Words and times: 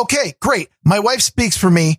Okay, 0.00 0.34
great. 0.40 0.70
My 0.82 0.98
wife 0.98 1.20
speaks 1.20 1.58
for 1.58 1.68
me. 1.68 1.98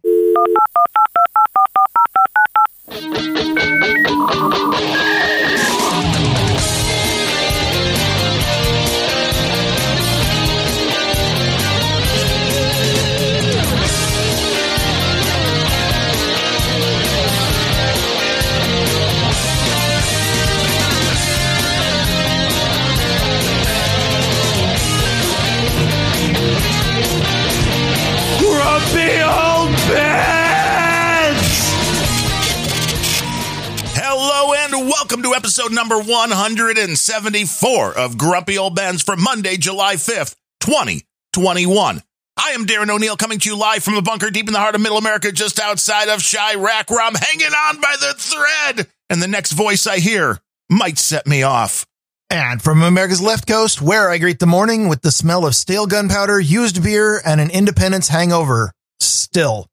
Welcome 35.01 35.23
to 35.23 35.33
episode 35.33 35.73
number 35.73 35.97
174 35.97 37.97
of 37.97 38.19
Grumpy 38.19 38.59
Old 38.59 38.75
Bens 38.75 39.01
for 39.01 39.15
Monday, 39.15 39.57
July 39.57 39.95
5th, 39.95 40.35
2021. 40.59 42.03
I 42.37 42.49
am 42.51 42.67
Darren 42.67 42.91
O'Neill 42.91 43.17
coming 43.17 43.39
to 43.39 43.49
you 43.49 43.57
live 43.57 43.83
from 43.83 43.95
a 43.95 44.03
bunker 44.03 44.29
deep 44.29 44.45
in 44.45 44.53
the 44.53 44.59
heart 44.59 44.75
of 44.75 44.81
middle 44.81 44.99
America, 44.99 45.31
just 45.31 45.59
outside 45.59 46.09
of 46.09 46.19
Chiraq, 46.19 46.91
where 46.91 47.03
I'm 47.03 47.15
hanging 47.15 47.47
on 47.47 47.81
by 47.81 47.95
the 47.99 48.13
thread. 48.15 48.87
And 49.09 49.19
the 49.19 49.27
next 49.27 49.53
voice 49.53 49.87
I 49.87 49.97
hear 49.97 50.37
might 50.69 50.99
set 50.99 51.25
me 51.25 51.41
off. 51.41 51.87
And 52.29 52.61
from 52.61 52.83
America's 52.83 53.21
left 53.21 53.47
coast, 53.47 53.81
where 53.81 54.11
I 54.11 54.19
greet 54.19 54.37
the 54.37 54.45
morning 54.45 54.87
with 54.87 55.01
the 55.01 55.11
smell 55.11 55.47
of 55.47 55.55
stale 55.55 55.87
gunpowder, 55.87 56.39
used 56.39 56.83
beer, 56.83 57.19
and 57.25 57.41
an 57.41 57.49
independence 57.49 58.07
hangover. 58.07 58.71
Still. 58.99 59.67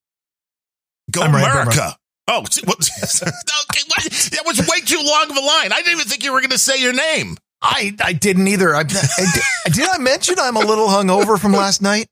Go 1.10 1.20
I'm 1.20 1.34
America. 1.34 1.98
Oh, 2.29 2.40
what, 2.40 2.52
okay, 2.65 3.80
what? 3.87 4.04
that 4.04 4.43
was 4.45 4.59
way 4.59 4.80
too 4.84 5.01
long 5.02 5.30
of 5.30 5.37
a 5.37 5.40
line. 5.40 5.73
I 5.73 5.76
didn't 5.79 5.93
even 5.93 6.07
think 6.07 6.24
you 6.24 6.32
were 6.32 6.40
going 6.40 6.51
to 6.51 6.59
say 6.59 6.80
your 6.80 6.93
name. 6.93 7.37
I, 7.62 7.96
I 8.04 8.12
didn't 8.12 8.46
either. 8.46 8.74
I, 8.74 8.80
I, 8.80 8.82
did, 8.82 9.74
did 9.74 9.88
I 9.88 9.98
mention 9.98 10.37
I'm 10.38 10.57
a 10.57 10.60
little 10.60 10.87
hungover 10.87 11.40
from 11.40 11.52
last 11.52 11.82
night? 11.82 12.07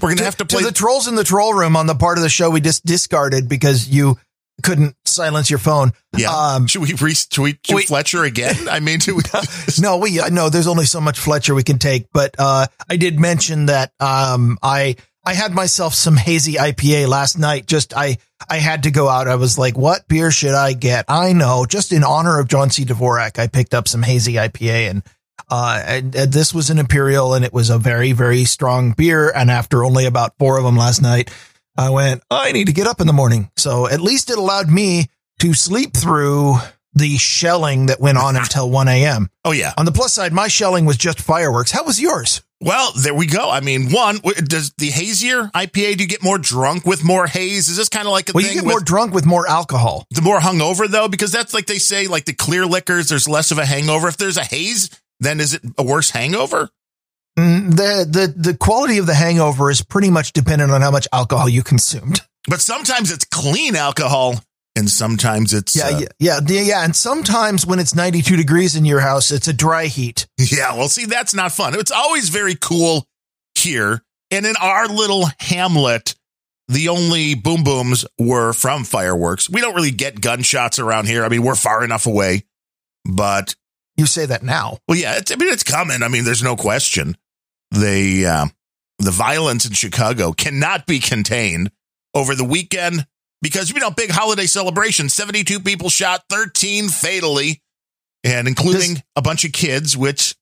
We're 0.00 0.10
going 0.10 0.18
to 0.18 0.24
have 0.24 0.36
to 0.36 0.44
play 0.46 0.60
to 0.60 0.66
the 0.66 0.72
trolls 0.72 1.08
in 1.08 1.16
the 1.16 1.24
troll 1.24 1.52
room 1.52 1.76
on 1.76 1.86
the 1.86 1.94
part 1.94 2.18
of 2.18 2.22
the 2.22 2.28
show 2.28 2.48
we 2.50 2.60
just 2.60 2.84
discarded 2.86 3.48
because 3.48 3.88
you 3.88 4.16
couldn't 4.62 4.94
silence 5.04 5.50
your 5.50 5.58
phone. 5.58 5.92
Yeah. 6.16 6.30
Um, 6.30 6.66
should 6.66 6.82
we 6.82 6.88
retweet 6.88 7.74
we- 7.74 7.82
Fletcher 7.82 8.24
again? 8.24 8.68
I 8.68 8.80
mean, 8.80 8.98
do 8.98 9.16
we, 9.16 9.22
no, 9.80 9.98
we 9.98 10.20
uh, 10.20 10.28
no. 10.28 10.48
There's 10.48 10.66
only 10.66 10.84
so 10.84 11.00
much 11.00 11.18
Fletcher 11.18 11.54
we 11.54 11.62
can 11.62 11.78
take, 11.78 12.06
but 12.12 12.34
uh, 12.38 12.66
I 12.88 12.96
did 12.96 13.18
mention 13.18 13.66
that 13.66 13.92
um, 14.00 14.58
I 14.62 14.96
I 15.28 15.34
had 15.34 15.52
myself 15.52 15.92
some 15.92 16.16
hazy 16.16 16.54
IPA 16.54 17.06
last 17.06 17.38
night. 17.38 17.66
Just 17.66 17.94
I 17.94 18.16
I 18.48 18.56
had 18.56 18.84
to 18.84 18.90
go 18.90 19.10
out. 19.10 19.28
I 19.28 19.34
was 19.34 19.58
like, 19.58 19.76
what 19.76 20.08
beer 20.08 20.30
should 20.30 20.54
I 20.54 20.72
get? 20.72 21.04
I 21.06 21.34
know, 21.34 21.66
just 21.66 21.92
in 21.92 22.02
honor 22.02 22.40
of 22.40 22.48
John 22.48 22.70
C. 22.70 22.86
Dvorak, 22.86 23.38
I 23.38 23.46
picked 23.46 23.74
up 23.74 23.88
some 23.88 24.02
hazy 24.02 24.34
IPA 24.34 24.90
and. 24.90 25.02
Uh, 25.50 25.82
and, 25.86 26.14
and 26.14 26.32
this 26.32 26.52
was 26.52 26.68
an 26.68 26.78
imperial 26.78 27.32
and 27.32 27.42
it 27.42 27.54
was 27.54 27.70
a 27.70 27.78
very, 27.78 28.12
very 28.12 28.44
strong 28.44 28.92
beer. 28.92 29.30
And 29.30 29.50
after 29.50 29.82
only 29.82 30.04
about 30.04 30.34
four 30.38 30.58
of 30.58 30.64
them 30.64 30.76
last 30.76 31.00
night, 31.00 31.30
I 31.76 31.88
went, 31.90 32.22
I 32.28 32.52
need 32.52 32.66
to 32.66 32.72
get 32.72 32.86
up 32.86 33.00
in 33.00 33.06
the 33.06 33.14
morning. 33.14 33.50
So 33.56 33.86
at 33.86 34.00
least 34.00 34.30
it 34.30 34.36
allowed 34.36 34.68
me 34.68 35.06
to 35.38 35.54
sleep 35.54 35.96
through 35.96 36.56
the 36.98 37.16
shelling 37.18 37.86
that 37.86 38.00
went 38.00 38.18
on 38.18 38.36
until 38.36 38.68
1 38.82 38.88
a.m. 38.88 39.28
oh 39.44 39.52
yeah. 39.52 39.72
On 39.78 39.84
the 39.84 39.92
plus 39.92 40.12
side, 40.12 40.32
my 40.32 40.48
shelling 40.48 40.84
was 40.84 40.96
just 40.96 41.20
fireworks. 41.20 41.70
How 41.70 41.84
was 41.84 42.00
yours? 42.00 42.42
Well, 42.60 42.90
there 43.00 43.14
we 43.14 43.26
go. 43.26 43.48
I 43.50 43.60
mean, 43.60 43.90
one, 43.92 44.18
does 44.44 44.72
the 44.78 44.86
hazier 44.90 45.44
IPA, 45.54 45.96
do 45.96 46.02
you 46.02 46.08
get 46.08 46.24
more 46.24 46.38
drunk 46.38 46.84
with 46.84 47.04
more 47.04 47.28
haze? 47.28 47.68
Is 47.68 47.76
this 47.76 47.88
kind 47.88 48.06
of 48.06 48.12
like 48.12 48.28
a 48.30 48.32
Well, 48.34 48.42
you 48.44 48.54
get 48.54 48.64
with 48.64 48.72
more 48.72 48.80
drunk 48.80 49.14
with 49.14 49.24
more 49.24 49.48
alcohol. 49.48 50.06
the 50.10 50.22
more 50.22 50.40
hungover 50.40 50.88
though? 50.88 51.06
Because 51.06 51.30
that's 51.30 51.54
like 51.54 51.66
they 51.66 51.78
say, 51.78 52.08
like 52.08 52.24
the 52.24 52.32
clear 52.32 52.66
liquors, 52.66 53.08
there's 53.08 53.28
less 53.28 53.52
of 53.52 53.58
a 53.58 53.64
hangover. 53.64 54.08
If 54.08 54.16
there's 54.16 54.36
a 54.36 54.42
haze, 54.44 54.90
then 55.20 55.38
is 55.38 55.54
it 55.54 55.62
a 55.78 55.84
worse 55.84 56.10
hangover? 56.10 56.68
Mm, 57.38 57.70
The, 57.76 58.04
the, 58.36 58.50
the 58.50 58.56
quality 58.56 58.98
of 58.98 59.06
the 59.06 59.14
hangover 59.14 59.70
is 59.70 59.80
pretty 59.84 60.10
much 60.10 60.32
dependent 60.32 60.72
on 60.72 60.82
how 60.82 60.90
much 60.90 61.06
alcohol 61.12 61.48
you 61.48 61.62
consumed. 61.62 62.22
But 62.48 62.60
sometimes 62.60 63.12
it's 63.12 63.24
clean 63.24 63.76
alcohol 63.76 64.40
and 64.78 64.88
sometimes 64.90 65.52
it's, 65.52 65.74
Yeah, 65.76 65.88
uh, 65.88 66.00
yeah, 66.18 66.40
yeah, 66.46 66.60
yeah. 66.60 66.84
And 66.84 66.94
sometimes 66.94 67.66
when 67.66 67.78
it's 67.78 67.94
92 67.94 68.36
degrees 68.36 68.76
in 68.76 68.84
your 68.84 69.00
house, 69.00 69.30
it's 69.30 69.48
a 69.48 69.52
dry 69.52 69.86
heat. 69.86 70.26
Yeah, 70.38 70.74
well, 70.74 70.88
see, 70.88 71.04
that's 71.06 71.34
not 71.34 71.52
fun. 71.52 71.74
It's 71.78 71.90
always 71.90 72.28
very 72.28 72.54
cool 72.54 73.06
here. 73.54 74.02
And 74.30 74.46
in 74.46 74.54
our 74.60 74.86
little 74.86 75.26
hamlet, 75.40 76.14
the 76.68 76.88
only 76.88 77.34
boom 77.34 77.64
booms 77.64 78.04
were 78.18 78.52
from 78.52 78.84
fireworks. 78.84 79.48
We 79.50 79.60
don't 79.60 79.74
really 79.74 79.90
get 79.90 80.20
gunshots 80.20 80.78
around 80.78 81.06
here. 81.08 81.24
I 81.24 81.28
mean, 81.28 81.42
we're 81.42 81.54
far 81.54 81.82
enough 81.82 82.06
away, 82.06 82.44
but 83.04 83.54
You 83.96 84.06
say 84.06 84.26
that 84.26 84.42
now. 84.42 84.78
well, 84.86 84.98
yeah, 84.98 85.16
it's, 85.16 85.32
I 85.32 85.36
mean, 85.36 85.52
it's 85.52 85.62
coming. 85.64 86.02
I 86.02 86.08
mean, 86.08 86.24
there's 86.24 86.42
no 86.42 86.56
question. 86.56 87.16
The, 87.70 88.26
uh, 88.26 88.46
the 88.98 89.10
violence 89.10 89.64
in 89.66 89.72
Chicago 89.72 90.32
cannot 90.32 90.86
be 90.86 91.00
contained 91.00 91.70
over 92.14 92.34
the 92.34 92.44
weekend 92.44 93.06
because, 93.42 93.70
you 93.70 93.80
know, 93.80 93.90
big 93.90 94.10
holiday 94.10 94.46
celebration, 94.46 95.08
72 95.08 95.60
people 95.60 95.88
shot, 95.88 96.22
13 96.30 96.88
fatally, 96.88 97.62
and 98.24 98.48
including 98.48 98.94
This- 98.94 99.02
a 99.16 99.22
bunch 99.22 99.44
of 99.44 99.52
kids, 99.52 99.96
which, 99.96 100.34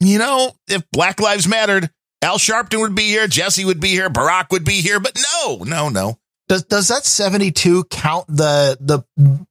you 0.00 0.18
know, 0.18 0.54
if 0.68 0.82
Black 0.92 1.20
Lives 1.20 1.46
Mattered, 1.48 1.90
Al 2.22 2.38
Sharpton 2.38 2.80
would 2.80 2.94
be 2.94 3.08
here, 3.08 3.26
Jesse 3.26 3.64
would 3.64 3.80
be 3.80 3.88
here, 3.88 4.08
Barack 4.08 4.50
would 4.50 4.64
be 4.64 4.80
here, 4.80 5.00
but 5.00 5.16
no, 5.16 5.64
no, 5.64 5.88
no. 5.88 6.18
Does 6.48 6.64
does 6.64 6.88
that 6.88 7.06
72 7.06 7.84
count 7.84 8.26
the 8.28 8.76
the 8.80 9.02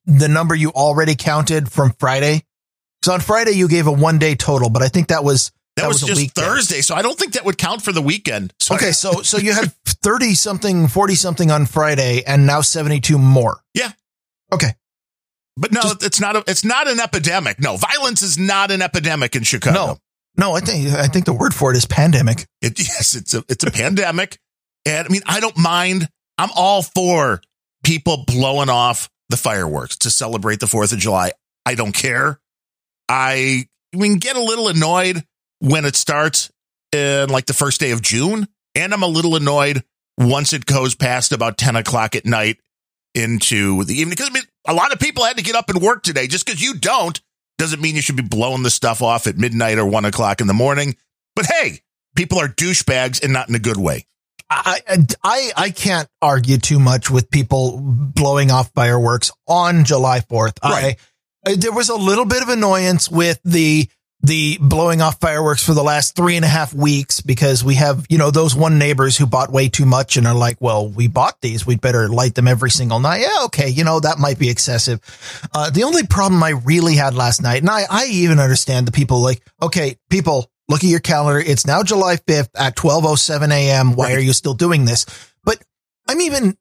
the 0.06 0.28
number 0.28 0.54
you 0.54 0.70
already 0.72 1.16
counted 1.16 1.72
from 1.72 1.96
Friday? 2.00 2.44
So 3.04 3.14
on 3.14 3.22
Friday 3.22 3.52
you 3.52 3.68
gave 3.68 3.88
a 3.88 3.92
one 3.92 4.20
day 4.20 4.36
total, 4.36 4.70
but 4.70 4.84
I 4.84 4.88
think 4.90 5.08
that 5.08 5.24
was 5.24 5.52
That, 5.82 5.88
was, 5.88 6.04
a 6.04 6.08
just 6.08 6.22
weekday. 6.22 6.42
Thursday, 6.42 6.82
so 6.82 6.96
I 6.96 7.02
don't 7.02 7.18
think 7.18 7.34
that 7.34 7.46
would 7.46 7.58
count 7.58 7.82
for 7.82 7.92
the 7.92 8.02
weekend. 8.02 8.54
So 8.60 8.76
Okay, 8.76 8.92
so 8.92 9.22
so 9.22 9.38
you 9.38 9.54
had 9.54 9.74
30 9.86 10.34
something, 10.36 10.88
40 10.88 11.16
something 11.16 11.52
on 11.52 11.66
Friday 11.66 12.24
and 12.26 12.46
now 12.46 12.62
72 12.62 13.18
more. 13.18 13.60
Yeah. 13.74 13.92
Okay. 14.52 14.74
But 15.58 15.72
no, 15.72 15.82
Just- 15.82 16.04
it's 16.04 16.20
not 16.20 16.36
a, 16.36 16.44
it's 16.48 16.64
not 16.64 16.88
an 16.88 17.00
epidemic. 17.00 17.60
No, 17.60 17.78
violence 17.78 18.22
is 18.22 18.38
not 18.38 18.72
an 18.72 18.82
epidemic 18.82 19.36
in 19.36 19.44
Chicago. 19.44 19.74
No. 19.74 19.98
No, 20.38 20.54
I 20.54 20.62
think 20.62 20.88
I 20.94 21.08
think 21.08 21.26
the 21.26 21.34
word 21.34 21.54
for 21.54 21.72
it 21.72 21.78
is 21.78 21.86
pandemic. 21.86 22.48
It, 22.62 22.80
yes, 22.80 23.16
it's 23.16 23.34
a 23.34 23.44
it's 23.50 23.66
a 23.66 23.72
pandemic, 23.72 24.40
and 24.86 25.06
I 25.06 25.12
mean 25.12 25.22
I 25.26 25.42
don't 25.42 25.58
mind. 25.58 26.08
I'm 26.38 26.50
all 26.56 26.82
for 26.82 27.42
people 27.84 28.24
blowing 28.26 28.70
off 28.70 29.10
the 29.30 29.38
fireworks 29.38 29.98
to 29.98 30.10
celebrate 30.10 30.60
the 30.62 30.68
Fourth 30.68 30.94
of 30.94 31.00
July. 31.00 31.34
I 31.66 31.76
don't 31.76 31.92
care. 31.92 32.40
I, 33.10 33.66
I 33.94 33.98
mean 33.98 34.20
get 34.20 34.38
a 34.38 34.42
little 34.42 34.70
annoyed 34.70 35.24
when 35.62 35.86
it 35.86 35.96
starts 35.96 36.52
in 36.92 37.30
like 37.30 37.46
the 37.46 37.54
first 37.54 37.80
day 37.80 37.92
of 37.92 38.02
June, 38.02 38.48
and 38.76 38.94
I'm 38.94 39.04
a 39.04 39.08
little 39.08 39.36
annoyed 39.36 39.84
once 40.18 40.54
it 40.54 40.66
goes 40.66 40.96
past 40.96 41.32
about 41.32 41.58
ten 41.58 41.76
o'clock 41.76 42.16
at 42.16 42.26
night 42.26 42.58
into 43.14 43.84
the 43.84 43.94
evening 43.94 44.12
because 44.12 44.30
I 44.30 44.34
mean 44.34 44.44
a 44.68 44.74
lot 44.74 44.94
of 44.94 45.00
people 45.00 45.24
had 45.24 45.38
to 45.38 45.44
get 45.44 45.56
up 45.56 45.70
and 45.70 45.82
work 45.82 46.04
today. 46.04 46.28
Just 46.28 46.46
because 46.46 46.62
you 46.62 46.76
don't 46.76 47.20
doesn't 47.58 47.82
mean 47.82 47.96
you 47.96 48.02
should 48.02 48.16
be 48.16 48.24
blowing 48.24 48.64
the 48.64 48.70
stuff 48.70 49.02
off 49.02 49.28
at 49.28 49.38
midnight 49.38 49.78
or 49.78 49.86
one 49.86 50.06
o'clock 50.06 50.42
in 50.42 50.48
the 50.48 50.54
morning. 50.54 50.96
But 51.36 51.46
hey, 51.46 51.82
people 52.16 52.40
are 52.40 52.48
douchebags 52.48 53.24
and 53.24 53.32
not 53.32 53.50
in 53.50 53.56
a 53.56 53.60
good 53.60 53.78
way. 53.78 54.06
I, 54.50 54.82
I 55.24 55.52
I 55.56 55.70
can't 55.70 56.10
argue 56.22 56.58
too 56.58 56.80
much 56.80 57.10
with 57.10 57.32
people 57.32 57.80
blowing 57.80 58.52
off 58.52 58.72
fireworks 58.74 59.32
on 59.48 59.86
July 59.86 60.20
4th. 60.20 60.62
Right. 60.64 60.98
I 61.48 61.56
there 61.56 61.72
was 61.72 61.90
a 61.90 61.96
little 61.96 62.26
bit 62.26 62.44
of 62.44 62.50
annoyance 62.50 63.10
with 63.10 63.40
the 63.46 63.90
the 64.24 64.58
blowing 64.62 65.02
off 65.02 65.20
fireworks 65.20 65.66
for 65.66 65.74
the 65.74 65.84
last 65.84 66.16
three 66.16 66.36
and 66.36 66.46
a 66.46 66.48
half 66.48 66.74
weeks 66.74 67.22
because 67.22 67.64
we 67.64 67.76
have, 67.76 68.06
you 68.08 68.18
know, 68.20 68.30
those 68.30 68.56
one 68.56 68.78
neighbors 68.78 69.18
who 69.18 69.26
bought 69.26 69.52
way 69.52 69.68
too 69.68 69.86
much 69.86 70.16
and 70.16 70.28
are 70.28 70.36
like, 70.36 70.58
well, 70.62 70.88
we 70.88 71.08
bought 71.08 71.42
these. 71.42 71.66
We'd 71.66 71.82
better 71.82 72.08
light 72.08 72.36
them 72.36 72.48
every 72.48 72.70
single 72.70 73.00
night. 73.00 73.22
Yeah. 73.22 73.46
Okay. 73.46 73.70
You 73.70 73.84
know, 73.84 74.00
that 74.00 74.20
might 74.20 74.38
be 74.38 74.50
excessive. 74.50 75.00
Uh, 75.54 75.72
the 75.72 75.84
only 75.84 76.06
problem 76.06 76.44
I 76.44 76.50
really 76.50 76.96
had 76.96 77.16
last 77.16 77.42
night, 77.42 77.62
and 77.62 77.70
I, 77.70 77.84
I 77.90 78.06
even 78.06 78.40
understand 78.40 78.88
the 78.88 78.92
people 78.92 79.22
like, 79.22 79.42
okay, 79.62 79.98
people 80.12 80.52
look 80.70 80.84
at 80.84 80.90
your 80.90 81.00
calendar. 81.00 81.40
It's 81.40 81.66
now 81.66 81.82
July 81.82 82.18
5th 82.18 82.50
at 82.56 82.78
1207 82.82 83.52
a.m. 83.52 83.96
Why 83.96 84.10
Right. 84.10 84.18
are 84.18 84.22
you 84.22 84.34
still 84.34 84.54
doing 84.54 84.86
this? 84.86 85.06
But 85.44 85.58
I'm 86.08 86.22
even, 86.22 86.56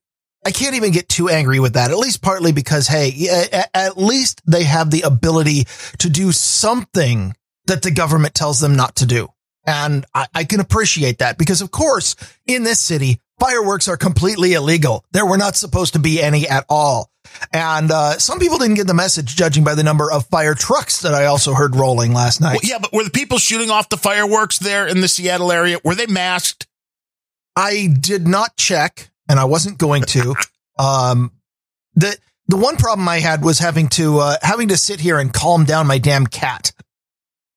I 0.46 0.50
can't 0.50 0.76
even 0.76 0.92
get 0.92 1.10
too 1.10 1.28
angry 1.28 1.60
with 1.60 1.74
that, 1.74 1.90
at 1.90 1.98
least 1.98 2.22
partly 2.22 2.52
because, 2.52 2.86
hey, 2.88 3.28
at 3.74 3.98
least 3.98 4.40
they 4.46 4.64
have 4.64 4.90
the 4.90 5.02
ability 5.02 5.66
to 5.98 6.08
do 6.08 6.32
something 6.32 7.34
that 7.70 7.82
the 7.82 7.90
government 7.90 8.34
tells 8.34 8.60
them 8.60 8.74
not 8.74 8.96
to 8.96 9.06
do. 9.06 9.28
And 9.64 10.04
I, 10.14 10.26
I 10.34 10.44
can 10.44 10.58
appreciate 10.58 11.18
that 11.18 11.38
because, 11.38 11.62
of 11.62 11.70
course, 11.70 12.16
in 12.46 12.64
this 12.64 12.80
city, 12.80 13.20
fireworks 13.38 13.86
are 13.88 13.96
completely 13.96 14.54
illegal. 14.54 15.04
There 15.12 15.24
were 15.24 15.38
not 15.38 15.56
supposed 15.56 15.92
to 15.92 16.00
be 16.00 16.20
any 16.20 16.48
at 16.48 16.64
all. 16.68 17.10
And 17.52 17.92
uh, 17.92 18.18
some 18.18 18.40
people 18.40 18.58
didn't 18.58 18.74
get 18.74 18.88
the 18.88 18.94
message, 18.94 19.36
judging 19.36 19.62
by 19.62 19.76
the 19.76 19.84
number 19.84 20.10
of 20.10 20.26
fire 20.26 20.54
trucks 20.54 21.02
that 21.02 21.14
I 21.14 21.26
also 21.26 21.52
heard 21.52 21.76
rolling 21.76 22.12
last 22.12 22.40
night. 22.40 22.60
Well, 22.62 22.70
yeah, 22.70 22.78
but 22.80 22.92
were 22.92 23.04
the 23.04 23.10
people 23.10 23.38
shooting 23.38 23.70
off 23.70 23.88
the 23.88 23.96
fireworks 23.96 24.58
there 24.58 24.86
in 24.88 25.00
the 25.00 25.08
Seattle 25.08 25.52
area, 25.52 25.78
were 25.84 25.94
they 25.94 26.06
masked? 26.06 26.66
I 27.54 27.88
did 28.00 28.26
not 28.26 28.56
check, 28.56 29.10
and 29.28 29.38
I 29.38 29.44
wasn't 29.44 29.78
going 29.78 30.02
to. 30.04 30.34
um, 30.78 31.30
the 31.94 32.16
the 32.48 32.56
one 32.56 32.76
problem 32.76 33.08
I 33.08 33.20
had 33.20 33.44
was 33.44 33.60
having 33.60 33.88
to 33.90 34.18
uh, 34.18 34.36
having 34.42 34.68
to 34.68 34.76
sit 34.76 34.98
here 34.98 35.18
and 35.18 35.32
calm 35.32 35.64
down 35.64 35.86
my 35.86 35.98
damn 35.98 36.26
cat. 36.26 36.72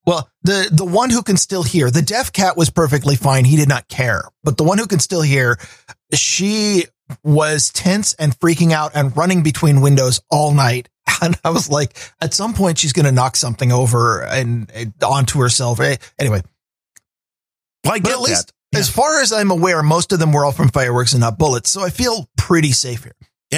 Well, 0.06 0.30
the 0.44 0.68
the 0.72 0.86
one 0.86 1.10
who 1.10 1.24
can 1.24 1.38
still 1.38 1.64
hear, 1.64 1.90
the 1.90 2.02
deaf 2.02 2.34
cat 2.34 2.58
was 2.58 2.70
perfectly 2.70 3.16
fine. 3.16 3.46
He 3.46 3.56
did 3.56 3.70
not 3.70 3.88
care. 3.88 4.24
But 4.44 4.58
the 4.58 4.64
one 4.66 4.78
who 4.78 4.88
can 4.88 5.00
still 5.00 5.22
hear, 5.22 5.58
she 6.14 6.86
was 7.24 7.70
tense 7.72 8.14
and 8.14 8.38
freaking 8.40 8.72
out 8.72 8.92
and 8.96 9.16
running 9.16 9.44
between 9.44 9.82
windows 9.82 10.22
all 10.30 10.54
night. 10.54 10.90
And 11.22 11.40
I 11.44 11.52
was 11.52 11.70
like, 11.70 11.96
at 12.20 12.34
some 12.34 12.54
point, 12.54 12.78
she's 12.80 12.92
going 12.92 13.06
to 13.06 13.12
knock 13.12 13.38
something 13.38 13.72
over 13.72 14.24
and, 14.24 14.70
and 14.74 14.94
onto 15.02 15.40
herself. 15.40 15.80
Eh, 15.80 15.96
Anyway, 16.20 16.42
Well, 17.86 17.94
I 17.94 18.00
but 18.00 18.04
get 18.10 18.14
at 18.16 18.22
least, 18.22 18.54
that. 18.72 18.80
as 18.80 18.90
far 18.90 19.22
as 19.22 19.32
I'm 19.32 19.52
aware, 19.52 19.82
most 19.84 20.12
of 20.12 20.20
them 20.20 20.34
were 20.34 20.44
all 20.44 20.52
from 20.52 20.70
fireworks 20.70 21.14
and 21.14 21.22
not 21.22 21.38
bullets. 21.38 21.70
So 21.70 21.82
I 21.82 21.90
feel 21.92 22.30
pretty 22.38 22.72
safe 22.72 23.04
here. 23.04 23.16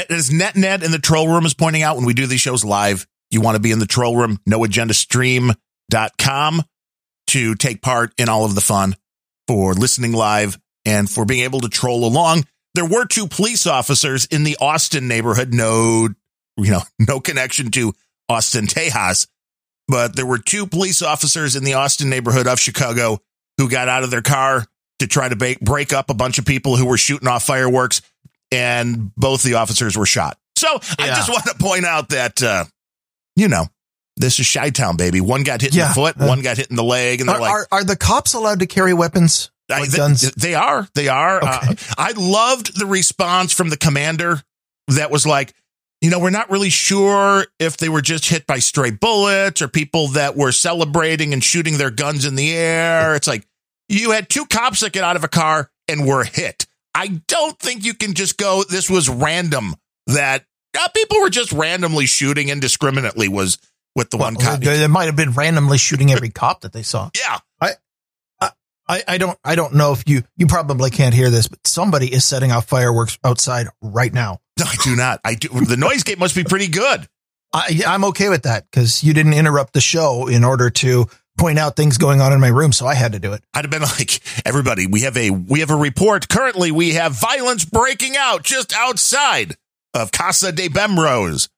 As 0.09 0.29
NetNet 0.29 0.83
in 0.83 0.91
the 0.91 0.99
troll 0.99 1.27
room 1.27 1.45
is 1.45 1.53
pointing 1.55 1.81
out 1.81 1.95
when 1.95 2.05
we 2.05 2.13
do 2.13 2.27
these 2.27 2.41
shows 2.41 2.63
live, 2.65 3.07
you 3.31 3.41
want 3.41 3.55
to 3.55 3.61
be 3.61 3.71
in 3.71 3.79
the 3.79 3.85
troll 3.87 4.15
room, 4.15 4.39
noagendastream.com 5.91 6.63
to 7.27 7.55
take 7.55 7.81
part 7.81 8.13
in 8.17 8.29
all 8.29 8.45
of 8.45 8.55
the 8.55 8.61
fun 8.61 8.95
for 9.47 9.73
listening 9.73 10.13
live 10.13 10.57
and 10.85 11.09
for 11.09 11.25
being 11.25 11.43
able 11.43 11.61
to 11.61 11.69
troll 11.69 12.05
along. 12.05 12.45
There 12.75 12.85
were 12.85 13.05
two 13.05 13.27
police 13.27 13.65
officers 13.65 14.25
in 14.25 14.43
the 14.43 14.57
Austin 14.59 15.07
neighborhood. 15.07 15.53
No, 15.53 16.09
you 16.57 16.71
know, 16.71 16.81
no 16.99 17.19
connection 17.19 17.71
to 17.71 17.93
Austin, 18.29 18.67
Tejas, 18.67 19.27
but 19.87 20.15
there 20.15 20.25
were 20.25 20.37
two 20.37 20.67
police 20.67 21.01
officers 21.01 21.55
in 21.55 21.63
the 21.63 21.73
Austin 21.73 22.09
neighborhood 22.09 22.47
of 22.47 22.59
Chicago 22.59 23.19
who 23.57 23.69
got 23.69 23.87
out 23.87 24.03
of 24.03 24.11
their 24.11 24.21
car 24.21 24.65
to 24.99 25.07
try 25.07 25.29
to 25.29 25.35
ba- 25.35 25.55
break 25.61 25.93
up 25.93 26.09
a 26.09 26.13
bunch 26.13 26.37
of 26.37 26.45
people 26.45 26.75
who 26.75 26.85
were 26.85 26.97
shooting 26.97 27.27
off 27.27 27.45
fireworks 27.45 28.01
and 28.51 29.13
both 29.15 29.43
the 29.43 29.55
officers 29.55 29.97
were 29.97 30.05
shot. 30.05 30.37
So 30.57 30.67
I 30.99 31.07
just 31.07 31.29
want 31.29 31.45
to 31.45 31.55
point 31.55 31.85
out 31.85 32.09
that, 32.09 32.41
uh, 32.41 32.65
you 33.35 33.47
know, 33.47 33.67
this 34.17 34.39
is 34.39 34.51
Chi 34.51 34.69
Town, 34.69 34.97
baby. 34.97 35.21
One 35.21 35.43
got 35.43 35.61
hit 35.61 35.71
in 35.73 35.79
Yeah. 35.79 35.89
the 35.89 35.93
foot, 35.93 36.15
Uh, 36.19 36.25
one 36.27 36.41
got 36.41 36.57
hit 36.57 36.67
in 36.69 36.75
the 36.75 36.83
leg, 36.83 37.19
and 37.19 37.29
they're 37.29 37.35
Are, 37.37 37.41
like, 37.41 37.51
are, 37.51 37.67
are 37.71 37.83
the 37.83 37.95
cops 37.95 38.33
allowed 38.33 38.59
to 38.59 38.67
carry 38.67 38.93
weapons? 38.93 39.51
Like 39.67 39.91
guns? 39.91 40.21
They 40.33 40.53
are. 40.53 40.87
They 40.93 41.07
are. 41.07 41.43
Uh, 41.43 41.73
I 41.97 42.13
loved 42.15 42.77
the 42.79 42.85
response 42.85 43.51
from 43.51 43.69
the 43.69 43.77
commander 43.77 44.43
that 44.89 45.09
was 45.09 45.25
like, 45.25 45.53
you 46.01 46.11
know, 46.11 46.19
we're 46.19 46.29
not 46.29 46.51
really 46.51 46.69
sure 46.69 47.47
if 47.59 47.77
they 47.77 47.89
were 47.89 48.01
just 48.01 48.25
hit 48.29 48.45
by 48.45 48.59
stray 48.59 48.91
bullets 48.91 49.63
or 49.63 49.67
people 49.67 50.09
that 50.09 50.35
were 50.35 50.51
celebrating 50.51 51.33
and 51.33 51.43
shooting 51.43 51.77
their 51.79 51.89
guns 51.89 52.25
in 52.25 52.35
the 52.35 52.53
air. 52.53 53.15
It's 53.15 53.27
like 53.27 53.47
you 53.89 54.11
had 54.11 54.29
two 54.29 54.45
cops 54.45 54.81
that 54.81 54.91
get 54.93 55.03
out 55.03 55.15
of 55.15 55.23
a 55.23 55.27
car 55.27 55.71
and 55.87 56.05
were 56.05 56.23
hit. 56.25 56.67
I 56.93 57.21
don't 57.27 57.57
think 57.57 57.83
you 57.83 57.95
can 57.95 58.13
just 58.13 58.37
go, 58.37 58.63
this 58.69 58.87
was 58.87 59.09
random, 59.09 59.75
that 60.05 60.45
uh, 60.79 60.87
people 60.89 61.21
were 61.21 61.29
just 61.31 61.51
randomly 61.51 62.05
shooting 62.05 62.49
indiscriminately, 62.49 63.27
was 63.29 63.57
what 63.95 64.11
the 64.11 64.17
one 64.17 64.35
cop. 64.35 64.59
they, 64.59 64.77
they 64.77 64.87
might 64.87 65.05
have 65.05 65.15
been 65.15 65.31
randomly 65.31 65.79
shooting 65.79 66.11
every 66.11 66.29
cop 66.29 66.61
that 66.61 66.71
they 66.71 66.83
saw. 66.83 67.09
Yeah. 67.17 67.39
I, 67.59 67.71
I, 68.87 69.03
I 69.07 69.17
don't 69.17 69.37
I 69.43 69.55
don't 69.55 69.73
know 69.73 69.93
if 69.93 70.07
you 70.07 70.23
you 70.37 70.47
probably 70.47 70.89
can't 70.89 71.15
hear 71.15 71.29
this, 71.29 71.47
but 71.47 71.65
somebody 71.65 72.13
is 72.13 72.23
setting 72.23 72.51
off 72.51 72.67
fireworks 72.67 73.17
outside 73.23 73.67
right 73.81 74.13
now. 74.13 74.39
No, 74.59 74.65
I 74.67 74.75
do 74.83 74.95
not. 74.95 75.21
I 75.23 75.35
do. 75.35 75.49
The 75.49 75.77
noise 75.77 76.03
gate 76.03 76.19
must 76.19 76.35
be 76.35 76.43
pretty 76.43 76.67
good. 76.67 77.07
I, 77.53 77.81
I'm 77.87 78.03
okay 78.05 78.29
with 78.29 78.43
that 78.43 78.69
because 78.69 79.03
you 79.03 79.13
didn't 79.13 79.33
interrupt 79.33 79.73
the 79.73 79.81
show 79.81 80.27
in 80.27 80.43
order 80.43 80.69
to 80.69 81.07
point 81.37 81.57
out 81.57 81.75
things 81.75 81.97
going 81.97 82.21
on 82.21 82.33
in 82.33 82.39
my 82.39 82.47
room, 82.47 82.71
so 82.71 82.85
I 82.85 82.95
had 82.95 83.13
to 83.13 83.19
do 83.19 83.33
it. 83.33 83.43
I'd 83.53 83.63
have 83.63 83.71
been 83.71 83.81
like, 83.81 84.19
everybody, 84.45 84.87
we 84.87 85.01
have 85.01 85.17
a 85.17 85.29
we 85.31 85.61
have 85.61 85.71
a 85.71 85.75
report. 85.75 86.29
Currently, 86.29 86.71
we 86.71 86.91
have 86.91 87.13
violence 87.13 87.65
breaking 87.65 88.15
out 88.17 88.43
just 88.43 88.75
outside 88.75 89.55
of 89.93 90.11
Casa 90.11 90.51
de 90.51 90.67
Bemrose. 90.67 91.49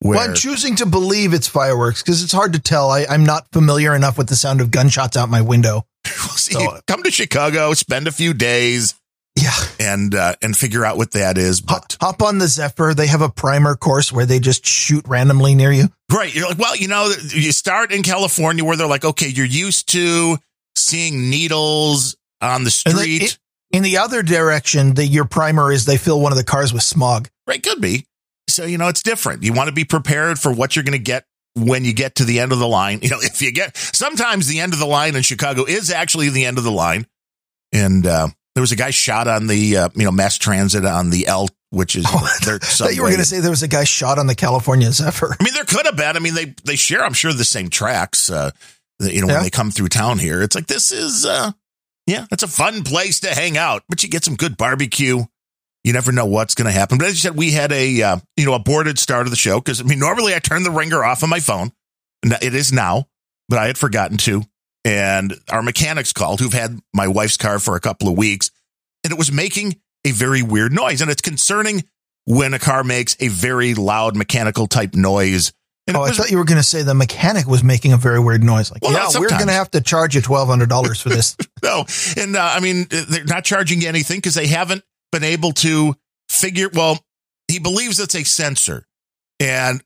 Where 0.00 0.18
Well, 0.18 0.28
I'm 0.28 0.34
choosing 0.34 0.76
to 0.76 0.86
believe 0.86 1.32
it's 1.32 1.48
fireworks 1.48 2.02
because 2.02 2.22
it's 2.22 2.32
hard 2.32 2.52
to 2.52 2.58
tell. 2.58 2.90
I, 2.90 3.06
I'm 3.08 3.24
not 3.24 3.50
familiar 3.52 3.94
enough 3.94 4.18
with 4.18 4.28
the 4.28 4.36
sound 4.36 4.60
of 4.60 4.70
gunshots 4.70 5.16
out 5.16 5.28
my 5.30 5.40
window. 5.40 5.86
see, 6.36 6.52
so- 6.54 6.80
come 6.86 7.02
to 7.02 7.10
Chicago, 7.10 7.72
spend 7.72 8.06
a 8.06 8.12
few 8.12 8.34
days, 8.34 8.94
Yeah, 9.36 9.52
and 9.80 10.14
uh, 10.14 10.34
and 10.42 10.54
figure 10.56 10.84
out 10.84 10.96
what 10.98 11.12
that 11.12 11.38
is. 11.38 11.60
hop, 11.66 11.82
But 11.88 11.96
hop 12.00 12.22
on 12.22 12.38
the 12.38 12.46
Zephyr. 12.46 12.92
They 12.94 13.06
have 13.06 13.22
a 13.22 13.28
primer 13.30 13.74
course 13.74 14.12
where 14.12 14.26
they 14.26 14.38
just 14.38 14.66
shoot 14.66 15.06
randomly 15.08 15.54
near 15.54 15.72
you. 15.72 15.88
right, 16.12 16.32
you're 16.34 16.46
like, 16.48 16.58
well, 16.58 16.76
you 16.76 16.88
know, 16.88 17.10
you 17.30 17.50
start 17.52 17.90
in 17.90 18.02
California 18.02 18.64
where 18.64 18.76
they're 18.76 18.86
like, 18.86 19.04
okay, 19.04 19.28
you're 19.28 19.46
used 19.46 19.88
to 19.92 20.36
seeing 20.76 21.30
needles 21.30 22.16
on 22.42 22.64
the 22.64 22.70
street. 22.70 23.22
it- 23.22 23.38
in 23.72 23.82
the 23.82 23.96
other 23.98 24.22
direction, 24.22 24.94
the, 24.94 25.04
your 25.04 25.24
primer 25.24 25.72
is 25.72 25.86
they 25.86 25.96
fill 25.96 26.20
one 26.20 26.30
of 26.32 26.38
the 26.38 26.44
cars 26.44 26.72
with 26.72 26.82
smog. 26.84 27.28
Right, 27.48 27.60
could 27.62 27.80
be. 27.80 28.06
So, 28.56 28.64
you 28.64 28.78
know, 28.78 28.88
it's 28.88 29.02
different. 29.02 29.42
You 29.42 29.52
want 29.52 29.68
to 29.68 29.74
be 29.74 29.84
prepared 29.84 30.38
for 30.38 30.52
what 30.52 30.74
you're 30.74 30.82
going 30.84 30.92
to 30.98 30.98
get 30.98 31.24
when 31.54 31.84
you 31.84 31.92
get 31.94 32.16
to 32.16 32.24
the 32.24 32.40
end 32.40 32.52
of 32.52 32.58
the 32.58 32.66
line. 32.68 33.00
You 33.02 33.10
know, 33.10 33.18
if 33.20 33.40
you 33.42 33.52
get 33.52 33.76
sometimes 33.76 34.46
the 34.48 34.60
end 34.60 34.72
of 34.72 34.78
the 34.78 34.86
line 34.86 35.14
in 35.16 35.22
Chicago 35.22 35.64
is 35.64 35.90
actually 35.90 36.30
the 36.30 36.44
end 36.46 36.58
of 36.58 36.64
the 36.64 36.72
line. 36.72 37.06
And 37.72 38.06
uh, 38.06 38.28
there 38.54 38.62
was 38.62 38.72
a 38.72 38.76
guy 38.76 38.90
shot 38.90 39.28
on 39.28 39.46
the, 39.46 39.76
uh, 39.76 39.88
you 39.94 40.04
know, 40.04 40.10
mass 40.12 40.38
transit 40.38 40.84
on 40.84 41.10
the 41.10 41.26
L, 41.26 41.48
which 41.70 41.96
is 41.96 42.04
Oh, 42.08 42.28
their 42.44 42.54
I 42.56 42.58
thought 42.58 42.94
you 42.94 43.02
were 43.02 43.08
going 43.08 43.18
to 43.20 43.26
say 43.26 43.40
there 43.40 43.50
was 43.50 43.62
a 43.62 43.68
guy 43.68 43.84
shot 43.84 44.18
on 44.18 44.26
the 44.26 44.34
California 44.34 44.90
Zephyr. 44.92 45.36
I 45.38 45.44
mean, 45.44 45.54
there 45.54 45.64
could 45.64 45.86
have 45.86 45.96
been. 45.96 46.16
I 46.16 46.20
mean, 46.20 46.34
they 46.34 46.54
they 46.64 46.76
share, 46.76 47.04
I'm 47.04 47.12
sure, 47.12 47.32
the 47.32 47.44
same 47.44 47.68
tracks. 47.68 48.30
Uh, 48.30 48.50
you 49.00 49.20
know, 49.20 49.26
Yeah. 49.28 49.34
when 49.34 49.42
they 49.42 49.50
come 49.50 49.70
through 49.70 49.88
town 49.88 50.18
here, 50.18 50.40
it's 50.42 50.54
like 50.54 50.66
this 50.66 50.90
is, 50.92 51.26
uh, 51.26 51.52
yeah, 52.06 52.24
it's 52.32 52.42
a 52.42 52.48
fun 52.48 52.82
place 52.84 53.20
to 53.20 53.34
hang 53.34 53.58
out. 53.58 53.82
But 53.88 54.02
you 54.02 54.08
get 54.08 54.24
some 54.24 54.36
good 54.36 54.56
barbecue. 54.56 55.24
You 55.86 55.92
never 55.92 56.10
know 56.10 56.26
what's 56.26 56.56
going 56.56 56.66
to 56.66 56.72
happen. 56.72 56.98
But 56.98 57.06
as 57.06 57.12
you 57.12 57.18
said, 57.18 57.36
we 57.36 57.52
had 57.52 57.70
a 57.70 58.02
uh, 58.02 58.16
you 58.36 58.44
know 58.44 58.54
aborted 58.54 58.98
start 58.98 59.28
of 59.28 59.30
the 59.30 59.36
show 59.36 59.60
because 59.60 59.80
I 59.80 59.84
mean, 59.84 60.00
normally 60.00 60.34
I 60.34 60.40
turn 60.40 60.64
the 60.64 60.72
ringer 60.72 61.04
off 61.04 61.22
on 61.22 61.30
my 61.30 61.38
phone. 61.38 61.70
It 62.24 62.56
is 62.56 62.72
now, 62.72 63.06
but 63.48 63.60
I 63.60 63.68
had 63.68 63.78
forgotten 63.78 64.16
to. 64.18 64.42
And 64.84 65.34
our 65.48 65.62
mechanics 65.62 66.12
called, 66.12 66.40
who've 66.40 66.52
had 66.52 66.80
my 66.92 67.06
wife's 67.06 67.36
car 67.36 67.60
for 67.60 67.76
a 67.76 67.80
couple 67.80 68.08
of 68.08 68.18
weeks, 68.18 68.50
and 69.04 69.12
it 69.12 69.16
was 69.16 69.30
making 69.30 69.76
a 70.04 70.10
very 70.10 70.42
weird 70.42 70.72
noise. 70.72 71.02
And 71.02 71.08
it's 71.10 71.22
concerning 71.22 71.84
when 72.24 72.52
a 72.52 72.58
car 72.58 72.82
makes 72.82 73.16
a 73.20 73.28
very 73.28 73.74
loud 73.74 74.16
mechanical 74.16 74.66
type 74.66 74.94
noise. 74.94 75.52
And 75.86 75.96
Oh, 75.96 76.02
it 76.02 76.10
I 76.10 76.12
thought 76.14 76.32
you 76.32 76.38
were 76.38 76.44
going 76.44 76.58
to 76.58 76.64
say 76.64 76.82
the 76.82 76.94
mechanic 76.94 77.46
was 77.46 77.62
making 77.62 77.92
a 77.92 77.96
very 77.96 78.18
weird 78.18 78.42
noise. 78.42 78.72
Like, 78.72 78.82
Well, 78.82 78.92
yeah, 78.92 79.20
we're 79.20 79.28
going 79.28 79.46
to 79.46 79.52
have 79.52 79.70
to 79.70 79.80
charge 79.80 80.16
you 80.16 80.20
twelve 80.20 80.48
hundred 80.48 80.68
dollars 80.68 81.00
for 81.00 81.10
this. 81.10 81.36
no, 81.62 81.84
and 82.16 82.34
uh, 82.34 82.42
I 82.42 82.58
mean 82.58 82.88
they're 82.90 83.22
not 83.22 83.44
charging 83.44 83.82
you 83.82 83.88
anything 83.88 84.18
because 84.18 84.34
they 84.34 84.48
haven't 84.48 84.82
been 85.12 85.24
able 85.24 85.52
to 85.52 85.94
figure. 86.28 86.68
Well, 86.72 86.98
he 87.48 87.58
believes 87.58 87.98
it's 88.00 88.14
a 88.14 88.24
sensor, 88.24 88.86
and 89.40 89.82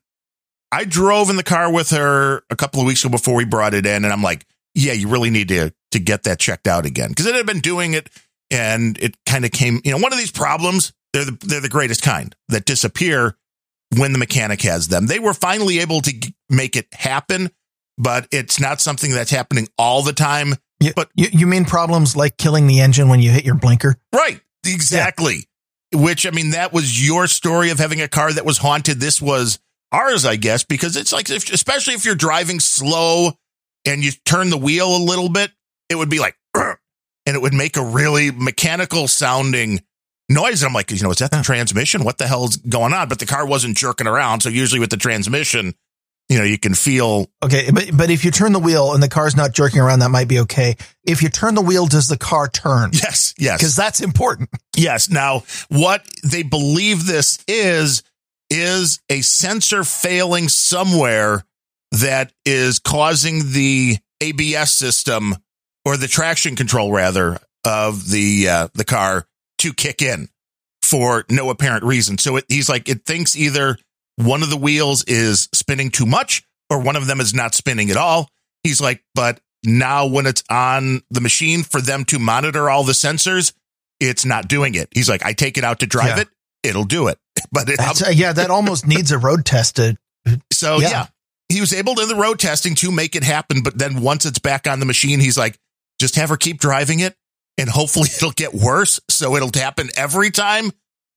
I 0.71 0.85
drove 0.85 1.29
in 1.29 1.35
the 1.35 1.43
car 1.43 1.71
with 1.71 1.89
her 1.91 2.43
a 2.49 2.55
couple 2.55 2.79
of 2.81 2.87
weeks 2.87 3.03
ago 3.03 3.11
before 3.11 3.35
we 3.35 3.45
brought 3.45 3.73
it 3.73 3.85
in, 3.85 4.03
and 4.03 4.13
I'm 4.13 4.23
like, 4.23 4.45
yeah, 4.75 4.93
you 4.93 5.07
really 5.09 5.29
need 5.29 5.49
to 5.49 5.73
to 5.91 5.99
get 5.99 6.23
that 6.23 6.39
checked 6.39 6.67
out 6.67 6.85
again 6.85 7.09
because 7.09 7.25
it 7.25 7.35
had 7.35 7.45
been 7.45 7.59
doing 7.59 7.93
it, 7.93 8.09
and 8.49 8.97
it 8.99 9.17
kind 9.25 9.45
of 9.45 9.51
came. 9.51 9.81
You 9.83 9.91
know, 9.91 9.97
one 9.97 10.13
of 10.13 10.19
these 10.19 10.31
problems 10.31 10.93
they're 11.13 11.25
the 11.25 11.37
they're 11.45 11.61
the 11.61 11.69
greatest 11.69 12.01
kind 12.01 12.35
that 12.49 12.65
disappear 12.65 13.35
when 13.97 14.13
the 14.13 14.17
mechanic 14.17 14.61
has 14.61 14.87
them. 14.87 15.07
They 15.07 15.19
were 15.19 15.33
finally 15.33 15.79
able 15.79 15.99
to 16.01 16.13
g- 16.13 16.33
make 16.49 16.77
it 16.77 16.87
happen, 16.93 17.51
but 17.97 18.27
it's 18.31 18.59
not 18.59 18.79
something 18.79 19.11
that's 19.11 19.31
happening 19.31 19.67
all 19.77 20.01
the 20.01 20.13
time. 20.13 20.55
You, 20.79 20.93
But- 20.95 21.09
you, 21.13 21.27
you 21.33 21.45
mean 21.47 21.65
problems 21.65 22.15
like 22.15 22.37
killing 22.37 22.67
the 22.67 22.79
engine 22.79 23.09
when 23.09 23.19
you 23.19 23.29
hit 23.31 23.43
your 23.43 23.55
blinker? 23.55 23.97
Right. 24.15 24.39
Exactly. 24.65 25.47
Which, 25.93 26.25
I 26.25 26.31
mean, 26.31 26.51
that 26.51 26.71
was 26.71 27.05
your 27.05 27.27
story 27.27 27.69
of 27.69 27.79
having 27.79 28.01
a 28.01 28.07
car 28.07 28.31
that 28.31 28.45
was 28.45 28.57
haunted. 28.57 28.99
This 28.99 29.21
was 29.21 29.59
ours, 29.91 30.25
I 30.25 30.37
guess, 30.37 30.63
because 30.63 30.95
it's 30.95 31.11
like, 31.11 31.29
if, 31.29 31.51
especially 31.51 31.95
if 31.95 32.05
you're 32.05 32.15
driving 32.15 32.59
slow 32.59 33.31
and 33.85 34.03
you 34.03 34.11
turn 34.25 34.49
the 34.49 34.57
wheel 34.57 34.95
a 34.95 35.03
little 35.03 35.29
bit, 35.29 35.51
it 35.89 35.95
would 35.95 36.09
be 36.09 36.19
like, 36.19 36.35
and 36.55 36.77
it 37.25 37.41
would 37.41 37.53
make 37.53 37.75
a 37.75 37.83
really 37.83 38.31
mechanical 38.31 39.07
sounding 39.07 39.81
noise. 40.29 40.63
And 40.63 40.69
I'm 40.69 40.73
like, 40.73 40.91
you 40.91 41.03
know, 41.03 41.11
is 41.11 41.17
that 41.17 41.31
the 41.31 41.41
transmission? 41.41 42.03
What 42.03 42.17
the 42.17 42.27
hell's 42.27 42.55
going 42.57 42.93
on? 42.93 43.09
But 43.09 43.19
the 43.19 43.25
car 43.25 43.45
wasn't 43.45 43.77
jerking 43.77 44.07
around. 44.07 44.41
So 44.41 44.49
usually 44.49 44.79
with 44.79 44.91
the 44.91 44.97
transmission, 44.97 45.75
you 46.31 46.37
know, 46.37 46.45
you 46.45 46.57
can 46.57 46.73
feel 46.73 47.29
Okay, 47.43 47.71
but 47.71 47.89
but 47.93 48.09
if 48.09 48.23
you 48.23 48.31
turn 48.31 48.53
the 48.53 48.59
wheel 48.59 48.93
and 48.93 49.03
the 49.03 49.09
car's 49.09 49.35
not 49.35 49.51
jerking 49.51 49.81
around, 49.81 49.99
that 49.99 50.11
might 50.11 50.29
be 50.29 50.39
okay. 50.39 50.77
If 51.03 51.21
you 51.21 51.27
turn 51.27 51.55
the 51.55 51.61
wheel, 51.61 51.87
does 51.87 52.07
the 52.07 52.17
car 52.17 52.47
turn? 52.47 52.91
yes, 52.93 53.33
yes. 53.37 53.59
Because 53.59 53.75
that's 53.75 53.99
important. 53.99 54.49
Yes. 54.77 55.09
Now, 55.09 55.43
what 55.67 56.05
they 56.23 56.43
believe 56.43 57.05
this 57.05 57.43
is, 57.49 58.01
is 58.49 59.01
a 59.09 59.19
sensor 59.19 59.83
failing 59.83 60.47
somewhere 60.47 61.43
that 61.91 62.31
is 62.45 62.79
causing 62.79 63.51
the 63.51 63.97
ABS 64.21 64.73
system 64.73 65.35
or 65.83 65.97
the 65.97 66.07
traction 66.07 66.55
control 66.55 66.93
rather 66.93 67.39
of 67.65 68.09
the, 68.09 68.47
uh, 68.47 68.67
the 68.73 68.85
car 68.85 69.27
to 69.57 69.73
kick 69.73 70.01
in 70.01 70.29
for 70.81 71.25
no 71.29 71.49
apparent 71.49 71.83
reason. 71.83 72.17
So 72.17 72.37
it, 72.37 72.45
he's 72.47 72.69
like, 72.69 72.87
it 72.87 73.05
thinks 73.05 73.35
either 73.35 73.77
one 74.17 74.43
of 74.43 74.49
the 74.49 74.57
wheels 74.57 75.03
is 75.05 75.49
spinning 75.53 75.89
too 75.89 76.05
much 76.05 76.43
or 76.69 76.79
one 76.79 76.95
of 76.95 77.07
them 77.07 77.19
is 77.19 77.33
not 77.33 77.53
spinning 77.55 77.89
at 77.89 77.97
all. 77.97 78.29
He's 78.63 78.79
like, 78.81 79.03
but 79.15 79.39
now 79.63 80.05
when 80.07 80.25
it's 80.25 80.43
on 80.49 81.01
the 81.09 81.21
machine 81.21 81.63
for 81.63 81.81
them 81.81 82.05
to 82.05 82.19
monitor 82.19 82.69
all 82.69 82.83
the 82.83 82.93
sensors, 82.93 83.53
it's 83.99 84.25
not 84.25 84.47
doing 84.47 84.75
it. 84.75 84.89
He's 84.93 85.09
like, 85.09 85.23
I 85.25 85.33
take 85.33 85.57
it 85.57 85.63
out 85.63 85.79
to 85.79 85.85
drive 85.87 86.17
Yeah. 86.17 86.21
it, 86.21 86.27
it'll 86.63 86.83
do 86.85 87.07
it. 87.07 87.17
But 87.51 87.69
it, 87.69 87.79
uh, 87.79 88.09
yeah, 88.11 88.33
that 88.33 88.49
almost 88.51 88.85
needs 88.87 89.11
a 89.11 89.17
road 89.17 89.45
test 89.45 89.75
to. 89.77 89.97
so 90.53 90.79
yeah. 90.79 90.89
Yeah. 90.89 91.05
he 91.49 91.59
was 91.59 91.73
able 91.73 91.95
to 91.95 92.03
in 92.03 92.07
the 92.07 92.15
road 92.15 92.39
testing 92.39 92.75
to 92.75 92.91
make 92.91 93.15
it 93.15 93.23
happen. 93.23 93.61
But 93.63 93.77
then 93.77 94.01
once 94.01 94.25
it's 94.25 94.39
back 94.39 94.67
on 94.67 94.79
the 94.79 94.85
machine, 94.85 95.19
he's 95.19 95.37
like, 95.37 95.57
just 95.99 96.15
have 96.15 96.29
her 96.29 96.37
keep 96.37 96.59
driving 96.59 96.99
it 96.99 97.15
and 97.57 97.67
hopefully 97.69 98.09
it'll 98.15 98.31
get 98.31 98.53
worse. 98.53 98.99
So 99.09 99.35
it'll 99.35 99.49
happen 99.53 99.89
every 99.95 100.31
time 100.31 100.71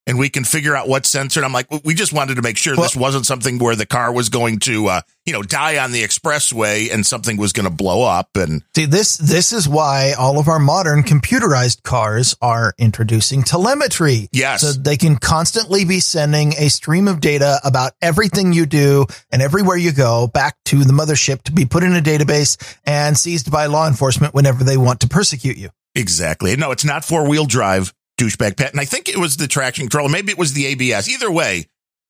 and 0.06 0.18
we 0.18 0.28
can 0.28 0.44
figure 0.44 0.76
out 0.76 0.88
what's 0.88 1.08
censored. 1.08 1.44
I'm 1.44 1.52
like, 1.52 1.66
we 1.84 1.94
just 1.94 2.12
wanted 2.12 2.34
to 2.36 2.42
make 2.42 2.56
sure 2.56 2.76
this 2.76 2.94
wasn't 2.96 3.26
something 3.26 3.58
where 3.58 3.74
the 3.76 3.86
car 3.86 4.12
was 4.12 4.28
going 4.28 4.58
to, 4.60 4.86
uh, 4.88 5.00
you 5.24 5.32
know, 5.32 5.42
die 5.42 5.78
on 5.82 5.92
the 5.92 6.02
expressway 6.02 6.92
and 6.92 7.06
something 7.06 7.36
was 7.36 7.52
going 7.52 7.64
to 7.68 7.74
blow 7.74 8.02
up. 8.02 8.28
And 8.36 8.62
See, 8.74 8.84
this 8.84 9.16
this 9.16 9.52
is 9.52 9.68
why 9.68 10.12
all 10.18 10.38
of 10.38 10.48
our 10.48 10.58
modern 10.58 11.02
computerized 11.02 11.82
cars 11.82 12.36
are 12.42 12.74
introducing 12.78 13.42
telemetry. 13.42 14.28
yes, 14.32 14.60
So 14.60 14.72
they 14.72 14.96
can 14.96 15.16
constantly 15.16 15.84
be 15.84 16.00
sending 16.00 16.52
a 16.58 16.68
stream 16.68 17.08
of 17.08 17.20
data 17.20 17.58
about 17.64 17.92
everything 18.02 18.52
you 18.52 18.66
do 18.66 19.06
and 19.32 19.40
everywhere 19.40 19.76
you 19.76 19.92
go 19.92 20.26
back 20.26 20.56
to 20.66 20.84
the 20.84 20.92
mothership 20.92 21.42
to 21.44 21.52
be 21.52 21.64
put 21.64 21.82
in 21.82 21.94
a 21.96 22.00
database 22.00 22.56
and 22.84 23.16
seized 23.16 23.50
by 23.50 23.66
law 23.66 23.86
enforcement 23.88 24.34
whenever 24.34 24.64
they 24.64 24.76
want 24.76 25.00
to 25.00 25.08
persecute 25.08 25.56
you. 25.56 25.70
Exactly. 25.94 26.54
No, 26.56 26.72
it's 26.72 26.84
not 26.84 27.04
four 27.04 27.28
wheel 27.28 27.46
drive, 27.46 27.94
douchebag 28.18 28.56
pet. 28.56 28.72
And 28.72 28.80
I 28.80 28.84
think 28.84 29.08
it 29.08 29.18
was 29.18 29.36
the 29.36 29.48
traction 29.48 29.84
control. 29.84 30.08
Maybe 30.08 30.30
it 30.30 30.38
was 30.38 30.52
the 30.52 30.66
ABS. 30.66 31.08
Either 31.08 31.30
way, 31.30 31.66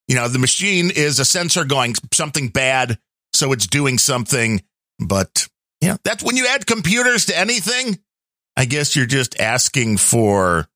you 0.08 0.14
know, 0.14 0.28
the 0.28 0.38
machine 0.38 0.90
is 0.90 1.18
a 1.18 1.25
sensor 1.25 1.64
going 1.64 1.94
something 2.12 2.49
bad. 2.49 2.99
So 3.32 3.52
it's 3.52 3.66
doing 3.66 3.99
something. 3.99 4.62
But 4.99 5.49
yeah, 5.80 5.96
that's 6.04 6.23
when 6.23 6.37
you 6.37 6.46
add 6.46 6.66
computers 6.66 7.26
to 7.26 7.38
anything. 7.38 7.99
I 8.56 8.66
guess 8.66 8.94
you're 8.94 9.06
just 9.06 9.40
asking 9.40 9.96
for 9.96 10.68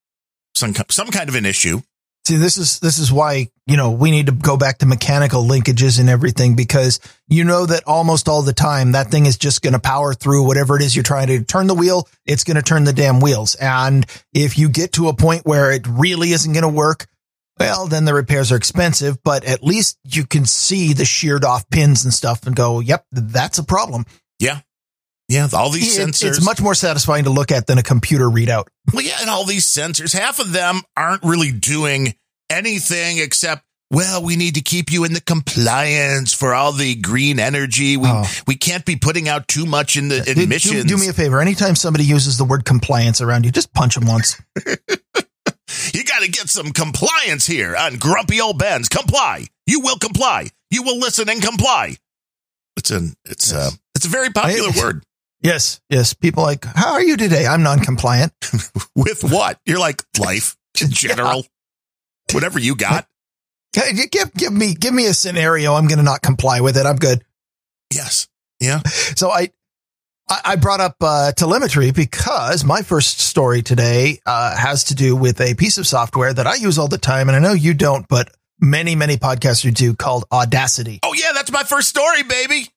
some, 0.54 0.74
some 0.90 1.08
kind 1.08 1.28
of 1.28 1.36
an 1.36 1.46
issue. 1.46 1.80
See, 2.28 2.36
this 2.36 2.58
is 2.58 2.78
this 2.80 2.98
is 2.98 3.10
why 3.10 3.48
you 3.66 3.78
know 3.78 3.90
we 3.90 4.10
need 4.10 4.26
to 4.26 4.32
go 4.32 4.58
back 4.58 4.76
to 4.78 4.86
mechanical 4.86 5.44
linkages 5.44 5.98
and 5.98 6.10
everything 6.10 6.56
because 6.56 7.00
you 7.26 7.42
know 7.42 7.64
that 7.64 7.84
almost 7.86 8.28
all 8.28 8.42
the 8.42 8.52
time 8.52 8.92
that 8.92 9.10
thing 9.10 9.24
is 9.24 9.38
just 9.38 9.62
going 9.62 9.72
to 9.72 9.78
power 9.78 10.12
through 10.12 10.46
whatever 10.46 10.76
it 10.76 10.82
is 10.82 10.94
you're 10.94 11.02
trying 11.02 11.28
to 11.28 11.42
turn 11.42 11.68
the 11.68 11.74
wheel. 11.74 12.06
It's 12.26 12.44
going 12.44 12.58
to 12.58 12.62
turn 12.62 12.84
the 12.84 12.92
damn 12.92 13.20
wheels, 13.20 13.54
and 13.54 14.04
if 14.34 14.58
you 14.58 14.68
get 14.68 14.92
to 14.92 15.08
a 15.08 15.14
point 15.14 15.46
where 15.46 15.72
it 15.72 15.86
really 15.86 16.32
isn't 16.32 16.52
going 16.52 16.64
to 16.64 16.68
work, 16.68 17.06
well, 17.58 17.86
then 17.86 18.04
the 18.04 18.12
repairs 18.12 18.52
are 18.52 18.56
expensive. 18.56 19.16
But 19.22 19.46
at 19.46 19.62
least 19.62 19.96
you 20.04 20.26
can 20.26 20.44
see 20.44 20.92
the 20.92 21.06
sheared 21.06 21.46
off 21.46 21.66
pins 21.70 22.04
and 22.04 22.12
stuff 22.12 22.46
and 22.46 22.54
go, 22.54 22.80
"Yep, 22.80 23.06
that's 23.10 23.56
a 23.56 23.64
problem." 23.64 24.04
Yeah. 24.38 24.60
Yeah, 25.28 25.48
all 25.52 25.70
these 25.70 25.96
It- 25.98 26.08
sensors. 26.08 26.28
it's 26.36 26.40
much 26.44 26.60
more 26.60 26.74
satisfying 26.74 27.24
to 27.24 27.30
look 27.30 27.52
at 27.52 27.66
than 27.66 27.76
a 27.78 27.82
computer 27.82 28.26
readout. 28.26 28.64
Well, 28.92 29.04
yeah, 29.04 29.18
and 29.20 29.28
all 29.28 29.44
these 29.44 29.66
sensors, 29.66 30.12
half 30.12 30.38
of 30.38 30.52
them 30.52 30.82
aren't 30.96 31.22
really 31.22 31.52
doing 31.52 32.14
anything 32.48 33.18
except, 33.18 33.62
well, 33.90 34.22
we 34.22 34.36
need 34.36 34.54
to 34.54 34.62
keep 34.62 34.90
you 34.90 35.04
in 35.04 35.12
the 35.12 35.20
compliance 35.20 36.32
for 36.32 36.54
all 36.54 36.72
the 36.72 36.94
green 36.94 37.38
energy. 37.38 37.96
We 37.98 38.08
Oh. 38.08 38.24
we 38.46 38.56
can't 38.56 38.84
be 38.86 38.96
putting 38.96 39.28
out 39.28 39.48
too 39.48 39.66
much 39.66 39.96
in 39.98 40.08
the 40.08 40.20
Do- 40.22 40.34
do- 40.46 40.84
do 40.84 40.96
me 40.96 41.08
a 41.08 41.12
favor. 41.12 41.40
Anytime 41.42 41.76
somebody 41.76 42.04
uses 42.06 42.38
the 42.38 42.44
word 42.44 42.64
compliance 42.64 43.20
around 43.20 43.44
you, 43.44 43.50
just 43.52 43.72
punch 43.74 43.96
them 43.96 44.06
once. 44.06 44.34
you 45.92 46.04
got 46.04 46.22
to 46.22 46.28
get 46.30 46.48
some 46.48 46.72
compliance 46.72 47.46
here 47.46 47.76
on 47.76 47.96
Grumpy 47.96 48.40
Old 48.40 48.58
Ben's. 48.58 48.88
Comply. 48.88 49.46
You 49.66 49.80
will 49.80 49.98
comply. 49.98 50.48
You 50.70 50.82
will 50.82 50.98
listen 50.98 51.28
and 51.28 51.42
comply. 51.42 51.96
It's 52.76 52.90
an 52.90 53.14
it's 53.26 53.52
Yes. 53.52 53.60
uh 53.60 53.70
it's 53.94 54.06
a 54.06 54.08
very 54.08 54.30
popular 54.30 54.70
I- 54.74 54.78
word. 54.82 55.02
Yes, 55.40 55.80
yes. 55.88 56.14
People 56.14 56.42
like, 56.42 56.64
how 56.64 56.94
are 56.94 57.02
you 57.02 57.16
today? 57.16 57.46
I'm 57.46 57.62
non-compliant. 57.62 58.32
With 58.96 59.22
what? 59.22 59.60
You're 59.66 59.78
like 59.78 60.02
life 60.18 60.56
in 60.80 60.90
general. 60.90 61.44
Whatever 62.32 62.58
you 62.58 62.74
got. 62.76 63.06
Give, 63.72 64.32
give 64.34 64.52
me, 64.52 64.74
give 64.74 64.92
me 64.92 65.06
a 65.06 65.14
scenario. 65.14 65.74
I'm 65.74 65.86
going 65.86 65.98
to 65.98 66.04
not 66.04 66.22
comply 66.22 66.60
with 66.60 66.76
it. 66.76 66.86
I'm 66.86 66.96
good. 66.96 67.22
Yes. 67.94 68.26
Yeah. 68.60 68.80
So 69.14 69.30
I, 69.30 69.50
I 70.28 70.40
I 70.44 70.56
brought 70.56 70.80
up 70.80 70.96
uh, 71.00 71.32
telemetry 71.32 71.90
because 71.90 72.64
my 72.64 72.82
first 72.82 73.20
story 73.20 73.62
today 73.62 74.20
uh, 74.26 74.56
has 74.56 74.84
to 74.84 74.94
do 74.94 75.16
with 75.16 75.40
a 75.40 75.54
piece 75.54 75.78
of 75.78 75.86
software 75.86 76.32
that 76.32 76.46
I 76.46 76.56
use 76.56 76.78
all 76.78 76.88
the 76.88 76.98
time, 76.98 77.28
and 77.28 77.36
I 77.36 77.38
know 77.40 77.52
you 77.52 77.72
don't, 77.72 78.06
but 78.08 78.30
many, 78.60 78.94
many 78.94 79.16
podcasters 79.16 79.74
do, 79.74 79.94
called 79.94 80.24
Audacity. 80.32 80.98
Oh 81.02 81.14
yeah, 81.14 81.32
that's 81.34 81.52
my 81.52 81.62
first 81.62 81.88
story, 81.88 82.22
baby. 82.24 82.68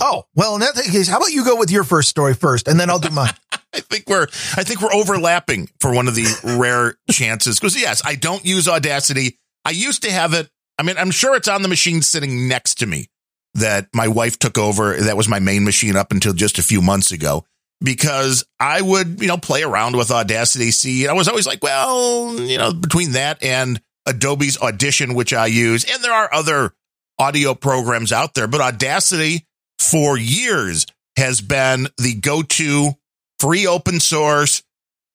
Oh, 0.00 0.24
well, 0.34 0.54
in 0.54 0.60
that 0.60 0.74
case, 0.74 1.08
how 1.08 1.16
about 1.18 1.32
you 1.32 1.44
go 1.44 1.56
with 1.56 1.70
your 1.70 1.84
first 1.84 2.08
story 2.08 2.34
first, 2.34 2.68
and 2.68 2.78
then 2.78 2.90
I'll 2.90 2.98
do 2.98 3.10
mine. 3.10 3.32
I 3.72 3.80
think 3.80 4.08
we're 4.08 4.26
I 4.56 4.64
think 4.64 4.80
we're 4.80 4.92
overlapping 4.92 5.68
for 5.80 5.94
one 5.94 6.08
of 6.08 6.14
the 6.14 6.26
rare 6.58 6.96
chances. 7.10 7.58
Because 7.58 7.80
yes, 7.80 8.02
I 8.04 8.14
don't 8.14 8.44
use 8.44 8.68
Audacity. 8.68 9.38
I 9.64 9.70
used 9.70 10.02
to 10.02 10.10
have 10.10 10.34
it. 10.34 10.48
I 10.78 10.82
mean, 10.82 10.96
I'm 10.98 11.10
sure 11.10 11.36
it's 11.36 11.48
on 11.48 11.62
the 11.62 11.68
machine 11.68 12.02
sitting 12.02 12.48
next 12.48 12.76
to 12.76 12.86
me 12.86 13.08
that 13.54 13.88
my 13.94 14.08
wife 14.08 14.38
took 14.38 14.58
over. 14.58 14.94
That 14.96 15.16
was 15.16 15.28
my 15.28 15.38
main 15.38 15.64
machine 15.64 15.96
up 15.96 16.12
until 16.12 16.32
just 16.32 16.58
a 16.58 16.62
few 16.62 16.82
months 16.82 17.12
ago. 17.12 17.44
Because 17.82 18.44
I 18.58 18.80
would, 18.80 19.20
you 19.20 19.28
know, 19.28 19.36
play 19.36 19.62
around 19.62 19.96
with 19.96 20.10
Audacity. 20.10 20.70
See, 20.70 21.06
I 21.06 21.12
was 21.12 21.28
always 21.28 21.46
like, 21.46 21.62
well, 21.62 22.34
you 22.40 22.56
know, 22.56 22.72
between 22.72 23.12
that 23.12 23.42
and 23.42 23.80
Adobe's 24.06 24.58
Audition, 24.58 25.14
which 25.14 25.34
I 25.34 25.46
use, 25.46 25.84
and 25.84 26.02
there 26.02 26.12
are 26.12 26.32
other 26.32 26.72
audio 27.18 27.54
programs 27.54 28.12
out 28.12 28.34
there, 28.34 28.46
but 28.46 28.60
Audacity 28.60 29.46
for 29.78 30.16
years 30.18 30.86
has 31.16 31.40
been 31.40 31.88
the 31.98 32.14
go-to 32.14 32.90
free 33.40 33.66
open 33.66 34.00
source 34.00 34.62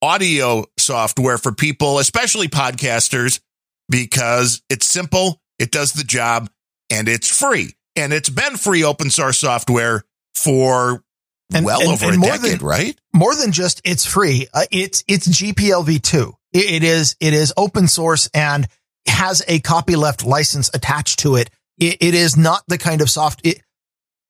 audio 0.01 0.65
software 0.77 1.37
for 1.37 1.51
people, 1.51 1.99
especially 1.99 2.47
podcasters, 2.47 3.39
because 3.89 4.61
it's 4.69 4.87
simple, 4.87 5.39
it 5.59 5.71
does 5.71 5.93
the 5.93 6.03
job, 6.03 6.49
and 6.89 7.07
it's 7.07 7.29
free. 7.29 7.75
And 7.95 8.13
it's 8.13 8.29
been 8.29 8.57
free 8.57 8.83
open 8.83 9.09
source 9.09 9.37
software 9.39 10.03
for 10.35 11.03
And- 11.53 11.65
well 11.65 11.81
and- 11.81 11.89
over 11.89 12.05
and 12.05 12.15
a 12.15 12.17
more 12.17 12.31
decade, 12.37 12.59
than- 12.59 12.65
right? 12.65 12.99
more 13.13 13.35
than 13.35 13.51
just 13.51 13.81
it's 13.83 14.05
free. 14.05 14.47
Uh, 14.53 14.65
it's 14.71 15.03
it's 15.07 15.27
GPLv2. 15.27 16.33
It, 16.53 16.65
it 16.71 16.83
is 16.83 17.15
it 17.19 17.33
is 17.33 17.53
open 17.57 17.87
source 17.89 18.29
and 18.33 18.67
has 19.07 19.43
a 19.47 19.59
copyleft 19.59 20.23
license 20.25 20.69
attached 20.73 21.19
to 21.19 21.35
it. 21.35 21.49
It, 21.77 21.97
it 21.99 22.13
is 22.15 22.37
not 22.37 22.63
the 22.67 22.77
kind 22.77 23.01
of 23.01 23.09
soft. 23.09 23.41
It, 23.43 23.61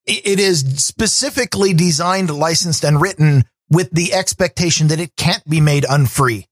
it 0.05 0.39
is 0.39 0.83
specifically 0.83 1.73
designed, 1.73 2.29
licensed, 2.29 2.83
and 2.83 3.01
written 3.01 3.43
with 3.69 3.89
the 3.91 4.13
expectation 4.13 4.87
that 4.87 4.99
it 4.99 5.15
can't 5.15 5.47
be 5.47 5.61
made 5.61 5.85
unfree. 5.87 6.47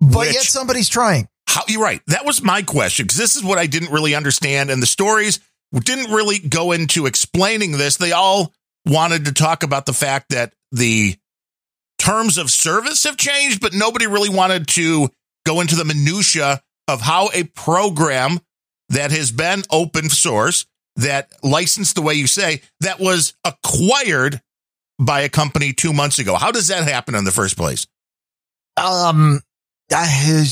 But 0.00 0.18
Which- 0.26 0.34
yet 0.34 0.44
somebody's 0.44 0.88
trying. 0.88 1.28
How 1.46 1.62
you're 1.68 1.82
right. 1.82 2.00
That 2.08 2.24
was 2.24 2.42
my 2.42 2.62
question 2.62 3.06
because 3.06 3.18
this 3.18 3.36
is 3.36 3.44
what 3.44 3.58
I 3.58 3.66
didn't 3.66 3.92
really 3.92 4.14
understand, 4.14 4.70
and 4.70 4.82
the 4.82 4.86
stories 4.86 5.40
didn't 5.72 6.12
really 6.12 6.38
go 6.38 6.72
into 6.72 7.06
explaining 7.06 7.72
this. 7.72 7.96
They 7.96 8.12
all 8.12 8.52
wanted 8.86 9.26
to 9.26 9.32
talk 9.32 9.62
about 9.62 9.86
the 9.86 9.92
fact 9.92 10.30
that 10.30 10.52
the 10.72 11.16
terms 11.98 12.38
of 12.38 12.50
service 12.50 13.04
have 13.04 13.16
changed, 13.16 13.60
but 13.60 13.72
nobody 13.72 14.06
really 14.06 14.28
wanted 14.28 14.68
to 14.68 15.08
go 15.46 15.60
into 15.60 15.76
the 15.76 15.84
minutia 15.84 16.62
of 16.88 17.00
how 17.00 17.30
a 17.32 17.44
program 17.44 18.40
that 18.88 19.10
has 19.10 19.30
been 19.30 19.62
open 19.70 20.10
source, 20.10 20.66
that 20.96 21.32
licensed 21.42 21.94
the 21.96 22.02
way 22.02 22.14
you 22.14 22.26
say, 22.26 22.60
that 22.80 23.00
was 23.00 23.34
acquired 23.44 24.40
by 24.98 25.20
a 25.22 25.28
company 25.28 25.72
two 25.72 25.92
months 25.92 26.18
ago. 26.18 26.36
How 26.36 26.50
does 26.52 26.68
that 26.68 26.84
happen 26.84 27.14
in 27.14 27.24
the 27.24 27.32
first 27.32 27.56
place? 27.56 27.86
Um, 28.76 29.40
I, 29.92 30.46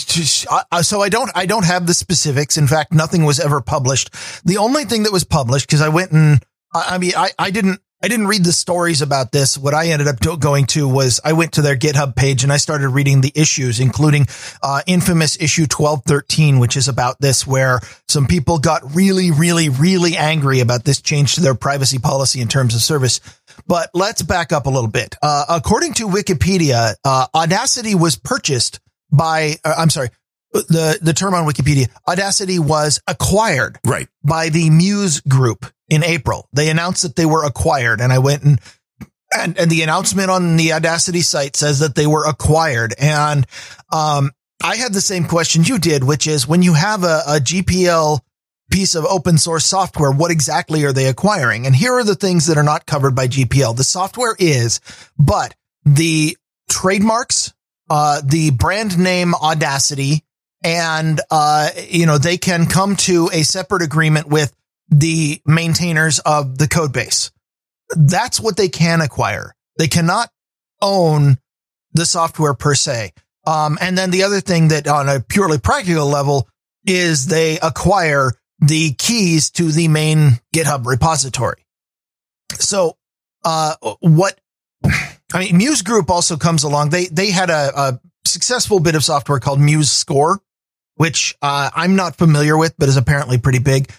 I- 0.70 0.82
so 0.82 1.00
I 1.00 1.08
don't, 1.08 1.30
I 1.34 1.46
don't 1.46 1.64
have 1.64 1.86
the 1.86 1.94
specifics. 1.94 2.56
In 2.56 2.66
fact, 2.66 2.92
nothing 2.92 3.24
was 3.24 3.38
ever 3.40 3.60
published. 3.60 4.10
The 4.44 4.58
only 4.58 4.84
thing 4.84 5.04
that 5.04 5.12
was 5.12 5.24
published, 5.24 5.66
because 5.68 5.82
I 5.82 5.88
went 5.90 6.12
and, 6.12 6.44
I, 6.74 6.94
I 6.94 6.98
mean, 6.98 7.12
I, 7.16 7.30
I 7.38 7.50
didn't, 7.50 7.80
I 8.04 8.08
didn't 8.08 8.26
read 8.26 8.44
the 8.44 8.52
stories 8.52 9.00
about 9.00 9.30
this. 9.30 9.56
What 9.56 9.74
I 9.74 9.88
ended 9.88 10.08
up 10.08 10.18
going 10.40 10.66
to 10.66 10.88
was 10.88 11.20
I 11.24 11.34
went 11.34 11.52
to 11.52 11.62
their 11.62 11.76
GitHub 11.76 12.16
page 12.16 12.42
and 12.42 12.52
I 12.52 12.56
started 12.56 12.88
reading 12.88 13.20
the 13.20 13.30
issues, 13.32 13.78
including 13.78 14.26
uh, 14.60 14.82
infamous 14.88 15.40
issue 15.40 15.62
1213, 15.62 16.58
which 16.58 16.76
is 16.76 16.88
about 16.88 17.20
this, 17.20 17.46
where 17.46 17.78
some 18.08 18.26
people 18.26 18.58
got 18.58 18.96
really, 18.96 19.30
really, 19.30 19.68
really 19.68 20.16
angry 20.16 20.58
about 20.58 20.84
this 20.84 21.00
change 21.00 21.36
to 21.36 21.42
their 21.42 21.54
privacy 21.54 22.00
policy 22.00 22.40
in 22.40 22.48
terms 22.48 22.74
of 22.74 22.80
service. 22.80 23.20
But 23.68 23.90
let's 23.94 24.22
back 24.22 24.52
up 24.52 24.66
a 24.66 24.70
little 24.70 24.90
bit. 24.90 25.14
Uh, 25.22 25.44
according 25.48 25.94
to 25.94 26.08
Wikipedia, 26.08 26.96
uh, 27.04 27.26
Audacity 27.32 27.94
was 27.94 28.16
purchased 28.16 28.80
by, 29.12 29.58
uh, 29.64 29.74
I'm 29.78 29.90
sorry, 29.90 30.08
the, 30.52 30.98
the 31.00 31.12
term 31.12 31.34
on 31.34 31.46
Wikipedia, 31.46 31.88
Audacity 32.06 32.58
was 32.58 33.00
acquired 33.06 33.78
Right. 33.84 34.08
by 34.22 34.48
the 34.48 34.70
Muse 34.70 35.20
Group 35.20 35.66
in 35.88 36.04
April. 36.04 36.48
They 36.52 36.68
announced 36.68 37.02
that 37.02 37.16
they 37.16 37.26
were 37.26 37.44
acquired, 37.44 38.00
and 38.00 38.12
I 38.12 38.18
went 38.18 38.42
and 38.42 38.60
and, 39.34 39.58
and 39.58 39.70
the 39.70 39.82
announcement 39.82 40.30
on 40.30 40.56
the 40.56 40.74
Audacity 40.74 41.22
site 41.22 41.56
says 41.56 41.78
that 41.78 41.94
they 41.94 42.06
were 42.06 42.26
acquired. 42.26 42.94
And 42.98 43.46
um, 43.90 44.30
I 44.62 44.76
had 44.76 44.92
the 44.92 45.00
same 45.00 45.24
question 45.24 45.64
you 45.64 45.78
did, 45.78 46.04
which 46.04 46.26
is 46.26 46.46
when 46.46 46.60
you 46.62 46.74
have 46.74 47.02
a, 47.02 47.22
a 47.26 47.40
GPL 47.40 48.20
piece 48.70 48.94
of 48.94 49.04
open 49.06 49.38
source 49.38 49.64
software, 49.64 50.12
what 50.12 50.30
exactly 50.30 50.84
are 50.84 50.92
they 50.92 51.06
acquiring? 51.06 51.66
And 51.66 51.74
here 51.74 51.94
are 51.94 52.04
the 52.04 52.14
things 52.14 52.46
that 52.46 52.58
are 52.58 52.62
not 52.62 52.86
covered 52.86 53.14
by 53.14 53.26
GPL. 53.26 53.76
The 53.76 53.84
software 53.84 54.36
is, 54.38 54.80
but 55.18 55.54
the 55.84 56.36
trademarks, 56.68 57.52
uh, 57.90 58.20
the 58.24 58.50
brand 58.50 58.98
name 58.98 59.34
Audacity 59.34 60.24
and, 60.64 61.20
uh, 61.30 61.70
you 61.88 62.06
know, 62.06 62.18
they 62.18 62.38
can 62.38 62.66
come 62.66 62.96
to 62.96 63.30
a 63.32 63.42
separate 63.42 63.82
agreement 63.82 64.28
with 64.28 64.54
the 64.88 65.40
maintainers 65.46 66.18
of 66.20 66.58
the 66.58 66.68
code 66.68 66.92
base. 66.92 67.30
That's 67.96 68.40
what 68.40 68.56
they 68.56 68.68
can 68.68 69.00
acquire. 69.00 69.54
They 69.78 69.88
cannot 69.88 70.30
own 70.80 71.38
the 71.92 72.06
software 72.06 72.54
per 72.54 72.74
se. 72.74 73.12
Um, 73.46 73.78
and 73.80 73.98
then 73.98 74.10
the 74.10 74.22
other 74.22 74.40
thing 74.40 74.68
that 74.68 74.86
on 74.86 75.08
a 75.08 75.20
purely 75.20 75.58
practical 75.58 76.06
level 76.06 76.48
is 76.86 77.26
they 77.26 77.58
acquire 77.60 78.32
the 78.60 78.92
keys 78.94 79.50
to 79.50 79.72
the 79.72 79.88
main 79.88 80.40
GitHub 80.54 80.86
repository. 80.86 81.66
So, 82.52 82.96
uh, 83.44 83.74
what, 84.00 84.38
I 84.84 85.38
mean, 85.38 85.56
Muse 85.56 85.82
Group 85.82 86.10
also 86.10 86.36
comes 86.36 86.62
along. 86.62 86.90
They, 86.90 87.06
they 87.06 87.30
had 87.30 87.50
a, 87.50 87.72
a 87.74 88.00
successful 88.24 88.78
bit 88.78 88.94
of 88.94 89.02
software 89.02 89.40
called 89.40 89.58
MuseScore, 89.58 90.38
which, 91.02 91.36
uh, 91.42 91.68
I'm 91.74 91.96
not 91.96 92.14
familiar 92.14 92.56
with, 92.56 92.74
but 92.78 92.88
is 92.88 92.96
apparently 92.96 93.38
pretty 93.38 93.58
big. 93.58 93.90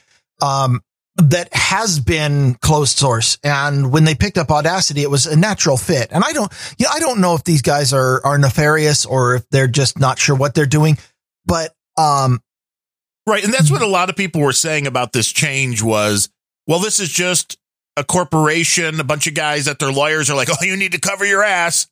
Um, 0.41 0.81
that 1.17 1.53
has 1.53 1.99
been 1.99 2.55
closed 2.55 2.97
source. 2.97 3.37
And 3.43 3.91
when 3.91 4.05
they 4.05 4.15
picked 4.15 4.37
up 4.37 4.49
Audacity, 4.49 5.01
it 5.01 5.11
was 5.11 5.25
a 5.25 5.35
natural 5.35 5.75
fit. 5.75 6.07
And 6.13 6.23
I 6.23 6.31
don't, 6.31 6.49
you 6.77 6.85
know, 6.85 6.91
I 6.93 6.99
don't 6.99 7.19
know 7.19 7.35
if 7.35 7.43
these 7.43 7.61
guys 7.61 7.91
are, 7.91 8.25
are 8.25 8.37
nefarious 8.37 9.05
or 9.05 9.35
if 9.35 9.49
they're 9.49 9.67
just 9.67 9.99
not 9.99 10.17
sure 10.17 10.33
what 10.33 10.53
they're 10.53 10.65
doing, 10.65 10.97
but, 11.45 11.75
um, 11.97 12.41
Right. 13.27 13.43
And 13.43 13.53
that's 13.53 13.71
what 13.71 13.81
a 13.81 13.87
lot 13.87 14.09
of 14.09 14.15
people 14.15 14.39
were 14.39 14.53
saying 14.53 14.87
about 14.87 15.11
this 15.11 15.31
change 15.31 15.81
was, 15.81 16.29
well, 16.67 16.79
this 16.79 17.01
is 17.01 17.09
just 17.09 17.57
a 17.95 18.03
corporation, 18.03 18.99
a 19.01 19.03
bunch 19.03 19.27
of 19.27 19.33
guys 19.33 19.65
that 19.65 19.79
their 19.79 19.91
lawyers 19.91 20.29
are 20.29 20.35
like, 20.35 20.49
oh, 20.49 20.63
you 20.63 20.77
need 20.77 20.93
to 20.93 20.99
cover 20.99 21.25
your 21.25 21.43
ass. 21.43 21.87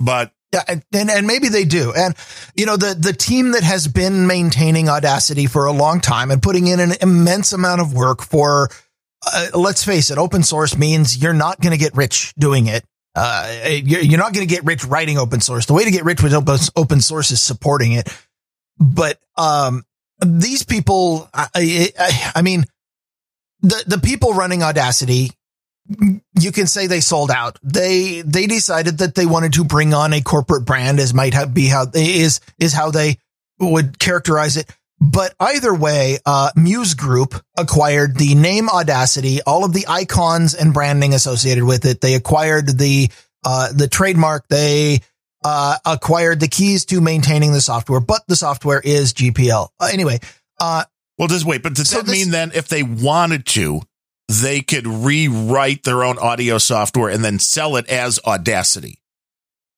But 0.00 0.32
and, 0.68 0.82
and, 0.92 1.26
maybe 1.26 1.48
they 1.48 1.64
do. 1.64 1.92
And 1.96 2.14
you 2.54 2.66
know, 2.66 2.76
the 2.76 2.94
the 2.94 3.12
team 3.12 3.52
that 3.52 3.62
has 3.62 3.88
been 3.88 4.26
maintaining 4.26 4.88
Audacity 4.88 5.46
for 5.46 5.66
a 5.66 5.72
long 5.72 6.00
time 6.00 6.30
and 6.30 6.42
putting 6.42 6.66
in 6.66 6.80
an 6.80 6.92
immense 7.00 7.52
amount 7.52 7.80
of 7.80 7.94
work 7.94 8.22
for 8.22 8.70
uh, 9.32 9.48
let's 9.54 9.84
face 9.84 10.10
it, 10.10 10.18
open 10.18 10.42
source 10.42 10.76
means 10.76 11.16
you're 11.16 11.32
not 11.32 11.60
going 11.60 11.72
to 11.72 11.78
get 11.78 11.96
rich 11.96 12.34
doing 12.38 12.66
it. 12.66 12.84
Uh, 13.14 13.68
you're, 13.70 14.00
you're 14.00 14.18
not 14.18 14.32
going 14.32 14.46
to 14.46 14.52
get 14.52 14.64
rich 14.64 14.84
writing 14.84 15.18
open 15.18 15.40
source. 15.40 15.66
The 15.66 15.72
way 15.72 15.84
to 15.84 15.90
get 15.90 16.04
rich 16.04 16.22
with 16.22 16.34
open, 16.34 16.58
open 16.76 17.00
source 17.00 17.30
is 17.30 17.40
supporting 17.40 17.92
it. 17.92 18.12
But 18.78 19.18
um, 19.36 19.84
these 20.24 20.64
people, 20.64 21.28
I, 21.32 21.48
I, 21.98 22.32
I 22.36 22.42
mean, 22.42 22.64
the 23.60 23.82
the 23.86 23.98
people 23.98 24.34
running 24.34 24.62
Audacity 24.62 25.30
you 25.86 26.52
can 26.52 26.66
say 26.66 26.86
they 26.86 27.00
sold 27.00 27.30
out. 27.30 27.58
They 27.62 28.22
they 28.22 28.46
decided 28.46 28.98
that 28.98 29.14
they 29.14 29.26
wanted 29.26 29.54
to 29.54 29.64
bring 29.64 29.92
on 29.92 30.12
a 30.12 30.22
corporate 30.22 30.64
brand, 30.64 30.98
as 30.98 31.12
might 31.12 31.34
have, 31.34 31.52
be 31.52 31.66
how 31.66 31.86
is 31.94 32.40
is 32.58 32.72
how 32.72 32.90
they 32.90 33.18
would 33.58 33.98
characterize 33.98 34.56
it. 34.56 34.74
But 35.00 35.34
either 35.38 35.74
way, 35.74 36.18
uh, 36.24 36.50
Muse 36.56 36.94
Group 36.94 37.34
acquired 37.58 38.16
the 38.16 38.34
name 38.34 38.70
Audacity, 38.70 39.42
all 39.42 39.64
of 39.64 39.72
the 39.72 39.86
icons 39.88 40.54
and 40.54 40.72
branding 40.72 41.12
associated 41.12 41.64
with 41.64 41.84
it. 41.84 42.00
They 42.00 42.14
acquired 42.14 42.78
the 42.78 43.10
uh, 43.44 43.72
the 43.72 43.88
trademark. 43.88 44.48
They 44.48 45.00
uh, 45.44 45.76
acquired 45.84 46.40
the 46.40 46.48
keys 46.48 46.86
to 46.86 47.00
maintaining 47.00 47.52
the 47.52 47.60
software, 47.60 48.00
but 48.00 48.22
the 48.28 48.36
software 48.36 48.80
is 48.80 49.12
GPL. 49.12 49.68
Uh, 49.78 49.90
anyway, 49.92 50.20
uh, 50.58 50.84
well, 51.18 51.28
just 51.28 51.44
wait. 51.44 51.62
But 51.62 51.74
does 51.74 51.90
so 51.90 51.98
that 51.98 52.06
this, 52.06 52.24
mean 52.24 52.30
then 52.30 52.52
if 52.54 52.68
they 52.68 52.82
wanted 52.82 53.44
to, 53.46 53.82
they 54.42 54.60
could 54.60 54.86
rewrite 54.86 55.84
their 55.84 56.04
own 56.04 56.18
audio 56.18 56.58
software 56.58 57.10
and 57.10 57.24
then 57.24 57.38
sell 57.38 57.76
it 57.76 57.88
as 57.88 58.18
Audacity. 58.26 59.00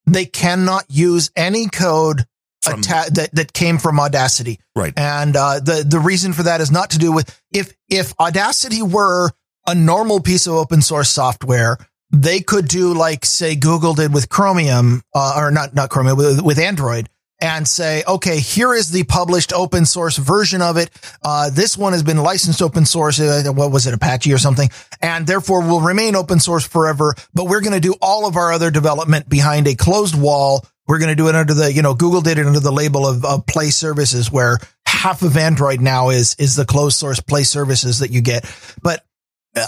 They 0.06 0.24
cannot 0.24 0.84
use 0.88 1.30
any 1.34 1.68
code 1.68 2.26
from, 2.62 2.80
atta- 2.80 3.12
that 3.14 3.34
that 3.34 3.52
came 3.52 3.78
from 3.78 3.98
Audacity. 3.98 4.60
Right. 4.74 4.92
And 4.96 5.36
uh, 5.36 5.60
the 5.60 5.84
the 5.86 5.98
reason 5.98 6.32
for 6.32 6.44
that 6.44 6.60
is 6.60 6.70
not 6.70 6.90
to 6.90 6.98
do 6.98 7.12
with 7.12 7.40
if 7.52 7.74
if 7.88 8.12
Audacity 8.20 8.82
were 8.82 9.30
a 9.66 9.74
normal 9.74 10.20
piece 10.20 10.46
of 10.46 10.54
open 10.54 10.80
source 10.80 11.10
software, 11.10 11.78
they 12.10 12.40
could 12.40 12.68
do 12.68 12.94
like 12.94 13.24
say 13.24 13.56
Google 13.56 13.94
did 13.94 14.14
with 14.14 14.28
Chromium, 14.28 15.02
uh, 15.14 15.34
or 15.36 15.50
not 15.50 15.74
not 15.74 15.90
Chromium 15.90 16.16
with, 16.16 16.42
with 16.42 16.58
Android 16.58 17.08
and 17.40 17.68
say, 17.68 18.02
okay, 18.08 18.38
here 18.38 18.74
is 18.74 18.90
the 18.90 19.04
published 19.04 19.52
open 19.52 19.84
source 19.84 20.16
version 20.16 20.62
of 20.62 20.76
it. 20.76 20.90
Uh, 21.22 21.50
this 21.50 21.76
one 21.76 21.92
has 21.92 22.02
been 22.02 22.16
licensed 22.16 22.62
open 22.62 22.86
source. 22.86 23.20
Uh, 23.20 23.44
what 23.54 23.70
was 23.70 23.86
it, 23.86 23.94
Apache 23.94 24.32
or 24.32 24.38
something? 24.38 24.70
And 25.02 25.26
therefore 25.26 25.62
will 25.62 25.80
remain 25.80 26.16
open 26.16 26.40
source 26.40 26.66
forever. 26.66 27.14
But 27.34 27.44
we're 27.44 27.60
going 27.60 27.74
to 27.74 27.80
do 27.80 27.94
all 28.00 28.26
of 28.26 28.36
our 28.36 28.52
other 28.52 28.70
development 28.70 29.28
behind 29.28 29.68
a 29.68 29.74
closed 29.74 30.18
wall. 30.18 30.64
We're 30.86 30.98
going 30.98 31.10
to 31.10 31.16
do 31.16 31.28
it 31.28 31.34
under 31.34 31.52
the, 31.52 31.72
you 31.72 31.82
know, 31.82 31.94
Google 31.94 32.20
did 32.20 32.38
it 32.38 32.46
under 32.46 32.60
the 32.60 32.72
label 32.72 33.06
of, 33.06 33.24
of 33.24 33.46
Play 33.46 33.70
Services, 33.70 34.30
where 34.30 34.58
half 34.86 35.22
of 35.22 35.36
Android 35.36 35.80
now 35.80 36.10
is 36.10 36.36
is 36.38 36.56
the 36.56 36.64
closed 36.64 36.96
source 36.96 37.20
Play 37.20 37.42
Services 37.42 37.98
that 37.98 38.10
you 38.10 38.20
get. 38.22 38.50
But 38.82 39.04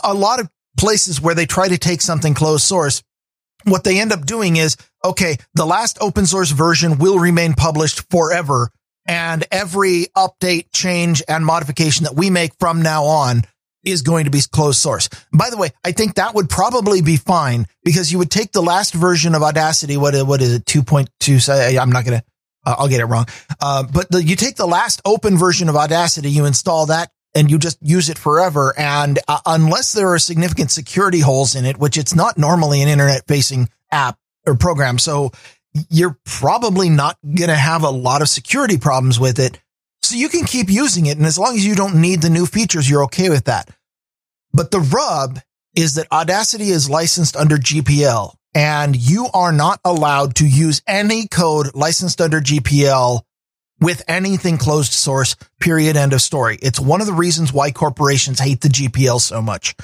a 0.04 0.14
lot 0.14 0.40
of 0.40 0.48
places 0.78 1.20
where 1.20 1.34
they 1.34 1.46
try 1.46 1.68
to 1.68 1.76
take 1.76 2.00
something 2.00 2.34
closed 2.34 2.64
source 2.64 3.02
what 3.64 3.84
they 3.84 4.00
end 4.00 4.12
up 4.12 4.24
doing 4.24 4.56
is, 4.56 4.76
okay, 5.04 5.36
the 5.54 5.66
last 5.66 5.98
open 6.00 6.26
source 6.26 6.50
version 6.50 6.98
will 6.98 7.18
remain 7.18 7.54
published 7.54 8.10
forever. 8.10 8.70
And 9.06 9.44
every 9.50 10.06
update, 10.16 10.66
change 10.72 11.22
and 11.28 11.44
modification 11.44 12.04
that 12.04 12.14
we 12.14 12.30
make 12.30 12.52
from 12.60 12.82
now 12.82 13.04
on 13.04 13.42
is 13.84 14.02
going 14.02 14.24
to 14.24 14.30
be 14.30 14.40
closed 14.52 14.78
source. 14.78 15.08
By 15.32 15.50
the 15.50 15.56
way, 15.56 15.70
I 15.84 15.92
think 15.92 16.14
that 16.14 16.34
would 16.34 16.50
probably 16.50 17.00
be 17.00 17.16
fine 17.16 17.66
because 17.84 18.12
you 18.12 18.18
would 18.18 18.30
take 18.30 18.52
the 18.52 18.62
last 18.62 18.92
version 18.92 19.34
of 19.34 19.42
Audacity. 19.42 19.96
What, 19.96 20.14
what 20.26 20.42
is 20.42 20.54
it? 20.54 20.64
2.2. 20.66 21.80
I'm 21.80 21.90
not 21.90 22.04
going 22.04 22.18
to, 22.18 22.24
uh, 22.66 22.76
I'll 22.78 22.88
get 22.88 23.00
it 23.00 23.06
wrong. 23.06 23.26
Uh, 23.60 23.84
but 23.84 24.10
the, 24.10 24.22
you 24.22 24.36
take 24.36 24.56
the 24.56 24.66
last 24.66 25.00
open 25.04 25.38
version 25.38 25.68
of 25.68 25.76
Audacity, 25.76 26.30
you 26.30 26.44
install 26.44 26.86
that 26.86 27.10
and 27.34 27.50
you 27.50 27.58
just 27.58 27.78
use 27.80 28.08
it 28.08 28.18
forever. 28.18 28.74
And 28.76 29.18
uh, 29.28 29.40
unless 29.46 29.92
there 29.92 30.12
are 30.12 30.18
significant 30.18 30.70
security 30.70 31.20
holes 31.20 31.54
in 31.54 31.64
it, 31.64 31.78
which 31.78 31.96
it's 31.96 32.14
not 32.14 32.38
normally 32.38 32.82
an 32.82 32.88
internet 32.88 33.26
facing 33.26 33.68
app 33.90 34.18
or 34.46 34.56
program. 34.56 34.98
So 34.98 35.32
you're 35.90 36.18
probably 36.24 36.88
not 36.88 37.18
going 37.22 37.50
to 37.50 37.56
have 37.56 37.82
a 37.82 37.90
lot 37.90 38.22
of 38.22 38.28
security 38.28 38.78
problems 38.78 39.20
with 39.20 39.38
it. 39.38 39.60
So 40.02 40.16
you 40.16 40.28
can 40.28 40.44
keep 40.44 40.70
using 40.70 41.06
it. 41.06 41.18
And 41.18 41.26
as 41.26 41.38
long 41.38 41.54
as 41.54 41.66
you 41.66 41.74
don't 41.74 42.00
need 42.00 42.22
the 42.22 42.30
new 42.30 42.46
features, 42.46 42.88
you're 42.88 43.04
okay 43.04 43.28
with 43.28 43.44
that. 43.44 43.70
But 44.52 44.70
the 44.70 44.80
rub 44.80 45.40
is 45.74 45.94
that 45.94 46.10
Audacity 46.10 46.70
is 46.70 46.88
licensed 46.88 47.36
under 47.36 47.56
GPL 47.56 48.34
and 48.54 48.96
you 48.96 49.28
are 49.34 49.52
not 49.52 49.80
allowed 49.84 50.36
to 50.36 50.46
use 50.46 50.82
any 50.86 51.28
code 51.28 51.74
licensed 51.74 52.20
under 52.20 52.40
GPL 52.40 53.20
with 53.80 54.02
anything 54.08 54.58
closed 54.58 54.92
source, 54.92 55.36
period, 55.60 55.96
end 55.96 56.12
of 56.12 56.20
story. 56.20 56.58
It's 56.60 56.80
one 56.80 57.00
of 57.00 57.06
the 57.06 57.12
reasons 57.12 57.52
why 57.52 57.70
corporations 57.70 58.40
hate 58.40 58.60
the 58.60 58.68
GPL 58.68 59.20
so 59.20 59.40
much 59.40 59.76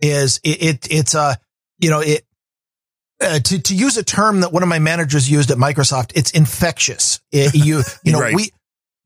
is 0.00 0.40
it, 0.42 0.62
it 0.62 0.88
it's 0.90 1.14
a, 1.14 1.36
you 1.78 1.90
know, 1.90 2.00
it, 2.00 2.24
uh, 3.20 3.38
to, 3.38 3.60
to 3.60 3.74
use 3.74 3.96
a 3.96 4.02
term 4.02 4.40
that 4.40 4.52
one 4.52 4.62
of 4.62 4.68
my 4.68 4.78
managers 4.78 5.30
used 5.30 5.50
at 5.50 5.58
Microsoft, 5.58 6.12
it's 6.14 6.30
infectious. 6.32 7.20
It, 7.30 7.54
you, 7.54 7.82
you 8.02 8.12
know, 8.12 8.20
right. 8.20 8.34
we, 8.34 8.50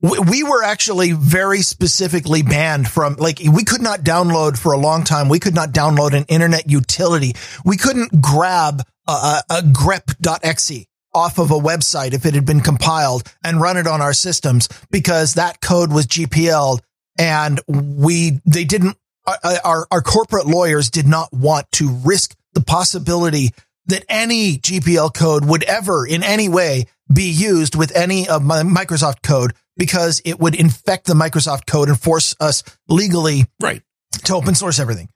we 0.01 0.43
were 0.45 0.63
actually 0.63 1.13
very 1.13 1.61
specifically 1.61 2.43
banned 2.43 2.89
from 2.89 3.17
like 3.17 3.41
we 3.41 3.65
could 3.65 3.83
not 3.83 4.01
download 4.01 4.57
for 4.57 4.73
a 4.73 4.79
long 4.79 5.03
time. 5.03 5.29
We 5.29 5.41
could 5.41 5.57
not 5.57 5.71
download 5.71 6.15
an 6.15 6.25
internet 6.29 6.71
utility. 6.71 7.35
We 7.65 7.77
couldn't 7.77 8.21
grab 8.21 8.83
a, 9.09 9.13
a, 9.13 9.43
a 9.51 9.61
grep.exe 9.63 10.87
off 11.19 11.39
of 11.39 11.51
a 11.51 11.55
website 11.55 12.15
if 12.15 12.25
it 12.25 12.35
had 12.35 12.47
been 12.47 12.61
compiled 12.61 13.25
and 13.43 13.61
run 13.61 13.77
it 13.77 13.89
on 13.89 14.01
our 14.01 14.13
systems 14.13 14.69
because 14.93 15.35
that 15.35 15.61
code 15.61 15.93
was 15.93 16.07
GPL 16.07 16.81
and 17.19 17.61
we, 17.67 18.41
they 18.47 18.65
didn't, 18.65 18.97
uh, 19.27 19.37
uh, 19.43 19.57
our, 19.65 19.87
our 19.91 20.01
corporate 20.01 20.47
lawyers 20.47 20.91
did 20.91 21.09
not 21.09 21.33
want 21.33 21.71
to 21.73 21.89
risk 21.89 22.37
the 22.53 22.61
possibility 22.61 23.51
that 23.87 24.05
any 24.09 24.59
GPL 24.59 25.13
code 25.13 25.45
would 25.45 25.65
ever 25.65 26.07
in 26.07 26.23
any 26.23 26.49
way 26.49 26.85
be 27.13 27.31
used 27.31 27.75
with 27.75 27.97
any 27.97 28.29
of 28.29 28.45
my 28.45 28.63
Microsoft 28.63 29.23
code 29.23 29.55
because 29.77 30.23
it 30.25 30.39
would 30.39 30.55
infect 30.55 31.07
the 31.07 31.15
Microsoft 31.15 31.67
code 31.67 31.89
and 31.89 32.01
force 32.01 32.37
us 32.39 32.63
legally 32.89 33.47
right 33.61 33.83
to 34.25 34.35
open 34.35 34.55
source 34.55 34.79
everything. 34.79 35.09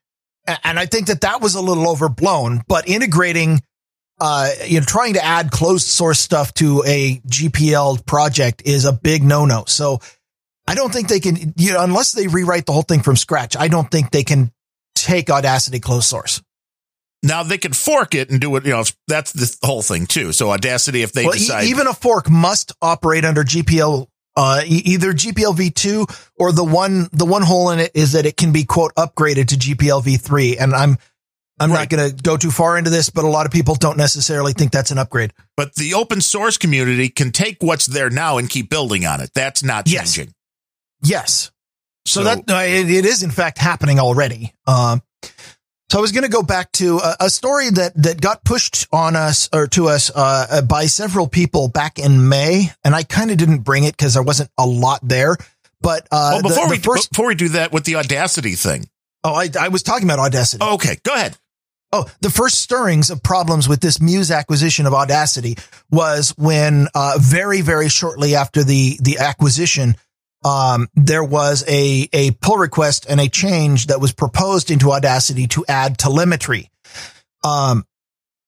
And 0.63 0.77
I 0.77 0.85
think 0.85 1.07
that 1.07 1.21
that 1.21 1.39
was 1.39 1.55
a 1.55 1.61
little 1.61 1.89
overblown, 1.89 2.63
but 2.67 2.89
integrating 2.89 3.61
uh, 4.19 4.49
you 4.65 4.79
know, 4.79 4.85
trying 4.85 5.13
to 5.13 5.23
add 5.23 5.51
closed 5.51 5.87
source 5.87 6.19
stuff 6.19 6.53
to 6.55 6.83
a 6.85 7.19
GPL 7.27 8.05
project 8.05 8.63
is 8.65 8.85
a 8.85 8.93
big 8.93 9.23
no 9.23 9.45
no. 9.45 9.63
So 9.67 9.99
I 10.67 10.75
don't 10.75 10.93
think 10.93 11.09
they 11.09 11.19
can, 11.19 11.53
you 11.57 11.73
know, 11.73 11.83
unless 11.83 12.13
they 12.13 12.27
rewrite 12.27 12.65
the 12.65 12.73
whole 12.73 12.83
thing 12.83 13.01
from 13.01 13.15
scratch, 13.15 13.57
I 13.57 13.67
don't 13.67 13.89
think 13.89 14.11
they 14.11 14.23
can 14.23 14.51
take 14.95 15.29
Audacity 15.29 15.79
closed 15.79 16.07
source. 16.07 16.41
Now 17.21 17.43
they 17.43 17.57
can 17.57 17.73
fork 17.73 18.15
it 18.15 18.29
and 18.29 18.39
do 18.39 18.55
it. 18.57 18.65
You 18.65 18.71
know, 18.73 18.83
that's 19.07 19.31
the 19.31 19.57
whole 19.65 19.81
thing 19.81 20.05
too. 20.05 20.33
So 20.33 20.51
Audacity, 20.51 21.03
if 21.03 21.13
they 21.13 21.23
well, 21.23 21.33
decide, 21.33 21.65
e- 21.65 21.69
even 21.69 21.87
a 21.87 21.93
fork 21.93 22.29
must 22.29 22.73
operate 22.81 23.23
under 23.23 23.43
GPL, 23.43 24.07
uh, 24.35 24.61
e- 24.65 24.81
either 24.85 25.13
GPL 25.13 25.55
v2 25.55 26.29
or 26.37 26.51
the 26.51 26.65
one, 26.65 27.07
the 27.13 27.25
one 27.25 27.41
hole 27.41 27.69
in 27.71 27.79
it 27.79 27.91
is 27.93 28.11
that 28.11 28.25
it 28.25 28.35
can 28.35 28.51
be 28.51 28.65
quote 28.65 28.93
upgraded 28.95 29.47
to 29.47 29.55
GPL 29.55 30.03
v3. 30.03 30.57
And 30.59 30.73
I'm, 30.73 30.97
I'm 31.59 31.71
Right. 31.71 31.79
not 31.81 31.89
going 31.89 32.09
to 32.15 32.23
go 32.23 32.35
too 32.35 32.49
far 32.51 32.77
into 32.77 32.89
this, 32.89 33.09
but 33.09 33.23
a 33.23 33.27
lot 33.27 33.45
of 33.45 33.51
people 33.51 33.75
don't 33.75 33.97
necessarily 33.97 34.53
think 34.53 34.71
that's 34.71 34.91
an 34.91 34.97
upgrade. 34.97 35.33
But 35.55 35.75
the 35.75 35.93
open 35.93 36.19
source 36.21 36.57
community 36.57 37.09
can 37.09 37.31
take 37.31 37.57
what's 37.61 37.85
there 37.85 38.09
now 38.09 38.37
and 38.39 38.49
keep 38.49 38.69
building 38.69 39.05
on 39.05 39.21
it. 39.21 39.31
That's 39.35 39.63
not 39.63 39.85
changing. 39.85 40.33
Yes. 41.01 41.11
yes. 41.11 41.51
So, 42.05 42.23
that 42.23 42.49
uh, 42.49 42.55
it, 42.65 42.89
it 42.89 43.05
is 43.05 43.23
in 43.23 43.31
fact 43.31 43.57
happening 43.59 43.99
already. 43.99 44.53
Um, 44.67 45.01
so 45.89 45.99
I 45.99 46.01
was 46.01 46.11
going 46.11 46.23
to 46.23 46.29
go 46.29 46.41
back 46.43 46.71
to 46.73 46.97
a, 46.97 47.15
a 47.21 47.29
story 47.29 47.69
that 47.69 47.93
that 48.01 48.19
got 48.19 48.43
pushed 48.43 48.87
on 48.91 49.15
us 49.15 49.47
or 49.53 49.67
to 49.67 49.87
us 49.89 50.11
uh, 50.13 50.63
by 50.67 50.87
several 50.87 51.27
people 51.27 51.67
back 51.69 51.99
in 51.99 52.27
May, 52.29 52.71
and 52.83 52.95
I 52.95 53.03
kind 53.03 53.29
of 53.31 53.37
didn't 53.37 53.59
bring 53.59 53.83
it 53.83 53.95
because 53.95 54.15
there 54.15 54.23
wasn't 54.23 54.49
a 54.57 54.65
lot 54.65 54.99
there. 55.03 55.37
But 55.81 56.07
uh, 56.11 56.31
well, 56.33 56.41
the- 56.41 56.49
before 56.49 56.65
the 56.67 56.71
we 56.71 56.77
first, 56.79 57.11
before 57.11 57.27
we 57.27 57.35
do 57.35 57.49
that 57.49 57.71
with 57.71 57.83
the 57.85 57.95
audacity 57.97 58.55
thing. 58.55 58.89
oh, 59.23 59.33
I, 59.35 59.49
I 59.59 59.67
was 59.69 59.83
talking 59.83 60.05
about 60.07 60.19
Audacity. 60.19 60.63
Okay, 60.65 60.97
go 61.05 61.13
ahead. 61.13 61.37
Oh, 61.93 62.09
the 62.21 62.31
first 62.31 62.59
stirrings 62.59 63.11
of 63.11 63.21
problems 63.21 63.69
with 63.69 63.79
this 63.79 64.01
Muse 64.01 64.31
acquisition 64.31 64.87
of 64.87 64.95
Audacity 64.95 65.57
was 65.91 66.33
when, 66.39 66.87
uh, 66.95 67.19
very, 67.21 67.61
very 67.61 67.87
shortly 67.87 68.33
after 68.33 68.63
the, 68.63 68.97
the 68.99 69.19
acquisition, 69.19 69.95
um, 70.43 70.87
there 70.95 71.23
was 71.23 71.63
a, 71.67 72.09
a 72.11 72.31
pull 72.41 72.57
request 72.57 73.05
and 73.07 73.21
a 73.21 73.29
change 73.29 73.87
that 73.87 74.01
was 74.01 74.11
proposed 74.11 74.71
into 74.71 74.91
Audacity 74.91 75.45
to 75.49 75.65
add 75.69 75.99
telemetry. 75.99 76.71
Um, 77.43 77.85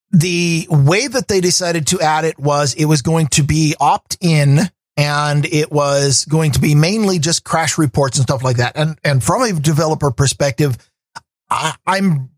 the 0.10 0.66
way 0.72 1.06
that 1.06 1.28
they 1.28 1.40
decided 1.40 1.86
to 1.88 2.02
add 2.02 2.26
it 2.26 2.40
was 2.40 2.74
it 2.74 2.86
was 2.86 3.04
going 3.04 3.28
to 3.28 3.44
be 3.44 3.76
opt 3.80 4.18
in 4.22 4.60
and 4.98 5.46
it 5.46 5.72
was 5.72 6.26
going 6.26 6.54
to 6.54 6.60
be 6.60 6.74
mainly 6.74 7.20
just 7.20 7.44
crash 7.44 7.78
reports 7.78 8.18
and 8.18 8.24
stuff 8.24 8.44
like 8.44 8.58
that. 8.58 8.76
And, 8.76 8.98
and 9.04 9.24
from 9.24 9.44
a 9.44 9.54
developer 9.54 10.10
perspective, 10.10 10.78
I, 11.48 11.76
I'm 11.86 12.32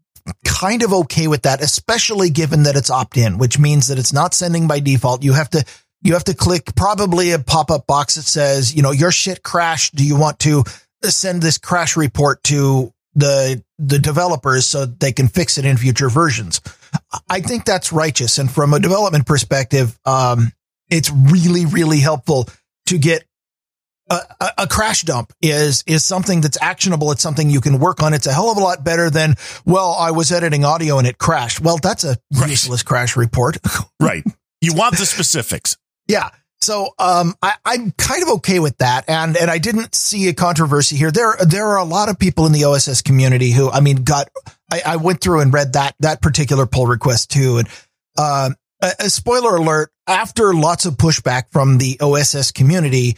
kind 0.45 0.83
of 0.83 0.93
okay 0.93 1.27
with 1.27 1.43
that, 1.43 1.61
especially 1.61 2.29
given 2.29 2.63
that 2.63 2.75
it's 2.75 2.89
opt 2.89 3.17
in, 3.17 3.37
which 3.37 3.59
means 3.59 3.87
that 3.87 3.99
it's 3.99 4.13
not 4.13 4.33
sending 4.33 4.67
by 4.67 4.79
default. 4.79 5.23
You 5.23 5.33
have 5.33 5.49
to, 5.51 5.63
you 6.01 6.13
have 6.13 6.25
to 6.25 6.33
click 6.33 6.75
probably 6.75 7.31
a 7.31 7.39
pop 7.39 7.71
up 7.71 7.87
box 7.87 8.15
that 8.15 8.23
says, 8.23 8.75
you 8.75 8.81
know, 8.81 8.91
your 8.91 9.11
shit 9.11 9.43
crashed. 9.43 9.95
Do 9.95 10.05
you 10.05 10.17
want 10.17 10.39
to 10.39 10.63
send 11.03 11.41
this 11.41 11.57
crash 11.57 11.95
report 11.95 12.43
to 12.45 12.93
the, 13.15 13.63
the 13.77 13.99
developers 13.99 14.65
so 14.65 14.85
they 14.85 15.11
can 15.11 15.27
fix 15.27 15.57
it 15.57 15.65
in 15.65 15.77
future 15.77 16.09
versions? 16.09 16.61
I 17.29 17.41
think 17.41 17.65
that's 17.65 17.91
righteous. 17.91 18.37
And 18.37 18.49
from 18.49 18.73
a 18.73 18.79
development 18.79 19.25
perspective, 19.25 19.97
um, 20.05 20.51
it's 20.89 21.11
really, 21.11 21.65
really 21.65 21.99
helpful 21.99 22.47
to 22.87 22.97
get 22.97 23.23
a, 24.10 24.52
a, 24.60 24.67
crash 24.67 25.04
dump 25.04 25.34
is 25.41 25.84
is 25.88 26.04
something 26.04 26.41
that's 26.41 26.58
actionable. 26.62 27.12
It's 27.12 27.22
something 27.22 27.50
you 27.50 27.62
can 27.62 27.80
work 27.80 28.02
on. 28.02 28.13
It's 28.13 28.28
a 28.28 28.34
hell 28.34 28.52
of 28.52 28.58
a 28.58 28.62
lot 28.62 28.84
better 28.84 29.10
than 29.10 29.36
well, 29.65 29.91
I 29.91 30.12
was 30.12 30.32
editing 30.32 30.63
audio 30.65 30.98
and 30.98 31.08
it 31.08 31.17
crashed. 31.17 31.60
Well, 31.60 31.78
that's 31.82 32.04
a 32.04 32.17
Right. 32.34 32.50
useless 32.50 32.84
crash 32.84 33.15
report. 33.15 33.58
Right. 34.00 34.24
You 34.62 34.74
want 34.74 34.98
the 34.98 35.06
specifics. 35.06 35.78
yeah. 36.08 36.30
So 36.60 36.89
um, 36.98 37.36
I, 37.41 37.54
I'm 37.65 37.91
kind 37.91 38.24
of 38.24 38.30
okay 38.38 38.58
with 38.60 38.80
that, 38.80 39.06
and 39.08 39.38
and 39.38 39.52
I 39.52 39.60
didn't 39.60 39.93
see 39.93 40.28
a 40.28 40.34
controversy 40.34 40.96
here. 40.96 41.12
There 41.12 41.36
there 41.46 41.67
are 41.67 41.78
a 41.78 41.84
lot 41.84 42.10
of 42.10 42.17
people 42.17 42.48
in 42.48 42.52
the 42.52 42.65
OSS 42.65 43.04
community 43.04 43.52
who 43.52 43.70
I 43.70 43.80
mean 43.80 43.98
got 43.98 44.30
I, 44.72 44.82
I 44.84 44.96
went 44.96 45.22
through 45.22 45.41
and 45.41 45.54
read 45.54 45.74
that 45.74 45.93
that 46.00 46.20
particular 46.20 46.65
pull 46.65 46.88
request 46.88 47.30
too, 47.30 47.58
and 47.60 47.67
um, 48.17 48.56
a, 48.82 48.91
a 49.02 49.10
spoiler 49.12 49.56
alert: 49.56 49.91
after 50.08 50.52
lots 50.54 50.88
of 50.88 50.96
pushback 50.96 51.52
from 51.52 51.78
the 51.78 52.00
OSS 52.02 52.52
community, 52.52 53.15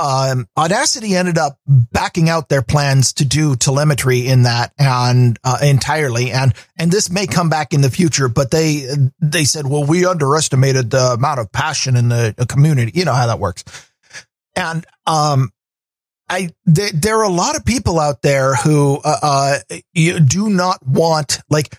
um, 0.00 0.48
Audacity 0.56 1.14
ended 1.14 1.36
up 1.36 1.58
backing 1.66 2.28
out 2.30 2.48
their 2.48 2.62
plans 2.62 3.12
to 3.14 3.24
do 3.24 3.54
telemetry 3.54 4.26
in 4.26 4.44
that 4.44 4.72
and 4.78 5.38
uh, 5.44 5.58
entirely, 5.62 6.30
and 6.30 6.54
and 6.78 6.90
this 6.90 7.10
may 7.10 7.26
come 7.26 7.50
back 7.50 7.74
in 7.74 7.82
the 7.82 7.90
future. 7.90 8.28
But 8.28 8.50
they 8.50 8.86
they 9.20 9.44
said, 9.44 9.66
well, 9.66 9.84
we 9.84 10.06
underestimated 10.06 10.90
the 10.90 11.12
amount 11.12 11.40
of 11.40 11.52
passion 11.52 11.96
in 11.96 12.08
the 12.08 12.46
community. 12.48 12.92
You 12.94 13.04
know 13.04 13.12
how 13.12 13.26
that 13.26 13.38
works, 13.38 13.64
and 14.56 14.86
um. 15.06 15.50
I 16.32 16.50
there, 16.64 17.18
are 17.18 17.24
a 17.24 17.28
lot 17.28 17.56
of 17.56 17.64
people 17.64 17.98
out 17.98 18.22
there 18.22 18.54
who 18.54 19.00
uh, 19.02 19.16
uh 19.20 19.58
do 19.96 20.48
not 20.48 20.78
want 20.86 21.40
like 21.50 21.76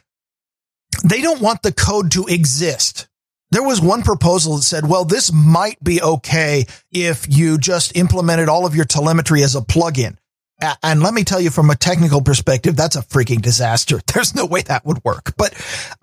they 1.06 1.22
don't 1.22 1.40
want 1.40 1.62
the 1.62 1.72
code 1.72 2.12
to 2.12 2.26
exist. 2.28 3.08
There 3.52 3.64
was 3.64 3.82
one 3.82 4.02
proposal 4.02 4.56
that 4.56 4.64
said, 4.64 4.88
well, 4.88 5.04
this 5.04 5.32
might 5.34 5.82
be 5.84 6.02
okay 6.02 6.66
if 6.92 7.26
you 7.30 7.58
just 7.58 7.98
implemented 7.98 8.48
all 8.48 8.66
of 8.66 8.76
your 8.76 8.86
telemetry 8.86 9.44
as 9.44 9.56
a 9.56 9.62
plugin. 9.62 10.18
And 10.84 11.02
let 11.02 11.14
me 11.14 11.24
tell 11.24 11.42
you 11.42 11.50
from 11.50 11.70
a 11.70 11.76
technical 11.76 12.22
perspective, 12.22 12.76
that's 12.76 12.96
a 12.96 13.02
freaking 13.02 13.42
disaster. 13.42 14.00
There's 14.14 14.36
no 14.36 14.46
way 14.46 14.62
that 14.64 14.86
would 14.86 15.04
work. 15.04 15.34
But 15.38 15.54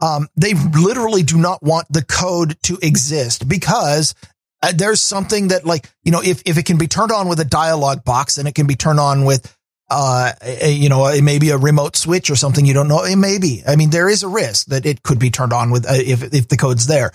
um, 0.02 0.28
they 0.36 0.54
literally 0.54 1.22
do 1.22 1.38
not 1.38 1.62
want 1.62 1.86
the 1.90 2.04
code 2.04 2.56
to 2.64 2.78
exist 2.82 3.48
because 3.48 4.14
uh, 4.60 4.72
there's 4.74 5.00
something 5.00 5.48
that 5.48 5.64
like, 5.64 5.88
you 6.02 6.10
know, 6.10 6.20
if, 6.20 6.42
if 6.44 6.58
it 6.58 6.66
can 6.66 6.78
be 6.78 6.88
turned 6.88 7.12
on 7.12 7.28
with 7.28 7.38
a 7.38 7.44
dialog 7.44 8.02
box 8.02 8.38
and 8.38 8.48
it 8.48 8.56
can 8.56 8.66
be 8.66 8.74
turned 8.74 8.98
on 8.98 9.24
with 9.24 9.56
uh, 9.90 10.32
a, 10.42 10.70
you 10.70 10.88
know, 10.88 11.06
a, 11.06 11.20
maybe 11.22 11.50
a 11.50 11.56
remote 11.56 11.96
switch 11.96 12.30
or 12.30 12.36
something 12.36 12.66
you 12.66 12.74
don't 12.74 12.88
know. 12.88 13.04
It 13.04 13.16
may 13.16 13.38
be. 13.38 13.62
I 13.66 13.76
mean, 13.76 13.90
there 13.90 14.08
is 14.08 14.22
a 14.22 14.28
risk 14.28 14.66
that 14.66 14.86
it 14.86 15.02
could 15.02 15.18
be 15.18 15.30
turned 15.30 15.52
on 15.52 15.70
with 15.70 15.86
uh, 15.86 15.94
if 15.94 16.22
if 16.34 16.48
the 16.48 16.56
code's 16.56 16.86
there. 16.86 17.12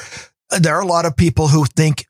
Uh, 0.51 0.59
There 0.59 0.75
are 0.75 0.81
a 0.81 0.87
lot 0.87 1.05
of 1.05 1.15
people 1.15 1.47
who 1.47 1.65
think 1.65 2.07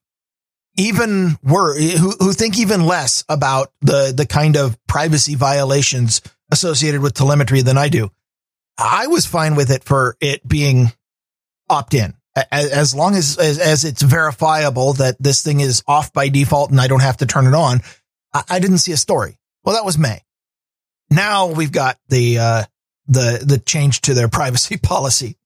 even 0.78 1.38
were 1.44 1.78
who 1.78 2.12
who 2.12 2.34
think 2.34 2.58
even 2.58 2.86
less 2.86 3.24
about 3.28 3.72
the 3.82 4.14
the 4.16 4.26
kind 4.26 4.56
of 4.56 4.78
privacy 4.88 5.36
violations 5.36 6.22
associated 6.52 7.02
with 7.02 7.14
telemetry 7.14 7.62
than 7.62 7.78
I 7.78 7.90
do. 7.90 8.12
I 8.78 9.08
was 9.08 9.26
fine 9.26 9.56
with 9.56 9.70
it 9.70 9.84
for 9.84 10.18
it 10.20 10.48
being 10.48 10.92
opt 11.70 11.94
in. 11.94 12.14
As 12.52 12.96
long 12.96 13.16
as, 13.16 13.38
as 13.38 13.60
as 13.60 13.84
it's 13.84 14.02
verifiable 14.02 14.94
that 14.94 15.18
this 15.20 15.44
thing 15.44 15.60
is 15.60 15.84
off 15.88 16.12
by 16.12 16.30
default 16.30 16.72
and 16.72 16.82
I 16.82 16.88
don't 16.88 17.02
have 17.02 17.18
to 17.18 17.28
turn 17.28 17.46
it 17.46 17.54
on, 17.54 17.82
I, 18.34 18.44
I 18.50 18.60
didn't 18.60 18.80
see 18.80 18.92
a 18.92 18.98
story. 18.98 19.38
Well, 19.64 19.76
that 19.76 19.86
was 19.86 20.00
May. 20.00 20.24
Now 21.14 21.48
we've 21.48 21.72
got 21.72 21.98
the 22.10 22.40
uh, 22.40 22.64
the 23.08 23.44
the 23.46 23.60
change 23.60 24.02
to 24.02 24.14
their 24.14 24.28
privacy 24.30 24.78
policy. 24.78 25.38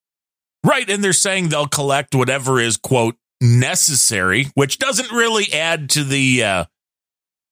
Right. 0.64 0.90
And 0.90 1.04
they're 1.04 1.14
saying 1.14 1.50
they'll 1.50 1.68
collect 1.68 2.16
whatever 2.16 2.60
is, 2.60 2.78
quote, 2.78 3.16
necessary, 3.40 4.48
which 4.56 4.80
doesn't 4.80 5.12
really 5.12 5.46
add 5.54 5.90
to 5.92 6.04
the, 6.04 6.44
uh, 6.44 6.66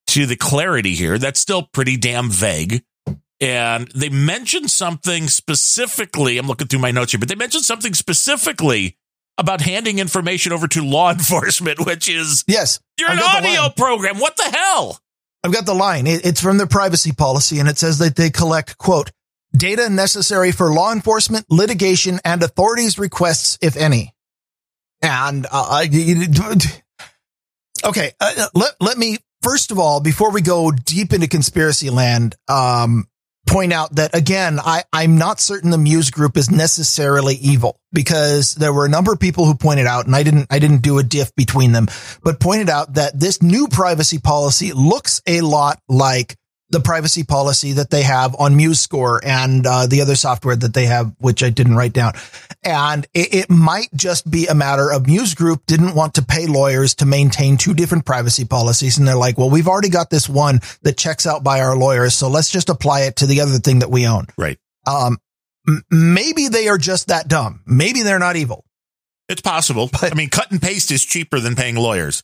to 0.07 0.25
the 0.25 0.35
clarity 0.35 0.95
here. 0.95 1.17
That's 1.17 1.39
still 1.39 1.63
pretty 1.63 1.97
damn 1.97 2.29
vague. 2.29 2.83
And 3.39 3.89
they 3.95 4.09
mentioned 4.09 4.71
something 4.71 5.27
specifically. 5.27 6.37
I'm 6.37 6.47
looking 6.47 6.67
through 6.67 6.79
my 6.79 6.91
notes 6.91 7.11
here, 7.11 7.19
but 7.19 7.29
they 7.29 7.35
mentioned 7.35 7.63
something 7.63 7.93
specifically 7.93 8.97
about 9.37 9.61
handing 9.61 9.99
information 9.99 10.51
over 10.51 10.67
to 10.69 10.83
law 10.83 11.11
enforcement, 11.13 11.85
which 11.85 12.09
is 12.09 12.43
Yes, 12.47 12.79
you're 12.99 13.09
I've 13.09 13.19
an 13.19 13.45
audio 13.45 13.69
program. 13.69 14.19
What 14.19 14.37
the 14.37 14.43
hell? 14.43 14.99
I've 15.45 15.53
got 15.53 15.67
the 15.67 15.75
line. 15.75 16.07
It's 16.07 16.41
from 16.41 16.57
their 16.57 16.65
privacy 16.65 17.11
policy, 17.11 17.59
and 17.59 17.69
it 17.69 17.77
says 17.77 17.99
that 17.99 18.15
they 18.15 18.31
collect 18.31 18.79
quote 18.79 19.11
data 19.55 19.91
necessary 19.91 20.51
for 20.51 20.73
law 20.73 20.91
enforcement, 20.91 21.45
litigation, 21.51 22.19
and 22.25 22.41
authorities' 22.41 22.97
requests, 22.97 23.59
if 23.61 23.77
any. 23.77 24.15
And 25.03 25.45
uh, 25.51 25.85
okay, 27.83 28.11
uh, 28.19 28.47
let 28.55 28.73
let 28.81 28.97
me 28.97 29.19
first 29.43 29.69
of 29.69 29.77
all, 29.77 29.99
before 29.99 30.31
we 30.31 30.41
go 30.41 30.71
deep 30.71 31.13
into 31.13 31.27
conspiracy 31.27 31.91
land, 31.91 32.35
um, 32.47 33.05
point 33.47 33.73
out 33.73 33.95
that 33.95 34.15
again, 34.15 34.59
I, 34.59 34.83
I'm 34.91 35.17
not 35.17 35.39
certain 35.39 35.69
the 35.69 35.77
Muse 35.77 36.09
group 36.09 36.37
is 36.37 36.49
necessarily 36.49 37.35
evil 37.35 37.79
because 37.93 38.55
there 38.55 38.73
were 38.73 38.85
a 38.85 38.89
number 38.89 39.13
of 39.13 39.19
people 39.19 39.45
who 39.45 39.55
pointed 39.55 39.85
out, 39.85 40.05
and 40.05 40.15
I 40.15 40.23
didn't, 40.23 40.47
I 40.49 40.59
didn't 40.59 40.81
do 40.81 40.99
a 40.99 41.03
diff 41.03 41.33
between 41.35 41.71
them, 41.71 41.87
but 42.23 42.39
pointed 42.39 42.69
out 42.69 42.95
that 42.95 43.19
this 43.19 43.41
new 43.41 43.67
privacy 43.67 44.19
policy 44.19 44.73
looks 44.73 45.21
a 45.27 45.41
lot 45.41 45.79
like 45.87 46.35
the 46.69 46.79
privacy 46.79 47.23
policy 47.23 47.73
that 47.73 47.91
they 47.91 48.01
have 48.01 48.35
on 48.39 48.57
MuseScore 48.57 49.19
and 49.23 49.65
uh, 49.67 49.85
the 49.85 50.01
other 50.01 50.15
software 50.15 50.55
that 50.55 50.73
they 50.73 50.87
have, 50.87 51.13
which 51.19 51.43
I 51.43 51.51
didn't 51.51 51.75
write 51.75 51.93
down. 51.93 52.13
And 52.63 53.05
it, 53.13 53.33
it 53.33 53.49
might 53.49 53.89
just 53.95 54.29
be 54.29 54.47
a 54.47 54.55
matter 54.55 54.91
of 54.91 55.05
Muse 55.05 55.35
Group 55.35 55.67
didn't 55.67 55.93
want 55.93 56.15
to 56.15 56.23
pay 56.23 56.47
lawyers 56.47 56.95
to 56.95 57.05
maintain 57.05 57.57
two 57.57 57.75
different 57.75 58.05
privacy 58.05 58.45
policies. 58.45 58.97
And 58.97 59.07
they're 59.07 59.15
like, 59.15 59.37
well, 59.37 59.51
we've 59.51 59.67
already 59.67 59.89
got 59.89 60.09
this 60.09 60.27
one 60.27 60.59
that 60.81 60.97
checks 60.97 61.27
out 61.27 61.43
by 61.43 61.61
our 61.61 61.77
lawyers. 61.77 62.15
So 62.15 62.29
let's 62.29 62.49
just 62.49 62.69
apply 62.69 63.01
it 63.01 63.17
to 63.17 63.27
the 63.27 63.41
other 63.41 63.59
thing 63.59 63.79
that 63.79 63.91
we 63.91 64.07
own. 64.07 64.25
Right. 64.35 64.57
Um, 64.87 65.19
m- 65.67 65.83
maybe 65.91 66.47
they 66.47 66.67
are 66.67 66.79
just 66.79 67.09
that 67.09 67.27
dumb. 67.27 67.61
Maybe 67.67 68.01
they're 68.01 68.17
not 68.19 68.37
evil. 68.37 68.65
It's 69.29 69.41
possible. 69.41 69.87
But- 69.91 70.11
I 70.11 70.15
mean, 70.15 70.29
cut 70.29 70.49
and 70.51 70.61
paste 70.61 70.89
is 70.91 71.05
cheaper 71.05 71.39
than 71.39 71.55
paying 71.55 71.75
lawyers. 71.75 72.23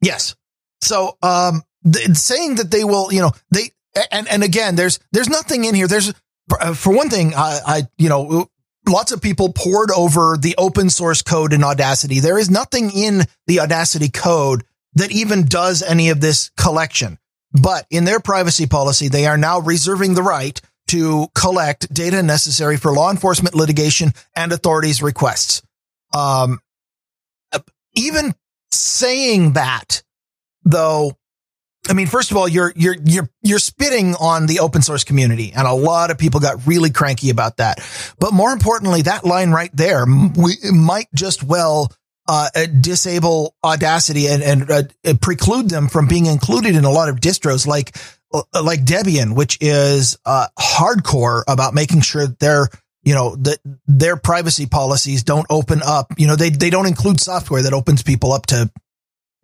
Yes. 0.00 0.36
So, 0.80 1.18
um, 1.22 1.62
th- 1.90 2.16
saying 2.16 2.54
that 2.56 2.70
they 2.70 2.84
will, 2.84 3.12
you 3.12 3.20
know, 3.20 3.32
they, 3.52 3.70
and, 4.10 4.28
and 4.28 4.42
again, 4.42 4.76
there's, 4.76 4.98
there's 5.12 5.28
nothing 5.28 5.64
in 5.64 5.74
here. 5.74 5.86
There's, 5.86 6.12
uh, 6.60 6.74
for 6.74 6.94
one 6.94 7.10
thing, 7.10 7.34
I, 7.34 7.58
I, 7.66 7.82
you 7.98 8.08
know, 8.08 8.48
lots 8.88 9.12
of 9.12 9.22
people 9.22 9.52
poured 9.52 9.90
over 9.90 10.36
the 10.36 10.54
open 10.58 10.90
source 10.90 11.22
code 11.22 11.52
in 11.52 11.64
Audacity. 11.64 12.20
There 12.20 12.38
is 12.38 12.50
nothing 12.50 12.90
in 12.90 13.22
the 13.46 13.60
Audacity 13.60 14.08
code 14.08 14.64
that 14.94 15.12
even 15.12 15.44
does 15.44 15.82
any 15.82 16.10
of 16.10 16.20
this 16.20 16.50
collection. 16.56 17.18
But 17.52 17.86
in 17.90 18.04
their 18.04 18.20
privacy 18.20 18.66
policy, 18.66 19.08
they 19.08 19.26
are 19.26 19.38
now 19.38 19.60
reserving 19.60 20.14
the 20.14 20.22
right 20.22 20.60
to 20.88 21.28
collect 21.34 21.92
data 21.92 22.22
necessary 22.22 22.76
for 22.76 22.92
law 22.92 23.10
enforcement 23.10 23.54
litigation 23.54 24.12
and 24.34 24.52
authorities 24.52 25.02
requests. 25.02 25.62
Um, 26.12 26.60
even 27.94 28.34
saying 28.72 29.52
that 29.52 30.02
though, 30.64 31.16
I 31.88 31.92
mean, 31.92 32.06
first 32.06 32.30
of 32.30 32.36
all, 32.36 32.46
you're, 32.46 32.72
you're, 32.76 32.96
you're, 33.04 33.28
you're 33.42 33.58
spitting 33.58 34.14
on 34.14 34.46
the 34.46 34.60
open 34.60 34.82
source 34.82 35.02
community 35.02 35.52
and 35.54 35.66
a 35.66 35.72
lot 35.72 36.10
of 36.10 36.18
people 36.18 36.38
got 36.38 36.66
really 36.66 36.90
cranky 36.90 37.30
about 37.30 37.56
that. 37.56 37.80
But 38.18 38.32
more 38.32 38.52
importantly, 38.52 39.02
that 39.02 39.24
line 39.24 39.50
right 39.50 39.70
there 39.72 40.04
we, 40.06 40.56
might 40.72 41.08
just 41.14 41.42
well, 41.42 41.92
uh, 42.28 42.48
disable 42.80 43.56
Audacity 43.64 44.28
and, 44.28 44.42
and 44.42 44.70
uh, 44.70 44.82
preclude 45.20 45.68
them 45.68 45.88
from 45.88 46.06
being 46.06 46.26
included 46.26 46.76
in 46.76 46.84
a 46.84 46.90
lot 46.90 47.08
of 47.08 47.16
distros 47.16 47.66
like, 47.66 47.96
uh, 48.32 48.42
like 48.62 48.84
Debian, 48.84 49.34
which 49.34 49.58
is, 49.60 50.16
uh, 50.26 50.46
hardcore 50.58 51.42
about 51.48 51.74
making 51.74 52.02
sure 52.02 52.26
their, 52.26 52.68
you 53.02 53.14
know, 53.14 53.34
that 53.36 53.58
their 53.86 54.16
privacy 54.16 54.66
policies 54.66 55.24
don't 55.24 55.46
open 55.50 55.80
up, 55.84 56.12
you 56.18 56.26
know, 56.26 56.36
they, 56.36 56.50
they 56.50 56.70
don't 56.70 56.86
include 56.86 57.18
software 57.18 57.62
that 57.62 57.72
opens 57.72 58.02
people 58.02 58.32
up 58.32 58.46
to 58.46 58.70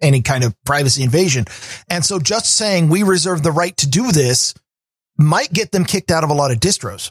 any 0.01 0.23
kind 0.23 0.45
of 0.45 0.55
privacy 0.65 1.03
invasion. 1.03 1.45
And 1.89 2.05
so 2.05 2.19
just 2.19 2.55
saying 2.57 2.89
we 2.89 3.03
reserve 3.03 3.43
the 3.43 3.53
right 3.53 3.77
to 3.79 3.89
do 3.89 4.13
this 4.13 4.55
might 5.19 5.53
get 5.53 5.73
them 5.73 5.85
kicked 5.85 6.11
out 6.11 6.25
of 6.25 6.31
a 6.31 6.35
lot 6.35 6.51
of 6.51 6.59
distros. 6.59 7.11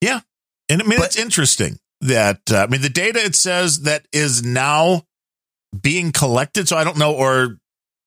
Yeah. 0.00 0.20
And 0.68 0.82
I 0.82 0.86
mean, 0.86 0.98
but, 0.98 1.06
it's 1.06 1.18
interesting 1.18 1.78
that, 2.00 2.40
uh, 2.50 2.58
I 2.58 2.66
mean, 2.68 2.80
the 2.80 2.88
data 2.88 3.18
it 3.18 3.34
says 3.34 3.80
that 3.80 4.06
is 4.12 4.44
now 4.44 5.02
being 5.78 6.12
collected. 6.12 6.68
So 6.68 6.76
I 6.76 6.84
don't 6.84 6.98
know, 6.98 7.14
or 7.14 7.58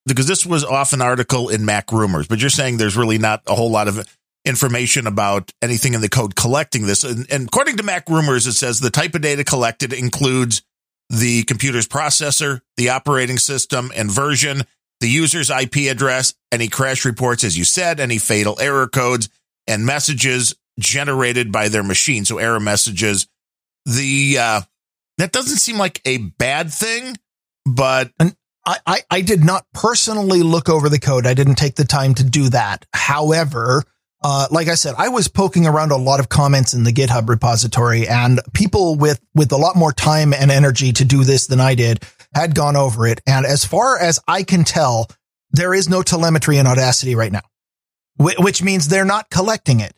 because 0.06 0.26
this 0.26 0.44
was 0.44 0.64
off 0.64 0.92
an 0.92 1.02
article 1.02 1.48
in 1.48 1.62
MacRumors, 1.62 2.28
but 2.28 2.40
you're 2.40 2.50
saying 2.50 2.76
there's 2.76 2.96
really 2.96 3.18
not 3.18 3.42
a 3.46 3.54
whole 3.54 3.70
lot 3.70 3.88
of 3.88 4.06
information 4.44 5.06
about 5.06 5.50
anything 5.62 5.94
in 5.94 6.00
the 6.00 6.08
code 6.08 6.36
collecting 6.36 6.86
this. 6.86 7.04
And, 7.04 7.26
and 7.30 7.48
according 7.48 7.78
to 7.78 7.82
MacRumors, 7.82 8.46
it 8.46 8.52
says 8.52 8.80
the 8.80 8.90
type 8.90 9.14
of 9.14 9.22
data 9.22 9.44
collected 9.44 9.92
includes 9.92 10.62
the 11.10 11.42
computer's 11.44 11.86
processor, 11.86 12.60
the 12.76 12.90
operating 12.90 13.38
system 13.38 13.92
and 13.94 14.10
version, 14.10 14.62
the 15.00 15.08
user's 15.08 15.50
IP 15.50 15.90
address, 15.90 16.34
any 16.50 16.68
crash 16.68 17.04
reports, 17.04 17.44
as 17.44 17.58
you 17.58 17.64
said, 17.64 18.00
any 18.00 18.18
fatal 18.18 18.58
error 18.60 18.88
codes 18.88 19.28
and 19.66 19.84
messages 19.84 20.54
generated 20.78 21.52
by 21.52 21.68
their 21.68 21.82
machine. 21.82 22.24
So 22.24 22.38
error 22.38 22.60
messages. 22.60 23.26
The, 23.86 24.38
uh, 24.40 24.60
that 25.18 25.32
doesn't 25.32 25.58
seem 25.58 25.78
like 25.78 26.00
a 26.04 26.18
bad 26.18 26.72
thing, 26.72 27.16
but 27.66 28.10
and 28.18 28.34
I, 28.66 28.78
I, 28.86 29.02
I 29.10 29.20
did 29.20 29.44
not 29.44 29.66
personally 29.72 30.42
look 30.42 30.68
over 30.68 30.88
the 30.88 30.98
code. 30.98 31.26
I 31.26 31.34
didn't 31.34 31.56
take 31.56 31.76
the 31.76 31.84
time 31.84 32.14
to 32.14 32.24
do 32.24 32.48
that. 32.50 32.86
However, 32.92 33.84
uh, 34.24 34.48
like 34.50 34.68
I 34.68 34.74
said, 34.74 34.94
I 34.96 35.10
was 35.10 35.28
poking 35.28 35.66
around 35.66 35.92
a 35.92 35.96
lot 35.96 36.18
of 36.18 36.30
comments 36.30 36.72
in 36.72 36.82
the 36.82 36.92
GitHub 36.92 37.28
repository 37.28 38.08
and 38.08 38.40
people 38.54 38.96
with, 38.96 39.20
with 39.34 39.52
a 39.52 39.58
lot 39.58 39.76
more 39.76 39.92
time 39.92 40.32
and 40.32 40.50
energy 40.50 40.92
to 40.94 41.04
do 41.04 41.24
this 41.24 41.46
than 41.46 41.60
I 41.60 41.74
did 41.74 42.02
had 42.34 42.54
gone 42.54 42.74
over 42.74 43.06
it. 43.06 43.20
And 43.26 43.44
as 43.44 43.66
far 43.66 43.98
as 43.98 44.18
I 44.26 44.42
can 44.42 44.64
tell, 44.64 45.10
there 45.50 45.74
is 45.74 45.90
no 45.90 46.02
telemetry 46.02 46.56
in 46.56 46.66
Audacity 46.66 47.14
right 47.14 47.30
now, 47.30 47.42
which 48.18 48.62
means 48.62 48.88
they're 48.88 49.04
not 49.04 49.28
collecting 49.28 49.80
it, 49.80 49.92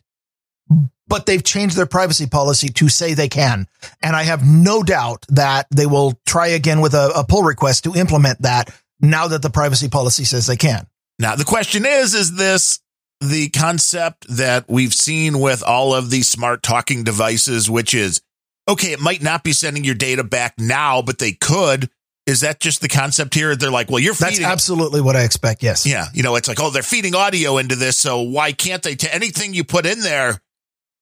but 1.07 1.25
they've 1.25 1.43
changed 1.43 1.77
their 1.77 1.85
privacy 1.85 2.27
policy 2.27 2.67
to 2.67 2.89
say 2.89 3.13
they 3.13 3.29
can. 3.29 3.65
And 4.03 4.13
I 4.13 4.23
have 4.23 4.45
no 4.45 4.83
doubt 4.83 5.25
that 5.29 5.67
they 5.73 5.85
will 5.85 6.19
try 6.25 6.47
again 6.47 6.81
with 6.81 6.93
a, 6.93 7.13
a 7.15 7.23
pull 7.23 7.43
request 7.43 7.85
to 7.85 7.95
implement 7.95 8.41
that 8.41 8.75
now 8.99 9.29
that 9.29 9.41
the 9.41 9.49
privacy 9.49 9.87
policy 9.87 10.25
says 10.25 10.47
they 10.47 10.57
can. 10.57 10.85
Now, 11.17 11.37
the 11.37 11.45
question 11.45 11.85
is, 11.85 12.13
is 12.13 12.35
this 12.35 12.81
the 13.21 13.49
concept 13.49 14.27
that 14.29 14.65
we've 14.67 14.93
seen 14.93 15.39
with 15.39 15.63
all 15.63 15.93
of 15.93 16.09
these 16.09 16.29
smart 16.29 16.63
talking 16.63 17.03
devices, 17.03 17.69
which 17.69 17.93
is 17.93 18.21
okay, 18.67 18.91
it 18.91 18.99
might 18.99 19.23
not 19.23 19.43
be 19.43 19.53
sending 19.53 19.83
your 19.83 19.95
data 19.95 20.23
back 20.23 20.55
now, 20.59 21.01
but 21.01 21.19
they 21.19 21.31
could. 21.31 21.89
Is 22.25 22.41
that 22.41 22.59
just 22.59 22.81
the 22.81 22.89
concept 22.89 23.33
here? 23.33 23.55
They're 23.55 23.71
like, 23.71 23.89
well, 23.89 23.99
you're 23.99 24.13
feeding. 24.13 24.41
That's 24.41 24.51
absolutely 24.51 24.99
what 24.99 25.15
I 25.15 25.23
expect. 25.23 25.63
Yes. 25.63 25.85
Yeah. 25.85 26.07
You 26.13 26.23
know, 26.23 26.35
it's 26.35 26.49
like, 26.49 26.59
oh, 26.59 26.69
they're 26.69 26.83
feeding 26.83 27.15
audio 27.15 27.57
into 27.57 27.75
this. 27.75 27.95
So 27.95 28.21
why 28.21 28.51
can't 28.51 28.83
they? 28.83 28.95
T- 28.95 29.07
anything 29.09 29.53
you 29.53 29.63
put 29.63 29.85
in 29.85 30.01
there, 30.01 30.41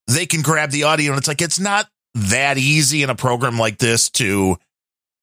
they 0.07 0.27
can 0.27 0.43
grab 0.43 0.69
the 0.69 0.83
audio. 0.83 1.11
And 1.11 1.17
it's 1.17 1.27
like, 1.27 1.41
it's 1.41 1.59
not 1.59 1.89
that 2.13 2.59
easy 2.59 3.01
in 3.01 3.09
a 3.09 3.15
program 3.15 3.57
like 3.57 3.79
this 3.79 4.09
to 4.11 4.57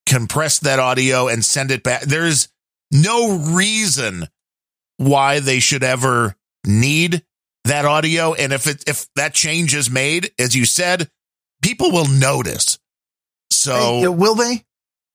compress 0.06 0.58
that 0.58 0.80
audio 0.80 1.28
and 1.28 1.44
send 1.44 1.70
it 1.70 1.84
back. 1.84 2.02
There's 2.02 2.48
no 2.90 3.38
reason 3.38 4.26
why 4.96 5.38
they 5.38 5.60
should 5.60 5.84
ever 5.84 6.34
need 6.64 7.22
that 7.64 7.84
audio. 7.84 8.34
And 8.34 8.52
if 8.52 8.66
it, 8.66 8.84
if 8.86 9.06
that 9.16 9.34
change 9.34 9.74
is 9.74 9.90
made, 9.90 10.32
as 10.38 10.54
you 10.56 10.64
said, 10.64 11.08
people 11.62 11.90
will 11.90 12.08
notice. 12.08 12.78
So 13.50 14.00
hey, 14.00 14.08
will 14.08 14.34
they? 14.34 14.64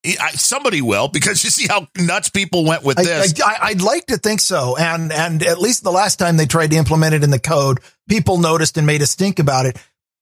I, 0.06 0.32
somebody 0.32 0.82
will 0.82 1.08
because 1.10 1.44
you 1.44 1.50
see 1.50 1.68
how 1.68 1.88
nuts 1.98 2.30
people 2.30 2.64
went 2.64 2.84
with 2.84 2.98
this. 2.98 3.42
I, 3.42 3.72
would 3.72 3.82
like 3.82 4.06
to 4.06 4.18
think 4.18 4.40
so, 4.40 4.78
and 4.78 5.12
and 5.12 5.44
at 5.44 5.60
least 5.60 5.84
the 5.84 5.92
last 5.92 6.18
time 6.18 6.38
they 6.38 6.46
tried 6.46 6.72
to 6.72 6.78
implement 6.78 7.16
it 7.16 7.24
in 7.24 7.30
the 7.30 7.40
code, 7.40 7.80
people 8.08 8.38
noticed 8.38 8.78
and 8.78 8.88
made 8.88 9.02
a 9.02 9.08
stink 9.08 9.40
about 9.40 9.66
it. 9.66 9.78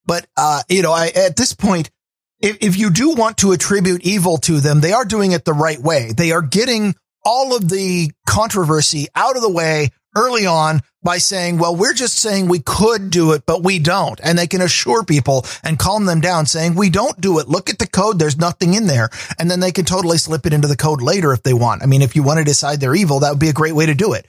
But 0.05 0.25
uh, 0.37 0.63
you 0.69 0.81
know, 0.81 0.91
I, 0.91 1.07
at 1.07 1.35
this 1.35 1.53
point, 1.53 1.91
if 2.39 2.57
if 2.61 2.77
you 2.77 2.89
do 2.89 3.11
want 3.11 3.37
to 3.39 3.51
attribute 3.51 4.03
evil 4.03 4.37
to 4.39 4.59
them, 4.59 4.81
they 4.81 4.93
are 4.93 5.05
doing 5.05 5.33
it 5.33 5.45
the 5.45 5.53
right 5.53 5.79
way. 5.79 6.13
They 6.15 6.31
are 6.31 6.41
getting 6.41 6.95
all 7.23 7.55
of 7.55 7.69
the 7.69 8.11
controversy 8.27 9.07
out 9.13 9.35
of 9.35 9.41
the 9.41 9.49
way 9.49 9.89
early 10.15 10.45
on 10.45 10.81
by 11.03 11.17
saying, 11.17 11.57
well, 11.57 11.75
we're 11.75 11.93
just 11.93 12.17
saying 12.17 12.47
we 12.47 12.59
could 12.59 13.09
do 13.09 13.33
it, 13.33 13.43
but 13.45 13.63
we 13.63 13.77
don't. 13.79 14.19
And 14.23 14.37
they 14.37 14.47
can 14.47 14.61
assure 14.61 15.03
people 15.03 15.45
and 15.63 15.77
calm 15.77 16.05
them 16.05 16.19
down 16.19 16.45
saying, 16.45 16.75
we 16.75 16.89
don't 16.89 17.19
do 17.21 17.39
it. 17.39 17.47
Look 17.47 17.69
at 17.69 17.77
the 17.77 17.87
code. 17.87 18.17
There's 18.17 18.37
nothing 18.37 18.73
in 18.73 18.87
there. 18.87 19.09
And 19.37 19.51
then 19.51 19.59
they 19.59 19.71
can 19.71 19.85
totally 19.85 20.17
slip 20.17 20.45
it 20.45 20.53
into 20.53 20.67
the 20.67 20.77
code 20.77 21.01
later 21.01 21.31
if 21.31 21.43
they 21.43 21.53
want. 21.53 21.83
I 21.83 21.85
mean, 21.85 22.01
if 22.01 22.15
you 22.15 22.23
want 22.23 22.39
to 22.39 22.43
decide 22.43 22.79
they're 22.79 22.95
evil, 22.95 23.19
that 23.19 23.29
would 23.29 23.39
be 23.39 23.49
a 23.49 23.53
great 23.53 23.75
way 23.75 23.85
to 23.85 23.93
do 23.93 24.13
it. 24.13 24.25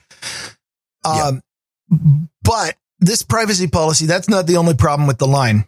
Um, 1.03 1.41
but 2.43 2.75
this 2.99 3.23
privacy 3.23 3.67
policy, 3.67 4.05
that's 4.05 4.29
not 4.29 4.45
the 4.45 4.57
only 4.57 4.73
problem 4.75 5.07
with 5.07 5.17
the 5.17 5.27
line. 5.27 5.65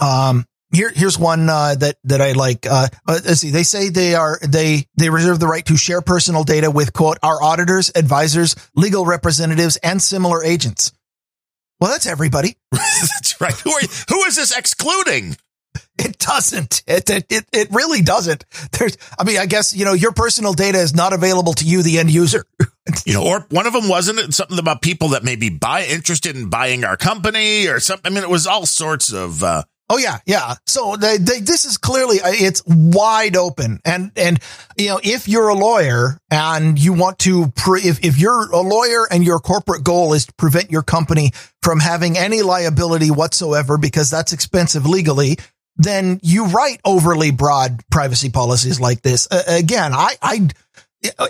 Um, 0.00 0.46
here, 0.72 0.90
here's 0.94 1.18
one 1.18 1.48
uh, 1.48 1.74
that 1.76 1.96
that 2.04 2.20
I 2.20 2.32
like. 2.32 2.66
Uh, 2.66 2.88
uh, 3.06 3.20
let's 3.24 3.40
see. 3.40 3.50
They 3.50 3.62
say 3.62 3.90
they 3.90 4.14
are 4.14 4.38
they 4.42 4.86
they 4.96 5.10
reserve 5.10 5.38
the 5.38 5.46
right 5.46 5.64
to 5.66 5.76
share 5.76 6.00
personal 6.00 6.44
data 6.44 6.70
with 6.70 6.92
quote 6.92 7.18
our 7.22 7.42
auditors, 7.42 7.92
advisors, 7.94 8.56
legal 8.74 9.04
representatives, 9.04 9.76
and 9.76 10.00
similar 10.00 10.42
agents. 10.42 10.92
Well, 11.78 11.90
that's 11.90 12.06
everybody. 12.06 12.56
that's 12.72 13.40
right. 13.40 13.54
Who 13.54 13.70
are 13.70 13.80
who 14.08 14.24
is 14.24 14.36
this 14.36 14.56
excluding? 14.56 15.36
It 15.98 16.18
doesn't. 16.18 16.82
It, 16.86 17.08
it 17.10 17.44
it 17.52 17.68
really 17.70 18.00
doesn't. 18.00 18.44
There's. 18.72 18.96
I 19.18 19.24
mean, 19.24 19.38
I 19.38 19.46
guess 19.46 19.74
you 19.74 19.84
know 19.84 19.92
your 19.92 20.12
personal 20.12 20.54
data 20.54 20.78
is 20.78 20.94
not 20.94 21.12
available 21.12 21.52
to 21.54 21.66
you, 21.66 21.82
the 21.82 21.98
end 21.98 22.10
user. 22.10 22.46
you 23.04 23.12
know, 23.12 23.24
or 23.24 23.46
one 23.50 23.66
of 23.66 23.74
them 23.74 23.88
wasn't 23.88 24.32
something 24.34 24.58
about 24.58 24.80
people 24.80 25.08
that 25.08 25.22
may 25.22 25.36
be 25.36 25.50
buy 25.50 25.84
interested 25.84 26.34
in 26.34 26.48
buying 26.48 26.84
our 26.84 26.96
company 26.96 27.68
or 27.68 27.78
something. 27.78 28.10
I 28.10 28.14
mean, 28.14 28.24
it 28.24 28.30
was 28.30 28.46
all 28.46 28.64
sorts 28.64 29.12
of. 29.12 29.42
uh 29.44 29.64
Oh 29.92 29.98
yeah, 29.98 30.20
yeah. 30.24 30.54
So 30.66 30.96
they, 30.96 31.18
they, 31.18 31.40
this 31.40 31.66
is 31.66 31.76
clearly 31.76 32.18
uh, 32.18 32.30
it's 32.32 32.62
wide 32.66 33.36
open, 33.36 33.78
and 33.84 34.10
and 34.16 34.40
you 34.78 34.88
know 34.88 34.98
if 35.04 35.28
you're 35.28 35.48
a 35.48 35.54
lawyer 35.54 36.18
and 36.30 36.78
you 36.78 36.94
want 36.94 37.18
to 37.20 37.48
pre- 37.48 37.82
if 37.82 38.02
if 38.02 38.18
you're 38.18 38.50
a 38.52 38.62
lawyer 38.62 39.06
and 39.10 39.22
your 39.22 39.38
corporate 39.38 39.84
goal 39.84 40.14
is 40.14 40.24
to 40.24 40.32
prevent 40.38 40.70
your 40.70 40.82
company 40.82 41.32
from 41.60 41.78
having 41.78 42.16
any 42.16 42.40
liability 42.40 43.10
whatsoever 43.10 43.76
because 43.76 44.08
that's 44.08 44.32
expensive 44.32 44.86
legally, 44.86 45.36
then 45.76 46.20
you 46.22 46.46
write 46.46 46.80
overly 46.86 47.30
broad 47.30 47.82
privacy 47.90 48.30
policies 48.30 48.80
like 48.80 49.02
this. 49.02 49.28
Uh, 49.30 49.42
again, 49.46 49.92
I 49.92 50.14
I 50.22 50.48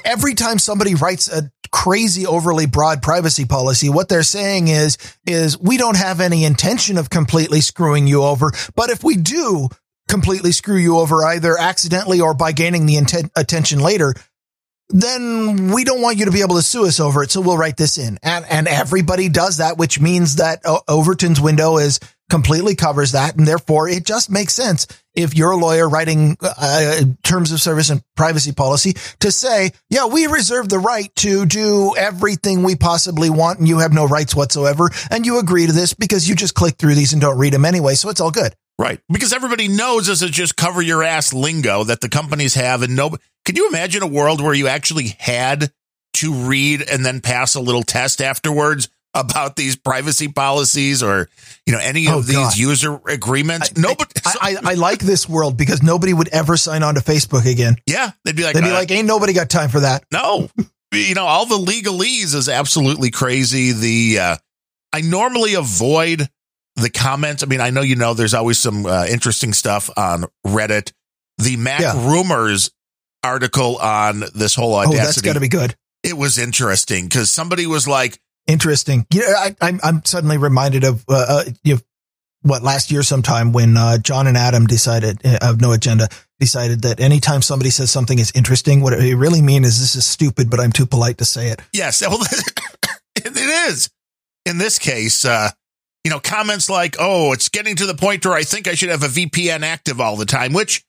every 0.05 0.35
time 0.35 0.61
somebody 0.61 0.94
writes 0.94 1.29
a 1.29 1.51
crazy 1.73 2.27
overly 2.27 2.67
broad 2.67 3.03
privacy 3.03 3.45
policy, 3.45 3.89
what 3.89 4.09
they're 4.09 4.23
saying 4.23 4.69
is, 4.69 4.99
is 5.27 5.59
we 5.59 5.79
don't 5.79 5.97
have 5.97 6.21
any 6.21 6.45
intention 6.45 6.99
of 6.99 7.11
completely 7.11 7.61
screwing 7.61 8.07
you 8.07 8.23
over. 8.23 8.53
But 8.77 8.91
if 8.91 9.03
we 9.03 9.17
do 9.17 9.69
completely 10.09 10.53
screw 10.53 10.77
you 10.77 10.99
over 10.99 11.25
either 11.25 11.59
accidentally 11.59 12.21
or 12.21 12.35
by 12.35 12.53
gaining 12.53 12.87
the 12.87 12.97
intent, 12.97 13.33
attention 13.35 13.81
later, 13.81 14.15
then 14.91 15.73
we 15.73 15.85
don't 15.85 16.03
want 16.03 16.19
you 16.19 16.27
to 16.27 16.31
be 16.31 16.43
able 16.43 16.57
to 16.57 16.63
sue 16.63 16.87
us 16.87 17.01
over 17.01 17.23
it. 17.23 17.31
So 17.31 17.41
we'll 17.41 17.57
write 17.57 17.79
this 17.79 17.97
in. 17.97 18.19
And, 18.23 18.45
and 18.49 18.69
everybody 18.69 19.31
does 19.31 19.57
that, 19.57 19.79
which 19.79 19.99
means 19.99 20.37
that 20.37 20.61
uh, 20.67 20.81
Overton's 20.87 21.41
window 21.41 21.79
is 21.79 21.99
completely 22.29 22.75
covers 22.75 23.13
that. 23.13 23.37
And 23.37 23.49
therefore 23.49 23.89
it 23.89 24.05
just 24.05 24.31
makes 24.31 24.55
sense 24.55 24.87
if 25.14 25.37
you're 25.37 25.51
a 25.51 25.57
lawyer 25.57 25.88
writing 25.88 26.37
uh, 26.40 27.01
terms 27.22 27.53
of 27.53 27.61
service 27.61 27.90
and 27.90 28.03
privacy 28.16 28.53
policy 28.53 28.94
to 29.20 29.31
say, 29.31 29.70
yeah, 29.90 30.07
we 30.07 30.27
reserve 30.27 30.68
the 30.68 30.79
right 30.79 31.14
to 31.16 31.46
do 31.46 31.94
everything 31.96 32.62
we 32.62 32.77
possibly 32.77 33.31
want 33.31 33.59
and 33.59 33.68
you 33.68 33.79
have 33.79 33.92
no 33.92 34.07
rights 34.07 34.35
whatsoever. 34.35 34.90
And 35.11 35.27
you 35.27 35.38
agree 35.38 35.66
to 35.66 35.72
this 35.72 35.94
because 35.94 36.29
you 36.29 36.35
just 36.35 36.55
click 36.55 36.77
through 36.77 36.94
these 36.94 37.12
and 37.12 37.20
don't 37.20 37.38
read 37.38 37.53
them 37.53 37.64
anyway. 37.64 37.94
So 37.94 38.09
it's 38.09 38.20
all 38.20 38.31
good. 38.31 38.55
Right. 38.79 39.01
Because 39.12 39.33
everybody 39.33 39.68
knows 39.68 40.07
this 40.07 40.22
is 40.22 40.31
just 40.31 40.57
cover 40.57 40.83
your 40.83 41.03
ass 41.03 41.33
lingo 41.33 41.85
that 41.85 42.01
the 42.01 42.09
companies 42.09 42.55
have. 42.55 42.83
And 42.83 42.96
no, 42.96 43.11
can 43.44 43.57
you 43.57 43.68
imagine 43.68 44.03
a 44.03 44.07
world 44.07 44.40
where 44.40 44.55
you 44.55 44.68
actually 44.68 45.14
had 45.18 45.70
to 46.14 46.33
read 46.33 46.83
and 46.83 47.05
then 47.05 47.20
pass 47.20 47.55
a 47.55 47.61
little 47.61 47.83
test 47.83 48.20
afterwards 48.20 48.88
about 49.14 49.57
these 49.57 49.77
privacy 49.77 50.29
policies 50.29 51.03
or 51.03 51.29
you 51.66 51.72
know 51.72 51.79
any 51.81 52.07
of 52.09 52.14
Oh, 52.14 52.20
these 52.22 52.37
God. 52.37 52.57
user 52.57 53.01
agreements. 53.09 53.77
Nobody, 53.77 54.11
I, 54.25 54.57
I, 54.64 54.70
I 54.70 54.75
like 54.75 55.01
this 55.01 55.29
world 55.29 55.57
because 55.57 55.83
nobody 55.83 56.12
would 56.14 56.29
ever 56.29 56.57
sign 56.57 56.83
on 56.83 56.94
to 56.94 57.01
Facebook 57.01 57.51
again. 57.51 57.77
yeah, 57.87 58.12
they'd 58.25 58.37
be 58.37 58.42
like, 58.44 58.55
They'd 58.55 58.62
be 58.64 58.70
uh, 58.70 58.75
like, 58.75 58.90
ain't 58.90 59.07
nobody 59.07 59.33
got 59.33 59.51
time 59.51 59.68
for 59.68 59.81
that. 59.81 60.05
no, 60.12 60.48
you 60.92 61.14
know, 61.14 61.27
all 61.27 61.46
the 61.46 61.59
legalese 61.59 62.35
is 62.35 62.48
absolutely 62.48 63.11
crazy. 63.11 63.72
The 63.72 64.18
uh, 64.20 64.37
I 64.92 65.01
normally 65.03 65.55
avoid 65.55 66.29
the 66.77 66.88
comments. 66.90 67.42
I 67.42 67.46
mean, 67.46 67.61
I 67.61 67.68
know 67.70 67.83
you 67.83 67.96
know 67.96 68.14
there's 68.14 68.35
always 68.35 68.59
some 68.59 68.87
uh, 68.87 69.05
interesting 69.07 69.53
stuff 69.53 69.90
on 69.96 70.25
Reddit. 70.46 70.92
The 71.38 71.57
Mac 71.57 71.81
Yeah. 71.81 71.92
rumors 72.11 72.70
article 73.22 73.77
on 73.77 74.25
this 74.35 74.55
whole 74.55 74.75
Oh, 74.75 74.79
audacity. 74.79 74.96
that's 75.05 75.20
got 75.22 75.33
to 75.35 75.40
be 75.40 75.48
good. 75.48 75.75
it 76.03 76.16
was 76.16 76.38
interesting 76.38 77.05
because 77.09 77.31
somebody 77.31 77.66
was 77.66 77.87
like, 77.87 78.18
Interesting. 78.47 79.07
You 79.13 79.21
know, 79.21 79.35
I, 79.37 79.57
I'm, 79.61 79.81
I'm 79.83 80.05
suddenly 80.05 80.39
reminded 80.39 80.85
of, 80.85 81.05
uh, 81.09 81.27
uh, 81.29 81.45
you 81.63 81.75
know, 81.75 81.81
what 82.43 82.63
last 82.63 82.91
year 82.91 83.03
sometime 83.05 83.53
when, 83.53 83.77
uh, 83.77 83.99
John 83.99 84.27
and 84.27 84.37
Adam 84.37 84.67
decided 84.67 85.25
uh, 85.25 85.39
of 85.43 85.61
no 85.61 85.73
agenda 85.73 86.09
decided 86.41 86.83
that 86.83 86.99
anytime 86.99 87.41
somebody 87.41 87.71
says 87.71 87.91
something 87.91 88.19
is 88.19 88.33
interesting, 88.35 88.81
what 88.81 88.95
it 88.95 89.15
really 89.15 89.41
mean 89.41 89.65
is 89.65 89.79
this 89.79 89.95
is 89.95 90.05
stupid, 90.05 90.51
but 90.51 90.59
I'm 90.59 90.73
too 90.73 90.87
polite 90.87 91.19
to 91.19 91.25
say 91.25 91.49
it. 91.49 91.61
Yes, 91.73 92.03
well, 92.07 92.19
it 93.15 93.37
is. 93.71 93.89
In 94.45 94.59
this 94.59 94.81
case, 94.81 95.25
uh, 95.25 95.51
you 96.03 96.11
know, 96.11 96.19
comments 96.19 96.69
like, 96.69 96.97
"Oh, 96.99 97.33
it's 97.33 97.49
getting 97.49 97.77
to 97.77 97.87
the 97.87 97.95
point 97.95 98.27
where 98.27 98.35
I 98.35 98.43
think 98.43 98.67
I 98.67 98.75
should 98.75 98.89
have 98.91 99.05
a 99.05 99.09
VPN 99.09 99.63
active 99.63 100.01
all 100.01 100.17
the 100.17 100.27
time," 100.27 100.53
which 100.53 100.85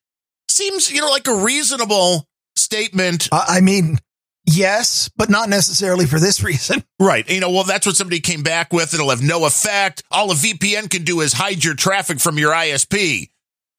seems, 0.50 0.92
you 0.92 1.02
know, 1.02 1.10
like 1.10 1.28
a 1.28 1.36
reasonable 1.36 2.28
statement, 2.56 3.30
I, 3.32 3.46
I 3.48 3.62
mean, 3.62 4.00
yes, 4.46 5.10
but 5.16 5.30
not 5.30 5.50
necessarily 5.50 6.06
for 6.06 6.20
this 6.20 6.44
reason. 6.44 6.84
right? 7.00 7.28
You 7.30 7.40
know, 7.40 7.52
well, 7.52 7.64
that's 7.64 7.86
what 7.86 7.96
somebody 7.96 8.20
came 8.20 8.44
back 8.44 8.74
with. 8.74 8.94
It'll 8.94 9.10
have 9.10 9.22
no 9.22 9.46
effect. 9.46 10.04
All 10.12 10.32
a 10.32 10.36
VPN 10.36 10.90
can 10.90 11.04
do 11.04 11.22
is 11.22 11.34
hide 11.34 11.64
your 11.64 11.76
traffic 11.76 12.20
from 12.20 12.38
your 12.38 12.52
ISP. 12.54 13.30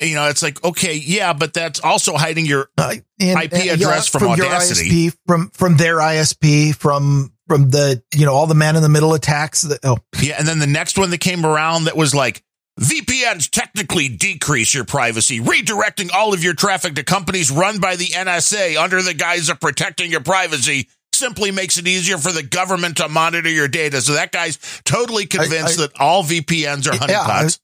You 0.00 0.14
know, 0.16 0.28
it's 0.28 0.42
like, 0.42 0.62
okay, 0.64 0.94
yeah, 0.96 1.32
but 1.34 1.54
that's 1.54 1.78
also 1.80 2.16
hiding 2.16 2.46
your 2.46 2.68
Uh, 2.76 2.96
and- 3.20 3.38
IP 3.42 3.52
and, 3.54 3.70
address 3.80 4.08
from 4.08 4.22
your 4.36 4.46
Audacity. 4.46 5.08
ISP, 5.08 5.16
from, 5.26 5.50
from 5.50 5.76
their 5.76 5.98
ISP, 5.98 6.74
from, 6.74 7.32
from 7.46 7.70
the, 7.70 8.02
you 8.12 8.26
know, 8.26 8.34
all 8.34 8.46
the 8.48 8.54
man 8.56 8.74
in 8.74 8.82
the 8.82 8.88
middle 8.88 9.14
attacks 9.14 9.62
that, 9.62 9.78
oh, 9.84 9.98
Yeah, 10.20 10.34
and 10.38 10.48
then 10.48 10.58
the 10.58 10.66
next 10.66 10.98
one 10.98 11.10
that 11.10 11.18
came 11.18 11.46
around 11.46 11.84
that 11.84 11.96
was 11.96 12.12
like 12.14 12.42
VPNs 12.80 13.50
technically 13.50 14.08
decrease 14.08 14.74
your 14.74 14.84
privacy, 14.84 15.38
redirecting 15.40 16.10
all 16.12 16.34
of 16.34 16.42
your 16.42 16.54
traffic 16.54 16.96
to 16.96 17.04
companies 17.04 17.50
run 17.50 17.78
by 17.78 17.94
the 17.96 18.06
NSA 18.06 18.76
under 18.82 19.00
the 19.00 19.14
guise 19.14 19.48
of 19.48 19.60
protecting 19.60 20.10
your 20.10 20.22
privacy 20.22 20.88
simply 21.12 21.52
makes 21.52 21.78
it 21.78 21.86
easier 21.86 22.18
for 22.18 22.32
the 22.32 22.42
government 22.42 22.96
to 22.96 23.08
monitor 23.08 23.48
your 23.48 23.68
data. 23.68 24.00
So 24.00 24.14
that 24.14 24.32
guy's 24.32 24.58
totally 24.84 25.26
convinced 25.26 25.78
I- 25.78 25.82
that 25.82 25.92
all 26.00 26.24
VPNs 26.24 26.88
are 26.88 26.92
honeypots. 26.96 27.56
It- 27.56 27.60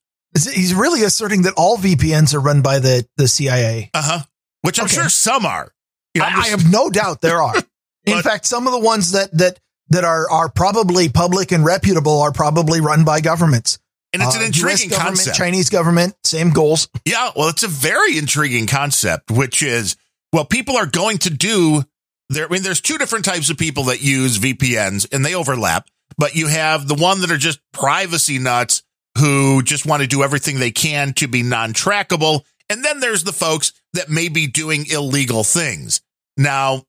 He's 0.55 0.73
really 0.73 1.03
asserting 1.03 1.43
that 1.43 1.55
all 1.57 1.77
VPNs 1.77 2.33
are 2.35 2.41
run 2.41 2.63
by 2.63 2.79
the, 2.79 3.05
the 3.17 3.27
CIA. 3.27 3.91
Uh 3.93 4.03
huh. 4.03 4.19
Which 4.63 4.79
I'm 4.79 4.85
Okay. 4.85 4.95
sure 4.95 5.09
some 5.09 5.45
are. 5.45 5.73
You 6.15 6.21
know, 6.21 6.29
I, 6.29 6.43
I 6.43 6.49
have 6.51 6.71
no 6.71 6.89
doubt 6.89 7.21
there 7.21 7.43
are. 7.43 7.57
In 8.07 8.15
But- 8.15 8.23
fact, 8.25 8.47
some 8.47 8.69
of 8.69 8.73
the 8.73 8.79
ones 8.79 9.11
that, 9.11 9.37
that, 9.39 9.59
that 9.89 10.05
are, 10.05 10.31
are 10.31 10.49
probably 10.49 11.09
public 11.09 11.51
and 11.51 11.65
reputable 11.65 12.21
are 12.21 12.31
probably 12.31 12.81
run 12.81 13.03
by 13.05 13.21
governments. 13.21 13.81
And 14.13 14.23
it's 14.23 14.35
Uh, 14.37 14.41
an 14.41 14.47
intriguing 14.47 14.91
concept. 14.91 15.37
Chinese 15.37 15.71
government, 15.71 16.15
same 16.25 16.51
goals. 16.51 16.89
Yeah, 17.05 17.31
well, 17.37 17.49
it's 17.49 17.63
a 17.63 17.69
very 17.69 18.19
intriguing 18.19 18.67
concept, 18.67 19.31
which 19.31 19.63
is, 19.63 19.97
well, 20.33 20.45
people 20.45 20.77
are 20.77 20.87
going 20.87 21.19
to 21.19 21.31
do 21.31 21.85
there. 22.29 22.47
I 22.47 22.49
mean, 22.49 22.63
there's 22.63 22.81
two 22.81 22.99
different 22.99 23.25
types 23.25 23.51
of 23.51 23.59
people 23.59 23.85
that 23.85 24.01
use 24.03 24.39
VPNs 24.39 25.07
and 25.13 25.25
they 25.25 25.35
overlap, 25.35 25.89
but 26.19 26.35
you 26.35 26.49
have 26.49 26.89
the 26.89 26.95
one 26.95 27.21
that 27.21 27.31
are 27.31 27.37
just 27.39 27.61
privacy 27.73 28.39
nuts 28.39 28.83
who 29.19 29.63
just 29.63 29.87
want 29.87 30.03
to 30.03 30.07
do 30.09 30.23
everything 30.23 30.59
they 30.59 30.71
can 30.71 31.13
to 31.15 31.27
be 31.29 31.43
non 31.43 31.73
trackable. 31.73 32.43
And 32.69 32.85
then 32.85 33.01
there's 33.01 33.25
the 33.25 33.33
folks 33.33 33.73
that 33.95 34.09
may 34.09 34.29
be 34.29 34.47
doing 34.47 34.87
illegal 34.91 35.43
things. 35.43 36.01
Now, 36.37 36.85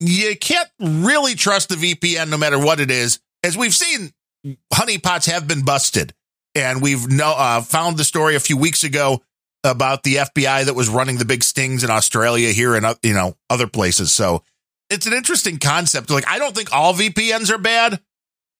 you 0.00 0.36
can't 0.36 0.68
really 0.80 1.34
trust 1.36 1.68
the 1.68 1.76
VPN 1.76 2.28
no 2.28 2.36
matter 2.36 2.58
what 2.58 2.80
it 2.80 2.90
is. 2.90 3.20
As 3.44 3.56
we've 3.56 3.74
seen, 3.74 4.12
honeypots 4.74 5.30
have 5.30 5.46
been 5.46 5.64
busted. 5.64 6.12
And 6.54 6.82
we've 6.82 7.08
no, 7.08 7.34
uh, 7.36 7.60
found 7.62 7.96
the 7.96 8.04
story 8.04 8.34
a 8.34 8.40
few 8.40 8.56
weeks 8.56 8.82
ago 8.84 9.22
about 9.62 10.02
the 10.02 10.16
FBI 10.16 10.64
that 10.64 10.74
was 10.74 10.88
running 10.88 11.18
the 11.18 11.24
big 11.24 11.44
stings 11.44 11.84
in 11.84 11.90
Australia 11.90 12.50
here 12.50 12.74
and, 12.74 12.84
uh, 12.86 12.94
you 13.02 13.14
know, 13.14 13.36
other 13.48 13.66
places. 13.66 14.10
So 14.10 14.42
it's 14.88 15.06
an 15.06 15.12
interesting 15.12 15.58
concept. 15.58 16.10
Like, 16.10 16.26
I 16.26 16.38
don't 16.38 16.56
think 16.56 16.72
all 16.72 16.94
VPNs 16.94 17.50
are 17.50 17.58
bad, 17.58 18.00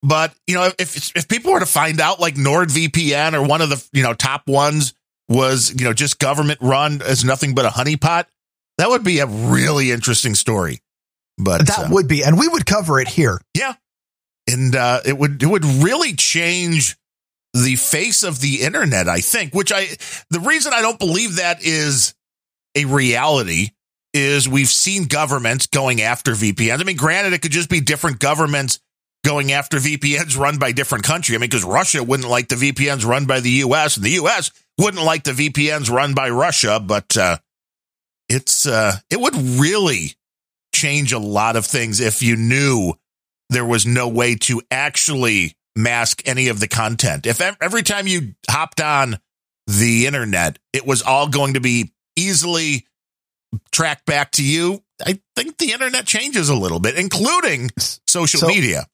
but, 0.03 0.33
you 0.47 0.55
know, 0.55 0.71
if, 0.79 1.15
if 1.15 1.27
people 1.27 1.51
were 1.51 1.59
to 1.59 1.65
find 1.65 1.99
out 1.99 2.19
like 2.19 2.35
NordVPN 2.35 3.33
or 3.33 3.45
one 3.45 3.61
of 3.61 3.69
the, 3.69 3.85
you 3.93 4.03
know, 4.03 4.13
top 4.13 4.47
ones 4.47 4.93
was, 5.27 5.73
you 5.77 5.85
know, 5.85 5.93
just 5.93 6.19
government 6.19 6.59
run 6.61 7.01
as 7.01 7.25
nothing 7.25 7.55
but 7.55 7.65
a 7.65 7.69
honeypot, 7.69 8.25
that 8.77 8.89
would 8.89 9.03
be 9.03 9.19
a 9.19 9.25
really 9.25 9.91
interesting 9.91 10.35
story. 10.35 10.81
But 11.37 11.67
That 11.67 11.79
uh, 11.79 11.87
would 11.91 12.07
be, 12.07 12.23
and 12.23 12.37
we 12.37 12.47
would 12.47 12.65
cover 12.65 12.99
it 12.99 13.07
here. 13.07 13.41
yeah. 13.55 13.73
And 14.47 14.75
uh, 14.75 15.01
it 15.05 15.17
would 15.17 15.41
it 15.41 15.45
would 15.45 15.63
really 15.63 16.13
change 16.13 16.97
the 17.53 17.75
face 17.75 18.23
of 18.23 18.39
the 18.39 18.61
internet, 18.61 19.09
I 19.09 19.19
think, 19.19 19.53
which 19.53 19.71
I 19.71 19.87
the 20.29 20.39
reason 20.39 20.73
I 20.73 20.81
don't 20.81 20.99
believe 20.99 21.35
that 21.35 21.63
is 21.63 22.13
a 22.75 22.85
reality 22.85 23.69
is 24.13 24.47
we've 24.47 24.69
seen 24.69 25.05
governments 25.05 25.67
going 25.67 26.01
after 26.01 26.31
VPNs. 26.31 26.81
I 26.81 26.83
mean, 26.83 26.97
granted, 26.97 27.33
it 27.33 27.41
could 27.41 27.51
just 27.51 27.69
be 27.69 27.81
different 27.81 28.19
governments 28.19 28.79
going 29.23 29.51
after 29.51 29.77
VPNs 29.77 30.37
run 30.37 30.57
by 30.57 30.71
different 30.71 31.03
country. 31.03 31.35
I 31.35 31.39
mean, 31.39 31.49
because 31.49 31.63
Russia 31.63 32.03
wouldn't 32.03 32.29
like 32.29 32.47
the 32.47 32.55
VPNs 32.55 33.05
run 33.05 33.25
by 33.25 33.39
the 33.39 33.49
US, 33.49 33.97
and 33.97 34.05
the 34.05 34.11
US 34.11 34.51
wouldn't 34.77 35.03
like 35.03 35.23
the 35.23 35.31
VPNs 35.31 35.89
run 35.89 36.13
by 36.13 36.29
Russia, 36.29 36.79
but 36.79 37.15
uh 37.17 37.37
it's 38.29 38.65
uh 38.65 38.95
it 39.09 39.19
would 39.19 39.35
really 39.35 40.13
change 40.73 41.11
a 41.11 41.19
lot 41.19 41.55
of 41.55 41.65
things 41.65 41.99
if 41.99 42.23
you 42.23 42.35
knew 42.35 42.93
there 43.49 43.65
was 43.65 43.85
no 43.85 44.07
way 44.07 44.35
to 44.35 44.61
actually 44.71 45.53
mask 45.75 46.21
any 46.25 46.47
of 46.49 46.59
the 46.59 46.67
content. 46.67 47.25
If 47.25 47.41
every 47.61 47.83
time 47.83 48.07
you 48.07 48.35
hopped 48.49 48.81
on 48.81 49.19
the 49.67 50.05
internet, 50.07 50.59
it 50.73 50.85
was 50.85 51.01
all 51.01 51.27
going 51.27 51.53
to 51.53 51.59
be 51.61 51.93
easily 52.15 52.87
tracked 53.71 54.05
back 54.05 54.31
to 54.31 54.43
you, 54.43 54.83
I 55.05 55.19
think 55.35 55.57
the 55.57 55.71
internet 55.71 56.05
changes 56.05 56.49
a 56.49 56.55
little 56.55 56.79
bit, 56.79 56.97
including 56.97 57.71
social 58.07 58.41
So- 58.41 58.47
media. 58.47 58.87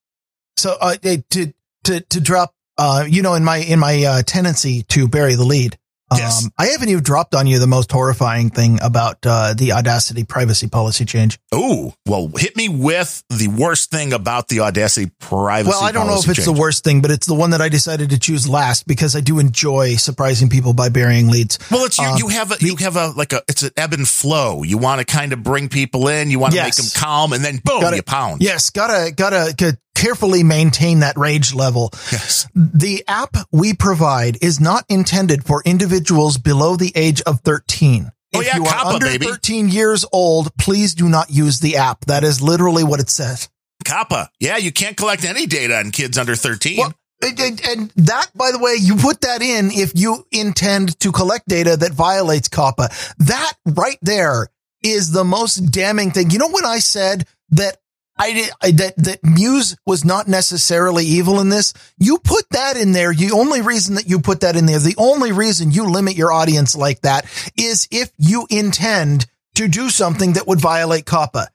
So, 0.58 0.76
uh, 0.82 0.96
to, 0.96 1.54
to, 1.84 2.00
to 2.02 2.20
drop, 2.20 2.56
uh, 2.80 3.06
you 3.08 3.22
know, 3.22 3.36
in 3.36 3.44
my, 3.44 3.58
in 3.58 3.78
my, 3.78 4.04
uh, 4.04 4.22
tendency 4.24 4.82
to 4.84 5.08
bury 5.08 5.36
the 5.36 5.44
lead. 5.44 5.78
Um, 6.10 6.18
Yes. 6.20 6.48
I 6.58 6.68
haven't 6.68 6.90
even 6.90 7.04
dropped 7.04 7.36
on 7.36 7.48
you 7.48 7.60
the 7.60 7.68
most 7.68 7.92
horrifying 7.92 8.50
thing 8.50 8.80
about, 8.82 9.18
uh, 9.26 9.54
the 9.54 9.74
Audacity 9.74 10.24
privacy 10.24 10.68
policy 10.68 11.04
change. 11.06 11.38
Oh, 11.52 11.94
well, 12.06 12.30
hit 12.38 12.56
me 12.56 12.70
with 12.70 13.24
the 13.30 13.50
worst 13.50 13.92
thing 13.92 14.14
about 14.14 14.48
the 14.48 14.62
Audacity 14.62 15.12
privacy. 15.20 15.66
Policy. 15.66 15.70
Well, 15.70 15.84
I 15.84 15.92
don't 15.92 16.08
know 16.08 16.14
if 16.20 16.28
it's 16.30 16.38
change. 16.38 16.46
the 16.46 16.54
worst 16.54 16.84
thing, 16.84 17.02
but 17.02 17.12
it's 17.12 17.28
the 17.28 17.34
one 17.36 17.50
that 17.50 17.62
I 17.62 17.68
decided 17.70 18.10
to 18.12 18.20
choose 18.20 18.48
last 18.48 18.88
because 18.88 19.16
I 19.16 19.20
do 19.22 19.40
enjoy 19.40 19.96
surprising 19.96 20.48
people 20.50 20.74
by 20.74 20.90
burying 20.90 21.28
leads. 21.28 21.60
Well, 21.70 21.86
it's 21.86 21.98
you, 21.98 22.06
Um, 22.06 22.18
you 22.18 22.28
have 22.30 22.52
a 22.52 22.56
you 22.62 22.76
have 22.78 22.96
a 22.96 23.08
like 23.10 23.34
a 23.34 23.42
it's 23.50 23.64
an 23.64 23.72
ebb 23.76 23.94
and 23.94 24.08
flow. 24.08 24.64
You 24.64 24.78
want 24.78 25.00
to 25.00 25.06
kind 25.06 25.34
of 25.34 25.44
bring 25.44 25.68
people 25.68 26.08
in, 26.08 26.32
you 26.32 26.40
want 26.40 26.52
to 26.54 26.56
Yes. 26.58 26.78
make 26.78 26.86
them 26.86 27.02
calm, 27.02 27.34
and 27.34 27.44
then 27.44 27.58
boom, 27.64 27.82
Gotta- 27.82 27.98
you 27.98 28.04
pound. 28.04 28.42
Yes, 28.42 28.70
gotta, 28.70 29.12
gotta, 29.12 29.54
gotta 29.58 29.78
carefully 29.98 30.44
maintain 30.44 31.00
that 31.00 31.18
rage 31.18 31.54
level. 31.54 31.90
Yes. 32.12 32.48
The 32.56 33.04
app 33.08 33.36
we 33.52 33.74
provide 33.74 34.38
is 34.44 34.60
not 34.60 34.86
intended 34.90 35.44
for 35.44 35.62
individuals 35.66 36.38
below 36.38 36.76
the 36.76 36.92
age 36.96 37.22
of 37.22 37.42
13. 37.42 38.12
Oh, 38.36 38.40
if 38.40 38.46
yeah, 38.46 38.58
you 38.58 38.64
are 38.66 38.68
COPPA, 38.74 38.94
under 38.94 39.06
baby. 39.08 39.26
13 39.26 39.70
years 39.70 40.06
old, 40.14 40.56
please 40.58 40.94
do 40.94 41.10
not 41.10 41.30
use 41.32 41.60
the 41.60 41.78
app. 41.78 42.06
That 42.06 42.24
is 42.24 42.42
literally 42.42 42.84
what 42.84 43.00
it 43.00 43.10
says. 43.10 43.50
Kappa. 43.86 44.30
Yeah, 44.40 44.58
you 44.58 44.72
can't 44.72 44.98
collect 44.98 45.24
any 45.26 45.46
data 45.48 45.78
on 45.78 45.92
kids 45.92 46.18
under 46.18 46.36
13. 46.36 46.78
Well, 46.78 46.94
and, 47.24 47.40
and- 47.40 47.62
and 47.66 47.90
that, 47.96 48.28
by 48.36 48.52
the 48.52 48.60
way, 48.60 48.76
you 48.80 48.96
put 48.98 49.22
that 49.22 49.42
in 49.42 49.72
if 49.72 49.94
you 49.96 50.26
intend 50.32 51.00
to 51.00 51.12
collect 51.12 51.48
data 51.48 51.76
that 51.78 51.94
violates 51.94 52.50
COPPA. 52.50 53.16
That 53.20 53.54
right 53.66 53.98
there 54.02 54.50
is 54.84 55.12
the 55.12 55.24
most 55.24 55.56
damning 55.72 56.12
thing. 56.12 56.30
You 56.30 56.38
know, 56.40 56.50
when 56.50 56.66
I 56.66 56.80
said 56.80 57.26
that 57.52 57.78
I 58.20 58.50
I, 58.62 58.72
that, 58.72 58.96
that 58.98 59.20
Muse 59.24 59.76
was 59.86 60.04
not 60.06 60.28
necessarily 60.28 61.06
evil 61.06 61.40
in 61.40 61.50
this, 61.50 61.74
you 61.98 62.18
put 62.18 62.50
that 62.52 62.78
in 62.78 62.92
there. 62.92 63.14
The 63.14 63.32
only 63.32 63.62
reason 63.62 63.96
that 63.96 64.08
you 64.10 64.20
put 64.20 64.42
that 64.42 64.56
in 64.56 64.66
there, 64.66 64.80
the 64.80 64.96
only 64.98 65.32
reason 65.32 65.72
you 65.72 65.90
limit 65.90 66.16
your 66.16 66.32
audience 66.32 66.76
like 66.76 67.02
that 67.02 67.26
is 67.58 67.88
if 67.92 68.12
you 68.18 68.48
intend 68.50 69.26
to 69.56 69.68
do 69.68 69.90
something 69.90 70.34
that 70.34 70.48
would 70.48 70.60
violate 70.60 71.06
COPPA. 71.06 71.48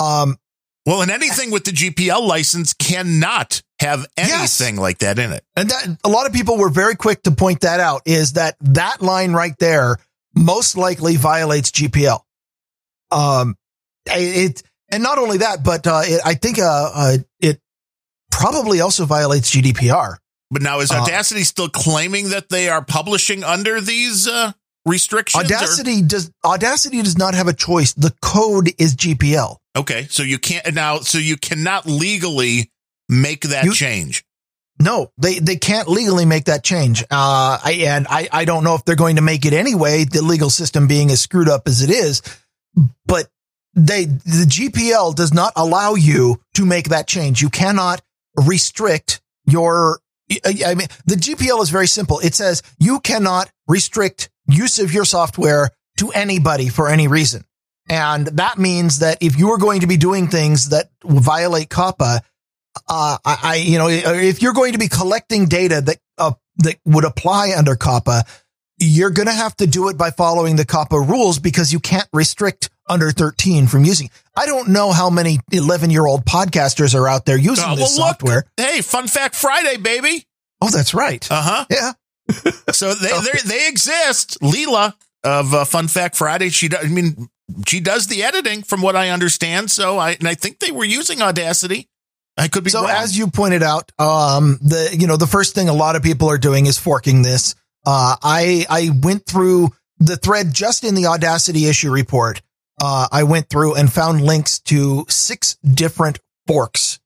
Um, 0.00 0.36
well, 0.84 1.02
and 1.02 1.10
anything 1.10 1.50
with 1.50 1.64
the 1.64 1.72
GPL 1.72 2.26
license 2.26 2.72
cannot 2.74 3.62
have 3.80 4.06
Yes. 4.16 4.60
anything 4.60 4.76
like 4.80 4.98
that 4.98 5.18
in 5.18 5.32
it. 5.32 5.44
And 5.56 5.68
that 5.70 5.98
a 6.04 6.08
lot 6.08 6.26
of 6.26 6.32
people 6.32 6.56
were 6.58 6.68
very 6.68 6.94
quick 6.94 7.22
to 7.24 7.30
point 7.30 7.62
that 7.62 7.80
out 7.80 8.02
is 8.06 8.34
that 8.34 8.56
that 8.60 9.02
line 9.02 9.32
right 9.32 9.58
there 9.58 9.96
most 10.34 10.76
likely 10.76 11.16
violates 11.16 11.70
GPL. 11.70 12.20
Um, 13.10 13.56
it, 14.06 14.62
and 14.90 15.02
not 15.02 15.18
only 15.18 15.38
that, 15.38 15.62
but, 15.64 15.86
uh, 15.86 16.02
it, 16.04 16.20
I 16.24 16.34
think, 16.34 16.58
uh, 16.58 16.90
uh, 16.94 17.16
it 17.40 17.60
probably 18.30 18.80
also 18.80 19.04
violates 19.04 19.50
GDPR. 19.54 20.16
But 20.50 20.62
now 20.62 20.80
is 20.80 20.90
Uh, 20.90 20.96
Audacity 21.02 21.42
still 21.44 21.68
claiming 21.68 22.30
that 22.30 22.48
they 22.48 22.68
are 22.68 22.84
publishing 22.84 23.42
under 23.42 23.80
these 23.80 24.28
uh, 24.28 24.52
restrictions? 24.84 25.42
or- 25.42 25.44
Audacity 25.44 26.02
does 26.02 26.30
Audacity 26.44 27.02
does 27.02 27.18
not 27.18 27.34
have 27.34 27.48
a 27.48 27.52
choice. 27.52 27.92
The 27.94 28.14
code 28.22 28.72
is 28.78 28.94
GPL. 28.94 29.56
okay, 29.76 30.06
so 30.10 30.22
you 30.22 30.38
can't 30.38 30.72
now. 30.74 31.00
So 31.00 31.18
you 31.18 31.36
cannot 31.36 31.86
legally 31.86 32.70
make 33.08 33.42
that 33.48 33.64
You- 33.64 33.74
change. 33.74 34.24
No, 34.78 35.10
they 35.18 35.38
they 35.40 35.56
can't 35.56 35.88
legally 35.88 36.26
make 36.26 36.44
that 36.44 36.62
change. 36.62 37.02
Uh, 37.10 37.58
I 37.64 37.82
and 37.88 38.06
I 38.08 38.28
I 38.30 38.44
don't 38.44 38.62
know 38.62 38.74
if 38.74 38.84
they're 38.84 38.94
going 38.94 39.16
to 39.16 39.22
make 39.22 39.46
it 39.46 39.52
anyway. 39.54 40.04
The 40.04 40.20
legal 40.22 40.50
system 40.50 40.86
being 40.86 41.10
as 41.10 41.20
screwed 41.20 41.48
up 41.48 41.66
as 41.66 41.80
it 41.82 41.88
is, 41.90 42.20
but 43.06 43.28
they 43.76 44.06
the 44.06 44.46
GPL 44.48 45.14
does 45.14 45.32
not 45.32 45.52
allow 45.54 45.94
you 45.94 46.40
to 46.54 46.66
make 46.66 46.88
that 46.88 47.06
change. 47.06 47.42
You 47.42 47.50
cannot 47.50 48.02
restrict 48.36 49.20
your. 49.44 50.00
I 50.44 50.74
mean, 50.74 50.88
the 51.06 51.14
GPL 51.14 51.62
is 51.62 51.70
very 51.70 51.86
simple. 51.86 52.18
It 52.18 52.34
says 52.34 52.62
you 52.80 52.98
cannot 52.98 53.48
restrict 53.68 54.28
use 54.48 54.80
of 54.80 54.92
your 54.92 55.04
software 55.04 55.70
to 55.98 56.10
anybody 56.10 56.68
for 56.68 56.88
any 56.88 57.06
reason. 57.06 57.44
And 57.88 58.26
that 58.26 58.58
means 58.58 58.98
that 58.98 59.18
if 59.20 59.38
you 59.38 59.50
are 59.50 59.58
going 59.58 59.82
to 59.82 59.86
be 59.86 59.96
doing 59.96 60.26
things 60.26 60.70
that 60.70 60.90
violate 61.04 61.68
COPPA, 61.68 62.20
uh, 62.88 63.18
I, 63.24 63.38
I, 63.42 63.54
you 63.56 63.78
know, 63.78 63.88
if 63.88 64.42
you're 64.42 64.52
going 64.52 64.72
to 64.72 64.78
be 64.78 64.88
collecting 64.88 65.46
data 65.46 65.80
that, 65.82 65.98
uh, 66.18 66.32
that 66.56 66.76
would 66.84 67.04
apply 67.04 67.52
under 67.56 67.76
COPPA, 67.76 68.22
you're 68.78 69.10
going 69.10 69.26
to 69.28 69.32
have 69.34 69.56
to 69.56 69.66
do 69.66 69.88
it 69.88 69.96
by 69.96 70.10
following 70.10 70.56
the 70.56 70.64
COPPA 70.66 71.08
rules 71.08 71.38
because 71.38 71.72
you 71.72 71.80
can't 71.80 72.08
restrict 72.12 72.70
under 72.88 73.10
13 73.10 73.66
from 73.66 73.84
using. 73.84 74.10
I 74.36 74.46
don't 74.46 74.68
know 74.68 74.92
how 74.92 75.10
many 75.10 75.40
11 75.50 75.90
year 75.90 76.06
old 76.06 76.24
podcasters 76.24 76.94
are 76.94 77.08
out 77.08 77.24
there 77.24 77.36
using 77.38 77.64
Uh, 77.64 77.74
this 77.74 77.96
well, 77.98 78.08
look. 78.08 78.16
software. 78.20 78.44
Hey, 78.56 78.80
Fun 78.82 79.08
Fact 79.08 79.34
Friday, 79.34 79.76
baby. 79.76 80.26
Oh, 80.60 80.70
that's 80.70 80.94
right. 80.94 81.26
Uh 81.30 81.42
huh. 81.42 81.64
yeah. 81.70 81.92
So 82.72 82.94
they 82.94 83.08
they 83.08 83.38
they 83.44 83.68
exist. 83.68 84.38
Leela 84.40 84.94
of 85.24 85.54
uh, 85.54 85.64
Fun 85.64 85.88
Fact 85.88 86.16
Friday. 86.16 86.48
She 86.50 86.68
does. 86.68 86.84
I 86.84 86.88
mean, 86.88 87.28
she 87.66 87.78
does 87.80 88.06
the 88.08 88.22
editing, 88.24 88.62
from 88.62 88.82
what 88.82 88.96
I 88.96 89.10
understand. 89.10 89.70
So 89.70 89.98
I 89.98 90.12
and 90.12 90.26
I 90.28 90.34
think 90.34 90.58
they 90.58 90.72
were 90.72 90.84
using 90.84 91.22
Audacity. 91.22 91.88
I 92.36 92.48
could 92.48 92.64
be 92.64 92.70
So 92.70 92.82
wrong. 92.82 92.90
as 92.90 93.16
you 93.16 93.28
pointed 93.28 93.62
out, 93.62 93.92
um, 93.98 94.58
the, 94.60 94.94
you 94.98 95.06
know, 95.06 95.16
the 95.16 95.26
first 95.26 95.54
thing 95.54 95.68
a 95.68 95.72
lot 95.72 95.96
of 95.96 96.02
people 96.02 96.28
are 96.28 96.36
doing 96.38 96.66
is 96.66 96.76
forking 96.78 97.22
this. 97.22 97.54
Uh, 97.86 98.16
I, 98.20 98.66
I 98.68 98.90
went 99.02 99.24
through 99.24 99.70
the 99.98 100.16
thread 100.16 100.52
just 100.52 100.84
in 100.84 100.94
the 100.94 101.06
Audacity 101.06 101.66
issue 101.66 101.90
report. 101.90 102.42
Uh, 102.82 103.08
I 103.10 103.22
went 103.22 103.48
through 103.48 103.76
and 103.76 103.90
found 103.90 104.20
links 104.20 104.58
to 104.60 105.06
six 105.08 105.54
different 105.64 106.18
forks, 106.46 107.00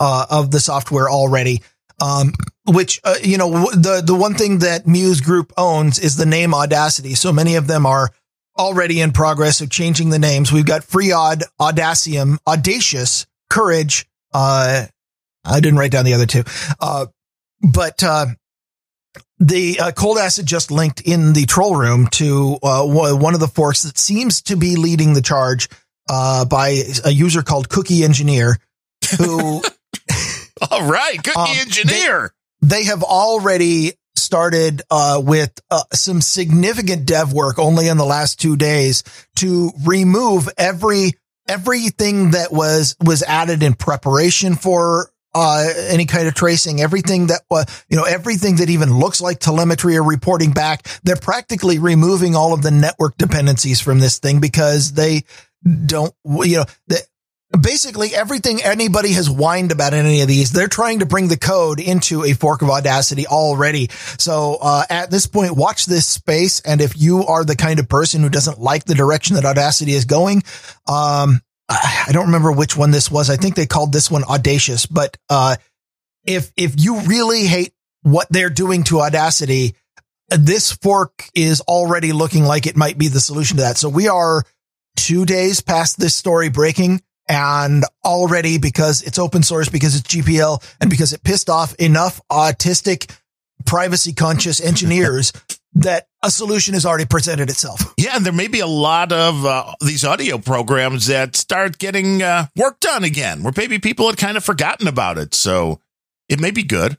uh, 0.00 0.26
of 0.30 0.50
the 0.50 0.60
software 0.60 1.08
already. 1.08 1.62
Um, 2.00 2.32
which, 2.64 3.00
uh, 3.02 3.16
you 3.22 3.38
know, 3.38 3.70
the, 3.72 4.02
the 4.04 4.14
one 4.14 4.34
thing 4.34 4.60
that 4.60 4.86
Muse 4.86 5.20
Group 5.20 5.52
owns 5.56 5.98
is 5.98 6.16
the 6.16 6.26
name 6.26 6.54
Audacity. 6.54 7.14
So 7.14 7.32
many 7.32 7.56
of 7.56 7.66
them 7.66 7.86
are 7.86 8.10
already 8.56 9.00
in 9.00 9.10
progress 9.12 9.60
of 9.60 9.70
changing 9.70 10.10
the 10.10 10.18
names. 10.18 10.52
We've 10.52 10.64
got 10.64 10.82
Freeod, 10.82 11.42
Audacium, 11.60 12.38
Audacious, 12.46 13.26
Courage, 13.50 14.08
uh, 14.32 14.86
I 15.44 15.60
didn't 15.60 15.78
write 15.78 15.90
down 15.90 16.04
the 16.04 16.14
other 16.14 16.26
two. 16.26 16.44
Uh, 16.78 17.06
but, 17.60 18.02
uh, 18.04 18.26
the 19.40 19.78
uh, 19.80 19.92
cold 19.92 20.18
acid 20.18 20.46
just 20.46 20.70
linked 20.70 21.00
in 21.00 21.32
the 21.32 21.44
troll 21.46 21.76
room 21.76 22.06
to 22.08 22.58
uh, 22.62 22.84
one 22.84 23.34
of 23.34 23.40
the 23.40 23.48
forks 23.48 23.82
that 23.82 23.96
seems 23.98 24.42
to 24.42 24.56
be 24.56 24.76
leading 24.76 25.12
the 25.14 25.22
charge 25.22 25.68
uh, 26.08 26.44
by 26.44 26.82
a 27.04 27.10
user 27.10 27.42
called 27.42 27.68
Cookie 27.68 28.02
Engineer, 28.04 28.56
who 29.18 29.62
All 30.70 30.88
right, 30.90 31.22
Cookie 31.22 31.38
Um, 31.38 31.56
engineer. 31.58 32.32
they 32.62 32.84
have 32.84 33.02
already 33.02 33.92
started 34.16 34.82
uh, 34.90 35.22
with 35.24 35.52
uh, 35.70 35.82
some 35.92 36.20
significant 36.20 37.06
dev 37.06 37.32
work 37.32 37.58
only 37.58 37.86
in 37.86 37.96
the 37.96 38.04
last 38.04 38.40
two 38.40 38.56
days 38.56 39.04
to 39.36 39.70
remove 39.86 40.48
every 40.58 41.12
everything 41.46 42.32
that 42.32 42.52
was 42.52 42.96
was 43.00 43.22
added 43.22 43.62
in 43.62 43.74
preparation 43.74 44.54
for 44.56 45.10
uh, 45.34 45.68
any 45.88 46.06
kind 46.06 46.26
of 46.28 46.34
tracing, 46.34 46.80
everything 46.80 47.28
that 47.28 47.42
was, 47.50 47.66
you 47.88 47.96
know, 47.96 48.04
everything 48.04 48.56
that 48.56 48.70
even 48.70 48.98
looks 48.98 49.20
like 49.20 49.38
telemetry 49.38 49.96
or 49.96 50.02
reporting 50.02 50.52
back. 50.52 50.86
They're 51.02 51.16
practically 51.16 51.78
removing 51.78 52.34
all 52.34 52.52
of 52.52 52.62
the 52.62 52.70
network 52.70 53.16
dependencies 53.16 53.80
from 53.80 53.98
this 54.00 54.18
thing 54.18 54.40
because 54.40 54.92
they 54.92 55.24
don't, 55.86 56.14
you 56.24 56.58
know, 56.58 56.64
the, 56.86 57.02
basically 57.58 58.14
everything 58.14 58.62
anybody 58.62 59.12
has 59.12 59.26
whined 59.26 59.72
about 59.72 59.94
in 59.94 60.04
any 60.04 60.20
of 60.20 60.28
these, 60.28 60.52
they're 60.52 60.68
trying 60.68 60.98
to 60.98 61.06
bring 61.06 61.28
the 61.28 61.36
code 61.36 61.80
into 61.80 62.24
a 62.24 62.32
fork 62.34 62.62
of 62.62 62.70
Audacity 62.70 63.26
already. 63.26 63.88
So, 64.18 64.58
uh, 64.60 64.84
at 64.90 65.10
this 65.10 65.26
point, 65.26 65.56
watch 65.56 65.86
this 65.86 66.06
space. 66.06 66.60
And 66.60 66.80
if 66.80 67.00
you 67.00 67.24
are 67.26 67.44
the 67.44 67.56
kind 67.56 67.78
of 67.78 67.88
person 67.88 68.22
who 68.22 68.28
doesn't 68.28 68.60
like 68.60 68.84
the 68.84 68.94
direction 68.94 69.36
that 69.36 69.44
Audacity 69.44 69.92
is 69.92 70.04
going, 70.04 70.42
um, 70.86 71.40
I 71.68 72.10
don't 72.12 72.26
remember 72.26 72.52
which 72.52 72.76
one 72.76 72.90
this 72.90 73.10
was. 73.10 73.28
I 73.30 73.36
think 73.36 73.54
they 73.54 73.66
called 73.66 73.92
this 73.92 74.10
one 74.10 74.24
Audacious, 74.24 74.86
but, 74.86 75.16
uh, 75.28 75.56
if, 76.24 76.52
if 76.56 76.74
you 76.76 77.00
really 77.00 77.46
hate 77.46 77.72
what 78.02 78.26
they're 78.30 78.50
doing 78.50 78.84
to 78.84 79.00
Audacity, 79.00 79.74
this 80.28 80.72
fork 80.72 81.24
is 81.34 81.60
already 81.62 82.12
looking 82.12 82.44
like 82.44 82.66
it 82.66 82.76
might 82.76 82.98
be 82.98 83.08
the 83.08 83.20
solution 83.20 83.56
to 83.58 83.62
that. 83.64 83.78
So 83.78 83.88
we 83.88 84.08
are 84.08 84.44
two 84.96 85.24
days 85.24 85.60
past 85.60 85.98
this 85.98 86.14
story 86.14 86.50
breaking 86.50 87.00
and 87.28 87.84
already 88.04 88.58
because 88.58 89.02
it's 89.02 89.18
open 89.18 89.42
source, 89.42 89.68
because 89.68 89.96
it's 89.96 90.08
GPL 90.08 90.62
and 90.80 90.90
because 90.90 91.12
it 91.12 91.22
pissed 91.22 91.50
off 91.50 91.74
enough 91.76 92.20
autistic, 92.30 93.14
privacy 93.66 94.12
conscious 94.12 94.60
engineers 94.60 95.32
that 95.74 96.08
a 96.22 96.30
solution 96.30 96.74
has 96.74 96.84
already 96.84 97.04
presented 97.04 97.50
itself. 97.50 97.94
Yeah, 97.96 98.16
and 98.16 98.24
there 98.24 98.32
may 98.32 98.48
be 98.48 98.60
a 98.60 98.66
lot 98.66 99.12
of 99.12 99.44
uh, 99.44 99.74
these 99.80 100.04
audio 100.04 100.38
programs 100.38 101.06
that 101.06 101.36
start 101.36 101.78
getting 101.78 102.22
uh, 102.22 102.46
work 102.56 102.80
done 102.80 103.04
again, 103.04 103.42
where 103.42 103.52
maybe 103.56 103.78
people 103.78 104.06
had 104.06 104.16
kind 104.16 104.36
of 104.36 104.44
forgotten 104.44 104.88
about 104.88 105.18
it. 105.18 105.34
So 105.34 105.80
it 106.28 106.40
may 106.40 106.50
be 106.50 106.62
good. 106.62 106.98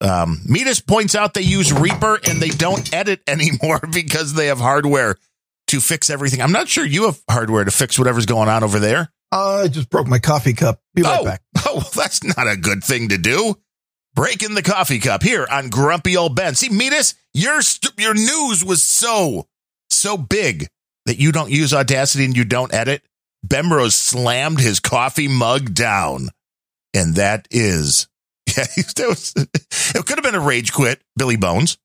Um, 0.00 0.40
Metis 0.46 0.80
points 0.80 1.14
out 1.14 1.34
they 1.34 1.40
use 1.40 1.72
Reaper 1.72 2.20
and 2.28 2.40
they 2.40 2.50
don't 2.50 2.92
edit 2.94 3.20
anymore 3.26 3.80
because 3.92 4.34
they 4.34 4.46
have 4.46 4.58
hardware 4.58 5.16
to 5.68 5.80
fix 5.80 6.10
everything. 6.10 6.40
I'm 6.40 6.52
not 6.52 6.68
sure 6.68 6.84
you 6.84 7.06
have 7.06 7.20
hardware 7.28 7.64
to 7.64 7.70
fix 7.70 7.98
whatever's 7.98 8.26
going 8.26 8.48
on 8.48 8.62
over 8.62 8.78
there. 8.78 9.12
Uh, 9.30 9.62
I 9.64 9.68
just 9.68 9.90
broke 9.90 10.06
my 10.06 10.18
coffee 10.18 10.54
cup. 10.54 10.80
Be 10.94 11.02
right 11.02 11.20
oh, 11.20 11.24
back. 11.24 11.42
oh, 11.66 11.76
well, 11.76 11.90
that's 11.94 12.24
not 12.24 12.48
a 12.48 12.56
good 12.56 12.82
thing 12.82 13.10
to 13.10 13.18
do. 13.18 13.54
Breaking 14.18 14.56
the 14.56 14.64
coffee 14.64 14.98
cup 14.98 15.22
here 15.22 15.46
on 15.48 15.68
Grumpy 15.68 16.16
Old 16.16 16.34
Ben. 16.34 16.56
See, 16.56 16.70
Metis, 16.70 17.14
your 17.34 17.62
st- 17.62 18.00
your 18.00 18.14
news 18.14 18.64
was 18.64 18.82
so 18.82 19.46
so 19.90 20.16
big 20.16 20.66
that 21.06 21.20
you 21.20 21.30
don't 21.30 21.52
use 21.52 21.72
Audacity 21.72 22.24
and 22.24 22.36
you 22.36 22.44
don't 22.44 22.74
edit. 22.74 23.04
Bemrose 23.46 23.94
slammed 23.94 24.58
his 24.58 24.80
coffee 24.80 25.28
mug 25.28 25.72
down, 25.72 26.30
and 26.92 27.14
that 27.14 27.46
is 27.52 28.08
yeah. 28.48 28.64
That 28.96 29.06
was, 29.08 29.34
it 29.36 30.04
could 30.04 30.18
have 30.18 30.24
been 30.24 30.34
a 30.34 30.40
rage 30.40 30.72
quit, 30.72 31.00
Billy 31.16 31.36
Bones. 31.36 31.78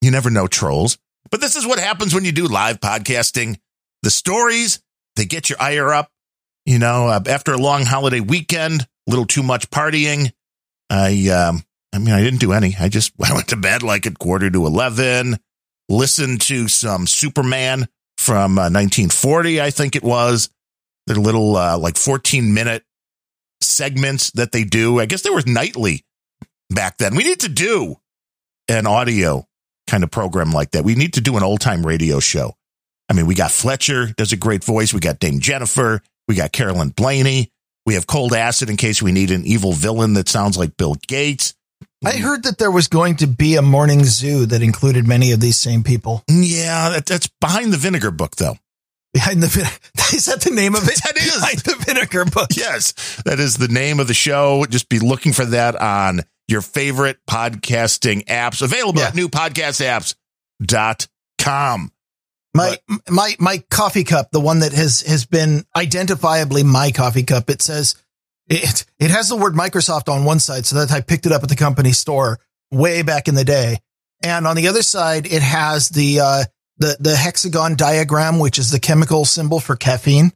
You 0.00 0.12
never 0.12 0.30
know, 0.30 0.46
trolls. 0.46 0.98
But 1.32 1.40
this 1.40 1.56
is 1.56 1.66
what 1.66 1.80
happens 1.80 2.14
when 2.14 2.24
you 2.24 2.30
do 2.30 2.46
live 2.46 2.78
podcasting. 2.78 3.58
The 4.04 4.10
stories 4.10 4.80
they 5.16 5.24
get 5.24 5.50
your 5.50 5.60
ire 5.60 5.92
up. 5.92 6.12
You 6.64 6.78
know, 6.78 7.08
uh, 7.08 7.18
after 7.26 7.52
a 7.52 7.58
long 7.58 7.82
holiday 7.82 8.20
weekend, 8.20 8.82
a 8.82 9.10
little 9.10 9.26
too 9.26 9.42
much 9.42 9.68
partying. 9.68 10.30
I, 10.88 11.28
um, 11.30 11.64
I 11.92 11.98
mean, 11.98 12.14
I 12.14 12.22
didn't 12.22 12.40
do 12.40 12.52
any. 12.52 12.74
I 12.78 12.88
just 12.88 13.12
I 13.22 13.32
went 13.34 13.48
to 13.48 13.56
bed 13.56 13.82
like 13.82 14.06
at 14.06 14.18
quarter 14.18 14.50
to 14.50 14.66
eleven. 14.66 15.38
Listened 15.88 16.40
to 16.42 16.68
some 16.68 17.06
Superman 17.06 17.86
from 18.16 18.56
uh, 18.56 18.70
1940, 18.70 19.60
I 19.60 19.70
think 19.70 19.96
it 19.96 20.04
was. 20.04 20.48
Their 21.06 21.16
little 21.16 21.56
uh, 21.56 21.76
like 21.76 21.96
14 21.96 22.54
minute 22.54 22.84
segments 23.60 24.30
that 24.32 24.52
they 24.52 24.64
do. 24.64 25.00
I 25.00 25.06
guess 25.06 25.22
they 25.22 25.30
were 25.30 25.42
nightly 25.44 26.04
back 26.70 26.98
then. 26.98 27.16
We 27.16 27.24
need 27.24 27.40
to 27.40 27.48
do 27.48 27.96
an 28.68 28.86
audio 28.86 29.46
kind 29.88 30.04
of 30.04 30.10
program 30.10 30.52
like 30.52 30.70
that. 30.70 30.84
We 30.84 30.94
need 30.94 31.14
to 31.14 31.20
do 31.20 31.36
an 31.36 31.42
old 31.42 31.60
time 31.60 31.84
radio 31.84 32.20
show. 32.20 32.54
I 33.08 33.14
mean, 33.14 33.26
we 33.26 33.34
got 33.34 33.50
Fletcher 33.50 34.06
does 34.16 34.32
a 34.32 34.36
great 34.36 34.64
voice. 34.64 34.94
We 34.94 35.00
got 35.00 35.18
Dame 35.18 35.40
Jennifer. 35.40 36.00
We 36.28 36.36
got 36.36 36.52
Carolyn 36.52 36.90
Blaney. 36.90 37.50
We 37.84 37.94
have 37.94 38.06
Cold 38.06 38.32
Acid 38.32 38.70
in 38.70 38.76
case 38.76 39.02
we 39.02 39.12
need 39.12 39.32
an 39.32 39.44
evil 39.44 39.72
villain 39.72 40.14
that 40.14 40.28
sounds 40.28 40.56
like 40.56 40.76
Bill 40.76 40.94
Gates. 41.08 41.54
I 42.04 42.18
heard 42.18 42.42
that 42.44 42.58
there 42.58 42.70
was 42.70 42.88
going 42.88 43.16
to 43.16 43.26
be 43.26 43.56
a 43.56 43.62
morning 43.62 44.04
zoo 44.04 44.46
that 44.46 44.62
included 44.62 45.06
many 45.06 45.32
of 45.32 45.40
these 45.40 45.56
same 45.56 45.82
people. 45.84 46.22
Mm, 46.28 46.42
yeah, 46.44 46.88
that, 46.90 47.06
that's 47.06 47.28
behind 47.40 47.72
the 47.72 47.76
vinegar 47.76 48.10
book, 48.10 48.36
though. 48.36 48.56
Behind 49.14 49.42
the 49.42 49.46
vin- 49.46 49.66
is 50.16 50.24
that 50.26 50.40
the 50.40 50.50
name 50.50 50.74
of 50.74 50.88
it? 50.88 51.00
That 51.04 51.16
is. 51.16 51.34
behind 51.34 51.58
the 51.58 51.76
vinegar 51.86 52.24
book. 52.24 52.48
Yes, 52.56 53.20
that 53.24 53.38
is 53.38 53.56
the 53.58 53.68
name 53.68 54.00
of 54.00 54.08
the 54.08 54.14
show. 54.14 54.64
Just 54.68 54.88
be 54.88 54.98
looking 54.98 55.32
for 55.32 55.44
that 55.44 55.76
on 55.76 56.20
your 56.48 56.62
favorite 56.62 57.18
podcasting 57.28 58.24
apps 58.24 58.62
available 58.62 59.00
Yeah. 59.00 59.08
at 59.08 59.14
newpodcastapps.com. 59.14 61.92
My 62.54 62.76
my 63.08 63.34
my 63.38 63.64
coffee 63.70 64.04
cup, 64.04 64.30
the 64.30 64.40
one 64.40 64.58
that 64.58 64.74
has 64.74 65.00
has 65.02 65.24
been 65.24 65.64
identifiably 65.74 66.64
my 66.64 66.90
coffee 66.90 67.22
cup. 67.22 67.48
It 67.48 67.62
says 67.62 67.94
it 68.52 68.84
it 68.98 69.10
has 69.10 69.28
the 69.28 69.36
word 69.36 69.54
Microsoft 69.54 70.12
on 70.12 70.24
one 70.24 70.40
side, 70.40 70.66
so 70.66 70.76
that 70.76 70.92
I 70.92 71.00
picked 71.00 71.26
it 71.26 71.32
up 71.32 71.42
at 71.42 71.48
the 71.48 71.56
company 71.56 71.92
store 71.92 72.38
way 72.70 73.02
back 73.02 73.28
in 73.28 73.34
the 73.34 73.44
day, 73.44 73.78
and 74.22 74.46
on 74.46 74.56
the 74.56 74.68
other 74.68 74.82
side 74.82 75.26
it 75.26 75.42
has 75.42 75.88
the 75.88 76.20
uh, 76.20 76.44
the 76.78 76.96
the 77.00 77.16
hexagon 77.16 77.76
diagram, 77.76 78.38
which 78.38 78.58
is 78.58 78.70
the 78.70 78.80
chemical 78.80 79.24
symbol 79.24 79.60
for 79.60 79.76
caffeine. 79.76 80.32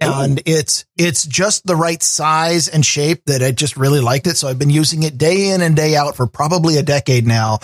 And 0.00 0.40
Ooh. 0.40 0.42
it's 0.44 0.84
it's 0.96 1.24
just 1.24 1.64
the 1.64 1.76
right 1.76 2.02
size 2.02 2.66
and 2.66 2.84
shape 2.84 3.24
that 3.26 3.42
I 3.42 3.52
just 3.52 3.76
really 3.76 4.00
liked 4.00 4.26
it. 4.26 4.36
So 4.36 4.48
I've 4.48 4.58
been 4.58 4.70
using 4.70 5.04
it 5.04 5.16
day 5.16 5.50
in 5.50 5.62
and 5.62 5.76
day 5.76 5.94
out 5.94 6.16
for 6.16 6.26
probably 6.26 6.76
a 6.76 6.82
decade 6.82 7.24
now. 7.24 7.60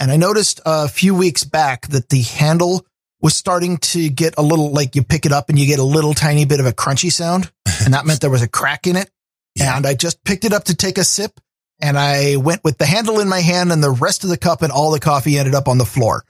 And 0.00 0.10
I 0.10 0.16
noticed 0.16 0.60
a 0.66 0.88
few 0.88 1.14
weeks 1.14 1.44
back 1.44 1.86
that 1.88 2.08
the 2.08 2.22
handle 2.22 2.84
was 3.20 3.36
starting 3.36 3.78
to 3.78 4.08
get 4.08 4.34
a 4.36 4.42
little 4.42 4.72
like 4.72 4.96
you 4.96 5.04
pick 5.04 5.26
it 5.26 5.32
up 5.32 5.48
and 5.48 5.58
you 5.58 5.66
get 5.66 5.78
a 5.78 5.84
little 5.84 6.12
tiny 6.12 6.44
bit 6.44 6.58
of 6.58 6.66
a 6.66 6.72
crunchy 6.72 7.12
sound. 7.12 7.50
And 7.84 7.94
that 7.94 8.06
meant 8.06 8.20
there 8.22 8.30
was 8.30 8.42
a 8.42 8.48
crack 8.48 8.86
in 8.86 8.96
it. 8.96 9.10
Yeah. 9.56 9.76
And 9.76 9.86
I 9.86 9.94
just 9.94 10.22
picked 10.24 10.44
it 10.44 10.52
up 10.52 10.64
to 10.64 10.76
take 10.76 10.98
a 10.98 11.04
sip 11.04 11.40
and 11.80 11.98
I 11.98 12.36
went 12.36 12.62
with 12.64 12.78
the 12.78 12.86
handle 12.86 13.20
in 13.20 13.28
my 13.28 13.40
hand 13.40 13.72
and 13.72 13.82
the 13.82 13.90
rest 13.90 14.22
of 14.24 14.30
the 14.30 14.36
cup 14.36 14.62
and 14.62 14.70
all 14.70 14.90
the 14.90 15.00
coffee 15.00 15.38
ended 15.38 15.54
up 15.54 15.68
on 15.68 15.78
the 15.78 15.84
floor. 15.84 16.24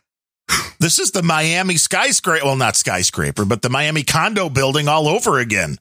This 0.78 0.98
is 0.98 1.10
the 1.10 1.22
Miami 1.22 1.78
skyscraper. 1.78 2.44
Well, 2.44 2.54
not 2.54 2.76
skyscraper, 2.76 3.46
but 3.46 3.62
the 3.62 3.70
Miami 3.70 4.02
condo 4.02 4.50
building 4.50 4.88
all 4.88 5.08
over 5.08 5.38
again. 5.38 5.78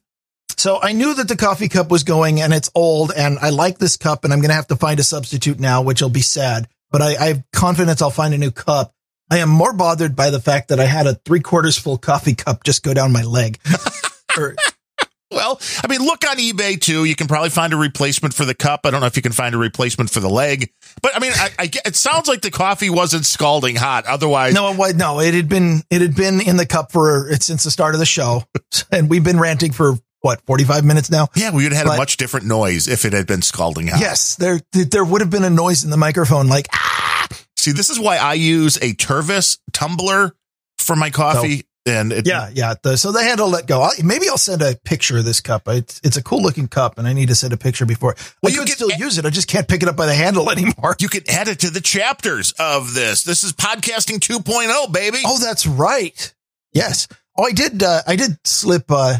So 0.56 0.80
I 0.80 0.92
knew 0.92 1.12
that 1.14 1.28
the 1.28 1.36
coffee 1.36 1.68
cup 1.68 1.90
was 1.90 2.02
going 2.02 2.40
and 2.40 2.54
it's 2.54 2.70
old 2.74 3.12
and 3.14 3.38
I 3.38 3.50
like 3.50 3.76
this 3.76 3.98
cup 3.98 4.24
and 4.24 4.32
I'm 4.32 4.40
going 4.40 4.48
to 4.48 4.54
have 4.54 4.68
to 4.68 4.76
find 4.76 4.98
a 4.98 5.02
substitute 5.02 5.60
now, 5.60 5.82
which 5.82 6.00
will 6.00 6.08
be 6.08 6.22
sad, 6.22 6.66
but 6.90 7.02
I, 7.02 7.14
I 7.16 7.26
have 7.26 7.44
confidence 7.52 8.00
I'll 8.00 8.10
find 8.10 8.32
a 8.32 8.38
new 8.38 8.50
cup. 8.50 8.94
I 9.30 9.38
am 9.38 9.50
more 9.50 9.74
bothered 9.74 10.16
by 10.16 10.30
the 10.30 10.40
fact 10.40 10.68
that 10.68 10.80
I 10.80 10.86
had 10.86 11.06
a 11.06 11.14
three 11.14 11.40
quarters 11.40 11.76
full 11.76 11.98
coffee 11.98 12.34
cup 12.34 12.64
just 12.64 12.82
go 12.82 12.94
down 12.94 13.12
my 13.12 13.22
leg. 13.22 13.58
or, 14.38 14.56
well, 15.30 15.60
I 15.82 15.88
mean, 15.88 16.00
look 16.00 16.24
on 16.28 16.36
eBay 16.36 16.80
too. 16.80 17.04
You 17.04 17.16
can 17.16 17.26
probably 17.26 17.50
find 17.50 17.72
a 17.72 17.76
replacement 17.76 18.34
for 18.34 18.44
the 18.44 18.54
cup. 18.54 18.80
I 18.84 18.90
don't 18.90 19.00
know 19.00 19.06
if 19.06 19.16
you 19.16 19.22
can 19.22 19.32
find 19.32 19.54
a 19.54 19.58
replacement 19.58 20.10
for 20.10 20.20
the 20.20 20.28
leg, 20.28 20.70
but 21.02 21.16
I 21.16 21.18
mean, 21.18 21.32
I, 21.34 21.50
I 21.58 21.70
it 21.84 21.96
sounds 21.96 22.28
like 22.28 22.42
the 22.42 22.50
coffee 22.50 22.90
wasn't 22.90 23.26
scalding 23.26 23.76
hot. 23.76 24.06
Otherwise, 24.06 24.54
no, 24.54 24.70
it 24.70 24.78
was, 24.78 24.94
no, 24.94 25.20
it 25.20 25.34
had 25.34 25.48
been 25.48 25.82
it 25.90 26.00
had 26.00 26.14
been 26.14 26.40
in 26.40 26.56
the 26.56 26.66
cup 26.66 26.92
for 26.92 27.28
since 27.40 27.64
the 27.64 27.70
start 27.70 27.94
of 27.94 28.00
the 28.00 28.06
show, 28.06 28.44
and 28.92 29.10
we've 29.10 29.24
been 29.24 29.40
ranting 29.40 29.72
for 29.72 29.94
what 30.20 30.40
45 30.46 30.84
minutes 30.84 31.10
now. 31.10 31.28
Yeah, 31.34 31.50
we 31.50 31.64
would 31.64 31.72
have 31.72 31.86
had 31.86 31.86
but, 31.88 31.94
a 31.94 31.98
much 31.98 32.16
different 32.16 32.46
noise 32.46 32.88
if 32.88 33.04
it 33.04 33.12
had 33.12 33.26
been 33.26 33.42
scalding 33.42 33.88
hot. 33.88 34.00
Yes, 34.00 34.36
there 34.36 34.60
there 34.72 35.04
would 35.04 35.20
have 35.20 35.30
been 35.30 35.44
a 35.44 35.50
noise 35.50 35.84
in 35.84 35.90
the 35.90 35.96
microphone 35.96 36.48
like 36.48 36.68
ah. 36.72 37.26
See, 37.56 37.72
this 37.72 37.90
is 37.90 37.98
why 37.98 38.16
I 38.16 38.34
use 38.34 38.76
a 38.76 38.94
Tervis 38.94 39.58
tumbler 39.72 40.36
for 40.78 40.94
my 40.94 41.10
coffee. 41.10 41.58
So, 41.58 41.64
and 41.86 42.12
it, 42.12 42.26
yeah, 42.26 42.50
yeah. 42.52 42.74
The, 42.82 42.96
so 42.96 43.12
they 43.12 43.24
had 43.24 43.36
to 43.36 43.44
let 43.44 43.66
go. 43.66 43.80
I'll, 43.80 43.92
maybe 44.02 44.28
I'll 44.28 44.38
send 44.38 44.62
a 44.62 44.74
picture 44.84 45.18
of 45.18 45.24
this 45.24 45.40
cup. 45.40 45.68
It's, 45.68 46.00
it's 46.02 46.16
a 46.16 46.22
cool 46.22 46.42
looking 46.42 46.68
cup, 46.68 46.98
and 46.98 47.06
I 47.06 47.12
need 47.12 47.28
to 47.28 47.34
send 47.34 47.52
a 47.52 47.56
picture 47.56 47.86
before. 47.86 48.16
Well, 48.42 48.52
I 48.52 48.54
you 48.54 48.64
can 48.64 48.68
still 48.68 48.90
use 48.90 49.18
it. 49.18 49.24
I 49.24 49.30
just 49.30 49.48
can't 49.48 49.68
pick 49.68 49.82
it 49.82 49.88
up 49.88 49.96
by 49.96 50.06
the 50.06 50.14
handle 50.14 50.50
anymore. 50.56 50.96
You 50.98 51.08
can 51.08 51.22
add 51.28 51.48
it 51.48 51.60
to 51.60 51.70
the 51.70 51.80
chapters 51.80 52.52
of 52.58 52.94
this. 52.94 53.22
This 53.22 53.44
is 53.44 53.52
podcasting 53.52 54.18
2.0, 54.18 54.92
baby. 54.92 55.18
Oh, 55.24 55.38
that's 55.38 55.66
right. 55.66 56.34
Yes. 56.72 57.08
Oh, 57.38 57.44
I 57.44 57.52
did. 57.52 57.82
Uh, 57.82 58.02
I 58.06 58.16
did 58.16 58.38
slip. 58.44 58.90
Uh, 58.90 59.18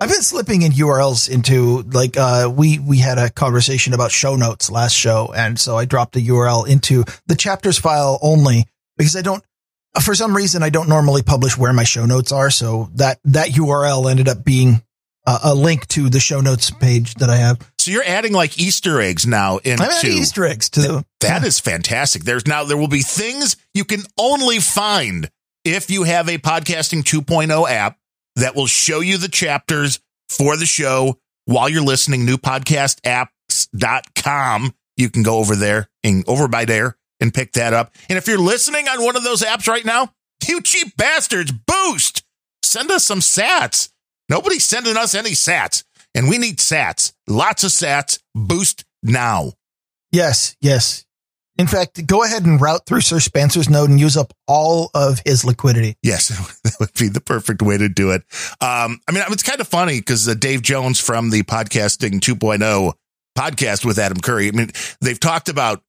I've 0.00 0.10
been 0.10 0.22
slipping 0.22 0.62
in 0.62 0.72
URLs 0.72 1.30
into 1.30 1.82
like 1.82 2.16
uh, 2.16 2.52
we 2.54 2.78
we 2.78 2.98
had 2.98 3.18
a 3.18 3.30
conversation 3.30 3.94
about 3.94 4.10
show 4.10 4.36
notes 4.36 4.70
last 4.70 4.94
show, 4.94 5.32
and 5.34 5.58
so 5.58 5.76
I 5.76 5.84
dropped 5.84 6.16
a 6.16 6.20
URL 6.20 6.66
into 6.68 7.04
the 7.26 7.36
chapters 7.36 7.78
file 7.78 8.18
only 8.20 8.66
because 8.96 9.16
I 9.16 9.22
don't 9.22 9.42
for 10.02 10.14
some 10.14 10.36
reason, 10.36 10.62
I 10.62 10.70
don't 10.70 10.88
normally 10.88 11.22
publish 11.22 11.56
where 11.56 11.72
my 11.72 11.84
show 11.84 12.06
notes 12.06 12.32
are. 12.32 12.50
So 12.50 12.90
that, 12.94 13.20
that 13.24 13.50
URL 13.50 14.10
ended 14.10 14.28
up 14.28 14.44
being 14.44 14.82
a, 15.26 15.38
a 15.44 15.54
link 15.54 15.86
to 15.88 16.08
the 16.08 16.20
show 16.20 16.40
notes 16.40 16.70
page 16.70 17.14
that 17.16 17.28
I 17.30 17.36
have. 17.36 17.58
So 17.78 17.90
you're 17.90 18.04
adding 18.04 18.32
like 18.32 18.58
Easter 18.58 19.00
eggs 19.00 19.26
now 19.26 19.58
into 19.58 19.84
I'm 19.84 19.90
adding 19.90 20.12
Easter 20.12 20.46
eggs 20.46 20.70
to 20.70 20.80
the, 20.80 21.04
that 21.20 21.42
yeah. 21.42 21.46
is 21.46 21.60
fantastic. 21.60 22.24
There's 22.24 22.46
now, 22.46 22.64
there 22.64 22.76
will 22.76 22.88
be 22.88 23.02
things 23.02 23.56
you 23.72 23.84
can 23.84 24.02
only 24.18 24.58
find 24.58 25.30
if 25.64 25.90
you 25.90 26.02
have 26.04 26.28
a 26.28 26.38
podcasting 26.38 27.02
2.0 27.02 27.70
app 27.70 27.98
that 28.36 28.56
will 28.56 28.66
show 28.66 29.00
you 29.00 29.18
the 29.18 29.28
chapters 29.28 30.00
for 30.28 30.56
the 30.56 30.66
show 30.66 31.18
while 31.44 31.68
you're 31.68 31.82
listening. 31.82 32.26
Newpodcastapps.com. 32.26 34.74
You 34.96 35.10
can 35.10 35.22
go 35.22 35.38
over 35.38 35.54
there 35.56 35.88
and 36.02 36.24
over 36.28 36.48
by 36.48 36.64
there 36.64 36.96
and 37.20 37.32
pick 37.32 37.52
that 37.52 37.72
up. 37.72 37.94
And 38.08 38.18
if 38.18 38.26
you're 38.26 38.38
listening 38.38 38.88
on 38.88 39.04
one 39.04 39.16
of 39.16 39.24
those 39.24 39.42
apps 39.42 39.68
right 39.68 39.84
now, 39.84 40.10
you 40.48 40.60
cheap 40.60 40.96
bastards, 40.96 41.52
boost. 41.52 42.22
Send 42.62 42.90
us 42.90 43.04
some 43.04 43.20
sats. 43.20 43.90
Nobody's 44.28 44.64
sending 44.64 44.96
us 44.96 45.14
any 45.14 45.30
sats, 45.30 45.84
and 46.14 46.28
we 46.28 46.38
need 46.38 46.58
sats. 46.58 47.12
Lots 47.28 47.64
of 47.64 47.70
sats. 47.70 48.18
Boost 48.34 48.84
now. 49.02 49.52
Yes, 50.12 50.56
yes. 50.60 51.04
In 51.56 51.68
fact, 51.68 52.04
go 52.06 52.24
ahead 52.24 52.44
and 52.46 52.60
route 52.60 52.84
through 52.84 53.02
Sir 53.02 53.20
Spencer's 53.20 53.70
node 53.70 53.88
and 53.88 54.00
use 54.00 54.16
up 54.16 54.32
all 54.48 54.90
of 54.92 55.20
his 55.24 55.44
liquidity. 55.44 55.96
Yes, 56.02 56.28
that 56.64 56.76
would 56.80 56.94
be 56.94 57.08
the 57.08 57.20
perfect 57.20 57.62
way 57.62 57.78
to 57.78 57.88
do 57.88 58.10
it. 58.10 58.22
Um, 58.60 59.00
I 59.06 59.12
mean, 59.12 59.22
it's 59.28 59.42
kind 59.42 59.60
of 59.60 59.68
funny 59.68 60.00
because 60.00 60.28
uh, 60.28 60.34
Dave 60.34 60.62
Jones 60.62 60.98
from 60.98 61.30
the 61.30 61.42
Podcasting 61.44 62.20
2.0 62.20 62.92
podcast 63.38 63.84
with 63.84 63.98
Adam 63.98 64.18
Curry, 64.18 64.48
I 64.48 64.50
mean, 64.52 64.70
they've 65.00 65.18
talked 65.20 65.48
about 65.48 65.82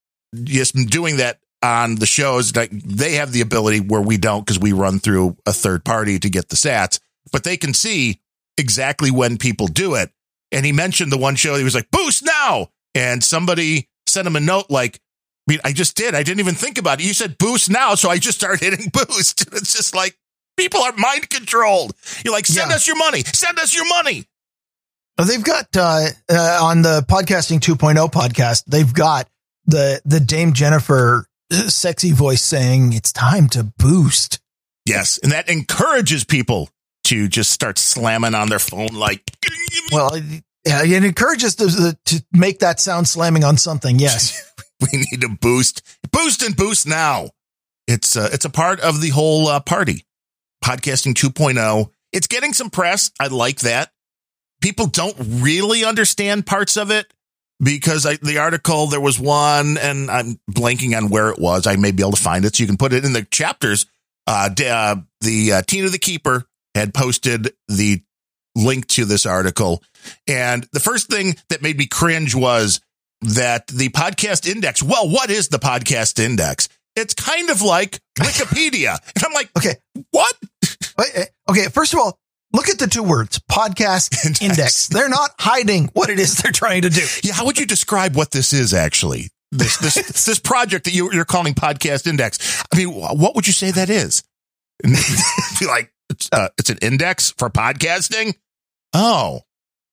just 0.44 0.76
doing 0.88 1.18
that 1.18 1.40
on 1.64 1.96
the 1.96 2.06
shows 2.06 2.56
like 2.56 2.70
they 2.72 3.14
have 3.14 3.32
the 3.32 3.42
ability 3.42 3.80
where 3.80 4.02
we 4.02 4.18
don't 4.18 4.46
because 4.46 4.60
we 4.60 4.74
run 4.74 5.00
through 5.00 5.36
a 5.46 5.54
third 5.54 5.84
party 5.84 6.20
to 6.20 6.30
get 6.30 6.50
the 6.50 6.56
sats 6.56 7.00
but 7.32 7.44
they 7.44 7.58
can 7.58 7.74
see 7.74 8.20
exactly 8.58 9.10
when 9.10 9.38
people 9.38 9.68
do 9.68 9.96
it 9.96 10.12
and 10.52 10.66
he 10.66 10.72
mentioned 10.72 11.12
the 11.12 11.18
one 11.18 11.36
show 11.36 11.56
he 11.56 11.64
was 11.64 11.76
like 11.76 11.90
boost 11.92 12.24
now 12.24 12.68
and 12.94 13.24
somebody 13.24 13.90
sent 14.06 14.28
him 14.28 14.36
a 14.36 14.40
note 14.40 14.70
like 14.70 15.00
I 15.48 15.52
mean, 15.52 15.60
I 15.64 15.74
just 15.74 15.96
did. 15.96 16.16
I 16.16 16.24
didn't 16.24 16.40
even 16.40 16.56
think 16.56 16.80
about 16.80 17.00
it. 17.00 17.06
You 17.06 17.14
said 17.14 17.38
boost 17.38 17.70
now, 17.70 17.94
so 17.94 18.10
I 18.10 18.18
just 18.18 18.40
started 18.40 18.62
hitting 18.62 18.90
boost. 18.92 19.46
It's 19.54 19.74
just 19.74 19.96
like 19.96 20.18
people 20.58 20.82
are 20.82 20.94
mind 20.94 21.30
controlled. 21.30 21.94
You're 22.24 22.34
like, 22.34 22.48
send 22.48 22.72
yeah. 22.72 22.76
us 22.76 22.88
your 22.88 22.98
money. 22.98 23.22
Send 23.22 23.60
us 23.60 23.76
your 23.76 23.88
money. 23.88 24.26
They've 25.24 25.44
got 25.44 25.68
uh, 25.78 26.08
uh, 26.30 26.60
on 26.62 26.82
the 26.82 27.06
podcasting 27.08 27.60
2.0 27.60 28.12
podcast. 28.12 28.66
They've 28.66 28.92
got 28.92 29.30
the 29.66 30.02
the 30.06 30.20
Dame 30.20 30.54
Jennifer 30.54 31.28
sexy 31.52 32.12
voice 32.12 32.42
saying 32.42 32.94
it's 32.94 33.12
time 33.12 33.50
to 33.50 33.64
boost. 33.78 34.40
Yes, 34.86 35.20
and 35.22 35.32
that 35.32 35.50
encourages 35.50 36.24
people 36.24 36.70
to 37.06 37.28
just 37.28 37.52
start 37.52 37.78
slamming 37.78 38.36
on 38.36 38.50
their 38.50 38.60
phone 38.60 38.90
like. 38.94 39.24
Well, 39.92 40.18
yeah, 40.66 40.84
it 40.84 41.04
encourages 41.04 41.56
to, 41.56 41.98
to 42.06 42.26
make 42.32 42.60
that 42.60 42.80
sound 42.80 43.08
slamming 43.08 43.44
on 43.44 43.58
something. 43.58 44.00
Yes, 44.00 44.52
we 44.82 45.00
need 45.12 45.22
to 45.22 45.30
boost, 45.30 45.82
boost, 46.12 46.44
and 46.44 46.56
boost 46.56 46.88
now. 46.88 47.30
It's 47.88 48.16
uh, 48.16 48.30
it's 48.32 48.46
a 48.46 48.50
part 48.50 48.80
of 48.80 49.02
the 49.02 49.10
whole 49.10 49.48
uh, 49.48 49.60
party. 49.60 50.06
Podcasting 50.64 51.14
2.0. 51.14 51.92
It's 52.12 52.26
getting 52.26 52.54
some 52.54 52.72
press. 52.72 53.12
I 53.20 53.28
like 53.28 53.60
that. 53.60 53.92
People 54.62 54.88
don't 54.88 55.16
really 55.20 55.86
understand 55.86 56.48
parts 56.48 56.76
of 56.76 56.90
it 56.90 57.06
because 57.62 58.06
I, 58.06 58.18
the 58.18 58.40
article 58.40 58.88
there 58.88 59.02
was 59.02 59.20
one, 59.20 59.78
and 59.78 60.10
I'm 60.10 60.40
blanking 60.50 60.98
on 60.98 61.10
where 61.10 61.30
it 61.30 61.40
was. 61.40 61.68
I 61.68 61.76
may 61.76 61.92
be 61.92 62.04
able 62.04 62.12
to 62.14 62.22
find 62.22 62.46
it, 62.46 62.56
so 62.56 62.62
you 62.62 62.68
can 62.68 62.78
put 62.78 62.94
it 62.94 63.06
in 63.06 63.14
the 63.14 63.24
chapters. 63.24 63.86
Uh, 64.28 64.50
uh, 64.66 64.96
the 65.22 65.54
uh, 65.54 65.62
Tina 65.62 65.90
the 65.90 66.00
Keeper 66.00 66.46
had 66.74 66.94
posted 66.94 67.54
the 67.68 68.02
link 68.56 68.88
to 68.88 69.06
this 69.06 69.26
article, 69.26 69.84
and 70.28 70.68
the 70.74 70.80
first 70.80 71.10
thing 71.10 71.36
that 71.50 71.62
made 71.62 71.78
me 71.78 71.88
cringe 71.88 72.36
was 72.36 72.82
that 73.22 73.68
the 73.68 73.90
podcast 73.90 74.50
index. 74.50 74.84
Well, 74.84 75.10
what 75.10 75.30
is 75.30 75.50
the 75.50 75.60
podcast 75.60 76.24
index? 76.24 76.68
It's 76.96 77.14
kind 77.14 77.50
of 77.50 77.62
like 77.62 78.00
Wikipedia, 78.20 78.98
and 79.16 79.24
I'm 79.24 79.34
like, 79.34 79.50
okay, 79.58 79.76
what? 80.12 80.34
Okay, 81.50 81.68
first 81.70 81.94
of 81.94 82.00
all, 82.00 82.18
Look 82.56 82.70
at 82.70 82.80
the 82.80 82.88
two 82.88 83.04
words 83.04 83.38
podcast 83.52 84.26
index. 84.26 84.42
index. 84.42 84.88
They're 84.88 85.10
not 85.10 85.32
hiding 85.38 85.90
what 85.92 86.10
it 86.10 86.20
is 86.20 86.38
they're 86.38 86.54
trying 86.54 86.84
to 86.84 86.90
do. 86.90 87.06
Yeah. 87.22 87.34
How 87.34 87.44
would 87.46 87.60
you 87.60 87.66
describe 87.66 88.16
what 88.16 88.32
this 88.32 88.54
is 88.54 88.74
actually? 88.74 89.30
This, 89.52 89.78
this, 89.78 89.96
this 90.26 90.40
project 90.40 90.86
that 90.86 90.94
you, 90.94 91.12
you're 91.12 91.26
calling 91.26 91.54
podcast 91.54 92.08
index. 92.08 92.64
I 92.74 92.78
mean, 92.78 92.94
what 92.94 93.36
would 93.36 93.46
you 93.46 93.52
say 93.52 93.72
that 93.72 93.90
is? 93.90 94.24
like, 95.68 95.92
it's, 96.10 96.30
uh, 96.32 96.48
it's 96.58 96.70
an 96.70 96.78
index 96.82 97.32
for 97.32 97.50
podcasting. 97.50 98.36
Oh, 98.94 99.42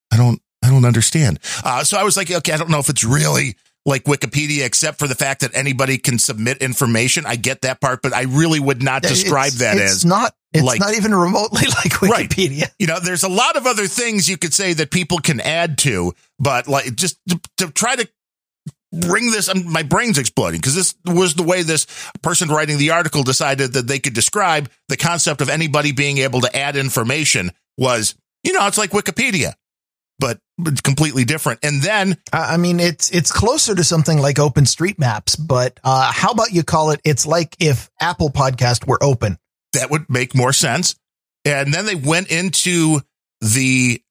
I 0.09 0.15
don't, 0.15 0.41
I 0.63 0.69
don't 0.69 0.85
understand. 0.85 1.39
Uh, 1.65 1.83
so 1.83 1.97
I 1.97 2.03
was 2.03 2.15
like, 2.15 2.31
okay, 2.31 2.53
I 2.53 2.57
don't 2.57 2.69
know 2.69 2.79
if 2.79 2.87
it's 2.87 3.03
really 3.03 3.57
like 3.85 4.05
Wikipedia, 4.05 4.65
except 4.65 4.97
for 4.97 5.07
the 5.07 5.15
fact 5.15 5.41
that 5.41 5.51
anybody 5.53 5.97
can 5.97 6.17
submit 6.17 6.59
information. 6.59 7.25
I 7.25 7.35
get 7.35 7.61
that 7.63 7.81
part, 7.81 8.01
but 8.01 8.13
I 8.13 8.23
really 8.23 8.59
would 8.59 8.81
not 8.81 9.01
describe 9.01 9.47
it's, 9.47 9.59
that 9.59 9.75
it's 9.75 9.91
as 9.91 10.05
not. 10.05 10.33
It's 10.53 10.63
like, 10.63 10.79
not 10.79 10.95
even 10.95 11.13
remotely 11.13 11.67
like 11.67 11.93
Wikipedia. 11.93 12.61
Right. 12.61 12.73
You 12.79 12.87
know, 12.87 12.99
there's 12.99 13.23
a 13.23 13.29
lot 13.29 13.57
of 13.57 13.65
other 13.65 13.87
things 13.87 14.29
you 14.29 14.37
could 14.37 14.53
say 14.53 14.73
that 14.73 14.91
people 14.91 15.19
can 15.19 15.41
add 15.41 15.77
to, 15.79 16.13
but 16.39 16.67
like 16.67 16.95
just 16.95 17.19
to, 17.29 17.39
to 17.57 17.71
try 17.71 17.95
to 17.95 18.07
bring 18.93 19.31
this, 19.31 19.49
um, 19.49 19.69
my 19.71 19.83
brain's 19.83 20.17
exploding 20.17 20.59
because 20.59 20.75
this 20.75 20.95
was 21.05 21.33
the 21.33 21.43
way 21.43 21.63
this 21.63 21.87
person 22.21 22.49
writing 22.49 22.77
the 22.77 22.91
article 22.91 23.23
decided 23.23 23.73
that 23.73 23.87
they 23.87 23.99
could 23.99 24.13
describe 24.13 24.69
the 24.87 24.97
concept 24.97 25.41
of 25.41 25.49
anybody 25.49 25.91
being 25.91 26.19
able 26.19 26.41
to 26.41 26.55
add 26.55 26.75
information 26.75 27.51
was, 27.77 28.15
you 28.43 28.53
know, 28.53 28.65
it's 28.67 28.77
like 28.77 28.91
Wikipedia, 28.91 29.53
completely 30.83 31.25
different. 31.25 31.59
And 31.63 31.81
then 31.81 32.17
I 32.31 32.57
mean, 32.57 32.79
it's 32.79 33.09
it's 33.11 33.31
closer 33.31 33.73
to 33.75 33.83
something 33.83 34.19
like 34.19 34.39
Open 34.39 34.65
Street 34.65 34.99
Maps, 34.99 35.35
but 35.35 35.79
uh, 35.83 36.11
how 36.11 36.31
about 36.31 36.51
you 36.51 36.63
call 36.63 36.91
it? 36.91 37.01
It's 37.03 37.25
like 37.25 37.55
if 37.59 37.89
Apple 37.99 38.29
Podcast 38.29 38.87
were 38.87 39.01
open. 39.03 39.37
that 39.73 39.89
would 39.89 40.09
make 40.09 40.35
more 40.35 40.53
sense. 40.53 40.95
And 41.45 41.73
then 41.73 41.85
they 41.85 41.95
went 41.95 42.31
into 42.31 43.01
the 43.41 44.01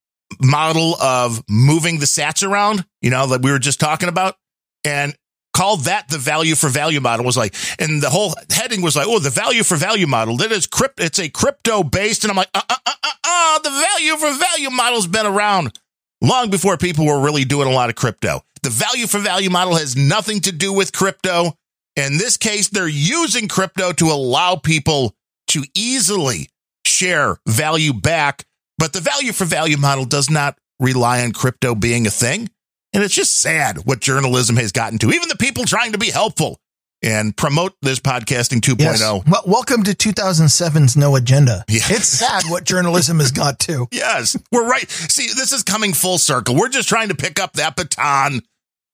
model 0.40 0.96
of 1.00 1.42
moving 1.48 1.98
the 1.98 2.06
sats 2.06 2.46
around, 2.46 2.84
you 3.00 3.10
know, 3.10 3.28
that 3.28 3.42
we 3.42 3.50
were 3.50 3.58
just 3.58 3.80
talking 3.80 4.08
about, 4.08 4.36
and 4.84 5.14
called 5.54 5.84
that 5.84 6.08
the 6.08 6.18
value 6.18 6.54
for 6.54 6.68
value 6.68 7.00
model. 7.00 7.24
Was 7.24 7.36
like, 7.36 7.54
and 7.78 8.02
the 8.02 8.10
whole 8.10 8.34
heading 8.50 8.82
was 8.82 8.96
like, 8.96 9.06
oh, 9.08 9.18
the 9.18 9.30
value 9.30 9.62
for 9.62 9.76
value 9.76 10.06
model. 10.06 10.36
That 10.38 10.52
is 10.52 10.66
crypt. 10.66 11.00
It's 11.00 11.18
a 11.18 11.28
crypto 11.28 11.82
based, 11.82 12.24
and 12.24 12.30
I'm 12.30 12.36
like, 12.36 12.50
uh, 12.52 12.62
uh, 12.68 12.76
uh, 12.84 12.92
uh, 13.04 13.12
uh, 13.24 13.58
the 13.60 13.70
value 13.70 14.16
for 14.16 14.38
value 14.38 14.70
model's 14.70 15.06
been 15.06 15.26
around 15.26 15.78
long 16.22 16.50
before 16.50 16.76
people 16.76 17.04
were 17.04 17.20
really 17.20 17.44
doing 17.44 17.68
a 17.68 17.72
lot 17.72 17.90
of 17.90 17.96
crypto. 17.96 18.40
The 18.62 18.70
value 18.70 19.06
for 19.06 19.18
value 19.18 19.50
model 19.50 19.74
has 19.76 19.96
nothing 19.96 20.40
to 20.42 20.52
do 20.52 20.72
with 20.72 20.92
crypto. 20.92 21.52
In 21.96 22.16
this 22.16 22.36
case, 22.36 22.68
they're 22.68 22.88
using 22.88 23.48
crypto 23.48 23.92
to 23.92 24.06
allow 24.06 24.56
people 24.56 25.14
to 25.48 25.64
easily 25.74 26.48
share 26.86 27.38
value 27.46 27.92
back. 27.92 28.44
But 28.78 28.92
the 28.92 29.00
value 29.00 29.32
for 29.32 29.44
value 29.44 29.76
model 29.76 30.04
does 30.04 30.30
not 30.30 30.56
rely 30.80 31.22
on 31.22 31.32
crypto 31.32 31.74
being 31.74 32.06
a 32.06 32.10
thing. 32.10 32.48
And 32.92 33.02
it's 33.02 33.14
just 33.14 33.40
sad 33.40 33.78
what 33.84 34.00
journalism 34.00 34.56
has 34.56 34.72
gotten 34.72 34.98
to. 34.98 35.10
Even 35.10 35.28
the 35.28 35.36
people 35.36 35.64
trying 35.64 35.92
to 35.92 35.98
be 35.98 36.10
helpful 36.10 36.60
and 37.02 37.36
promote 37.36 37.74
this 37.82 37.98
podcasting 37.98 38.60
2.0. 38.60 38.80
Yes. 38.80 39.00
Well, 39.00 39.42
welcome 39.46 39.82
to 39.84 39.92
2007's 39.92 40.96
No 40.96 41.16
Agenda. 41.16 41.64
Yeah. 41.68 41.80
It's 41.86 42.06
sad 42.06 42.44
what 42.48 42.64
journalism 42.64 43.18
has 43.18 43.32
got 43.32 43.58
to. 43.60 43.88
Yes, 44.02 44.36
we're 44.50 44.68
right. 44.68 44.90
See, 44.90 45.26
this 45.26 45.52
is 45.52 45.62
coming 45.62 45.92
full 45.92 46.18
circle. 46.18 46.56
We're 46.56 46.68
just 46.68 46.88
trying 46.88 47.08
to 47.08 47.14
pick 47.14 47.38
up 47.38 47.54
that 47.54 47.76
baton 47.76 48.42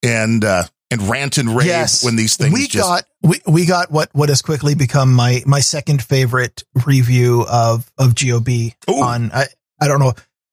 and 0.02 0.44
uh 0.44 0.64
and 0.90 1.02
rant 1.02 1.38
and 1.38 1.56
rave 1.56 1.66
Yes, 1.66 2.04
when 2.04 2.16
these 2.16 2.36
things 2.36 2.52
we 2.52 2.66
just 2.66 2.86
got 2.86 3.04
we, 3.22 3.40
we 3.46 3.66
got 3.66 3.90
what 3.90 4.11
what 4.12 4.28
has 4.28 4.42
quickly 4.42 4.74
become 4.74 5.12
my 5.12 5.42
my 5.46 5.61
second 5.61 6.02
favorite 6.02 6.64
review 6.86 7.44
of 7.50 7.90
of 7.98 8.14
GOB 8.14 8.48
Ooh. 8.90 9.02
on 9.02 9.30
I 9.32 9.46
I 9.80 9.88
don't 9.88 10.00
know 10.00 10.12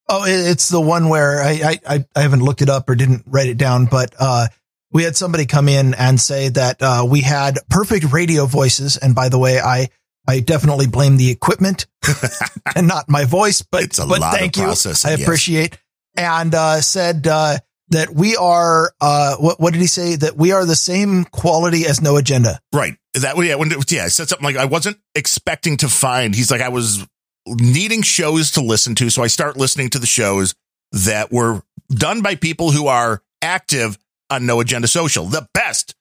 oh 0.09 0.23
it's 0.25 0.69
the 0.69 0.81
one 0.81 1.09
where 1.09 1.41
I, 1.41 1.51
I 1.51 1.79
I 1.95 2.05
I 2.15 2.21
haven't 2.21 2.41
looked 2.43 2.61
it 2.61 2.69
up 2.69 2.89
or 2.89 2.95
didn't 2.95 3.23
write 3.27 3.47
it 3.47 3.57
down 3.57 3.85
but 3.85 4.15
uh 4.19 4.47
we 4.95 5.03
had 5.03 5.17
somebody 5.17 5.45
come 5.45 5.67
in 5.67 5.93
and 5.93 6.19
say 6.19 6.47
that 6.49 6.81
uh 6.81 7.05
we 7.07 7.19
had 7.19 7.59
perfect 7.69 8.13
radio 8.13 8.45
voices 8.45 8.95
and 8.95 9.13
by 9.13 9.27
the 9.27 9.37
way 9.37 9.59
I 9.59 9.89
I 10.27 10.39
definitely 10.39 10.87
blame 10.87 11.17
the 11.17 11.29
equipment 11.29 11.85
and 12.75 12.87
not 12.87 13.09
my 13.09 13.25
voice 13.25 13.61
but 13.61 13.83
It's 13.83 13.99
a 13.99 14.05
but 14.07 14.21
lot 14.21 14.33
of 14.33 14.39
thank 14.39 14.55
you 14.55 14.63
I 14.63 14.67
yes. 14.67 15.21
appreciate 15.21 15.77
and 16.15 16.55
uh 16.55 16.79
said 16.79 17.27
uh 17.27 17.57
that 17.89 18.15
we 18.15 18.37
are 18.37 18.93
uh 19.01 19.35
what 19.35 19.59
what 19.59 19.73
did 19.73 19.81
he 19.81 19.87
say 19.87 20.15
that 20.15 20.37
we 20.37 20.53
are 20.53 20.65
the 20.65 20.77
same 20.77 21.25
quality 21.25 21.85
as 21.85 22.01
no 22.01 22.15
agenda 22.15 22.59
Right. 22.73 22.95
That 23.15 23.37
way, 23.37 23.47
yeah, 23.47 23.55
when, 23.55 23.71
yeah, 23.87 24.03
I 24.03 24.07
said 24.09 24.27
something 24.27 24.43
like 24.43 24.57
I 24.57 24.65
wasn't 24.65 24.97
expecting 25.13 25.77
to 25.77 25.87
find. 25.87 26.35
He's 26.35 26.51
like, 26.51 26.59
I 26.59 26.67
was 26.67 27.07
needing 27.47 28.01
shows 28.01 28.51
to 28.51 28.61
listen 28.61 28.93
to. 28.95 29.09
So 29.09 29.23
I 29.23 29.27
start 29.27 29.55
listening 29.55 29.89
to 29.91 29.99
the 29.99 30.05
shows 30.05 30.53
that 30.91 31.31
were 31.31 31.61
done 31.89 32.21
by 32.21 32.35
people 32.35 32.71
who 32.71 32.87
are 32.87 33.23
active 33.41 33.97
on 34.29 34.45
No 34.45 34.59
Agenda 34.59 34.87
Social, 34.87 35.25
the 35.25 35.47
best 35.53 35.95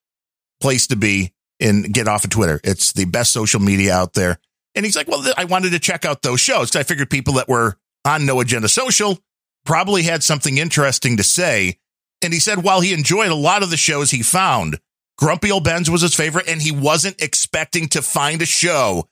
place 0.60 0.86
to 0.88 0.96
be 0.96 1.32
and 1.60 1.92
get 1.92 2.08
off 2.08 2.24
of 2.24 2.30
Twitter. 2.30 2.60
It's 2.64 2.92
the 2.92 3.04
best 3.04 3.32
social 3.32 3.60
media 3.60 3.94
out 3.94 4.14
there. 4.14 4.38
And 4.74 4.84
he's 4.84 4.96
like, 4.96 5.08
well, 5.08 5.22
th- 5.22 5.34
I 5.36 5.44
wanted 5.44 5.70
to 5.70 5.78
check 5.78 6.04
out 6.04 6.22
those 6.22 6.40
shows 6.40 6.70
because 6.70 6.80
I 6.80 6.82
figured 6.82 7.10
people 7.10 7.34
that 7.34 7.48
were 7.48 7.76
on 8.04 8.26
No 8.26 8.40
Agenda 8.40 8.68
Social 8.68 9.18
probably 9.64 10.02
had 10.02 10.22
something 10.22 10.58
interesting 10.58 11.16
to 11.16 11.22
say. 11.22 11.78
And 12.22 12.32
he 12.32 12.40
said, 12.40 12.62
while 12.62 12.80
he 12.80 12.92
enjoyed 12.92 13.30
a 13.30 13.34
lot 13.34 13.62
of 13.62 13.70
the 13.70 13.76
shows 13.76 14.10
he 14.10 14.22
found, 14.22 14.78
Grumpy 15.16 15.50
Old 15.50 15.64
Ben's 15.64 15.90
was 15.90 16.02
his 16.02 16.14
favorite, 16.14 16.48
and 16.48 16.60
he 16.60 16.72
wasn't 16.72 17.22
expecting 17.22 17.88
to 17.88 18.02
find 18.02 18.42
a 18.42 18.46
show 18.46 19.08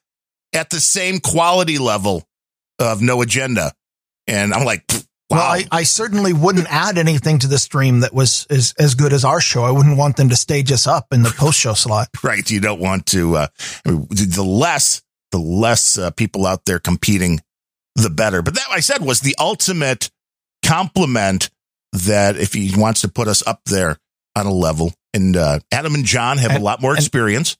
at 0.51 0.69
the 0.69 0.79
same 0.79 1.19
quality 1.19 1.77
level 1.77 2.27
of 2.79 3.01
No 3.01 3.21
Agenda. 3.21 3.71
And 4.27 4.53
I'm 4.53 4.65
like, 4.65 4.85
wow. 5.33 5.39
well 5.39 5.51
I, 5.51 5.65
I 5.71 5.83
certainly 5.83 6.33
wouldn't 6.33 6.67
add 6.69 6.97
anything 6.97 7.39
to 7.39 7.47
the 7.47 7.59
stream 7.59 8.01
that 8.01 8.13
was 8.13 8.47
as 8.49 8.73
as 8.79 8.95
good 8.95 9.13
as 9.13 9.25
our 9.25 9.41
show 9.41 9.63
I 9.63 9.71
wouldn't 9.71 9.97
want 9.97 10.17
them 10.17 10.29
to 10.29 10.35
stage 10.35 10.71
us 10.71 10.87
up 10.87 11.07
in 11.11 11.23
the 11.23 11.29
post 11.29 11.59
show 11.59 11.73
slot 11.73 12.09
right. 12.23 12.49
You 12.49 12.59
don't 12.59 12.79
want 12.79 13.07
to, 13.07 13.35
uh, 13.35 13.47
the 13.85 14.43
less, 14.45 15.01
the 15.31 15.39
less 15.39 15.97
uh, 15.97 16.11
people 16.11 16.45
out 16.45 16.65
there 16.65 16.79
competing, 16.79 17.41
the 17.95 18.09
better. 18.09 18.41
But 18.41 18.55
that 18.55 18.67
I 18.71 18.79
said 18.79 19.01
was 19.01 19.21
the 19.21 19.35
ultimate 19.39 20.09
compliment 20.63 21.49
that 21.93 22.37
if 22.37 22.53
he 22.53 22.71
wants 22.75 23.01
to 23.01 23.07
put 23.07 23.27
us 23.27 23.45
up 23.45 23.61
there 23.65 23.97
on 24.35 24.45
a 24.45 24.53
level 24.53 24.93
and, 25.13 25.37
uh, 25.37 25.59
Adam 25.71 25.93
and 25.95 26.05
John 26.05 26.37
have 26.37 26.55
a 26.55 26.59
lot 26.59 26.81
more 26.81 26.95
experience. 26.95 27.57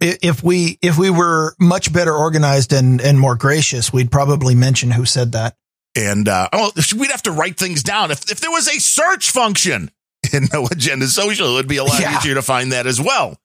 If 0.00 0.44
we 0.44 0.78
if 0.80 0.96
we 0.96 1.10
were 1.10 1.56
much 1.58 1.92
better 1.92 2.14
organized 2.14 2.72
and 2.72 3.00
and 3.00 3.18
more 3.18 3.34
gracious 3.34 3.92
we'd 3.92 4.12
probably 4.12 4.54
mention 4.54 4.92
who 4.92 5.04
said 5.04 5.32
that 5.32 5.56
And 5.96 6.28
uh, 6.28 6.48
oh, 6.52 6.70
we'd 6.96 7.10
have 7.10 7.22
to 7.22 7.32
write 7.32 7.56
things 7.58 7.82
down. 7.82 8.10
If 8.10 8.30
if 8.30 8.40
there 8.40 8.50
was 8.50 8.68
a 8.68 8.78
search 8.78 9.30
function 9.30 9.90
in 10.32 10.48
No 10.52 10.66
Agenda 10.66 11.06
Social, 11.08 11.48
it 11.52 11.54
would 11.54 11.68
be 11.68 11.78
a 11.78 11.84
lot 11.84 12.00
Yeah. 12.00 12.16
easier 12.18 12.34
to 12.34 12.42
find 12.42 12.72
that 12.72 12.86
as 12.86 13.00
well. 13.00 13.38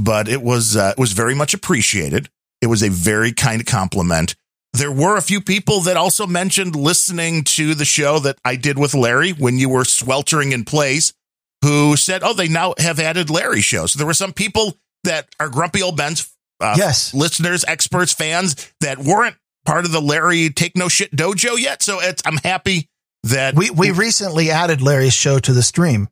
But 0.00 0.28
it 0.28 0.42
was 0.42 0.76
uh, 0.76 0.92
it 0.96 1.00
was 1.00 1.12
very 1.12 1.34
much 1.34 1.54
appreciated. 1.54 2.28
It 2.60 2.66
was 2.66 2.82
a 2.82 2.90
very 2.90 3.32
kind 3.32 3.64
compliment. 3.66 4.34
There 4.72 4.92
were 4.92 5.16
a 5.16 5.22
few 5.22 5.40
people 5.40 5.80
that 5.82 5.96
also 5.96 6.26
mentioned 6.26 6.76
listening 6.76 7.44
to 7.44 7.74
the 7.74 7.84
show 7.86 8.18
that 8.20 8.36
I 8.44 8.56
did 8.56 8.78
with 8.78 8.94
Larry 8.94 9.30
when 9.32 9.58
you 9.58 9.70
were 9.70 9.84
sweltering 9.86 10.52
in 10.52 10.64
place, 10.64 11.14
who 11.62 11.96
said, 11.96 12.22
"Oh, 12.22 12.34
they 12.34 12.48
now 12.48 12.74
have 12.78 13.00
added 13.00 13.30
Larry 13.30 13.62
shows." 13.62 13.92
So 13.92 13.98
there 13.98 14.06
were 14.06 14.12
some 14.14 14.34
people 14.34 14.76
that 15.04 15.28
are 15.40 15.48
grumpy 15.48 15.80
old 15.82 15.96
Ben's 15.96 16.30
uh, 16.60 16.74
yes 16.76 17.14
listeners, 17.14 17.64
experts, 17.66 18.12
fans 18.12 18.70
that 18.80 18.98
weren't 18.98 19.36
part 19.66 19.84
of 19.84 19.92
the 19.92 20.00
Larry 20.00 20.48
Take 20.50 20.76
No 20.76 20.88
Shit 20.88 21.14
Dojo 21.14 21.58
yet. 21.58 21.82
So 21.82 22.00
it's 22.00 22.22
I'm 22.24 22.38
happy 22.38 22.88
that 23.24 23.54
we 23.54 23.70
we 23.70 23.90
recently 23.90 24.50
added 24.50 24.80
Larry's 24.80 25.12
show 25.14 25.38
to 25.38 25.52
the 25.52 25.62
stream 25.62 26.08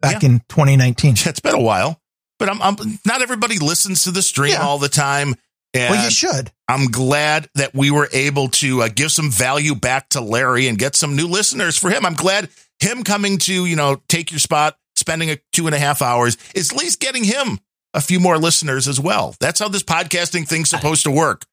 back 0.00 0.22
in 0.22 0.40
2019 0.48 1.14
it's 1.26 1.40
been 1.40 1.54
a 1.54 1.60
while, 1.60 2.00
but 2.38 2.48
I'm, 2.48 2.60
I'm 2.62 2.76
not 3.06 3.22
everybody 3.22 3.58
listens 3.58 4.04
to 4.04 4.10
the 4.10 4.22
stream 4.22 4.52
Yeah. 4.52 4.62
all 4.62 4.78
the 4.78 4.88
time. 4.88 5.34
And 5.72 5.90
well 5.90 6.04
you 6.04 6.10
should 6.10 6.52
I'm 6.68 6.86
glad 6.86 7.48
that 7.56 7.74
we 7.74 7.90
were 7.90 8.08
able 8.12 8.48
to 8.48 8.82
uh, 8.82 8.88
give 8.94 9.10
some 9.10 9.30
value 9.30 9.74
back 9.74 10.10
to 10.10 10.20
Larry 10.20 10.68
and 10.68 10.78
get 10.78 10.94
some 10.96 11.16
new 11.16 11.26
listeners 11.26 11.76
for 11.76 11.90
him. 11.90 12.06
I'm 12.06 12.14
glad 12.14 12.48
him 12.80 13.02
coming 13.04 13.38
to, 13.38 13.66
you 13.66 13.76
know, 13.76 14.00
take 14.08 14.30
your 14.30 14.38
spot, 14.40 14.76
spending 14.96 15.30
a 15.30 15.38
two 15.52 15.66
and 15.66 15.74
a 15.74 15.78
half 15.78 16.00
hours 16.02 16.36
is 16.54 16.70
at 16.70 16.76
least 16.78 17.00
getting 17.00 17.24
him 17.24 17.58
a 17.92 18.00
few 18.00 18.20
more 18.20 18.38
listeners 18.38 18.86
as 18.88 18.98
well. 19.00 19.34
That's 19.40 19.58
how 19.60 19.68
this 19.68 19.82
podcasting 19.82 20.46
thing's 20.48 20.70
supposed 20.70 21.04
to 21.04 21.10
work. 21.10 21.44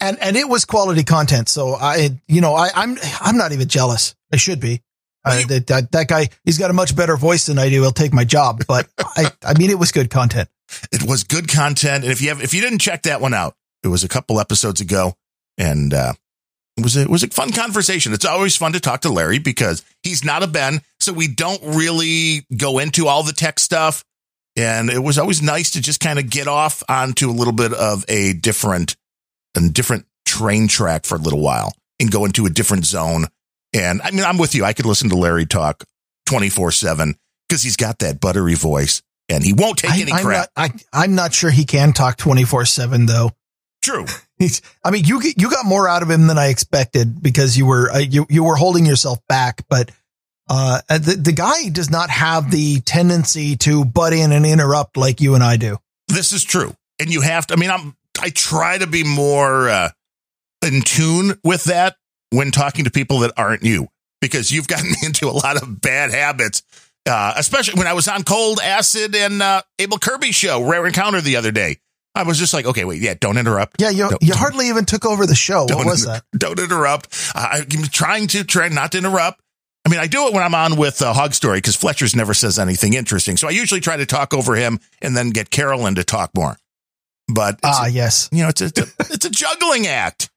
And 0.00 0.18
and 0.20 0.36
it 0.36 0.48
was 0.48 0.64
quality 0.64 1.04
content. 1.04 1.48
So 1.48 1.74
I, 1.74 2.18
you 2.26 2.40
know, 2.40 2.54
I, 2.54 2.70
I'm 2.74 2.96
I'm 3.20 3.36
not 3.36 3.52
even 3.52 3.68
jealous. 3.68 4.14
I 4.32 4.36
should 4.36 4.60
be. 4.60 4.82
Uh, 5.24 5.42
that, 5.48 5.66
that 5.66 5.92
that 5.92 6.08
guy, 6.08 6.28
he's 6.44 6.58
got 6.58 6.70
a 6.70 6.74
much 6.74 6.96
better 6.96 7.16
voice 7.16 7.46
than 7.46 7.58
I 7.58 7.68
do. 7.68 7.82
He'll 7.82 7.90
take 7.90 8.14
my 8.14 8.24
job, 8.24 8.62
but 8.66 8.88
I 8.98 9.30
I 9.44 9.58
mean, 9.58 9.70
it 9.70 9.78
was 9.78 9.92
good 9.92 10.10
content. 10.10 10.48
It 10.92 11.02
was 11.02 11.24
good 11.24 11.48
content. 11.48 12.04
And 12.04 12.12
if 12.12 12.22
you 12.22 12.28
have, 12.28 12.42
if 12.42 12.54
you 12.54 12.60
didn't 12.60 12.80
check 12.80 13.02
that 13.02 13.20
one 13.20 13.34
out, 13.34 13.54
it 13.82 13.88
was 13.88 14.04
a 14.04 14.08
couple 14.08 14.38
episodes 14.40 14.80
ago 14.80 15.14
and, 15.56 15.92
uh, 15.94 16.12
it 16.76 16.84
was 16.84 16.96
a, 16.96 17.02
it 17.02 17.10
was 17.10 17.24
a 17.24 17.28
fun 17.28 17.52
conversation. 17.52 18.12
It's 18.12 18.24
always 18.24 18.54
fun 18.56 18.72
to 18.74 18.80
talk 18.80 19.00
to 19.00 19.08
Larry 19.08 19.38
because 19.38 19.84
he's 20.02 20.24
not 20.24 20.42
a 20.42 20.46
Ben. 20.46 20.82
So 21.00 21.12
we 21.12 21.26
don't 21.26 21.60
really 21.62 22.46
go 22.56 22.78
into 22.78 23.08
all 23.08 23.22
the 23.22 23.32
tech 23.32 23.58
stuff. 23.58 24.04
And 24.56 24.90
it 24.90 25.02
was 25.02 25.18
always 25.18 25.42
nice 25.42 25.72
to 25.72 25.80
just 25.80 26.00
kind 26.00 26.18
of 26.18 26.30
get 26.30 26.46
off 26.48 26.82
onto 26.88 27.30
a 27.30 27.32
little 27.32 27.52
bit 27.52 27.72
of 27.72 28.04
a 28.08 28.32
different, 28.32 28.94
a 29.56 29.68
different 29.68 30.06
train 30.26 30.68
track 30.68 31.04
for 31.04 31.16
a 31.16 31.18
little 31.18 31.40
while 31.40 31.72
and 32.00 32.10
go 32.10 32.24
into 32.24 32.46
a 32.46 32.50
different 32.50 32.84
zone. 32.84 33.26
And 33.74 34.00
I 34.02 34.10
mean, 34.10 34.24
I'm 34.24 34.38
with 34.38 34.54
you. 34.54 34.64
I 34.64 34.72
could 34.72 34.86
listen 34.86 35.08
to 35.10 35.16
Larry 35.16 35.46
talk 35.46 35.84
24 36.26 36.72
seven 36.72 37.14
because 37.48 37.62
he's 37.62 37.76
got 37.76 37.98
that 38.00 38.20
buttery 38.20 38.54
voice 38.54 39.02
and 39.28 39.44
he 39.44 39.52
won't 39.52 39.78
take 39.78 39.90
I, 39.90 40.00
any 40.00 40.12
I'm 40.12 40.24
crap. 40.24 40.48
not, 40.56 40.72
I 40.92 41.02
I'm 41.04 41.14
not 41.14 41.34
sure 41.34 41.50
he 41.50 41.64
can 41.64 41.92
talk 41.92 42.16
24 42.16 42.66
seven 42.66 43.06
though. 43.06 43.30
True. 43.82 44.06
He's, 44.38 44.62
I 44.84 44.90
mean, 44.90 45.04
you 45.04 45.20
you 45.36 45.50
got 45.50 45.64
more 45.64 45.88
out 45.88 46.02
of 46.02 46.10
him 46.10 46.26
than 46.26 46.38
I 46.38 46.48
expected 46.48 47.22
because 47.22 47.56
you 47.56 47.66
were 47.66 47.90
uh, 47.90 47.98
you 47.98 48.26
you 48.28 48.44
were 48.44 48.56
holding 48.56 48.86
yourself 48.86 49.18
back, 49.28 49.64
but. 49.68 49.90
Uh, 50.50 50.80
the, 50.88 51.14
the 51.14 51.32
guy 51.32 51.68
does 51.68 51.90
not 51.90 52.08
have 52.08 52.50
the 52.50 52.80
tendency 52.80 53.54
to 53.54 53.84
butt 53.84 54.14
in 54.14 54.32
and 54.32 54.46
interrupt 54.46 54.96
like 54.96 55.20
you 55.20 55.34
and 55.34 55.44
I 55.44 55.58
do. 55.58 55.76
This 56.06 56.32
is 56.32 56.42
true. 56.42 56.74
And 56.98 57.12
you 57.12 57.20
have 57.20 57.46
to, 57.48 57.54
I 57.54 57.58
mean, 57.58 57.68
I'm, 57.68 57.94
I 58.20 58.30
try 58.30 58.78
to 58.78 58.86
be 58.86 59.04
more 59.04 59.68
uh, 59.68 59.90
in 60.64 60.82
tune 60.82 61.38
with 61.44 61.64
that 61.64 61.96
when 62.30 62.50
talking 62.50 62.84
to 62.84 62.90
people 62.90 63.20
that 63.20 63.32
aren't 63.36 63.62
you 63.62 63.88
because 64.20 64.50
you've 64.52 64.68
gotten 64.68 64.90
me 64.90 64.96
into 65.04 65.28
a 65.28 65.32
lot 65.32 65.60
of 65.60 65.80
bad 65.80 66.10
habits, 66.10 66.62
uh, 67.08 67.32
especially 67.36 67.78
when 67.78 67.86
I 67.86 67.92
was 67.92 68.08
on 68.08 68.24
Cold 68.24 68.60
Acid 68.62 69.14
and 69.14 69.40
uh, 69.42 69.62
Abel 69.78 69.98
Kirby 69.98 70.32
show, 70.32 70.62
Rare 70.68 70.86
Encounter 70.86 71.20
the 71.20 71.36
other 71.36 71.50
day. 71.52 71.76
I 72.14 72.24
was 72.24 72.38
just 72.38 72.52
like, 72.52 72.66
okay, 72.66 72.84
wait, 72.84 73.00
yeah, 73.00 73.14
don't 73.18 73.38
interrupt. 73.38 73.80
Yeah, 73.80 73.90
you 73.90 74.08
Don't- 74.10 74.22
you 74.22 74.34
hardly 74.34 74.68
even 74.68 74.84
took 74.84 75.06
over 75.06 75.24
the 75.26 75.36
show. 75.36 75.64
What 75.64 75.86
was 75.86 76.04
inter- 76.04 76.20
that? 76.32 76.38
Don't 76.38 76.58
interrupt. 76.58 77.08
I- 77.34 77.60
I'm 77.70 77.82
trying 77.84 78.26
to 78.28 78.42
try 78.42 78.68
not 78.68 78.92
to 78.92 78.98
interrupt. 78.98 79.40
I 79.86 79.90
mean, 79.90 80.00
I 80.00 80.06
do 80.08 80.26
it 80.26 80.34
when 80.34 80.42
I'm 80.42 80.54
on 80.54 80.76
with 80.76 81.00
uh, 81.00 81.12
Hog 81.14 81.32
Story 81.32 81.58
because 81.58 81.76
Fletcher's 81.76 82.16
never 82.16 82.34
says 82.34 82.58
anything 82.58 82.94
interesting. 82.94 83.36
So 83.36 83.46
I 83.46 83.52
usually 83.52 83.80
try 83.80 83.96
to 83.96 84.04
talk 84.04 84.34
over 84.34 84.54
him 84.56 84.80
and 85.00 85.16
then 85.16 85.30
get 85.30 85.50
Carolyn 85.50 85.94
to 85.94 86.04
talk 86.04 86.30
more. 86.34 86.56
But 87.28 87.60
ah, 87.62 87.86
yes, 87.86 88.28
you 88.32 88.42
know, 88.42 88.48
it's 88.48 88.60
a, 88.60 88.66
it's 88.66 88.78
a, 88.78 88.86
it's 89.12 89.24
a 89.24 89.30
juggling 89.30 89.86
act. 89.86 90.30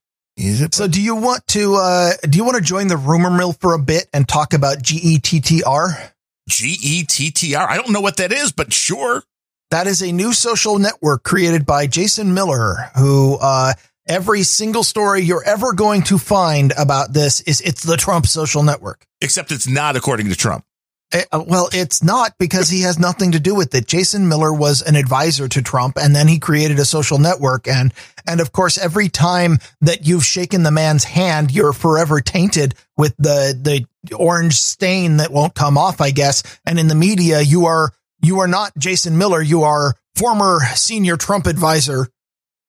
So, 0.72 0.88
do 0.88 1.02
you 1.02 1.16
want 1.16 1.46
to 1.50 1.76
uh, 1.76 2.14
do 2.24 2.38
you 2.38 2.44
want 2.44 2.56
to 2.56 2.64
join 2.64 2.88
the 2.88 2.98
rumor 2.98 3.30
mill 3.30 3.54
for 3.54 3.74
a 3.74 3.80
bit 3.80 4.08
and 4.14 4.28
talk 4.28 4.54
about 4.54 4.80
GETTR? 4.80 6.12
GETTR. 6.50 7.68
I 7.68 7.76
don't 7.78 7.92
know 7.92 8.02
what 8.02 8.18
that 8.18 8.32
is, 8.32 8.52
but 8.52 8.74
sure. 8.74 9.24
That 9.70 9.88
is 9.88 10.02
a 10.02 10.12
new 10.12 10.34
social 10.34 10.80
network 10.80 11.24
created 11.24 11.66
by 11.66 11.88
Jason 11.88 12.34
Miller, 12.34 12.90
who 12.98 13.38
uh, 13.40 13.74
every 14.06 14.44
single 14.44 14.84
story 14.84 15.22
you're 15.22 15.44
ever 15.46 15.72
going 15.72 16.02
to 16.04 16.18
find 16.18 16.74
about 16.78 17.14
this 17.14 17.40
is 17.42 17.62
it's 17.62 17.84
the 17.84 17.96
Trump 17.96 18.28
social 18.28 18.64
network. 18.64 19.06
Except 19.22 19.52
it's 19.52 19.68
not 19.68 19.96
according 19.96 20.28
to 20.30 20.36
Trump. 20.36 20.66
It, 21.14 21.28
uh, 21.32 21.44
well, 21.46 21.70
it's 21.74 22.04
not 22.04 22.38
because 22.38 22.70
he 22.70 22.82
has 22.82 22.98
nothing 22.98 23.34
to 23.34 23.40
do 23.40 23.54
with 23.54 23.76
it. 23.76 23.86
Jason 23.88 24.28
Miller 24.28 24.54
was 24.54 24.82
an 24.82 24.96
advisor 24.96 25.48
to 25.50 25.62
Trump 25.62 25.98
and 25.98 26.16
then 26.16 26.28
he 26.28 26.40
created 26.40 26.80
a 26.80 26.86
social 26.86 27.18
network. 27.18 27.68
And, 27.68 27.94
and 28.26 28.40
of 28.40 28.52
course, 28.52 28.78
every 28.78 29.10
time 29.10 29.60
that 29.82 30.08
you've 30.08 30.26
shaken 30.26 30.64
the 30.64 30.72
man's 30.72 31.04
hand, 31.04 31.52
you're 31.52 31.74
forever 31.74 32.22
tainted 32.22 32.76
with 32.98 33.16
the, 33.18 33.58
the 33.62 34.16
orange 34.16 34.56
stain 34.60 35.18
that 35.18 35.32
won't 35.32 35.54
come 35.54 35.78
off, 35.78 36.00
I 36.00 36.12
guess. 36.12 36.44
And 36.66 36.80
in 36.80 36.88
the 36.88 36.96
media, 36.96 37.42
you 37.42 37.66
are, 37.66 37.92
you 38.22 38.40
are 38.40 38.48
not 38.48 38.72
Jason 38.78 39.18
Miller. 39.18 39.42
You 39.42 39.64
are 39.64 39.96
former 40.16 40.60
senior 40.76 41.18
Trump 41.18 41.46
advisor. 41.46 42.08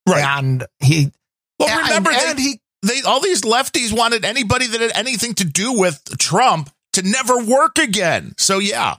Right. 0.09 0.25
And 0.25 0.65
he, 0.81 1.13
well, 1.59 1.83
remember, 1.83 2.11
and, 2.11 2.21
they, 2.21 2.31
and 2.31 2.39
he, 2.39 2.61
they, 2.83 3.03
all 3.07 3.21
these 3.21 3.43
lefties 3.43 3.97
wanted 3.97 4.25
anybody 4.25 4.67
that 4.67 4.81
had 4.81 4.93
anything 4.95 5.35
to 5.35 5.45
do 5.45 5.75
with 5.75 6.19
Trump 6.19 6.71
to 6.93 7.03
never 7.03 7.39
work 7.39 7.79
again. 7.79 8.35
So 8.37 8.59
yeah. 8.59 8.97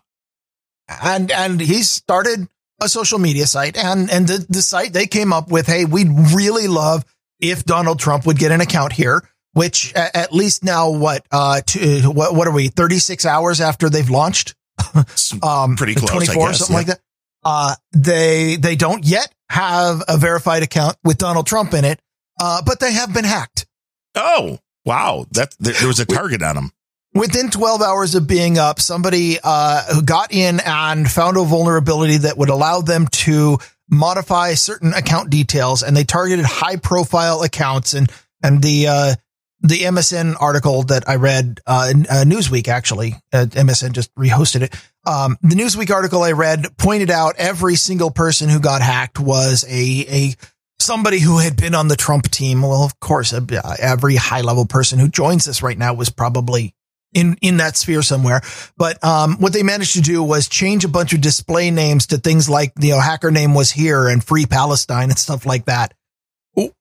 And 1.01 1.31
and 1.31 1.59
he 1.59 1.83
started 1.83 2.47
a 2.81 2.89
social 2.89 3.19
media 3.19 3.47
site 3.47 3.77
and 3.77 4.09
and 4.11 4.27
the, 4.27 4.45
the 4.49 4.61
site 4.61 4.93
they 4.93 5.07
came 5.07 5.31
up 5.31 5.49
with, 5.49 5.67
hey, 5.67 5.85
we'd 5.85 6.11
really 6.33 6.67
love 6.67 7.05
if 7.39 7.63
Donald 7.63 7.99
Trump 7.99 8.25
would 8.25 8.37
get 8.37 8.51
an 8.51 8.61
account 8.61 8.93
here, 8.93 9.27
which 9.53 9.93
at 9.95 10.33
least 10.33 10.63
now 10.63 10.89
what 10.89 11.25
uh 11.31 11.61
to, 11.61 12.11
what 12.11 12.35
what 12.35 12.47
are 12.47 12.53
we 12.53 12.67
36 12.67 13.25
hours 13.25 13.61
after 13.61 13.89
they've 13.89 14.09
launched? 14.09 14.55
um 15.43 15.75
pretty 15.75 15.95
close 15.95 16.09
24 16.09 16.47
guess, 16.47 16.59
something 16.59 16.73
yeah. 16.73 16.77
like 16.77 16.87
that. 16.87 16.99
Uh 17.43 17.75
they 17.93 18.57
they 18.57 18.75
don't 18.75 19.05
yet 19.05 19.33
have 19.49 20.03
a 20.07 20.17
verified 20.17 20.63
account 20.63 20.97
with 21.03 21.17
Donald 21.17 21.47
Trump 21.47 21.73
in 21.73 21.85
it, 21.85 21.99
uh 22.41 22.61
but 22.65 22.79
they 22.79 22.91
have 22.91 23.13
been 23.13 23.25
hacked. 23.25 23.67
Oh, 24.15 24.59
wow. 24.85 25.25
That 25.31 25.55
there, 25.59 25.73
there 25.73 25.87
was 25.87 25.99
a 25.99 26.05
target 26.05 26.43
on 26.43 26.55
them 26.55 26.71
within 27.13 27.49
12 27.49 27.81
hours 27.81 28.15
of 28.15 28.27
being 28.27 28.57
up, 28.57 28.79
somebody 28.79 29.37
uh, 29.43 29.83
who 29.93 30.01
got 30.01 30.33
in 30.33 30.59
and 30.65 31.09
found 31.09 31.37
a 31.37 31.43
vulnerability 31.43 32.17
that 32.17 32.37
would 32.37 32.49
allow 32.49 32.81
them 32.81 33.07
to 33.07 33.57
modify 33.89 34.53
certain 34.53 34.93
account 34.93 35.29
details, 35.29 35.83
and 35.83 35.95
they 35.95 36.03
targeted 36.03 36.45
high 36.45 36.77
profile 36.77 37.43
accounts. 37.43 37.93
And 37.93 38.11
and 38.41 38.61
the 38.61 38.87
uh, 38.87 39.15
the 39.61 39.81
MSN 39.81 40.35
article 40.39 40.83
that 40.83 41.07
I 41.07 41.15
read, 41.15 41.61
uh, 41.65 41.93
uh, 42.09 42.23
Newsweek 42.25 42.67
actually, 42.67 43.15
uh, 43.31 43.45
MSN 43.49 43.93
just 43.93 44.13
rehosted 44.15 44.61
it. 44.63 44.75
Um, 45.05 45.37
the 45.41 45.55
Newsweek 45.55 45.89
article 45.93 46.21
I 46.21 46.33
read 46.33 46.77
pointed 46.77 47.09
out 47.09 47.35
every 47.37 47.75
single 47.75 48.11
person 48.11 48.49
who 48.49 48.59
got 48.59 48.81
hacked 48.81 49.19
was 49.19 49.65
a 49.67 50.05
a 50.09 50.35
somebody 50.79 51.19
who 51.19 51.37
had 51.37 51.55
been 51.55 51.75
on 51.75 51.87
the 51.87 51.95
Trump 51.95 52.29
team. 52.29 52.61
Well, 52.61 52.83
of 52.83 52.99
course, 52.99 53.33
every 53.33 54.15
high 54.15 54.41
level 54.41 54.65
person 54.65 54.99
who 54.99 55.07
joins 55.07 55.47
us 55.47 55.61
right 55.61 55.77
now 55.77 55.93
was 55.93 56.09
probably 56.09 56.73
in, 57.13 57.37
in 57.41 57.57
that 57.57 57.77
sphere 57.77 58.01
somewhere. 58.01 58.41
But, 58.77 59.03
um, 59.03 59.37
what 59.37 59.53
they 59.53 59.63
managed 59.63 59.93
to 59.93 60.01
do 60.01 60.23
was 60.23 60.47
change 60.47 60.85
a 60.85 60.89
bunch 60.89 61.13
of 61.13 61.21
display 61.21 61.71
names 61.71 62.07
to 62.07 62.17
things 62.17 62.49
like, 62.49 62.73
you 62.79 62.91
know, 62.91 62.99
hacker 62.99 63.31
name 63.31 63.53
was 63.53 63.71
here 63.71 64.07
and 64.07 64.23
free 64.23 64.45
Palestine 64.45 65.09
and 65.09 65.17
stuff 65.17 65.45
like 65.45 65.65
that, 65.65 65.93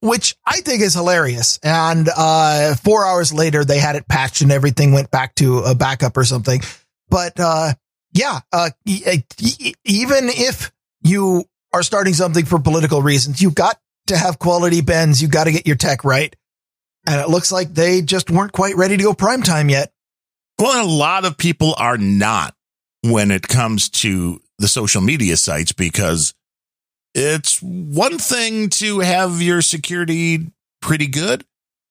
which 0.01 0.37
I 0.47 0.61
think 0.61 0.83
is 0.83 0.95
hilarious. 0.95 1.59
And, 1.63 2.09
uh, 2.17 2.75
four 2.77 3.07
hours 3.07 3.33
later, 3.33 3.65
they 3.65 3.79
had 3.79 3.97
it 3.97 4.09
patched 4.09 4.41
and 4.41 4.53
everything 4.53 4.93
went 4.93 5.11
back 5.11 5.35
to 5.37 5.59
a 5.59 5.75
backup 5.75 6.17
or 6.17 6.25
something. 6.25 6.61
But, 7.09 7.39
uh, 7.39 7.75
yeah, 8.13 8.41
uh, 8.53 8.71
even 8.85 10.29
if 10.29 10.71
you 11.03 11.45
are 11.73 11.83
starting 11.83 12.15
something 12.15 12.45
for 12.45 12.59
political 12.59 13.01
reasons, 13.01 13.41
you've 13.41 13.55
got 13.55 13.79
to 14.09 14.17
have 14.17 14.39
quality 14.39 14.83
bends. 14.83 15.23
You've 15.23 15.31
got 15.31 15.45
to 15.45 15.53
get 15.53 15.67
your 15.67 15.77
tech 15.77 16.05
right. 16.05 16.35
And 17.07 17.21
it 17.21 17.29
looks 17.29 17.51
like 17.51 17.73
they 17.73 18.03
just 18.03 18.31
weren't 18.31 18.53
quite 18.53 18.77
ready 18.77 18.97
to 18.97 19.03
go 19.03 19.15
prime 19.15 19.43
time 19.43 19.69
yet. 19.69 19.93
Well, 20.59 20.85
a 20.85 20.87
lot 20.87 21.25
of 21.25 21.37
people 21.37 21.75
are 21.77 21.99
not 21.99 22.55
when 23.03 23.31
it 23.31 23.49
comes 23.49 23.89
to 23.89 24.41
the 24.59 24.69
social 24.69 25.03
media 25.03 25.37
sites 25.37 25.73
because 25.73 26.35
it's 27.15 27.61
one 27.61 28.19
thing 28.19 28.69
to 28.71 29.01
have 29.01 29.43
your 29.43 29.61
security 29.61 30.53
pretty 30.81 31.07
good. 31.07 31.45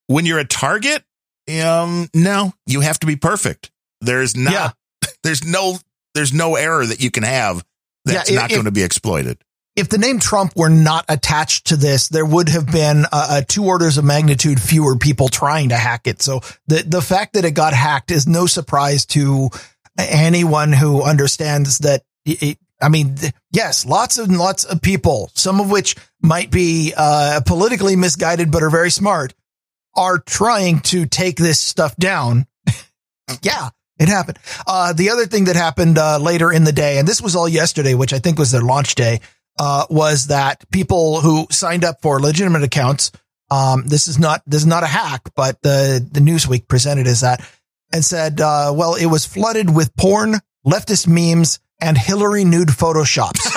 When 0.08 0.26
you're 0.26 0.40
a 0.40 0.46
target, 0.46 1.04
um, 1.64 2.08
no, 2.14 2.54
you 2.66 2.82
have 2.82 3.00
to 3.00 3.08
be 3.08 3.16
perfect. 3.16 3.72
There's 4.02 4.36
not, 4.36 4.54
yeah. 4.54 4.70
there's 5.24 5.46
no, 5.46 5.78
there's 6.16 6.34
no 6.34 6.56
error 6.56 6.86
that 6.86 7.02
you 7.02 7.12
can 7.12 7.24
have 7.24 7.64
that's 8.06 8.30
yeah, 8.30 8.36
if, 8.36 8.42
not 8.42 8.50
going 8.50 8.66
to 8.66 8.72
be 8.72 8.84
exploited. 8.84 9.38
If 9.76 9.88
the 9.88 9.98
name 9.98 10.20
Trump 10.20 10.54
were 10.56 10.70
not 10.70 11.06
attached 11.08 11.68
to 11.68 11.78
this, 11.78 12.10
there 12.10 12.26
would 12.26 12.50
have 12.50 12.70
been 12.70 13.06
uh, 13.12 13.42
two 13.48 13.66
orders 13.66 13.98
of 13.98 14.04
magnitude 14.04 14.62
fewer 14.62 14.98
people 14.98 15.30
trying 15.30 15.70
to 15.70 15.78
hack 15.78 16.08
it. 16.08 16.22
So 16.22 16.42
the 16.68 16.84
the 16.86 17.02
fact 17.02 17.34
that 17.34 17.46
it 17.46 17.52
got 17.52 17.74
hacked 17.74 18.12
is 18.12 18.28
no 18.28 18.48
surprise 18.48 19.06
to 19.08 19.50
anyone 19.98 20.74
who 20.74 21.02
understands 21.02 21.80
that. 21.80 22.04
It, 22.26 22.58
I 22.82 22.90
mean, 22.90 23.16
yes, 23.52 23.86
lots 23.86 24.18
and 24.18 24.38
lots 24.40 24.64
of 24.64 24.82
people, 24.82 25.30
some 25.36 25.60
of 25.60 25.70
which 25.70 25.96
might 26.22 26.50
be 26.50 26.94
uh, 26.98 27.42
politically 27.46 27.96
misguided 27.96 28.52
but 28.52 28.64
are 28.64 28.72
very 28.72 28.90
smart, 28.90 29.36
are 29.96 30.18
trying 30.18 30.80
to 30.80 31.06
take 31.06 31.38
this 31.38 31.60
stuff 31.60 31.96
down. 31.96 32.48
yeah, 33.44 33.70
it 34.00 34.10
happened. 34.10 34.40
Uh, 34.66 34.94
the 34.94 35.12
other 35.12 35.28
thing 35.28 35.46
that 35.46 35.56
happened 35.56 35.98
uh, 36.00 36.18
later 36.18 36.52
in 36.52 36.64
the 36.64 36.72
day, 36.72 36.98
and 36.98 37.08
this 37.08 37.22
was 37.22 37.36
all 37.36 37.48
yesterday, 37.48 37.94
which 37.94 38.14
I 38.14 38.20
think 38.20 38.40
was 38.40 38.52
their 38.52 38.62
launch 38.62 38.96
day, 38.96 39.20
uh, 39.62 39.86
was 39.92 40.28
that 40.28 40.68
people 40.72 41.22
who 41.22 41.46
signed 41.52 41.86
up 41.86 42.02
for 42.02 42.20
legitimate 42.20 42.64
accounts, 42.64 43.12
um, 43.52 43.84
this 43.86 44.08
is 44.08 44.18
not 44.18 44.42
this 44.48 44.62
is 44.62 44.66
not 44.66 44.82
a 44.82 44.88
hack, 44.88 45.30
but 45.36 45.62
the 45.62 46.04
the 46.12 46.20
Newsweek 46.20 46.68
presented 46.68 47.06
as 47.06 47.22
that, 47.22 47.48
and 47.94 48.04
said, 48.04 48.42
uh, 48.42 48.74
well, 48.76 48.96
it 48.96 49.06
was 49.06 49.28
flooded 49.28 49.70
with 49.70 49.96
porn, 49.96 50.38
leftist 50.66 51.08
memes, 51.08 51.60
and 51.80 51.96
Hillary 51.96 52.44
nude 52.44 52.70
photoshops. 52.70 53.40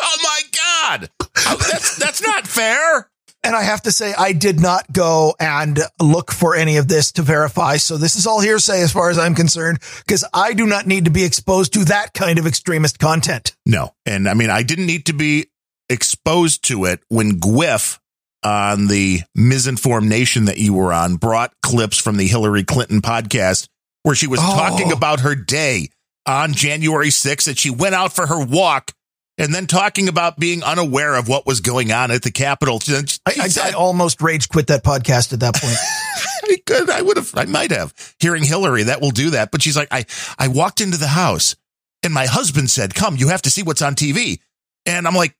oh 0.00 0.18
my 0.22 0.40
god, 0.52 1.10
that's 1.34 1.96
that's 1.96 2.22
not 2.22 2.46
fair. 2.46 3.08
And 3.44 3.54
I 3.54 3.62
have 3.62 3.82
to 3.82 3.92
say, 3.92 4.14
I 4.16 4.32
did 4.32 4.58
not 4.58 4.90
go 4.90 5.34
and 5.38 5.78
look 6.00 6.32
for 6.32 6.56
any 6.56 6.78
of 6.78 6.88
this 6.88 7.12
to 7.12 7.22
verify. 7.22 7.76
So 7.76 7.98
this 7.98 8.16
is 8.16 8.26
all 8.26 8.40
hearsay 8.40 8.80
as 8.80 8.90
far 8.90 9.10
as 9.10 9.18
I'm 9.18 9.34
concerned, 9.34 9.80
because 9.98 10.24
I 10.32 10.54
do 10.54 10.66
not 10.66 10.86
need 10.86 11.04
to 11.04 11.10
be 11.10 11.24
exposed 11.24 11.74
to 11.74 11.84
that 11.84 12.14
kind 12.14 12.38
of 12.38 12.46
extremist 12.46 12.98
content. 12.98 13.54
No. 13.66 13.94
And 14.06 14.28
I 14.28 14.34
mean, 14.34 14.48
I 14.48 14.62
didn't 14.62 14.86
need 14.86 15.06
to 15.06 15.12
be 15.12 15.46
exposed 15.90 16.64
to 16.68 16.86
it 16.86 17.00
when 17.08 17.38
Gwiff 17.38 17.98
on 18.42 18.88
the 18.88 19.20
Misinformed 19.34 20.08
Nation 20.08 20.46
that 20.46 20.58
you 20.58 20.74
were 20.74 20.92
on 20.92 21.16
brought 21.16 21.52
clips 21.62 21.98
from 21.98 22.16
the 22.16 22.26
Hillary 22.26 22.64
Clinton 22.64 23.02
podcast 23.02 23.68
where 24.04 24.14
she 24.14 24.26
was 24.26 24.40
oh. 24.42 24.54
talking 24.54 24.92
about 24.92 25.20
her 25.20 25.34
day 25.34 25.88
on 26.26 26.52
January 26.52 27.08
6th 27.08 27.44
that 27.44 27.58
she 27.58 27.70
went 27.70 27.94
out 27.94 28.12
for 28.12 28.26
her 28.26 28.42
walk 28.42 28.92
and 29.38 29.54
then 29.54 29.66
talking 29.66 30.08
about 30.08 30.38
being 30.38 30.62
unaware 30.62 31.14
of 31.16 31.28
what 31.28 31.46
was 31.46 31.60
going 31.60 31.92
on 31.92 32.10
at 32.10 32.22
the 32.22 32.30
Capitol. 32.30 32.80
I, 32.88 33.02
I, 33.26 33.48
I, 33.62 33.72
almost 33.72 34.22
rage 34.22 34.48
quit 34.48 34.68
that 34.68 34.84
podcast 34.84 35.32
at 35.32 35.40
that 35.40 35.54
point. 35.54 35.76
I 36.44 36.56
could, 36.66 36.90
I 36.90 37.02
would 37.02 37.16
have, 37.16 37.32
I 37.36 37.46
might 37.46 37.70
have. 37.70 37.92
Hearing 38.20 38.44
Hillary, 38.44 38.84
that 38.84 39.00
will 39.00 39.10
do 39.10 39.30
that. 39.30 39.50
But 39.50 39.62
she's 39.62 39.76
like, 39.76 39.88
I, 39.90 40.04
I 40.38 40.48
walked 40.48 40.80
into 40.80 40.98
the 40.98 41.08
house 41.08 41.56
and 42.04 42.12
my 42.12 42.26
husband 42.26 42.70
said, 42.70 42.94
"Come, 42.94 43.16
you 43.16 43.28
have 43.28 43.42
to 43.42 43.50
see 43.50 43.62
what's 43.62 43.82
on 43.82 43.94
TV." 43.94 44.38
And 44.86 45.08
I'm 45.08 45.14
like, 45.14 45.34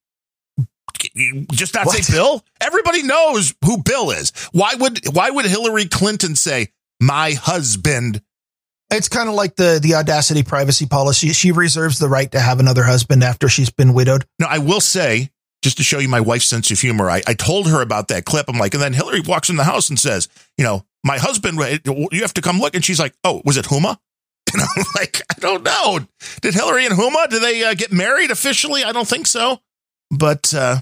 just 1.52 1.74
not 1.74 1.86
what? 1.86 1.96
say 1.96 2.12
Bill. 2.12 2.42
Everybody 2.60 3.02
knows 3.02 3.54
who 3.64 3.82
Bill 3.82 4.10
is. 4.10 4.32
Why 4.52 4.74
would 4.74 5.00
why 5.14 5.30
would 5.30 5.44
Hillary 5.44 5.86
Clinton 5.86 6.34
say 6.34 6.68
my 7.00 7.32
husband 7.32 8.22
it's 8.94 9.08
kind 9.08 9.28
of 9.28 9.34
like 9.34 9.56
the 9.56 9.78
the 9.82 9.94
audacity 9.94 10.42
privacy 10.42 10.86
policy. 10.86 11.32
She 11.32 11.52
reserves 11.52 11.98
the 11.98 12.08
right 12.08 12.30
to 12.32 12.40
have 12.40 12.60
another 12.60 12.84
husband 12.84 13.22
after 13.22 13.48
she's 13.48 13.70
been 13.70 13.94
widowed. 13.94 14.24
No, 14.38 14.46
I 14.48 14.58
will 14.58 14.80
say, 14.80 15.30
just 15.62 15.78
to 15.78 15.82
show 15.82 15.98
you 15.98 16.08
my 16.08 16.20
wife's 16.20 16.46
sense 16.46 16.70
of 16.70 16.78
humor, 16.78 17.10
I, 17.10 17.22
I 17.26 17.34
told 17.34 17.68
her 17.68 17.80
about 17.80 18.08
that 18.08 18.24
clip. 18.24 18.46
I'm 18.48 18.58
like, 18.58 18.74
and 18.74 18.82
then 18.82 18.92
Hillary 18.92 19.20
walks 19.20 19.48
in 19.48 19.56
the 19.56 19.64
house 19.64 19.88
and 19.88 19.98
says, 19.98 20.28
you 20.58 20.64
know, 20.64 20.84
my 21.04 21.18
husband, 21.18 21.58
you 21.84 22.22
have 22.22 22.34
to 22.34 22.40
come 22.40 22.58
look. 22.58 22.74
And 22.74 22.84
she's 22.84 22.98
like, 22.98 23.14
oh, 23.24 23.42
was 23.44 23.56
it 23.56 23.66
Huma? 23.66 23.98
And 24.52 24.62
I'm 24.62 24.84
like, 24.94 25.20
I 25.28 25.40
don't 25.40 25.64
know. 25.64 25.98
Did 26.40 26.54
Hillary 26.54 26.86
and 26.86 26.94
Huma, 26.94 27.28
did 27.28 27.42
they 27.42 27.64
uh, 27.64 27.74
get 27.74 27.90
married 27.90 28.30
officially? 28.30 28.84
I 28.84 28.92
don't 28.92 29.08
think 29.08 29.26
so. 29.26 29.58
But 30.12 30.54
uh, 30.54 30.80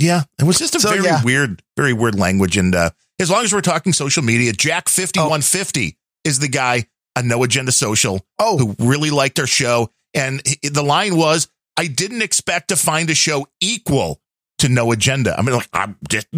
yeah, 0.00 0.22
it 0.40 0.44
was 0.44 0.58
just 0.58 0.74
a 0.74 0.80
so, 0.80 0.90
very 0.90 1.04
yeah. 1.04 1.22
weird, 1.22 1.62
very 1.76 1.92
weird 1.92 2.18
language. 2.18 2.56
And 2.56 2.74
uh, 2.74 2.90
as 3.20 3.30
long 3.30 3.44
as 3.44 3.52
we're 3.52 3.60
talking 3.60 3.92
social 3.92 4.24
media, 4.24 4.52
Jack5150 4.52 5.92
oh. 5.94 5.98
is 6.24 6.40
the 6.40 6.48
guy 6.48 6.86
on 7.16 7.26
No 7.26 7.42
Agenda 7.42 7.72
Social 7.72 8.24
Oh, 8.38 8.58
who 8.58 8.76
really 8.78 9.10
liked 9.10 9.40
our 9.40 9.46
show. 9.46 9.90
And 10.14 10.40
the 10.62 10.82
line 10.82 11.16
was, 11.16 11.48
I 11.76 11.88
didn't 11.88 12.22
expect 12.22 12.68
to 12.68 12.76
find 12.76 13.10
a 13.10 13.14
show 13.14 13.46
equal 13.60 14.20
to 14.58 14.68
No 14.68 14.92
Agenda. 14.92 15.38
I 15.38 15.42
mean, 15.42 15.54
like, 15.54 15.68
I'm 15.72 15.96
just, 16.08 16.28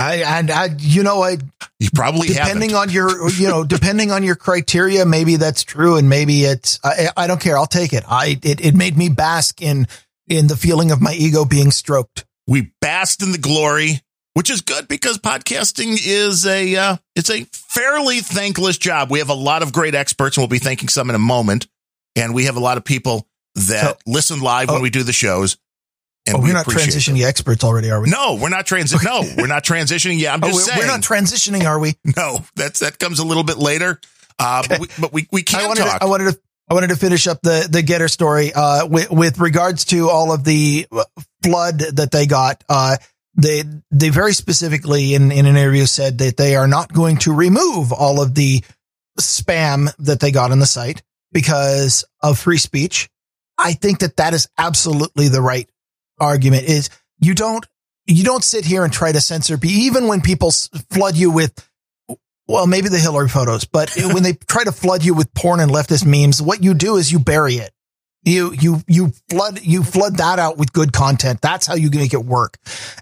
I, 0.00 0.22
and 0.24 0.50
I, 0.50 0.70
you 0.78 1.02
know, 1.04 1.22
I, 1.22 1.38
you 1.78 1.90
probably 1.94 2.28
depending 2.28 2.70
haven't. 2.70 2.88
on 2.88 2.94
your, 2.94 3.30
you 3.30 3.46
know, 3.48 3.62
depending 3.64 4.10
on 4.10 4.24
your 4.24 4.34
criteria, 4.34 5.06
maybe 5.06 5.36
that's 5.36 5.62
true. 5.62 5.96
And 5.96 6.08
maybe 6.08 6.42
it's, 6.44 6.80
I, 6.82 7.10
I 7.16 7.26
don't 7.28 7.40
care. 7.40 7.56
I'll 7.56 7.66
take 7.66 7.92
it. 7.92 8.02
I, 8.08 8.40
it, 8.42 8.64
it 8.64 8.74
made 8.74 8.96
me 8.96 9.08
bask 9.08 9.62
in, 9.62 9.86
in 10.26 10.48
the 10.48 10.56
feeling 10.56 10.90
of 10.90 11.00
my 11.00 11.12
ego 11.12 11.44
being 11.44 11.70
stroked. 11.70 12.24
we 12.48 12.72
basked 12.80 13.22
in 13.22 13.30
the 13.32 13.38
glory, 13.38 14.00
which 14.34 14.50
is 14.50 14.60
good 14.60 14.88
because 14.88 15.18
podcasting 15.18 15.96
is 16.04 16.46
a 16.46 16.76
uh, 16.76 16.96
it's 17.14 17.30
a 17.30 17.44
fairly 17.52 18.20
thankless 18.20 18.78
job. 18.78 19.10
We 19.10 19.18
have 19.18 19.30
a 19.30 19.34
lot 19.34 19.62
of 19.62 19.72
great 19.72 19.94
experts, 19.94 20.36
and 20.36 20.42
we'll 20.42 20.48
be 20.48 20.58
thanking 20.58 20.88
some 20.88 21.08
in 21.10 21.16
a 21.16 21.20
moment. 21.20 21.66
And 22.14 22.34
we 22.34 22.44
have 22.44 22.56
a 22.56 22.60
lot 22.60 22.76
of 22.76 22.84
people 22.84 23.26
that 23.54 23.98
listen 24.06 24.40
live 24.40 24.68
when 24.68 24.78
oh. 24.78 24.82
we 24.82 24.90
do 24.90 25.02
the 25.02 25.12
shows. 25.12 25.56
And 26.26 26.36
Oh, 26.36 26.40
we 26.40 26.48
we're 26.48 26.52
not 26.52 26.66
transitioning 26.66 27.16
transitioning 27.16 27.24
experts 27.24 27.64
already, 27.64 27.90
are 27.90 28.00
we? 28.00 28.08
No, 28.08 28.38
we're 28.40 28.48
not 28.48 28.66
transi- 28.66 29.02
No, 29.02 29.22
we're 29.36 29.48
not 29.48 29.64
transitioning 29.64 30.20
Yeah, 30.20 30.34
I'm 30.34 30.44
Oh, 30.44 30.48
just 30.48 30.56
we're, 30.56 30.62
saying. 30.62 30.78
we're 30.78 30.86
not 30.86 31.00
transitioning, 31.00 31.64
are 31.64 31.78
we? 31.78 31.94
no, 32.16 32.44
that's 32.54 32.80
that 32.80 32.98
comes 32.98 33.18
a 33.18 33.24
little 33.24 33.42
bit 33.44 33.58
later. 33.58 34.00
Uh, 34.38 34.62
but, 34.68 34.80
we, 34.80 34.86
but 35.00 35.12
we 35.12 35.28
we 35.32 35.40
I 35.40 35.42
can 35.42 35.68
wanted, 35.68 35.82
talk. 35.82 35.98
to, 35.98 36.04
I 36.04 36.08
wanted 36.08 36.32
to, 36.32 36.40
I 36.70 36.74
wanted 36.74 36.88
to 36.88 36.96
finish 36.96 37.26
up 37.26 37.40
the 37.42 37.66
the 37.68 37.82
GETTR 37.82 38.10
story 38.10 38.52
uh, 38.52 38.86
with 38.86 39.10
with 39.10 39.38
regards 39.38 39.84
to 39.86 40.08
all 40.08 40.32
of 40.32 40.44
the 40.44 40.86
flood 41.42 41.78
that 41.78 42.10
they 42.12 42.26
got. 42.26 42.62
Uh, 42.68 42.96
they 43.34 43.64
they 43.90 44.10
very 44.10 44.34
specifically 44.34 45.14
in 45.14 45.32
in 45.32 45.46
an 45.46 45.56
interview 45.56 45.86
said 45.86 46.18
that 46.18 46.36
they 46.36 46.54
are 46.54 46.68
not 46.68 46.92
going 46.92 47.16
to 47.18 47.32
remove 47.32 47.92
all 47.92 48.20
of 48.20 48.34
the 48.34 48.62
spam 49.20 49.94
that 49.98 50.20
they 50.20 50.30
got 50.30 50.52
on 50.52 50.58
the 50.58 50.66
site 50.66 51.02
because 51.32 52.04
of 52.22 52.38
free 52.38 52.58
speech. 52.58 53.08
I 53.58 53.72
think 53.72 54.00
that 54.00 54.16
that 54.16 54.34
is 54.34 54.48
absolutely 54.58 55.28
the 55.28 55.42
right 55.42 55.68
argument. 56.18 56.64
Is 56.64 56.90
you 57.20 57.34
don't 57.34 57.66
you 58.06 58.24
don't 58.24 58.44
sit 58.44 58.64
here 58.64 58.84
and 58.84 58.92
try 58.92 59.12
to 59.12 59.20
censor 59.20 59.58
even 59.62 60.08
when 60.08 60.20
people 60.20 60.50
flood 60.90 61.16
you 61.16 61.30
with 61.30 61.52
well, 62.48 62.66
maybe 62.66 62.88
the 62.88 62.98
Hillary 62.98 63.28
photos, 63.28 63.64
but 63.64 63.96
when 64.12 64.22
they 64.22 64.34
try 64.34 64.64
to 64.64 64.72
flood 64.72 65.04
you 65.04 65.14
with 65.14 65.32
porn 65.32 65.60
and 65.60 65.70
leftist 65.70 66.04
memes, 66.04 66.42
what 66.42 66.62
you 66.62 66.74
do 66.74 66.96
is 66.96 67.10
you 67.10 67.18
bury 67.18 67.54
it. 67.54 67.72
You, 68.24 68.52
you, 68.52 68.82
you 68.86 69.12
flood, 69.28 69.60
you 69.62 69.82
flood 69.82 70.18
that 70.18 70.38
out 70.38 70.56
with 70.56 70.72
good 70.72 70.92
content. 70.92 71.40
That's 71.40 71.66
how 71.66 71.74
you 71.74 71.90
make 71.90 72.14
it 72.14 72.24
work. 72.24 72.58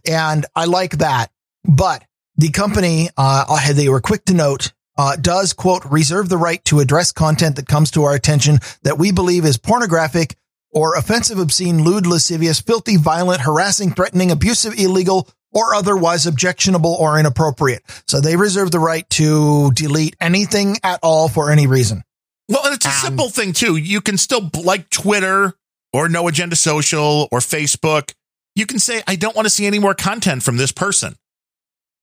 And 0.06 0.46
I 0.56 0.64
like 0.64 0.98
that. 0.98 1.30
But 1.64 2.04
the 2.36 2.50
company, 2.50 3.10
uh, 3.16 3.72
they 3.72 3.88
were 3.88 4.00
quick 4.00 4.24
to 4.26 4.34
note, 4.34 4.72
uh, 4.96 5.16
does 5.16 5.52
quote, 5.52 5.84
reserve 5.84 6.28
the 6.28 6.38
right 6.38 6.64
to 6.66 6.80
address 6.80 7.12
content 7.12 7.56
that 7.56 7.66
comes 7.66 7.90
to 7.92 8.04
our 8.04 8.14
attention 8.14 8.60
that 8.82 8.98
we 8.98 9.12
believe 9.12 9.44
is 9.44 9.58
pornographic 9.58 10.36
or 10.72 10.94
offensive, 10.94 11.38
obscene, 11.38 11.84
lewd, 11.84 12.06
lascivious, 12.06 12.60
filthy, 12.60 12.96
violent, 12.96 13.40
harassing, 13.40 13.92
threatening, 13.92 14.30
abusive, 14.30 14.78
illegal, 14.78 15.28
or 15.52 15.74
otherwise 15.74 16.26
objectionable 16.26 16.94
or 16.94 17.18
inappropriate. 17.18 17.82
So 18.06 18.20
they 18.20 18.36
reserve 18.36 18.70
the 18.70 18.78
right 18.78 19.08
to 19.10 19.72
delete 19.72 20.16
anything 20.20 20.76
at 20.82 21.00
all 21.02 21.28
for 21.28 21.50
any 21.50 21.66
reason. 21.66 22.04
Well, 22.50 22.72
it's 22.72 22.84
a 22.84 22.90
Um, 22.90 22.94
simple 22.96 23.30
thing 23.30 23.52
too. 23.54 23.76
You 23.76 24.00
can 24.02 24.18
still 24.18 24.50
like 24.62 24.90
Twitter 24.90 25.54
or 25.92 26.08
No 26.08 26.28
Agenda 26.28 26.56
Social 26.56 27.28
or 27.32 27.38
Facebook. 27.38 28.12
You 28.54 28.66
can 28.66 28.78
say, 28.78 29.02
I 29.06 29.16
don't 29.16 29.34
want 29.36 29.46
to 29.46 29.50
see 29.50 29.66
any 29.66 29.78
more 29.78 29.94
content 29.94 30.42
from 30.42 30.56
this 30.58 30.72
person. 30.72 31.16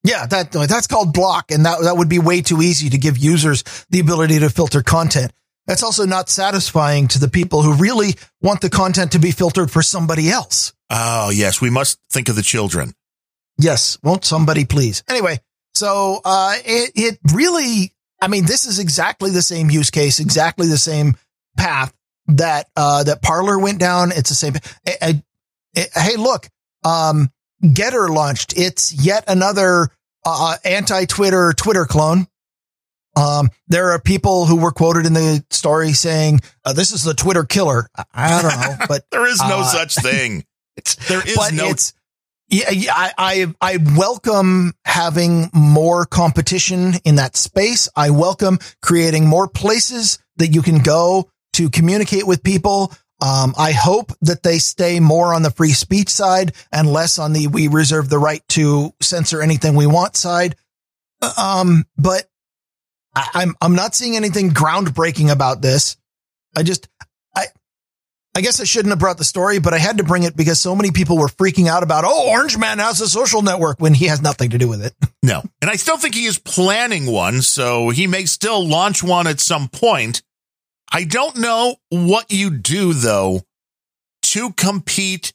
Yeah, 0.03 0.25
that 0.27 0.51
that's 0.53 0.87
called 0.87 1.13
block, 1.13 1.51
and 1.51 1.65
that 1.65 1.81
that 1.81 1.97
would 1.97 2.07
be 2.07 2.19
way 2.19 2.41
too 2.41 2.61
easy 2.61 2.89
to 2.89 2.97
give 2.97 3.17
users 3.17 3.63
the 3.89 3.99
ability 3.99 4.39
to 4.39 4.49
filter 4.49 4.81
content. 4.81 5.33
That's 5.65 5.83
also 5.83 6.05
not 6.05 6.29
satisfying 6.29 7.09
to 7.09 7.19
the 7.19 7.27
people 7.27 7.61
who 7.61 7.73
really 7.73 8.15
want 8.41 8.61
the 8.61 8.69
content 8.69 9.11
to 9.11 9.19
be 9.19 9.31
filtered 9.31 9.69
for 9.69 9.81
somebody 9.83 10.29
else. 10.29 10.71
Oh, 10.89 11.29
yes. 11.29 11.59
We 11.59 11.69
must 11.69 11.99
think 12.09 12.29
of 12.29 12.37
the 12.37 12.41
children. 12.41 12.93
Yes, 13.57 13.97
won't 14.01 14.23
somebody 14.23 14.63
please? 14.63 15.03
Anyway, 15.09 15.41
so 15.75 16.21
uh, 16.23 16.55
it 16.63 16.91
it 16.95 17.19
really, 17.33 17.93
I 18.21 18.27
mean, 18.27 18.45
this 18.45 18.65
is 18.65 18.79
exactly 18.79 19.29
the 19.31 19.41
same 19.41 19.69
use 19.69 19.89
case, 19.91 20.19
exactly 20.19 20.67
the 20.67 20.77
same 20.77 21.15
path 21.57 21.93
that 22.27 22.67
uh, 22.75 23.03
that 23.03 23.21
Parler 23.21 23.57
went 23.59 23.79
down. 23.79 24.11
It's 24.11 24.29
the 24.29 24.35
same. 24.35 24.55
eh, 24.85 24.93
eh, 25.01 25.13
eh, 25.75 25.85
hey, 25.95 26.15
look, 26.15 26.47
um, 26.83 27.31
GETTR 27.63 28.09
launched. 28.09 28.57
It's 28.57 28.93
yet 28.93 29.23
another 29.27 29.89
uh, 30.25 30.55
anti-Twitter 30.65 31.53
Twitter 31.53 31.85
clone. 31.85 32.27
Um, 33.15 33.49
there 33.67 33.91
are 33.91 33.99
people 33.99 34.45
who 34.45 34.57
were 34.57 34.71
quoted 34.71 35.05
in 35.07 35.13
the 35.13 35.43
story 35.49 35.93
saying, 35.93 36.41
uh, 36.65 36.73
"This 36.73 36.91
is 36.91 37.03
the 37.03 37.13
Twitter 37.15 37.43
killer." 37.45 37.87
I, 37.95 38.03
I 38.13 38.41
don't 38.41 38.59
know, 38.79 38.85
but 38.87 39.05
There 39.11 39.25
is 39.25 39.39
no 39.39 39.59
Uh, 39.61 39.63
such 39.63 39.95
thing. 39.95 40.45
it's 40.75 40.95
There 41.07 41.27
is 41.27 41.51
no. 41.51 41.67
it's 41.69 41.93
yeah, 42.49 42.69
yeah 42.71 42.93
I, 42.95 43.11
I 43.17 43.55
I 43.61 43.77
welcome 43.97 44.73
having 44.85 45.49
more 45.53 46.05
competition 46.05 46.93
in 47.03 47.15
that 47.15 47.35
space. 47.35 47.89
I 47.95 48.11
welcome 48.11 48.59
creating 48.81 49.27
more 49.27 49.47
places 49.47 50.19
that 50.37 50.47
you 50.47 50.61
can 50.61 50.79
go 50.79 51.29
to 51.53 51.69
communicate 51.69 52.25
with 52.25 52.43
people. 52.43 52.93
Um, 53.19 53.55
I 53.57 53.71
hope 53.71 54.11
that 54.21 54.43
they 54.43 54.59
stay 54.59 54.99
more 54.99 55.33
on 55.33 55.41
the 55.41 55.49
free 55.49 55.71
speech 55.71 56.09
side 56.09 56.53
and 56.71 56.87
less 56.91 57.17
on 57.17 57.33
the 57.33 57.47
we 57.47 57.67
reserve 57.67 58.09
the 58.09 58.19
right 58.19 58.43
to 58.49 58.93
censor 59.01 59.41
anything 59.41 59.75
we 59.75 59.87
want 59.87 60.15
side. 60.15 60.55
Um, 61.37 61.85
but 61.97 62.25
I, 63.15 63.27
I'm 63.33 63.55
I'm 63.59 63.75
not 63.75 63.95
seeing 63.95 64.15
anything 64.15 64.51
groundbreaking 64.51 65.31
about 65.31 65.61
this. 65.61 65.97
I 66.55 66.63
just 66.63 66.87
I 68.37 68.41
guess 68.41 68.61
I 68.61 68.65
shouldn't 68.65 68.91
have 68.91 68.99
brought 68.99 69.17
the 69.17 69.23
story, 69.23 69.57
but 69.57 69.73
I 69.73 69.79
had 69.79 69.97
to 69.97 70.03
bring 70.03 70.21
it 70.21 70.37
because 70.37 70.59
so 70.59 70.75
many 70.75 70.91
people 70.91 71.17
were 71.17 71.27
freaking 71.27 71.67
out 71.67 71.81
about, 71.81 72.03
oh, 72.05 72.29
Orange 72.29 72.55
Man 72.55 72.77
has 72.77 73.01
a 73.01 73.09
social 73.09 73.41
network 73.41 73.79
when 73.79 73.95
he 73.95 74.05
has 74.05 74.21
nothing 74.21 74.51
to 74.51 74.59
do 74.59 74.67
with 74.67 74.85
it. 74.85 74.93
no. 75.23 75.41
And 75.59 75.71
I 75.71 75.75
still 75.75 75.97
think 75.97 76.13
he 76.13 76.25
is 76.25 76.37
planning 76.37 77.07
one, 77.07 77.41
so 77.41 77.89
he 77.89 78.05
may 78.05 78.25
still 78.25 78.63
launch 78.63 79.01
one 79.01 79.25
at 79.25 79.39
some 79.39 79.69
point. 79.69 80.21
I 80.93 81.03
don't 81.03 81.37
know 81.37 81.77
what 81.89 82.31
you 82.31 82.51
do, 82.51 82.93
though, 82.93 83.41
to 84.21 84.51
compete 84.51 85.33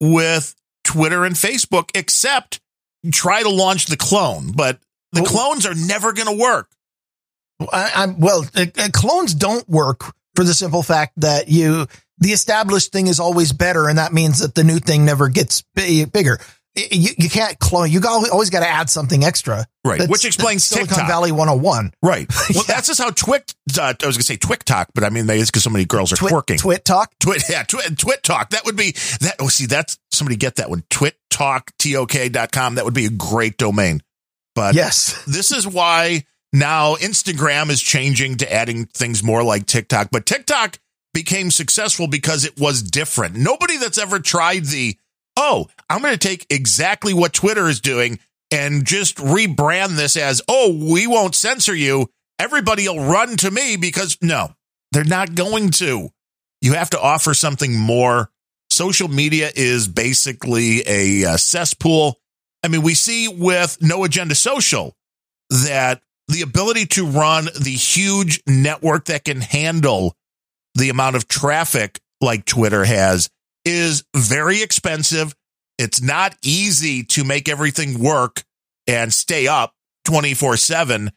with 0.00 0.56
Twitter 0.82 1.24
and 1.24 1.36
Facebook, 1.36 1.90
except 1.94 2.60
try 3.12 3.44
to 3.44 3.50
launch 3.50 3.86
the 3.86 3.96
clone. 3.96 4.50
But 4.50 4.80
the 5.12 5.22
Well- 5.22 5.30
clones 5.30 5.64
are 5.64 5.76
never 5.76 6.12
going 6.12 6.26
to 6.36 6.42
work. 6.42 6.72
I, 7.72 7.92
I'm 7.94 8.18
well, 8.18 8.44
uh, 8.56 8.66
uh, 8.76 8.88
clones 8.92 9.32
don't 9.32 9.68
work 9.68 10.12
for 10.34 10.44
the 10.44 10.54
simple 10.54 10.82
fact 10.82 11.12
that 11.18 11.48
you, 11.48 11.86
the 12.18 12.30
established 12.30 12.92
thing 12.92 13.06
is 13.06 13.20
always 13.20 13.52
better. 13.52 13.88
And 13.88 13.98
that 13.98 14.12
means 14.12 14.40
that 14.40 14.54
the 14.54 14.64
new 14.64 14.78
thing 14.78 15.04
never 15.04 15.28
gets 15.28 15.62
bi- 15.74 16.06
bigger. 16.12 16.38
You, 16.74 17.10
you 17.16 17.30
can't 17.30 17.58
clone. 17.58 17.90
You 17.90 18.00
got, 18.00 18.28
always 18.30 18.50
got 18.50 18.60
to 18.60 18.68
add 18.68 18.90
something 18.90 19.24
extra. 19.24 19.66
Right. 19.82 19.92
That's- 19.98 20.10
Which 20.10 20.26
explains 20.26 20.62
Silicon 20.64 20.88
TikTok. 20.88 21.08
Valley 21.08 21.32
101. 21.32 21.92
Right. 22.02 22.26
Well, 22.54 22.64
Yeah. 22.68 22.74
that's 22.74 22.86
just 22.88 23.00
how 23.00 23.10
Twit, 23.10 23.54
uh, 23.78 23.82
I 23.82 24.06
was 24.06 24.16
going 24.16 24.20
to 24.20 24.22
say 24.22 24.36
Twik 24.36 24.62
Talk, 24.62 24.88
but 24.94 25.02
I 25.02 25.08
mean, 25.08 25.26
that 25.26 25.36
is 25.38 25.50
because 25.50 25.62
so 25.64 25.70
many 25.70 25.84
girls 25.86 26.12
are 26.12 26.16
Twit, 26.16 26.32
twerking. 26.32 26.58
twit 26.58 26.84
talk. 26.84 27.12
Twit, 27.18 27.44
yeah, 27.48 27.62
twit, 27.62 27.98
twit 27.98 28.22
talk. 28.22 28.50
That 28.50 28.64
would 28.66 28.76
be 28.76 28.92
that. 29.20 29.36
Oh, 29.40 29.48
see, 29.48 29.64
that's 29.66 29.98
somebody 30.10 30.36
get 30.36 30.56
that 30.56 30.68
one. 30.68 30.84
Twit 30.90 31.16
talk, 31.30 31.70
T-O-K 31.78 32.28
dot 32.28 32.52
com. 32.52 32.74
That 32.74 32.84
would 32.84 32.94
be 32.94 33.06
a 33.06 33.10
great 33.10 33.56
domain. 33.56 34.02
But 34.54 34.74
Yes. 34.74 35.22
this 35.26 35.52
is 35.52 35.66
why 35.66 36.24
now 36.52 36.94
Instagram 36.96 37.70
is 37.70 37.80
changing 37.82 38.36
to 38.38 38.52
adding 38.52 38.84
things 38.86 39.22
more 39.22 39.42
like 39.42 39.64
TikTok. 39.66 40.08
But 40.12 40.24
TikTok 40.26 40.78
became 41.16 41.50
successful 41.50 42.06
because 42.06 42.44
it 42.44 42.60
was 42.60 42.82
different. 42.82 43.34
Nobody 43.36 43.78
that's 43.78 43.96
ever 43.96 44.18
tried 44.18 44.66
the, 44.66 44.98
oh, 45.34 45.66
I'm 45.88 46.02
going 46.02 46.12
to 46.12 46.18
take 46.18 46.44
exactly 46.50 47.14
what 47.14 47.32
Twitter 47.32 47.68
is 47.68 47.80
doing 47.80 48.18
and 48.52 48.84
just 48.84 49.16
rebrand 49.16 49.96
this 49.96 50.18
as, 50.18 50.42
oh, 50.46 50.78
we 50.92 51.06
won't 51.06 51.34
censor 51.34 51.74
you. 51.74 52.10
Everybody 52.38 52.86
will 52.86 53.02
run 53.02 53.38
to 53.38 53.50
me 53.50 53.78
because 53.78 54.18
no, 54.20 54.50
they're 54.92 55.04
not 55.04 55.34
going 55.34 55.70
to. 55.70 56.10
You 56.60 56.74
have 56.74 56.90
to 56.90 57.00
offer 57.00 57.32
something 57.32 57.74
more. 57.74 58.30
Social 58.68 59.08
media 59.08 59.50
is 59.56 59.88
basically 59.88 60.80
a, 60.80 61.38
cesspool. 61.38 62.18
I 62.62 62.68
mean, 62.68 62.82
we 62.82 62.92
see 62.92 63.26
with 63.26 63.78
No 63.80 64.04
Agenda 64.04 64.34
Social 64.34 64.94
that 65.48 66.02
the 66.28 66.42
ability 66.42 66.84
to 66.88 67.06
run 67.06 67.46
the 67.58 67.70
huge 67.70 68.42
network 68.46 69.06
that 69.06 69.24
can 69.24 69.40
handle 69.40 70.14
the 70.76 70.90
amount 70.90 71.16
of 71.16 71.28
traffic 71.28 72.00
like 72.20 72.44
Twitter 72.44 72.84
has 72.84 73.28
is 73.64 74.04
very 74.14 74.62
expensive. 74.62 75.34
It's 75.78 76.00
not 76.00 76.36
easy 76.42 77.02
to 77.04 77.24
make 77.24 77.48
everything 77.48 77.98
work 77.98 78.44
and 78.86 79.12
stay 79.12 79.46
up 79.46 79.74
24 80.04 80.56
7. 80.56 81.10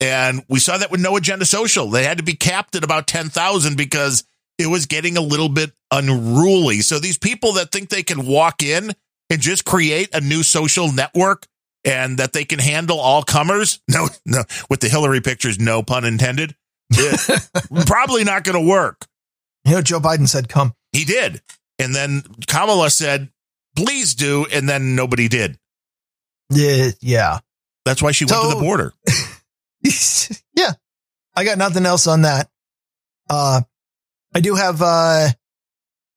And 0.00 0.44
we 0.48 0.58
saw 0.58 0.78
that 0.78 0.90
with 0.90 1.00
No 1.00 1.16
Agenda 1.16 1.44
Social. 1.44 1.88
They 1.88 2.04
had 2.04 2.18
to 2.18 2.24
be 2.24 2.34
capped 2.34 2.74
at 2.74 2.82
about 2.82 3.06
10,000 3.06 3.76
because 3.76 4.24
it 4.58 4.66
was 4.66 4.86
getting 4.86 5.16
a 5.16 5.20
little 5.20 5.48
bit 5.48 5.72
unruly. 5.92 6.80
So 6.80 6.98
these 6.98 7.18
people 7.18 7.52
that 7.52 7.70
think 7.70 7.88
they 7.88 8.02
can 8.02 8.26
walk 8.26 8.62
in 8.62 8.92
and 9.30 9.40
just 9.40 9.64
create 9.64 10.12
a 10.12 10.20
new 10.20 10.42
social 10.42 10.92
network 10.92 11.46
and 11.84 12.18
that 12.18 12.32
they 12.32 12.44
can 12.44 12.58
handle 12.58 12.98
all 12.98 13.22
comers, 13.22 13.80
no, 13.88 14.08
no, 14.26 14.42
with 14.68 14.80
the 14.80 14.88
Hillary 14.88 15.20
pictures, 15.20 15.58
no 15.58 15.82
pun 15.82 16.04
intended. 16.04 16.54
Probably 17.86 18.24
not 18.24 18.44
going 18.44 18.62
to 18.62 18.68
work. 18.68 19.06
You 19.64 19.72
know, 19.72 19.82
Joe 19.82 20.00
Biden 20.00 20.28
said, 20.28 20.48
come. 20.48 20.74
He 20.92 21.04
did. 21.04 21.40
And 21.78 21.94
then 21.94 22.22
Kamala 22.46 22.90
said, 22.90 23.30
please 23.76 24.14
do. 24.14 24.46
And 24.52 24.68
then 24.68 24.94
nobody 24.94 25.28
did. 25.28 25.58
Yeah. 26.50 26.90
Yeah. 27.00 27.38
That's 27.84 28.02
why 28.02 28.12
she 28.12 28.24
went 28.24 28.42
to 28.42 28.54
the 28.54 28.60
border. 28.60 28.92
yeah. 30.56 30.72
I 31.34 31.44
got 31.44 31.58
nothing 31.58 31.86
else 31.86 32.06
on 32.06 32.22
that. 32.22 32.48
Uh, 33.28 33.62
I 34.34 34.40
do 34.40 34.54
have, 34.54 34.80
uh, 34.82 35.28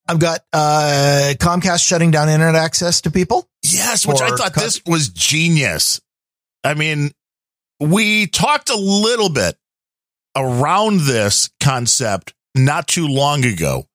I've 0.08 0.20
got, 0.20 0.42
uh, 0.54 1.34
Comcast 1.40 1.86
shutting 1.88 2.12
down 2.12 2.30
internet 2.30 2.56
access 2.56 3.02
to 3.02 3.12
people. 3.12 3.48
Yes, 3.64 4.06
which 4.06 4.22
I 4.22 4.30
thought 4.30 4.54
cut- 4.54 4.64
this 4.64 4.82
was 4.86 5.10
genius. 5.10 6.02
I 6.64 6.74
mean, 6.74 7.12
we 7.80 8.28
talked 8.28 8.70
a 8.70 8.76
little 8.76 9.30
bit 9.30 9.56
around 10.36 11.02
this 11.02 11.50
concept 11.60 12.34
not 12.56 12.88
too 12.88 13.08
long 13.08 13.46
ago 13.46 13.86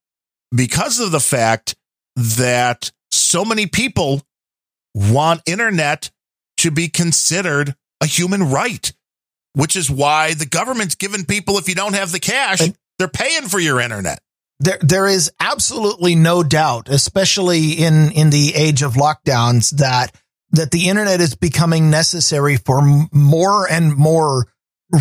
because 0.54 1.00
of 1.00 1.12
the 1.12 1.20
fact 1.20 1.74
that 2.16 2.90
so 3.10 3.44
many 3.44 3.66
people 3.66 4.22
want 4.94 5.42
internet 5.46 6.10
to 6.58 6.70
be 6.70 6.88
considered 6.88 7.74
a 8.00 8.06
human 8.06 8.50
right, 8.50 8.92
which 9.54 9.76
is 9.76 9.90
why 9.90 10.34
the 10.34 10.46
government's 10.46 10.94
giving 10.94 11.24
people, 11.24 11.58
if 11.58 11.68
you 11.68 11.74
don't 11.74 11.94
have 11.94 12.12
the 12.12 12.20
cash, 12.20 12.60
And- 12.60 12.76
they're 12.98 13.08
paying 13.08 13.48
for 13.48 13.58
your 13.58 13.80
internet. 13.80 14.20
There, 14.58 14.76
there 14.82 15.06
is 15.06 15.32
absolutely 15.40 16.14
no 16.14 16.42
doubt, 16.42 16.90
especially 16.90 17.72
in, 17.72 18.12
in 18.12 18.28
the 18.28 18.54
age 18.54 18.82
of 18.82 18.92
lockdowns 18.92 19.70
that, 19.78 20.14
that 20.50 20.70
the 20.70 20.90
internet 20.90 21.22
is 21.22 21.34
becoming 21.34 21.88
necessary 21.88 22.56
for 22.58 22.80
m- 22.82 23.08
more 23.10 23.66
and 23.70 23.96
more 23.96 24.48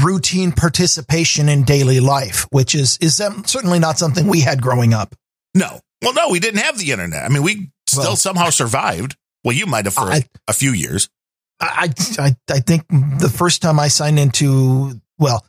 routine 0.03 0.51
participation 0.51 1.49
in 1.49 1.63
daily 1.63 1.99
life, 1.99 2.45
which 2.51 2.75
is, 2.75 2.97
is 3.01 3.15
certainly 3.15 3.79
not 3.79 3.97
something 3.97 4.27
we 4.27 4.41
had 4.41 4.61
growing 4.61 4.93
up. 4.93 5.15
No. 5.55 5.79
Well, 6.01 6.13
no, 6.13 6.29
we 6.29 6.39
didn't 6.39 6.61
have 6.61 6.77
the 6.77 6.91
internet. 6.91 7.23
I 7.25 7.29
mean, 7.29 7.43
we 7.43 7.71
still 7.87 8.03
Well- 8.03 8.15
somehow 8.15 8.49
survived. 8.49 9.15
Well, 9.43 9.55
you 9.55 9.65
might 9.65 9.85
have 9.85 9.93
for 9.93 10.01
I- 10.11 10.25
a 10.47 10.53
few 10.53 10.71
years. 10.71 11.09
I, 11.61 11.91
I, 12.17 12.35
I 12.49 12.59
think 12.61 12.85
the 12.89 13.29
first 13.33 13.61
time 13.61 13.79
I 13.79 13.89
signed 13.89 14.17
into, 14.19 14.99
well, 15.17 15.45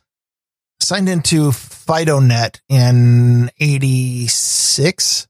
signed 0.81 1.07
into 1.07 1.51
FidoNet 1.51 2.59
in 2.67 3.49
86. 3.59 5.27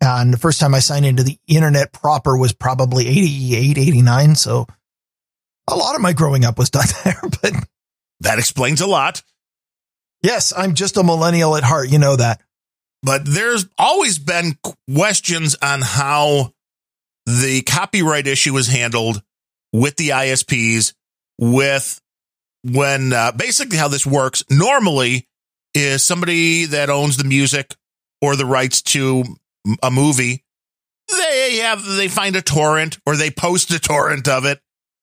And 0.00 0.32
the 0.32 0.38
first 0.38 0.60
time 0.60 0.74
I 0.74 0.78
signed 0.78 1.04
into 1.06 1.24
the 1.24 1.36
internet 1.48 1.92
proper 1.92 2.36
was 2.36 2.52
probably 2.52 3.08
88, 3.08 3.78
89. 3.78 4.34
So 4.36 4.66
a 5.68 5.74
lot 5.74 5.96
of 5.96 6.00
my 6.00 6.12
growing 6.12 6.44
up 6.44 6.58
was 6.58 6.70
done 6.70 6.86
there, 7.04 7.20
but 7.42 7.52
That 8.20 8.38
explains 8.38 8.80
a 8.80 8.86
lot. 8.86 9.22
yes, 10.22 10.52
I'm 10.56 10.74
just 10.74 10.96
a 10.96 11.02
millennial 11.04 11.56
at 11.56 11.62
heart. 11.62 11.88
You 11.90 11.98
know 11.98 12.16
that. 12.16 12.40
But 13.02 13.24
there's 13.24 13.66
always 13.78 14.18
been 14.18 14.58
questions 14.92 15.56
on 15.62 15.82
how 15.82 16.52
the 17.26 17.62
copyright 17.62 18.26
issue 18.26 18.56
is 18.56 18.66
handled 18.66 19.22
with 19.72 19.96
the 19.96 20.08
ISPs, 20.08 20.94
with 21.38 22.00
when 22.64 23.12
uh, 23.12 23.30
basically 23.32 23.76
how 23.78 23.86
this 23.86 24.04
works 24.04 24.42
normally 24.50 25.28
is 25.74 26.02
somebody 26.02 26.64
that 26.64 26.90
owns 26.90 27.16
the 27.18 27.24
music 27.24 27.76
or 28.20 28.34
the 28.34 28.46
rights 28.46 28.82
to 28.82 29.22
a 29.82 29.90
movie. 29.92 30.42
They 31.08 31.58
have, 31.62 31.84
they 31.84 32.08
find 32.08 32.34
a 32.34 32.42
torrent 32.42 32.98
or 33.06 33.14
they 33.16 33.30
post 33.30 33.70
a 33.70 33.78
torrent 33.78 34.26
of 34.26 34.44
it. 34.44 34.60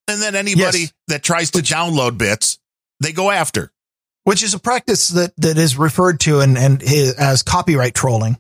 And 0.09 0.21
then 0.21 0.35
anybody 0.35 0.79
Yes. 0.81 0.93
that 1.07 1.23
tries 1.23 1.51
to 1.51 1.59
download 1.59 2.17
bits, 2.17 2.59
they 2.99 3.11
go 3.11 3.31
after. 3.31 3.71
which 4.25 4.43
is 4.43 4.53
a 4.53 4.59
practice 4.59 5.09
that, 5.09 5.33
that 5.37 5.57
is 5.57 5.77
referred 5.77 6.19
to 6.19 6.39
and, 6.41 6.57
and 6.57 6.83
as 6.83 7.43
copyright 7.43 7.93
trolling, 7.93 8.37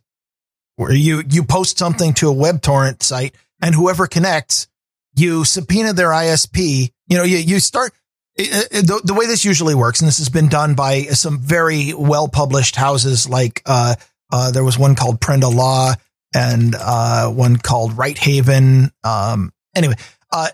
where 0.75 0.91
you, 0.91 1.23
you 1.29 1.43
post 1.43 1.77
something 1.77 2.13
to 2.15 2.27
a 2.27 2.33
web 2.33 2.61
torrent 2.61 3.01
site 3.01 3.35
and 3.61 3.73
whoever 3.73 4.07
connects, 4.07 4.67
you 5.15 5.45
subpoena 5.45 5.93
their 5.93 6.09
ISP. 6.09 6.91
You 7.07 7.17
know, 7.17 7.23
you, 7.23 7.37
you 7.37 7.59
start 7.59 7.93
the, 8.35 8.99
the 9.03 9.13
way 9.13 9.27
this 9.27 9.45
usually 9.45 9.75
works. 9.75 10.01
And 10.01 10.07
this 10.07 10.17
has 10.17 10.29
been 10.29 10.49
done 10.49 10.73
by 10.73 11.03
some 11.03 11.39
very 11.39 11.93
well 11.93 12.27
published 12.27 12.75
houses. 12.75 13.29
Like, 13.29 13.61
uh, 13.65 13.95
uh, 14.31 14.51
there 14.51 14.63
was 14.63 14.77
one 14.77 14.95
called 14.95 15.21
Prenda 15.21 15.53
Law 15.53 15.93
and, 16.33 16.75
uh, 16.77 17.29
one 17.29 17.57
called 17.57 17.91
Righthaven. 17.91 18.91
Um, 19.03 19.53
anyway, 19.75 19.95
uh, 20.31 20.49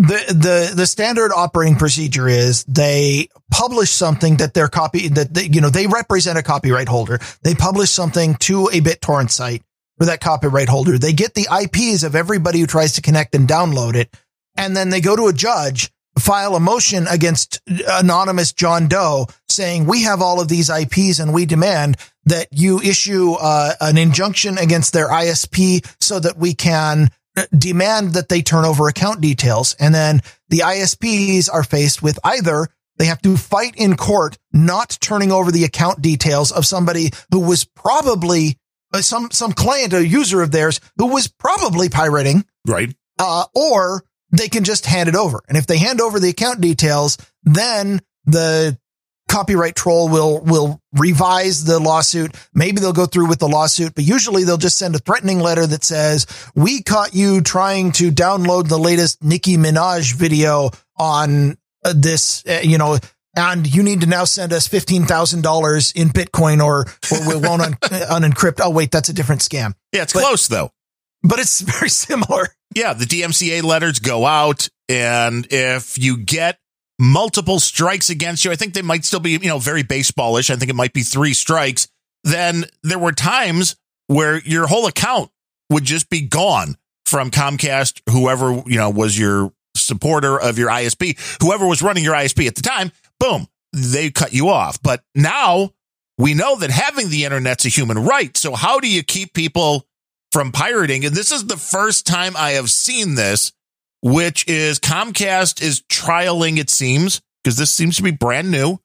the 0.00 0.24
the 0.28 0.72
the 0.74 0.86
standard 0.86 1.30
operating 1.30 1.76
procedure 1.76 2.26
is 2.26 2.64
they 2.64 3.28
publish 3.50 3.90
something 3.90 4.38
that 4.38 4.54
their 4.54 4.68
copy 4.68 5.08
that 5.08 5.34
they, 5.34 5.44
you 5.44 5.60
know 5.60 5.68
they 5.68 5.86
represent 5.86 6.38
a 6.38 6.42
copyright 6.42 6.88
holder. 6.88 7.18
They 7.42 7.54
publish 7.54 7.90
something 7.90 8.36
to 8.36 8.68
a 8.68 8.80
BitTorrent 8.80 9.30
site 9.30 9.62
for 9.98 10.06
that 10.06 10.20
copyright 10.20 10.70
holder. 10.70 10.96
They 10.96 11.12
get 11.12 11.34
the 11.34 11.48
IPs 11.52 12.02
of 12.02 12.14
everybody 12.14 12.60
who 12.60 12.66
tries 12.66 12.94
to 12.94 13.02
connect 13.02 13.34
and 13.34 13.46
download 13.46 13.94
it, 13.94 14.16
and 14.56 14.74
then 14.74 14.88
they 14.88 15.02
go 15.02 15.16
to 15.16 15.26
a 15.26 15.34
judge, 15.34 15.90
file 16.18 16.56
a 16.56 16.60
motion 16.60 17.06
against 17.06 17.60
anonymous 17.66 18.54
John 18.54 18.88
Doe, 18.88 19.26
saying 19.50 19.84
we 19.84 20.04
have 20.04 20.22
all 20.22 20.40
of 20.40 20.48
these 20.48 20.70
IPs 20.70 21.18
and 21.18 21.34
we 21.34 21.44
demand 21.44 21.98
that 22.24 22.48
you 22.52 22.80
issue 22.80 23.32
uh, 23.32 23.74
an 23.82 23.98
injunction 23.98 24.56
against 24.56 24.94
their 24.94 25.10
ISP 25.10 25.86
so 26.00 26.18
that 26.20 26.38
we 26.38 26.54
can 26.54 27.10
demand 27.56 28.14
that 28.14 28.28
they 28.28 28.42
turn 28.42 28.64
over 28.64 28.88
account 28.88 29.20
details. 29.20 29.74
And 29.78 29.94
then 29.94 30.20
the 30.48 30.58
ISPs 30.58 31.48
are 31.52 31.64
faced 31.64 32.02
with 32.02 32.18
either 32.24 32.68
they 32.98 33.06
have 33.06 33.22
to 33.22 33.36
fight 33.38 33.74
in 33.76 33.96
court, 33.96 34.36
not 34.52 34.98
turning 35.00 35.32
over 35.32 35.50
the 35.50 35.64
account 35.64 36.02
details 36.02 36.52
of 36.52 36.66
somebody 36.66 37.10
who 37.32 37.40
was 37.40 37.64
probably 37.64 38.58
uh, 38.92 39.00
some, 39.00 39.30
some 39.30 39.52
client 39.52 39.94
or 39.94 40.02
user 40.02 40.42
of 40.42 40.50
theirs 40.50 40.80
who 40.98 41.06
was 41.06 41.26
probably 41.26 41.88
pirating, 41.88 42.44
Right. 42.66 42.94
uh, 43.18 43.44
or 43.54 44.04
they 44.32 44.48
can 44.48 44.64
just 44.64 44.84
hand 44.84 45.08
it 45.08 45.16
over. 45.16 45.40
And 45.48 45.56
if 45.56 45.66
they 45.66 45.78
hand 45.78 46.00
over 46.00 46.20
the 46.20 46.28
account 46.28 46.60
details, 46.60 47.16
then 47.42 48.00
the 48.26 48.78
copyright 49.30 49.76
troll 49.76 50.08
will, 50.08 50.40
will 50.40 50.80
revise 50.92 51.64
the 51.64 51.78
lawsuit. 51.78 52.34
Maybe 52.52 52.80
they'll 52.80 52.92
go 52.92 53.06
through 53.06 53.28
with 53.28 53.38
the 53.38 53.48
lawsuit, 53.48 53.94
but 53.94 54.04
usually 54.04 54.44
they'll 54.44 54.56
just 54.58 54.76
send 54.76 54.94
a 54.94 54.98
threatening 54.98 55.40
letter 55.40 55.66
that 55.66 55.84
says, 55.84 56.26
we 56.54 56.82
caught 56.82 57.14
you 57.14 57.40
trying 57.40 57.92
to 57.92 58.10
download 58.10 58.68
the 58.68 58.78
latest 58.78 59.22
Nicki 59.22 59.56
Minaj 59.56 60.12
video 60.14 60.70
on 60.98 61.56
uh, 61.84 61.94
this, 61.96 62.44
uh, 62.46 62.60
you 62.62 62.76
know, 62.76 62.98
and 63.36 63.72
you 63.72 63.82
need 63.84 64.00
to 64.00 64.06
now 64.08 64.24
send 64.24 64.52
us 64.52 64.66
$15,000 64.68 65.94
in 65.96 66.08
Bitcoin 66.08 66.62
or, 66.64 66.86
or 67.12 67.28
we 67.28 67.36
won't 67.40 67.62
un- 67.62 67.72
unencrypt. 67.82 68.60
Oh, 68.62 68.70
wait, 68.70 68.90
that's 68.90 69.08
a 69.08 69.12
different 69.12 69.40
scam, 69.42 69.74
Yeah, 69.92 70.02
it's 70.02 70.12
But- 70.12 70.24
close 70.24 70.48
though. 70.48 70.72
but 71.22 71.38
it's 71.38 71.60
very 71.78 71.88
similar. 71.90 72.48
Yeah, 72.74 72.92
the 72.92 73.04
DMCA 73.04 73.62
letters 73.62 73.98
go 73.98 74.26
out, 74.26 74.68
and 74.88 75.46
if 75.50 75.98
you 75.98 76.16
get 76.16 76.58
multiple 77.00 77.58
strikes 77.58 78.10
against 78.10 78.44
you, 78.44 78.52
I 78.52 78.56
think 78.56 78.74
they 78.74 78.82
might 78.82 79.04
still 79.04 79.20
be, 79.20 79.30
you 79.30 79.48
know, 79.48 79.58
very 79.58 79.82
baseballish. 79.82 80.50
I 80.50 80.56
think 80.56 80.70
it 80.70 80.76
might 80.76 80.92
be 80.92 81.02
three 81.02 81.32
strikes. 81.32 81.88
Then 82.22 82.66
there 82.82 82.98
were 82.98 83.12
times 83.12 83.76
where 84.06 84.38
your 84.40 84.66
whole 84.66 84.86
account 84.86 85.30
would 85.70 85.84
just 85.84 86.10
be 86.10 86.20
gone 86.20 86.76
from 87.06 87.30
Comcast, 87.30 88.02
whoever, 88.10 88.62
you 88.66 88.76
know, 88.76 88.90
was 88.90 89.18
your 89.18 89.52
supporter 89.76 90.38
of 90.38 90.58
your 90.58 90.68
ISP, 90.68 91.18
whoever 91.42 91.66
was 91.66 91.82
running 91.82 92.04
your 92.04 92.14
ISP 92.14 92.46
at 92.46 92.54
the 92.54 92.62
time, 92.62 92.92
boom, 93.18 93.48
they 93.72 94.10
cut 94.10 94.32
you 94.32 94.48
off. 94.48 94.80
But 94.82 95.02
now 95.14 95.70
we 96.18 96.34
know 96.34 96.56
that 96.56 96.70
having 96.70 97.08
the 97.08 97.24
internet's 97.24 97.64
a 97.64 97.68
human 97.68 97.98
right. 97.98 98.36
So 98.36 98.54
how 98.54 98.78
do 98.78 98.88
you 98.88 99.02
keep 99.02 99.32
people 99.32 99.86
from 100.32 100.52
pirating? 100.52 101.04
And 101.04 101.14
this 101.14 101.32
is 101.32 101.46
the 101.46 101.56
first 101.56 102.06
time 102.06 102.36
I 102.36 102.50
have 102.52 102.70
seen 102.70 103.14
this, 103.14 103.52
which 104.02 104.46
is 104.48 104.78
Comcast 104.78 105.62
is 105.62 105.82
trialing, 105.82 106.58
it 106.58 106.70
seems, 106.70 107.20
because 107.42 107.56
this 107.56 107.70
seems 107.70 107.96
to 107.96 108.02
be 108.02 108.10
brand 108.10 108.50
new, 108.50 108.78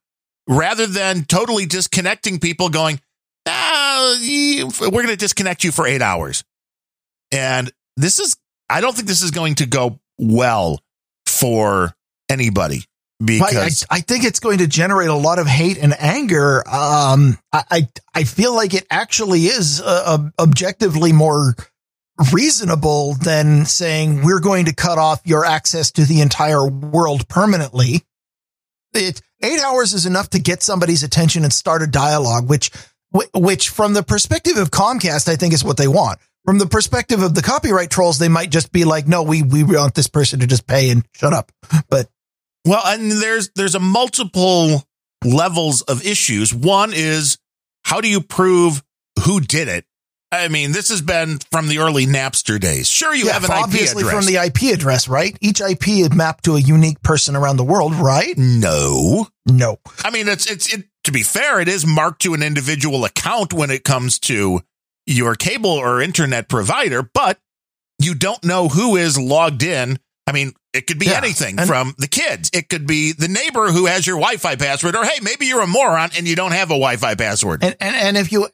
rather 0.48 0.86
than 0.86 1.24
totally 1.24 1.66
disconnecting 1.66 2.40
people 2.40 2.70
going, 2.70 3.00
ah, 3.48 4.18
we're 4.22 4.90
going 4.92 5.08
to 5.08 5.16
disconnect 5.16 5.64
you 5.64 5.72
for 5.72 5.88
eight 5.88 6.02
hours. 6.02 6.44
And 7.32 7.72
this 7.98 8.20
is, 8.20 8.38
I 8.70 8.82
don't 8.82 8.96
think 8.96 9.08
this 9.08 9.22
is 9.22 9.32
going 9.32 9.56
to 9.56 9.66
go 9.66 10.00
well 10.18 10.82
for 11.26 11.94
anybody 12.30 12.86
because 13.24 13.86
I, 13.90 13.98
I 13.98 14.00
think 14.02 14.26
it's 14.26 14.40
going 14.40 14.60
to 14.60 14.68
generate 14.68 15.10
a 15.10 15.16
lot 15.16 15.40
of 15.40 15.48
hate 15.48 15.78
and 15.78 15.96
anger. 16.00 16.58
Um, 16.68 17.38
I, 17.52 17.64
I, 17.72 17.88
I 18.14 18.24
feel 18.26 18.54
like 18.54 18.74
it 18.74 18.86
actually 18.92 19.46
is 19.46 19.82
uh, 19.82 20.30
objectively 20.38 21.14
more 21.14 21.56
reasonable 22.34 23.14
than 23.16 23.66
saying 23.66 24.24
we're 24.24 24.40
going 24.40 24.66
to 24.66 24.74
cut 24.74 24.98
off 24.98 25.22
your 25.26 25.46
access 25.46 25.92
to 25.92 26.06
the 26.06 26.22
entire 26.22 26.68
world 26.68 27.28
permanently. 27.28 28.04
It, 28.94 29.22
eight 29.44 29.60
hours 29.60 29.94
is 29.94 30.06
enough 30.06 30.30
to 30.32 30.40
get 30.40 30.64
somebody's 30.64 31.04
attention 31.04 31.44
and 31.44 31.52
start 31.52 31.82
a 31.82 31.88
dialogue, 31.88 32.50
which, 32.50 32.72
which 33.34 33.70
from 33.70 33.94
the 33.94 34.04
perspective 34.04 34.58
of 34.58 34.72
Comcast, 34.72 35.28
I 35.28 35.36
think 35.36 35.54
is 35.54 35.64
what 35.64 35.78
they 35.78 35.88
want. 35.88 36.20
From 36.46 36.60
the 36.60 36.68
perspective 36.68 37.24
of 37.24 37.34
the 37.34 37.42
copyright 37.42 37.90
trolls, 37.90 38.20
they 38.20 38.30
might 38.30 38.52
just 38.52 38.72
be 38.72 38.86
like, 38.86 39.08
no, 39.08 39.24
we, 39.24 39.42
we 39.42 39.64
want 39.64 39.96
this 39.96 40.08
person 40.08 40.40
to 40.42 40.48
just 40.48 40.68
pay 40.68 40.92
and 40.92 41.04
shut 41.14 41.34
up. 41.34 41.52
But 41.90 42.08
Well, 42.66 42.84
and 42.86 43.12
there's 43.12 43.50
there's 43.56 43.76
a 43.76 43.80
multiple 43.80 44.84
levels 45.24 45.82
of 45.82 46.06
issues. 46.06 46.54
One 46.54 46.92
is 46.94 47.38
how 47.84 48.00
do 48.00 48.08
you 48.08 48.22
prove 48.22 48.84
who 49.24 49.40
did 49.40 49.68
it? 49.68 49.86
I 50.44 50.48
mean, 50.50 50.72
this 50.72 50.90
has 50.90 51.02
been 51.02 51.40
from 51.52 51.68
the 51.68 51.80
early 51.80 52.06
Napster 52.06 52.60
days. 52.60 52.88
Sure, 52.88 53.14
you 53.14 53.26
Yeah, 53.28 53.34
have 53.34 53.44
an 53.46 53.52
IP 53.52 53.58
obviously 53.64 54.04
address. 54.04 54.16
from 54.26 54.34
the 54.34 54.44
IP 54.44 54.74
address, 54.74 55.08
right? 55.08 55.38
Each 55.42 55.62
IP 55.62 55.88
is 55.90 56.14
mapped 56.14 56.46
to 56.46 56.56
a 56.56 56.60
unique 56.60 57.02
person 57.02 57.36
around 57.36 57.58
the 57.58 57.64
world, 57.64 57.94
right? 57.96 58.38
no, 58.38 59.28
No. 59.46 59.78
I 60.04 60.10
mean, 60.12 60.28
it's 60.28 60.50
it's 60.50 60.74
it, 60.74 60.86
to 61.06 61.12
be 61.12 61.24
fair, 61.24 61.60
it 61.60 61.68
is 61.68 61.86
marked 61.86 62.22
to 62.24 62.34
an 62.34 62.44
individual 62.44 63.06
account 63.06 63.54
when 63.54 63.70
it 63.72 63.84
comes 63.84 64.20
to 64.20 64.62
your 65.06 65.36
cable 65.36 65.70
or 65.70 66.02
internet 66.02 66.50
provider, 66.50 67.04
but 67.14 67.40
you 68.00 68.16
don't 68.16 68.44
know 68.44 68.68
who 68.70 68.96
is 68.96 69.18
logged 69.20 69.64
in. 69.64 70.00
I 70.28 70.32
mean, 70.32 70.54
it 70.74 70.88
could 70.88 70.98
be 70.98 71.06
Yeah, 71.06 71.18
anything 71.18 71.60
and- 71.60 71.68
from 71.68 71.94
the 72.00 72.08
kids. 72.08 72.50
It 72.54 72.68
could 72.68 72.88
be 72.88 73.12
the 73.12 73.28
neighbor 73.28 73.72
who 73.72 73.86
has 73.86 74.08
your 74.08 74.18
Wi-Fi 74.18 74.56
password, 74.56 74.96
or 74.96 75.06
hey, 75.06 75.20
maybe 75.22 75.46
you're 75.46 75.62
a 75.62 75.68
moron 75.68 76.10
and 76.18 76.28
you 76.28 76.36
don't 76.36 76.52
have 76.52 76.70
a 76.70 76.74
Wi-Fi 76.74 77.16
password. 77.16 77.64
And, 77.64 77.76
and 77.80 77.96
and 77.96 78.18
if 78.18 78.32
you 78.32 78.48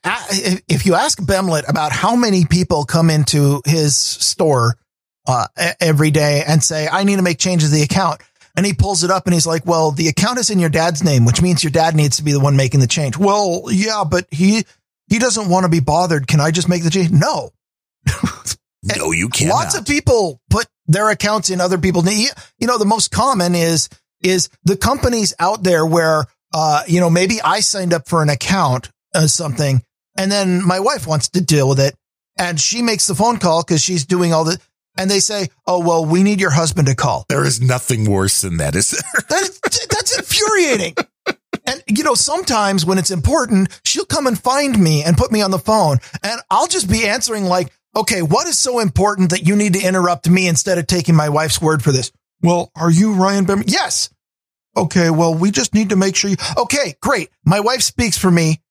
if 0.67 0.85
you 0.85 0.95
ask 0.95 1.17
Bemlet 1.19 1.63
about 1.69 1.91
how 1.93 2.15
many 2.15 2.45
people 2.45 2.83
come 2.83 3.09
into 3.09 3.61
his 3.65 3.95
store 3.95 4.75
uh, 5.27 5.47
every 5.79 6.11
day 6.11 6.43
and 6.45 6.61
say, 6.63 6.87
"I 6.91 7.03
need 7.05 7.15
to 7.17 7.21
make 7.21 7.37
changes 7.39 7.69
to 7.69 7.75
the 7.75 7.83
account," 7.83 8.19
and 8.57 8.65
he 8.65 8.73
pulls 8.73 9.03
it 9.05 9.09
up 9.11 9.25
and 9.25 9.33
he's 9.33 9.47
like, 9.47 9.65
"Well, 9.65 9.91
the 9.91 10.09
account 10.09 10.39
is 10.39 10.49
in 10.49 10.59
your 10.59 10.69
dad's 10.69 11.03
name, 11.03 11.23
which 11.25 11.41
means 11.41 11.63
your 11.63 11.71
dad 11.71 11.95
needs 11.95 12.17
to 12.17 12.23
be 12.23 12.33
the 12.33 12.39
one 12.41 12.57
making 12.57 12.81
the 12.81 12.87
change." 12.87 13.17
Well, 13.17 13.63
yeah, 13.71 14.03
but 14.03 14.25
he 14.29 14.65
he 15.07 15.19
doesn't 15.19 15.47
want 15.47 15.63
to 15.63 15.69
be 15.69 15.79
bothered. 15.79 16.27
Can 16.27 16.41
I 16.41 16.51
just 16.51 16.67
make 16.67 16.83
the 16.83 16.89
change? 16.89 17.11
No. 17.11 17.51
no, 18.83 19.11
you 19.11 19.29
can't. 19.29 19.51
Lots 19.51 19.75
of 19.77 19.85
people 19.85 20.41
put 20.49 20.67
their 20.87 21.09
accounts 21.09 21.49
in 21.49 21.61
other 21.61 21.77
people's. 21.77 22.11
You 22.11 22.29
you 22.59 22.67
know, 22.67 22.77
the 22.77 22.85
most 22.85 23.11
common 23.11 23.55
is 23.55 23.89
is 24.21 24.49
the 24.63 24.77
companies 24.77 25.33
out 25.39 25.63
there 25.63 25.85
where 25.85 26.25
uh, 26.53 26.83
you 26.87 26.99
know, 26.99 27.09
maybe 27.09 27.41
I 27.41 27.61
signed 27.61 27.93
up 27.93 28.07
for 28.07 28.21
an 28.21 28.29
account 28.29 28.89
as 29.13 29.33
something, 29.33 29.81
and 30.17 30.31
then 30.31 30.65
my 30.65 30.79
wife 30.79 31.07
wants 31.07 31.29
to 31.29 31.41
deal 31.41 31.67
with 31.69 31.79
it, 31.79 31.95
and 32.37 32.59
she 32.59 32.81
makes 32.81 33.07
the 33.07 33.15
phone 33.15 33.37
call 33.37 33.63
because 33.63 33.81
she's 33.81 34.05
doing 34.05 34.33
all 34.33 34.43
the, 34.43 34.59
and 34.97 35.09
they 35.09 35.19
say, 35.19 35.49
"Oh, 35.65 35.79
well, 35.79 36.05
we 36.05 36.23
need 36.23 36.41
your 36.41 36.51
husband 36.51 36.87
to 36.87 36.95
call." 36.95 37.25
there 37.29 37.45
is 37.45 37.61
nothing 37.61 38.09
worse 38.09 38.41
than 38.41 38.57
that, 38.57 38.75
is 38.75 38.91
there? 38.91 39.01
That, 39.29 39.87
that's 39.89 40.17
infuriating. 40.17 40.95
And 41.65 41.83
you 41.87 42.03
know, 42.03 42.15
sometimes 42.15 42.85
when 42.85 42.97
it's 42.97 43.11
important, 43.11 43.69
she'll 43.85 44.05
come 44.05 44.27
and 44.27 44.37
find 44.37 44.77
me 44.77 45.03
and 45.03 45.17
put 45.17 45.31
me 45.31 45.41
on 45.41 45.51
the 45.51 45.59
phone, 45.59 45.99
and 46.23 46.41
I'll 46.49 46.67
just 46.67 46.89
be 46.89 47.07
answering 47.07 47.45
like, 47.45 47.71
"Okay, 47.95 48.21
what 48.21 48.47
is 48.47 48.57
so 48.57 48.79
important 48.79 49.31
that 49.31 49.47
you 49.47 49.55
need 49.55 49.73
to 49.73 49.81
interrupt 49.81 50.29
me 50.29 50.47
instead 50.47 50.77
of 50.77 50.87
taking 50.87 51.15
my 51.15 51.29
wife's 51.29 51.61
word 51.61 51.83
for 51.83 51.91
this?" 51.91 52.11
Well, 52.41 52.71
are 52.75 52.91
you 52.91 53.13
Ryan 53.13 53.45
Bem? 53.45 53.63
Yes. 53.67 54.09
Okay, 54.75 55.09
well, 55.09 55.35
we 55.35 55.51
just 55.51 55.73
need 55.73 55.89
to 55.89 55.95
make 55.95 56.15
sure 56.15 56.29
you. 56.29 56.37
Okay, 56.57 56.95
great. 57.01 57.29
My 57.45 57.59
wife 57.59 57.81
speaks 57.81 58.17
for 58.17 58.31
me. 58.31 58.61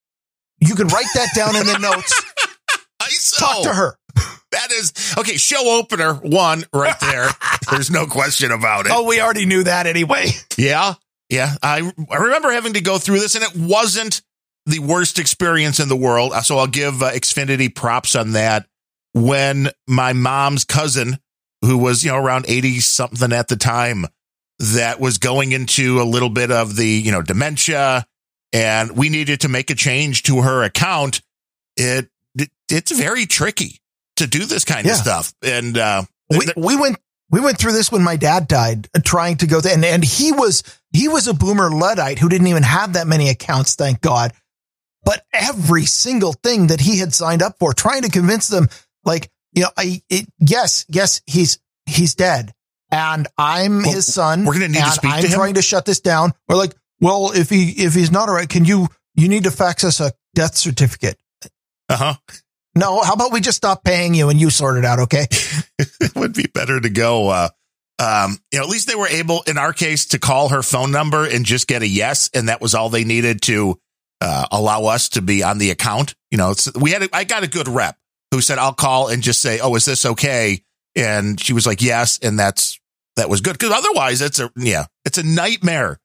You 0.60 0.74
can 0.74 0.88
write 0.88 1.06
that 1.14 1.28
down 1.34 1.56
in 1.56 1.66
the 1.66 1.78
notes. 1.78 2.22
Talk 3.38 3.62
to 3.64 3.72
her. 3.72 3.96
That 4.52 4.72
is 4.72 4.92
okay. 5.16 5.36
Show 5.36 5.78
opener 5.78 6.14
one 6.14 6.64
right 6.72 6.98
there. 7.00 7.28
There's 7.70 7.90
no 7.90 8.06
question 8.06 8.50
about 8.50 8.86
it. 8.86 8.92
Oh, 8.94 9.04
we 9.06 9.20
already 9.20 9.46
knew 9.46 9.64
that 9.64 9.86
anyway. 9.86 10.26
Yeah. 10.56 10.94
Yeah. 11.30 11.54
I, 11.62 11.90
I 12.10 12.16
remember 12.16 12.50
having 12.50 12.74
to 12.74 12.82
go 12.82 12.98
through 12.98 13.20
this 13.20 13.34
and 13.34 13.42
it 13.42 13.56
wasn't 13.56 14.20
the 14.66 14.80
worst 14.80 15.18
experience 15.18 15.80
in 15.80 15.88
the 15.88 15.96
world. 15.96 16.34
So 16.44 16.58
I'll 16.58 16.66
give 16.66 17.02
uh, 17.02 17.12
Xfinity 17.12 17.74
props 17.74 18.14
on 18.14 18.32
that. 18.32 18.66
When 19.12 19.68
my 19.88 20.12
mom's 20.12 20.64
cousin, 20.64 21.18
who 21.62 21.76
was, 21.78 22.04
you 22.04 22.10
know, 22.10 22.16
around 22.18 22.46
80 22.48 22.80
something 22.80 23.32
at 23.32 23.48
the 23.48 23.56
time, 23.56 24.06
that 24.58 25.00
was 25.00 25.18
going 25.18 25.52
into 25.52 26.00
a 26.00 26.04
little 26.04 26.28
bit 26.28 26.50
of 26.50 26.76
the, 26.76 26.86
you 26.86 27.10
know, 27.12 27.22
dementia 27.22 28.06
and 28.52 28.96
we 28.96 29.08
needed 29.08 29.40
to 29.40 29.48
make 29.48 29.70
a 29.70 29.74
change 29.74 30.22
to 30.24 30.42
her 30.42 30.62
account. 30.64 31.22
It, 31.76 32.08
it 32.36 32.50
it's 32.70 32.90
very 32.92 33.24
tricky 33.26 33.80
to 34.16 34.26
do 34.26 34.44
this 34.44 34.64
kind 34.64 34.86
Yeah. 34.86 34.92
of 34.92 34.98
stuff. 34.98 35.32
And, 35.42 35.78
uh, 35.78 36.02
we, 36.28 36.46
we 36.56 36.76
went 36.76 36.98
we 37.30 37.40
went 37.40 37.58
through 37.58 37.72
this 37.72 37.90
when 37.90 38.02
my 38.04 38.16
dad 38.16 38.46
died 38.48 38.88
uh, 38.94 39.00
trying 39.04 39.36
to 39.38 39.46
go 39.46 39.60
there 39.60 39.74
and, 39.74 39.84
and 39.84 40.04
he 40.04 40.30
was 40.30 40.62
he 40.92 41.08
was 41.08 41.26
a 41.26 41.34
boomer 41.34 41.70
luddite 41.70 42.18
who 42.20 42.28
didn't 42.28 42.46
even 42.48 42.62
have 42.62 42.92
that 42.92 43.06
many 43.08 43.28
accounts 43.30 43.74
thank 43.74 44.00
god 44.00 44.32
but 45.04 45.24
every 45.32 45.84
single 45.86 46.32
thing 46.32 46.68
that 46.68 46.80
he 46.80 46.98
had 46.98 47.12
signed 47.12 47.42
up 47.42 47.56
for 47.58 47.72
trying 47.72 48.02
to 48.02 48.08
convince 48.10 48.46
them 48.46 48.68
like 49.04 49.30
you 49.52 49.62
know 49.62 49.70
i 49.76 50.02
it, 50.08 50.26
yes 50.38 50.84
yes 50.88 51.22
he's 51.26 51.58
he's 51.86 52.14
dead. 52.14 52.52
And 52.92 53.28
i'm 53.38 53.82
Well, 53.82 53.92
his 53.92 54.12
son 54.12 54.44
we're 54.44 54.54
gonna 54.54 54.68
need 54.68 54.82
to 54.84 54.90
speak 54.90 55.10
to 55.10 55.16
i'm 55.16 55.24
him? 55.24 55.30
trying 55.30 55.54
to 55.54 55.62
shut 55.62 55.84
this 55.86 56.00
down. 56.00 56.32
We're 56.48 56.56
like 56.56 56.74
well 57.00 57.30
if 57.34 57.48
he 57.50 57.70
if 57.70 57.94
he's 57.94 58.10
not 58.10 58.28
all 58.28 58.34
right 58.34 58.48
can 58.48 58.64
you 58.64 58.88
you 59.14 59.28
need 59.28 59.44
to 59.44 59.50
fax 59.50 59.84
us 59.84 60.00
a 60.00 60.12
death 60.34 60.56
certificate. 60.56 61.16
Uh 61.88 61.96
huh. 61.96 62.14
no 62.76 63.00
how 63.02 63.14
about 63.14 63.32
we 63.32 63.40
just 63.40 63.56
stop 63.56 63.82
paying 63.84 64.14
you 64.14 64.28
and 64.28 64.40
you 64.40 64.50
sort 64.50 64.76
it 64.78 64.84
out 64.84 65.00
okay? 65.00 65.26
It 66.00 66.14
would 66.14 66.34
be 66.34 66.46
better 66.52 66.80
to 66.80 66.90
go 66.90 67.28
uh 67.28 67.48
um 67.98 68.38
you 68.52 68.58
know 68.58 68.64
at 68.64 68.70
least 68.70 68.88
they 68.88 68.94
were 68.94 69.08
able 69.08 69.42
in 69.46 69.56
our 69.58 69.72
case 69.72 70.06
to 70.06 70.18
call 70.18 70.48
her 70.50 70.62
phone 70.62 70.90
number 70.90 71.24
and 71.26 71.44
just 71.44 71.66
get 71.68 71.82
a 71.82 71.88
yes 71.88 72.30
and 72.34 72.48
that 72.48 72.60
was 72.60 72.74
all 72.74 72.88
they 72.88 73.04
needed 73.04 73.42
to 73.42 73.78
uh 74.20 74.46
allow 74.50 74.84
us 74.86 75.10
to 75.10 75.22
be 75.22 75.42
on 75.42 75.58
the 75.58 75.70
account. 75.70 76.14
You 76.30 76.38
know 76.38 76.50
it's, 76.52 76.72
we 76.74 76.90
had 76.92 77.02
a, 77.04 77.08
i 77.12 77.24
got 77.24 77.42
a 77.44 77.48
good 77.48 77.68
rep 77.68 77.96
who 78.30 78.40
said 78.40 78.58
i'll 78.58 78.72
call 78.72 79.08
and 79.08 79.22
just 79.22 79.40
say 79.42 79.60
oh 79.60 79.74
is 79.74 79.84
this 79.84 80.04
okay 80.04 80.62
and 80.96 81.40
she 81.40 81.52
was 81.52 81.66
like 81.66 81.82
yes 81.82 82.18
and 82.22 82.38
that's 82.38 82.78
that 83.16 83.28
was 83.28 83.40
good 83.40 83.52
because 83.58 83.72
otherwise 83.72 84.20
it's 84.20 84.38
a 84.38 84.50
yeah 84.56 84.86
it's 85.04 85.18
a 85.18 85.22
nightmare 85.22 85.98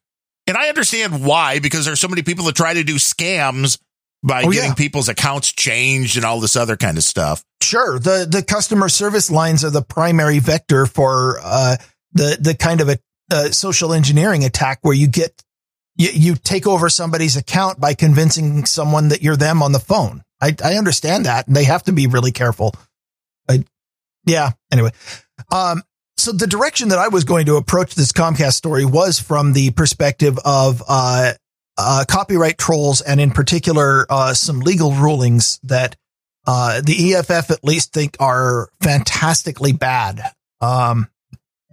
and 0.48 0.58
i 0.58 0.70
understand 0.70 1.26
why 1.26 1.60
because 1.60 1.86
there's 1.86 2.00
so 2.00 2.08
many 2.08 2.22
people 2.24 2.46
that 2.46 2.56
try 2.56 2.74
to 2.74 2.84
do 2.84 2.96
scams 2.96 3.80
by 4.24 4.42
Oh, 4.44 4.52
getting 4.52 4.70
yeah. 4.72 4.76
people's 4.76 5.08
accounts 5.10 5.52
changed 5.52 6.16
and 6.18 6.26
all 6.26 6.40
this 6.40 6.56
other 6.56 6.78
kind 6.78 6.98
of 6.98 7.04
stuff 7.04 7.44
Sure. 7.62 7.98
The 7.98 8.28
the 8.30 8.44
customer 8.44 8.90
service 8.90 9.32
lines 9.32 9.64
are 9.66 9.72
the 9.72 9.82
primary 9.82 10.38
vector 10.38 10.86
for 10.86 11.40
uh, 11.42 11.78
the 12.14 12.38
the 12.40 12.54
kind 12.54 12.80
of 12.80 12.90
a 12.90 13.00
uh, 13.32 13.46
social 13.50 13.92
engineering 13.92 14.44
attack 14.44 14.78
where 14.84 14.94
you 14.94 15.08
get 15.08 15.42
you, 15.96 16.10
you 16.14 16.36
take 16.36 16.68
over 16.68 16.90
somebody's 16.90 17.36
account 17.36 17.80
by 17.80 17.96
convincing 17.96 18.66
someone 18.68 19.08
that 19.08 19.24
you're 19.24 19.36
them 19.36 19.64
on 19.64 19.72
the 19.72 19.80
phone. 19.80 20.22
I, 20.46 20.56
I 20.64 20.76
understand 20.76 21.26
that, 21.26 21.48
and 21.48 21.56
they 21.56 21.64
have 21.64 21.84
to 21.84 21.92
be 21.92 22.06
really 22.08 22.32
careful. 22.32 22.76
I, 23.50 23.64
yeah. 24.26 24.52
Anyway, 24.72 24.92
um, 25.52 25.82
so 26.18 26.32
the 26.32 26.48
direction 26.48 26.90
that 26.90 27.00
I 27.00 27.08
was 27.08 27.24
going 27.24 27.48
to 27.48 27.56
approach 27.56 27.96
this 27.96 28.12
Comcast 28.12 28.54
story 28.54 28.86
was 28.86 29.20
from 29.20 29.54
the 29.54 29.72
perspective 29.72 30.38
of 30.46 30.84
uh, 30.88 31.34
uh, 31.78 32.06
copyright 32.08 32.58
trolls, 32.58 33.02
and 33.02 33.20
in 33.20 33.32
particular, 33.32 34.06
uh, 34.10 34.34
some 34.34 34.60
legal 34.60 34.92
rulings 34.92 35.60
that 35.64 35.96
uh, 36.46 36.82
the 36.82 37.16
EFF 37.16 37.50
at 37.50 37.64
least 37.64 37.92
think 37.92 38.16
are 38.20 38.70
fantastically 38.82 39.74
bad. 39.74 40.22
Um, 40.62 41.08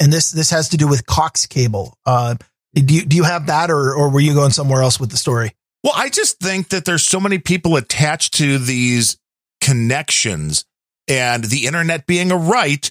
and 0.01 0.12
this 0.12 0.31
this 0.31 0.51
has 0.51 0.70
to 0.70 0.78
do 0.78 0.89
with 0.89 1.05
Cox 1.05 1.47
Cable. 1.47 1.97
Uh, 2.07 2.36
do 2.74 2.94
you 2.94 3.05
do 3.05 3.16
you 3.16 3.24
have 3.24 3.47
that, 3.47 3.70
or 3.70 3.94
or 3.94 4.11
were 4.11 4.20
you 4.20 4.32
going 4.32 4.51
somewhere 4.51 4.82
else 4.82 4.99
with 4.99 5.11
the 5.11 5.19
story? 5.19 5.53
Well, 5.85 5.95
I 5.97 6.09
just 6.09 6.39
think 6.39 6.69
that 6.69 6.85
there's 6.85 7.05
so 7.05 7.19
many 7.19 7.39
people 7.39 7.77
attached 7.77 8.35
to 8.35 8.59
these 8.59 9.19
connections 9.61 10.65
and 11.09 11.45
the 11.45 11.67
internet 11.67 12.07
being 12.07 12.31
a 12.31 12.37
right 12.37 12.91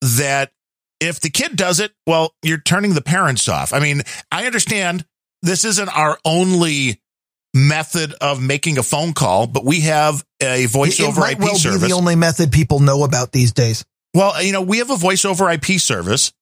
that 0.00 0.50
if 1.00 1.20
the 1.20 1.30
kid 1.30 1.56
does 1.56 1.80
it, 1.80 1.92
well, 2.06 2.34
you're 2.42 2.58
turning 2.58 2.94
the 2.94 3.02
parents 3.02 3.48
off. 3.48 3.72
I 3.72 3.80
mean, 3.80 4.02
I 4.30 4.46
understand 4.46 5.04
this 5.42 5.64
isn't 5.64 5.88
our 5.88 6.18
only 6.24 7.00
method 7.54 8.14
of 8.20 8.40
making 8.40 8.78
a 8.78 8.82
phone 8.82 9.12
call, 9.12 9.46
but 9.46 9.64
we 9.64 9.80
have 9.80 10.24
a 10.40 10.66
voice 10.66 10.98
it 10.98 11.06
over 11.06 11.20
might 11.20 11.34
IP 11.34 11.40
well 11.40 11.54
service. 11.56 11.82
be 11.82 11.88
the 11.88 11.94
only 11.94 12.16
method 12.16 12.50
people 12.50 12.80
know 12.80 13.04
about 13.04 13.32
these 13.32 13.52
days. 13.52 13.84
well, 14.14 14.42
you 14.42 14.52
know, 14.52 14.62
we 14.62 14.78
have 14.78 14.90
a 14.90 14.96
voice 14.96 15.24
over 15.24 15.50
IP 15.50 15.78
service 15.78 16.32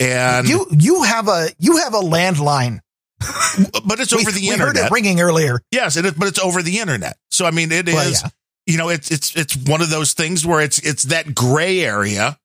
and 0.00 0.48
you 0.48 0.66
you 0.70 1.02
have 1.02 1.28
a 1.28 1.48
you 1.58 1.78
have 1.78 1.94
a 1.94 2.00
landline. 2.00 2.80
but 3.84 4.00
it's 4.00 4.14
We- 4.14 4.20
over 4.22 4.30
the 4.30 4.40
we 4.40 4.48
heard 4.48 4.68
internet. 4.68 4.86
it 4.86 4.90
ringing 4.92 5.20
earlier. 5.20 5.60
Yes, 5.70 5.96
it 5.96 6.04
is, 6.04 6.12
but 6.12 6.28
it's 6.28 6.38
over 6.38 6.62
the 6.62 6.78
internet. 6.78 7.16
So 7.30 7.46
I 7.46 7.50
mean, 7.50 7.72
it 7.72 7.88
is. 7.88 7.94
Well, 7.94 8.10
yeah. 8.10 8.28
You 8.66 8.78
know, 8.78 8.88
it's 8.90 9.10
it's 9.10 9.34
it's 9.34 9.56
one 9.56 9.82
of 9.82 9.90
those 9.90 10.14
things 10.14 10.46
where 10.46 10.60
it's 10.60 10.78
it's 10.78 11.04
that 11.04 11.34
gray 11.34 11.80
area. 11.80 12.38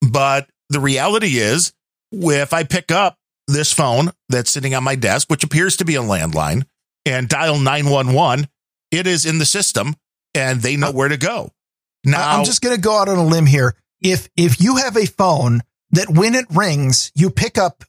But 0.00 0.48
the 0.68 0.80
reality 0.80 1.38
is, 1.38 1.72
if 2.12 2.52
I 2.52 2.64
pick 2.64 2.90
up 2.90 3.16
this 3.46 3.72
phone 3.72 4.10
that's 4.28 4.50
sitting 4.50 4.74
on 4.74 4.82
my 4.82 4.94
desk, 4.96 5.28
which 5.30 5.44
appears 5.44 5.76
to 5.76 5.84
be 5.84 5.94
a 5.94 6.00
landline, 6.02 6.64
and 7.06 7.28
dial 7.28 7.58
nine 7.58 7.88
one 7.88 8.12
one, 8.12 8.48
it 8.90 9.06
is 9.06 9.26
in 9.26 9.38
the 9.38 9.44
system, 9.44 9.94
and 10.34 10.60
they 10.60 10.76
know 10.76 10.88
uh, 10.88 10.92
where 10.92 11.08
to 11.08 11.16
go. 11.16 11.52
Now, 12.04 12.38
I'm 12.38 12.44
just 12.44 12.62
going 12.62 12.74
to 12.74 12.80
go 12.80 12.98
out 12.98 13.08
on 13.08 13.18
a 13.18 13.24
limb 13.24 13.46
here. 13.46 13.74
If 14.00 14.28
if 14.36 14.60
you 14.60 14.76
have 14.76 14.96
a 14.96 15.06
phone 15.06 15.60
that 15.90 16.08
when 16.08 16.34
it 16.34 16.46
rings 16.50 17.12
you 17.14 17.30
pick 17.30 17.58
up 17.58 17.84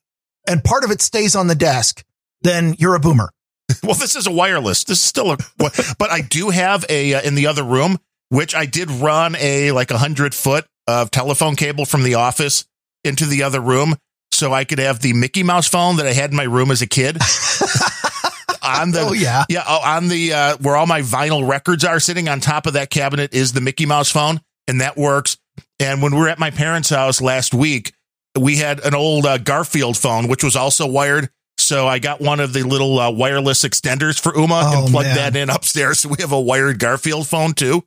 and 0.47 0.63
part 0.63 0.83
of 0.83 0.91
it 0.91 1.01
stays 1.01 1.35
on 1.35 1.47
the 1.47 1.55
desk, 1.55 2.03
then 2.41 2.75
you're 2.79 2.95
a 2.95 2.99
boomer. 2.99 3.29
Well, 3.83 3.95
this 3.95 4.15
is 4.17 4.27
a 4.27 4.31
wireless. 4.31 4.83
This 4.83 4.97
is 4.99 5.03
still 5.05 5.31
a, 5.31 5.37
but 5.57 6.11
I 6.11 6.19
do 6.21 6.49
have 6.49 6.85
a 6.89 7.13
uh, 7.13 7.21
in 7.21 7.35
the 7.35 7.47
other 7.47 7.63
room, 7.63 7.97
which 8.29 8.53
I 8.53 8.65
did 8.65 8.91
run 8.91 9.35
a 9.39 9.71
like 9.71 9.91
a 9.91 9.97
hundred 9.97 10.35
foot 10.35 10.65
of 10.87 11.09
telephone 11.09 11.55
cable 11.55 11.85
from 11.85 12.03
the 12.03 12.15
office 12.15 12.65
into 13.05 13.25
the 13.25 13.43
other 13.43 13.61
room, 13.61 13.95
so 14.33 14.51
I 14.53 14.65
could 14.65 14.79
have 14.79 14.99
the 14.99 15.13
Mickey 15.13 15.41
Mouse 15.43 15.69
phone 15.69 15.95
that 15.97 16.05
I 16.05 16.11
had 16.11 16.31
in 16.31 16.35
my 16.35 16.43
room 16.43 16.69
as 16.69 16.81
a 16.81 16.87
kid. 16.87 17.17
on 18.63 18.91
the 18.91 19.01
Oh, 19.01 19.13
yeah. 19.13 19.45
yeah 19.49 19.63
oh, 19.67 19.81
on 19.83 20.07
the 20.09 20.33
uh, 20.33 20.57
where 20.57 20.75
all 20.75 20.85
my 20.85 21.01
vinyl 21.01 21.47
records 21.47 21.83
are 21.83 21.99
sitting 21.99 22.27
on 22.27 22.39
top 22.39 22.67
of 22.67 22.73
that 22.73 22.89
cabinet 22.89 23.33
is 23.33 23.53
the 23.53 23.61
Mickey 23.61 23.85
Mouse 23.85 24.11
phone, 24.11 24.41
and 24.67 24.81
that 24.81 24.97
works. 24.97 25.37
And 25.79 26.01
when 26.01 26.13
we 26.13 26.19
were 26.19 26.29
at 26.29 26.39
my 26.39 26.51
parents' 26.51 26.89
house 26.89 27.21
last 27.21 27.53
week, 27.53 27.93
we 28.39 28.57
had 28.57 28.79
an 28.81 28.93
old 28.93 29.25
uh, 29.25 29.37
Garfield 29.37 29.97
phone, 29.97 30.27
which 30.27 30.43
was 30.43 30.55
also 30.55 30.87
wired. 30.87 31.29
So 31.71 31.87
I 31.87 31.99
got 31.99 32.19
one 32.19 32.41
of 32.41 32.51
the 32.51 32.63
little 32.63 32.99
uh, 32.99 33.11
wireless 33.11 33.63
extenders 33.63 34.19
for 34.19 34.33
Ooma 34.33 34.61
Oh, 34.61 34.83
and 34.83 34.91
plugged 34.91 35.07
man. 35.07 35.15
that 35.15 35.35
in 35.37 35.49
upstairs. 35.49 35.99
So 36.01 36.09
we 36.09 36.17
have 36.19 36.33
a 36.33 36.41
wired 36.41 36.79
Garfield 36.79 37.29
phone 37.29 37.53
too. 37.53 37.85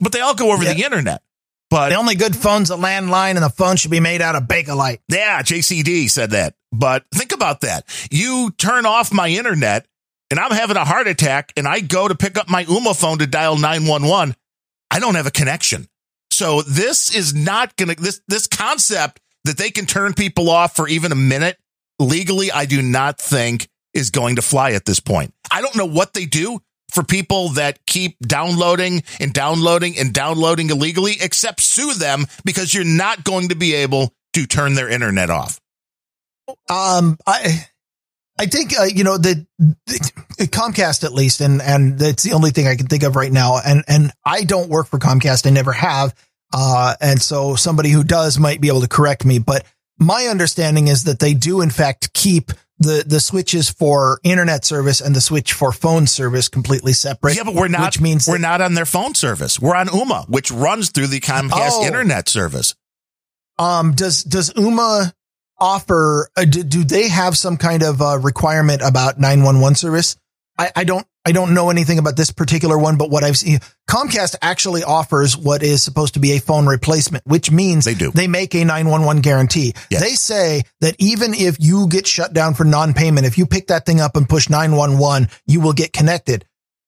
But 0.00 0.12
they 0.12 0.20
all 0.20 0.34
go 0.34 0.52
over 0.52 0.64
the 0.64 0.82
internet. 0.82 1.22
But 1.68 1.90
The 1.90 1.96
only 1.96 2.14
good 2.14 2.34
phone's 2.34 2.70
a 2.70 2.76
landline, 2.76 3.32
and 3.32 3.42
the 3.42 3.50
phone 3.50 3.76
should 3.76 3.90
be 3.90 4.00
made 4.00 4.22
out 4.22 4.36
of 4.36 4.44
Bakelite. 4.44 5.00
Yeah, 5.08 5.42
JCD 5.42 6.08
said 6.08 6.30
that. 6.30 6.54
But 6.72 7.04
think 7.12 7.34
about 7.34 7.60
that. 7.60 7.84
You 8.10 8.52
turn 8.56 8.86
off 8.86 9.12
my 9.12 9.28
internet 9.28 9.86
and 10.30 10.40
I'm 10.40 10.52
having 10.52 10.78
a 10.78 10.86
heart 10.86 11.06
attack 11.06 11.52
and 11.58 11.68
I 11.68 11.80
go 11.80 12.08
to 12.08 12.14
pick 12.14 12.38
up 12.38 12.48
my 12.48 12.64
Ooma 12.64 12.98
phone 12.98 13.18
to 13.18 13.26
dial 13.26 13.58
911. 13.58 14.34
I 14.90 14.98
don't 14.98 15.14
have 15.14 15.26
a 15.26 15.30
connection. 15.30 15.88
So 16.30 16.62
this 16.62 17.14
is 17.14 17.34
not 17.34 17.76
going 17.76 17.94
to, 17.94 18.02
this, 18.02 18.22
this 18.28 18.46
concept 18.46 19.20
that 19.44 19.58
they 19.58 19.68
can 19.70 19.84
turn 19.84 20.14
people 20.14 20.48
off 20.48 20.74
for 20.74 20.88
even 20.88 21.12
a 21.12 21.16
minute 21.16 21.58
legally, 21.98 22.50
I 22.52 22.66
do 22.66 22.82
not 22.82 23.18
think 23.20 23.68
is 23.94 24.10
going 24.10 24.36
to 24.36 24.42
fly 24.42 24.72
at 24.72 24.84
this 24.84 25.00
point. 25.00 25.32
I 25.50 25.60
don't 25.60 25.76
know 25.76 25.86
what 25.86 26.12
they 26.12 26.26
do 26.26 26.60
for 26.90 27.02
people 27.02 27.50
that 27.50 27.84
keep 27.86 28.18
downloading 28.20 29.02
and 29.20 29.32
downloading 29.32 29.98
and 29.98 30.12
downloading 30.12 30.70
illegally, 30.70 31.16
except 31.20 31.60
sue 31.60 31.94
them 31.94 32.26
because 32.44 32.72
you're 32.72 32.84
not 32.84 33.24
going 33.24 33.48
to 33.48 33.54
be 33.54 33.74
able 33.74 34.12
to 34.34 34.46
turn 34.46 34.74
their 34.74 34.88
internet 34.88 35.30
off. 35.30 35.60
Um, 36.70 37.18
I, 37.26 37.66
I 38.38 38.46
think 38.46 38.78
uh, 38.78 38.84
you 38.84 39.02
know 39.02 39.18
the, 39.18 39.46
the 39.56 40.46
Comcast 40.46 41.04
at 41.04 41.12
least, 41.12 41.40
and 41.40 41.60
and 41.60 41.98
that's 41.98 42.22
the 42.22 42.32
only 42.32 42.50
thing 42.50 42.68
I 42.68 42.76
can 42.76 42.86
think 42.86 43.02
of 43.02 43.16
right 43.16 43.32
now. 43.32 43.58
And 43.64 43.82
and 43.88 44.12
I 44.24 44.44
don't 44.44 44.68
work 44.68 44.86
for 44.86 44.98
Comcast. 44.98 45.46
I 45.46 45.50
never 45.50 45.72
have. 45.72 46.14
Uh, 46.52 46.94
and 47.00 47.20
so 47.20 47.56
somebody 47.56 47.90
who 47.90 48.04
does 48.04 48.38
might 48.38 48.60
be 48.60 48.68
able 48.68 48.82
to 48.82 48.88
correct 48.88 49.24
me. 49.24 49.38
But 49.38 49.66
my 49.98 50.26
understanding 50.26 50.88
is 50.88 51.04
that 51.04 51.18
they 51.18 51.34
do 51.34 51.60
in 51.60 51.70
fact 51.70 52.12
keep 52.12 52.52
the 52.78 53.04
the 53.06 53.20
switches 53.20 53.70
for 53.70 54.20
internet 54.22 54.64
service 54.64 55.00
and 55.00 55.16
the 55.16 55.20
switch 55.20 55.54
for 55.54 55.72
phone 55.72 56.06
service 56.06 56.48
completely 56.48 56.92
separate. 56.92 57.36
Yeah, 57.36 57.44
but 57.44 57.54
we're 57.54 57.68
not. 57.68 57.86
Which 57.86 58.00
means 58.00 58.28
we're 58.28 58.36
not 58.38 58.60
on 58.60 58.74
their 58.74 58.84
phone 58.84 59.14
service. 59.14 59.58
We're 59.58 59.74
on 59.76 59.86
Ooma, 59.88 60.28
which 60.28 60.50
runs 60.50 60.90
through 60.90 61.06
the 61.06 61.20
Comcast 61.20 61.70
Oh. 61.72 61.86
internet 61.86 62.28
service. 62.28 62.74
Um, 63.58 63.92
does 63.92 64.22
does 64.24 64.52
Ooma 64.52 65.14
offer? 65.58 66.28
Uh, 66.36 66.44
do, 66.44 66.62
do 66.62 66.84
they 66.84 67.08
have 67.08 67.38
some 67.38 67.56
kind 67.56 67.82
of 67.82 68.02
uh, 68.02 68.18
requirement 68.18 68.82
about 68.84 69.18
nine 69.18 69.42
one 69.42 69.60
one 69.60 69.74
service? 69.74 70.16
I, 70.58 70.70
I 70.76 70.84
don't 70.84 71.06
I 71.26 71.32
don't 71.32 71.54
know 71.54 71.70
anything 71.70 71.98
about 71.98 72.16
this 72.16 72.30
particular 72.30 72.78
one, 72.78 72.96
but 72.96 73.10
what 73.10 73.24
I've 73.24 73.36
seen, 73.36 73.58
Comcast 73.90 74.36
actually 74.40 74.84
offers 74.84 75.36
what 75.36 75.64
is 75.64 75.82
supposed 75.82 76.14
to 76.14 76.20
be 76.20 76.32
a 76.36 76.40
phone 76.40 76.66
replacement, 76.66 77.26
which 77.26 77.50
means 77.50 77.84
They 77.84 77.94
do. 77.94 78.12
they 78.12 78.28
make 78.28 78.54
a 78.54 78.64
nine 78.64 78.86
one 78.86 79.04
one 79.04 79.20
guarantee. 79.20 79.74
Yes. 79.90 80.00
They 80.00 80.10
say 80.10 80.62
that 80.80 80.94
even 81.00 81.34
if 81.34 81.56
you 81.58 81.88
get 81.88 82.06
shut 82.06 82.32
down 82.32 82.54
for 82.54 82.64
non 82.64 82.94
payment, 82.94 83.26
if 83.26 83.38
you 83.38 83.44
pick 83.46 83.66
that 83.66 83.84
thing 83.84 84.00
up 84.00 84.16
and 84.16 84.28
push 84.28 84.48
nine 84.48 84.76
one 84.76 84.98
one, 84.98 85.28
you 85.46 85.60
will 85.60 85.72
get 85.72 85.92
connected. 85.92 86.44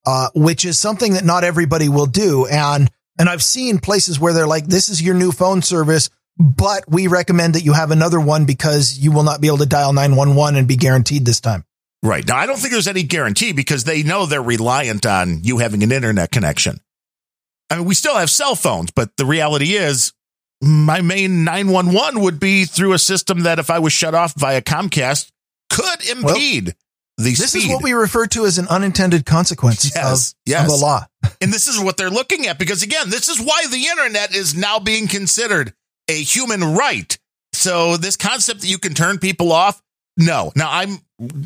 Uh, 0.07 0.29
which 0.35 0.65
is 0.65 0.79
something 0.79 1.15
that 1.15 1.25
not 1.25 1.43
everybody 1.45 1.89
will 1.89 2.07
do, 2.07 2.47
and 2.47 2.89
and 3.19 3.29
I've 3.29 3.43
seen 3.43 3.79
places 3.79 4.21
where 4.21 4.33
they're 4.33 4.47
like, 4.47 4.67
"This 4.67 4.89
is 4.89 5.03
your 5.03 5.15
new 5.15 5.33
phone 5.33 5.63
service." 5.63 6.11
but 6.41 6.85
we 6.89 7.09
recommend 7.09 7.57
that 7.57 7.65
you 7.65 7.73
have 7.73 7.91
another 7.91 8.21
one 8.21 8.45
because 8.45 8.97
you 8.97 9.11
will 9.11 9.25
not 9.25 9.41
be 9.41 9.49
able 9.49 9.59
to 9.59 9.67
dial 9.67 9.93
911 9.93 10.57
and 10.57 10.69
be 10.69 10.77
guaranteed 10.77 11.25
this 11.27 11.41
time. 11.41 11.65
Right 12.03 12.27
now, 12.27 12.37
I 12.37 12.47
don't 12.47 12.59
think 12.59 12.73
there's 12.73 12.87
any 12.89 13.03
guarantee 13.03 13.53
because 13.53 13.85
they 13.85 14.03
know 14.03 14.25
they're 14.27 14.43
reliant 14.43 15.05
on 15.05 15.43
you 15.43 15.59
having 15.59 15.83
an 15.83 15.91
internet 15.93 16.31
connection. 16.31 16.79
I 17.71 17.77
mean, 17.77 17.85
we 17.87 17.95
still 17.95 18.17
have 18.17 18.31
cell 18.31 18.55
phones, 18.55 18.91
but 18.93 19.17
the 19.17 19.27
reality 19.27 19.73
is, 19.75 20.13
my 20.63 21.01
main 21.01 21.45
911 21.45 22.21
would 22.23 22.41
be 22.41 22.65
through 22.65 22.93
a 22.93 22.99
system 22.99 23.41
that, 23.41 23.59
if 23.59 23.69
I 23.71 23.79
was 23.81 23.93
shut 23.93 24.15
off 24.15 24.35
via 24.37 24.63
Comcast, 24.63 25.31
could 25.71 26.09
impede 26.09 26.75
the 27.17 27.35
This 27.35 27.51
speed. 27.51 27.65
is 27.65 27.69
what 27.69 27.83
we 27.83 27.93
refer 27.93 28.27
to 28.29 28.47
as 28.47 28.59
an 28.59 28.69
unintended 28.69 29.27
consequence 29.27 29.93
Yes, 29.95 30.31
of, 30.33 30.35
yes. 30.47 30.65
of 30.73 30.73
a 30.81 30.85
law. 30.85 31.07
And 31.41 31.53
this 31.53 31.69
is 31.69 31.79
what 31.79 31.97
they're 31.97 32.11
looking 32.11 32.47
at 32.47 32.59
because 32.59 32.83
again, 32.83 33.11
this 33.11 33.29
is 33.29 33.39
why 33.41 33.65
the 33.71 33.87
internet 33.87 34.35
is 34.35 34.57
now 34.57 34.79
being 34.81 35.07
considered 35.09 35.73
a 36.09 36.15
human 36.15 36.75
right. 36.75 37.17
So 37.53 37.97
this 37.97 38.17
concept 38.17 38.63
that 38.63 38.69
you 38.69 38.79
can 38.79 38.95
turn 38.95 39.19
people 39.19 39.53
off, 39.53 39.81
no. 40.19 40.53
Now 40.55 40.69
I'm 40.71 40.99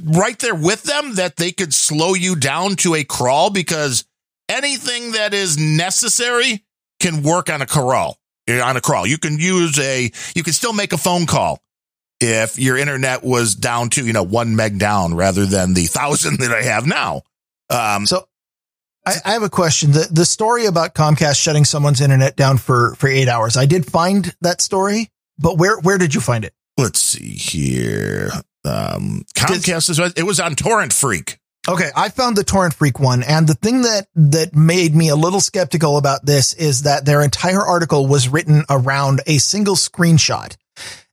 right 0.05 0.39
there 0.39 0.55
with 0.55 0.83
them 0.83 1.15
that 1.17 1.37
they 1.37 1.53
could 1.53 1.73
slow 1.73 2.15
you 2.15 2.35
down 2.37 2.75
to 2.77 2.95
a 2.95 3.05
crawl 3.05 3.51
because 3.51 4.05
anything 4.49 5.13
that 5.13 5.33
is 5.35 5.57
necessary 5.59 6.65
can 7.01 7.23
work 7.23 7.49
on 7.51 7.63
a 7.63 7.67
crawl. 7.67 8.19
eh, 8.49 8.61
On 8.61 8.77
a 8.77 8.81
crawl, 8.81 9.07
you 9.07 9.19
can 9.19 9.39
use 9.39 9.79
a, 9.79 10.11
you 10.35 10.43
can 10.43 10.53
still 10.53 10.73
make 10.73 10.93
a 10.93 10.99
phone 10.99 11.27
call 11.27 11.61
if 12.21 12.59
your 12.59 12.77
internet 12.77 13.23
was 13.25 13.55
down 13.55 13.91
to, 13.91 14.05
you 14.07 14.13
know, 14.13 14.23
one 14.23 14.55
meg 14.57 14.79
down 14.79 15.15
rather 15.15 15.45
than 15.47 15.75
the 15.75 15.85
thousand 15.87 16.39
that 16.41 16.53
I 16.53 16.63
have 16.63 16.87
now. 16.87 17.23
Um, 17.71 18.07
So 18.07 18.27
I, 19.05 19.15
I 19.25 19.33
have 19.33 19.43
a 19.43 19.51
question. 19.51 19.93
The 19.93 20.07
the 20.11 20.25
story 20.25 20.67
about 20.67 20.95
Comcast 20.95 21.41
shutting 21.43 21.65
someone's 21.65 22.01
internet 22.01 22.37
down 22.37 22.59
for, 22.59 22.95
for 22.97 23.09
eight 23.09 23.29
hours. 23.29 23.57
I 23.57 23.67
did 23.67 23.85
find 23.87 24.35
that 24.43 24.61
story, 24.61 25.11
but 25.39 25.59
where, 25.59 25.79
where 25.81 25.99
did 25.99 26.15
you 26.15 26.21
find 26.21 26.45
it? 26.45 26.55
let's 26.79 27.01
see 27.01 27.35
here. 27.35 28.31
Um, 28.65 29.25
Comcast 29.35 29.91
is 29.91 29.99
it 30.17 30.25
was 30.25 30.41
on 30.41 30.55
Torrent 30.55 30.93
Freak. 30.93 31.39
Okay, 31.69 31.91
I 31.95 32.09
found 32.09 32.37
the 32.37 32.43
Torrent 32.43 32.75
Freak 32.75 32.99
one, 32.99 33.23
and 33.23 33.47
the 33.47 33.55
thing 33.55 33.83
that 33.83 34.09
that 34.17 34.55
made 34.55 34.97
me 34.97 35.11
a 35.11 35.17
little 35.17 35.41
skeptical 35.41 35.97
about 35.97 36.27
this 36.27 36.55
is 36.55 36.83
that 36.83 37.05
their 37.05 37.23
entire 37.23 37.63
article 37.63 38.07
was 38.09 38.29
written 38.29 38.65
around 38.69 39.21
a 39.27 39.39
single 39.39 39.77
screenshot, 39.77 40.57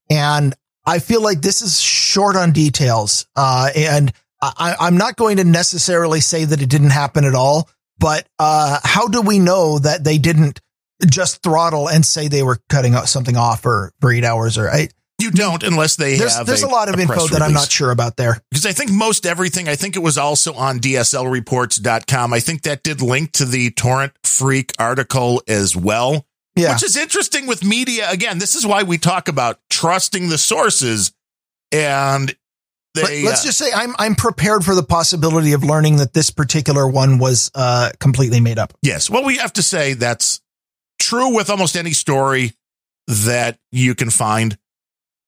and 0.09 0.55
I 0.85 0.99
feel 0.99 1.21
like 1.21 1.41
this 1.41 1.61
is 1.61 1.79
short 1.79 2.35
on 2.35 2.51
details. 2.51 3.27
Uh, 3.35 3.69
and 3.75 4.11
I, 4.41 4.75
I'm 4.79 4.97
not 4.97 5.17
going 5.17 5.37
to 5.37 5.43
necessarily 5.43 6.19
say 6.19 6.45
that 6.45 6.61
it 6.61 6.69
didn't 6.69 6.91
happen 6.91 7.25
at 7.25 7.35
all, 7.35 7.69
but 7.99 8.27
uh, 8.39 8.79
how 8.83 9.07
do 9.07 9.21
we 9.21 9.37
know 9.37 9.77
that 9.77 10.03
they 10.03 10.17
didn't 10.17 10.61
just 11.05 11.43
throttle 11.43 11.89
and 11.89 12.03
say 12.03 12.27
they 12.27 12.43
were 12.43 12.57
cutting 12.69 12.93
something 13.05 13.37
off 13.37 13.61
for 13.61 13.91
for 14.01 14.11
eight 14.11 14.23
hours? 14.23 14.57
Or 14.57 14.67
I, 14.69 14.89
You 15.19 15.31
don't 15.31 15.63
unless 15.63 15.95
they 15.95 16.17
there's 16.17 16.35
have. 16.35 16.45
there's 16.45 16.63
a, 16.63 16.67
lot 16.67 16.89
of 16.89 16.99
info 16.99 17.27
that 17.27 17.41
I'm 17.41 17.53
not 17.53 17.71
sure 17.71 17.91
about 17.91 18.17
there. 18.17 18.41
because 18.49 18.65
I 18.65 18.71
think 18.71 18.91
most 18.91 19.25
everything. 19.25 19.67
I 19.67 19.75
think 19.75 19.95
it 19.95 19.99
was 19.99 20.17
also 20.17 20.53
on 20.53 20.79
DSLReports.com. 20.79 22.33
I 22.33 22.39
think 22.39 22.63
that 22.63 22.83
did 22.83 23.01
link 23.01 23.33
to 23.33 23.45
the 23.45 23.71
Torrent 23.71 24.13
Freak 24.23 24.73
article 24.79 25.41
as 25.47 25.75
well. 25.75 26.25
Yeah. 26.55 26.73
Which 26.73 26.83
is 26.83 26.97
interesting 26.97 27.47
with 27.47 27.63
media. 27.63 28.09
Again, 28.09 28.39
this 28.39 28.55
is 28.55 28.65
why 28.65 28.83
we 28.83 28.97
talk 28.97 29.27
about 29.27 29.59
trusting 29.69 30.29
the 30.29 30.37
sources. 30.37 31.13
And 31.71 32.35
they, 32.95 33.23
Let, 33.23 33.33
us 33.33 33.41
uh, 33.41 33.45
just 33.45 33.57
say 33.57 33.71
I'm 33.73 33.93
I'm 33.99 34.15
prepared 34.15 34.65
for 34.65 34.73
the 34.73 34.83
possibility 34.83 35.53
of 35.53 35.63
learning 35.63 35.97
that 35.97 36.13
this 36.13 36.31
particular 36.31 36.87
one 36.87 37.19
was 37.19 37.51
uh 37.53 37.91
completely 37.99 38.39
made 38.39 38.57
up. 38.57 38.73
Yes. 38.81 39.09
Well, 39.09 39.23
we 39.23 39.37
have 39.37 39.53
to 39.53 39.63
say 39.63 39.93
that's 39.93 40.41
true 40.99 41.35
with 41.35 41.49
almost 41.49 41.75
any 41.75 41.91
story 41.91 42.53
that 43.07 43.57
you 43.71 43.95
can 43.95 44.09
find 44.09 44.57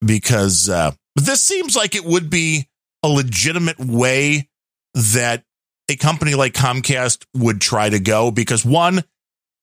because 0.05 0.69
uh, 0.69 0.91
this 1.15 1.41
seems 1.41 1.75
like 1.75 1.95
it 1.95 2.05
would 2.05 2.29
be 2.29 2.67
a 3.03 3.07
legitimate 3.07 3.79
way 3.79 4.49
that 4.93 5.43
a 5.89 5.95
company 5.95 6.35
like 6.35 6.53
Comcast 6.53 7.25
would 7.35 7.61
try 7.61 7.89
to 7.89 7.99
go 7.99 8.31
because 8.31 8.65
one, 8.65 9.03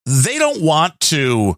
they 0.06 0.38
don't 0.38 0.62
want 0.62 0.98
to 1.00 1.56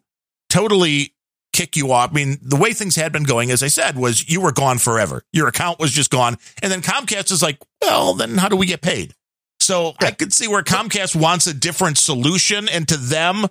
totally 0.48 1.14
kick 1.52 1.76
you 1.76 1.92
off. 1.92 2.10
I 2.10 2.14
mean, 2.14 2.38
the 2.42 2.56
way 2.56 2.72
things 2.72 2.96
had 2.96 3.12
been 3.12 3.24
going, 3.24 3.50
as 3.50 3.62
I 3.62 3.68
said, 3.68 3.96
was 3.96 4.28
you 4.28 4.40
were 4.40 4.52
gone 4.52 4.78
forever. 4.78 5.22
Your 5.32 5.48
account 5.48 5.78
was 5.78 5.90
just 5.90 6.10
gone. 6.10 6.36
And 6.62 6.70
then 6.70 6.82
Comcast 6.82 7.32
is 7.32 7.42
like, 7.42 7.58
well, 7.82 8.14
then 8.14 8.36
how 8.36 8.48
do 8.48 8.56
we 8.56 8.66
get 8.66 8.80
paid? 8.80 9.14
So 9.60 9.94
I 10.00 10.10
could 10.12 10.32
see 10.32 10.48
where 10.48 10.62
Comcast 10.62 11.14
wants 11.14 11.46
a 11.46 11.54
different 11.54 11.98
solution. 11.98 12.68
And 12.68 12.88
to 12.88 12.96
them, 12.96 13.46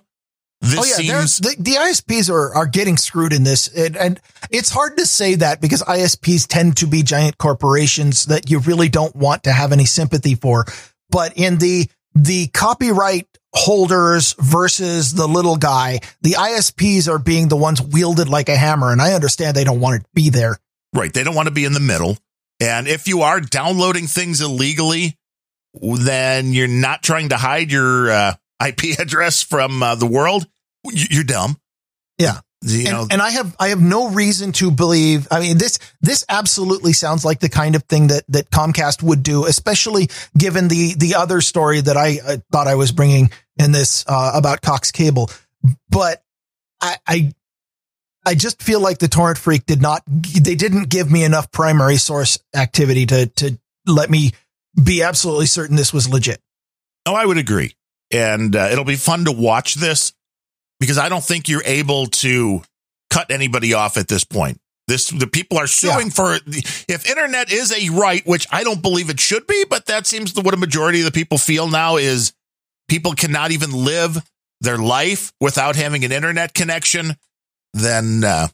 this 0.60 0.78
oh 0.78 0.84
yeah, 0.84 1.22
seems 1.22 1.38
the, 1.38 1.56
the 1.58 1.72
ISPs 1.72 2.30
are 2.30 2.54
are 2.54 2.66
getting 2.66 2.98
screwed 2.98 3.32
in 3.32 3.44
this, 3.44 3.68
and, 3.68 3.96
and 3.96 4.20
it's 4.50 4.70
hard 4.70 4.98
to 4.98 5.06
say 5.06 5.36
that 5.36 5.60
because 5.60 5.82
ISPs 5.82 6.46
tend 6.46 6.76
to 6.78 6.86
be 6.86 7.02
giant 7.02 7.38
corporations 7.38 8.26
that 8.26 8.50
you 8.50 8.58
really 8.60 8.90
don't 8.90 9.16
want 9.16 9.44
to 9.44 9.52
have 9.52 9.72
any 9.72 9.86
sympathy 9.86 10.34
for. 10.34 10.66
But 11.08 11.32
in 11.36 11.58
the 11.58 11.88
the 12.14 12.48
copyright 12.48 13.26
holders 13.54 14.34
versus 14.38 15.14
the 15.14 15.26
little 15.26 15.56
guy, 15.56 16.00
the 16.20 16.32
ISPs 16.32 17.08
are 17.08 17.18
being 17.18 17.48
the 17.48 17.56
ones 17.56 17.80
wielded 17.80 18.28
like 18.28 18.50
a 18.50 18.56
hammer, 18.56 18.92
and 18.92 19.00
I 19.00 19.14
understand 19.14 19.56
they 19.56 19.64
don't 19.64 19.80
want 19.80 20.02
to 20.02 20.08
be 20.14 20.28
there. 20.28 20.58
right. 20.92 21.12
They 21.12 21.24
don't 21.24 21.34
want 21.34 21.48
to 21.48 21.54
be 21.54 21.64
in 21.64 21.72
the 21.72 21.80
middle. 21.80 22.18
And 22.60 22.86
if 22.86 23.08
you 23.08 23.22
are 23.22 23.40
downloading 23.40 24.06
things 24.06 24.42
illegally, 24.42 25.16
then 25.72 26.52
you're 26.52 26.68
not 26.68 27.02
trying 27.02 27.30
to 27.30 27.36
hide 27.36 27.72
your 27.72 28.10
uh, 28.10 28.34
IP 28.64 28.84
address 28.98 29.42
from 29.42 29.82
uh, 29.82 29.94
the 29.94 30.06
world. 30.06 30.46
You- 30.84 31.06
You're 31.10 31.24
dumb. 31.24 31.56
Yeah. 32.18 32.40
You 32.62 32.80
and, 32.80 32.90
know, 32.90 33.06
and 33.10 33.22
I 33.22 33.30
have 33.30 33.56
I 33.58 33.68
have 33.68 33.80
no 33.80 34.10
reason 34.10 34.52
to 34.52 34.70
believe. 34.70 35.26
I 35.30 35.40
mean, 35.40 35.56
this 35.56 35.78
this 36.02 36.26
absolutely 36.28 36.92
sounds 36.92 37.24
like 37.24 37.40
the 37.40 37.48
kind 37.48 37.74
of 37.74 37.84
thing 37.84 38.08
that 38.08 38.24
that 38.28 38.50
Comcast 38.50 39.02
would 39.02 39.22
do, 39.22 39.46
especially 39.46 40.10
given 40.36 40.68
the 40.68 40.92
the 40.94 41.14
other 41.14 41.40
story 41.40 41.80
that 41.80 41.96
I, 41.96 42.18
I 42.26 42.42
thought 42.52 42.66
I 42.66 42.74
was 42.74 42.92
bringing 42.92 43.30
in 43.58 43.72
this 43.72 44.04
uh, 44.06 44.32
about 44.34 44.60
Cox 44.60 44.90
Cable. 44.90 45.30
But 45.88 46.22
I, 46.82 46.96
I 47.06 47.32
I 48.26 48.34
just 48.34 48.62
feel 48.62 48.80
like 48.80 48.98
the 48.98 49.08
torrent 49.08 49.38
freak 49.38 49.64
did 49.64 49.80
not 49.80 50.02
they 50.06 50.54
didn't 50.54 50.90
give 50.90 51.10
me 51.10 51.24
enough 51.24 51.50
primary 51.50 51.96
source 51.96 52.38
activity 52.54 53.06
to 53.06 53.24
to 53.26 53.58
let 53.86 54.10
me 54.10 54.32
be 54.82 55.02
absolutely 55.02 55.46
certain 55.46 55.76
this 55.76 55.94
was 55.94 56.10
legit. 56.10 56.42
Oh, 57.06 57.14
I 57.14 57.24
would 57.24 57.38
agree. 57.38 57.74
And 58.12 58.54
uh, 58.56 58.68
it'll 58.72 58.84
be 58.84 58.96
fun 58.96 59.24
to 59.26 59.32
watch 59.32 59.74
this 59.74 60.12
because 60.80 60.98
I 60.98 61.08
don't 61.08 61.22
think 61.24 61.48
you're 61.48 61.62
able 61.64 62.06
to 62.06 62.62
cut 63.10 63.30
anybody 63.30 63.74
off 63.74 63.96
at 63.96 64.08
this 64.08 64.24
point. 64.24 64.58
This 64.88 65.08
the 65.08 65.28
people 65.28 65.56
are 65.58 65.68
suing 65.68 66.06
Yeah. 66.06 66.12
for 66.12 66.38
if 66.88 67.08
internet 67.08 67.52
is 67.52 67.70
a 67.72 67.90
right, 67.90 68.26
which 68.26 68.46
I 68.50 68.64
don't 68.64 68.82
believe 68.82 69.08
it 69.10 69.20
should 69.20 69.46
be, 69.46 69.64
but 69.70 69.86
that 69.86 70.06
seems 70.06 70.32
to 70.32 70.40
what 70.40 70.54
a 70.54 70.56
majority 70.56 70.98
of 71.00 71.04
the 71.04 71.12
people 71.12 71.38
feel 71.38 71.68
now 71.68 71.96
is 71.96 72.32
people 72.88 73.12
cannot 73.12 73.52
even 73.52 73.70
live 73.72 74.18
their 74.60 74.78
life 74.78 75.32
without 75.40 75.76
having 75.76 76.04
an 76.04 76.10
internet 76.10 76.54
connection. 76.54 77.14
Then 77.72 78.24
uh, 78.24 78.48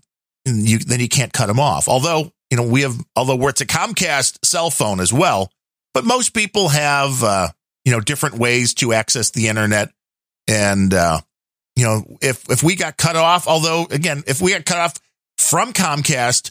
you 0.45 0.79
then 0.79 1.01
you 1.01 1.09
can't 1.09 1.33
cut 1.33 1.47
them 1.47 1.59
off. 1.59 1.89
Although 1.89 2.31
you 2.51 2.59
know 2.59 2.67
we 2.69 2.83
have 2.83 2.97
although 3.15 3.37
we're 3.37 3.51
it's 3.51 3.63
a 3.63 3.67
Comcast 3.67 4.45
cell 4.45 4.69
phone 4.69 5.01
as 5.01 5.15
well, 5.15 5.51
but 5.95 6.05
most 6.05 6.35
people 6.35 6.69
have 6.69 7.23
uh, 7.25 7.49
you 7.87 7.93
know 7.93 8.01
different 8.01 8.35
ways 8.37 8.75
to 8.75 8.93
access 8.93 9.31
the 9.31 9.49
internet 9.49 9.89
and 10.49 10.93
uh, 10.93 11.21
you 11.77 11.85
know 11.85 12.03
if 12.21 12.51
if 12.51 12.63
we 12.63 12.77
got 12.77 12.97
cut 12.99 13.17
off 13.17 13.47
although 13.49 13.87
again 13.91 14.23
if 14.27 14.43
we 14.43 14.51
got 14.53 14.65
cut 14.67 14.79
off 14.79 14.95
from 15.39 15.73
comcast 15.73 16.51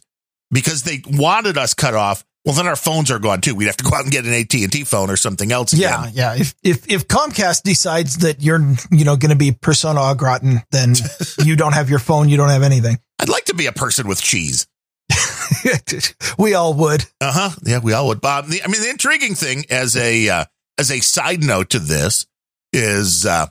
because 0.52 0.82
they 0.84 1.02
wanted 1.12 1.57
us 1.57 1.74
cut 1.74 1.94
off 1.94 2.24
well 2.45 2.56
then 2.56 2.68
our 2.68 2.76
phones 2.78 3.12
are 3.12 3.20
gone 3.20 3.41
too 3.41 3.53
we'd 3.53 3.66
have 3.66 3.76
to 3.78 3.84
go 3.84 3.94
out 3.95 4.03
and 4.03 4.12
get 4.12 4.24
an 4.26 4.34
at&t 4.34 4.84
phone 4.86 5.10
or 5.10 5.18
something 5.18 5.52
else 5.52 5.74
Yeah, 5.74 6.03
again. 6.03 6.14
yeah. 6.16 6.36
If 6.36 6.56
if 6.64 6.90
if 6.90 7.07
Comcast 7.07 7.64
decides 7.64 8.20
that 8.20 8.41
you're 8.41 8.62
you 8.91 9.03
know 9.03 9.18
going 9.18 9.32
to 9.32 9.36
be 9.36 9.52
persona 9.52 9.99
au 10.02 10.14
gratin, 10.16 10.62
then 10.72 10.94
you 11.44 11.56
don't 11.57 11.74
have 11.74 11.90
your 11.90 11.99
phone, 11.99 12.30
you 12.30 12.38
don't 12.38 12.49
have 12.49 12.64
anything. 12.64 12.98
i'd 13.20 13.30
like 13.30 13.45
to 13.45 13.53
be 13.56 13.66
a 13.66 13.72
person 13.74 14.07
with 14.07 14.22
cheese 14.22 14.68
we 16.38 16.53
all 16.53 16.74
would. 16.74 17.03
uh-huh 17.22 17.49
yeah 17.66 17.80
we 17.80 17.94
all 17.94 18.07
would 18.07 18.22
bob 18.22 18.48
the, 18.48 18.62
i 18.64 18.68
mean 18.68 18.82
the 18.82 18.90
intriguing 18.90 19.36
thing 19.36 19.64
as 19.70 19.95
a 19.98 20.30
uh, 20.30 20.45
as 20.77 20.91
a 20.91 20.99
side 20.99 21.43
note 21.43 21.69
to 21.72 21.80
this 21.80 22.26
is 22.73 23.26
uh 23.26 23.47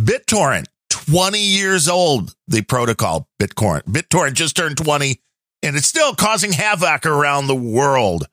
bittorrent 0.00 0.66
20 0.90 1.38
years 1.38 1.88
old 1.88 2.34
the 2.46 2.62
protocol 2.62 3.28
bittorrent 3.40 3.82
bittorrent 3.84 4.34
just 4.34 4.56
turned 4.56 4.76
20 4.76 5.20
and 5.62 5.76
it's 5.76 5.88
still 5.88 6.14
causing 6.14 6.52
havoc 6.52 7.04
around 7.04 7.46
the 7.46 7.54
world 7.54 8.26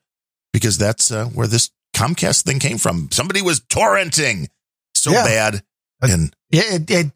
because 0.52 0.78
that's 0.78 1.10
uh, 1.10 1.26
where 1.26 1.46
this 1.46 1.70
comcast 1.94 2.44
thing 2.44 2.58
came 2.58 2.78
from 2.78 3.08
somebody 3.10 3.42
was 3.42 3.60
torrenting 3.60 4.48
so 4.94 5.10
Yeah. 5.12 5.24
bad 5.24 5.62
and 6.02 6.34
Yeah, 6.50 6.62
it, 6.74 6.90
it, 6.90 7.06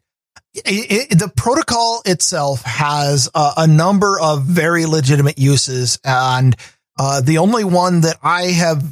it, 0.53 1.11
it- 1.11 1.19
the 1.19 1.29
protocol 1.29 2.01
itself 2.05 2.61
has 2.63 3.29
a, 3.33 3.51
a 3.57 3.67
number 3.67 4.19
of 4.19 4.43
very 4.43 4.85
legitimate 4.85 5.37
uses, 5.37 5.99
and 6.03 6.55
uh, 6.99 7.21
the 7.21 7.37
only 7.37 7.63
one 7.63 8.01
that 8.01 8.17
I 8.23 8.43
have 8.47 8.83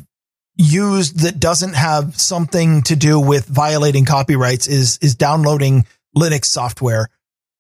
used 0.60 1.20
that 1.20 1.40
doesn't 1.40 1.74
have 1.74 2.20
something 2.20 2.82
to 2.84 2.96
do 2.96 3.20
with 3.20 3.46
violating 3.46 4.06
copyrights 4.06 4.68
is 4.68 5.00
is 5.02 5.16
downloading 5.16 5.86
Linux 6.16 6.46
software, 6.46 7.10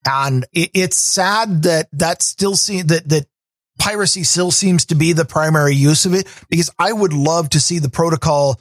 and 0.05 0.45
it, 0.51 0.71
it's 0.73 0.97
sad 0.97 1.63
that 1.63 1.87
that 1.93 2.21
still 2.21 2.55
see 2.55 2.81
that 2.81 3.07
that 3.09 3.25
piracy 3.79 4.23
still 4.23 4.51
seems 4.51 4.85
to 4.85 4.95
be 4.95 5.13
the 5.13 5.25
primary 5.25 5.73
use 5.73 6.05
of 6.05 6.13
it 6.13 6.27
because 6.49 6.69
I 6.77 6.91
would 6.91 7.13
love 7.13 7.49
to 7.49 7.61
see 7.61 7.79
the 7.79 7.89
protocol 7.89 8.59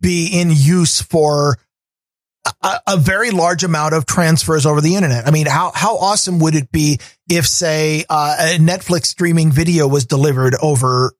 be 0.00 0.28
in 0.32 0.50
use 0.50 1.00
for 1.00 1.58
a, 2.62 2.80
a 2.88 2.96
very 2.96 3.30
large 3.30 3.62
amount 3.62 3.94
of 3.94 4.06
transfers 4.06 4.66
over 4.66 4.80
the 4.80 4.96
internet. 4.96 5.26
I 5.26 5.30
mean, 5.30 5.46
how 5.46 5.70
how 5.74 5.98
awesome 5.98 6.40
would 6.40 6.54
it 6.54 6.72
be 6.72 6.98
if, 7.28 7.46
say, 7.46 8.04
uh, 8.08 8.36
a 8.40 8.58
Netflix 8.58 9.06
streaming 9.06 9.52
video 9.52 9.86
was 9.86 10.06
delivered 10.06 10.54
over? 10.60 11.12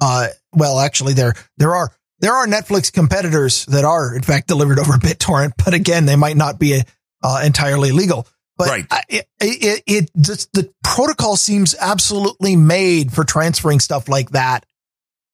Uh, 0.00 0.28
well, 0.52 0.78
actually, 0.78 1.14
there 1.14 1.34
there 1.56 1.74
are 1.74 1.90
there 2.22 2.32
are 2.32 2.46
Netflix 2.46 2.90
competitors 2.90 3.66
that 3.66 3.84
are 3.84 4.16
in 4.16 4.22
fact 4.22 4.48
delivered 4.48 4.78
over 4.78 4.92
BitTorrent, 4.94 5.52
but 5.62 5.74
again, 5.74 6.06
they 6.06 6.16
might 6.16 6.36
not 6.38 6.58
be 6.58 6.80
uh, 7.22 7.42
entirely 7.44 7.92
legal. 7.92 8.26
But 8.56 8.68
Right. 8.68 8.86
I- 8.90 9.02
it 9.10 9.28
it, 9.40 9.82
it 9.86 10.10
just 10.18 10.50
the 10.54 10.72
protocol 10.82 11.36
seems 11.36 11.74
absolutely 11.78 12.56
made 12.56 13.12
for 13.12 13.24
transferring 13.24 13.80
stuff 13.80 14.08
like 14.08 14.30
that, 14.30 14.64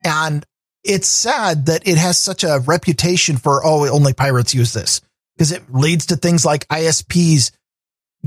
and 0.02 0.44
it's 0.85 1.09
sad 1.09 1.66
that 1.66 1.86
it 1.86 1.98
has 1.98 2.19
such 2.19 2.43
a 2.44 2.60
reputation 2.66 3.36
for 3.36 3.65
oh 3.65 3.86
only 3.89 4.12
pirates 4.15 4.55
use 4.55 4.73
this 4.73 5.01
because 5.36 5.52
it 5.52 5.62
leads 5.73 6.06
to 6.06 6.16
things 6.16 6.44
like 6.44 6.66
ISPs 6.69 7.51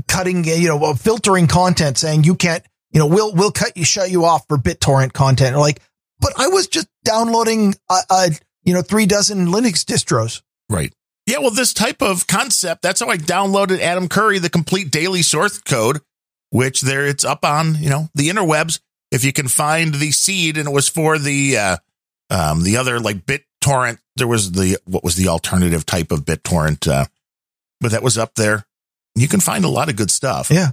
cutting, 0.08 0.44
you 0.44 0.68
know, 0.68 0.94
filtering 0.94 1.46
content 1.46 1.98
saying 1.98 2.24
you 2.24 2.34
can't, 2.34 2.64
you 2.92 2.98
know, 2.98 3.06
we'll, 3.06 3.34
we'll 3.34 3.50
cut 3.52 3.76
you, 3.76 3.84
shut 3.84 4.10
you 4.10 4.24
off 4.24 4.46
for 4.48 4.56
BitTorrent 4.56 5.12
content. 5.12 5.56
Like, 5.56 5.80
but 6.20 6.32
I 6.38 6.48
was 6.48 6.68
just 6.68 6.88
downloading 7.04 7.74
a, 7.90 7.96
a 8.10 8.30
you 8.64 8.74
know, 8.74 8.82
three 8.82 9.06
dozen 9.06 9.48
Linux 9.48 9.84
distros. 9.84 10.42
Right. 10.68 10.92
Yeah, 11.26 11.38
well, 11.38 11.50
this 11.50 11.72
type 11.72 12.02
of 12.02 12.26
concept, 12.26 12.82
that's 12.82 13.00
how 13.00 13.08
I 13.08 13.16
downloaded 13.16 13.80
Adam 13.80 14.08
Curry, 14.08 14.38
the 14.38 14.50
complete 14.50 14.90
daily 14.90 15.22
source 15.22 15.58
code, 15.58 16.00
which 16.50 16.80
there 16.80 17.06
it's 17.06 17.24
up 17.24 17.44
on, 17.44 17.76
you 17.76 17.90
know, 17.90 18.08
the 18.14 18.28
interwebs. 18.28 18.80
If 19.12 19.24
you 19.24 19.32
can 19.32 19.46
find 19.48 19.94
the 19.94 20.10
seed, 20.10 20.56
and 20.56 20.68
it 20.68 20.72
was 20.72 20.88
for 20.88 21.18
the 21.18 21.56
uh 21.56 21.76
um 22.30 22.64
the 22.64 22.78
other 22.78 22.98
like 22.98 23.26
BitTorrent, 23.26 23.98
there 24.16 24.26
was 24.26 24.52
the 24.52 24.78
what 24.84 25.04
was 25.04 25.16
the 25.16 25.28
alternative 25.28 25.86
type 25.86 26.10
of 26.10 26.24
BitTorrent, 26.24 26.90
uh, 26.90 27.06
but 27.80 27.92
that 27.92 28.02
was 28.02 28.18
up 28.18 28.34
there. 28.34 28.64
You 29.14 29.28
can 29.28 29.40
find 29.40 29.64
a 29.64 29.68
lot 29.68 29.88
of 29.90 29.96
good 29.96 30.10
stuff. 30.10 30.50
Yeah. 30.50 30.70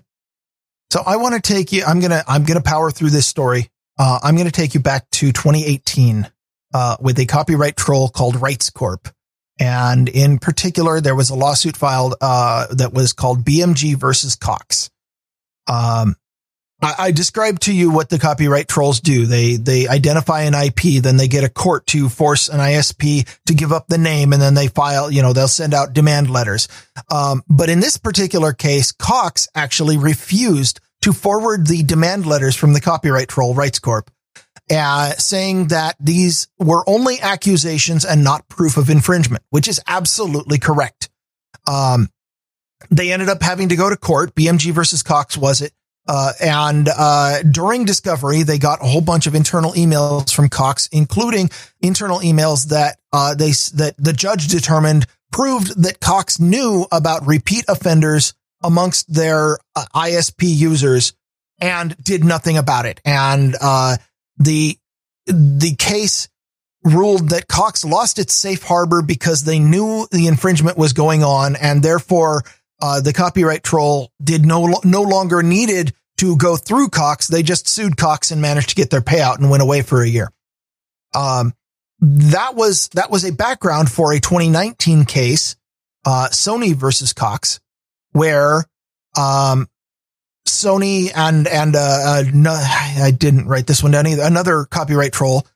So 0.91 1.03
I 1.06 1.18
want 1.18 1.36
to 1.36 1.41
take 1.41 1.72
you, 1.72 1.84
I'm 1.86 1.99
going 1.99 2.11
to, 2.11 2.24
I'm 2.28 2.44
going 2.45 2.57
to 2.57 2.64
power 2.64 2.90
through 2.90 3.11
this 3.11 3.28
story. 3.28 3.70
Uh, 3.98 4.20
I'm 4.24 4.36
going 4.36 4.48
to 4.48 4.52
take 4.52 4.74
you 4.74 4.80
back 4.80 5.10
to 5.11 5.32
2018, 5.32 6.30
uh, 6.74 6.98
with 7.00 7.20
a 7.20 7.26
copyright 7.26 7.76
troll 7.76 8.10
called 8.10 8.36
Rightscorp. 8.36 9.12
And 9.60 10.08
in 10.08 10.40
particular, 10.40 11.02
there 11.02 11.16
was 11.16 11.30
a 11.30 11.36
lawsuit 11.36 11.76
filed, 11.76 12.16
uh, 12.22 12.68
that 12.76 12.94
was 12.94 13.12
called 13.12 13.44
BMG 13.44 13.96
versus 13.96 14.36
Cox. 14.36 14.90
Um, 15.68 16.16
I, 16.82 16.96
I 16.98 17.12
described 17.12 17.64
to 17.64 17.74
you 17.74 17.91
what 17.91 18.10
the 18.10 18.20
copyright 18.20 18.68
trolls 18.68 19.02
do. 19.02 19.26
They, 19.26 19.58
they 19.58 19.88
identify 19.88 20.44
an 20.44 20.54
IP, 20.54 21.04
then 21.04 21.18
they 21.18 21.28
get 21.28 21.44
a 21.44 21.50
court 21.50 21.86
to 21.88 22.08
force 22.10 22.48
an 22.48 22.60
ISP 22.60 23.28
to 23.48 23.54
give 23.54 23.74
up 23.74 23.88
the 23.88 23.98
name, 23.98 24.32
and 24.32 24.41
then 24.41 24.54
they 24.54 24.68
file, 24.68 25.12
you 25.12 25.22
know, 25.22 25.34
they'll 25.34 25.48
send 25.48 25.74
out 25.74 25.94
demand 25.94 26.30
letters. 26.30 26.68
Um, 27.12 27.44
but 27.50 27.70
in 27.70 27.80
this 27.82 27.98
particular 27.98 28.54
case, 28.54 28.91
Cox 28.91 29.48
actually 29.56 29.98
refused 29.98 30.80
to 31.02 31.14
forward 31.14 31.68
the 31.68 31.84
demand 31.84 32.26
letters 32.26 32.56
from 32.56 32.74
the 32.74 32.82
copyright 32.82 33.28
troll 33.28 33.56
Rightscorp, 33.56 34.08
uh, 34.72 35.12
saying 35.12 35.68
that 35.68 35.96
these 36.00 36.48
were 36.58 36.84
only 36.88 37.20
accusations 37.22 38.06
and 38.06 38.24
not 38.24 38.48
proof 38.48 38.78
of 38.78 38.90
infringement, 38.90 39.44
which 39.50 39.68
is 39.68 39.82
absolutely 39.88 40.58
correct. 40.58 41.10
Um, 41.68 42.10
they 42.90 43.12
ended 43.12 43.30
up 43.30 43.41
having 43.41 43.70
to 43.70 43.76
go 43.76 43.90
to 43.90 43.98
court. 43.98 44.36
BMG 44.36 44.72
versus 44.72 45.04
Cox 45.04 45.38
was 45.38 45.62
it. 45.62 45.74
Uh, 46.08 46.34
and 46.41 46.90
uh, 46.90 47.44
during 47.44 47.86
discovery, 47.86 48.41
they 48.41 48.58
got 48.58 48.82
a 48.82 48.88
whole 48.88 49.02
bunch 49.02 49.28
of 49.28 49.36
internal 49.36 49.74
emails 49.74 50.34
from 50.34 50.50
Cox, 50.50 50.88
including 50.91 51.50
internal 51.82 52.20
emails 52.20 52.70
that 52.70 52.98
uh, 53.14 53.36
they 53.36 53.52
that 53.76 53.94
the 54.00 54.14
judge 54.14 54.48
determined 54.48 55.06
proved 55.32 55.84
that 55.84 56.00
Cox 56.00 56.40
knew 56.40 56.88
about 56.91 57.28
repeat 57.28 57.66
offenders 57.68 58.34
amongst 58.64 59.14
their 59.14 59.60
uh, 59.76 59.86
ISP 59.94 60.44
users 60.44 61.14
and 61.62 61.96
did 62.04 62.24
nothing 62.24 62.58
about 62.58 62.86
it. 62.86 63.00
And 63.06 63.56
uh, 63.62 63.98
the 64.40 64.78
the 65.28 65.76
case 65.78 66.28
ruled 66.84 67.30
that 67.30 67.48
Cox 67.48 67.86
lost 67.86 68.20
its 68.20 68.34
safe 68.34 68.64
harbor 68.64 69.02
because 69.02 69.44
they 69.44 69.60
knew 69.60 70.07
the 70.11 70.28
infringement 70.28 70.78
was 70.78 70.94
going 70.94 71.24
on, 71.24 71.56
and 71.56 71.84
therefore 71.84 72.44
uh, 72.82 73.02
the 73.02 73.14
copyright 73.14 73.64
troll 73.64 74.11
did 74.24 74.45
no 74.45 74.80
no 74.84 75.02
longer 75.03 75.44
needed 75.44 75.94
to 76.18 76.36
go 76.38 76.56
through 76.56 76.90
Cox. 76.90 77.28
They 77.28 77.44
just 77.44 77.68
sued 77.68 77.98
Cox 77.98 78.32
and 78.32 78.41
managed 78.41 78.70
to 78.70 78.76
get 78.76 78.90
their 78.90 79.02
payout 79.02 79.38
and 79.38 79.49
went 79.49 79.64
away 79.64 79.82
for 79.82 80.02
a 80.02 80.07
year. 80.07 80.32
Um, 81.14 81.53
that 81.99 82.56
was 82.56 82.88
that 82.90 83.11
was 83.11 83.26
a 83.26 83.32
background 83.32 83.91
for 83.91 84.14
a 84.14 84.20
2019 84.20 85.06
case, 85.06 85.57
uh, 86.06 86.30
Sony 86.32 86.74
versus 86.74 87.14
Cox, 87.14 87.60
where 88.14 88.64
um, 89.18 89.68
Sony 90.49 91.11
and 91.15 91.47
and 91.47 91.76
uh, 91.76 91.80
uh, 91.80 92.23
no, 92.34 92.51
I 92.51 93.11
didn't 93.17 93.47
write 93.47 93.67
this 93.67 93.81
one 93.81 93.91
down 93.91 94.07
either. 94.07 94.23
Another 94.23 94.65
copyright 94.65 95.13
troll 95.13 95.47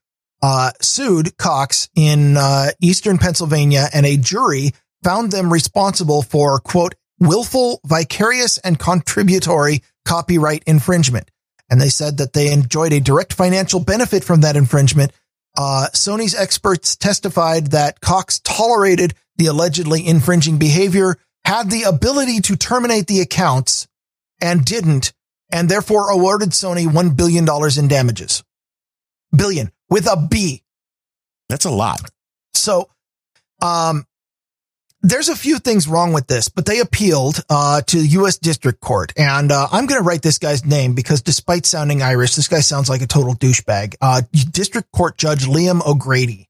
uh, 0.41 0.71
sued 0.81 1.37
Cox 1.37 1.89
in 1.95 2.37
uh, 2.37 2.67
eastern 2.81 3.17
Pennsylvania, 3.17 3.85
and 3.93 4.05
a 4.05 4.17
jury 4.17 4.71
found 5.03 5.31
them 5.31 5.51
responsible 5.51 6.21
for 6.21 6.59
quote 6.59 6.95
willful, 7.19 7.79
vicarious, 7.85 8.57
and 8.59 8.77
contributory 8.77 9.81
copyright 10.05 10.63
infringement. 10.65 11.29
And 11.69 11.79
they 11.79 11.89
said 11.89 12.17
that 12.17 12.33
they 12.33 12.51
enjoyed 12.51 12.93
a 12.93 12.99
direct 12.99 13.33
financial 13.33 13.79
benefit 13.79 14.23
from 14.23 14.41
that 14.41 14.55
infringement. 14.55 15.11
Uh, 15.55 15.87
Sony's 15.93 16.35
experts 16.35 16.95
testified 16.95 17.67
that 17.67 18.01
Cox 18.01 18.39
tolerated 18.39 19.13
the 19.37 19.47
allegedly 19.47 20.05
infringing 20.05 20.57
behavior, 20.57 21.17
had 21.45 21.69
the 21.69 21.83
ability 21.83 22.41
to 22.41 22.55
terminate 22.55 23.07
the 23.07 23.21
accounts 23.21 23.87
and 24.43 24.63
didn't, 24.63 25.13
and 25.51 25.69
therefore 25.69 26.11
awarded 26.11 26.49
Sony 26.49 26.85
$1 26.85 27.15
billion 27.15 27.47
in 27.79 27.87
damages. 27.87 28.43
Billion 29.35 29.71
with 29.89 30.05
a 30.05 30.27
B. 30.29 30.61
That's 31.49 31.65
a 31.65 31.71
lot. 31.71 32.01
So, 32.53 32.89
um, 33.61 34.05
there's 35.01 35.27
a 35.27 35.35
few 35.35 35.59
things 35.59 35.87
wrong 35.87 36.13
with 36.13 36.27
this, 36.27 36.47
but 36.47 36.65
they 36.65 36.79
appealed 36.79 37.43
uh, 37.49 37.81
to 37.81 37.97
the 37.97 38.07
U.S. 38.19 38.37
District 38.37 38.79
Court, 38.79 39.11
and 39.17 39.51
uh, 39.51 39.67
I'm 39.69 39.85
going 39.85 39.99
to 39.99 40.07
write 40.07 40.21
this 40.21 40.37
guy's 40.37 40.63
name 40.65 40.93
because, 40.93 41.21
despite 41.21 41.65
sounding 41.65 42.01
Irish, 42.01 42.35
this 42.35 42.47
guy 42.47 42.61
sounds 42.61 42.89
like 42.89 43.01
a 43.01 43.07
total 43.07 43.35
douchebag. 43.35 43.95
Uh, 43.99 44.21
District 44.51 44.89
Court 44.93 45.17
Judge 45.17 45.45
Liam 45.45 45.85
O'Grady 45.85 46.47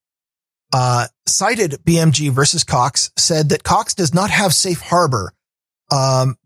uh, 0.72 1.08
cited 1.26 1.80
BMG 1.84 2.30
versus 2.32 2.64
Cox, 2.64 3.12
said 3.18 3.50
that 3.50 3.64
Cox 3.64 3.96
does 3.96 4.14
not 4.14 4.30
have 4.30 4.54
safe 4.54 4.82
harbor, 4.82 5.34
um, 5.92 6.38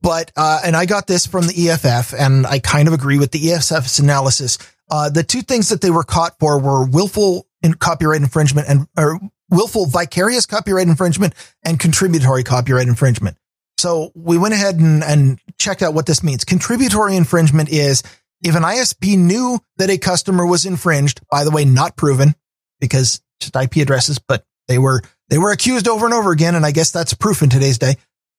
but 0.00 0.32
uh, 0.36 0.60
and 0.64 0.76
I 0.76 0.86
got 0.86 1.06
this 1.06 1.26
from 1.26 1.46
the 1.46 1.70
EFF, 1.70 2.14
and 2.18 2.46
I 2.46 2.58
kind 2.58 2.88
of 2.88 2.94
agree 2.94 3.18
with 3.18 3.32
the 3.32 3.52
EFF's 3.52 3.98
analysis. 3.98 4.58
Uh, 4.90 5.10
the 5.10 5.22
two 5.22 5.42
things 5.42 5.68
that 5.68 5.80
they 5.80 5.90
were 5.90 6.04
caught 6.04 6.38
for 6.38 6.58
were 6.60 6.86
willful 6.86 7.46
in 7.62 7.74
copyright 7.74 8.22
infringement 8.22 8.68
and 8.68 8.86
or 8.96 9.20
willful 9.50 9.86
vicarious 9.86 10.46
copyright 10.46 10.88
infringement 10.88 11.34
and 11.64 11.78
contributory 11.80 12.42
copyright 12.42 12.88
infringement. 12.88 13.36
So 13.78 14.10
we 14.14 14.38
went 14.38 14.54
ahead 14.54 14.76
and, 14.76 15.04
and 15.04 15.40
checked 15.58 15.82
out 15.82 15.94
what 15.94 16.06
this 16.06 16.22
means. 16.22 16.44
Contributory 16.44 17.16
infringement 17.16 17.68
is 17.68 18.02
if 18.42 18.56
an 18.56 18.64
ISP 18.64 19.16
knew 19.16 19.60
that 19.76 19.90
a 19.90 19.98
customer 19.98 20.44
was 20.44 20.66
infringed, 20.66 21.20
by 21.30 21.44
the 21.44 21.50
way, 21.50 21.64
not 21.64 21.96
proven 21.96 22.34
because 22.80 23.20
just 23.40 23.54
IP 23.54 23.76
addresses, 23.76 24.18
but 24.18 24.44
they 24.66 24.78
were, 24.78 25.02
they 25.28 25.38
were 25.38 25.52
accused 25.52 25.86
over 25.86 26.04
and 26.04 26.14
over 26.14 26.32
again. 26.32 26.56
And 26.56 26.66
I 26.66 26.72
guess 26.72 26.90
that's 26.90 27.14
proof 27.14 27.42
in 27.42 27.50
today's 27.50 27.78
day. 27.78 27.96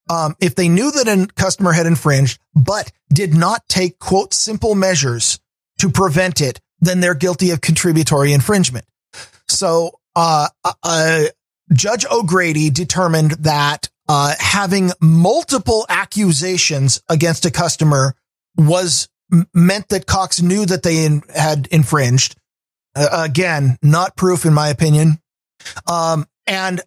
Um, 0.10 0.36
if 0.40 0.56
they 0.56 0.69
knew 0.69 0.91
that 0.91 1.07
a 1.07 1.27
customer 1.36 1.72
had 1.72 1.86
infringed, 1.86 2.40
but 2.56 2.91
did 3.14 3.34
not 3.34 3.68
take 3.69 3.99
quote 3.99 4.34
simple 4.34 4.73
measures 4.73 5.40
to 5.77 5.90
prevent 5.90 6.41
it, 6.41 6.60
then 6.80 6.99
they're 6.99 7.14
guilty 7.15 7.52
of 7.52 7.61
contributory 7.61 8.34
infringement. 8.34 8.86
So 9.48 9.99
uh, 10.15 10.49
uh, 10.64 10.73
uh, 10.84 11.23
Judge 11.73 12.06
O'Grady 12.10 12.69
determined 12.69 13.31
that 13.31 13.90
uh, 14.07 14.34
having 14.40 14.91
multiple 14.99 15.86
accusations 15.88 17.02
against 17.07 17.45
a 17.45 17.52
customer 17.52 18.15
was 18.57 19.07
meant 19.53 19.90
that 19.90 20.07
Cox 20.07 20.41
knew 20.41 20.65
that 20.65 20.84
they 20.84 21.06
in, 21.06 21.22
had 21.34 21.68
infringed. 21.72 22.36
Uh, 22.95 23.26
again, 23.30 23.77
not 23.84 24.15
proof 24.15 24.45
in 24.45 24.53
my 24.53 24.69
opinion. 24.69 25.19
Um, 25.88 26.26
and 26.48 26.81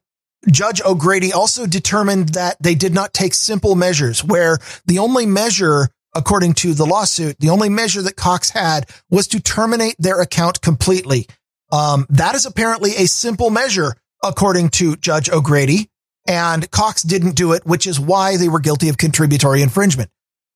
Judge 0.51 0.83
O'Grady 0.83 1.33
also 1.33 1.67
determined 1.67 2.31
that 2.31 2.57
they 2.61 2.75
did 2.75 2.93
not 2.93 3.13
take 3.13 3.35
simple 3.35 3.75
measures 3.75 4.25
where 4.25 4.59
the 4.87 4.99
only 4.99 5.27
measure 5.27 5.89
according 6.15 6.55
to 6.55 6.75
the 6.75 6.87
lawsuit, 6.87 7.39
the 7.39 7.51
only 7.51 7.69
measure 7.69 8.03
that 8.03 8.17
Cox 8.17 8.51
had 8.51 8.89
was 9.11 9.29
to 9.29 9.41
terminate 9.41 9.97
their 9.99 10.21
account 10.21 10.61
completely. 10.61 11.27
Um, 11.71 12.07
that 12.11 12.35
is 12.35 12.45
apparently 12.45 12.91
a 12.97 13.07
simple 13.07 13.51
measure, 13.51 13.95
according 14.23 14.71
to 14.71 14.97
Judge 14.97 15.31
O'Grady. 15.31 15.89
And 16.27 16.71
Cox 16.71 17.03
didn't 17.03 17.35
do 17.35 17.53
it, 17.53 17.67
which 17.67 17.87
is 17.87 17.99
why 17.99 18.37
they 18.37 18.49
were 18.49 18.61
guilty 18.61 18.89
of 18.89 18.97
contributory 18.97 19.63
infringement. 19.63 20.11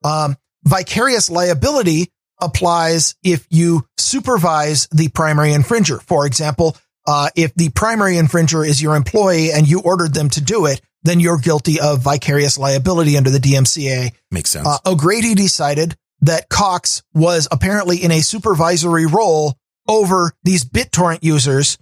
Um, 0.04 0.36
vicarious 0.62 1.30
liability 1.30 2.12
applies 2.40 3.16
if 3.24 3.46
you 3.50 3.86
supervise 3.96 4.86
the 4.92 5.08
primary 5.08 5.50
infringer. 5.50 6.00
For 6.02 6.26
example, 6.26 6.76
uh, 7.06 7.30
if 7.36 7.54
the 7.54 7.70
primary 7.70 8.14
infringer 8.14 8.66
is 8.66 8.82
your 8.82 8.96
employee 8.96 9.50
and 9.52 9.68
you 9.68 9.80
ordered 9.80 10.14
them 10.14 10.28
to 10.30 10.40
do 10.40 10.66
it, 10.66 10.80
then 11.02 11.20
you're 11.20 11.38
guilty 11.38 11.80
of 11.80 12.00
vicarious 12.00 12.58
liability 12.58 13.16
under 13.16 13.30
the 13.30 13.38
DMCA. 13.38 14.12
Makes 14.30 14.50
sense. 14.50 14.66
Uh, 14.66 14.78
O'Grady 14.84 15.34
decided 15.34 15.96
that 16.22 16.48
Cox 16.48 17.02
was 17.14 17.46
apparently 17.50 18.02
in 18.02 18.10
a 18.10 18.20
supervisory 18.20 19.06
role 19.06 19.54
over 19.88 20.32
these 20.42 20.64
BitTorrent 20.64 21.22
users 21.22 21.78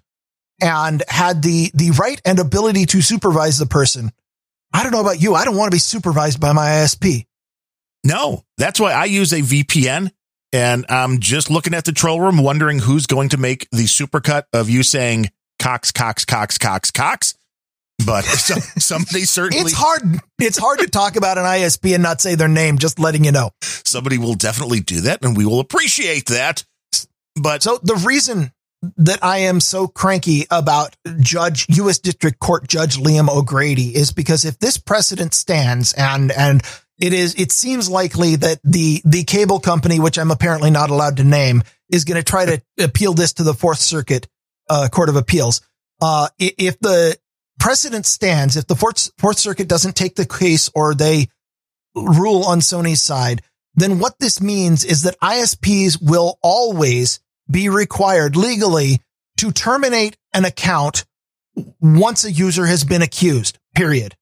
and 0.60 1.02
had 1.08 1.42
the, 1.42 1.70
the 1.74 1.92
right 1.92 2.20
and 2.24 2.38
ability 2.38 2.86
to 2.86 3.00
supervise 3.00 3.58
the 3.58 3.66
person. 3.66 4.12
I 4.72 4.82
don't 4.82 4.92
know 4.92 5.00
about 5.00 5.22
you. 5.22 5.34
I 5.34 5.44
don't 5.44 5.56
want 5.56 5.70
to 5.70 5.74
be 5.74 5.80
supervised 5.80 6.40
by 6.40 6.52
my 6.52 6.66
ISP. 6.66 7.26
No, 8.02 8.44
that's 8.58 8.78
why 8.78 8.92
I 8.92 9.06
use 9.06 9.32
a 9.32 9.40
VPN 9.40 10.10
and 10.54 10.86
I'm 10.88 11.18
just 11.18 11.50
looking 11.50 11.74
at 11.74 11.84
the 11.84 11.90
troll 11.90 12.20
room, 12.20 12.38
wondering 12.38 12.78
who's 12.78 13.06
going 13.06 13.30
to 13.30 13.36
make 13.36 13.68
the 13.70 13.86
supercut 13.86 14.44
of 14.52 14.70
you 14.70 14.84
saying 14.84 15.32
Cox, 15.58 15.90
Cox, 15.90 16.24
Cox, 16.24 16.58
Cox, 16.58 16.92
Cox. 16.92 17.34
But 18.06 18.22
some, 18.24 18.60
somebody 18.78 19.24
certainly. 19.24 19.64
it's 19.64 19.72
hard. 19.72 20.20
It's 20.38 20.56
hard 20.56 20.78
to 20.78 20.88
talk 20.88 21.16
about 21.16 21.38
an 21.38 21.44
ISP 21.44 21.94
and 21.94 22.04
not 22.04 22.20
say 22.20 22.36
their 22.36 22.46
name. 22.46 22.78
Just 22.78 23.00
letting 23.00 23.24
you 23.24 23.32
know. 23.32 23.50
Somebody 23.62 24.16
will 24.16 24.34
definitely 24.34 24.78
do 24.78 25.00
that, 25.02 25.24
and 25.24 25.36
we 25.36 25.44
will 25.44 25.58
appreciate 25.58 26.26
that. 26.26 26.64
But 27.34 27.64
so 27.64 27.80
the 27.82 27.96
reason 27.96 28.52
that 28.96 29.24
I 29.24 29.38
am 29.38 29.58
so 29.58 29.88
cranky 29.88 30.46
about 30.52 30.94
Judge 31.18 31.66
U.S. 31.70 31.98
District 31.98 32.38
Court 32.38 32.68
Judge 32.68 32.96
Liam 32.96 33.28
O'Grady 33.28 33.96
is 33.96 34.12
because 34.12 34.44
if 34.44 34.60
this 34.60 34.78
precedent 34.78 35.34
stands 35.34 35.94
and 35.94 36.30
and 36.30 36.62
it 36.98 37.12
is 37.12 37.34
it 37.34 37.50
seems 37.50 37.90
likely 37.90 38.36
that 38.36 38.60
the 38.62 39.02
the 39.04 39.24
cable 39.24 39.60
company, 39.60 39.98
which 40.00 40.18
I'm 40.18 40.30
apparently 40.30 40.70
not 40.70 40.90
allowed 40.90 41.16
to 41.18 41.24
name, 41.24 41.62
is 41.90 42.04
going 42.04 42.22
to 42.22 42.28
try 42.28 42.46
to 42.46 42.62
appeal 42.78 43.14
this 43.14 43.34
to 43.34 43.42
the 43.42 43.54
Fourth 43.54 43.78
Circuit 43.78 44.28
uh, 44.68 44.88
Court 44.90 45.08
of 45.08 45.16
Appeals. 45.16 45.60
Uh, 46.00 46.28
if 46.38 46.78
the 46.80 47.16
precedent 47.58 48.06
stands, 48.06 48.56
if 48.56 48.66
the 48.66 48.76
Fourth, 48.76 49.10
Fourth 49.18 49.38
Circuit 49.38 49.68
doesn't 49.68 49.96
take 49.96 50.16
the 50.16 50.26
case 50.26 50.70
or 50.74 50.94
they 50.94 51.28
rule 51.94 52.44
on 52.44 52.60
Sony's 52.60 53.02
side, 53.02 53.42
then 53.74 53.98
what 53.98 54.18
this 54.18 54.40
means 54.40 54.84
is 54.84 55.02
that 55.02 55.18
ISPs 55.20 55.98
will 56.00 56.38
always 56.42 57.20
be 57.50 57.68
required 57.68 58.36
legally 58.36 59.00
to 59.38 59.50
terminate 59.50 60.16
an 60.32 60.44
account 60.44 61.04
once 61.80 62.24
a 62.24 62.32
user 62.32 62.66
has 62.66 62.84
been 62.84 63.02
accused, 63.02 63.58
period. 63.74 64.16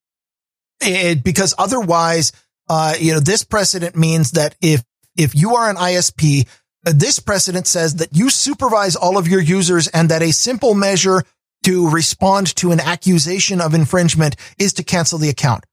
It, 0.81 1.23
because 1.23 1.55
otherwise, 1.59 2.33
uh, 2.69 2.95
you 2.99 3.13
know, 3.13 3.21
this 3.21 3.45
precedent 3.45 3.97
means 3.97 4.33
that 4.33 4.57
if, 4.61 4.83
if 5.17 5.35
you 5.35 5.57
are 5.57 5.69
an 5.69 5.77
ISP, 5.77 6.49
uh, 6.87 6.93
this 6.95 7.19
precedent 7.19 7.67
says 7.67 7.97
that 7.97 8.17
you 8.17 8.31
supervise 8.31 8.97
all 8.97 9.19
of 9.19 9.29
your 9.29 9.41
users 9.41 9.89
and 9.89 10.09
that 10.09 10.23
a 10.23 10.33
simple 10.33 10.75
measure 10.75 11.23
to 11.65 11.89
respond 11.91 12.55
to 12.57 12.73
an 12.73 12.81
accusation 12.81 13.61
of 13.61 13.75
infringement 13.75 14.37
is 14.59 14.73
to 14.75 14.83
cancel 14.83 15.19
the 15.19 15.29
account. 15.29 15.65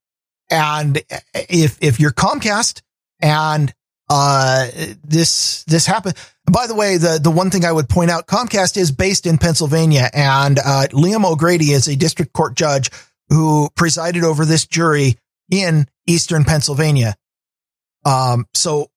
And 0.51 1.01
if, 1.33 1.77
if 1.81 1.99
you're 1.99 2.11
Comcast 2.11 2.81
and, 3.21 3.73
uh, 4.11 4.67
this, 5.03 5.63
this 5.65 5.85
happened, 5.85 6.15
by 6.51 6.65
the 6.65 6.75
way, 6.75 6.97
the, 6.97 7.19
the 7.21 7.29
one 7.31 7.51
thing 7.51 7.65
I 7.65 7.71
would 7.71 7.89
point 7.89 8.09
out, 8.09 8.27
Comcast 8.27 8.75
is 8.75 8.91
based 8.91 9.27
in 9.27 9.37
Pennsylvania 9.37 10.09
and, 10.13 10.57
uh, 10.59 10.87
Liam 10.91 11.25
O'Grady 11.25 11.71
is 11.71 11.87
a 11.87 11.95
district 11.95 12.33
court 12.33 12.55
judge 12.55 12.89
who 13.29 13.69
presided 13.75 14.23
over 14.23 14.45
this 14.45 14.65
jury 14.65 15.15
in 15.51 15.87
Eastern 16.09 16.43
Pennsylvania. 16.43 17.15
Um, 18.05 18.45
so 18.53 18.89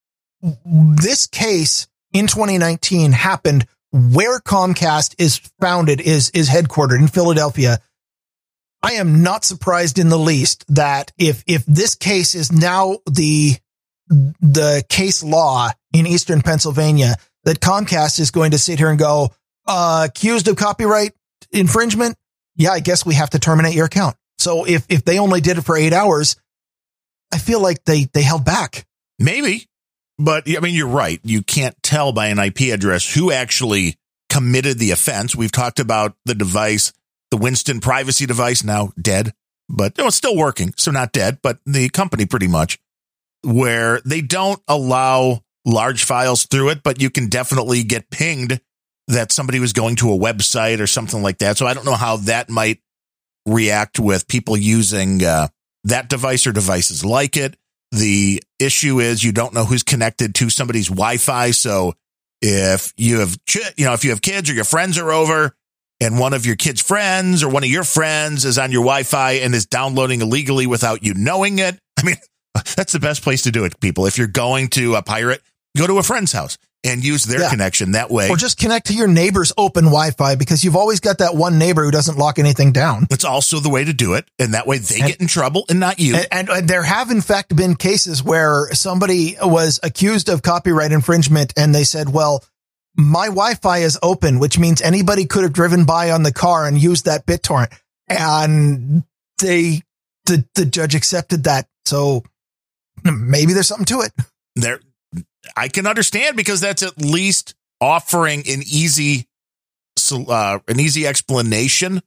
this 0.65 1.27
case 1.27 1.87
in 2.13 2.27
2019 2.27 3.13
happened 3.13 3.67
where 3.93 4.41
Comcast 4.41 5.15
is 5.19 5.39
founded 5.61 6.01
is, 6.01 6.31
is 6.31 6.49
headquartered 6.49 6.99
in 6.99 7.09
Philadelphia. 7.09 7.79
I 8.83 8.95
am 8.95 9.23
not 9.23 9.45
surprised 9.45 9.99
in 9.99 10.09
the 10.09 10.19
least 10.19 10.65
that 10.75 11.13
if, 11.19 11.45
if 11.47 11.65
this 11.67 11.95
case 11.95 12.35
is 12.35 12.51
now 12.51 12.99
the, 13.07 13.55
the 14.09 14.83
case 14.89 15.23
law 15.23 15.69
in 15.93 16.07
Eastern 16.07 16.43
Pennsylvania, 16.43 17.17
that 17.45 17.61
Comcast 17.61 18.19
is 18.19 18.31
going 18.31 18.53
to 18.53 18.59
sit 18.59 18.79
here 18.79 18.89
and 18.89 18.99
go, 18.99 19.31
uh, 19.67 20.07
accused 20.09 20.49
of 20.49 20.57
copyright 20.57 21.13
infringement. 21.51 22.17
Yeah, 22.57 22.71
I 22.71 22.81
guess 22.81 23.05
we 23.05 23.15
have 23.15 23.31
to 23.31 23.39
terminate 23.39 23.75
your 23.75 23.87
account. 23.87 24.17
So 24.39 24.65
if, 24.65 24.87
if 24.89 25.05
they 25.05 25.19
only 25.19 25.41
did 25.41 25.59
it 25.59 25.63
for 25.63 25.77
eight 25.77 25.93
hours, 25.93 26.37
I 27.33 27.39
feel 27.39 27.61
like 27.61 27.85
they, 27.85 28.05
they 28.13 28.23
held 28.23 28.45
back. 28.45 28.87
Maybe, 29.19 29.67
but 30.19 30.45
I 30.47 30.61
mean, 30.61 30.75
you're 30.75 30.87
right. 30.87 31.21
You 31.25 31.43
can't 31.43 31.81
tell 31.83 32.13
by 32.13 32.29
an 32.29 32.39
IP 32.39 32.73
address 32.73 33.13
who 33.13 33.33
actually 33.33 33.97
committed 34.31 34.79
the 34.79 34.91
offense. 34.91 35.35
We've 35.35 35.53
talked 35.53 35.81
about 35.81 36.17
the 36.25 36.35
device, 36.35 36.93
the 37.31 37.37
Winston 37.37 37.81
privacy 37.81 38.27
device, 38.27 38.65
now 38.65 38.93
dead, 39.01 39.33
but 39.69 39.95
it's 39.99 40.17
still 40.17 40.37
working. 40.37 40.75
So 40.77 40.91
not 40.91 41.13
dead, 41.13 41.39
but 41.43 41.59
the 41.67 41.89
company 41.89 42.27
pretty 42.27 42.49
much 42.49 42.79
where 43.43 44.01
they 44.05 44.21
don't 44.21 44.61
allow 44.69 45.43
large 45.65 46.05
files 46.05 46.47
through 46.47 46.71
it, 46.71 46.83
but 46.83 47.01
you 47.01 47.11
can 47.11 47.29
definitely 47.29 47.83
get 47.83 48.11
pinged 48.11 48.61
that 49.09 49.33
somebody 49.33 49.61
was 49.61 49.73
going 49.73 49.97
to 49.97 50.13
a 50.13 50.19
website 50.19 50.81
or 50.81 50.87
something 50.87 51.23
like 51.23 51.39
that. 51.39 51.59
So 51.59 51.67
I 51.67 51.75
don't 51.75 51.85
know 51.85 51.95
how 51.95 52.19
that 52.19 52.49
might 52.49 52.81
react 53.47 53.99
with 53.99 54.29
people 54.29 54.57
using 54.57 55.25
uh, 55.25 55.49
that 55.85 56.09
device 56.09 56.47
or 56.47 56.53
devices 56.53 57.05
like 57.05 57.37
it. 57.37 57.57
The 57.91 58.43
issue 58.59 59.01
is 59.01 59.23
you 59.23 59.33
don't 59.33 59.53
know 59.53 59.65
who's 59.65 59.83
connected 59.83 60.35
to 60.37 60.51
somebody's 60.51 60.89
Wi-Fi. 60.89 61.51
So 61.51 61.95
if 62.41 62.93
you 62.97 63.21
have, 63.21 63.37
you 63.77 63.85
know, 63.85 63.93
if 63.93 64.05
you 64.05 64.11
have 64.11 64.23
kids 64.23 64.49
or 64.49 64.55
your 64.55 64.65
friends 64.65 64.99
are 64.99 65.13
over 65.13 65.55
and 66.01 66.19
one 66.19 66.33
of 66.33 66.47
your 66.47 66.57
kids' 66.57 66.81
friends 66.81 67.43
or 67.43 67.49
one 67.49 67.65
of 67.65 67.71
your 67.71 67.85
friends 67.85 68.45
is 68.45 68.59
on 68.59 68.73
your 68.73 68.83
Wi-Fi 68.83 69.33
and 69.33 69.55
is 69.55 69.67
downloading 69.67 70.23
illegally 70.23 70.67
without 70.67 71.03
you 71.03 71.15
knowing 71.15 71.59
it, 71.59 71.79
I 71.99 72.03
mean, 72.03 72.17
that's 72.77 72.93
the 72.93 73.01
best 73.01 73.23
place 73.23 73.43
to 73.43 73.51
do 73.51 73.65
it, 73.65 73.79
people. 73.81 74.07
If 74.07 74.17
you're 74.17 74.27
going 74.27 74.69
to 74.69 74.95
a 74.95 75.03
pirate, 75.03 75.43
go 75.77 75.87
to 75.87 75.99
a 75.99 76.03
friend's 76.03 76.33
house 76.33 76.57
and 76.85 77.05
use 77.05 77.25
their 77.25 77.41
yeah. 77.41 77.51
connection 77.51 77.93
that 77.93 78.11
way. 78.11 78.29
Or 78.29 78.37
just 78.37 78.59
connect 78.59 78.89
to 78.89 78.95
your 78.95 79.07
neighbor's 79.07 79.53
open 79.57 79.85
Wi-Fi 79.85 80.35
because 80.35 80.65
you've 80.65 80.77
always 80.77 81.01
got 81.01 81.19
that 81.19 81.35
one 81.35 81.59
neighbor 81.59 81.85
who 81.85 81.91
doesn't 81.91 82.19
lock 82.19 82.39
anything 82.39 82.73
down. 82.73 83.07
It's 83.11 83.25
also 83.25 83.61
the 83.61 83.69
way 83.69 83.85
to 83.85 83.93
do 83.93 84.15
it. 84.15 84.29
And 84.39 84.55
that 84.55 84.67
way 84.67 84.79
they 84.79 85.01
and, 85.01 85.07
get 85.07 85.21
in 85.21 85.27
trouble 85.27 85.65
and 85.69 85.79
not 85.79 85.99
you. 85.99 86.17
And, 86.17 86.27
and, 86.33 86.49
and, 86.49 86.69
there 86.69 86.83
have 86.83 87.11
in 87.11 87.21
fact 87.21 87.55
been 87.55 87.75
cases 87.75 88.23
where 88.23 88.69
somebody 88.73 89.37
was 89.41 89.79
accused 89.83 90.29
of 90.29 90.43
copyright 90.43 90.93
infringement 90.93 91.53
and 91.57 91.75
they 91.75 91.85
said, 91.85 92.13
well, 92.13 92.45
my 92.97 93.27
Wi-Fi 93.27 93.79
is 93.79 93.99
open, 94.03 94.39
which 94.39 94.59
means 94.59 94.83
anybody 94.83 95.25
could 95.25 95.45
have 95.45 95.53
driven 95.53 95.85
by 95.85 96.11
on 96.11 96.23
the 96.23 96.33
car 96.33 96.67
and 96.67 96.81
used 96.81 97.07
that 97.07 97.27
BitTorrent. 97.27 97.73
And 98.09 99.05
they, 99.41 99.83
the, 100.27 100.45
the 100.55 100.67
judge 100.67 100.95
accepted 100.95 101.45
that. 101.45 101.67
So 101.85 102.23
maybe 103.05 103.55
there's 103.55 103.69
something 103.69 103.87
to 103.87 104.01
it. 104.01 104.13
There, 104.57 104.81
I 105.57 105.69
can 105.69 105.87
understand 105.87 106.37
because 106.37 106.61
that's 106.61 106.83
at 106.83 106.99
least 106.99 107.55
offering 107.81 108.41
an 108.41 108.63
easy, 108.67 109.27
uh, 110.13 110.59
an 110.69 110.81
easy 110.81 111.07
explanation. 111.07 112.03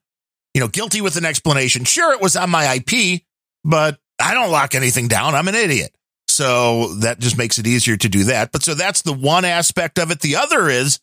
You 0.53 0.61
know, 0.61 0.67
guilty 0.69 1.01
with 1.01 1.17
an 1.17 1.25
explanation. 1.25 1.83
Sure, 1.83 2.13
it 2.13 2.21
was 2.21 2.37
on 2.37 2.49
my 2.49 2.75
IP, 2.75 3.23
but 3.65 3.99
I 4.21 4.33
don't 4.33 4.51
lock 4.51 4.73
anything 4.73 5.09
down. 5.09 5.35
I'm 5.35 5.49
an 5.49 5.55
idiot. 5.55 5.93
So 6.29 6.93
that 6.95 7.19
just 7.19 7.37
makes 7.37 7.59
it 7.59 7.67
easier 7.67 7.97
to 7.97 8.09
do 8.09 8.25
that. 8.25 8.51
But 8.51 8.63
so 8.63 8.73
that's 8.73 9.01
the 9.01 9.13
one 9.13 9.45
aspect 9.45 9.99
of 9.99 10.11
it. 10.11 10.21
The 10.21 10.37
other 10.37 10.69
is 10.69 10.99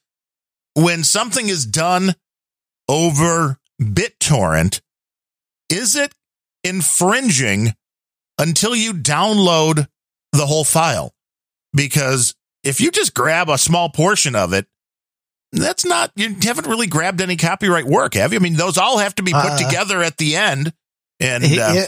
when 0.74 1.04
something 1.04 1.48
is 1.48 1.66
done 1.66 2.14
over 2.88 3.58
BitTorrent, 3.80 4.80
is 5.68 5.96
it 5.96 6.14
infringing 6.64 7.74
until 8.38 8.74
you 8.74 8.92
download 8.92 9.86
the 10.32 10.46
whole 10.46 10.64
file? 10.64 11.14
Because 11.72 12.34
if 12.64 12.80
you 12.80 12.90
just 12.90 13.14
grab 13.14 13.48
a 13.48 13.58
small 13.58 13.88
portion 13.88 14.34
of 14.34 14.52
it, 14.52 14.66
that's 15.52 15.84
not, 15.84 16.12
you 16.16 16.34
haven't 16.42 16.66
really 16.66 16.86
grabbed 16.86 17.20
any 17.20 17.36
copyright 17.36 17.84
work, 17.84 18.14
have 18.14 18.32
you? 18.32 18.38
I 18.38 18.42
mean, 18.42 18.56
those 18.56 18.78
all 18.78 18.98
have 18.98 19.14
to 19.16 19.22
be 19.22 19.32
put 19.32 19.52
uh, 19.52 19.58
together 19.58 20.02
at 20.02 20.16
the 20.16 20.36
end. 20.36 20.72
And 21.20 21.44
uh, 21.44 21.86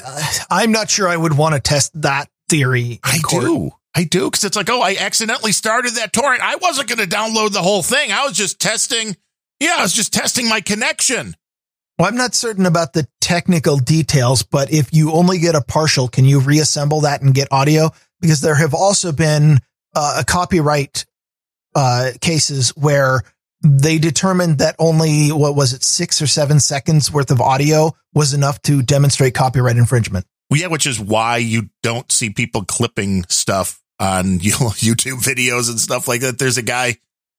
I'm 0.51 0.71
not 0.71 0.91
sure 0.91 1.09
I 1.09 1.17
would 1.17 1.37
want 1.37 1.55
to 1.55 1.61
test 1.61 1.91
that 2.03 2.29
theory. 2.49 3.01
I 3.03 3.19
court. 3.19 3.45
do. 3.45 3.71
I 3.95 4.05
do. 4.05 4.31
Cause 4.31 4.45
it's 4.45 4.57
like, 4.57 4.71
oh, 4.71 4.81
I 4.81 4.97
accidentally 4.99 5.53
started 5.53 5.95
that 5.95 6.13
torrent. 6.13 6.43
I 6.43 6.57
wasn't 6.57 6.89
going 6.89 7.09
to 7.09 7.17
download 7.17 7.53
the 7.53 7.63
whole 7.63 7.83
thing. 7.83 8.13
I 8.13 8.25
was 8.25 8.37
just 8.37 8.61
testing. 8.61 9.17
Yeah, 9.61 9.77
I 9.79 9.83
was 9.83 9.95
just 9.95 10.13
testing 10.13 10.49
my 10.49 10.61
connection. 10.61 11.35
Well, 11.99 12.09
I'm 12.09 12.17
not 12.17 12.35
certain 12.35 12.67
about 12.67 12.93
the 12.93 13.07
technical 13.21 13.77
details, 13.79 14.43
but 14.43 14.73
if 14.73 14.93
you 14.93 15.13
only 15.13 15.39
get 15.39 15.55
a 15.55 15.63
partial, 15.63 16.09
can 16.09 16.25
you 16.25 16.41
reassemble 16.41 17.03
that 17.03 17.23
and 17.23 17.33
get 17.33 17.49
audio? 17.53 17.91
Because 18.21 18.41
there 18.41 18.57
have 18.57 18.75
also 18.75 19.13
been 19.13 19.61
uh, 19.95 20.23
copyright 20.27 21.07
uh, 21.75 22.11
cases 22.21 22.71
where 22.71 23.23
they 23.63 23.99
determined 23.99 24.59
that 24.59 24.77
only 24.79 25.29
what 25.31 25.57
was 25.57 25.73
it 25.73 25.83
six 25.83 26.21
or 26.21 26.27
seven 26.27 26.61
seconds 26.61 27.11
worth 27.11 27.31
of 27.31 27.41
audio 27.41 27.93
was 28.13 28.35
enough 28.35 28.61
to 28.63 28.83
demonstrate 28.83 29.35
copyright 29.35 29.77
infringement. 29.77 30.27
Well, 30.51 30.61
yeah, 30.61 30.67
which 30.67 30.87
is 30.87 31.01
why 31.01 31.39
you 31.39 31.71
don't 31.83 32.11
see 32.13 32.31
people 32.31 32.65
clipping 32.65 33.25
stuff 33.29 33.81
on 33.99 34.25
YouTube 34.39 35.25
videos 35.25 35.71
and 35.71 35.81
stuff 35.81 36.07
like 36.07 36.21
that. 36.21 36.39
There's 36.39 36.59
a 36.59 36.63
guy 36.63 36.97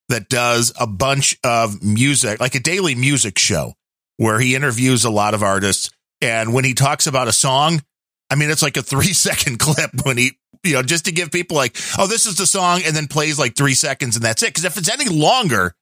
that 0.10 0.30
does 0.30 0.74
a 0.80 0.88
bunch 0.88 1.38
of 1.44 1.84
music, 1.84 2.40
like 2.40 2.56
a 2.56 2.60
daily 2.60 2.96
music 2.96 3.38
show, 3.38 3.74
where 4.18 4.40
he 4.40 4.56
interviews 4.56 5.06
a 5.06 5.10
lot 5.10 5.34
of 5.34 5.44
artists. 5.44 5.92
And 6.22 6.54
when 6.54 6.64
he 6.64 6.74
talks 6.74 7.08
about 7.08 7.28
a 7.28 7.34
song, 7.34 7.82
I 8.30 8.36
mean, 8.36 8.50
it's 8.50 8.62
like 8.64 8.78
a 8.78 8.82
three 8.82 9.14
second 9.14 9.60
clip 9.60 9.92
when 10.04 10.18
he 10.18 10.38
you 10.66 10.74
know, 10.74 10.84
just 10.84 11.06
to 11.06 11.12
give 11.12 11.32
people 11.32 11.56
like, 11.56 11.78
oh, 11.98 12.08
this 12.08 12.26
is 12.26 12.36
the 12.36 12.46
song, 12.46 12.82
and 12.86 12.96
then 12.96 13.08
plays 13.08 13.40
like 13.40 13.56
three 13.56 13.74
seconds, 13.74 14.16
and 14.16 14.26
that's 14.26 14.44
it. 14.44 14.48
Because 14.48 14.66
if 14.66 14.78
it's 14.78 14.90
any 14.90 15.10
longer, 15.10 15.74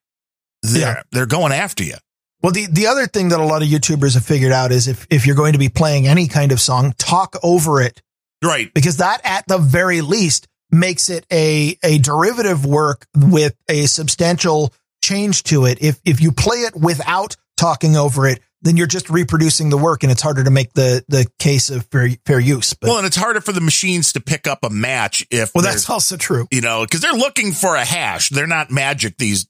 they're 0.62 0.80
yeah. 0.80 1.02
they're 1.12 1.26
going 1.26 1.52
after 1.52 1.84
you. 1.84 1.96
Well, 2.44 2.52
the, 2.52 2.66
the 2.66 2.88
other 2.88 3.06
thing 3.06 3.30
that 3.30 3.40
a 3.40 3.44
lot 3.44 3.62
of 3.62 3.68
YouTubers 3.68 4.12
have 4.12 4.26
figured 4.26 4.52
out 4.52 4.70
is 4.70 4.86
if, 4.86 5.06
if 5.08 5.26
you're 5.26 5.34
going 5.34 5.54
to 5.54 5.58
be 5.58 5.70
playing 5.70 6.06
any 6.06 6.28
kind 6.28 6.52
of 6.52 6.60
song, 6.60 6.92
talk 6.98 7.36
over 7.42 7.80
it. 7.80 8.02
Right. 8.44 8.72
Because 8.74 8.98
that 8.98 9.22
at 9.24 9.48
the 9.48 9.56
very 9.56 10.02
least 10.02 10.46
makes 10.70 11.08
it 11.08 11.24
a, 11.32 11.78
a 11.82 11.96
derivative 11.96 12.66
work 12.66 13.06
with 13.16 13.56
a 13.70 13.86
substantial 13.86 14.74
change 15.02 15.44
to 15.44 15.64
it. 15.64 15.78
If, 15.80 15.98
if 16.04 16.20
you 16.20 16.32
play 16.32 16.58
it 16.58 16.76
without 16.76 17.34
talking 17.56 17.96
over 17.96 18.26
it, 18.26 18.40
then 18.64 18.76
you're 18.76 18.86
just 18.86 19.10
reproducing 19.10 19.68
the 19.68 19.76
work 19.76 20.02
and 20.02 20.10
it's 20.10 20.22
harder 20.22 20.42
to 20.42 20.50
make 20.50 20.72
the, 20.72 21.04
the 21.08 21.26
case 21.38 21.70
of 21.70 21.86
fair, 21.92 22.08
fair 22.26 22.40
use. 22.40 22.72
But, 22.74 22.88
well, 22.88 22.98
and 22.98 23.06
it's 23.06 23.16
harder 23.16 23.40
for 23.40 23.52
the 23.52 23.60
machines 23.60 24.14
to 24.14 24.20
pick 24.20 24.46
up 24.46 24.64
a 24.64 24.70
match 24.70 25.26
if, 25.30 25.54
well, 25.54 25.62
that's 25.62 25.88
also 25.88 26.16
true, 26.16 26.46
you 26.50 26.62
know, 26.62 26.84
cause 26.90 27.00
they're 27.00 27.12
looking 27.12 27.52
for 27.52 27.76
a 27.76 27.84
hash. 27.84 28.30
They're 28.30 28.46
not 28.46 28.70
magic. 28.70 29.18
These 29.18 29.46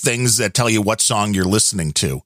things 0.00 0.38
that 0.38 0.54
tell 0.54 0.70
you 0.70 0.80
what 0.80 1.00
song 1.00 1.34
you're 1.34 1.44
listening 1.44 1.92
to. 1.92 2.22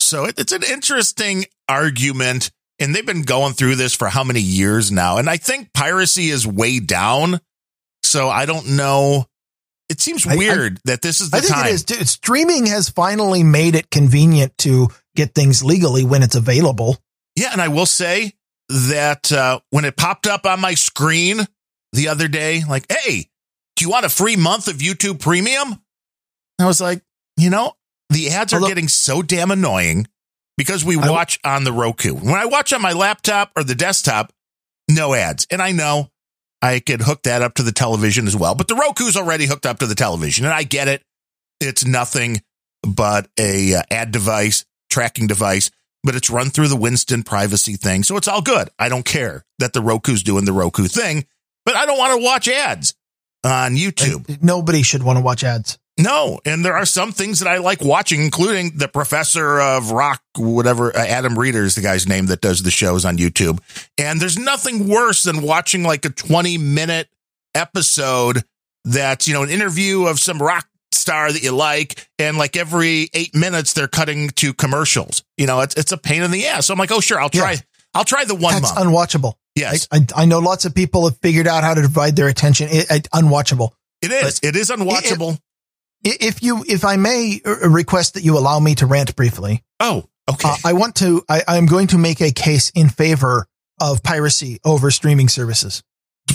So 0.00 0.26
it, 0.26 0.38
it's 0.38 0.52
an 0.52 0.62
interesting 0.64 1.46
argument 1.68 2.50
and 2.78 2.94
they've 2.94 3.06
been 3.06 3.22
going 3.22 3.54
through 3.54 3.76
this 3.76 3.94
for 3.94 4.08
how 4.08 4.24
many 4.24 4.40
years 4.40 4.92
now? 4.92 5.18
And 5.18 5.28
I 5.28 5.36
think 5.36 5.72
piracy 5.72 6.28
is 6.28 6.46
way 6.46 6.80
down. 6.80 7.40
So 8.02 8.28
I 8.28 8.46
don't 8.46 8.76
know. 8.76 9.26
It 9.88 10.00
seems 10.00 10.26
weird 10.26 10.72
I, 10.72 10.76
I, 10.76 10.80
that 10.92 11.02
this 11.02 11.20
is 11.20 11.30
the 11.30 11.38
I 11.38 11.40
think 11.40 11.52
time. 11.52 11.66
It 11.66 11.72
is. 11.72 11.84
Dude, 11.84 12.08
streaming 12.08 12.66
has 12.66 12.90
finally 12.90 13.42
made 13.42 13.74
it 13.74 13.90
convenient 13.90 14.56
to 14.58 14.88
get 15.18 15.34
things 15.34 15.64
legally 15.64 16.04
when 16.04 16.22
it's 16.22 16.36
available. 16.36 16.96
Yeah, 17.36 17.50
and 17.52 17.60
I 17.60 17.68
will 17.68 17.86
say 17.86 18.32
that 18.68 19.32
uh, 19.32 19.60
when 19.70 19.84
it 19.84 19.96
popped 19.96 20.26
up 20.26 20.46
on 20.46 20.60
my 20.60 20.74
screen 20.74 21.40
the 21.92 22.08
other 22.08 22.28
day, 22.28 22.62
like, 22.68 22.86
hey, 22.90 23.28
do 23.76 23.84
you 23.84 23.90
want 23.90 24.06
a 24.06 24.10
free 24.10 24.36
month 24.36 24.68
of 24.68 24.76
YouTube 24.76 25.20
Premium? 25.20 25.82
I 26.60 26.66
was 26.66 26.80
like, 26.80 27.02
you 27.36 27.50
know, 27.50 27.72
the 28.10 28.30
ads 28.30 28.52
are 28.52 28.56
Although, 28.56 28.68
getting 28.68 28.88
so 28.88 29.22
damn 29.22 29.50
annoying 29.50 30.06
because 30.56 30.84
we 30.84 30.96
watch 30.96 31.38
I, 31.44 31.56
on 31.56 31.64
the 31.64 31.72
Roku. 31.72 32.14
When 32.14 32.34
I 32.34 32.46
watch 32.46 32.72
on 32.72 32.80
my 32.80 32.92
laptop 32.92 33.52
or 33.56 33.64
the 33.64 33.74
desktop, 33.74 34.32
no 34.88 35.14
ads. 35.14 35.46
And 35.50 35.60
I 35.60 35.72
know 35.72 36.10
I 36.62 36.80
could 36.80 37.02
hook 37.02 37.22
that 37.24 37.42
up 37.42 37.54
to 37.54 37.62
the 37.62 37.72
television 37.72 38.26
as 38.26 38.36
well, 38.36 38.54
but 38.54 38.68
the 38.68 38.74
Roku's 38.74 39.16
already 39.16 39.46
hooked 39.46 39.66
up 39.66 39.80
to 39.80 39.86
the 39.86 39.94
television 39.94 40.44
and 40.44 40.54
I 40.54 40.62
get 40.62 40.88
it. 40.88 41.02
It's 41.60 41.84
nothing 41.84 42.42
but 42.82 43.28
a 43.38 43.74
uh, 43.74 43.82
ad 43.90 44.12
device 44.12 44.64
tracking 44.88 45.26
device, 45.26 45.70
but 46.02 46.14
it's 46.14 46.30
run 46.30 46.50
through 46.50 46.68
the 46.68 46.76
Winston 46.76 47.22
privacy 47.22 47.74
thing. 47.74 48.02
So 48.02 48.16
it's 48.16 48.28
all 48.28 48.42
good. 48.42 48.68
I 48.78 48.88
don't 48.88 49.04
care 49.04 49.44
that 49.58 49.72
the 49.72 49.80
Roku's 49.80 50.22
doing 50.22 50.44
the 50.44 50.52
Roku 50.52 50.86
thing, 50.86 51.26
but 51.64 51.76
I 51.76 51.86
don't 51.86 51.98
want 51.98 52.18
to 52.18 52.24
watch 52.24 52.48
ads 52.48 52.94
on 53.44 53.76
YouTube. 53.76 54.42
Nobody 54.42 54.82
should 54.82 55.02
want 55.02 55.18
to 55.18 55.22
watch 55.22 55.44
ads. 55.44 55.78
No, 56.00 56.38
and 56.44 56.64
there 56.64 56.76
are 56.76 56.86
some 56.86 57.10
things 57.10 57.40
that 57.40 57.48
I 57.48 57.58
like 57.58 57.82
watching, 57.82 58.22
including 58.22 58.76
the 58.76 58.86
professor 58.86 59.60
of 59.60 59.90
rock, 59.90 60.22
whatever, 60.36 60.96
uh, 60.96 61.04
Adam 61.04 61.36
Reader 61.36 61.64
is 61.64 61.74
the 61.74 61.80
guy's 61.80 62.06
name 62.06 62.26
that 62.26 62.40
does 62.40 62.62
the 62.62 62.70
shows 62.70 63.04
on 63.04 63.18
YouTube. 63.18 63.58
And 63.98 64.20
there's 64.20 64.38
nothing 64.38 64.86
worse 64.86 65.24
than 65.24 65.42
watching 65.42 65.82
like 65.82 66.04
a 66.04 66.10
20 66.10 66.56
minute 66.56 67.08
episode 67.52 68.44
that's, 68.84 69.26
you 69.26 69.34
know, 69.34 69.42
an 69.42 69.50
interview 69.50 70.06
of 70.06 70.20
some 70.20 70.40
rock 70.40 70.68
star 70.92 71.32
that 71.32 71.42
you 71.42 71.52
like, 71.52 72.08
and 72.18 72.38
like 72.38 72.56
every 72.56 73.08
eight 73.14 73.34
minutes 73.34 73.72
they're 73.72 73.88
cutting 73.88 74.30
to 74.30 74.52
commercials. 74.52 75.22
You 75.36 75.46
know, 75.46 75.60
it's 75.60 75.74
it's 75.74 75.92
a 75.92 75.98
pain 75.98 76.22
in 76.22 76.30
the 76.30 76.46
ass. 76.46 76.66
So 76.66 76.72
I'm 76.72 76.78
like, 76.78 76.92
oh 76.92 77.00
sure, 77.00 77.20
I'll 77.20 77.30
try. 77.30 77.52
Yeah. 77.52 77.58
I'll 77.94 78.04
try 78.04 78.24
the 78.24 78.34
one 78.34 78.54
That's 78.54 78.74
month. 78.74 78.88
unwatchable. 78.88 79.34
Yes, 79.54 79.88
I, 79.90 79.96
I, 79.96 80.22
I, 80.22 80.24
know 80.26 80.38
lots 80.38 80.66
of 80.66 80.74
people 80.74 81.08
have 81.08 81.18
figured 81.18 81.48
out 81.48 81.64
how 81.64 81.74
to 81.74 81.82
divide 81.82 82.14
their 82.14 82.28
attention. 82.28 82.68
It, 82.70 82.86
it, 82.90 83.08
unwatchable. 83.10 83.70
It 84.02 84.12
is. 84.12 84.40
But 84.40 84.48
it 84.48 84.56
is 84.56 84.70
unwatchable. 84.70 85.38
If, 86.04 86.16
if 86.20 86.42
you, 86.42 86.64
if 86.68 86.84
I 86.84 86.96
may 86.96 87.40
request 87.44 88.14
that 88.14 88.22
you 88.22 88.38
allow 88.38 88.60
me 88.60 88.76
to 88.76 88.86
rant 88.86 89.16
briefly. 89.16 89.64
Oh, 89.80 90.04
okay. 90.30 90.48
Uh, 90.48 90.56
I 90.64 90.72
want 90.74 90.94
to. 90.96 91.24
I, 91.28 91.42
I'm 91.48 91.66
going 91.66 91.88
to 91.88 91.98
make 91.98 92.20
a 92.20 92.30
case 92.30 92.70
in 92.70 92.88
favor 92.88 93.46
of 93.80 94.02
piracy 94.02 94.60
over 94.64 94.90
streaming 94.90 95.28
services. 95.28 95.82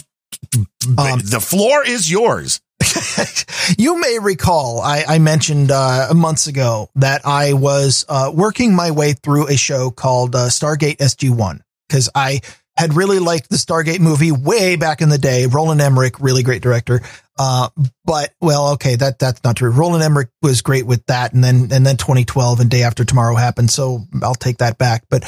Um, 0.98 1.20
the 1.24 1.40
floor 1.40 1.86
is 1.86 2.12
yours. 2.12 2.60
you 3.78 4.00
may 4.00 4.20
recall 4.20 4.82
I, 4.82 5.04
I 5.08 5.20
mentioned 5.20 5.72
uh, 5.72 6.10
months 6.16 6.48
ago 6.48 6.90
that 6.96 7.26
I 7.26 7.54
was 7.54 8.06
uh, 8.08 8.32
working 8.34 8.76
my 8.76 8.92
way 8.92 9.14
through 9.14 9.48
a 9.48 9.58
show 9.58 9.92
called 9.92 10.36
uh, 10.36 10.50
Stargate 10.50 10.98
SG 10.98 11.36
One 11.36 11.64
because 11.88 12.10
I 12.14 12.42
had 12.76 12.96
really 12.96 13.20
liked 13.20 13.50
the 13.50 13.58
Stargate 13.58 14.00
movie 14.00 14.32
way 14.32 14.76
back 14.76 15.02
in 15.02 15.10
the 15.10 15.18
day. 15.18 15.46
Roland 15.46 15.82
Emmerich, 15.82 16.20
really 16.20 16.44
great 16.44 16.62
director. 16.62 17.02
Uh, 17.38 17.70
but 18.06 18.34
well, 18.42 18.74
okay, 18.74 18.96
that 18.96 19.20
that's 19.20 19.44
not 19.44 19.56
true. 19.56 19.72
Roland 19.72 20.04
Emmerich 20.04 20.30
was 20.42 20.62
great 20.62 20.86
with 20.86 21.06
that, 21.08 21.34
and 21.34 21.44
then 21.44 21.70
and 21.72 21.86
then 21.86 21.98
2012 21.98 22.60
and 22.60 22.70
Day 22.70 22.84
After 22.84 23.06
Tomorrow 23.06 23.36
happened, 23.36 23.72
so 23.72 24.04
I'll 24.22 24.36
take 24.36 24.58
that 24.58 24.78
back. 24.78 25.04
But 25.10 25.24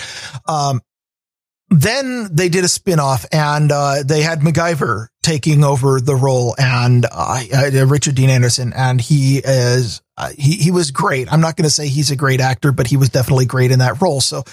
um, 0.47 0.81
then 1.81 2.29
they 2.31 2.49
did 2.49 2.63
a 2.63 2.67
spinoff 2.67 3.25
and 3.31 3.71
uh, 3.71 4.03
they 4.03 4.21
had 4.21 4.39
MacGyver 4.39 5.07
taking 5.23 5.63
over 5.63 5.99
the 5.99 6.15
role 6.15 6.55
and 6.57 7.05
uh, 7.11 7.43
uh, 7.53 7.85
Richard 7.85 8.15
Dean 8.15 8.29
Anderson. 8.29 8.73
And 8.73 9.01
he 9.01 9.39
is, 9.39 10.01
uh, 10.17 10.29
he, 10.37 10.53
he 10.55 10.71
was 10.71 10.91
great. 10.91 11.31
I'm 11.31 11.41
not 11.41 11.55
going 11.55 11.63
to 11.63 11.73
say 11.73 11.87
he's 11.87 12.11
a 12.11 12.15
great 12.15 12.41
actor, 12.41 12.71
but 12.71 12.87
he 12.87 12.97
was 12.97 13.09
definitely 13.09 13.45
great 13.45 13.71
in 13.71 13.79
that 13.79 14.01
role. 14.01 14.21
So 14.21 14.43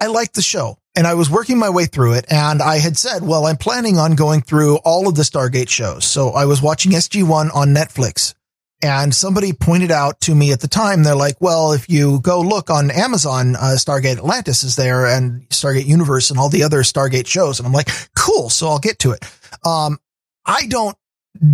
I 0.00 0.06
liked 0.06 0.34
the 0.34 0.42
show 0.42 0.78
and 0.94 1.06
I 1.06 1.14
was 1.14 1.28
working 1.28 1.58
my 1.58 1.70
way 1.70 1.86
through 1.86 2.14
it. 2.14 2.26
And 2.30 2.62
I 2.62 2.78
had 2.78 2.96
said, 2.96 3.22
well, 3.22 3.46
I'm 3.46 3.56
planning 3.56 3.98
on 3.98 4.14
going 4.14 4.40
through 4.42 4.76
all 4.76 5.08
of 5.08 5.16
the 5.16 5.22
Stargate 5.22 5.68
shows. 5.68 6.04
So 6.04 6.30
I 6.30 6.44
was 6.44 6.62
watching 6.62 6.92
SG1 6.92 7.54
on 7.54 7.68
Netflix 7.68 8.34
and 8.84 9.14
somebody 9.14 9.54
pointed 9.54 9.90
out 9.90 10.20
to 10.20 10.34
me 10.34 10.52
at 10.52 10.60
the 10.60 10.68
time, 10.68 11.04
they're 11.04 11.16
like, 11.16 11.40
well, 11.40 11.72
if 11.72 11.88
you 11.88 12.20
go 12.20 12.42
look 12.42 12.68
on 12.68 12.90
Amazon, 12.90 13.56
uh, 13.56 13.76
Stargate 13.78 14.18
Atlantis 14.18 14.62
is 14.62 14.76
there 14.76 15.06
and 15.06 15.48
Stargate 15.48 15.86
Universe 15.86 16.28
and 16.30 16.38
all 16.38 16.50
the 16.50 16.64
other 16.64 16.80
Stargate 16.82 17.26
shows. 17.26 17.58
And 17.58 17.66
I'm 17.66 17.72
like, 17.72 17.88
cool. 18.14 18.50
So 18.50 18.68
I'll 18.68 18.78
get 18.78 18.98
to 18.98 19.12
it. 19.12 19.24
Um, 19.64 19.96
I 20.44 20.66
don't 20.66 20.98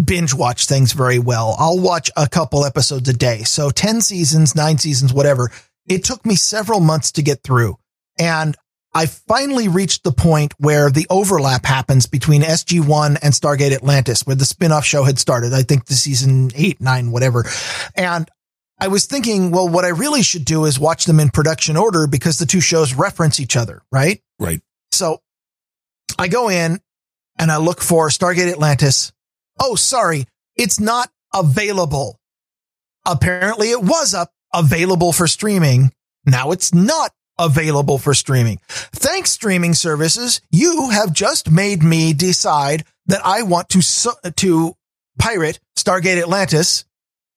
binge 0.04 0.34
watch 0.34 0.66
things 0.66 0.92
very 0.92 1.20
well. 1.20 1.54
I'll 1.56 1.78
watch 1.78 2.10
a 2.16 2.28
couple 2.28 2.64
episodes 2.64 3.08
a 3.08 3.12
day. 3.12 3.44
So 3.44 3.70
10 3.70 4.00
seasons, 4.00 4.56
nine 4.56 4.78
seasons, 4.78 5.14
whatever. 5.14 5.52
It 5.86 6.02
took 6.02 6.26
me 6.26 6.34
several 6.34 6.80
months 6.80 7.12
to 7.12 7.22
get 7.22 7.44
through. 7.44 7.76
And 8.18 8.56
I 8.92 9.06
finally 9.06 9.68
reached 9.68 10.02
the 10.02 10.12
point 10.12 10.52
where 10.58 10.90
the 10.90 11.06
overlap 11.10 11.64
happens 11.64 12.06
between 12.06 12.42
SG1 12.42 13.18
and 13.22 13.32
Stargate 13.32 13.72
Atlantis, 13.72 14.26
where 14.26 14.34
the 14.34 14.44
spinoff 14.44 14.84
show 14.84 15.04
had 15.04 15.18
started. 15.18 15.52
I 15.52 15.62
think 15.62 15.86
the 15.86 15.94
season 15.94 16.50
eight, 16.56 16.80
nine, 16.80 17.12
whatever. 17.12 17.44
And 17.94 18.28
I 18.80 18.88
was 18.88 19.06
thinking, 19.06 19.52
well, 19.52 19.68
what 19.68 19.84
I 19.84 19.88
really 19.88 20.22
should 20.22 20.44
do 20.44 20.64
is 20.64 20.80
watch 20.80 21.04
them 21.04 21.20
in 21.20 21.28
production 21.28 21.76
order 21.76 22.06
because 22.06 22.38
the 22.38 22.46
two 22.46 22.60
shows 22.60 22.94
reference 22.94 23.38
each 23.38 23.56
other, 23.56 23.82
right? 23.92 24.20
Right. 24.38 24.60
So 24.90 25.20
I 26.18 26.28
go 26.28 26.48
in 26.48 26.80
and 27.38 27.52
I 27.52 27.58
look 27.58 27.80
for 27.82 28.08
Stargate 28.08 28.50
Atlantis. 28.50 29.12
Oh, 29.60 29.76
sorry. 29.76 30.26
It's 30.56 30.80
not 30.80 31.10
available. 31.32 32.18
Apparently 33.06 33.70
it 33.70 33.82
was 33.82 34.14
up 34.14 34.32
available 34.52 35.12
for 35.12 35.26
streaming. 35.26 35.92
Now 36.26 36.50
it's 36.50 36.74
not 36.74 37.12
available 37.40 37.98
for 37.98 38.14
streaming. 38.14 38.60
Thanks, 38.68 39.32
streaming 39.32 39.74
services. 39.74 40.40
You 40.50 40.90
have 40.90 41.12
just 41.12 41.50
made 41.50 41.82
me 41.82 42.12
decide 42.12 42.84
that 43.06 43.20
I 43.24 43.42
want 43.42 43.68
to, 43.70 43.82
to 44.36 44.74
pirate 45.18 45.58
Stargate 45.76 46.20
Atlantis. 46.20 46.84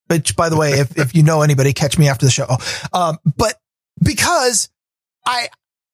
Which, 0.07 0.35
by 0.35 0.49
the 0.49 0.57
way, 0.57 0.73
if, 0.73 0.97
if 0.97 1.15
you 1.15 1.23
know 1.23 1.41
anybody, 1.41 1.73
catch 1.73 1.97
me 1.97 2.07
after 2.09 2.25
the 2.25 2.31
show. 2.31 2.57
Um, 2.91 3.17
but 3.38 3.55
because 4.03 4.69
I, 5.25 5.47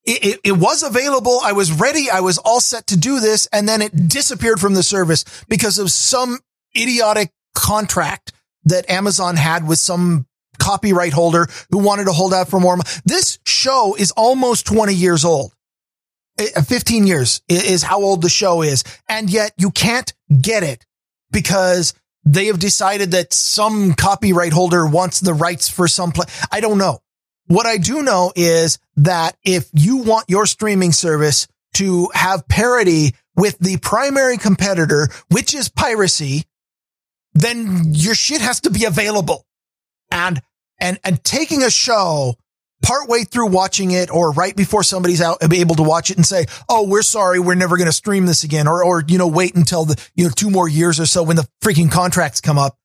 it, 0.04 0.40
it, 0.44 0.52
was 0.54 0.82
available. 0.82 1.40
I 1.44 1.52
was 1.52 1.72
ready. 1.72 2.10
I 2.10 2.22
was 2.22 2.38
all 2.40 2.60
set 2.60 2.88
to 2.88 2.98
do 2.98 3.20
this. 3.20 3.48
And 3.54 3.70
then 3.70 3.82
it 3.82 4.10
disappeared 4.10 4.60
from 4.60 4.74
the 4.74 4.84
service 4.84 5.24
because 5.48 5.78
of 5.78 5.92
some 5.92 6.40
idiotic 6.76 7.32
contract 7.54 8.34
that 8.66 8.90
Amazon 8.90 9.36
had 9.36 9.68
with 9.68 9.78
some 9.78 10.26
copyright 10.60 11.14
holder 11.14 11.48
who 11.72 11.80
wanted 11.80 12.06
to 12.06 12.12
hold 12.12 12.34
out 12.34 12.50
for 12.50 12.60
more. 12.60 12.78
This 13.06 13.40
show 13.46 13.96
is 13.98 14.12
almost 14.12 14.66
20 14.68 14.94
years 14.94 15.26
old. 15.26 15.54
Uh, 16.40 16.62
15 16.62 17.08
years 17.08 17.42
is 17.50 17.84
how 17.84 18.02
old 18.02 18.22
the 18.22 18.30
show 18.30 18.62
is. 18.62 18.84
And 19.08 19.30
yet 19.30 19.54
you 19.58 19.72
can't 19.72 20.14
get 20.42 20.64
it 20.64 20.86
because 21.32 21.94
they 22.26 22.46
have 22.46 22.60
decided 22.60 23.12
that 23.12 23.34
some 23.34 23.94
copyright 23.94 24.54
holder 24.54 24.86
wants 24.86 25.20
the 25.20 25.34
rights 25.34 25.70
for 25.70 25.88
some 25.88 26.12
play. 26.12 26.26
I 26.52 26.60
don't 26.60 26.78
know. 26.78 27.00
What 27.48 27.66
I 27.66 27.78
do 27.78 28.04
know 28.04 28.32
is 28.36 28.78
that 28.98 29.36
if 29.44 29.70
you 29.74 29.98
want 29.98 30.30
your 30.30 30.46
streaming 30.46 30.92
service 30.92 31.48
to 31.76 32.10
have 32.14 32.48
parity 32.48 33.16
with 33.36 33.58
the 33.60 33.78
primary 33.78 34.38
competitor, 34.38 35.10
which 35.30 35.56
is 35.56 35.70
piracy, 35.70 36.44
then 37.34 37.94
your 37.94 38.14
shit 38.14 38.42
has 38.42 38.62
to 38.62 38.70
be 38.70 38.86
available. 38.86 39.46
And 40.12 40.42
and, 40.80 41.00
and 41.04 41.24
taking 41.24 41.64
a 41.64 41.70
show 41.70 42.36
partway 42.82 43.24
through 43.24 43.48
watching 43.48 43.92
it 43.92 44.10
or 44.10 44.32
right 44.32 44.56
before 44.56 44.84
somebody's 44.84 45.22
out 45.22 45.38
be 45.50 45.62
able 45.62 45.76
to 45.76 45.84
watch 45.84 46.10
it 46.10 46.18
and 46.18 46.26
say, 46.26 46.46
Oh, 46.70 46.88
we're 46.88 47.02
sorry. 47.02 47.40
We're 47.40 47.56
never 47.56 47.78
going 47.78 47.88
to 47.90 47.94
stream 47.94 48.26
this 48.26 48.44
again. 48.44 48.68
Or, 48.68 48.84
or, 48.84 49.04
you 49.08 49.18
know, 49.18 49.28
wait 49.28 49.56
until 49.56 49.86
the, 49.86 50.02
you 50.16 50.26
know, 50.26 50.32
two 50.36 50.50
more 50.50 50.68
years 50.68 51.00
or 51.00 51.06
so 51.06 51.24
when 51.24 51.36
the 51.36 51.48
freaking 51.64 51.92
contracts 51.92 52.42
come 52.42 52.58
up. 52.58 52.78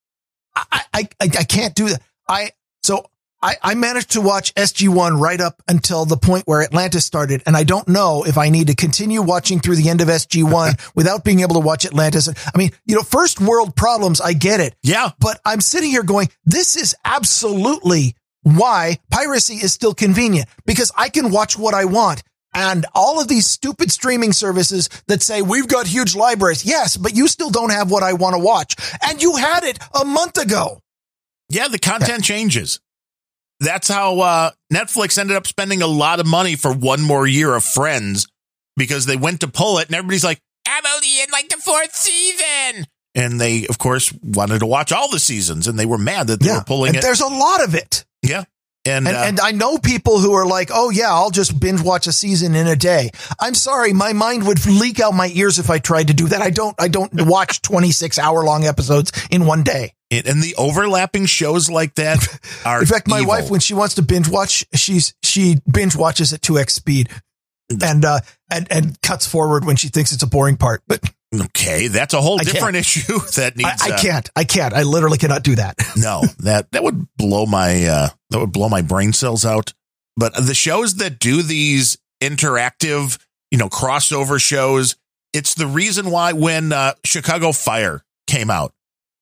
I, 0.57 0.65
I, 0.73 1.09
I, 1.21 1.25
I 1.25 1.45
can't 1.45 1.75
do 1.75 1.89
that. 1.89 2.03
I, 2.29 2.51
so 2.83 3.07
I, 3.45 3.57
I 3.63 3.75
managed 3.75 4.13
to 4.13 4.23
watch 4.23 4.55
SG1 4.55 5.21
right 5.21 5.39
up 5.39 5.63
until 5.69 6.07
the 6.07 6.17
point 6.17 6.45
where 6.47 6.63
Atlantis 6.63 7.05
started. 7.05 7.43
And 7.45 7.55
I 7.55 7.63
don't 7.63 7.87
know 7.87 8.25
if 8.25 8.39
I 8.39 8.49
need 8.49 8.69
to 8.69 8.75
continue 8.75 9.21
watching 9.21 9.61
through 9.61 9.77
the 9.77 9.91
end 9.91 10.01
of 10.01 10.09
SG1 10.09 10.93
without 10.95 11.25
being 11.25 11.41
able 11.41 11.57
to 11.57 11.61
watch 11.61 11.85
Atlantis. 11.85 12.27
I 12.27 12.57
mean, 12.57 12.71
you 12.87 12.95
know, 12.95 13.03
first 13.03 13.43
world 13.43 13.77
problems. 13.77 14.23
I 14.23 14.33
get 14.33 14.61
it. 14.61 14.75
Yeah. 14.83 15.11
But 15.21 15.41
I'm 15.45 15.61
sitting 15.61 15.91
here 15.91 16.03
going, 16.03 16.31
this 16.47 16.75
is 16.75 16.97
absolutely 17.05 18.17
why 18.45 18.99
piracy 19.11 19.57
is 19.57 19.75
still 19.75 19.93
convenient 19.93 20.49
because 20.65 20.91
I 20.97 21.11
can 21.11 21.31
watch 21.31 21.59
what 21.59 21.75
I 21.75 21.85
want. 21.85 22.23
And 22.55 22.87
all 22.95 23.21
of 23.21 23.29
these 23.29 23.47
stupid 23.47 23.93
streaming 23.93 24.33
services 24.33 24.89
that 25.07 25.21
say 25.21 25.43
we've 25.43 25.69
got 25.69 25.87
huge 25.87 26.17
libraries. 26.17 26.65
Yes, 26.65 26.97
but 26.97 27.15
you 27.15 27.29
still 27.29 27.51
don't 27.51 27.73
have 27.73 27.91
what 27.91 28.03
I 28.03 28.15
want 28.15 28.37
to 28.37 28.43
watch. 28.43 28.75
And 29.03 29.21
you 29.21 29.37
had 29.37 29.65
it 29.65 29.79
a 30.01 30.07
month 30.07 30.39
ago. 30.39 30.81
Yeah, 31.51 31.69
the 31.69 31.79
content 31.79 32.25
changes 32.25 32.81
that's 33.61 33.89
how 33.89 34.21
uh, 34.21 34.51
Netflix 34.73 35.19
ended 35.19 35.37
up 35.37 35.47
spending 35.47 35.83
a 35.83 35.87
lot 35.87 36.21
of 36.21 36.27
money 36.27 36.57
for 36.57 36.73
one 36.73 37.03
more 37.03 37.27
year 37.27 37.55
of 37.55 37.65
Friends 37.65 38.27
because 38.77 39.07
they 39.07 39.17
went 39.17 39.41
to 39.41 39.49
pull 39.49 39.79
it 39.79 39.87
and 39.87 39.95
everybody's 39.95 40.25
like, 40.25 40.41
I'm 40.67 40.85
only 40.87 41.21
in 41.21 41.27
like 41.33 41.49
the 41.49 41.57
fourth 41.57 41.95
season. 41.95 42.87
And 43.15 43.41
they, 43.41 43.67
of 43.69 43.79
course, 43.79 44.13
wanted 44.23 44.59
to 44.61 44.67
watch 44.67 44.91
all 44.91 45.11
the 45.11 45.21
seasons 45.21 45.69
and 45.69 45.79
they 45.79 45.87
were 45.87 45.99
mad 45.99 46.27
that 46.29 46.41
they 46.41 46.49
yeah, 46.49 46.59
were 46.59 46.65
pulling 46.65 46.95
it. 46.95 47.03
There's 47.03 47.21
a 47.21 47.29
lot 47.29 47.63
of 47.63 47.75
it. 47.75 48.05
Yeah. 48.23 48.45
And, 48.87 49.09
and, 49.09 49.17
uh, 49.17 49.21
and, 49.21 49.41
I 49.41 49.53
know 49.53 49.79
people 49.79 50.19
who 50.19 50.35
are 50.35 50.45
like, 50.45 50.69
oh 50.71 50.91
yeah, 50.91 51.11
I'll 51.11 51.31
just 51.31 51.59
binge 51.59 51.81
watch 51.81 52.07
a 52.07 52.13
season 52.13 52.55
in 52.55 52.67
a 52.67 52.77
day. 52.77 53.11
I'm 53.41 53.55
sorry. 53.55 53.95
My 53.95 54.13
mind 54.13 54.47
would 54.47 54.65
leak 54.67 55.01
out 55.01 55.15
my 55.15 55.31
ears 55.35 55.59
if 55.59 55.71
I 55.71 55.79
tried 55.79 56.09
to 56.09 56.15
do 56.15 56.29
that. 56.29 56.43
I 56.43 56.51
don't, 56.51 56.75
I 56.79 56.89
don't 56.89 57.11
watch 57.27 57.63
26 57.63 58.19
hour 58.19 58.45
long 58.45 58.65
episodes 58.65 59.13
in 59.31 59.47
one 59.47 59.63
day. 59.63 59.95
It, 60.15 60.27
and 60.27 60.43
the 60.43 60.55
overlapping 60.57 61.27
shows 61.27 61.71
like 61.71 61.95
that 61.95 62.27
are. 62.67 62.81
In 62.81 62.87
fact, 62.87 63.09
my 63.09 63.19
evil. 63.19 63.29
wife, 63.29 63.51
when 63.51 63.61
she 63.61 63.75
wants 63.75 63.95
to 63.97 64.03
binge 64.03 64.29
watch, 64.29 64.65
she's, 64.75 65.15
she 65.23 65.57
binge 65.71 65.97
watches 65.97 66.33
at 66.33 66.41
2x 66.41 66.71
speed 66.71 67.11
and, 67.83 68.05
uh, 68.05 68.21
and, 68.51 68.67
and 68.71 69.01
cuts 69.03 69.27
forward 69.27 69.65
when 69.65 69.77
she 69.77 69.89
thinks 69.89 70.13
it's 70.13 70.23
a 70.23 70.27
boring 70.27 70.57
part. 70.57 70.83
But 70.87 71.03
Okay, 71.41 71.89
that's 71.89 72.15
a 72.15 72.21
whole 72.21 72.39
different 72.39 72.77
issue 72.77 73.19
that 73.37 73.57
needs. 73.57 73.83
I, 73.83 73.91
I 73.91 73.95
uh, 73.95 73.99
can't. 73.99 74.31
I 74.37 74.45
can't. 74.45 74.75
I 74.75 74.83
literally 74.83 75.19
cannot 75.19 75.43
do 75.43 75.57
that. 75.57 75.77
no, 75.97 76.23
that 76.41 76.71
that 76.73 76.83
would 76.83 77.07
blow 77.17 77.47
my 77.47 77.85
uh, 77.87 78.09
that 78.31 78.39
would 78.39 78.53
blow 78.53 78.69
my 78.69 78.83
brain 78.83 79.13
cells 79.13 79.45
out. 79.45 79.73
But 80.17 80.35
the 80.35 80.55
shows 80.55 80.97
that 80.97 81.19
do 81.19 81.43
these 81.43 81.99
interactive, 82.23 83.19
you 83.51 83.59
know, 83.59 83.69
crossover 83.69 84.41
shows, 84.41 84.97
it's 85.33 85.55
the 85.55 85.67
reason 85.67 86.11
why 86.11 86.33
when 86.33 86.73
uh, 86.73 86.95
Chicago 87.05 87.53
Fire 87.53 88.05
came 88.27 88.51
out, 88.51 88.73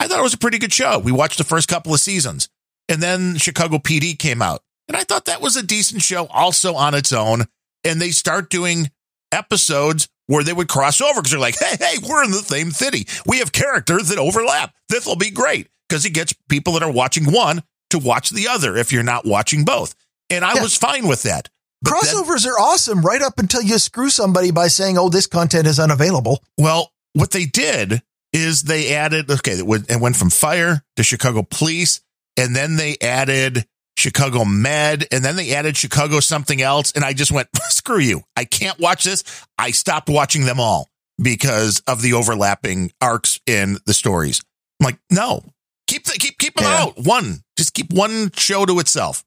I 0.03 0.09
thought 0.09 0.19
it 0.19 0.25
was 0.25 0.35
a 0.35 0.39
pretty 0.39 0.59
good 0.59 0.73
show. 0.73 0.99
We 0.99 1.13
watched 1.13 1.39
the 1.39 1.45
first 1.45 1.69
couple 1.69 1.95
of 1.95 2.01
seasons, 2.01 2.49
and 2.89 3.01
then 3.01 3.37
Chicago 3.37 3.79
PD 3.79 4.19
came 4.19 4.43
out, 4.43 4.63
and 4.89 4.97
I 4.97 5.05
thought 5.05 5.27
that 5.27 5.41
was 5.41 5.57
a 5.57 5.63
decent 5.63 6.03
show, 6.03 6.27
also 6.27 6.75
on 6.75 6.95
its 6.95 7.13
own. 7.13 7.45
And 7.85 8.01
they 8.01 8.11
start 8.11 8.51
doing 8.51 8.91
episodes 9.33 10.09
where 10.27 10.43
they 10.43 10.53
would 10.53 10.69
cross 10.69 11.01
over 11.01 11.21
because 11.21 11.31
they're 11.31 11.41
like, 11.41 11.59
hey, 11.59 11.77
hey, 11.79 11.99
we're 12.09 12.25
in 12.25 12.31
the 12.31 12.39
same 12.39 12.71
city. 12.71 13.07
We 13.27 13.39
have 13.39 13.53
characters 13.53 14.09
that 14.09 14.19
overlap. 14.19 14.75
This 14.89 15.07
will 15.07 15.17
be 15.17 15.31
great 15.31 15.69
because 15.89 16.05
it 16.05 16.11
gets 16.11 16.35
people 16.49 16.75
that 16.75 16.83
are 16.83 16.93
watching 16.93 17.25
one 17.25 17.63
to 17.91 17.99
watch 17.99 18.31
the 18.31 18.49
other 18.49 18.77
if 18.77 18.93
you're 18.93 19.03
not 19.03 19.25
watching 19.25 19.65
both. 19.65 19.95
And 20.31 20.45
I 20.45 20.55
yeah. 20.55 20.63
was 20.63 20.77
fine 20.77 21.07
with 21.07 21.23
that. 21.23 21.49
But 21.83 21.93
Crossovers 21.95 22.45
then, 22.45 22.53
are 22.53 22.61
awesome 22.61 23.03
right 23.03 23.23
up 23.23 23.39
until 23.39 23.63
you 23.63 23.79
screw 23.79 24.11
somebody 24.11 24.51
by 24.51 24.69
saying, 24.69 24.97
oh, 24.99 25.09
this 25.09 25.27
content 25.27 25.67
is 25.67 25.81
unavailable. 25.81 26.43
Well, 26.57 26.93
what 27.13 27.33
they 27.33 27.45
did 27.45 28.03
is 28.33 28.63
they 28.63 28.95
added, 28.95 29.31
okay, 29.31 29.59
it 29.59 29.67
went, 29.67 29.91
it 29.91 30.01
went 30.01 30.17
from 30.17 30.31
fire 30.31 30.83
to 30.97 31.03
Chicago 31.03 31.43
police, 31.43 32.01
and 32.37 32.57
then 32.57 32.77
they 32.77 32.97
added 33.01 33.67
Chicago 33.97 34.45
Med, 34.45 35.07
and 35.13 35.25
then 35.25 35.37
they 35.37 35.55
added 35.55 35.77
Chicago 35.77 36.21
something 36.21 36.63
else. 36.63 36.93
And 36.93 37.05
I 37.05 37.13
just 37.13 37.31
went, 37.31 37.49
screw 37.69 37.99
you. 37.99 38.23
I 38.37 38.45
can't 38.45 38.79
watch 38.79 39.05
this. 39.05 39.23
I 39.59 39.71
stopped 39.71 40.09
watching 40.09 40.45
them 40.45 40.61
all 40.61 40.89
because 41.23 41.83
of 41.87 42.03
the 42.03 42.15
overlapping 42.15 42.93
arcs 43.01 43.41
in 43.47 43.79
the 43.87 43.95
stories. 43.95 44.43
I'm 44.81 44.87
like, 44.87 44.99
no, 45.11 45.45
keep 45.87 46.05
the, 46.05 46.13
keep, 46.13 46.39
keep 46.39 46.55
them 46.55 46.65
yeah. 46.65 46.83
out. 46.83 46.95
One, 46.97 47.43
just 47.57 47.75
keep 47.75 47.93
one 47.93 48.31
show 48.35 48.65
to 48.65 48.79
itself. 48.81 49.25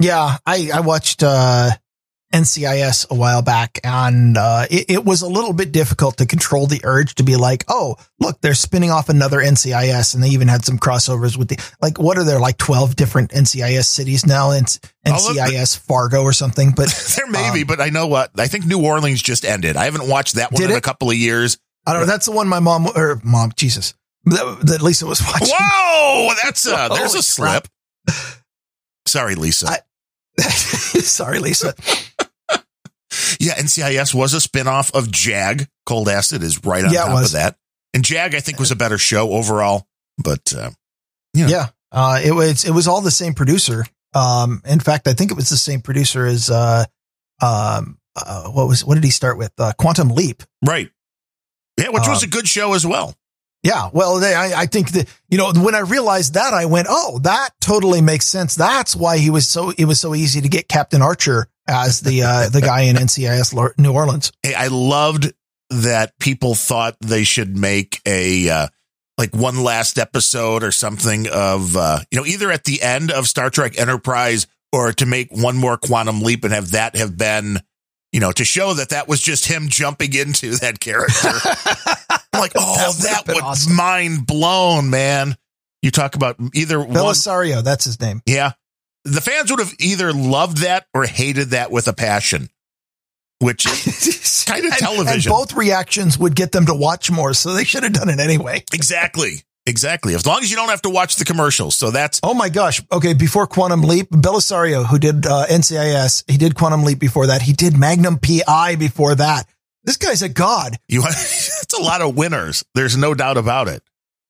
Yeah. 0.00 0.38
I, 0.44 0.70
I 0.74 0.80
watched, 0.80 1.22
uh, 1.22 1.70
NCIS 2.32 3.10
a 3.10 3.14
while 3.14 3.40
back, 3.40 3.78
and 3.84 4.36
uh, 4.36 4.66
it, 4.70 4.90
it, 4.90 5.04
was 5.04 5.22
a 5.22 5.28
little 5.28 5.52
bit 5.52 5.70
difficult 5.70 6.16
to 6.18 6.26
control 6.26 6.66
the 6.66 6.80
urge 6.82 7.14
to 7.16 7.22
be 7.22 7.36
like, 7.36 7.64
"Oh, 7.68 7.96
look, 8.18 8.40
they're 8.40 8.54
spinning 8.54 8.90
off 8.90 9.08
another 9.08 9.38
NCIS," 9.38 10.14
and 10.14 10.22
they 10.22 10.28
even 10.30 10.48
had 10.48 10.64
some 10.64 10.78
crossovers 10.78 11.36
with 11.36 11.48
the 11.48 11.58
like. 11.80 11.98
What 11.98 12.18
are 12.18 12.24
there 12.24 12.40
like 12.40 12.58
twelve 12.58 12.96
different 12.96 13.30
NCIS 13.30 13.84
cities 13.84 14.26
now? 14.26 14.50
And 14.50 14.66
NCIS 15.06 15.78
Fargo 15.78 16.22
or 16.22 16.32
something, 16.32 16.72
but 16.72 16.88
there 17.16 17.28
may 17.28 17.48
um, 17.48 17.54
be. 17.54 17.62
But 17.62 17.80
I 17.80 17.90
know 17.90 18.08
what 18.08 18.32
I 18.38 18.48
think 18.48 18.66
New 18.66 18.84
Orleans 18.84 19.22
just 19.22 19.44
ended. 19.44 19.76
I 19.76 19.84
haven't 19.84 20.08
watched 20.08 20.34
that 20.34 20.52
one 20.52 20.62
in 20.62 20.70
it? 20.72 20.76
a 20.76 20.80
couple 20.80 21.08
of 21.08 21.16
years. 21.16 21.58
I 21.86 21.92
don't 21.92 22.02
know. 22.02 22.06
That's 22.06 22.26
the 22.26 22.32
one 22.32 22.48
my 22.48 22.60
mom 22.60 22.88
or 22.96 23.20
mom, 23.22 23.52
Jesus, 23.56 23.94
that, 24.24 24.58
that 24.62 24.82
Lisa 24.82 25.06
was 25.06 25.22
watching. 25.22 25.54
Whoa, 25.56 26.34
that's 26.42 26.66
a 26.66 26.88
there's 26.94 27.14
a 27.14 27.22
slip. 27.22 27.68
Sorry, 29.06 29.36
Lisa. 29.36 29.68
I, 29.68 29.78
sorry, 30.42 31.38
Lisa. 31.38 31.74
Yeah, 33.40 33.54
NCIS 33.54 34.14
was 34.14 34.34
a 34.34 34.38
spinoff 34.38 34.94
of 34.94 35.10
Jag. 35.10 35.68
Cold 35.84 36.08
Acid 36.08 36.42
is 36.42 36.64
right 36.64 36.84
on 36.84 36.92
yeah, 36.92 37.04
top 37.04 37.24
of 37.24 37.32
that. 37.32 37.56
And 37.94 38.04
Jag, 38.04 38.34
I 38.34 38.40
think, 38.40 38.58
was 38.58 38.70
a 38.70 38.76
better 38.76 38.98
show 38.98 39.30
overall. 39.30 39.86
But 40.18 40.52
uh, 40.56 40.70
you 41.34 41.44
know. 41.44 41.50
yeah, 41.50 41.66
uh, 41.92 42.20
it 42.24 42.32
was 42.32 42.64
it 42.64 42.72
was 42.72 42.88
all 42.88 43.00
the 43.00 43.10
same 43.10 43.34
producer. 43.34 43.84
Um, 44.14 44.62
in 44.64 44.80
fact, 44.80 45.08
I 45.08 45.12
think 45.12 45.30
it 45.30 45.34
was 45.36 45.50
the 45.50 45.56
same 45.56 45.82
producer 45.82 46.26
as 46.26 46.50
uh, 46.50 46.84
um, 47.42 47.98
uh, 48.14 48.48
what 48.48 48.68
was 48.68 48.84
what 48.84 48.94
did 48.94 49.04
he 49.04 49.10
start 49.10 49.38
with? 49.38 49.52
Uh, 49.58 49.72
Quantum 49.78 50.10
Leap, 50.10 50.42
right? 50.64 50.90
Yeah, 51.78 51.90
which 51.90 52.08
was 52.08 52.22
um, 52.22 52.28
a 52.28 52.30
good 52.30 52.48
show 52.48 52.72
as 52.74 52.86
well. 52.86 53.14
Yeah, 53.62 53.90
well, 53.92 54.20
they, 54.20 54.32
I, 54.34 54.62
I 54.62 54.66
think 54.66 54.92
that 54.92 55.08
you 55.28 55.38
know 55.38 55.52
when 55.52 55.74
I 55.74 55.80
realized 55.80 56.34
that, 56.34 56.54
I 56.54 56.66
went, 56.66 56.86
"Oh, 56.88 57.18
that 57.24 57.50
totally 57.60 58.00
makes 58.00 58.26
sense." 58.26 58.54
That's 58.54 58.94
why 58.94 59.18
he 59.18 59.28
was 59.28 59.48
so 59.48 59.70
it 59.70 59.84
was 59.84 60.00
so 60.00 60.14
easy 60.14 60.40
to 60.40 60.48
get 60.48 60.68
Captain 60.68 61.02
Archer 61.02 61.48
as 61.68 62.00
the 62.00 62.22
uh, 62.22 62.48
the 62.48 62.60
guy 62.60 62.82
in 62.82 62.96
NCIS 62.96 63.78
New 63.78 63.92
Orleans. 63.92 64.32
Hey, 64.42 64.54
I 64.54 64.68
loved 64.68 65.32
that 65.70 66.18
people 66.18 66.54
thought 66.54 66.96
they 67.00 67.24
should 67.24 67.56
make 67.56 68.00
a 68.06 68.48
uh, 68.48 68.68
like 69.18 69.34
one 69.34 69.62
last 69.62 69.98
episode 69.98 70.62
or 70.62 70.72
something 70.72 71.26
of 71.28 71.76
uh, 71.76 72.00
you 72.10 72.18
know 72.18 72.26
either 72.26 72.50
at 72.50 72.64
the 72.64 72.82
end 72.82 73.10
of 73.10 73.26
Star 73.26 73.50
Trek 73.50 73.78
Enterprise 73.78 74.46
or 74.72 74.92
to 74.92 75.06
make 75.06 75.30
one 75.30 75.56
more 75.56 75.76
quantum 75.76 76.20
leap 76.20 76.44
and 76.44 76.52
have 76.52 76.72
that 76.72 76.96
have 76.96 77.16
been 77.16 77.58
you 78.12 78.20
know 78.20 78.32
to 78.32 78.44
show 78.44 78.74
that 78.74 78.90
that 78.90 79.08
was 79.08 79.20
just 79.20 79.46
him 79.46 79.68
jumping 79.68 80.14
into 80.14 80.56
that 80.56 80.80
character. 80.80 81.30
I'm 82.32 82.40
like, 82.40 82.52
oh, 82.54 82.92
that, 83.02 83.24
that 83.24 83.34
would 83.34 83.42
awesome. 83.42 83.74
mind 83.74 84.26
blown, 84.26 84.90
man. 84.90 85.36
You 85.82 85.90
talk 85.90 86.16
about 86.16 86.36
either 86.54 86.78
Bellisario, 86.78 87.56
one, 87.56 87.64
that's 87.64 87.84
his 87.84 88.00
name. 88.00 88.20
Yeah, 88.26 88.52
the 89.06 89.20
fans 89.20 89.50
would 89.50 89.60
have 89.60 89.74
either 89.78 90.12
loved 90.12 90.58
that 90.58 90.86
or 90.92 91.04
hated 91.04 91.50
that 91.50 91.70
with 91.70 91.88
a 91.88 91.92
passion, 91.92 92.48
which 93.38 93.66
is 93.66 94.44
kind 94.48 94.64
of 94.64 94.76
television. 94.76 95.32
And 95.32 95.38
both 95.38 95.54
reactions 95.54 96.18
would 96.18 96.34
get 96.34 96.52
them 96.52 96.66
to 96.66 96.74
watch 96.74 97.10
more, 97.10 97.32
so 97.34 97.52
they 97.52 97.64
should 97.64 97.84
have 97.84 97.92
done 97.92 98.08
it 98.08 98.20
anyway. 98.20 98.64
Exactly. 98.72 99.42
Exactly. 99.68 100.14
As 100.14 100.24
long 100.24 100.42
as 100.42 100.50
you 100.50 100.56
don't 100.56 100.68
have 100.68 100.82
to 100.82 100.90
watch 100.90 101.16
the 101.16 101.24
commercials. 101.24 101.76
So 101.76 101.90
that's. 101.90 102.20
Oh 102.22 102.34
my 102.34 102.48
gosh. 102.48 102.80
Okay. 102.92 103.14
Before 103.14 103.48
Quantum 103.48 103.82
Leap, 103.82 104.08
Bellisario, 104.10 104.86
who 104.86 104.98
did 104.98 105.26
uh, 105.26 105.46
NCIS, 105.46 106.30
he 106.30 106.38
did 106.38 106.54
Quantum 106.54 106.84
Leap 106.84 107.00
before 107.00 107.26
that. 107.26 107.42
He 107.42 107.52
did 107.52 107.76
Magnum 107.76 108.18
PI 108.18 108.76
before 108.76 109.16
that. 109.16 109.46
This 109.82 109.96
guy's 109.96 110.22
a 110.22 110.28
god. 110.28 110.76
You, 110.88 111.02
it's 111.06 111.74
a 111.76 111.82
lot 111.82 112.00
of 112.00 112.16
winners. 112.16 112.64
There's 112.74 112.96
no 112.96 113.14
doubt 113.14 113.38
about 113.38 113.66
it. 113.66 113.82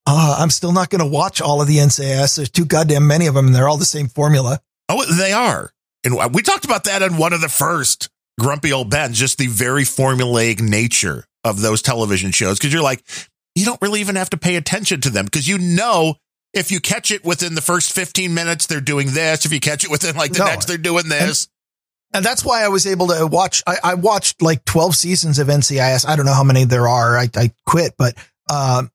Uh, 0.07 0.37
I'm 0.39 0.51
still 0.51 0.73
not 0.73 0.89
going 0.89 1.01
to 1.01 1.07
watch 1.07 1.41
all 1.41 1.61
of 1.61 1.67
the 1.67 1.79
NCIS. 1.79 2.37
There's 2.37 2.51
too 2.51 2.65
goddamn 2.65 3.07
many 3.07 3.27
of 3.27 3.35
them, 3.35 3.47
and 3.47 3.55
they're 3.55 3.69
all 3.69 3.77
the 3.77 3.85
same 3.85 4.09
formula. 4.09 4.61
Oh, 4.89 5.05
they 5.05 5.33
are. 5.33 5.73
And 6.05 6.35
we 6.35 6.43
talked 6.43 6.65
about 6.65 6.85
that 6.85 7.03
in 7.03 7.17
one 7.17 7.33
of 7.33 7.41
the 7.41 7.49
first 7.49 8.09
Grumpy 8.39 8.73
Old 8.73 8.91
Ben, 8.91 9.13
just 9.13 9.39
the 9.39 9.49
very 9.49 9.83
formulaic 9.83 10.61
nature 10.61 11.25
of 11.43 11.61
those 11.61 11.83
television 11.83 12.31
shows. 12.31 12.59
Cause 12.59 12.73
you're 12.73 12.83
like, 12.83 13.03
you 13.55 13.65
don't 13.65 13.81
really 13.81 14.01
even 14.01 14.17
have 14.17 14.31
to 14.31 14.37
pay 14.37 14.57
attention 14.57 15.01
to 15.01 15.11
them 15.11 15.25
because 15.25 15.49
you 15.49 15.59
know 15.59 16.17
if 16.53 16.71
you 16.71 16.81
catch 16.81 17.11
it 17.11 17.25
within 17.25 17.55
the 17.55 17.61
first 17.61 17.93
15 17.93 18.33
minutes, 18.33 18.67
they're 18.67 18.81
doing 18.81 19.13
this. 19.13 19.45
If 19.45 19.53
you 19.53 19.61
catch 19.61 19.85
it 19.85 19.91
within 19.91 20.17
like 20.17 20.33
the 20.33 20.41
no. 20.41 20.45
next, 20.47 20.67
they're 20.67 20.79
doing 20.79 21.09
this. 21.09 21.49
And, 22.13 22.19
and, 22.19 22.25
that's 22.25 22.45
why 22.45 22.65
I 22.65 22.69
was 22.69 22.87
able 22.87 23.09
to 23.09 23.27
watch. 23.27 23.63
I, 23.67 23.77
I, 23.83 23.95
watched 23.95 24.41
like 24.41 24.65
12 24.65 24.95
seasons 24.95 25.39
of 25.39 25.49
NCIS. 25.49 26.09
I 26.09 26.17
don't 26.17 26.25
know 26.25 26.33
how 26.33 26.45
many 26.45 26.65
there 26.65 26.89
are. 26.89 27.19
I, 27.19 27.29
I 27.37 27.53
quit, 27.67 27.95
but, 27.99 28.15
um, 28.51 28.91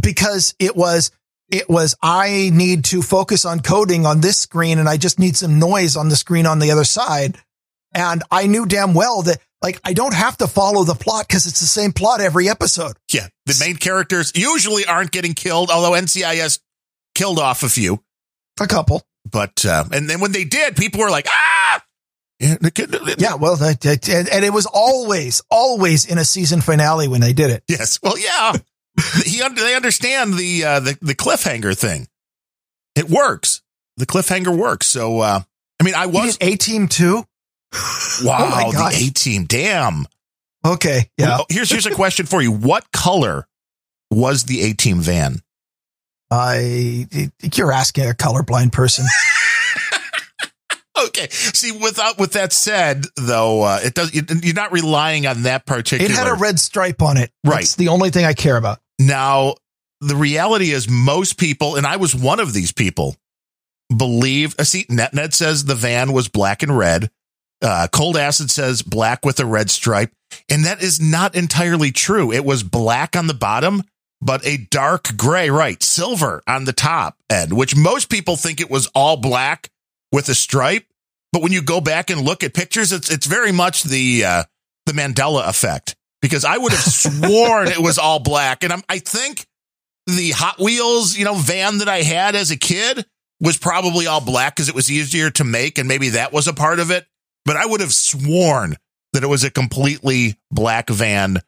because 0.00 0.54
it 0.58 0.74
was 0.74 1.10
it 1.50 1.68
was, 1.68 1.94
I 2.02 2.50
need 2.52 2.84
to 2.86 3.02
focus 3.02 3.44
on 3.44 3.60
coding 3.60 4.06
on 4.06 4.20
this 4.20 4.40
screen 4.40 4.78
and 4.78 4.88
I 4.88 4.96
just 4.96 5.18
need 5.18 5.36
some 5.36 5.58
noise 5.58 5.96
on 5.96 6.08
the 6.08 6.16
screen 6.16 6.46
on 6.46 6.58
the 6.58 6.70
other 6.70 6.84
side. 6.84 7.38
And 7.94 8.22
I 8.30 8.46
knew 8.46 8.66
damn 8.66 8.94
well 8.94 9.22
that 9.22 9.38
like 9.62 9.80
I 9.84 9.92
don't 9.92 10.14
have 10.14 10.36
to 10.38 10.46
follow 10.46 10.84
the 10.84 10.94
plot 10.94 11.28
because 11.28 11.46
it's 11.46 11.60
the 11.60 11.66
same 11.66 11.92
plot 11.92 12.20
every 12.20 12.48
episode. 12.48 12.96
Yeah. 13.12 13.28
The 13.46 13.56
main 13.60 13.76
characters 13.76 14.32
usually 14.34 14.84
aren't 14.84 15.12
getting 15.12 15.34
killed, 15.34 15.70
although 15.70 15.92
NCIS 15.92 16.60
killed 17.14 17.38
off 17.38 17.62
a 17.62 17.68
few. 17.68 18.02
A 18.60 18.66
couple. 18.66 19.02
But, 19.30 19.64
uh, 19.64 19.84
and 19.92 20.08
then 20.08 20.20
when 20.20 20.32
they 20.32 20.44
did, 20.44 20.76
people 20.76 21.00
were 21.00 21.10
like, 21.10 21.26
ah! 21.28 21.82
Yeah, 22.40 22.56
well, 23.36 23.56
and 23.62 23.78
it 24.44 24.52
was 24.52 24.66
always, 24.66 25.40
always 25.50 26.04
in 26.04 26.18
a 26.18 26.24
season 26.24 26.60
finale 26.60 27.08
when 27.08 27.20
they 27.20 27.32
did 27.32 27.50
it. 27.50 27.62
Yes. 27.68 28.00
Well, 28.02 28.18
yeah 28.18 28.54
he 29.24 29.42
they 29.56 29.74
understand 29.74 30.34
the 30.34 30.64
uh, 30.64 30.80
the 30.80 30.98
the 31.00 31.14
cliffhanger 31.14 31.76
thing. 31.76 32.08
It 32.94 33.10
works. 33.10 33.62
The 33.96 34.06
cliffhanger 34.06 34.56
works. 34.56 34.86
So 34.86 35.20
uh, 35.20 35.40
I 35.80 35.84
mean, 35.84 35.94
I 35.94 36.06
was 36.06 36.38
A 36.40 36.56
team 36.56 36.88
too. 36.88 37.24
Wow, 38.22 38.66
oh 38.66 38.72
the 38.72 39.06
A 39.06 39.10
team. 39.10 39.44
Damn. 39.44 40.06
Okay. 40.64 41.10
Yeah. 41.18 41.28
Well, 41.38 41.46
here's 41.48 41.70
here's 41.70 41.86
a 41.86 41.94
question 41.94 42.26
for 42.26 42.40
you. 42.40 42.52
What 42.52 42.92
color 42.92 43.48
was 44.10 44.44
the 44.44 44.62
A 44.62 44.72
team 44.74 45.00
van? 45.00 45.40
I 46.30 47.08
you're 47.54 47.72
asking 47.72 48.08
a 48.08 48.12
colorblind 48.12 48.72
person. 48.72 49.04
okay. 51.06 51.28
See, 51.30 51.72
without 51.72 52.18
with 52.18 52.32
that 52.32 52.52
said, 52.52 53.06
though, 53.16 53.62
uh, 53.62 53.80
it 53.82 53.94
does. 53.94 54.14
You're 54.14 54.54
not 54.54 54.72
relying 54.72 55.26
on 55.26 55.42
that 55.42 55.66
particular. 55.66 56.10
It 56.10 56.16
had 56.16 56.28
a 56.28 56.34
red 56.34 56.58
stripe 56.60 57.02
on 57.02 57.16
it. 57.16 57.30
Right. 57.44 57.56
That's 57.56 57.76
the 57.76 57.88
only 57.88 58.10
thing 58.10 58.24
I 58.24 58.32
care 58.32 58.56
about. 58.56 58.78
Now, 59.04 59.54
the 60.00 60.16
reality 60.16 60.70
is 60.70 60.88
most 60.88 61.38
people, 61.38 61.76
and 61.76 61.86
I 61.86 61.96
was 61.96 62.14
one 62.14 62.40
of 62.40 62.52
these 62.52 62.72
people, 62.72 63.16
believe, 63.94 64.54
uh, 64.58 64.64
see, 64.64 64.84
NetNet 64.84 65.34
says 65.34 65.64
the 65.64 65.74
van 65.74 66.12
was 66.12 66.28
black 66.28 66.62
and 66.62 66.76
red. 66.76 67.10
Uh, 67.62 67.88
Cold 67.92 68.16
Acid 68.16 68.50
says 68.50 68.82
black 68.82 69.24
with 69.24 69.40
a 69.40 69.46
red 69.46 69.70
stripe. 69.70 70.12
And 70.48 70.64
that 70.64 70.82
is 70.82 71.00
not 71.00 71.34
entirely 71.34 71.92
true. 71.92 72.32
It 72.32 72.44
was 72.44 72.62
black 72.62 73.16
on 73.16 73.26
the 73.26 73.34
bottom, 73.34 73.82
but 74.20 74.44
a 74.46 74.66
dark 74.70 75.16
gray, 75.16 75.50
right? 75.50 75.82
Silver 75.82 76.42
on 76.46 76.64
the 76.64 76.72
top 76.72 77.18
end, 77.30 77.56
which 77.56 77.76
most 77.76 78.10
people 78.10 78.36
think 78.36 78.60
it 78.60 78.70
was 78.70 78.88
all 78.94 79.16
black 79.16 79.70
with 80.12 80.28
a 80.28 80.34
stripe. 80.34 80.86
But 81.32 81.42
when 81.42 81.52
you 81.52 81.62
go 81.62 81.80
back 81.80 82.10
and 82.10 82.20
look 82.20 82.42
at 82.42 82.54
pictures, 82.54 82.92
it's, 82.92 83.10
it's 83.10 83.26
very 83.26 83.52
much 83.52 83.82
the, 83.82 84.24
uh, 84.24 84.44
the 84.86 84.92
Mandela 84.92 85.48
effect 85.48 85.94
because 86.24 86.46
I 86.46 86.56
would 86.56 86.72
have 86.72 86.80
sworn 86.80 87.68
it 87.68 87.80
was 87.80 87.98
all 87.98 88.18
black. 88.18 88.64
And 88.64 88.72
I'm, 88.72 88.82
I 88.88 88.98
think 88.98 89.44
the 90.06 90.30
Hot 90.30 90.58
Wheels, 90.58 91.18
you 91.18 91.26
know, 91.26 91.34
van 91.34 91.78
that 91.78 91.88
I 91.88 91.98
had 91.98 92.34
as 92.34 92.50
a 92.50 92.56
kid 92.56 93.04
was 93.40 93.58
probably 93.58 94.06
all 94.06 94.22
black 94.22 94.56
because 94.56 94.70
it 94.70 94.74
was 94.74 94.90
easier 94.90 95.28
to 95.32 95.44
make. 95.44 95.76
And 95.76 95.86
maybe 95.86 96.08
that 96.08 96.32
was 96.32 96.48
a 96.48 96.54
part 96.54 96.80
of 96.80 96.90
it. 96.90 97.06
But 97.44 97.56
I 97.56 97.66
would 97.66 97.82
have 97.82 97.92
sworn 97.92 98.76
that 99.12 99.22
it 99.22 99.26
was 99.26 99.44
a 99.44 99.50
completely 99.50 100.38
black 100.50 100.88
van 100.88 101.40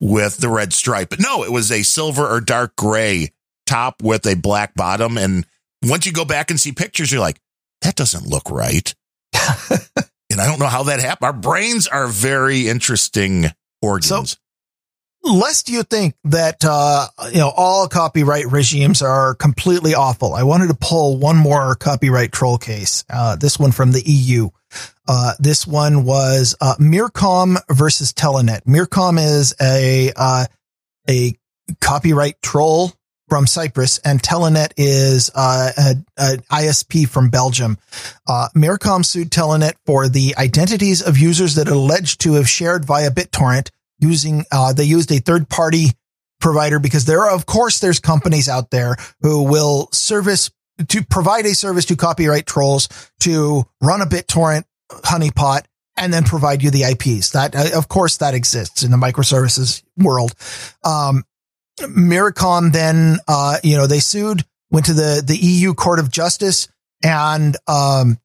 with 0.00 0.38
the 0.38 0.48
red 0.48 0.72
stripe. 0.72 1.10
But 1.10 1.20
no, 1.20 1.44
it 1.44 1.52
was 1.52 1.70
a 1.70 1.84
silver 1.84 2.28
or 2.28 2.40
dark 2.40 2.74
gray 2.74 3.30
top 3.68 4.02
with 4.02 4.26
a 4.26 4.34
black 4.34 4.74
bottom. 4.74 5.16
And 5.16 5.46
once 5.80 6.06
you 6.06 6.12
go 6.12 6.24
back 6.24 6.50
and 6.50 6.58
see 6.58 6.72
pictures, 6.72 7.12
you're 7.12 7.20
like, 7.20 7.40
that 7.82 7.94
doesn't 7.94 8.26
look 8.26 8.50
right. 8.50 8.92
and 9.70 10.40
I 10.40 10.48
don't 10.48 10.58
know 10.58 10.66
how 10.66 10.82
that 10.82 10.98
happened. 10.98 11.26
Our 11.26 11.32
brains 11.32 11.86
are 11.86 12.08
very 12.08 12.66
interesting 12.66 13.52
organs. 13.84 14.30
So, 14.30 15.32
lest 15.32 15.68
you 15.68 15.82
think 15.82 16.14
that 16.24 16.64
uh, 16.64 17.06
you 17.28 17.38
know 17.38 17.52
all 17.54 17.88
copyright 17.88 18.46
regimes 18.50 19.02
are 19.02 19.34
completely 19.34 19.94
awful, 19.94 20.34
I 20.34 20.42
wanted 20.42 20.68
to 20.68 20.74
pull 20.74 21.18
one 21.18 21.36
more 21.36 21.74
copyright 21.74 22.32
troll 22.32 22.58
case. 22.58 23.04
Uh, 23.08 23.36
this 23.36 23.58
one 23.58 23.72
from 23.72 23.92
the 23.92 24.02
EU. 24.04 24.50
Uh, 25.06 25.34
this 25.38 25.66
one 25.66 26.04
was 26.04 26.56
uh, 26.60 26.74
Mircom 26.80 27.58
versus 27.70 28.12
Telenet. 28.12 28.62
Mircom 28.64 29.18
is 29.18 29.54
a 29.60 30.12
uh, 30.16 30.46
a 31.08 31.34
copyright 31.80 32.40
troll 32.42 32.92
from 33.28 33.46
Cyprus, 33.46 33.98
and 33.98 34.22
Telenet 34.22 34.72
is 34.76 35.30
uh, 35.34 35.72
an 36.16 36.40
ISP 36.50 37.08
from 37.08 37.30
Belgium. 37.30 37.78
Uh, 38.26 38.48
Mircom 38.54 39.04
sued 39.04 39.30
Telenet 39.30 39.74
for 39.86 40.08
the 40.08 40.34
identities 40.36 41.02
of 41.02 41.18
users 41.18 41.54
that 41.54 41.68
alleged 41.68 42.20
to 42.22 42.34
have 42.34 42.48
shared 42.48 42.84
via 42.84 43.10
BitTorrent 43.10 43.70
using. 43.98 44.44
Uh, 44.52 44.72
they 44.72 44.84
used 44.84 45.10
a 45.10 45.18
third 45.18 45.48
party 45.48 45.92
provider 46.40 46.78
because 46.78 47.06
there 47.06 47.22
are, 47.22 47.30
of 47.30 47.46
course, 47.46 47.80
there's 47.80 48.00
companies 48.00 48.48
out 48.48 48.70
there 48.70 48.96
who 49.22 49.44
will 49.44 49.88
service 49.92 50.50
to 50.88 51.04
provide 51.04 51.46
a 51.46 51.54
service 51.54 51.86
to 51.86 51.96
copyright 51.96 52.46
trolls 52.46 52.88
to 53.20 53.64
run 53.80 54.02
a 54.02 54.06
BitTorrent 54.06 54.64
honeypot 54.90 55.64
and 55.96 56.12
then 56.12 56.24
provide 56.24 56.62
you 56.62 56.70
the 56.70 56.82
IPs. 56.82 57.30
That, 57.30 57.54
uh, 57.54 57.76
of 57.76 57.88
course, 57.88 58.16
that 58.18 58.34
exists 58.34 58.82
in 58.82 58.90
the 58.90 58.96
microservices 58.96 59.82
world. 59.96 60.34
Um, 60.82 61.24
Mircom 61.80 62.72
then, 62.72 63.18
uh, 63.26 63.58
you 63.62 63.76
know, 63.76 63.86
they 63.86 64.00
sued, 64.00 64.44
went 64.70 64.86
to 64.86 64.94
the, 64.94 65.22
the 65.24 65.36
EU 65.36 65.74
Court 65.74 65.98
of 65.98 66.10
Justice 66.10 66.68
and, 67.02 67.56
um, 67.66 68.18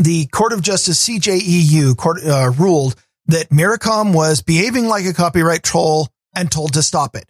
the 0.00 0.26
Court 0.26 0.52
of 0.52 0.62
Justice 0.62 1.06
CJEU 1.06 1.96
court, 1.96 2.24
uh, 2.24 2.50
ruled 2.58 2.96
that 3.26 3.50
Mircom 3.50 4.14
was 4.14 4.42
behaving 4.42 4.86
like 4.86 5.06
a 5.06 5.14
copyright 5.14 5.62
troll 5.62 6.08
and 6.34 6.50
told 6.50 6.74
to 6.74 6.82
stop 6.82 7.14
it. 7.14 7.26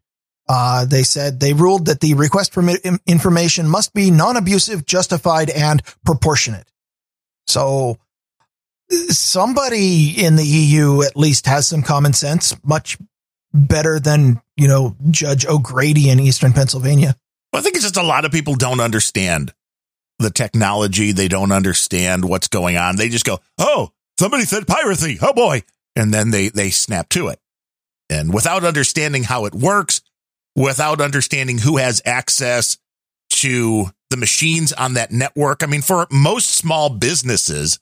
Uh, 0.48 0.84
they 0.84 1.02
said 1.02 1.40
they 1.40 1.52
ruled 1.52 1.86
that 1.86 2.00
the 2.00 2.14
request 2.14 2.52
for 2.52 2.62
information 3.06 3.68
must 3.68 3.94
be 3.94 4.10
non-abusive, 4.10 4.84
justified, 4.84 5.50
and 5.50 5.82
proportionate. 6.04 6.70
So 7.46 7.98
somebody 9.08 10.10
in 10.22 10.36
the 10.36 10.44
EU 10.44 11.02
at 11.02 11.16
least 11.16 11.46
has 11.46 11.66
some 11.66 11.82
common 11.82 12.12
sense, 12.12 12.54
much 12.62 12.98
better 13.54 14.00
than, 14.00 14.42
you 14.56 14.68
know, 14.68 14.96
Judge 15.10 15.46
O'Grady 15.46 16.10
in 16.10 16.20
Eastern 16.20 16.52
Pennsylvania. 16.52 17.16
Well, 17.52 17.60
I 17.60 17.62
think 17.62 17.76
it's 17.76 17.84
just 17.84 17.96
a 17.96 18.02
lot 18.02 18.24
of 18.24 18.32
people 18.32 18.54
don't 18.56 18.80
understand 18.80 19.54
the 20.18 20.30
technology. 20.30 21.12
They 21.12 21.28
don't 21.28 21.52
understand 21.52 22.24
what's 22.24 22.48
going 22.48 22.76
on. 22.76 22.96
They 22.96 23.08
just 23.08 23.24
go, 23.24 23.38
Oh, 23.58 23.92
somebody 24.18 24.44
said 24.44 24.66
piracy. 24.66 25.18
Oh 25.22 25.32
boy. 25.32 25.62
And 25.96 26.12
then 26.12 26.30
they, 26.30 26.48
they 26.48 26.70
snap 26.70 27.08
to 27.10 27.28
it. 27.28 27.38
And 28.10 28.34
without 28.34 28.64
understanding 28.64 29.22
how 29.22 29.44
it 29.44 29.54
works, 29.54 30.00
without 30.56 31.00
understanding 31.00 31.58
who 31.58 31.76
has 31.76 32.02
access 32.04 32.76
to 33.30 33.86
the 34.10 34.16
machines 34.16 34.72
on 34.72 34.94
that 34.94 35.10
network. 35.10 35.62
I 35.62 35.66
mean, 35.66 35.82
for 35.82 36.06
most 36.10 36.50
small 36.50 36.88
businesses, 36.88 37.80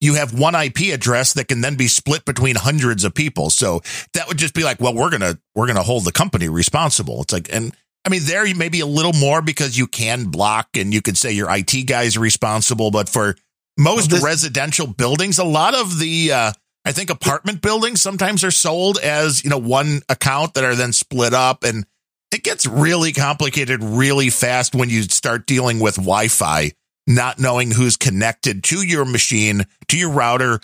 you 0.00 0.14
have 0.14 0.38
one 0.38 0.54
IP 0.54 0.92
address 0.94 1.34
that 1.34 1.48
can 1.48 1.60
then 1.60 1.76
be 1.76 1.88
split 1.88 2.24
between 2.24 2.56
hundreds 2.56 3.04
of 3.04 3.14
people. 3.14 3.50
So 3.50 3.82
that 4.14 4.28
would 4.28 4.38
just 4.38 4.54
be 4.54 4.64
like, 4.64 4.80
well, 4.80 4.94
we're 4.94 5.10
going 5.10 5.20
to, 5.20 5.38
we're 5.54 5.66
going 5.66 5.76
to 5.76 5.82
hold 5.82 6.04
the 6.04 6.12
company 6.12 6.48
responsible. 6.48 7.22
It's 7.22 7.32
like, 7.32 7.52
and 7.52 7.74
I 8.06 8.08
mean, 8.08 8.22
there 8.24 8.46
you 8.46 8.54
may 8.54 8.70
be 8.70 8.80
a 8.80 8.86
little 8.86 9.12
more 9.12 9.42
because 9.42 9.76
you 9.76 9.86
can 9.86 10.26
block 10.26 10.68
and 10.74 10.94
you 10.94 11.02
could 11.02 11.18
say 11.18 11.32
your 11.32 11.54
IT 11.54 11.86
guy 11.86 12.04
is 12.04 12.16
responsible. 12.16 12.90
But 12.90 13.08
for 13.08 13.36
most 13.78 14.10
well, 14.10 14.20
this- 14.20 14.24
residential 14.24 14.86
buildings, 14.86 15.38
a 15.38 15.44
lot 15.44 15.74
of 15.74 15.98
the, 15.98 16.32
uh, 16.32 16.52
I 16.86 16.92
think 16.92 17.10
apartment 17.10 17.60
buildings 17.60 18.00
sometimes 18.00 18.42
are 18.42 18.50
sold 18.50 18.98
as, 18.98 19.44
you 19.44 19.50
know, 19.50 19.58
one 19.58 20.00
account 20.08 20.54
that 20.54 20.64
are 20.64 20.74
then 20.74 20.94
split 20.94 21.34
up 21.34 21.62
and 21.62 21.84
it 22.32 22.42
gets 22.42 22.66
really 22.66 23.12
complicated 23.12 23.82
really 23.82 24.30
fast 24.30 24.74
when 24.74 24.88
you 24.88 25.02
start 25.02 25.46
dealing 25.46 25.80
with 25.80 25.96
Wi-Fi 25.96 26.72
not 27.10 27.38
knowing 27.38 27.72
who's 27.72 27.96
connected 27.96 28.62
to 28.64 28.82
your 28.82 29.04
machine, 29.04 29.66
to 29.88 29.98
your 29.98 30.10
router, 30.10 30.60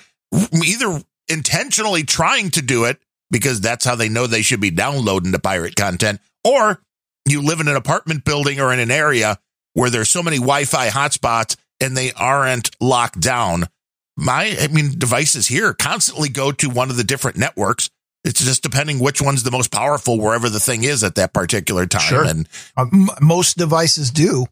either 0.65 1.03
intentionally 1.29 2.05
trying 2.05 2.51
to 2.51 2.63
do 2.63 2.85
it 2.85 2.99
because 3.31 3.61
that's 3.61 3.85
how 3.85 3.97
they 3.97 4.09
know 4.09 4.27
they 4.27 4.43
should 4.43 4.61
be 4.61 4.71
downloading 4.71 5.33
the 5.33 5.39
pirate 5.41 5.75
content, 5.75 6.21
or 6.45 6.81
you 7.27 7.43
live 7.43 7.61
in 7.61 7.69
an 7.69 7.77
apartment 7.77 8.25
building 8.25 8.61
or 8.61 8.73
in 8.73 8.79
an 8.79 8.91
area 8.91 9.39
where 9.75 9.91
there's 9.91 10.09
so 10.09 10.23
many 10.23 10.37
Wi-Fi 10.37 10.89
hotspots 10.89 11.57
and 11.81 11.97
they 11.97 12.13
aren't 12.13 12.71
locked 12.81 13.21
down. 13.21 13.67
My, 14.17 14.57
I 14.59 14.69
mean, 14.69 14.97
devices 14.97 15.49
here 15.49 15.75
constantly 15.75 16.29
go 16.29 16.53
to 16.53 16.71
one 16.71 16.89
of 16.91 16.97
the 16.97 17.05
different 17.05 17.37
networks. 17.37 17.91
It's 18.25 18.43
just 18.43 18.63
depending 18.63 18.99
which 18.99 19.21
one's 19.21 19.43
the 19.43 19.51
most 19.51 19.71
powerful 19.71 20.19
wherever 20.19 20.49
the 20.49 20.61
thing 20.61 20.85
is 20.85 21.05
at 21.05 21.17
that 21.17 21.35
particular 21.35 21.87
time. 21.87 22.09
Sure. 22.09 22.25
And 22.25 22.49
uh, 22.77 22.87
m- 22.93 23.09
most 23.21 23.59
devices 23.59 24.11
do. 24.11 24.47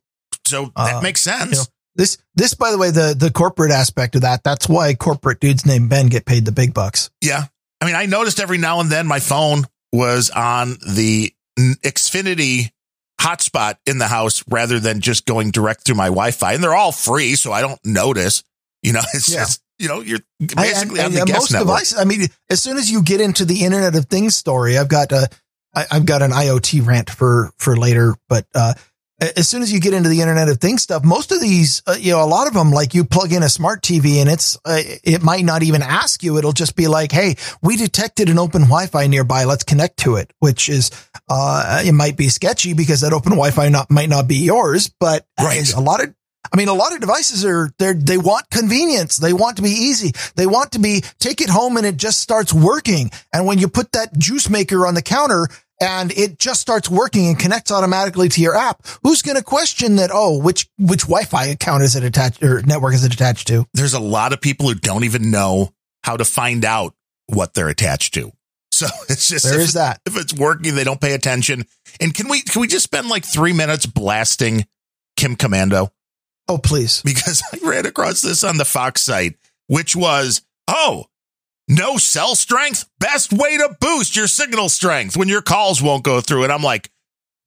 So 0.46 0.72
that 0.76 0.96
uh, 0.96 1.00
makes 1.00 1.22
sense. 1.22 1.52
You 1.52 1.56
know, 1.58 1.64
this, 1.94 2.18
this, 2.34 2.54
by 2.54 2.70
the 2.70 2.78
way, 2.78 2.90
the, 2.90 3.14
the 3.16 3.30
corporate 3.30 3.72
aspect 3.72 4.14
of 4.16 4.22
that, 4.22 4.42
that's 4.42 4.68
why 4.68 4.94
corporate 4.94 5.40
dudes 5.40 5.64
named 5.64 5.90
Ben 5.90 6.08
get 6.08 6.24
paid 6.24 6.44
the 6.44 6.52
big 6.52 6.74
bucks. 6.74 7.10
Yeah. 7.20 7.44
I 7.80 7.86
mean, 7.86 7.94
I 7.94 8.06
noticed 8.06 8.40
every 8.40 8.58
now 8.58 8.80
and 8.80 8.90
then 8.90 9.06
my 9.06 9.20
phone 9.20 9.64
was 9.92 10.30
on 10.30 10.76
the 10.86 11.32
Xfinity 11.58 12.70
hotspot 13.20 13.76
in 13.86 13.98
the 13.98 14.08
house 14.08 14.44
rather 14.48 14.80
than 14.80 15.00
just 15.00 15.24
going 15.24 15.50
direct 15.50 15.84
through 15.84 15.94
my 15.94 16.06
Wi-Fi. 16.06 16.54
And 16.54 16.62
they're 16.62 16.74
all 16.74 16.92
free, 16.92 17.36
so 17.36 17.52
I 17.52 17.60
don't 17.60 17.80
notice. 17.84 18.42
You 18.82 18.92
know, 18.92 19.00
it's 19.14 19.32
yeah. 19.32 19.40
just 19.40 19.62
you 19.78 19.88
know 19.88 20.00
you're 20.00 20.20
basically 20.38 21.00
I, 21.00 21.06
and, 21.06 21.18
on 21.18 21.26
the 21.26 21.32
most 21.32 21.52
network. 21.52 21.68
devices. 21.68 21.98
I 21.98 22.04
mean, 22.04 22.26
as 22.50 22.62
soon 22.62 22.76
as 22.76 22.90
you 22.90 23.02
get 23.02 23.20
into 23.20 23.44
the 23.44 23.64
Internet 23.64 23.94
of 23.96 24.06
Things 24.06 24.36
story, 24.36 24.78
I've 24.78 24.88
got 24.88 25.12
a 25.12 25.28
I, 25.74 25.86
I've 25.90 26.06
got 26.06 26.22
an 26.22 26.30
IoT 26.30 26.86
rant 26.86 27.10
for 27.10 27.52
for 27.58 27.76
later, 27.76 28.14
but 28.28 28.46
uh, 28.54 28.74
as 29.20 29.48
soon 29.48 29.62
as 29.62 29.72
you 29.72 29.80
get 29.80 29.94
into 29.94 30.08
the 30.08 30.20
Internet 30.20 30.48
of 30.48 30.58
Things 30.58 30.82
stuff, 30.82 31.04
most 31.04 31.30
of 31.30 31.40
these, 31.40 31.82
uh, 31.86 31.96
you 31.98 32.12
know, 32.12 32.22
a 32.22 32.26
lot 32.26 32.46
of 32.46 32.54
them, 32.54 32.70
like 32.70 32.94
you 32.94 33.04
plug 33.04 33.32
in 33.32 33.42
a 33.42 33.48
smart 33.48 33.82
TV 33.82 34.20
and 34.20 34.28
it's, 34.28 34.58
uh, 34.64 34.80
it 35.02 35.22
might 35.22 35.44
not 35.44 35.62
even 35.62 35.82
ask 35.82 36.22
you. 36.22 36.36
It'll 36.36 36.52
just 36.52 36.74
be 36.74 36.88
like, 36.88 37.12
Hey, 37.12 37.36
we 37.62 37.76
detected 37.76 38.28
an 38.28 38.38
open 38.38 38.62
Wi-Fi 38.62 39.06
nearby. 39.06 39.44
Let's 39.44 39.64
connect 39.64 39.98
to 39.98 40.16
it, 40.16 40.32
which 40.40 40.68
is, 40.68 40.90
uh, 41.28 41.82
it 41.84 41.92
might 41.92 42.16
be 42.16 42.28
sketchy 42.28 42.74
because 42.74 43.02
that 43.02 43.12
open 43.12 43.32
Wi-Fi 43.32 43.68
not, 43.68 43.90
might 43.90 44.08
not 44.08 44.26
be 44.26 44.36
yours, 44.36 44.92
but 44.98 45.26
right. 45.38 45.72
a 45.72 45.80
lot 45.80 46.02
of, 46.02 46.14
I 46.52 46.56
mean, 46.56 46.68
a 46.68 46.74
lot 46.74 46.92
of 46.92 47.00
devices 47.00 47.44
are 47.44 47.70
they 47.78 47.94
they 47.94 48.18
want 48.18 48.48
convenience. 48.50 49.16
They 49.16 49.32
want 49.32 49.56
to 49.56 49.62
be 49.62 49.70
easy. 49.70 50.12
They 50.36 50.46
want 50.46 50.72
to 50.72 50.78
be 50.78 51.02
take 51.18 51.40
it 51.40 51.48
home 51.48 51.76
and 51.76 51.86
it 51.86 51.96
just 51.96 52.20
starts 52.20 52.52
working. 52.52 53.10
And 53.32 53.46
when 53.46 53.58
you 53.58 53.66
put 53.66 53.92
that 53.92 54.16
juice 54.18 54.50
maker 54.50 54.86
on 54.86 54.94
the 54.94 55.02
counter, 55.02 55.48
and 55.80 56.12
it 56.12 56.38
just 56.38 56.60
starts 56.60 56.88
working 56.88 57.26
and 57.26 57.38
connects 57.38 57.70
automatically 57.70 58.28
to 58.30 58.40
your 58.40 58.54
app, 58.54 58.86
who's 59.02 59.22
going 59.22 59.36
to 59.36 59.42
question 59.42 59.96
that? 59.96 60.10
Oh, 60.12 60.38
which, 60.38 60.68
which 60.78 61.02
Wi-Fi 61.02 61.46
account 61.46 61.82
is 61.82 61.96
it 61.96 62.04
attached 62.04 62.42
or 62.42 62.62
network 62.62 62.94
is 62.94 63.04
it 63.04 63.12
attached 63.12 63.48
to? 63.48 63.66
There's 63.74 63.94
a 63.94 64.00
lot 64.00 64.32
of 64.32 64.40
people 64.40 64.68
who 64.68 64.74
don't 64.74 65.04
even 65.04 65.30
know 65.30 65.72
how 66.02 66.16
to 66.16 66.24
find 66.24 66.64
out 66.64 66.94
what 67.26 67.54
they're 67.54 67.68
attached 67.68 68.14
to. 68.14 68.32
So 68.74 68.86
it's 69.08 69.28
just, 69.28 69.44
there 69.44 69.60
is 69.60 69.74
that. 69.74 70.00
If 70.04 70.16
it's 70.16 70.34
working, 70.34 70.74
they 70.74 70.82
don't 70.82 71.00
pay 71.00 71.14
attention. 71.14 71.62
And 72.00 72.12
can 72.12 72.28
we, 72.28 72.42
can 72.42 72.60
we 72.60 72.66
just 72.66 72.82
spend 72.82 73.08
like 73.08 73.24
three 73.24 73.52
minutes 73.52 73.86
blasting 73.86 74.66
Kim 75.16 75.36
Komando? 75.36 75.92
Oh, 76.48 76.58
please. 76.58 77.00
Because 77.02 77.40
I 77.52 77.58
ran 77.64 77.86
across 77.86 78.20
this 78.20 78.42
on 78.42 78.56
the 78.56 78.64
Fox 78.64 79.02
site, 79.02 79.36
which 79.68 79.94
was, 79.94 80.42
oh, 80.66 81.04
no 81.68 81.96
cell 81.96 82.34
strength, 82.34 82.88
best 82.98 83.32
way 83.32 83.56
to 83.56 83.76
boost 83.80 84.16
your 84.16 84.26
signal 84.26 84.68
strength 84.68 85.16
when 85.16 85.28
your 85.28 85.42
calls 85.42 85.82
won't 85.82 86.04
go 86.04 86.20
through. 86.20 86.44
And 86.44 86.52
I'm 86.52 86.62
like, 86.62 86.90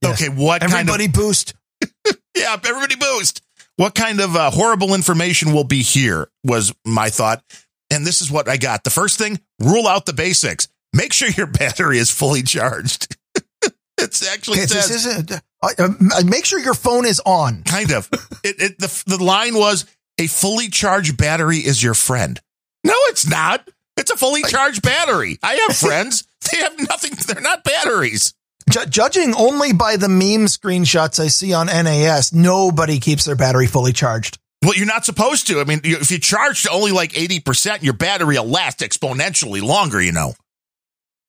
yes. 0.01 0.21
okay, 0.21 0.33
what 0.33 0.63
everybody 0.63 1.05
kind 1.05 1.09
of 1.09 1.13
boost? 1.13 1.53
yeah, 2.35 2.55
everybody 2.65 2.95
boost. 2.95 3.41
What 3.75 3.93
kind 3.93 4.19
of 4.19 4.35
uh, 4.35 4.49
horrible 4.49 4.95
information 4.95 5.53
will 5.53 5.63
be 5.63 5.83
here? 5.83 6.29
Was 6.43 6.73
my 6.85 7.09
thought. 7.09 7.43
And 7.91 8.05
this 8.05 8.21
is 8.21 8.29
what 8.29 8.49
I 8.49 8.57
got. 8.57 8.83
The 8.83 8.89
first 8.89 9.17
thing: 9.17 9.39
rule 9.59 9.87
out 9.87 10.05
the 10.05 10.13
basics. 10.13 10.67
Make 10.93 11.13
sure 11.13 11.29
your 11.29 11.47
battery 11.47 11.99
is 11.99 12.09
fully 12.09 12.41
charged. 12.41 13.15
it's 13.99 14.27
actually 14.27 14.59
okay, 14.59 14.67
says, 14.67 15.03
this 15.03 15.41
uh, 15.61 15.69
uh, 15.79 16.23
make 16.25 16.45
sure 16.45 16.59
your 16.59 16.73
phone 16.73 17.05
is 17.05 17.21
on. 17.25 17.63
Kind 17.63 17.91
of. 17.91 18.09
it, 18.43 18.55
it, 18.59 18.79
the 18.79 19.03
the 19.05 19.23
line 19.23 19.55
was 19.55 19.85
a 20.17 20.27
fully 20.27 20.69
charged 20.69 21.17
battery 21.17 21.57
is 21.57 21.81
your 21.81 21.93
friend. 21.93 22.39
No, 22.83 22.95
it's 23.09 23.27
not. 23.27 23.67
It's 23.97 24.11
a 24.11 24.17
fully 24.17 24.43
charged 24.43 24.81
battery. 24.81 25.39
I 25.43 25.55
have 25.67 25.75
friends. 25.77 26.27
They 26.51 26.59
have 26.59 26.77
nothing. 26.79 27.11
They're 27.27 27.41
not 27.41 27.63
batteries. 27.63 28.33
J- 28.69 28.85
judging 28.89 29.33
only 29.35 29.73
by 29.73 29.95
the 29.95 30.09
meme 30.09 30.47
screenshots 30.47 31.19
I 31.19 31.27
see 31.27 31.53
on 31.53 31.67
NAS, 31.67 32.33
nobody 32.33 32.99
keeps 32.99 33.25
their 33.25 33.35
battery 33.35 33.67
fully 33.67 33.93
charged. 33.93 34.37
Well, 34.63 34.75
you're 34.75 34.85
not 34.87 35.05
supposed 35.05 35.47
to. 35.47 35.59
I 35.59 35.63
mean, 35.63 35.81
if 35.83 36.09
you 36.11 36.19
charge 36.19 36.63
to 36.63 36.71
only 36.71 36.91
like 36.91 37.13
80%, 37.13 37.83
your 37.83 37.93
battery 37.93 38.37
will 38.37 38.45
last 38.45 38.79
exponentially 38.79 39.61
longer, 39.61 40.01
you 40.01 40.11
know. 40.11 40.33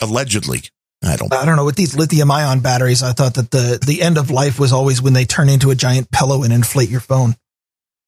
Allegedly. 0.01 0.63
I 1.05 1.17
don't 1.17 1.33
I 1.33 1.45
don't 1.45 1.57
know. 1.57 1.65
With 1.65 1.77
these 1.77 1.95
lithium 1.97 2.31
ion 2.31 2.61
batteries, 2.61 3.03
I 3.03 3.13
thought 3.13 3.35
that 3.35 3.51
the, 3.53 3.79
the 3.85 4.03
end 4.03 4.19
of 4.19 4.31
life 4.31 4.59
was 4.59 4.73
always 4.73 5.01
when 5.01 5.13
they 5.13 5.25
turn 5.25 5.49
into 5.49 5.71
a 5.71 5.75
giant 5.77 6.11
pillow 6.11 6.43
and 6.43 6.53
inflate 6.53 6.89
your 6.91 7.01
phone. 7.01 7.37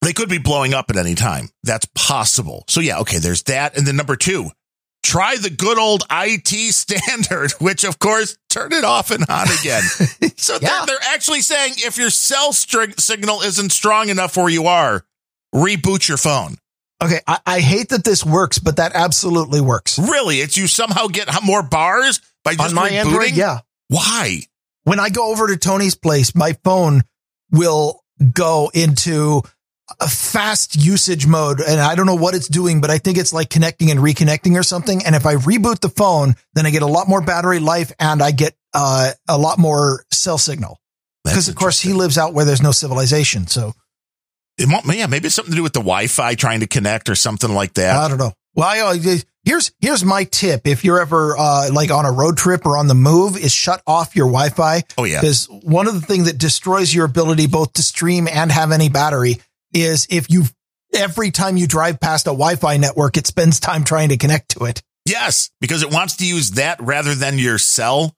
They 0.02 0.12
could 0.12 0.28
be 0.28 0.38
blowing 0.38 0.72
up 0.72 0.90
at 0.90 0.96
any 0.96 1.14
time. 1.14 1.48
That's 1.62 1.86
possible. 1.94 2.64
So 2.68 2.80
yeah, 2.80 3.00
okay, 3.00 3.18
there's 3.18 3.42
that. 3.44 3.76
And 3.76 3.86
then 3.86 3.96
number 3.96 4.16
two, 4.16 4.50
try 5.02 5.36
the 5.36 5.50
good 5.50 5.78
old 5.78 6.04
IT 6.10 6.48
standard, 6.74 7.52
which 7.52 7.84
of 7.84 7.98
course 7.98 8.38
turn 8.48 8.72
it 8.72 8.84
off 8.84 9.10
and 9.10 9.24
on 9.28 9.46
again. 9.60 9.82
so 10.36 10.54
yeah. 10.60 10.84
they're, 10.84 10.86
they're 10.86 11.12
actually 11.12 11.42
saying 11.42 11.74
if 11.78 11.98
your 11.98 12.10
cell 12.10 12.52
string 12.52 12.94
signal 12.98 13.42
isn't 13.42 13.70
strong 13.70 14.08
enough 14.08 14.36
where 14.36 14.48
you 14.48 14.66
are, 14.66 15.04
reboot 15.54 16.08
your 16.08 16.18
phone. 16.18 16.56
Okay, 17.02 17.20
I, 17.26 17.38
I, 17.46 17.60
hate 17.60 17.88
that 17.90 18.04
this 18.04 18.26
works, 18.26 18.58
but 18.58 18.76
that 18.76 18.92
absolutely 18.94 19.62
works. 19.62 19.98
Really? 19.98 20.36
It's 20.40 20.58
you 20.58 20.66
somehow 20.66 21.06
get 21.06 21.30
more 21.42 21.62
bars 21.62 22.20
by 22.44 22.54
just 22.54 22.68
on 22.68 22.74
my 22.74 22.90
rebooting? 22.90 23.06
Android. 23.06 23.30
Yeah. 23.32 23.60
Why? 23.88 24.40
When 24.84 25.00
I 25.00 25.08
go 25.08 25.30
over 25.30 25.46
to 25.46 25.56
Tony's 25.56 25.94
place, 25.94 26.34
my 26.34 26.52
phone 26.62 27.02
will 27.50 28.04
go 28.34 28.70
into 28.74 29.42
a 29.98 30.08
fast 30.08 30.76
usage 30.76 31.26
mode 31.26 31.60
and 31.60 31.80
I 31.80 31.94
don't 31.94 32.06
know 32.06 32.14
what 32.14 32.34
it's 32.34 32.48
doing, 32.48 32.80
but 32.80 32.90
I 32.90 32.98
think 32.98 33.18
it's 33.18 33.32
like 33.32 33.50
connecting 33.50 33.90
and 33.90 34.00
reconnecting 34.00 34.58
or 34.58 34.62
something. 34.62 35.04
And 35.04 35.14
if 35.14 35.26
I 35.26 35.34
reboot 35.34 35.80
the 35.80 35.88
phone, 35.88 36.34
then 36.54 36.66
I 36.66 36.70
get 36.70 36.82
a 36.82 36.86
lot 36.86 37.08
more 37.08 37.20
battery 37.20 37.58
life 37.58 37.92
and 37.98 38.22
I 38.22 38.30
get 38.30 38.54
uh, 38.74 39.12
a 39.28 39.38
lot 39.38 39.58
more 39.58 40.04
cell 40.12 40.38
signal. 40.38 40.78
Because 41.24 41.48
of 41.48 41.54
course 41.54 41.80
he 41.80 41.92
lives 41.92 42.16
out 42.16 42.32
where 42.32 42.44
there's 42.44 42.62
no 42.62 42.72
civilization. 42.72 43.46
So 43.46 43.74
it 44.58 44.68
might, 44.68 44.84
yeah, 44.96 45.06
maybe 45.06 45.26
it's 45.26 45.34
something 45.34 45.52
to 45.52 45.56
do 45.56 45.62
with 45.62 45.74
the 45.74 45.80
Wi-Fi 45.80 46.34
trying 46.34 46.60
to 46.60 46.66
connect 46.66 47.10
or 47.10 47.14
something 47.14 47.52
like 47.52 47.74
that. 47.74 47.96
I 47.96 48.08
don't 48.08 48.18
know. 48.18 48.32
Well, 48.54 48.68
I, 48.68 49.20
Here's 49.42 49.72
here's 49.80 50.04
my 50.04 50.24
tip. 50.24 50.66
If 50.66 50.84
you're 50.84 51.00
ever 51.00 51.34
uh, 51.36 51.70
like 51.72 51.90
on 51.90 52.04
a 52.04 52.12
road 52.12 52.36
trip 52.36 52.66
or 52.66 52.76
on 52.76 52.88
the 52.88 52.94
move, 52.94 53.38
is 53.38 53.54
shut 53.54 53.82
off 53.86 54.14
your 54.14 54.26
Wi-Fi. 54.26 54.82
Oh, 54.98 55.04
yeah. 55.04 55.20
Because 55.20 55.46
one 55.46 55.86
of 55.86 55.94
the 55.94 56.02
things 56.02 56.26
that 56.26 56.36
destroys 56.36 56.94
your 56.94 57.06
ability 57.06 57.46
both 57.46 57.72
to 57.74 57.82
stream 57.82 58.28
and 58.30 58.52
have 58.52 58.70
any 58.70 58.90
battery 58.90 59.40
is 59.72 60.06
if 60.10 60.30
you 60.30 60.44
every 60.94 61.30
time 61.30 61.56
you 61.56 61.66
drive 61.66 62.00
past 62.00 62.26
a 62.26 62.30
Wi-Fi 62.30 62.76
network, 62.78 63.16
it 63.16 63.26
spends 63.26 63.60
time 63.60 63.84
trying 63.84 64.08
to 64.10 64.16
connect 64.16 64.50
to 64.58 64.64
it. 64.64 64.82
Yes, 65.06 65.50
because 65.60 65.82
it 65.82 65.92
wants 65.92 66.16
to 66.16 66.26
use 66.26 66.52
that 66.52 66.80
rather 66.80 67.14
than 67.14 67.38
your 67.38 67.58
cell. 67.58 68.14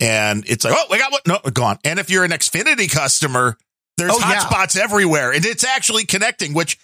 And 0.00 0.44
it's 0.46 0.64
like, 0.64 0.74
oh, 0.76 0.86
we 0.90 0.98
got 0.98 1.12
what? 1.12 1.26
No, 1.26 1.38
gone. 1.52 1.78
And 1.84 1.98
if 1.98 2.08
you're 2.10 2.24
an 2.24 2.30
Xfinity 2.30 2.90
customer, 2.90 3.56
there's 3.96 4.12
Oh, 4.12 4.18
yeah. 4.20 4.36
hotspots 4.40 4.76
everywhere 4.78 5.32
and 5.32 5.44
it's 5.44 5.64
actually 5.64 6.04
connecting, 6.04 6.54
which 6.54 6.78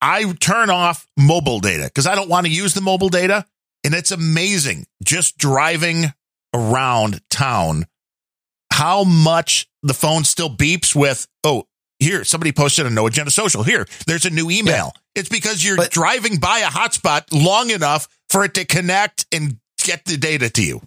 I 0.00 0.32
turn 0.34 0.70
off 0.70 1.06
mobile 1.16 1.60
data 1.60 1.84
because 1.84 2.06
I 2.06 2.14
don't 2.14 2.28
want 2.28 2.46
to 2.46 2.52
use 2.52 2.74
the 2.74 2.80
mobile 2.80 3.08
data. 3.08 3.44
And 3.84 3.94
it's 3.94 4.10
amazing 4.10 4.86
just 5.04 5.38
driving 5.38 6.12
around 6.54 7.20
town 7.30 7.86
how 8.72 9.04
much 9.04 9.68
the 9.82 9.94
phone 9.94 10.24
still 10.24 10.50
beeps 10.50 10.94
with, 10.94 11.26
oh, 11.44 11.64
here, 11.98 12.24
somebody 12.24 12.52
posted 12.52 12.86
a 12.86 12.90
no 12.90 13.06
agenda 13.06 13.30
social. 13.30 13.62
Here, 13.62 13.86
there's 14.06 14.24
a 14.26 14.30
new 14.30 14.50
email. 14.50 14.92
It's 15.14 15.28
because 15.28 15.64
you're 15.64 15.76
But- 15.76 15.90
driving 15.90 16.36
by 16.38 16.58
a 16.58 16.68
hotspot 16.68 17.24
long 17.32 17.70
enough 17.70 18.08
for 18.28 18.44
it 18.44 18.54
to 18.54 18.64
connect 18.64 19.26
and 19.32 19.58
get 19.82 20.04
the 20.04 20.16
data 20.16 20.50
to 20.50 20.62
you. 20.62 20.82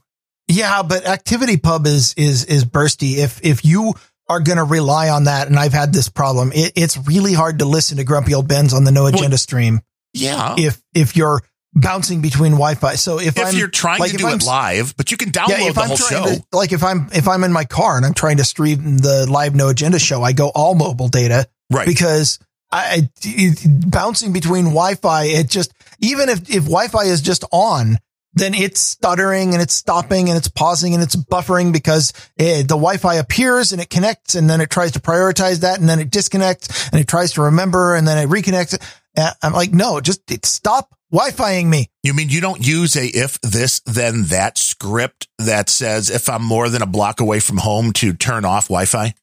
Yeah, 0.47 0.81
but 0.83 1.05
Activity 1.05 1.57
Pub 1.57 1.85
is 1.85 2.13
is 2.17 2.45
is 2.45 2.65
bursty. 2.65 3.17
If 3.17 3.39
if 3.43 3.63
you 3.63 3.93
are 4.27 4.39
going 4.39 4.57
to 4.57 4.63
rely 4.63 5.09
on 5.09 5.23
that, 5.25 5.47
and 5.47 5.57
I've 5.57 5.73
had 5.73 5.93
this 5.93 6.09
problem, 6.09 6.51
it, 6.53 6.73
it's 6.75 6.97
really 7.07 7.33
hard 7.33 7.59
to 7.59 7.65
listen 7.65 7.97
to 7.97 8.03
Grumpy 8.03 8.33
Old 8.33 8.47
Ben's 8.47 8.73
on 8.73 8.83
the 8.83 8.91
No 8.91 9.05
Agenda 9.07 9.37
stream 9.37 9.81
Yeah. 10.13 10.55
if 10.57 10.81
if 10.93 11.15
you're 11.15 11.41
bouncing 11.73 12.21
between 12.21 12.53
Wi-Fi. 12.53 12.95
So 12.95 13.19
if, 13.19 13.37
if 13.37 13.39
I'm 13.39 13.47
if 13.47 13.53
you're 13.55 13.67
trying 13.67 13.99
like, 13.99 14.11
to 14.11 14.17
do 14.17 14.27
I'm 14.27 14.37
it 14.37 14.45
live, 14.45 14.95
but 14.97 15.11
you 15.11 15.17
can 15.17 15.31
download 15.31 15.49
yeah, 15.49 15.71
the 15.71 15.81
I'm 15.81 15.87
whole 15.87 15.97
show. 15.97 16.23
to, 16.23 16.43
like 16.51 16.71
if 16.71 16.83
I'm 16.83 17.09
if 17.13 17.27
I'm 17.27 17.43
in 17.43 17.51
my 17.51 17.65
car 17.65 17.97
and 17.97 18.05
I'm 18.05 18.13
trying 18.13 18.37
to 18.37 18.43
stream 18.43 18.97
the 18.97 19.27
live 19.29 19.55
No 19.55 19.69
Agenda 19.69 19.99
show, 19.99 20.23
I 20.23 20.33
go 20.33 20.49
all 20.49 20.75
mobile 20.75 21.07
data 21.07 21.47
right. 21.71 21.85
because 21.85 22.39
I 22.71 23.09
it, 23.23 23.89
bouncing 23.89 24.33
between 24.33 24.65
Wi-Fi. 24.65 25.23
It 25.25 25.49
just 25.49 25.73
even 25.99 26.29
if 26.29 26.49
if 26.49 26.63
Wi-Fi 26.63 27.03
is 27.03 27.21
just 27.21 27.43
on, 27.51 27.97
then 28.33 28.53
it's 28.53 28.79
stuttering 28.79 29.53
and 29.53 29.61
it's 29.61 29.73
stopping 29.73 30.29
and 30.29 30.37
it's 30.37 30.47
pausing 30.47 30.93
and 30.93 31.01
it's 31.01 31.15
buffering 31.15 31.73
because 31.73 32.13
eh, 32.37 32.61
the 32.61 32.69
Wi-Fi 32.69 33.15
appears 33.15 33.71
and 33.71 33.81
it 33.81 33.89
connects 33.89 34.35
and 34.35 34.49
then 34.49 34.61
it 34.61 34.69
tries 34.69 34.91
to 34.91 34.99
prioritize 34.99 35.61
that 35.61 35.79
and 35.79 35.89
then 35.89 35.99
it 35.99 36.11
disconnects 36.11 36.89
and 36.91 37.01
it 37.01 37.07
tries 37.07 37.33
to 37.33 37.41
remember 37.41 37.95
and 37.95 38.07
then 38.07 38.17
it 38.17 38.29
reconnects. 38.29 38.77
I'm 39.17 39.53
like, 39.53 39.73
no, 39.73 39.99
just 39.99 40.21
stop 40.45 40.95
Wi-Fiing 41.11 41.69
me. 41.69 41.89
You 42.03 42.13
mean 42.13 42.29
you 42.29 42.41
don't 42.41 42.65
use 42.65 42.95
a 42.95 43.05
if 43.05 43.41
this 43.41 43.81
then 43.85 44.25
that 44.25 44.57
script 44.57 45.27
that 45.39 45.69
says 45.69 46.09
if 46.09 46.29
I'm 46.29 46.43
more 46.43 46.69
than 46.69 46.81
a 46.81 46.87
block 46.87 47.19
away 47.19 47.39
from 47.39 47.57
home 47.57 47.91
to 47.93 48.13
turn 48.13 48.45
off 48.45 48.67
Wi-Fi? 48.67 49.13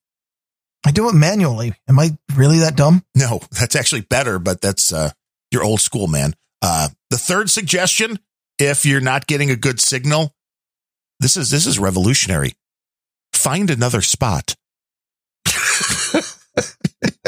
I 0.84 0.90
do 0.90 1.08
it 1.08 1.14
manually. 1.14 1.74
Am 1.88 1.98
I 1.98 2.16
really 2.34 2.58
that 2.58 2.76
dumb? 2.76 3.04
No, 3.14 3.40
that's 3.50 3.76
actually 3.76 4.02
better, 4.02 4.38
but 4.38 4.60
that's 4.60 4.92
uh 4.92 5.10
your 5.50 5.62
old 5.62 5.80
school 5.80 6.08
man. 6.08 6.34
Uh 6.60 6.88
the 7.10 7.18
third 7.18 7.50
suggestion, 7.50 8.18
if 8.58 8.84
you're 8.84 9.00
not 9.00 9.26
getting 9.26 9.50
a 9.50 9.56
good 9.56 9.80
signal, 9.80 10.34
this 11.20 11.36
is 11.36 11.50
this 11.50 11.66
is 11.66 11.78
revolutionary. 11.78 12.54
Find 13.32 13.70
another 13.70 14.02
spot. 14.02 14.56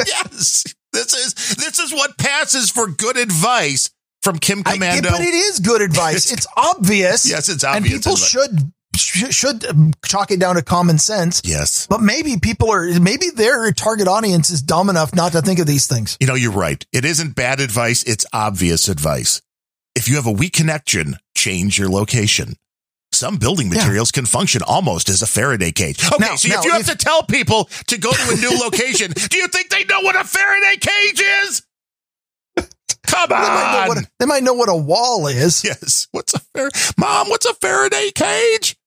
yes. 0.05 0.75
This 0.93 1.13
is 1.13 1.33
this 1.55 1.79
is 1.79 1.93
what 1.93 2.17
passes 2.17 2.69
for 2.71 2.87
good 2.87 3.17
advice 3.17 3.89
from 4.23 4.39
Kim 4.39 4.63
I- 4.65 4.77
Komando. 4.77 5.11
but 5.11 5.21
it 5.21 5.33
is 5.33 5.59
good 5.59 5.81
advice. 5.81 6.31
It's 6.31 6.47
obvious. 6.57 7.29
yes, 7.29 7.49
it's 7.49 7.63
obvious. 7.63 7.93
and 7.93 8.03
people 8.03 8.15
should, 8.17 8.71
should 9.33 9.65
um, 9.65 9.93
chalk 10.05 10.31
it 10.31 10.39
down 10.39 10.55
to 10.55 10.61
common 10.61 10.97
sense. 10.97 11.41
yes. 11.45 11.87
But 11.87 12.01
maybe 12.01 12.37
people 12.41 12.71
are 12.71 12.99
maybe 12.99 13.29
their 13.29 13.71
target 13.71 14.07
audience 14.07 14.49
is 14.49 14.61
dumb 14.61 14.89
enough 14.89 15.13
not 15.15 15.31
to 15.33 15.41
think 15.41 15.59
of 15.59 15.67
these 15.67 15.87
things. 15.87 16.17
You 16.19 16.27
know, 16.27 16.35
you're 16.35 16.51
right. 16.51 16.83
It 16.91 17.05
isn't 17.05 17.35
bad 17.35 17.59
advice, 17.59 18.03
it's 18.03 18.25
obvious 18.33 18.87
advice. 18.87 19.41
If 19.95 20.07
you 20.07 20.15
have 20.15 20.27
a 20.27 20.31
weak 20.31 20.53
connection, 20.53 21.17
change 21.35 21.77
your 21.79 21.89
location. 21.89 22.55
Some 23.19 23.35
building 23.35 23.67
Yeah. 23.69 23.79
materials 23.79 24.11
can 24.11 24.25
function 24.25 24.61
almost 24.65 25.09
as 25.09 25.21
a 25.21 25.27
Faraday 25.27 25.73
cage. 25.73 25.99
Okay, 26.05 26.15
Now- 26.25 26.35
so 26.37 26.47
now, 26.47 26.59
if 26.59 26.65
you 26.65 26.71
have 26.71 26.81
if- 26.81 26.87
to 26.87 26.95
tell 26.95 27.21
people 27.23 27.69
to 27.87 27.97
go 27.97 28.11
to 28.13 28.31
a 28.31 28.35
new 28.37 28.57
location, 28.63 29.11
do 29.11 29.37
you 29.37 29.47
think 29.49 29.69
they 29.69 29.83
know 29.83 29.99
what 30.01 30.15
a 30.15 30.23
Faraday 30.23 30.77
cage 30.77 31.21
is? 31.43 31.61
Come 33.07 33.29
They 33.29 33.35
might, 33.35 33.81
on. 33.81 33.87
what 33.89 33.97
they 34.19 34.25
might 34.25 34.43
know 34.43 34.53
what 34.53 34.69
a 34.69 34.75
wall 34.75 35.27
is. 35.27 35.63
yes. 35.65 36.07
What's 36.11 36.33
a 36.33 36.39
Faraday? 36.53 36.77
Mom, 36.97 37.29
what's 37.29 37.45
a 37.45 37.53
Faraday 37.55 38.11
cage? 38.15 38.77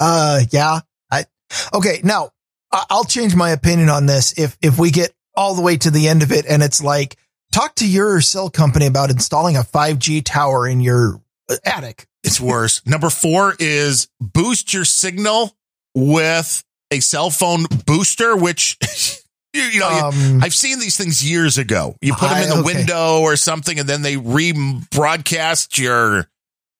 Uh, 0.00 0.40
yeah. 0.50 0.80
I 1.10 1.24
okay. 1.72 2.00
Now 2.04 2.30
I'll 2.72 3.04
change 3.04 3.34
my 3.34 3.50
opinion 3.50 3.88
on 3.88 4.04
this 4.06 4.34
if 4.38 4.58
if 4.60 4.78
we 4.78 4.90
get 4.90 5.12
all 5.34 5.54
the 5.54 5.62
way 5.62 5.76
to 5.78 5.90
the 5.90 6.08
end 6.08 6.22
of 6.22 6.30
it 6.32 6.44
and 6.46 6.62
it's 6.62 6.82
like 6.82 7.16
talk 7.52 7.74
to 7.76 7.86
your 7.88 8.20
cell 8.20 8.50
company 8.50 8.86
about 8.86 9.10
installing 9.10 9.56
a 9.56 9.62
5G 9.62 10.22
tower 10.24 10.66
in 10.68 10.80
your 10.80 11.22
uh, 11.48 11.56
attic. 11.64 12.06
It's 12.28 12.40
worse. 12.40 12.84
Number 12.86 13.08
four 13.08 13.54
is 13.58 14.08
boost 14.20 14.74
your 14.74 14.84
signal 14.84 15.56
with 15.94 16.62
a 16.90 17.00
cell 17.00 17.30
phone 17.30 17.64
booster, 17.86 18.36
which 18.36 18.76
you, 19.54 19.80
know, 19.80 19.88
Um, 19.88 20.40
I've 20.42 20.54
seen 20.54 20.78
these 20.78 20.96
things 20.96 21.24
years 21.24 21.56
ago. 21.56 21.96
You 22.02 22.12
put 22.12 22.28
them 22.28 22.42
in 22.42 22.48
the 22.50 22.54
okay. 22.56 22.74
window 22.74 23.20
or 23.20 23.36
something, 23.36 23.78
and 23.78 23.88
then 23.88 24.02
they 24.02 24.16
rebroadcast 24.16 25.78
your. 25.78 26.28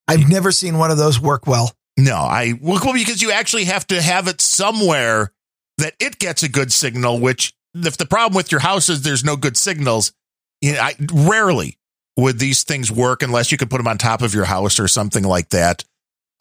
I've 0.07 0.29
never 0.29 0.53
seen 0.53 0.77
one 0.77 0.91
of 0.91 0.99
those 0.99 1.19
work 1.19 1.47
well. 1.47 1.73
No, 1.97 2.17
I 2.17 2.53
well 2.61 2.79
well, 2.85 2.93
because 2.93 3.23
you 3.23 3.33
actually 3.33 3.65
have 3.65 3.87
to 3.87 4.03
have 4.03 4.29
it 4.29 4.43
somewhere 4.43 5.33
that 5.79 5.95
it 5.99 6.19
gets 6.19 6.43
a 6.43 6.49
good 6.49 6.73
signal. 6.73 7.21
Which, 7.21 7.55
if 7.75 7.97
the 7.97 8.07
problem 8.07 8.37
with 8.37 8.53
your 8.53 8.61
house 8.61 8.91
is 8.91 9.01
there's 9.01 9.25
no 9.25 9.37
good 9.37 9.57
signals, 9.57 10.13
you 10.61 10.75
know, 10.75 10.81
I 10.81 10.95
rarely 11.11 11.78
would 12.19 12.39
these 12.39 12.65
things 12.65 12.91
work 12.93 13.23
unless 13.23 13.51
you 13.51 13.57
could 13.57 13.71
put 13.71 13.79
them 13.79 13.87
on 13.89 13.97
top 13.97 14.21
of 14.21 14.35
your 14.35 14.45
house 14.45 14.79
or 14.79 14.89
something 14.89 15.25
like 15.25 15.49
that. 15.51 15.85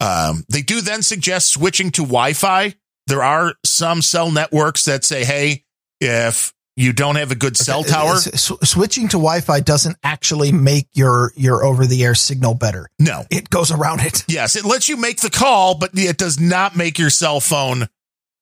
Um, 0.00 0.44
they 0.50 0.60
do 0.62 0.80
then 0.82 1.02
suggest 1.02 1.48
switching 1.50 1.90
to 1.92 2.02
Wi-Fi. 2.02 2.74
There 3.06 3.22
are 3.22 3.54
some 3.64 4.02
cell 4.02 4.30
networks 4.30 4.84
that 4.84 5.04
say, 5.04 5.24
"Hey, 5.24 5.64
if 6.00 6.52
you 6.76 6.92
don't 6.92 7.16
have 7.16 7.30
a 7.32 7.34
good 7.34 7.56
cell 7.56 7.80
Okay, 7.80 7.90
tower, 7.90 8.14
s- 8.16 8.26
s- 8.50 8.52
switching 8.70 9.08
to 9.08 9.16
Wi-Fi 9.16 9.60
doesn't 9.60 9.96
actually 10.04 10.52
make 10.52 10.88
your 10.94 11.32
your 11.36 11.64
over-the-air 11.64 12.14
signal 12.14 12.54
better. 12.54 12.88
no, 12.98 13.24
It 13.30 13.48
goes 13.50 13.70
around 13.72 14.00
it. 14.00 14.24
Yes, 14.28 14.54
it 14.56 14.64
lets 14.64 14.88
you 14.88 14.96
make 14.96 15.20
the 15.20 15.30
call, 15.30 15.76
but 15.76 15.90
it 15.94 16.18
does 16.18 16.38
not 16.38 16.76
make 16.76 16.98
your 16.98 17.10
cell 17.10 17.40
phone 17.40 17.88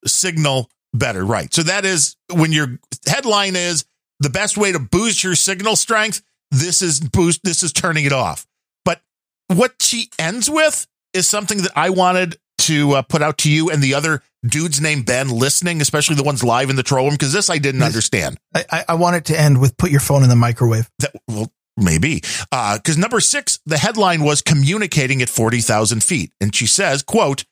signal 0.05 0.69
better. 0.93 1.25
Right. 1.25 1.53
So 1.53 1.63
that 1.63 1.85
is 1.85 2.15
when 2.33 2.51
your 2.51 2.79
headline 3.07 3.55
is 3.55 3.85
the 4.19 4.29
best 4.29 4.57
way 4.57 4.71
to 4.71 4.79
boost 4.79 5.23
your 5.23 5.35
signal 5.35 5.75
strength. 5.75 6.21
This 6.51 6.81
is 6.81 6.99
boost. 6.99 7.41
This 7.43 7.63
is 7.63 7.73
turning 7.73 8.05
it 8.05 8.13
off. 8.13 8.45
But 8.85 9.01
what 9.47 9.75
she 9.81 10.09
ends 10.19 10.49
with 10.49 10.87
is 11.13 11.27
something 11.27 11.59
that 11.59 11.71
I 11.75 11.89
wanted 11.89 12.37
to 12.59 12.93
uh, 12.93 13.01
put 13.03 13.21
out 13.21 13.37
to 13.39 13.51
you 13.51 13.69
and 13.69 13.81
the 13.81 13.93
other 13.93 14.21
dudes 14.45 14.81
named 14.81 15.05
Ben 15.05 15.29
listening, 15.29 15.81
especially 15.81 16.15
the 16.15 16.23
ones 16.23 16.43
live 16.43 16.69
in 16.69 16.75
the 16.75 16.83
troll 16.83 17.05
room, 17.05 17.13
because 17.13 17.33
this 17.33 17.49
I 17.49 17.57
didn't 17.57 17.81
Yes. 17.81 17.87
understand. 17.89 18.37
I, 18.53 18.65
I, 18.71 18.85
I 18.89 18.93
want 18.95 19.15
it 19.15 19.25
to 19.25 19.39
end 19.39 19.59
with 19.59 19.77
put 19.77 19.91
your 19.91 19.99
phone 19.99 20.23
in 20.23 20.29
the 20.29 20.35
microwave. 20.35 20.89
That 20.99 21.13
well, 21.27 21.51
maybe 21.77 22.21
because 22.51 22.97
number 22.97 23.19
six, 23.19 23.59
the 23.65 23.77
headline 23.77 24.23
was 24.23 24.41
communicating 24.41 25.21
at 25.21 25.29
forty 25.29 25.59
thousand 25.61 26.03
feet, 26.03 26.31
and 26.41 26.53
she 26.55 26.65
says, 26.67 27.03
"quote 27.03 27.45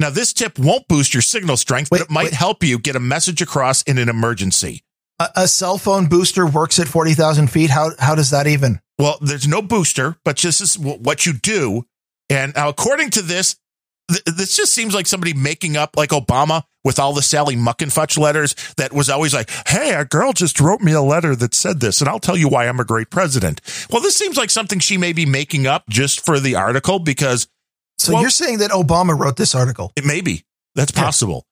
Now 0.00 0.10
this 0.10 0.32
tip 0.32 0.58
won't 0.58 0.88
boost 0.88 1.12
your 1.14 1.22
signal 1.22 1.56
strength, 1.56 1.90
but 1.90 2.00
it 2.00 2.10
might 2.10 2.24
wait. 2.24 2.32
help 2.34 2.62
you 2.62 2.78
get 2.78 2.96
a 2.96 3.00
message 3.00 3.42
across 3.42 3.82
in 3.82 3.98
an 3.98 4.08
emergency." 4.08 4.82
A, 5.18 5.28
a 5.36 5.48
cell 5.48 5.78
phone 5.78 6.06
booster 6.06 6.46
works 6.46 6.78
at 6.78 6.88
forty 6.88 7.14
thousand 7.14 7.48
feet. 7.48 7.70
How 7.70 7.90
how 7.98 8.14
does 8.14 8.30
that 8.30 8.46
even? 8.46 8.80
Well, 8.98 9.18
there's 9.20 9.48
no 9.48 9.62
booster, 9.62 10.16
but 10.24 10.38
this 10.38 10.60
is 10.60 10.74
wh- 10.74 11.00
what 11.00 11.26
you 11.26 11.32
do. 11.32 11.84
And 12.30 12.52
now, 12.54 12.68
according 12.68 13.10
to 13.10 13.22
this, 13.22 13.56
th- 14.10 14.22
this 14.24 14.56
just 14.56 14.74
seems 14.74 14.94
like 14.94 15.06
somebody 15.06 15.34
making 15.34 15.76
up 15.76 15.96
like 15.96 16.10
Obama 16.10 16.62
with 16.84 16.98
all 16.98 17.12
the 17.12 17.22
Sally 17.22 17.56
Muckenfutch 17.56 18.18
letters 18.18 18.54
that 18.76 18.92
was 18.92 19.08
always 19.10 19.32
like, 19.34 19.50
Hey, 19.66 19.92
a 19.94 20.04
girl 20.04 20.32
just 20.32 20.60
wrote 20.60 20.80
me 20.80 20.92
a 20.92 21.02
letter 21.02 21.34
that 21.36 21.54
said 21.54 21.80
this, 21.80 22.00
and 22.00 22.08
I'll 22.08 22.18
tell 22.18 22.36
you 22.36 22.48
why 22.48 22.66
I'm 22.68 22.80
a 22.80 22.84
great 22.84 23.10
president. 23.10 23.60
Well, 23.90 24.02
this 24.02 24.16
seems 24.16 24.36
like 24.36 24.50
something 24.50 24.78
she 24.78 24.96
may 24.96 25.12
be 25.12 25.26
making 25.26 25.66
up 25.66 25.84
just 25.88 26.24
for 26.24 26.40
the 26.40 26.54
article 26.56 26.98
because 26.98 27.48
So 27.98 28.12
Well- 28.14 28.22
you're 28.22 28.30
saying 28.30 28.58
that 28.58 28.70
Obama 28.70 29.16
wrote 29.18 29.36
this 29.36 29.54
article? 29.54 29.92
it 29.96 30.04
may 30.04 30.20
be. 30.20 30.44
That's 30.74 30.92
possible. 30.92 31.46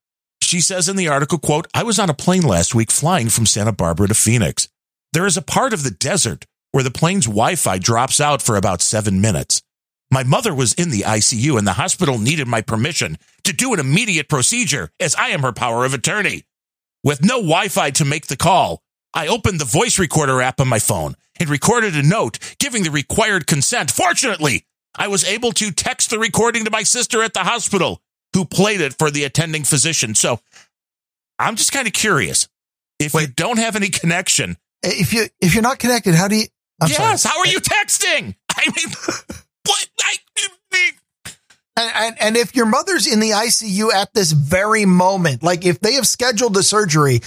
She 0.51 0.61
says 0.61 0.89
in 0.89 0.97
the 0.97 1.07
article, 1.07 1.39
quote, 1.39 1.69
I 1.75 1.85
was 1.85 2.01
on 2.01 2.11
a 2.11 2.13
plane 2.13 2.43
last 2.43 2.75
week 2.75 2.91
flying 2.91 3.29
from 3.29 3.47
Santa 3.47 3.71
Barbara 3.71 4.09
to 4.09 4.15
Phoenix. 4.15 4.67
There 5.13 5.25
is 5.25 5.37
a 5.37 5.43
part 5.43 5.73
of 5.73 5.85
the 5.85 5.93
desert 5.93 6.45
where 6.73 6.83
the 6.83 6.91
plane's 6.91 7.27
Wi-Fi 7.27 7.79
drops 7.79 8.21
out 8.21 8.43
for 8.43 8.57
about 8.57 8.83
seven 8.83 9.21
minutes. 9.21 9.63
My 10.11 10.25
mother 10.25 10.53
was 10.53 10.73
in 10.73 10.91
the 10.91 11.03
ICU 11.03 11.57
and 11.57 11.69
the 11.69 11.75
hospital 11.75 12.19
needed 12.19 12.49
my 12.49 12.63
permission 12.63 13.17
to 13.45 13.53
do 13.53 13.73
an 13.73 13.79
immediate 13.79 14.29
procedure 14.29 14.91
as 14.99 15.15
I 15.15 15.29
am 15.29 15.43
her 15.43 15.53
power 15.53 15.85
of 15.85 15.95
attorney. 15.95 16.43
With 17.05 17.25
no 17.25 17.37
Wi-Fi 17.37 17.91
to 17.91 18.05
make 18.05 18.27
the 18.27 18.37
call, 18.37 18.83
I 19.15 19.29
opened 19.29 19.61
the 19.61 19.65
voice 19.65 20.01
recorder 20.01 20.43
app 20.43 20.61
on 20.61 20.67
my 20.67 20.81
phone 20.81 21.15
and 21.39 21.49
recorded 21.49 21.95
a 21.95 22.03
note 22.03 22.41
giving 22.59 22.83
the 22.83 22.91
required 22.91 23.47
consent. 23.47 23.93
Fortunately, 23.93 24.65
I 24.97 25.07
was 25.07 25.23
able 25.23 25.53
to 25.53 25.71
text 25.71 26.11
the 26.11 26.19
recording 26.19 26.65
to 26.65 26.73
my 26.73 26.83
sister 26.83 27.23
at 27.23 27.35
the 27.35 27.45
hospital 27.45 28.03
who 28.35 28.45
played 28.45 28.81
it 28.81 28.95
for 28.99 29.11
the 29.11 29.25
attending 29.25 29.65
physician. 29.65 30.15
So 30.15 30.41
I'm 31.39 31.57
just 31.57 31.73
kind 31.73 31.87
of 31.87 31.93
curious. 31.93 32.49
If 32.99 33.15
you 33.15 33.27
don't 33.27 33.59
have 33.59 33.77
any 33.77 33.89
connection, 33.89 34.57
eh, 34.85 34.91
If 34.93 35.13
you 35.13 35.27
if 35.41 35.55
you're 35.55 35.63
not 35.63 35.79
connected, 35.79 36.15
how 36.15 36.29
do 36.29 36.37
you? 36.37 36.47
I'm 36.81 36.89
yes, 36.89 37.23
sorry. 37.23 37.33
how 37.33 37.41
are 37.41 37.47
eh, 37.47 37.51
you 37.51 37.61
texting? 37.61 38.35
I 38.57 38.67
mean, 38.77 38.95
what? 39.67 39.89
I, 40.03 40.17
And, 41.77 41.93
and 41.95 42.17
and 42.21 42.37
if 42.37 42.55
your 42.55 42.67
mother's 42.67 43.11
in 43.11 43.21
the 43.21 43.31
ICU 43.31 43.93
at 43.93 44.13
this 44.13 44.33
very 44.33 44.85
moment, 44.85 45.43
like 45.43 45.65
if 45.65 45.81
they 45.81 45.95
have 45.95 46.07
scheduled 46.07 46.53
the 46.53 46.63
surgery 46.63 47.21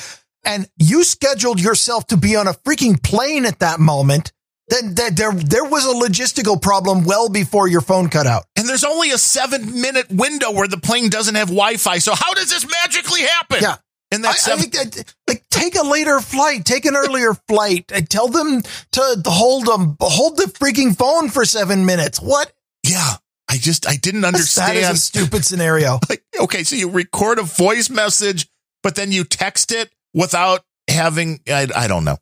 and 0.46 0.70
you 0.78 1.04
scheduled 1.04 1.60
yourself 1.60 2.06
to 2.08 2.18
be 2.18 2.36
on 2.36 2.48
a 2.48 2.54
freaking 2.54 3.02
plane 3.02 3.46
at 3.46 3.60
that 3.60 3.80
moment, 3.80 4.32
then 4.74 4.96
there 4.96 5.12
there, 5.12 5.32
there 5.32 5.64
was 5.66 5.86
a 5.86 5.94
logistical 5.94 6.62
problem 6.62 7.04
well 7.06 7.30
before 7.30 7.68
your 7.68 7.82
phone 7.82 8.10
cut 8.10 8.28
out. 8.28 8.44
and 8.58 8.68
there's 8.68 8.84
only 8.84 9.12
a 9.12 9.18
seven 9.18 9.80
minute 9.82 10.10
window 10.10 10.52
where 10.52 10.68
the 10.68 10.78
plane 10.78 11.10
doesn't 11.10 11.36
have 11.36 11.48
Wi 11.50 11.78
Fi. 11.78 12.00
So 12.00 12.14
how 12.16 12.34
does 12.34 12.50
this 12.50 12.66
magically 12.84 13.22
happen? 13.22 13.60
Yeah. 13.62 13.76
In 14.12 14.20
I, 14.26 14.30
that 14.30 14.36
I 14.36 14.38
seven, 14.38 14.60
think 14.70 14.74
that, 14.96 15.16
like 15.28 15.44
take 15.50 15.76
a 15.76 15.84
later 15.84 16.20
flight, 16.20 16.66
take 16.66 16.86
an 16.86 16.96
earlier 16.96 17.34
flight, 17.48 17.92
and 17.94 18.10
tell 18.10 18.28
them 18.28 18.62
to 18.94 19.22
hold 19.26 19.66
them 19.66 19.96
hold 20.02 20.38
the 20.38 20.46
freaking 20.46 20.98
phone 20.98 21.30
for 21.30 21.46
seven 21.46 21.86
minutes. 21.86 22.20
What? 22.20 22.52
yeah. 22.84 23.14
I 23.50 23.58
just, 23.58 23.88
I 23.88 23.98
didn't 23.98 24.24
understand. 24.26 24.78
That 24.78 24.84
is 24.84 24.90
a 24.90 24.96
stupid 24.98 25.46
scenario. 25.46 26.00
like, 26.10 26.24
okay, 26.40 26.64
so 26.64 26.76
you 26.76 26.90
record 26.90 27.38
a 27.38 27.44
voice 27.44 27.90
message, 27.90 28.48
but 28.82 28.96
then 28.96 29.12
you 29.12 29.26
text 29.26 29.72
it 29.72 29.92
without 30.14 30.62
having, 30.90 31.40
I, 31.48 31.68
I 31.76 31.88
don't 31.88 32.04
know. 32.04 32.18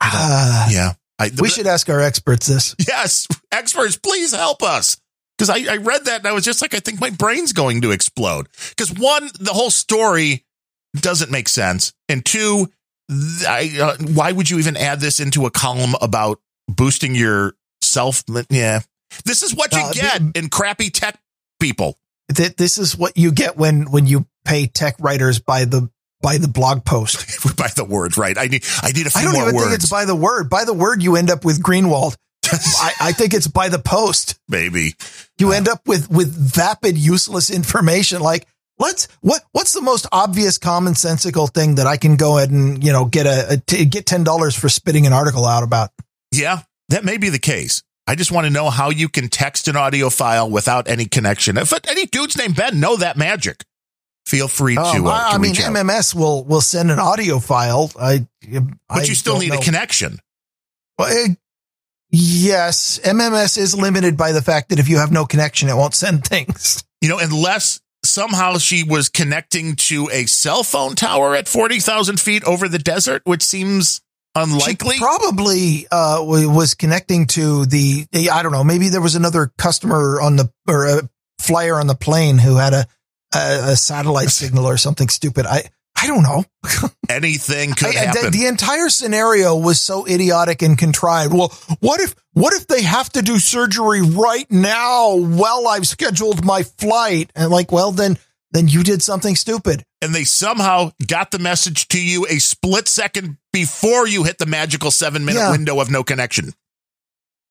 Ah, 0.00 0.68
Yeah. 0.70 0.92
I, 1.18 1.30
we 1.40 1.48
should 1.48 1.66
ask 1.66 1.88
our 1.88 2.00
experts 2.00 2.46
this. 2.46 2.74
Yes, 2.88 3.26
experts, 3.52 3.96
please 3.96 4.34
help 4.34 4.62
us. 4.62 4.96
Because 5.38 5.50
I, 5.50 5.72
I 5.72 5.76
read 5.78 6.04
that 6.04 6.18
and 6.20 6.26
I 6.28 6.32
was 6.32 6.44
just 6.44 6.62
like, 6.62 6.74
I 6.74 6.78
think 6.80 7.00
my 7.00 7.10
brain's 7.10 7.52
going 7.52 7.80
to 7.82 7.90
explode. 7.90 8.48
Because 8.70 8.92
one, 8.92 9.30
the 9.40 9.52
whole 9.52 9.70
story 9.70 10.44
doesn't 10.96 11.30
make 11.30 11.48
sense, 11.48 11.92
and 12.08 12.24
two, 12.24 12.70
th- 13.10 13.46
I, 13.48 13.70
uh, 13.80 13.96
why 14.12 14.30
would 14.30 14.48
you 14.48 14.58
even 14.60 14.76
add 14.76 15.00
this 15.00 15.18
into 15.18 15.44
a 15.46 15.50
column 15.50 15.94
about 16.00 16.40
boosting 16.68 17.16
your 17.16 17.54
self? 17.82 18.22
Yeah, 18.48 18.80
this 19.24 19.42
is 19.42 19.54
what 19.56 19.72
you 19.72 19.80
Uh, 19.80 19.92
get 19.92 20.20
the- 20.32 20.38
in 20.38 20.48
crappy 20.50 20.90
tech 20.90 21.18
people. 21.58 21.98
Th- 22.32 22.54
this 22.54 22.78
is 22.78 22.96
what 22.96 23.16
you 23.16 23.32
get 23.32 23.56
when 23.56 23.90
when 23.90 24.06
you 24.06 24.26
pay 24.44 24.66
tech 24.68 24.94
writers 25.00 25.40
by 25.40 25.64
the 25.64 25.90
by 26.24 26.38
the 26.38 26.48
blog 26.48 26.86
post. 26.86 27.56
by 27.56 27.68
the 27.76 27.84
words, 27.84 28.16
right? 28.16 28.38
I 28.38 28.46
need, 28.46 28.64
I 28.82 28.92
need 28.92 29.06
a 29.06 29.10
few 29.10 29.20
more. 29.20 29.30
I 29.30 29.32
don't 29.32 29.34
more 29.34 29.42
even 29.42 29.54
words, 29.56 29.66
think 29.66 29.74
it's 29.82 29.90
by 29.90 30.06
the 30.06 30.16
word. 30.16 30.48
By 30.48 30.64
the 30.64 30.72
word, 30.72 31.02
you 31.02 31.16
end 31.16 31.30
up 31.30 31.44
with 31.44 31.62
Greenwald. 31.62 32.16
I, 32.46 32.92
I 33.00 33.12
think 33.12 33.34
it's 33.34 33.46
by 33.46 33.68
the 33.68 33.78
post. 33.78 34.40
Maybe 34.48 34.94
You 35.38 35.52
end 35.52 35.68
up 35.68 35.86
with 35.86 36.10
with 36.10 36.34
vapid, 36.34 36.96
useless 36.96 37.50
information. 37.50 38.22
Like 38.22 38.46
let's 38.78 39.06
what 39.20 39.42
what's 39.52 39.74
the 39.74 39.82
most 39.82 40.06
obvious, 40.12 40.58
commonsensical 40.58 41.52
thing 41.52 41.74
that 41.74 41.86
I 41.86 41.98
can 41.98 42.16
go 42.16 42.38
ahead 42.38 42.50
and 42.50 42.82
you 42.82 42.92
know 42.92 43.04
get 43.04 43.26
a, 43.26 43.52
a 43.52 43.56
t- 43.58 43.84
get 43.84 44.06
ten 44.06 44.24
dollars 44.24 44.54
for 44.54 44.70
spitting 44.70 45.06
an 45.06 45.12
article 45.12 45.44
out 45.44 45.62
about? 45.62 45.90
Yeah, 46.32 46.60
that 46.88 47.04
may 47.04 47.18
be 47.18 47.28
the 47.28 47.38
case. 47.38 47.82
I 48.06 48.14
just 48.14 48.32
want 48.32 48.46
to 48.46 48.52
know 48.52 48.70
how 48.70 48.90
you 48.90 49.08
can 49.08 49.28
text 49.28 49.68
an 49.68 49.76
audio 49.76 50.10
file 50.10 50.50
without 50.50 50.88
any 50.88 51.06
connection. 51.06 51.56
If 51.56 51.72
any 51.88 52.06
dudes 52.06 52.36
named 52.36 52.56
Ben 52.56 52.80
know 52.80 52.96
that 52.96 53.16
magic, 53.16 53.64
feel 54.26 54.48
free 54.48 54.74
to, 54.74 54.80
Um, 54.80 55.06
uh, 55.06 55.10
I, 55.10 55.30
to 55.30 55.34
I 55.34 55.38
mean, 55.38 55.52
out. 55.52 55.74
MMS 55.74 56.14
will 56.14 56.44
will 56.44 56.60
send 56.60 56.90
an 56.90 56.98
audio 56.98 57.38
file. 57.38 57.90
I 58.00 58.26
but 58.50 58.62
I 58.88 59.02
you 59.02 59.14
still 59.14 59.38
need 59.38 59.52
know. 59.52 59.58
a 59.58 59.62
connection. 59.62 60.18
Well, 60.98 61.08
eh, 61.08 61.34
yes, 62.10 63.00
MMS 63.04 63.58
is 63.58 63.74
limited 63.74 64.16
by 64.16 64.32
the 64.32 64.42
fact 64.42 64.68
that 64.70 64.78
if 64.78 64.88
you 64.88 64.98
have 64.98 65.12
no 65.12 65.24
connection, 65.24 65.68
it 65.68 65.76
won't 65.76 65.94
send 65.94 66.24
things. 66.26 66.84
You 67.00 67.08
know, 67.08 67.18
unless 67.18 67.80
somehow 68.04 68.58
she 68.58 68.84
was 68.84 69.08
connecting 69.08 69.76
to 69.76 70.08
a 70.12 70.26
cell 70.26 70.62
phone 70.62 70.94
tower 70.94 71.34
at 71.34 71.48
40,000 71.48 72.20
feet 72.20 72.44
over 72.44 72.68
the 72.68 72.78
desert, 72.78 73.22
which 73.24 73.42
seems 73.42 74.02
unlikely. 74.34 74.96
She 74.96 75.00
probably 75.00 75.86
uh, 75.90 76.22
was 76.22 76.74
connecting 76.74 77.26
to 77.28 77.66
the. 77.66 78.06
I 78.30 78.42
don't 78.42 78.52
know. 78.52 78.64
Maybe 78.64 78.88
there 78.88 79.00
was 79.00 79.14
another 79.16 79.52
customer 79.58 80.20
on 80.20 80.36
the 80.36 80.50
or 80.68 80.86
a 80.86 81.08
flyer 81.40 81.78
on 81.78 81.86
the 81.86 81.94
plane 81.94 82.38
who 82.38 82.56
had 82.56 82.72
a 82.72 82.86
a, 83.34 83.72
a 83.72 83.76
satellite 83.76 84.28
signal 84.40 84.66
or 84.66 84.76
something 84.76 85.08
stupid. 85.08 85.46
I 85.46 85.64
I 85.96 86.06
don't 86.08 86.22
know. 86.24 86.44
Anything 87.08 87.72
could 87.72 87.94
I- 87.96 88.06
happen. 88.06 88.24
the, 88.24 88.30
the 88.30 88.46
entire 88.46 88.88
scenario 88.88 89.56
was 89.56 89.80
so 89.80 90.06
idiotic 90.06 90.60
and 90.62 90.76
contrived. 90.76 91.32
Well, 91.32 91.48
what 91.80 92.00
if 92.00 92.14
what 92.32 92.52
if 92.52 92.66
they 92.66 92.82
have 92.82 93.10
to 93.10 93.22
do 93.22 93.38
surgery 93.38 94.02
right 94.02 94.50
now 94.50 95.14
while 95.16 95.68
I've 95.68 95.86
scheduled 95.86 96.44
my 96.44 96.64
flight? 96.64 97.30
And 97.36 97.50
like, 97.50 97.70
well, 97.70 97.92
then 97.92 98.18
then 98.50 98.68
you 98.68 98.82
did 98.82 99.02
something 99.02 99.34
stupid. 99.36 99.84
and 100.02 100.14
they 100.14 100.24
somehow 100.24 100.90
got 101.06 101.30
the 101.30 101.38
message 101.38 101.88
to 101.88 102.00
you 102.00 102.26
a 102.28 102.38
split 102.38 102.86
second 102.88 103.36
before 103.52 104.06
you 104.06 104.22
hit 104.24 104.38
the 104.38 104.46
magical 104.46 104.90
seven 104.90 105.24
minute 105.24 105.38
Yeah. 105.40 105.50
window 105.52 105.80
of 105.80 105.90
no 105.90 106.02
connection. 106.04 106.52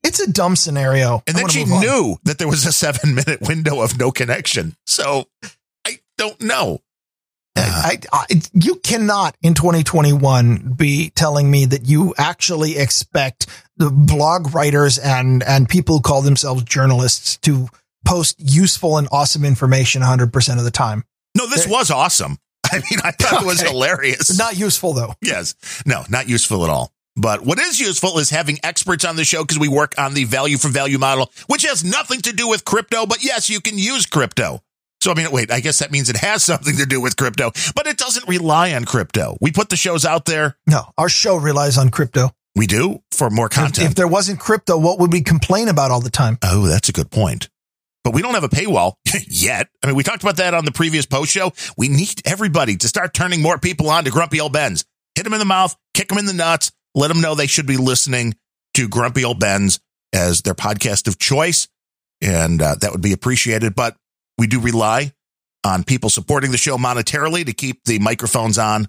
It's 0.03 0.19
a 0.19 0.31
dumb 0.31 0.55
scenario. 0.57 1.23
And 1.27 1.35
I 1.37 1.39
then 1.41 1.49
she 1.49 1.63
knew 1.65 2.17
that 2.25 2.37
there 2.37 2.47
was 2.47 2.65
a 2.65 2.71
seven 2.85 3.15
minute 3.15 3.39
window 3.41 3.81
of 3.81 3.97
no 3.97 4.11
connection. 4.11 4.75
So 4.85 5.25
don't 6.17 6.39
know. 6.41 6.79
Uh-huh. 7.55 7.89
I, 7.91 7.99
I, 8.11 8.41
you 8.53 8.75
cannot 8.75 9.35
in 9.43 9.53
2021 9.53 10.73
be 10.75 11.11
telling 11.11 11.51
me 11.51 11.65
that 11.65 11.87
you 11.87 12.15
actually 12.17 12.77
expect 12.77 13.45
the 13.77 13.91
blog 13.91 14.55
writers 14.55 14.97
and 14.97 15.43
and 15.43 15.69
people 15.69 15.97
who 15.97 16.01
call 16.01 16.23
themselves 16.23 16.63
journalists 16.63 17.37
to 17.37 17.67
post 18.05 18.37
useful 18.39 18.97
and 18.97 19.07
awesome 19.11 19.45
information 19.45 20.01
100% 20.01 20.57
of 20.57 20.63
the 20.63 20.71
time. 20.71 21.03
No, 21.37 21.47
this 21.47 21.67
eh. 21.67 21.69
was 21.69 21.91
awesome. 21.91 22.37
I 22.71 22.77
mean, 22.77 22.99
I 23.03 23.11
thought 23.11 23.43
it 23.43 23.45
was 23.45 23.61
hilarious. 23.61 24.35
Not 24.37 24.57
useful 24.57 24.93
though. 24.93 25.13
yes. 25.21 25.83
No, 25.85 26.03
not 26.09 26.27
useful 26.27 26.63
at 26.63 26.71
all. 26.71 26.91
But 27.15 27.45
what 27.45 27.59
is 27.59 27.79
useful 27.79 28.17
is 28.17 28.31
having 28.31 28.57
experts 28.63 29.05
on 29.05 29.15
the 29.15 29.23
show 29.23 29.43
because 29.43 29.59
we 29.59 29.67
work 29.67 29.93
on 29.99 30.15
the 30.15 30.23
value 30.23 30.57
for 30.57 30.69
value 30.69 30.97
model, 30.97 31.31
which 31.45 31.63
has 31.63 31.83
nothing 31.83 32.21
to 32.21 32.33
do 32.33 32.47
with 32.47 32.65
crypto. 32.65 33.05
But 33.05 33.23
yes, 33.23 33.51
you 33.51 33.61
can 33.61 33.77
use 33.77 34.07
crypto. 34.07 34.62
So, 35.03 35.11
I 35.11 35.15
mean, 35.15 35.29
wait, 35.31 35.51
I 35.51 35.59
guess 35.59 35.79
that 35.79 35.91
means 35.91 36.09
it 36.09 36.15
has 36.15 36.43
something 36.51 36.77
to 36.77 36.85
do 36.85 37.01
with 37.01 37.17
crypto, 37.17 37.51
but 37.75 37.87
it 37.87 37.97
doesn't 37.97 38.25
rely 38.25 38.73
on 38.73 38.85
crypto. 38.85 39.35
We 39.41 39.51
put 39.51 39.67
the 39.69 39.75
shows 39.75 40.05
out 40.05 40.23
there. 40.23 40.55
No, 40.65 40.83
our 40.97 41.09
show 41.09 41.35
relies 41.35 41.77
on 41.77 41.89
crypto. 41.89 42.29
We 42.55 42.67
do 42.67 43.01
for 43.11 43.29
more 43.29 43.47
If, 43.47 43.51
content. 43.51 43.89
if 43.89 43.95
there 43.95 44.07
wasn't 44.07 44.39
crypto, 44.39 44.77
what 44.77 44.99
would 44.99 45.11
we 45.11 45.21
complain 45.21 45.67
about 45.67 45.91
all 45.91 45.99
the 45.99 46.09
time? 46.09 46.37
Oh, 46.41 46.67
that's 46.67 46.87
a 46.87 46.93
good 46.93 47.11
point. 47.11 47.49
But 48.05 48.13
we 48.13 48.21
don't 48.21 48.33
have 48.33 48.45
a 48.45 48.49
paywall 48.49 48.93
yet. 49.27 49.67
I 49.83 49.87
mean, 49.87 49.95
we 49.97 50.03
talked 50.03 50.23
about 50.23 50.37
that 50.37 50.53
on 50.53 50.63
the 50.63 50.71
previous 50.71 51.05
post 51.05 51.31
show. 51.31 51.51
We 51.77 51.89
need 51.89 52.21
everybody 52.25 52.77
to 52.77 52.87
start 52.87 53.13
turning 53.13 53.41
more 53.41 53.57
people 53.57 53.89
on 53.89 54.05
to 54.05 54.09
Grumpy 54.11 54.39
Old 54.39 54.53
Ben's. 54.53 54.85
Hit 55.15 55.23
them 55.25 55.33
in 55.33 55.39
the 55.39 55.45
mouth, 55.45 55.75
kick 55.93 56.07
them 56.07 56.17
in 56.17 56.25
the 56.27 56.33
nuts, 56.33 56.71
let 56.95 57.09
them 57.09 57.19
know 57.19 57.35
they 57.35 57.47
should 57.47 57.67
be 57.67 57.75
listening 57.77 58.35
to 58.75 58.87
Grumpy 58.87 59.25
Old 59.25 59.39
Ben's 59.39 59.81
as 60.13 60.43
their 60.43 60.55
podcast 60.55 61.07
of 61.09 61.19
choice. 61.19 61.67
And 62.21 62.61
uh, 62.61 62.75
that 62.81 62.91
would 62.93 63.01
be 63.01 63.11
appreciated. 63.13 63.75
But 63.75 63.97
we 64.37 64.47
do 64.47 64.59
rely 64.59 65.13
on 65.65 65.83
people 65.83 66.09
supporting 66.09 66.51
the 66.51 66.57
show 66.57 66.77
monetarily 66.77 67.45
to 67.45 67.53
keep 67.53 67.83
the 67.85 67.99
microphones 67.99 68.57
on, 68.57 68.87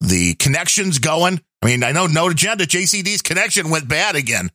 the 0.00 0.34
connections 0.34 0.98
going. 0.98 1.40
I 1.62 1.66
mean, 1.66 1.82
I 1.82 1.92
know 1.92 2.06
no 2.06 2.28
agenda. 2.28 2.66
JCD's 2.66 3.22
connection 3.22 3.70
went 3.70 3.88
bad 3.88 4.16
again 4.16 4.50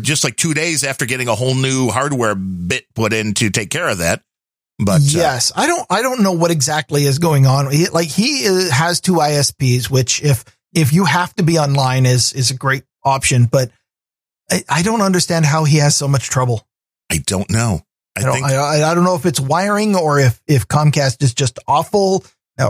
just 0.00 0.24
like 0.24 0.36
two 0.36 0.54
days 0.54 0.84
after 0.84 1.06
getting 1.06 1.28
a 1.28 1.34
whole 1.34 1.54
new 1.54 1.88
hardware 1.88 2.34
bit 2.34 2.84
put 2.94 3.12
in 3.12 3.34
to 3.34 3.50
take 3.50 3.70
care 3.70 3.88
of 3.88 3.98
that. 3.98 4.22
But 4.78 5.00
uh, 5.00 5.04
yes, 5.04 5.52
I 5.54 5.66
don't. 5.66 5.86
I 5.88 6.02
don't 6.02 6.22
know 6.22 6.32
what 6.32 6.50
exactly 6.50 7.04
is 7.04 7.18
going 7.20 7.46
on. 7.46 7.70
He, 7.70 7.88
like 7.88 8.08
he 8.08 8.48
uh, 8.48 8.70
has 8.72 9.00
two 9.00 9.14
ISPs, 9.14 9.88
which 9.88 10.22
if 10.22 10.44
if 10.74 10.92
you 10.92 11.04
have 11.04 11.32
to 11.36 11.44
be 11.44 11.58
online 11.58 12.06
is 12.06 12.32
is 12.32 12.50
a 12.50 12.56
great 12.56 12.82
option. 13.04 13.46
But 13.46 13.70
I, 14.50 14.64
I 14.68 14.82
don't 14.82 15.00
understand 15.00 15.44
how 15.44 15.64
he 15.64 15.78
has 15.78 15.94
so 15.94 16.08
much 16.08 16.28
trouble. 16.28 16.66
I 17.10 17.18
don't 17.18 17.50
know. 17.50 17.82
I, 18.16 18.20
I 18.20 18.22
don't. 18.24 18.34
think 18.34 18.46
I, 18.46 18.90
I 18.90 18.94
don't 18.94 19.04
know 19.04 19.16
if 19.16 19.26
it's 19.26 19.40
wiring 19.40 19.96
or 19.96 20.20
if 20.20 20.40
if 20.46 20.68
Comcast 20.68 21.22
is 21.22 21.34
just 21.34 21.58
awful 21.66 22.24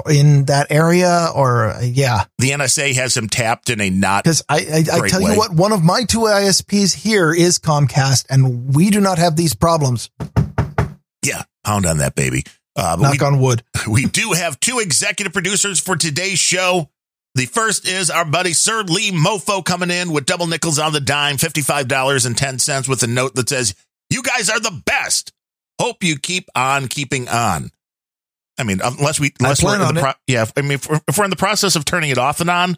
in 0.09 0.47
that 0.47 0.69
area 0.71 1.29
or 1.35 1.71
uh, 1.71 1.83
yeah. 1.83 2.25
the 2.39 2.51
NSA 2.51 2.95
has 2.95 3.17
him 3.17 3.29
tapped 3.29 3.69
in 3.71 3.81
a 3.81 3.91
not. 3.91 4.25
Because 4.25 4.43
I 4.49 4.57
I, 4.57 5.05
I 5.05 5.09
tell 5.09 5.23
way. 5.23 5.33
you 5.33 5.39
what, 5.39 5.53
one 5.53 5.73
of 5.73 5.83
my 5.83 6.05
two 6.05 6.21
ISPs 6.21 6.95
here 6.95 7.35
is 7.35 7.59
Comcast, 7.59 8.27
and 8.31 8.75
we 8.75 8.91
do 8.91 9.01
not 9.01 9.19
have 9.19 9.37
these 9.37 9.55
problems. 9.55 10.11
Yeah, 11.25 11.43
pound 11.65 11.87
on 11.87 11.99
that 11.99 12.15
baby. 12.15 12.45
Uh, 12.77 12.97
Knock 12.99 13.23
on 13.23 13.41
wood. 13.41 13.63
we, 13.87 13.93
we 14.05 14.07
do 14.07 14.33
have 14.33 14.59
two 14.59 14.79
executive 14.81 15.33
producers 15.33 15.81
for 15.81 15.97
today's 15.97 16.39
show. 16.39 16.91
The 17.37 17.47
first 17.47 17.89
is 17.89 18.11
our 18.11 18.25
buddy 18.25 18.53
Sir 18.53 18.83
Lee 18.83 19.11
Mofo 19.11 19.65
coming 19.65 19.91
in 19.91 20.13
with 20.13 20.25
double 20.25 20.47
nickels 20.47 20.79
on 20.79 20.93
the 20.93 21.01
dime, 21.01 21.37
$55.10 21.37 22.89
with 22.89 23.03
a 23.03 23.07
note 23.09 23.35
that 23.35 23.49
says, 23.49 23.75
You 24.09 24.23
guys 24.23 24.49
are 24.51 24.61
the 24.61 24.83
best. 24.87 25.33
Hope 25.81 26.03
you 26.05 26.19
keep 26.19 26.49
on 26.55 26.89
keeping 26.89 27.29
on. 27.29 27.71
I 28.59 28.63
mean, 28.63 28.81
unless 28.83 29.19
we, 29.19 29.33
unless 29.41 29.63
we're 29.63 29.75
in 29.89 29.95
the 29.95 30.01
pro- 30.01 30.13
yeah, 30.29 30.45
I 30.57 30.61
mean, 30.63 30.73
if 30.73 30.89
we're, 30.89 31.01
if 31.09 31.19
we're 31.19 31.25
in 31.25 31.31
the 31.31 31.37
process 31.37 31.75
of 31.77 31.85
turning 31.85 32.11
it 32.11 32.19
off 32.19 32.41
and 32.41 32.49
on, 32.49 32.77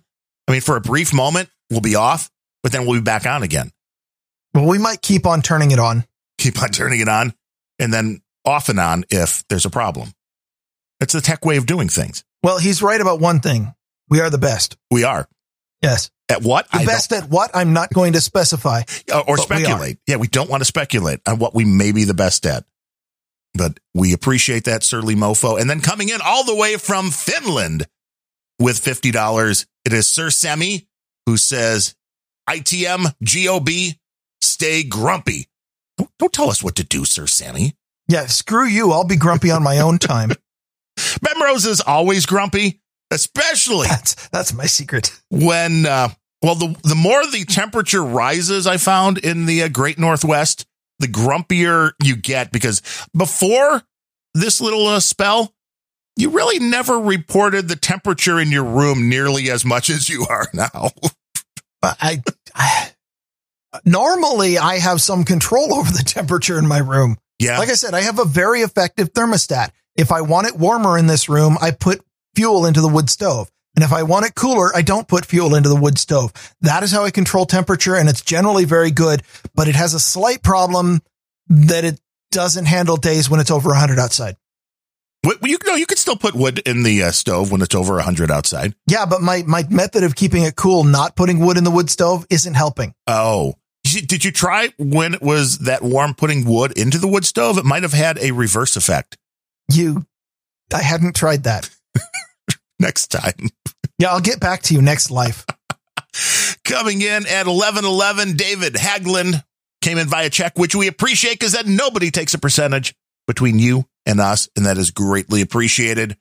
I 0.49 0.53
mean, 0.53 0.61
for 0.63 0.77
a 0.77 0.81
brief 0.81 1.13
moment, 1.13 1.51
we'll 1.71 1.81
be 1.83 1.97
off, 1.97 2.31
but 2.63 2.73
then 2.73 2.87
we'll 2.87 2.99
be 3.01 3.05
back 3.05 3.27
on 3.27 3.43
again. 3.43 3.71
Well, 4.55 4.67
we 4.67 4.79
might 4.79 5.03
keep 5.03 5.27
on 5.27 5.43
turning 5.43 5.71
it 5.73 5.79
on. 5.79 6.05
keep 6.39 6.63
on 6.63 6.71
turning 6.71 7.01
it 7.01 7.09
on 7.09 7.35
and 7.79 7.93
then 7.93 8.23
off 8.47 8.69
and 8.71 8.81
on 8.81 9.05
if 9.11 9.45
there's 9.49 9.67
a 9.67 9.71
problem. 9.71 10.13
It's 11.01 11.13
the 11.13 11.21
tech 11.21 11.45
way 11.45 11.59
of 11.59 11.67
doing 11.67 11.89
things. 11.89 12.25
Well, 12.43 12.59
he's 12.59 12.81
right 12.83 13.01
about 13.01 13.21
one 13.21 13.41
thing. 13.41 13.75
We 14.09 14.21
are 14.21 14.31
the 14.31 14.39
best. 14.39 14.77
We 14.91 15.05
are. 15.05 15.29
Yes. 15.83 16.11
At 16.31 16.43
what? 16.43 16.71
The 16.71 16.79
I 16.79 16.85
best 16.87 17.13
at 17.13 17.29
what? 17.29 17.51
I'm 17.55 17.73
not 17.75 17.93
going 17.93 18.15
to 18.15 18.21
specify. 18.21 18.83
don't- 19.07 19.29
or 19.29 19.37
but 19.37 19.51
we 19.51 19.57
speculate. 19.57 19.99
Yeah, 20.07 20.17
we 20.17 20.27
don't 20.29 20.49
want 20.49 20.63
to 20.63 20.65
speculate 20.65 21.21
on 21.27 21.39
what 21.39 21.55
we 21.55 21.65
may 21.67 21.93
be 21.93 22.05
the 22.05 22.15
best 22.15 22.47
at. 22.47 22.65
But 23.57 23.79
we 23.95 24.13
appreciate 24.13 24.65
that 24.65 24.83
surly 24.83 25.15
mofo. 25.15 25.61
And 25.61 25.69
then 25.69 25.81
coming 25.81 26.09
in 26.09 26.21
all 26.25 26.45
the 26.45 26.55
way 26.55 26.77
from 26.77 27.11
Finland 27.11 27.87
with 28.59 28.83
$50, 28.83 29.67
it 29.85 29.93
is 29.93 30.09
Sir 30.09 30.31
Semi 30.31 30.87
who 31.27 31.37
says, 31.37 31.95
ITM 32.49 33.13
GOB, 33.25 33.97
stay 34.41 34.83
grumpy. 34.85 35.49
Don't, 35.99 36.11
don't 36.19 36.33
tell 36.33 36.51
us 36.51 36.63
what 36.63 36.77
to 36.77 36.85
do, 36.85 37.05
Sir 37.05 37.27
Sammy. 37.27 37.75
Yeah, 38.07 38.27
screw 38.27 38.67
you. 38.67 38.93
I'll 38.93 39.03
be 39.05 39.17
grumpy 39.17 39.51
on 39.51 39.63
my 39.65 39.81
own 39.81 39.99
time. 39.99 40.31
Bemrose 41.21 41.67
is 41.67 41.81
always 41.81 42.25
grumpy, 42.27 42.81
especially 43.11 43.89
That's 43.89 44.29
that's 44.29 44.55
my 44.55 44.67
secret. 44.67 45.19
when 45.31 45.85
uh 45.87 46.11
well 46.43 46.55
the 46.55 46.77
the 46.85 46.95
more 46.95 47.27
the 47.27 47.45
temperature 47.45 48.03
rises 48.05 48.67
i 48.67 48.77
found 48.77 49.19
in 49.19 49.47
the 49.47 49.63
uh, 49.65 49.69
great 49.69 49.99
northwest 49.99 50.67
the 50.99 51.07
grumpier 51.07 51.93
you 52.03 52.17
get 52.17 52.53
because 52.53 52.83
before 53.17 53.83
this 54.35 54.61
little 54.61 54.87
uh, 54.87 55.01
spell 55.01 55.53
you 56.19 56.31
really 56.31 56.59
never 56.59 56.99
reported 56.99 57.69
the 57.69 57.77
temperature 57.77 58.41
in 58.41 58.51
your 58.51 58.65
room 58.65 59.09
nearly 59.09 59.51
as 59.51 59.65
much 59.65 59.91
as 59.91 60.09
you 60.09 60.27
are 60.29 60.49
now 60.55 60.91
I, 61.83 62.23
I 62.55 62.91
normally 63.85 64.59
I 64.59 64.79
have 64.79 65.01
some 65.01 65.25
control 65.25 65.75
over 65.75 65.91
the 65.91 66.05
temperature 66.05 66.59
in 66.59 66.67
my 66.67 66.79
room. 66.79 67.17
yeah 67.39 67.59
Like 67.59 67.69
I 67.69 67.75
said, 67.75 67.95
I 67.95 68.03
have 68.03 68.19
a 68.19 68.25
very 68.25 68.61
effective 68.61 69.13
thermostat. 69.13 69.71
If 69.95 70.13
I 70.13 70.23
want 70.23 70.47
it 70.47 70.57
warmer 70.57 70.99
in 70.99 71.07
this 71.07 71.29
room, 71.29 71.57
I 71.61 71.71
put 71.71 72.01
fuel 72.35 72.67
into 72.67 72.81
the 72.81 72.89
wood 72.89 73.09
stove. 73.11 73.51
And 73.77 73.85
if 73.85 73.93
I 73.93 74.03
want 74.05 74.25
it 74.27 74.35
cooler, 74.35 74.75
I 74.75 74.83
don't 74.83 75.07
put 75.07 75.27
fuel 75.27 75.55
into 75.55 75.69
the 75.69 75.77
wood 75.77 75.99
stove. 75.99 76.33
That 76.63 76.83
is 76.83 76.91
how 76.91 77.05
I 77.05 77.11
control 77.11 77.45
temperature 77.47 77.95
and 77.95 78.09
it's 78.09 78.23
generally 78.23 78.65
very 78.65 78.91
good, 78.91 79.23
but 79.55 79.69
it 79.69 79.75
has 79.77 79.93
a 79.95 80.01
slight 80.01 80.43
problem 80.43 81.03
that 81.49 81.85
it 81.85 82.01
doesn't 82.33 82.65
handle 82.65 82.97
days 82.97 83.29
when 83.31 83.39
it's 83.39 83.51
over 83.51 83.69
100 83.69 83.99
outside. 83.99 84.37
Wh- 85.25 85.37
you 85.45 85.59
know 85.67 85.75
you 85.75 85.87
could 85.87 85.99
still 85.99 86.17
put 86.17 86.35
wood 86.35 86.59
in 86.67 86.83
the 86.85 87.03
uh, 87.03 87.11
stove 87.11 87.53
when 87.53 87.61
it's 87.63 87.75
over 87.75 87.95
100 87.97 88.31
outside 88.31 88.75
Yeah, 88.89 89.07
but 89.07 89.21
my, 89.23 89.43
my 89.47 89.65
method 89.71 90.05
of 90.05 90.15
keeping 90.17 90.43
it 90.45 90.57
cool, 90.57 90.83
not 90.85 91.15
putting 91.15 91.39
wood 91.39 91.57
in 91.59 91.65
the 91.65 91.71
wood 91.71 91.91
stove 91.91 92.27
isn't 92.31 92.55
helping. 92.55 92.95
oh 93.07 93.55
did 93.85 94.25
you 94.25 94.33
try 94.33 94.71
when 94.79 95.15
it 95.15 95.23
was 95.23 95.59
that 95.59 95.81
warm 95.83 96.13
putting 96.13 96.45
wood 96.45 96.77
into 96.77 96.99
the 96.99 97.07
wood 97.07 97.25
stove 97.25 97.57
it 97.57 97.65
might 97.65 97.83
have 97.85 97.93
had 97.93 98.19
a 98.19 98.33
reverse 98.33 98.77
effect 98.77 99.17
You, 99.71 100.07
I 100.75 100.83
hadn't 100.83 101.15
tried 101.15 101.45
that. 101.45 101.71
next 102.81 103.09
time 103.09 103.49
Yeah, 103.99 104.11
I'll 104.11 104.21
get 104.21 104.41
back 104.41 104.63
to 104.65 104.75
you 104.75 104.83
next 104.83 105.11
life. 105.11 105.47
Coming 106.65 107.01
in 107.01 107.27
at 107.27 107.47
1111, 107.47 108.37
David 108.37 108.75
Haglin 108.75 109.43
came 109.81 109.97
in 109.99 110.07
via 110.09 110.29
check, 110.31 110.59
which 110.59 110.75
we 110.75 110.87
appreciate 110.87 111.35
because 111.39 111.53
that 111.53 111.67
nobody 111.67 112.11
takes 112.11 112.35
a 112.35 112.39
percentage 112.39 112.95
between 113.27 113.59
you 113.59 113.87
and 114.05 114.21
us, 114.21 114.49
and 114.57 114.67
that 114.67 114.77
is 114.79 114.91
greatly 114.91 115.41
appreciated. 115.41 116.17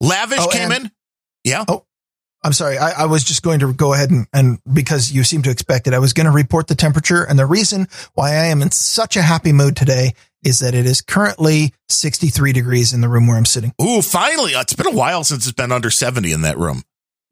Lavish 0.00 0.40
Oh, 0.40 0.48
came 0.48 0.72
and- 0.72 0.86
in. 0.86 0.90
Yeah. 1.44 1.64
Oh, 1.68 1.84
I'm 2.42 2.52
sorry. 2.52 2.78
I, 2.78 3.02
I 3.02 3.06
was 3.06 3.22
just 3.24 3.42
going 3.42 3.60
to 3.60 3.72
go 3.72 3.92
ahead 3.94 4.10
and, 4.10 4.26
and 4.32 4.58
because 4.72 5.12
you 5.12 5.22
seem 5.24 5.42
to 5.42 5.50
expect 5.50 5.86
it, 5.86 5.94
I 5.94 5.98
was 5.98 6.12
going 6.14 6.26
to 6.26 6.32
report 6.32 6.66
the 6.66 6.74
temperature. 6.74 7.22
And 7.22 7.38
the 7.38 7.46
reason 7.46 7.86
why 8.14 8.30
I 8.30 8.46
am 8.46 8.60
in 8.60 8.70
such 8.70 9.16
a 9.16 9.22
happy 9.22 9.52
mood 9.52 9.76
today 9.76 10.14
is 10.44 10.60
that 10.60 10.74
it 10.74 10.86
is 10.86 11.00
currently 11.00 11.72
63 11.88 12.52
degrees 12.52 12.92
in 12.92 13.00
the 13.00 13.08
room 13.08 13.26
where 13.26 13.36
I'm 13.36 13.44
sitting. 13.44 13.72
Ooh, 13.82 14.02
finally. 14.02 14.52
It's 14.52 14.74
been 14.74 14.86
a 14.86 14.90
while 14.92 15.24
since 15.24 15.46
it's 15.46 15.54
been 15.56 15.72
under 15.72 15.90
70 15.90 16.32
in 16.32 16.42
that 16.42 16.58
room. 16.58 16.82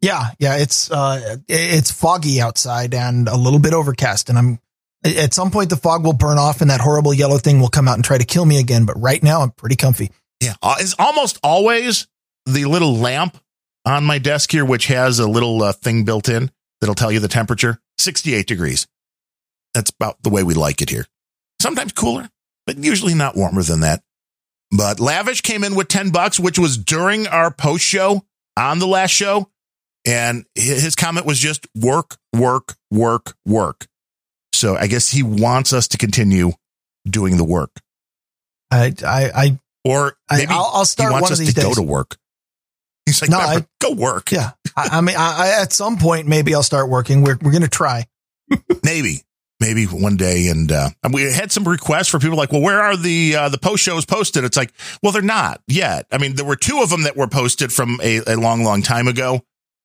Yeah. 0.01 0.31
Yeah. 0.39 0.57
It's, 0.57 0.91
uh, 0.91 1.37
it's 1.49 1.91
foggy 1.91 2.41
outside 2.41 2.95
and 2.95 3.29
a 3.29 3.37
little 3.37 3.61
bit 3.61 3.75
overcast. 3.75 4.29
And 4.29 4.39
I'm, 4.39 4.59
at 5.05 5.35
some 5.35 5.51
point, 5.51 5.71
the 5.71 5.77
fog 5.77 6.05
will 6.05 6.13
burn 6.13 6.39
off 6.39 6.61
and 6.61 6.71
that 6.71 6.81
horrible 6.81 7.13
yellow 7.15 7.39
thing 7.39 7.61
will 7.61 7.69
come 7.69 7.87
out 7.89 7.95
and 7.97 8.05
try 8.05 8.19
to 8.19 8.25
kill 8.25 8.45
me 8.45 8.59
again. 8.59 8.87
But 8.87 9.01
right 9.01 9.23
now, 9.23 9.43
I'm 9.43 9.51
pretty 9.51 9.77
comfy. 9.77 10.11
Yeah. 10.41 10.55
Uh, 10.63 10.77
It's 10.81 10.95
almost 10.99 11.39
always 11.43 12.09
the 12.47 12.65
little 12.65 12.97
lamp 12.97 13.39
on 13.85 14.05
my 14.05 14.19
desk 14.19 14.51
here, 14.51 14.65
which 14.65 14.87
has 14.87 15.19
a 15.19 15.29
little 15.29 15.63
uh, 15.63 15.73
thing 15.73 16.05
built 16.05 16.29
in 16.29 16.51
that'll 16.81 16.95
tell 16.95 17.13
you 17.13 17.21
the 17.21 17.29
temperature 17.29 17.79
68 17.99 18.47
degrees. 18.47 18.87
That's 19.75 19.91
about 19.91 20.23
the 20.23 20.31
way 20.31 20.43
we 20.43 20.55
like 20.55 20.83
it 20.83 20.91
here. 20.91 21.07
Sometimes 21.61 21.93
cooler, 21.93 22.29
but 22.67 22.77
usually 22.79 23.15
not 23.15 23.37
warmer 23.37 23.63
than 23.63 23.81
that. 23.81 24.03
But 24.71 25.01
Lavish 25.01 25.43
came 25.43 25.65
in 25.65 25.75
with 25.75 25.89
10 25.89 26.11
bucks, 26.11 26.41
which 26.41 26.59
was 26.59 26.79
during 26.79 27.27
our 27.27 27.51
post 27.51 27.85
show 27.85 28.25
on 28.57 28.79
the 28.79 28.87
last 28.87 29.11
show. 29.11 29.49
And 30.07 30.45
his 30.55 30.97
comment 30.97 31.27
was 31.27 31.39
just 31.39 31.67
work, 31.77 32.17
work, 32.33 32.75
work, 32.91 33.37
work. 33.47 33.87
So 34.55 34.77
I 34.77 34.87
guess 34.87 35.11
he 35.11 35.23
wants 35.23 35.73
us 35.73 35.89
to 35.89 35.99
continue 35.99 36.53
doing 37.09 37.37
the 37.37 37.45
work. 37.45 37.71
I, 38.71 38.95
I, 39.07 39.31
I, 39.35 39.59
Or 39.85 40.17
maybe 40.31 40.51
I'll, 40.51 40.71
I'll 40.73 40.81
he 40.81 40.87
start 40.87 41.13
wants 41.13 41.23
one 41.25 41.33
us 41.33 41.39
of 41.41 41.45
these 41.47 41.55
to 41.55 41.61
go 41.61 41.75
to 41.75 41.83
work. 41.83 42.17
He's 43.07 43.21
like, 43.21 43.31
No, 43.31 43.39
I- 43.39 43.67
go 43.81 43.93
work. 43.93 44.33
Yeah. 44.33 44.53
I, 44.77 44.89
I 44.99 45.01
mean, 45.03 45.17
I, 45.17 45.37
I, 45.59 45.63
at 45.63 45.73
some 45.73 45.99
point, 45.99 46.27
maybe 46.27 46.55
I'll 46.55 46.63
start 46.63 46.89
working. 46.89 47.23
We're, 47.23 47.39
we're 47.43 47.51
going 47.53 47.63
to 47.63 47.69
try. 47.69 48.07
Maybe, 48.83 49.23
maybe 49.63 49.85
one 49.87 50.17
day. 50.19 50.49
And, 50.49 50.71
uh, 50.71 50.91
and 51.03 51.15
we 51.15 51.23
had 51.33 51.51
some 51.51 51.67
requests 51.67 52.09
for 52.09 52.19
people 52.19 52.37
like, 52.37 52.53
well, 52.53 52.61
where 52.61 52.81
are 52.83 52.97
the, 52.97 53.37
uh, 53.37 53.49
the 53.49 53.57
post 53.59 53.83
shows 53.83 54.05
posted? 54.05 54.45
It's 54.45 54.57
like, 54.59 54.73
well, 55.03 55.13
they're 55.13 55.23
not 55.23 55.63
yet. 55.67 56.07
I 56.13 56.19
mean, 56.19 56.35
there 56.35 56.45
were 56.45 56.57
two 56.57 56.83
of 56.83 56.91
them 56.91 57.05
that 57.05 57.17
were 57.17 57.29
posted 57.29 57.73
from 57.73 57.99
a, 58.03 58.19
a 58.27 58.37
long, 58.37 58.63
long 58.65 58.83
time 58.83 59.09
ago. 59.09 59.41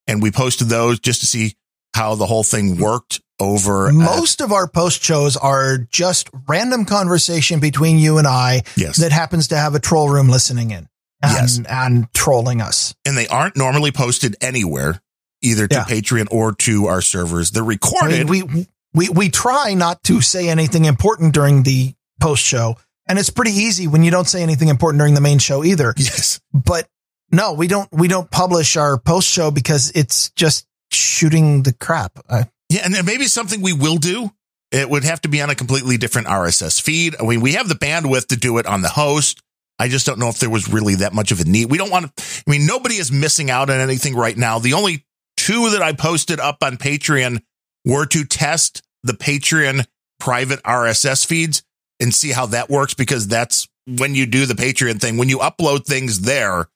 And 0.08 0.22
we 0.22 0.32
posted 0.32 0.68
those 0.68 0.99
just 0.99 1.22
to 1.22 1.28
see 1.28 1.56
how 1.94 2.16
the 2.16 2.26
whole 2.26 2.44
thing 2.44 2.78
worked 2.78 3.22
over. 3.40 3.88
at- 3.88 3.94
Most 3.94 4.41
of 4.41 4.52
our 4.52 4.68
post 4.68 5.04
shows 5.04 5.36
are 5.38 5.78
just 5.78 6.30
random 6.48 6.86
conversation 6.86 7.60
between 7.60 7.98
you 7.98 8.18
and 8.18 8.26
I 8.28 8.64
yes. 8.76 8.98
that 8.98 9.12
happens 9.12 9.49
to 9.49 9.58
have 9.58 9.76
a 9.76 9.80
troll 9.80 10.10
room 10.10 10.28
listening 10.30 10.72
in 10.72 10.88
and, 11.22 11.34
Yes. 11.34 11.60
and 11.70 12.08
trolling 12.14 12.62
us. 12.62 12.94
and 13.06 13.18
they 13.18 13.28
aren't 13.28 13.58
normally 13.58 13.91
posted 13.91 14.36
anywhere, 14.41 15.02
either 15.41 15.68
to 15.68 15.76
Yeah. 15.76 15.86
Patreon 15.86 16.28
or 16.32 16.54
to 16.54 16.86
our 16.88 17.02
servers. 17.02 17.52
They're 17.52 17.64
I 17.64 17.68
recorded. 17.68 18.30
mean, 18.30 18.48
we, 18.48 18.68
we, 18.93 19.09
we 19.09 19.30
try 19.30 19.73
not 19.73 20.03
to 20.03 20.22
say 20.22 20.49
anything 20.49 20.85
important 20.85 21.34
during 21.34 21.64
the 21.64 21.93
post 22.19 22.43
show. 22.43 22.76
And 23.07 23.18
it's 23.18 23.30
pretty 23.30 23.51
easy 23.51 23.88
when 23.88 24.03
you 24.03 24.11
don't 24.11 24.27
say 24.27 24.43
anything 24.43 24.68
important 24.68 24.99
during 24.99 25.14
the 25.14 25.22
main 25.22 25.39
show 25.39 25.64
either. 25.64 25.93
yes. 25.97 26.41
But 26.53 26.88
no, 27.31 27.53
we 27.53 27.68
don't, 27.68 27.89
we 27.91 28.07
don't 28.07 28.30
publish 28.30 28.76
our 28.76 28.97
post 28.97 29.30
show 29.30 29.51
because 29.51 29.91
it's 29.95 30.30
just 30.31 30.65
shooting 30.91 31.64
the 31.64 31.73
crap. 31.73 32.19
Uh, 32.30 32.43
Yeah, 32.69 32.81
and 32.84 33.05
maybe 33.05 33.26
something 33.26 33.61
we 33.61 33.73
will 33.73 33.97
do. 33.97 34.31
It 34.72 34.89
would 34.89 35.05
have 35.05 35.22
to 35.22 35.30
be 35.30 35.41
on 35.41 35.49
a 35.49 35.55
completely 35.55 35.97
different 35.97 36.27
RSS 36.27 36.81
feed. 36.81 37.15
I 37.18 37.23
mean, 37.23 37.39
we 37.39 37.53
have 37.53 37.69
the 37.69 37.76
bandwidth 37.76 38.27
to 38.27 38.35
do 38.35 38.57
it 38.57 38.65
on 38.65 38.81
the 38.81 38.89
host. 38.89 39.41
I 39.80 39.88
just 39.88 40.05
don't 40.05 40.19
know 40.19 40.27
if 40.27 40.39
there 40.39 40.49
was 40.49 40.68
really 40.68 40.95
that 40.95 41.14
much 41.14 41.31
of 41.31 41.39
a 41.39 41.45
need. 41.45 41.69
We 41.69 41.77
don't 41.77 41.91
want 41.91 42.14
to, 42.15 42.23
I 42.45 42.51
mean, 42.51 42.65
nobody 42.65 42.95
is 42.95 43.11
missing 43.11 43.49
out 43.49 43.69
on 43.69 43.80
anything 43.80 44.15
right 44.15 44.35
now. 44.35 44.59
The 44.59 44.73
only 44.73 45.05
two 45.38 45.69
that 45.69 45.81
I 45.81 45.93
posted 45.93 46.39
up 46.39 46.57
on 46.61 46.77
Patreon 46.77 47.41
were 47.88 48.05
to 48.05 48.26
test 48.26 48.81
the 49.03 49.14
Patreon 49.14 49.85
private 50.19 50.61
RSS 50.64 51.26
feeds 51.26 51.64
and 51.99 52.14
see 52.14 52.31
how 52.31 52.47
that 52.47 52.69
works 52.69 52.93
because 52.93 53.27
that's 53.27 53.68
when 53.85 54.14
you 54.14 54.26
do 54.26 54.45
the 54.45 54.53
Patreon 54.53 54.99
thing. 54.99 55.18
When 55.18 55.30
you 55.30 55.39
upload 55.39 55.85
things 55.85 56.22
there, 56.22 56.68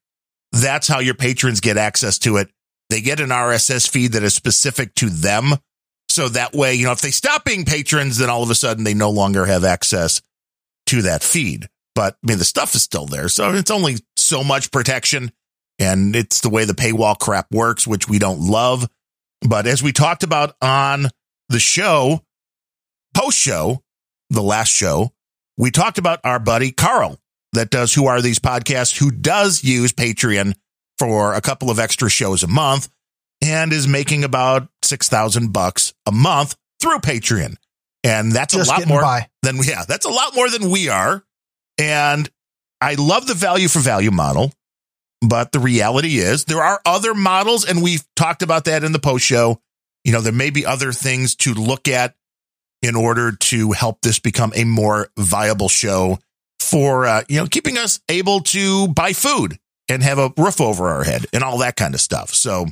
that's 0.52 0.88
how 0.88 1.00
your 1.00 1.14
patrons 1.14 1.60
get 1.60 1.78
access 1.78 2.18
to 2.20 2.38
it. 2.38 2.50
They 2.90 3.02
get 3.02 3.20
an 3.20 3.30
RSS 3.30 3.90
feed 3.90 4.14
that 4.14 4.24
is 4.24 4.34
specific 4.34 4.96
to 4.96 5.10
them. 5.10 5.54
So 6.10 6.30
that 6.30 6.54
way, 6.54 6.76
you 6.76 6.86
know, 6.86 6.92
if 6.92 7.02
they 7.02 7.12
stop 7.12 7.46
being 7.46 7.66
patrons, 7.66 8.18
then 8.18 8.30
all 8.30 8.44
of 8.44 8.50
a 8.50 8.56
sudden 8.56 8.84
they 8.84 8.94
no 8.94 9.10
longer 9.10 9.46
have 9.46 9.64
access 9.64 10.22
to 10.88 11.02
that 11.04 11.24
feed. 11.24 11.68
But 11.94 12.18
I 12.24 12.28
mean, 12.28 12.38
the 12.38 12.46
stuff 12.46 12.76
is 12.76 12.84
still 12.84 13.06
there. 13.06 13.30
So 13.30 13.54
it's 13.54 13.72
only 13.72 13.98
so 14.18 14.44
much 14.44 14.72
protection. 14.72 15.32
And 15.80 16.16
it's 16.16 16.42
the 16.42 16.50
way 16.50 16.66
the 16.66 16.74
paywall 16.74 17.18
crap 17.18 17.48
works, 17.52 17.88
which 17.88 18.08
we 18.08 18.20
don't 18.20 18.42
love. 18.42 18.88
But 19.42 19.68
as 19.68 19.82
we 19.82 19.92
talked 19.92 20.24
about 20.24 20.56
on 20.62 21.08
the 21.50 21.60
show, 21.60 22.22
post 23.16 23.38
show, 23.38 23.82
the 24.30 24.44
last 24.44 24.70
show, 24.70 25.12
we 25.58 25.72
talked 25.72 25.98
about 25.98 26.20
our 26.24 26.40
buddy 26.40 26.72
Carl 26.72 27.20
that 27.54 27.70
does 27.70 27.94
Who 27.94 28.08
Are 28.08 28.22
These 28.22 28.40
Podcasts, 28.40 28.98
who 28.98 29.12
does 29.12 29.64
use 29.64 29.92
Patreon 29.92 30.56
for 30.98 31.34
a 31.34 31.42
couple 31.42 31.70
of 31.70 31.80
extra 31.80 32.10
shows 32.10 32.44
a 32.44 32.48
month 32.48 32.90
and 33.42 33.74
is 33.74 33.88
making 33.88 34.24
about 34.24 34.68
6,000 34.84 35.52
bucks 35.52 35.94
a 36.06 36.12
month 36.12 36.56
through 36.80 37.00
Patreon. 37.00 37.56
And 38.04 38.32
that's 38.32 38.54
just 38.54 38.70
a 38.70 38.74
lot 38.74 38.88
more 38.88 39.02
by. 39.02 39.30
than 39.44 39.58
we, 39.58 39.68
yeah, 39.68 39.84
that's 39.88 40.06
a 40.06 40.10
lot 40.10 40.36
more 40.36 40.50
than 40.50 40.70
we 40.70 40.90
are. 40.90 41.24
And 41.78 42.30
I 42.80 42.96
love 42.96 43.28
the 43.28 43.34
value 43.34 43.68
for 43.68 43.80
value 43.80 44.12
model, 44.12 44.52
but 45.22 45.52
the 45.52 45.60
reality 45.60 46.18
is 46.18 46.46
there 46.46 46.64
are 46.64 46.82
other 46.86 47.14
models 47.14 47.66
and 47.66 47.82
we've 47.82 48.04
talked 48.16 48.42
about 48.42 48.66
that 48.66 48.84
in 48.84 48.92
the 48.92 49.00
post 49.00 49.26
show. 49.26 49.62
You 50.04 50.12
know, 50.12 50.22
there 50.22 50.34
may 50.34 50.50
be 50.50 50.66
other 50.66 50.92
things 50.92 51.36
to 51.38 51.54
look 51.54 51.88
at 51.88 52.16
in 52.82 52.96
order 52.96 53.32
to 53.32 53.72
help 53.72 54.02
this 54.02 54.18
become 54.18 54.52
a 54.56 54.64
more 54.64 55.10
viable 55.18 55.70
show 55.70 56.18
for, 56.60 57.06
uh, 57.06 57.24
you 57.30 57.40
know, 57.40 57.46
keeping 57.46 57.78
us 57.78 58.00
able 58.10 58.42
to 58.42 58.88
buy 58.88 59.14
food 59.14 59.58
and 59.88 60.02
have 60.02 60.18
a 60.18 60.32
roof 60.38 60.60
over 60.60 60.88
our 60.90 61.04
head 61.04 61.26
and 61.34 61.44
all 61.44 61.60
that 61.60 61.76
kind 61.76 61.94
of 61.94 62.02
stuff. 62.02 62.34
So, 62.34 62.66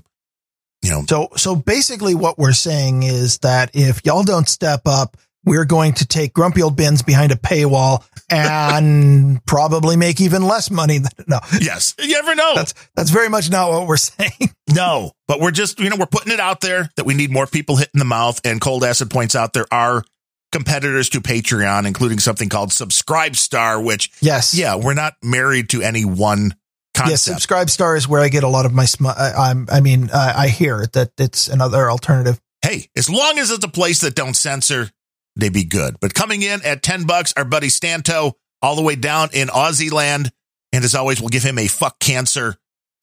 you 0.82 0.90
know, 0.90 1.04
So, 1.08 1.30
so 1.36 1.56
basically 1.56 2.16
what 2.16 2.40
we're 2.40 2.54
saying 2.54 3.04
is 3.04 3.40
that 3.40 3.72
if 3.74 4.06
y'all 4.06 4.24
don't 4.24 4.48
step 4.48 4.82
up, 4.86 5.18
we're 5.46 5.66
going 5.66 5.94
to 5.94 6.08
take 6.08 6.34
Grumpy 6.34 6.62
Old 6.62 6.76
Bens 6.76 7.02
behind 7.02 7.32
a 7.32 7.36
paywall 7.36 8.04
and 8.32 9.44
probably 9.46 9.96
make 9.96 10.22
even 10.22 10.44
less 10.44 10.70
money 10.72 10.98
than, 11.00 11.12
no, 11.28 11.40
yes, 11.60 11.96
you 12.00 12.14
never 12.14 12.36
know. 12.36 12.54
that's, 12.56 12.74
that's 12.96 13.10
very 13.10 13.30
much 13.30 13.50
not 13.50 13.70
what 13.72 13.88
we're 13.88 13.98
saying. 13.98 14.54
No, 14.74 15.12
but 15.28 15.40
we're 15.40 15.52
just, 15.52 15.80
you 15.80 15.90
know, 15.90 15.96
we're 15.98 16.06
putting 16.06 16.32
it 16.34 16.40
out 16.40 16.62
there 16.62 16.90
that 16.96 17.06
we 17.06 17.14
need 17.14 17.32
more 17.32 17.48
people 17.48 17.76
hitting 17.76 18.00
the 18.00 18.06
mouth. 18.06 18.40
And 18.46 18.62
Cold 18.62 18.84
Acid 18.84 19.10
points 19.10 19.36
out 19.36 19.54
there 19.54 19.66
are 19.72 20.04
competitors 20.52 21.10
to 21.10 21.22
Patreon, 21.22 21.86
including 21.88 22.20
something 22.20 22.50
called 22.50 22.72
Subscribe 22.74 23.36
Star, 23.36 23.82
which, 23.82 24.12
Yes. 24.22 24.54
yeah, 24.54 24.76
we're 24.76 24.94
not 24.94 25.14
married 25.24 25.70
to 25.70 25.82
any 25.82 26.06
one 26.06 26.54
Yes. 26.96 27.04
concept. 27.08 27.20
Subscribe 27.36 27.70
Star 27.70 27.96
is 27.96 28.08
where 28.08 28.22
I 28.22 28.30
get 28.30 28.44
a 28.44 28.48
lot 28.48 28.66
of 28.66 28.74
my, 28.74 28.86
sm- 28.86 29.08
I, 29.08 29.32
I'm, 29.38 29.68
I 29.72 29.80
mean, 29.80 30.10
uh, 30.12 30.34
I 30.36 30.48
hear 30.50 30.86
that 30.94 31.12
it's 31.18 31.48
another 31.48 31.90
alternative. 31.90 32.40
hey, 32.62 32.88
as 32.98 33.10
long 33.10 33.40
as 33.40 33.52
it's 33.52 33.64
a 33.64 33.70
place 33.70 34.02
that 34.02 34.16
don't 34.16 34.34
censor, 34.36 34.90
they 35.36 35.50
be 35.50 35.64
good. 35.64 35.98
But 36.00 36.14
coming 36.14 36.42
in 36.42 36.62
at 36.66 36.84
10 36.84 37.06
bucks, 37.06 37.34
our 37.38 37.46
buddy 37.46 37.68
Stanto, 37.68 38.34
all 38.62 38.76
the 38.76 38.82
way 38.82 38.96
down 38.96 39.30
in 39.34 39.48
Aussie 39.48 39.92
land. 39.92 40.32
And 40.74 40.84
as 40.84 40.96
always, 40.96 41.20
we'll 41.20 41.30
give 41.30 41.44
him 41.44 41.58
a 41.58 41.68
fuck 41.68 42.00
cancer. 42.00 42.56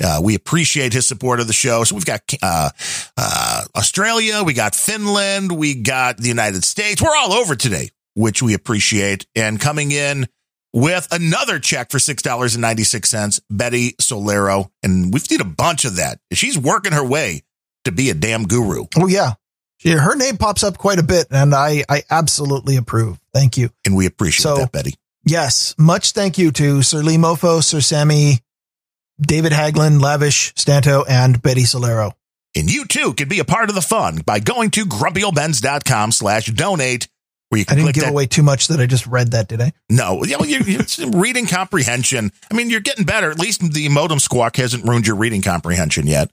Uh, 0.03 0.21
we 0.23 0.35
appreciate 0.35 0.93
his 0.93 1.07
support 1.07 1.41
of 1.41 1.47
the 1.47 1.53
show. 1.53 1.83
So 1.85 1.95
we've 1.95 2.05
got 2.05 2.21
uh, 2.43 2.71
uh, 3.17 3.63
Australia, 3.75 4.43
we 4.45 4.53
got 4.53 4.75
Finland, 4.75 5.53
we 5.53 5.75
got 5.75 6.19
the 6.19 6.29
United 6.29 6.65
States. 6.65 7.01
We're 7.01 7.17
all 7.17 7.33
over 7.33 7.57
today, 7.57 7.89
which 8.15 8.43
we 8.43 8.53
appreciate. 8.53 9.27
And 9.35 9.59
coming 9.59 9.91
in 9.93 10.27
with 10.75 11.09
another 11.11 11.59
check 11.59 11.91
for 11.91 11.97
$6.96, 11.97 13.41
Betty 13.49 13.93
Solero. 13.93 14.69
And 14.83 15.13
we've 15.13 15.23
seen 15.23 15.41
a 15.41 15.45
bunch 15.45 15.87
of 15.87 15.97
that. 15.97 16.19
She's 16.33 16.59
working 16.59 16.93
her 16.93 17.05
way 17.05 17.43
to 17.85 17.93
be 17.93 18.11
a 18.11 18.15
damn 18.15 18.45
guru. 18.45 18.85
Oh 18.99 19.07
yeah. 19.07 19.35
Yeah, 19.85 19.99
her 19.99 20.17
name 20.17 20.37
pops 20.37 20.63
up 20.65 20.79
quite 20.79 20.99
a 20.99 21.03
bit 21.03 21.27
and 21.31 21.55
I, 21.55 21.85
I 21.89 22.03
absolutely 22.11 22.77
approve. 22.77 23.19
Thank 23.33 23.57
you. 23.59 23.71
And 23.85 23.95
we 23.97 24.07
appreciate 24.07 24.43
So- 24.43 24.57
that, 24.57 24.73
Betty. 24.73 24.95
Yes. 25.25 25.75
Much 25.77 26.13
thank 26.13 26.39
you 26.39 26.53
to 26.53 26.83
Sir 26.83 27.03
Lee 27.03 27.17
Mofo, 27.17 27.63
Sir 27.63 27.81
Sammy, 27.81 28.41
David 29.21 29.51
Haglin, 29.53 30.01
Lavish, 30.01 30.55
Stanto, 30.55 31.05
and 31.09 31.43
Betty 31.43 31.63
Solero. 31.63 32.13
And 32.55 32.71
you 32.73 32.85
too 32.87 33.13
can 33.13 33.29
be 33.29 33.41
a 33.41 33.45
part 33.45 33.69
of 33.69 33.75
the 33.75 33.83
fun 33.83 34.19
by 34.25 34.39
going 34.39 34.71
to 34.71 34.85
grumpyoldbens.com 34.87 36.13
slash 36.13 36.47
donate 36.47 37.09
where 37.49 37.59
you 37.59 37.65
can 37.65 37.73
I 37.73 37.77
didn't 37.77 37.85
click 37.87 37.95
give 37.97 38.05
that. 38.05 38.11
away 38.11 38.27
too 38.27 38.43
much 38.43 38.69
that 38.69 38.81
I 38.81 38.87
just 38.87 39.07
read 39.07 39.33
that, 39.33 39.49
did 39.49 39.61
I? 39.61 39.73
No, 39.91 40.25
you 40.25 40.39
know, 40.39 40.45
you 40.45 40.59
it's 40.61 40.99
reading 40.99 41.47
comprehension. 41.47 42.31
I 42.51 42.55
mean, 42.55 42.71
you're 42.71 42.81
getting 42.81 43.05
better. 43.05 43.31
At 43.31 43.39
least 43.39 43.61
the 43.73 43.89
modem 43.89 44.19
squawk 44.19 44.57
hasn't 44.57 44.85
ruined 44.85 45.07
your 45.07 45.17
reading 45.17 45.43
comprehension 45.43 46.07
yet. 46.07 46.31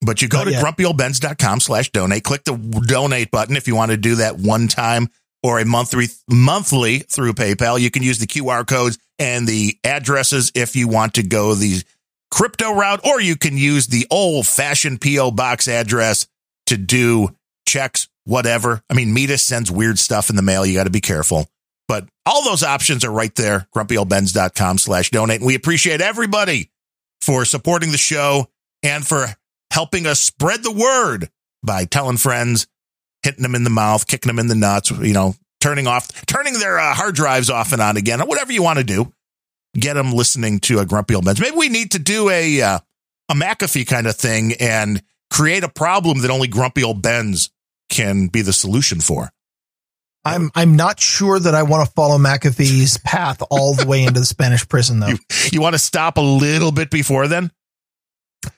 But 0.00 0.22
you 0.22 0.28
go 0.28 0.38
Not 0.38 0.44
to 0.44 0.50
yet. 0.52 0.64
grumpyoldbens.com 0.64 1.60
slash 1.60 1.90
donate. 1.90 2.22
Click 2.22 2.44
the 2.44 2.56
donate 2.86 3.30
button 3.30 3.56
if 3.56 3.66
you 3.66 3.74
want 3.74 3.90
to 3.90 3.96
do 3.96 4.16
that 4.16 4.38
one 4.38 4.68
time 4.68 5.08
or 5.42 5.58
a 5.58 5.64
monthly 5.64 6.06
monthly 6.28 7.00
through 7.00 7.32
PayPal. 7.32 7.80
You 7.80 7.90
can 7.90 8.02
use 8.02 8.18
the 8.18 8.26
QR 8.26 8.66
codes 8.66 8.98
and 9.18 9.46
the 9.46 9.76
addresses 9.84 10.52
if 10.54 10.76
you 10.76 10.88
want 10.88 11.14
to 11.14 11.22
go 11.22 11.54
the 11.54 11.82
crypto 12.30 12.72
route, 12.74 13.04
or 13.04 13.20
you 13.20 13.36
can 13.36 13.56
use 13.56 13.86
the 13.86 14.06
old 14.10 14.46
fashioned 14.46 15.00
PO 15.00 15.32
box 15.32 15.66
address 15.66 16.26
to 16.66 16.76
do 16.76 17.34
checks, 17.66 18.08
whatever. 18.24 18.82
I 18.90 18.94
mean, 18.94 19.14
Metis 19.14 19.42
sends 19.42 19.70
weird 19.70 19.98
stuff 19.98 20.30
in 20.30 20.36
the 20.36 20.42
mail. 20.42 20.64
You 20.64 20.74
got 20.74 20.84
to 20.84 20.90
be 20.90 21.00
careful. 21.00 21.48
But 21.88 22.06
all 22.26 22.44
those 22.44 22.62
options 22.62 23.04
are 23.04 23.10
right 23.10 23.34
there. 23.34 23.66
Grumpyoldbens.com 23.74 24.78
slash 24.78 25.10
donate. 25.10 25.40
And 25.40 25.46
we 25.46 25.54
appreciate 25.54 26.00
everybody 26.02 26.70
for 27.22 27.44
supporting 27.46 27.92
the 27.92 27.98
show 27.98 28.48
and 28.82 29.06
for 29.06 29.26
helping 29.78 30.08
us 30.08 30.18
spread 30.18 30.64
the 30.64 30.72
word 30.72 31.30
by 31.62 31.84
telling 31.84 32.16
friends, 32.16 32.66
hitting 33.22 33.44
them 33.44 33.54
in 33.54 33.62
the 33.62 33.70
mouth, 33.70 34.08
kicking 34.08 34.28
them 34.28 34.40
in 34.40 34.48
the 34.48 34.54
nuts, 34.56 34.90
you 34.90 35.12
know, 35.12 35.36
turning 35.60 35.86
off, 35.86 36.08
turning 36.26 36.54
their 36.54 36.80
uh, 36.80 36.92
hard 36.92 37.14
drives 37.14 37.48
off 37.48 37.72
and 37.72 37.80
on 37.80 37.96
again, 37.96 38.20
or 38.20 38.26
whatever 38.26 38.52
you 38.52 38.60
want 38.60 38.80
to 38.80 38.84
do. 38.84 39.12
Get 39.74 39.94
them 39.94 40.10
listening 40.10 40.58
to 40.62 40.80
a 40.80 40.84
Grumpy 40.84 41.14
Old 41.14 41.26
Bens. 41.26 41.40
Maybe 41.40 41.56
we 41.56 41.68
need 41.68 41.92
to 41.92 42.00
do 42.00 42.28
a 42.28 42.60
uh, 42.60 42.80
a 43.28 43.34
McAfee 43.34 43.86
kind 43.86 44.08
of 44.08 44.16
thing 44.16 44.54
and 44.58 45.00
create 45.30 45.62
a 45.62 45.68
problem 45.68 46.22
that 46.22 46.30
only 46.32 46.48
Grumpy 46.48 46.82
Old 46.82 47.00
Bens 47.00 47.50
can 47.88 48.26
be 48.26 48.42
the 48.42 48.52
solution 48.52 48.98
for. 48.98 49.30
I'm 50.24 50.50
I'm 50.56 50.74
not 50.74 50.98
sure 50.98 51.38
that 51.38 51.54
I 51.54 51.62
want 51.62 51.86
to 51.86 51.94
follow 51.94 52.18
McAfee's 52.18 52.98
path 52.98 53.44
all 53.48 53.74
the 53.74 53.86
way 53.86 54.02
into 54.02 54.18
the 54.18 54.26
Spanish 54.26 54.68
prison 54.68 54.98
though. 54.98 55.06
You, 55.12 55.18
you 55.52 55.60
want 55.60 55.74
to 55.74 55.78
stop 55.78 56.16
a 56.16 56.20
little 56.20 56.72
bit 56.72 56.90
before 56.90 57.28
then? 57.28 57.52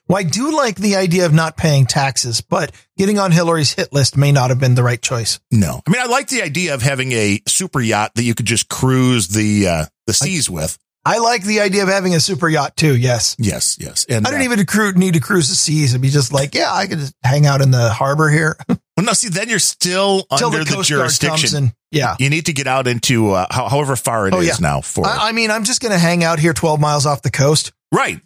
Well, 0.09 0.19
I 0.19 0.23
do 0.23 0.55
like 0.57 0.77
the 0.77 0.97
idea 0.97 1.27
of 1.27 1.33
not 1.33 1.57
paying 1.57 1.87
taxes, 1.87 2.41
but 2.41 2.73
getting 2.97 3.19
on 3.19 3.33
Hillary's 3.33 3.73
hit 3.73 3.93
list 3.93 4.17
may 4.17 4.33
not 4.33 4.51
have 4.51 4.59
been 4.61 4.75
the 4.75 4.83
right 4.83 5.01
choice. 5.01 5.41
No. 5.51 5.81
I 5.87 5.91
mean, 5.91 6.01
I 6.01 6.07
like 6.07 6.29
the 6.29 6.43
idea 6.43 6.75
of 6.75 6.83
having 6.83 7.13
a 7.13 7.41
super 7.47 7.81
yacht 7.81 8.13
that 8.15 8.23
you 8.23 8.35
could 8.35 8.47
just 8.47 8.69
cruise 8.69 9.29
the 9.29 9.69
uh, 9.69 9.85
the 10.07 10.13
seas 10.13 10.49
with. 10.51 10.79
I 11.03 11.19
like 11.19 11.45
the 11.45 11.61
idea 11.61 11.83
of 11.83 11.89
having 11.89 12.15
a 12.15 12.21
super 12.21 12.47
yacht 12.47 12.77
too. 12.77 12.95
Yes. 12.95 13.35
Yes, 13.39 13.79
yes. 13.81 14.05
And 14.07 14.27
I 14.27 14.31
don't 14.31 14.41
uh, 14.41 14.45
even 14.45 14.67
cru- 14.67 14.93
need 14.93 15.15
to 15.15 15.21
cruise 15.21 15.49
the 15.49 15.55
seas. 15.55 15.93
It'd 15.93 16.03
be 16.03 16.11
just 16.11 16.31
like, 16.31 16.55
yeah, 16.55 16.71
I 16.71 16.87
could 16.87 16.99
just 16.99 17.15
hang 17.23 17.47
out 17.47 17.63
in 17.63 17.71
the 17.71 17.89
harbor 17.89 18.29
here 18.29 18.59
well, 18.69 19.07
no, 19.07 19.13
see, 19.15 19.31
then 19.31 19.49
you're 19.49 19.59
still 19.59 20.25
till 20.37 20.49
under 20.49 20.59
the 20.59 20.65
the, 20.65 20.75
Coast 20.75 20.91
Guard 20.91 21.01
comes 21.01 21.19
jurisdiction. 21.19 21.57
and 21.65 21.75
yeah. 21.91 22.17
You 22.19 22.29
need 22.29 22.47
to 22.47 22.53
get 22.53 22.67
out 22.67 22.87
into 22.87 23.31
uh, 23.31 23.47
how, 23.51 23.69
however 23.71 23.97
far 23.97 24.29
it 24.29 24.35
is 24.35 24.39
Oh, 24.39 24.43
yeah. 24.43 24.53
now 24.61 24.83
for 24.83 25.07
I, 25.07 25.29
I 25.29 25.33
mean, 25.33 25.51
I'm 25.51 25.65
just 25.65 25.81
going 25.81 25.93
to 25.93 25.99
hang 25.99 26.23
out 26.23 26.39
here 26.39 26.53
12 26.53 26.79
miles 26.79 27.07
off 27.07 27.23
the 27.23 27.31
coast. 27.31 27.73
right. 27.93 28.21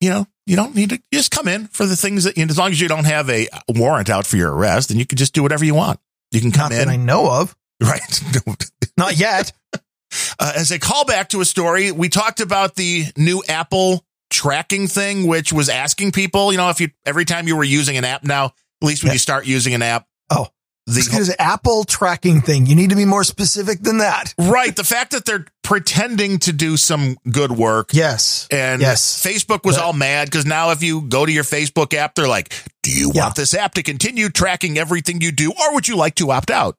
You 0.00 0.10
know, 0.10 0.26
you 0.48 0.56
don't 0.56 0.74
need 0.74 0.90
to 0.90 0.96
you 0.96 1.18
just 1.18 1.30
come 1.30 1.46
in 1.46 1.66
for 1.68 1.86
the 1.86 1.96
things 1.96 2.24
that 2.24 2.36
you 2.36 2.44
know, 2.46 2.50
as 2.50 2.58
long 2.58 2.70
as 2.70 2.80
you 2.80 2.88
don't 2.88 3.04
have 3.04 3.28
a 3.30 3.46
warrant 3.68 4.08
out 4.10 4.26
for 4.26 4.36
your 4.36 4.52
arrest, 4.52 4.88
then 4.88 4.98
you 4.98 5.06
can 5.06 5.18
just 5.18 5.34
do 5.34 5.42
whatever 5.42 5.64
you 5.64 5.74
want. 5.74 6.00
You 6.32 6.40
can 6.40 6.50
come 6.50 6.70
Not 6.70 6.76
that 6.78 6.88
I 6.88 6.96
know 6.96 7.30
of. 7.30 7.54
right? 7.82 8.22
Not 8.96 9.16
yet. 9.18 9.52
uh, 9.74 10.52
as 10.56 10.70
a 10.70 10.78
callback 10.78 11.28
to 11.28 11.40
a 11.40 11.44
story, 11.44 11.92
we 11.92 12.08
talked 12.08 12.40
about 12.40 12.74
the 12.74 13.04
new 13.16 13.42
Apple 13.48 14.04
tracking 14.30 14.88
thing, 14.88 15.26
which 15.26 15.52
was 15.52 15.68
asking 15.68 16.12
people, 16.12 16.50
you 16.52 16.58
know, 16.58 16.68
if 16.70 16.80
you 16.80 16.88
every 17.06 17.24
time 17.24 17.46
you 17.48 17.56
were 17.56 17.64
using 17.64 17.96
an 17.96 18.04
app 18.04 18.24
now, 18.24 18.46
at 18.46 18.52
least 18.82 19.02
when 19.02 19.08
Yeah. 19.10 19.14
you 19.14 19.18
start 19.18 19.46
using 19.46 19.74
an 19.74 19.82
app, 19.82 20.06
Oh, 20.30 20.48
the 20.94 20.98
Excuse 20.98 21.34
Apple 21.38 21.84
tracking 21.84 22.40
thing. 22.40 22.66
You 22.66 22.74
need 22.74 22.90
to 22.90 22.96
be 22.96 23.04
more 23.04 23.24
specific 23.24 23.80
than 23.82 23.98
that. 23.98 24.34
right, 24.38 24.74
the 24.74 24.84
fact 24.84 25.12
that 25.12 25.24
they're 25.24 25.46
pretending 25.62 26.38
to 26.40 26.52
do 26.52 26.76
some 26.76 27.16
good 27.30 27.52
work. 27.52 27.90
Yes. 27.92 28.46
And 28.50 28.80
Yes. 28.80 29.22
Facebook 29.24 29.64
was 29.64 29.76
all 29.76 29.92
mad 29.92 30.28
because 30.30 30.46
now 30.46 30.70
if 30.70 30.82
you 30.82 31.02
go 31.02 31.26
to 31.26 31.30
your 31.32 31.44
Facebook 31.44 31.92
app, 31.94 32.14
they're 32.14 32.26
like, 32.28 32.52
do 32.82 32.90
you 32.90 33.12
Yeah. 33.14 33.24
want 33.24 33.34
this 33.36 33.52
app 33.54 33.74
to 33.74 33.82
continue 33.82 34.28
tracking 34.30 34.78
everything 34.78 35.20
you 35.20 35.30
do 35.30 35.50
or 35.52 35.74
would 35.74 35.86
you 35.88 35.96
like 35.96 36.14
to 36.16 36.30
opt 36.30 36.50
out? 36.50 36.78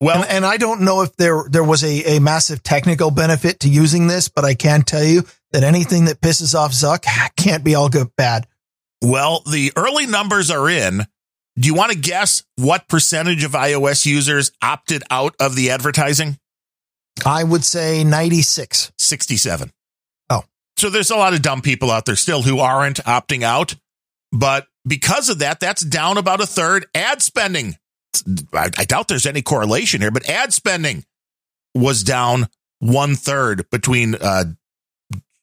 Well, 0.00 0.22
And, 0.22 0.30
and 0.30 0.46
I 0.46 0.56
don't 0.58 0.82
know 0.82 1.02
if 1.02 1.16
there 1.16 1.42
there 1.50 1.64
was 1.64 1.82
a, 1.82 2.16
a 2.16 2.20
massive 2.20 2.62
technical 2.62 3.10
benefit 3.10 3.60
to 3.60 3.68
using 3.68 4.06
this, 4.06 4.28
but 4.28 4.44
I 4.44 4.54
can 4.54 4.82
tell 4.82 5.02
you 5.02 5.24
that 5.50 5.64
anything 5.64 6.04
that 6.04 6.20
pisses 6.20 6.54
off 6.54 6.70
Zuck 6.70 7.04
ah, 7.08 7.28
can't 7.36 7.64
be 7.64 7.74
all 7.74 7.88
good 7.88 8.14
bad. 8.16 8.46
well, 9.02 9.42
the 9.50 9.72
early 9.76 10.06
numbers 10.06 10.50
are 10.52 10.68
in. 10.70 11.04
Do 11.58 11.66
you 11.66 11.74
want 11.74 11.90
to 11.90 11.98
guess 11.98 12.44
what 12.56 12.88
percentage 12.88 13.42
of 13.42 13.52
iOS 13.52 14.06
users 14.06 14.52
opted 14.62 15.02
out 15.10 15.34
of 15.40 15.56
the 15.56 15.70
advertising? 15.70 16.38
I 17.26 17.42
would 17.42 17.64
say 17.64 18.04
96. 18.04 18.92
67. 18.96 19.72
Oh. 20.30 20.44
So 20.76 20.88
there's 20.88 21.10
a 21.10 21.16
lot 21.16 21.34
of 21.34 21.42
dumb 21.42 21.60
people 21.60 21.90
out 21.90 22.04
there 22.04 22.14
still 22.14 22.42
who 22.42 22.60
aren't 22.60 22.98
opting 22.98 23.42
out. 23.42 23.74
But 24.30 24.68
because 24.86 25.28
of 25.28 25.40
that, 25.40 25.58
that's 25.58 25.82
down 25.82 26.16
about 26.16 26.40
a 26.40 26.46
third. 26.46 26.86
Ad 26.94 27.22
spending, 27.22 27.76
I, 28.52 28.70
I 28.78 28.84
doubt 28.84 29.08
there's 29.08 29.26
any 29.26 29.42
correlation 29.42 30.00
here, 30.00 30.12
but 30.12 30.28
ad 30.28 30.52
spending 30.52 31.04
was 31.74 32.04
down 32.04 32.46
one 32.78 33.16
third 33.16 33.68
between 33.70 34.14
uh, 34.14 34.44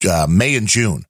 uh, 0.10 0.28
May 0.30 0.56
and 0.56 0.68
June. 0.68 1.06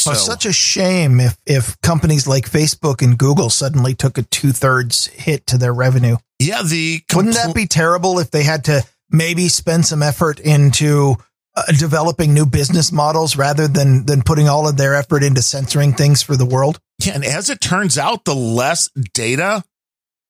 So 0.00 0.12
Oh, 0.12 0.14
such 0.14 0.46
a 0.46 0.52
shame 0.52 1.20
if 1.20 1.36
if 1.46 1.80
companies 1.82 2.26
like 2.26 2.50
Facebook 2.50 3.02
and 3.02 3.18
Google 3.18 3.50
suddenly 3.50 3.94
took 3.94 4.18
a 4.18 4.22
two 4.22 4.52
thirds 4.52 5.06
hit 5.08 5.46
to 5.48 5.58
their 5.58 5.72
revenue. 5.74 6.16
yeah, 6.38 6.62
the 6.62 7.02
Wouldn't 7.14 7.34
that 7.34 7.54
be 7.54 7.66
terrible 7.66 8.18
if 8.18 8.30
they 8.30 8.42
had 8.42 8.64
to 8.64 8.82
maybe 9.10 9.48
spend 9.48 9.86
some 9.86 10.02
effort 10.02 10.40
into 10.40 11.16
uh, 11.56 11.62
developing 11.78 12.32
new 12.32 12.46
business 12.46 12.92
models 12.92 13.36
rather 13.36 13.66
than 13.68 14.06
than 14.06 14.22
putting 14.22 14.48
all 14.48 14.68
of 14.68 14.76
their 14.76 14.94
effort 14.94 15.22
into 15.22 15.42
censoring 15.42 15.92
things 15.94 16.22
for 16.22 16.36
the 16.36 16.46
world? 16.46 16.78
Yeah, 17.04 17.14
and 17.14 17.24
as 17.24 17.50
it 17.50 17.60
turns 17.60 17.98
out, 17.98 18.24
the 18.24 18.34
less 18.34 18.88
data 19.14 19.64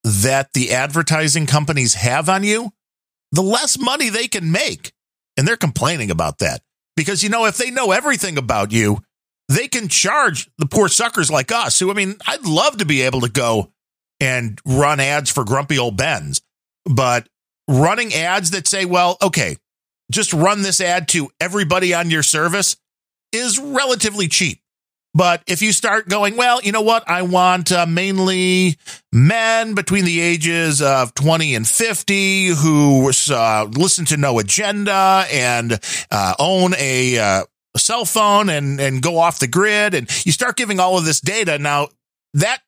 that 0.02 0.52
the 0.55 0.72
advertising 0.72 1.47
companies 1.47 1.94
have 1.94 2.28
on 2.28 2.42
you, 2.42 2.72
the 3.32 3.42
less 3.42 3.78
money 3.78 4.09
they 4.09 4.28
can 4.28 4.51
make. 4.51 4.92
And 5.36 5.47
they're 5.47 5.56
complaining 5.56 6.10
about 6.10 6.38
that 6.38 6.62
because, 6.97 7.22
you 7.22 7.28
know, 7.28 7.44
if 7.47 7.56
they 7.56 7.70
know 7.70 7.92
everything 7.92 8.36
about 8.38 8.72
you, 8.72 8.98
they 9.51 9.66
can 9.66 9.89
charge 9.89 10.48
the 10.59 10.66
poor 10.66 10.89
suckers 10.89 11.28
like 11.28 11.51
us 11.51 11.78
who, 11.78 11.90
I 11.90 11.94
mean, 11.94 12.14
I'd 12.27 12.47
love 12.47 12.78
to 12.78 12.86
be 12.86 13.02
able 13.02 13.22
to 13.22 13.28
go 13.28 13.72
and 14.20 14.60
run 14.64 15.01
ads 15.01 15.28
for 15.28 15.44
grumpy 15.44 15.77
old 15.77 15.97
Bens, 15.97 16.40
but 16.85 17.28
running 17.66 18.14
ads 18.14 18.52
that 18.52 18.68
say, 18.68 18.85
well, 18.85 19.18
okay, 19.20 19.56
just 20.12 20.32
run 20.32 20.62
this 20.62 20.81
ad 20.81 21.09
to 21.09 21.31
everybody 21.40 21.93
on 21.93 22.10
your 22.10 22.22
service 22.22 22.77
is 23.32 23.59
relatively 23.59 24.28
cheap. 24.28 24.60
But 25.14 25.43
if 25.48 25.62
you 25.62 25.72
start 25.72 26.09
going, 26.09 26.36
well, 26.36 26.62
you 26.62 26.70
know 26.70 26.82
what? 26.82 27.09
I 27.10 27.22
want 27.22 27.72
uh, 27.72 27.86
mainly 27.86 28.77
men 29.12 29.74
between 29.74 30.05
the 30.05 30.20
ages 30.20 30.81
of 30.81 31.12
20 31.14 31.56
and 31.56 31.66
50 31.66 32.47
who 32.47 33.10
uh, 33.32 33.68
listen 33.72 34.05
to 34.06 34.16
No 34.16 34.39
Agenda 34.39 35.24
and 35.32 35.81
uh, 36.12 36.35
own 36.39 36.74
a, 36.74 37.43
uh, 37.74 37.78
cell 37.78 38.05
phone 38.05 38.48
and, 38.48 38.80
and 38.80 39.02
go 39.02 39.18
off 39.18 39.38
the 39.38 39.47
grid. 39.48 39.94
And 39.94 40.09
you 40.26 40.32
start 40.32 40.56
giving 40.56 40.80
all 40.80 40.98
of 40.98 41.05
this 41.05 41.20
data. 41.20 41.59
Now, 41.59 41.88
that 42.34 42.59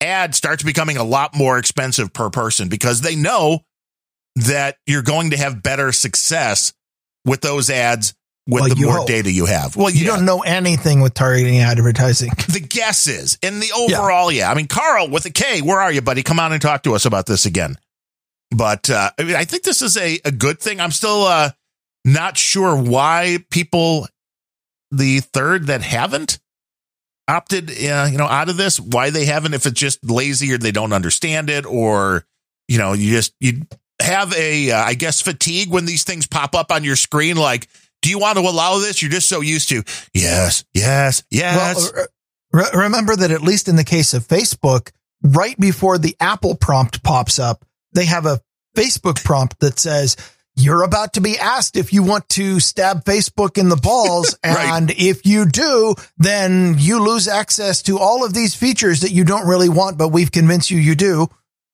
ad 0.00 0.34
starts 0.34 0.62
becoming 0.62 0.96
a 0.96 1.04
lot 1.04 1.34
more 1.36 1.58
expensive 1.58 2.12
per 2.12 2.30
person 2.30 2.68
because 2.68 3.00
they 3.00 3.16
know 3.16 3.60
that 4.36 4.76
you're 4.86 5.02
going 5.02 5.30
to 5.30 5.36
have 5.36 5.62
better 5.62 5.90
success 5.92 6.72
with 7.24 7.40
those 7.40 7.68
ads 7.70 8.14
with 8.46 8.62
Well, 8.62 8.74
the 8.74 8.82
more 8.82 8.96
hope. 8.98 9.08
data 9.08 9.30
you 9.30 9.44
have. 9.46 9.76
Well, 9.76 9.90
You 9.90 10.06
yeah, 10.06 10.16
don't 10.16 10.24
know 10.24 10.40
anything 10.40 11.00
with 11.00 11.12
targeting 11.14 11.58
advertising. 11.58 12.30
the 12.48 12.60
guesses 12.60 13.36
and 13.42 13.60
the 13.60 13.70
overall, 13.76 14.32
yeah. 14.32 14.50
I 14.50 14.54
mean, 14.54 14.68
Carl 14.68 15.10
with 15.10 15.26
a 15.26 15.30
K, 15.30 15.60
where 15.60 15.80
are 15.80 15.92
you, 15.92 16.00
buddy? 16.00 16.22
Come 16.22 16.40
on 16.40 16.52
and 16.52 16.62
talk 16.62 16.84
to 16.84 16.94
us 16.94 17.04
about 17.04 17.26
this 17.26 17.44
again. 17.44 17.76
But 18.50 18.88
uh, 18.88 19.10
I 19.18 19.24
mean, 19.24 19.36
I 19.36 19.44
think 19.44 19.64
this 19.64 19.82
is 19.82 19.98
a, 19.98 20.18
a 20.24 20.30
good 20.32 20.60
thing. 20.60 20.80
I'm 20.80 20.92
still 20.92 21.24
uh, 21.24 21.50
not 22.06 22.38
sure 22.38 22.74
why 22.74 23.44
people, 23.50 24.06
the 24.90 25.20
third 25.20 25.66
that 25.66 25.82
haven't 25.82 26.38
opted, 27.26 27.70
uh, 27.70 28.08
you 28.10 28.18
know, 28.18 28.26
out 28.26 28.48
of 28.48 28.56
this, 28.56 28.80
why 28.80 29.10
they 29.10 29.26
haven't, 29.26 29.54
if 29.54 29.66
it's 29.66 29.78
just 29.78 30.02
lazy 30.08 30.52
or 30.52 30.58
they 30.58 30.72
don't 30.72 30.92
understand 30.92 31.50
it, 31.50 31.66
or 31.66 32.24
you 32.68 32.78
know, 32.78 32.92
you 32.92 33.10
just 33.10 33.34
you 33.40 33.62
have 34.00 34.32
a, 34.34 34.70
uh, 34.70 34.78
I 34.78 34.94
guess, 34.94 35.20
fatigue 35.20 35.70
when 35.70 35.84
these 35.84 36.04
things 36.04 36.26
pop 36.26 36.54
up 36.54 36.70
on 36.72 36.84
your 36.84 36.96
screen. 36.96 37.36
Like, 37.36 37.68
do 38.02 38.10
you 38.10 38.18
want 38.18 38.38
to 38.38 38.44
allow 38.44 38.78
this? 38.78 39.02
You're 39.02 39.10
just 39.10 39.28
so 39.28 39.40
used 39.40 39.68
to 39.70 39.82
yes, 40.14 40.64
yes, 40.72 41.22
yes. 41.30 41.92
Well, 41.92 42.06
re- 42.52 42.84
remember 42.84 43.16
that 43.16 43.30
at 43.30 43.42
least 43.42 43.68
in 43.68 43.76
the 43.76 43.84
case 43.84 44.14
of 44.14 44.26
Facebook, 44.26 44.90
right 45.22 45.58
before 45.58 45.98
the 45.98 46.16
Apple 46.20 46.54
prompt 46.54 47.02
pops 47.02 47.38
up, 47.38 47.64
they 47.92 48.04
have 48.04 48.26
a 48.26 48.40
Facebook 48.76 49.22
prompt 49.24 49.58
that 49.60 49.78
says, 49.78 50.16
you're 50.58 50.82
about 50.82 51.14
to 51.14 51.20
be 51.20 51.38
asked 51.38 51.76
if 51.76 51.92
you 51.92 52.02
want 52.02 52.28
to 52.30 52.58
stab 52.60 53.04
Facebook 53.04 53.56
in 53.58 53.68
the 53.68 53.76
balls. 53.76 54.36
Right. 54.44 54.70
And 54.76 54.90
if 54.90 55.24
you 55.26 55.46
do, 55.46 55.94
then 56.16 56.76
you 56.78 57.00
lose 57.02 57.28
access 57.28 57.82
to 57.82 57.98
all 57.98 58.24
of 58.24 58.32
these 58.34 58.54
features 58.54 59.00
that 59.00 59.12
you 59.12 59.24
don't 59.24 59.46
really 59.46 59.68
want, 59.68 59.98
but 59.98 60.08
we've 60.08 60.32
convinced 60.32 60.70
you 60.70 60.78
you 60.78 60.94
do. 60.94 61.28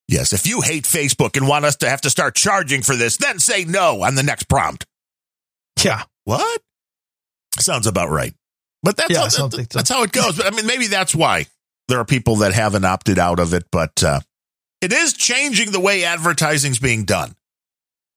Yes, 0.09 0.33
if 0.33 0.47
you 0.47 0.61
hate 0.61 0.85
Facebook 0.85 1.37
and 1.37 1.49
want 1.49 1.65
us 1.65 1.77
to 1.77 1.89
have 1.89 2.03
to 2.03 2.11
start 2.11 2.35
charging 2.35 2.83
for 2.83 2.95
this, 2.97 3.17
then 3.17 3.39
say 3.39 3.65
no 3.65 4.03
on 4.03 4.17
the 4.17 4.23
next 4.23 4.49
prompt. 4.49 4.87
Yeah. 5.83 6.03
What? 6.25 6.61
Sounds 7.59 7.87
about 7.87 8.11
right. 8.11 8.35
But 8.83 8.97
that's 8.97 9.11
Yeah, 9.11 9.21
how, 9.21 9.29
so. 9.29 9.49
that's 9.49 9.89
how 9.89 10.03
it 10.03 10.13
goes. 10.13 10.37
But 10.37 10.47
I 10.47 10.51
mean, 10.51 10.67
maybe 10.67 10.89
that's 10.89 11.15
why 11.15 11.47
there 11.89 11.99
are 12.01 12.05
people 12.05 12.37
that 12.37 12.53
haven't 12.53 12.85
opted 12.85 13.19
out 13.19 13.41
of 13.41 13.55
it. 13.55 13.65
But 13.71 14.03
uh, 14.03 14.21
it 14.81 14.93
is 14.93 15.13
changing 15.15 15.71
the 15.73 15.81
way 15.81 16.05
advertising's 16.05 16.79
being 16.79 17.05
done. 17.05 17.35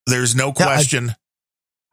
There's 0.07 0.35
no 0.35 0.47
Yeah, 0.47 0.65
I- 0.65 0.73
question. 0.73 1.15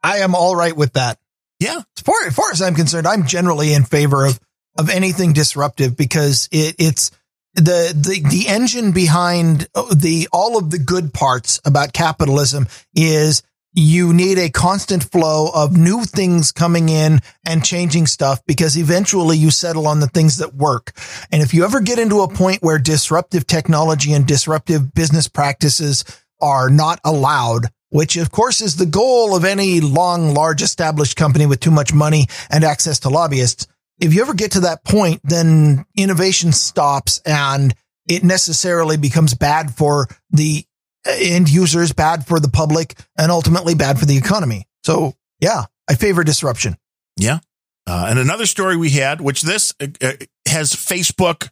I 0.03 0.17
am 0.19 0.33
all 0.35 0.55
right 0.55 0.75
with 0.75 0.93
that. 0.93 1.19
Yeah, 1.59 1.77
As 1.97 2.03
far, 2.03 2.15
as 2.27 2.35
far 2.35 2.51
as 2.51 2.61
I'm 2.61 2.75
concerned, 2.75 3.07
I'm 3.07 3.25
generally 3.25 3.73
in 3.73 3.83
favor 3.83 4.25
of, 4.25 4.39
of 4.77 4.89
anything 4.89 5.31
disruptive 5.33 5.95
because 5.95 6.49
it, 6.51 6.75
it's 6.79 7.11
the, 7.53 7.93
the, 7.95 8.21
the 8.29 8.47
engine 8.49 8.91
behind 8.91 9.67
uh, 9.73 9.93
the, 9.95 10.27
all 10.33 10.57
of 10.57 10.69
the 10.71 10.77
good 10.79 11.13
parts 11.13 11.61
about 11.65 11.93
capitalism 11.93 12.67
is 12.93 13.41
you 13.73 14.13
need 14.13 14.37
a 14.37 14.49
constant 14.49 15.03
flow 15.03 15.49
of 15.53 15.75
new 15.77 16.03
things 16.03 16.51
coming 16.51 16.89
in 16.89 17.19
and 17.45 17.63
changing 17.63 18.05
stuff 18.07 18.41
because 18.45 18.77
eventually 18.77 19.37
you 19.37 19.49
settle 19.49 19.87
on 19.87 20.01
the 20.01 20.07
things 20.07 20.37
that 20.37 20.53
work. 20.55 20.91
And 21.31 21.41
if 21.41 21.53
you 21.53 21.63
ever 21.63 21.79
get 21.81 21.99
into 21.99 22.21
a 22.21 22.27
point 22.27 22.61
where 22.61 22.77
disruptive 22.79 23.47
technology 23.47 24.13
and 24.13 24.25
disruptive 24.27 24.93
business 24.93 25.27
practices 25.29 26.03
are 26.41 26.69
not 26.69 26.99
allowed, 27.05 27.67
which 27.95 28.17
of 28.17 28.29
course 28.29 28.59
is 28.59 28.75
the 28.75 28.85
goal 28.85 29.37
of 29.37 29.45
any 29.45 29.79
long, 29.79 30.33
large 30.33 30.61
established 30.61 31.15
company 31.15 31.45
with 31.45 31.61
too 31.61 31.71
much 31.71 31.93
money 31.93 32.27
and 32.49 32.65
access 32.65 32.99
to 32.99 33.09
lobbyists. 33.09 33.67
If 34.01 34.13
you 34.13 34.21
ever 34.21 34.33
get 34.33 34.51
to 34.51 34.59
that 34.61 34.83
point, 34.83 35.21
then 35.23 35.85
innovation 35.95 36.51
stops 36.51 37.21
and 37.25 37.73
it 38.05 38.21
necessarily 38.21 38.97
becomes 38.97 39.33
bad 39.33 39.73
for 39.73 40.09
the 40.29 40.65
end 41.05 41.49
users, 41.49 41.93
bad 41.93 42.27
for 42.27 42.41
the 42.41 42.49
public, 42.49 42.99
and 43.17 43.31
ultimately 43.31 43.75
bad 43.75 43.97
for 43.97 44.05
the 44.05 44.17
economy. 44.17 44.67
So 44.83 45.13
yeah, 45.39 45.63
I 45.89 45.95
favor 45.95 46.25
disruption. 46.25 46.75
yeah. 47.15 47.39
Uh, 47.87 48.07
and 48.09 48.19
another 48.19 48.47
story 48.47 48.75
we 48.75 48.89
had, 48.89 49.21
which 49.21 49.43
this 49.43 49.73
uh, 49.79 49.87
uh, 50.01 50.13
has 50.47 50.73
Facebook 50.73 51.49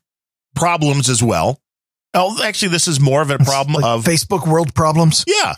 problems 0.56 1.08
as 1.08 1.24
well. 1.24 1.62
Oh, 2.14 2.44
actually, 2.44 2.70
this 2.70 2.88
is 2.88 3.00
more 3.00 3.22
of 3.22 3.30
a 3.30 3.38
problem 3.38 3.76
Like 3.82 3.86
of 3.86 4.04
Facebook 4.04 4.48
world 4.48 4.74
problems. 4.74 5.24
Yeah. 5.28 5.54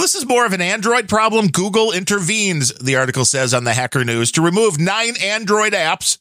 Well, 0.00 0.06
this 0.06 0.14
is 0.14 0.24
more 0.24 0.46
of 0.46 0.54
an 0.54 0.62
Android 0.62 1.10
problem. 1.10 1.48
Google 1.48 1.92
intervenes, 1.92 2.72
the 2.78 2.96
article 2.96 3.26
says 3.26 3.52
on 3.52 3.64
the 3.64 3.74
Hacker 3.74 4.02
News, 4.02 4.32
to 4.32 4.40
remove 4.40 4.80
nine 4.80 5.12
Android 5.22 5.74
apps 5.74 6.16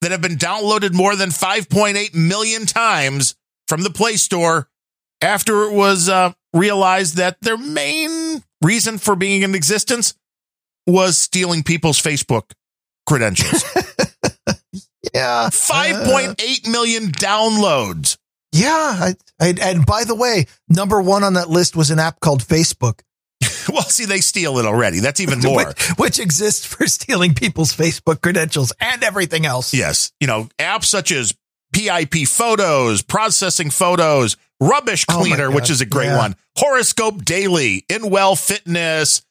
that 0.00 0.10
have 0.10 0.20
been 0.20 0.34
downloaded 0.34 0.94
more 0.94 1.14
than 1.14 1.28
5.8 1.30 2.12
million 2.12 2.66
times 2.66 3.36
from 3.68 3.84
the 3.84 3.90
Play 3.90 4.16
Store 4.16 4.68
after 5.20 5.62
it 5.62 5.72
was 5.72 6.08
uh, 6.08 6.32
realized 6.52 7.18
that 7.18 7.40
their 7.40 7.56
main 7.56 8.42
reason 8.62 8.98
for 8.98 9.14
being 9.14 9.42
in 9.42 9.54
existence 9.54 10.14
was 10.88 11.16
stealing 11.16 11.62
people's 11.62 12.02
Facebook 12.02 12.50
credentials. 13.06 13.64
Yeah. 15.14 15.44
Uh, 15.46 15.50
5.8 15.50 16.70
million 16.70 17.08
downloads. 17.12 18.18
yeah. 18.52 18.68
I, 18.70 19.14
I, 19.40 19.54
and 19.62 19.86
by 19.86 20.04
the 20.04 20.14
way, 20.14 20.46
number 20.68 21.00
one 21.00 21.24
on 21.24 21.34
that 21.34 21.48
list 21.48 21.74
was 21.74 21.90
an 21.90 21.98
app 21.98 22.20
called 22.20 22.42
Facebook. 22.44 23.00
Well, 23.74 23.82
see, 23.84 24.04
they 24.04 24.20
steal 24.20 24.58
it 24.58 24.66
already. 24.66 25.00
That's 25.00 25.20
even 25.20 25.40
more. 25.44 25.66
which, 25.68 25.88
which 25.96 26.18
exists 26.18 26.64
for 26.66 26.86
stealing 26.86 27.34
people's 27.34 27.72
Facebook 27.74 28.20
credentials 28.20 28.72
and 28.80 29.02
everything 29.02 29.46
else. 29.46 29.72
Yes. 29.74 30.12
You 30.20 30.26
know, 30.26 30.48
apps 30.58 30.84
such 30.86 31.12
as 31.12 31.34
PIP 31.72 32.26
photos, 32.26 33.02
processing 33.02 33.70
photos, 33.70 34.36
rubbish 34.60 35.04
Oh 35.08 35.20
cleaner, 35.20 35.46
God. 35.48 35.54
which 35.54 35.70
is 35.70 35.80
a 35.80 35.86
great 35.86 36.06
Yeah. 36.06 36.18
one, 36.18 36.36
horoscope 36.56 37.24
daily, 37.24 37.84
InWell 37.88 38.38
fitness, 38.38 39.22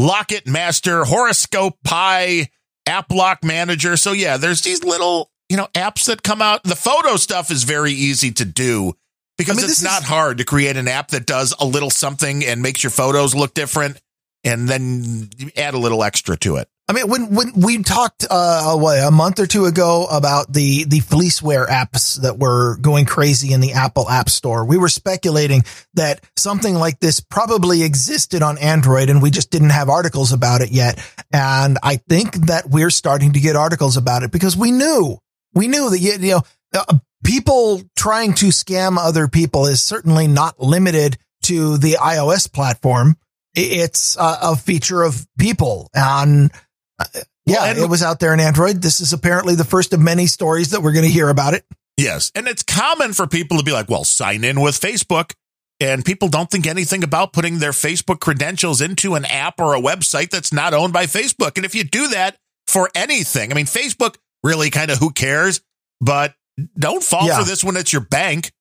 Lockit 0.00 0.46
Master, 0.46 1.04
horoscope 1.04 1.78
pie, 1.84 2.48
app 2.86 3.10
lock 3.10 3.42
manager. 3.42 3.96
So 3.96 4.12
yeah, 4.12 4.36
there's 4.36 4.60
these 4.62 4.84
little, 4.84 5.30
you 5.48 5.56
know, 5.56 5.68
apps 5.74 6.04
that 6.06 6.22
come 6.22 6.42
out. 6.42 6.62
The 6.64 6.76
photo 6.76 7.16
stuff 7.16 7.50
is 7.50 7.64
very 7.64 7.92
easy 7.92 8.30
to 8.32 8.44
do 8.44 8.92
because 9.38 9.58
I 9.58 9.62
mean, 9.62 9.70
it's 9.70 9.82
not 9.82 10.02
is- 10.02 10.08
hard 10.08 10.38
to 10.38 10.44
create 10.44 10.76
an 10.76 10.88
app 10.88 11.08
that 11.08 11.26
does 11.26 11.54
a 11.58 11.64
little 11.64 11.90
something 11.90 12.44
and 12.44 12.62
makes 12.62 12.82
your 12.82 12.90
photos 12.90 13.34
look 13.34 13.54
different. 13.54 14.00
And 14.44 14.68
then 14.68 15.28
add 15.56 15.74
a 15.74 15.78
little 15.78 16.04
extra 16.04 16.36
to 16.36 16.56
it. 16.56 16.68
I 16.88 16.92
mean, 16.92 17.08
when, 17.08 17.34
when 17.34 17.52
we 17.56 17.82
talked, 17.82 18.24
uh, 18.30 18.76
what, 18.76 18.96
a 19.02 19.10
month 19.10 19.40
or 19.40 19.46
two 19.46 19.64
ago 19.64 20.06
about 20.08 20.52
the, 20.52 20.84
the 20.84 21.00
fleeceware 21.00 21.66
apps 21.66 22.22
that 22.22 22.38
were 22.38 22.76
going 22.76 23.06
crazy 23.06 23.52
in 23.52 23.60
the 23.60 23.72
Apple 23.72 24.08
app 24.08 24.30
store, 24.30 24.64
we 24.64 24.78
were 24.78 24.88
speculating 24.88 25.64
that 25.94 26.20
something 26.36 26.76
like 26.76 27.00
this 27.00 27.18
probably 27.18 27.82
existed 27.82 28.40
on 28.40 28.56
Android 28.58 29.10
and 29.10 29.20
we 29.20 29.32
just 29.32 29.50
didn't 29.50 29.70
have 29.70 29.88
articles 29.88 30.32
about 30.32 30.60
it 30.60 30.70
yet. 30.70 31.04
And 31.32 31.76
I 31.82 31.96
think 31.96 32.36
that 32.46 32.70
we're 32.70 32.90
starting 32.90 33.32
to 33.32 33.40
get 33.40 33.56
articles 33.56 33.96
about 33.96 34.22
it 34.22 34.30
because 34.30 34.56
we 34.56 34.70
knew, 34.70 35.18
we 35.54 35.66
knew 35.66 35.90
that, 35.90 35.98
you, 35.98 36.12
you 36.12 36.30
know, 36.34 36.42
uh, 36.72 36.98
people 37.24 37.82
trying 37.96 38.34
to 38.34 38.46
scam 38.46 38.96
other 38.98 39.28
people 39.28 39.66
is 39.66 39.82
certainly 39.82 40.26
not 40.26 40.60
limited 40.60 41.16
to 41.44 41.78
the 41.78 41.92
iOS 41.94 42.52
platform. 42.52 43.16
It's 43.54 44.16
a, 44.16 44.38
a 44.42 44.56
feature 44.56 45.02
of 45.02 45.26
people 45.38 45.88
and 45.94 46.50
uh, 46.98 47.04
yeah, 47.46 47.56
Well, 47.58 47.64
and- 47.70 47.78
it 47.78 47.88
was 47.88 48.02
out 48.02 48.20
there 48.20 48.34
in 48.34 48.40
Android. 48.40 48.82
This 48.82 49.00
is 49.00 49.12
apparently 49.12 49.54
the 49.54 49.64
first 49.64 49.92
of 49.92 50.00
many 50.00 50.26
stories 50.26 50.70
that 50.70 50.82
we're 50.82 50.92
going 50.92 51.04
to 51.04 51.10
hear 51.10 51.28
about 51.28 51.54
it. 51.54 51.64
Yes. 51.96 52.30
And 52.34 52.46
it's 52.46 52.62
common 52.62 53.12
for 53.14 53.26
people 53.26 53.56
to 53.58 53.64
be 53.64 53.72
like, 53.72 53.88
well, 53.88 54.04
sign 54.04 54.44
in 54.44 54.60
with 54.60 54.78
Facebook. 54.78 55.32
And 55.78 56.04
people 56.04 56.28
don't 56.28 56.50
think 56.50 56.66
anything 56.66 57.04
about 57.04 57.32
putting 57.32 57.58
their 57.58 57.70
Facebook 57.70 58.20
credentials 58.20 58.80
into 58.80 59.14
an 59.14 59.24
app 59.26 59.60
or 59.60 59.74
a 59.74 59.80
website 59.80 60.30
that's 60.30 60.52
not 60.52 60.74
owned 60.74 60.92
by 60.92 61.04
Facebook. 61.06 61.56
And 61.56 61.64
if 61.64 61.74
you 61.74 61.84
do 61.84 62.08
that 62.08 62.36
for 62.66 62.90
anything, 62.94 63.52
I 63.52 63.54
mean, 63.54 63.66
Facebook 63.66 64.16
really 64.42 64.70
kind 64.70 64.90
of 64.90 64.98
who 64.98 65.10
cares, 65.10 65.60
but 66.00 66.34
don't 66.78 67.02
fall 67.02 67.26
Yeah. 67.26 67.38
for 67.38 67.44
this 67.44 67.62
when 67.64 67.76
it's 67.76 67.92
your 67.92 68.02
bank. 68.02 68.52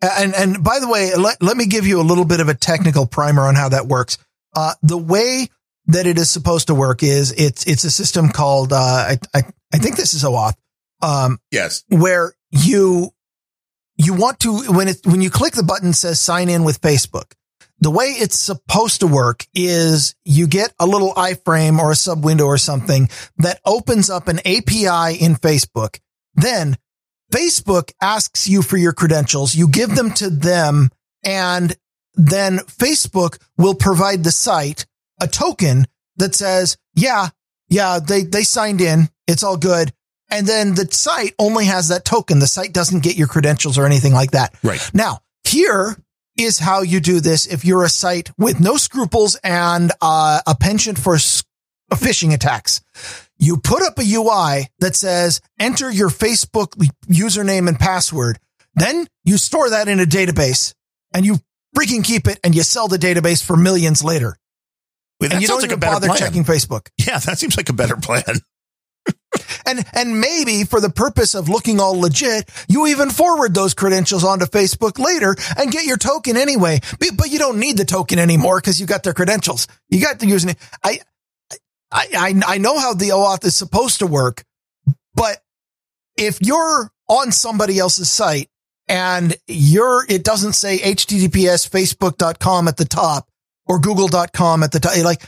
And 0.00 0.34
and 0.34 0.62
by 0.62 0.78
the 0.78 0.88
way, 0.88 1.14
let, 1.16 1.42
let 1.42 1.56
me 1.56 1.66
give 1.66 1.86
you 1.86 2.00
a 2.00 2.02
little 2.02 2.24
bit 2.24 2.40
of 2.40 2.48
a 2.48 2.54
technical 2.54 3.06
primer 3.06 3.42
on 3.42 3.54
how 3.56 3.68
that 3.70 3.86
works. 3.86 4.16
Uh, 4.54 4.74
the 4.82 4.98
way 4.98 5.48
that 5.86 6.06
it 6.06 6.18
is 6.18 6.30
supposed 6.30 6.68
to 6.68 6.74
work 6.74 7.02
is 7.02 7.32
it's 7.32 7.66
it's 7.66 7.84
a 7.84 7.90
system 7.90 8.28
called 8.28 8.72
uh, 8.72 8.76
I, 8.76 9.18
I 9.34 9.42
I 9.74 9.78
think 9.78 9.96
this 9.96 10.14
is 10.14 10.22
OAuth, 10.24 10.54
um, 11.02 11.38
Yes. 11.50 11.82
where 11.88 12.32
you 12.50 13.10
you 13.96 14.14
want 14.14 14.38
to 14.40 14.62
when 14.72 14.86
it 14.88 14.98
when 15.04 15.20
you 15.20 15.30
click 15.30 15.54
the 15.54 15.62
button 15.64 15.88
that 15.88 15.94
says 15.94 16.20
sign 16.20 16.48
in 16.48 16.62
with 16.62 16.80
Facebook, 16.80 17.32
the 17.80 17.90
way 17.90 18.06
it's 18.06 18.38
supposed 18.38 19.00
to 19.00 19.08
work 19.08 19.46
is 19.54 20.14
you 20.24 20.46
get 20.46 20.72
a 20.78 20.86
little 20.86 21.12
iframe 21.14 21.78
or 21.80 21.90
a 21.90 21.96
sub 21.96 22.24
window 22.24 22.44
or 22.44 22.58
something 22.58 23.08
that 23.38 23.58
opens 23.64 24.10
up 24.10 24.28
an 24.28 24.38
API 24.40 25.16
in 25.20 25.34
Facebook. 25.34 25.98
Then 26.34 26.76
Facebook 27.32 27.92
asks 28.00 28.48
you 28.48 28.62
for 28.62 28.76
your 28.76 28.92
credentials. 28.92 29.54
You 29.54 29.68
give 29.68 29.94
them 29.94 30.12
to 30.14 30.30
them 30.30 30.90
and 31.22 31.76
then 32.14 32.58
Facebook 32.58 33.38
will 33.56 33.74
provide 33.74 34.24
the 34.24 34.32
site 34.32 34.86
a 35.20 35.26
token 35.28 35.86
that 36.16 36.34
says, 36.34 36.76
yeah, 36.94 37.28
yeah, 37.68 37.98
they, 38.00 38.22
they 38.22 38.42
signed 38.42 38.80
in. 38.80 39.08
It's 39.26 39.42
all 39.42 39.56
good. 39.56 39.92
And 40.30 40.46
then 40.46 40.74
the 40.74 40.86
site 40.90 41.34
only 41.38 41.66
has 41.66 41.88
that 41.88 42.04
token. 42.04 42.38
The 42.38 42.46
site 42.46 42.72
doesn't 42.72 43.02
get 43.02 43.16
your 43.16 43.28
credentials 43.28 43.78
or 43.78 43.86
anything 43.86 44.12
like 44.12 44.32
that. 44.32 44.54
Right. 44.62 44.90
Now, 44.92 45.20
here 45.44 45.96
is 46.36 46.58
how 46.58 46.82
you 46.82 47.00
do 47.00 47.20
this 47.20 47.46
if 47.46 47.64
you're 47.64 47.84
a 47.84 47.88
site 47.88 48.30
with 48.38 48.60
no 48.60 48.76
scruples 48.76 49.36
and 49.42 49.90
uh, 50.00 50.40
a 50.46 50.54
penchant 50.54 50.98
for 50.98 51.14
s- 51.16 51.42
phishing 51.96 52.32
attacks. 52.32 52.80
You 53.38 53.56
put 53.56 53.82
up 53.82 53.98
a 53.98 54.02
UI 54.02 54.68
that 54.80 54.96
says 54.96 55.40
enter 55.58 55.90
your 55.90 56.10
Facebook 56.10 56.74
username 57.06 57.68
and 57.68 57.78
password. 57.78 58.38
Then 58.74 59.06
you 59.24 59.38
store 59.38 59.70
that 59.70 59.88
in 59.88 60.00
a 60.00 60.04
database 60.04 60.74
and 61.12 61.24
you 61.24 61.38
freaking 61.76 62.04
keep 62.04 62.26
it 62.26 62.38
and 62.42 62.54
you 62.54 62.62
sell 62.62 62.88
the 62.88 62.98
database 62.98 63.44
for 63.44 63.56
millions 63.56 64.02
later. 64.02 64.36
Wait, 65.20 65.32
and 65.32 65.42
you 65.42 65.48
don't 65.48 65.58
like 65.58 65.66
even 65.66 65.80
better 65.80 65.94
bother 65.94 66.06
plan. 66.08 66.18
checking 66.18 66.44
Facebook. 66.44 66.88
Yeah, 66.98 67.18
that 67.18 67.38
seems 67.38 67.56
like 67.56 67.68
a 67.68 67.72
better 67.72 67.96
plan. 67.96 68.22
And, 69.66 69.84
and 69.92 70.18
maybe 70.18 70.64
for 70.64 70.80
the 70.80 70.88
purpose 70.88 71.34
of 71.34 71.50
looking 71.50 71.78
all 71.78 72.00
legit, 72.00 72.48
you 72.68 72.86
even 72.86 73.10
forward 73.10 73.52
those 73.52 73.74
credentials 73.74 74.24
onto 74.24 74.46
Facebook 74.46 74.98
later 74.98 75.36
and 75.58 75.70
get 75.70 75.84
your 75.84 75.98
token 75.98 76.38
anyway. 76.38 76.80
But, 76.98 77.10
but 77.18 77.30
you 77.30 77.38
don't 77.38 77.58
need 77.58 77.76
the 77.76 77.84
token 77.84 78.18
anymore 78.18 78.58
because 78.58 78.80
you 78.80 78.86
got 78.86 79.02
their 79.02 79.12
credentials. 79.12 79.68
You 79.90 80.00
got 80.00 80.20
the 80.20 80.26
username. 80.26 80.56
I, 80.82 81.00
I, 81.90 82.06
I, 82.16 82.54
I 82.54 82.58
know 82.58 82.78
how 82.78 82.94
the 82.94 83.10
OAuth 83.10 83.44
is 83.44 83.56
supposed 83.56 84.00
to 84.00 84.06
work, 84.06 84.44
but 85.14 85.38
if 86.16 86.38
you're 86.42 86.90
on 87.08 87.32
somebody 87.32 87.78
else's 87.78 88.10
site 88.10 88.48
and 88.88 89.36
you're, 89.46 90.04
it 90.08 90.24
doesn't 90.24 90.52
say 90.52 90.78
HTTPS 90.78 91.68
Facebook.com 91.68 92.68
at 92.68 92.76
the 92.76 92.84
top 92.84 93.28
or 93.66 93.78
Google.com 93.78 94.62
at 94.62 94.72
the 94.72 94.80
top, 94.80 94.96
like 95.02 95.22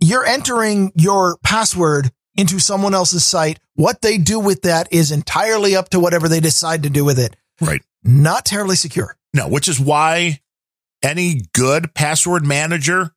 you're 0.00 0.26
entering 0.26 0.92
your 0.96 1.38
password 1.44 2.10
into 2.36 2.58
someone 2.58 2.94
else's 2.94 3.24
site. 3.24 3.60
What 3.74 4.02
they 4.02 4.18
do 4.18 4.40
with 4.40 4.62
that 4.62 4.88
is 4.92 5.10
entirely 5.10 5.76
up 5.76 5.90
to 5.90 6.00
whatever 6.00 6.28
they 6.28 6.40
decide 6.40 6.82
to 6.82 6.90
do 6.90 7.04
with 7.04 7.18
it. 7.18 7.36
Right. 7.60 7.82
Not 8.02 8.44
terribly 8.44 8.76
secure. 8.76 9.16
No, 9.32 9.48
which 9.48 9.68
is 9.68 9.80
why 9.80 10.40
any 11.02 11.42
good 11.52 11.94
password 11.94 12.44
manager 12.44 13.12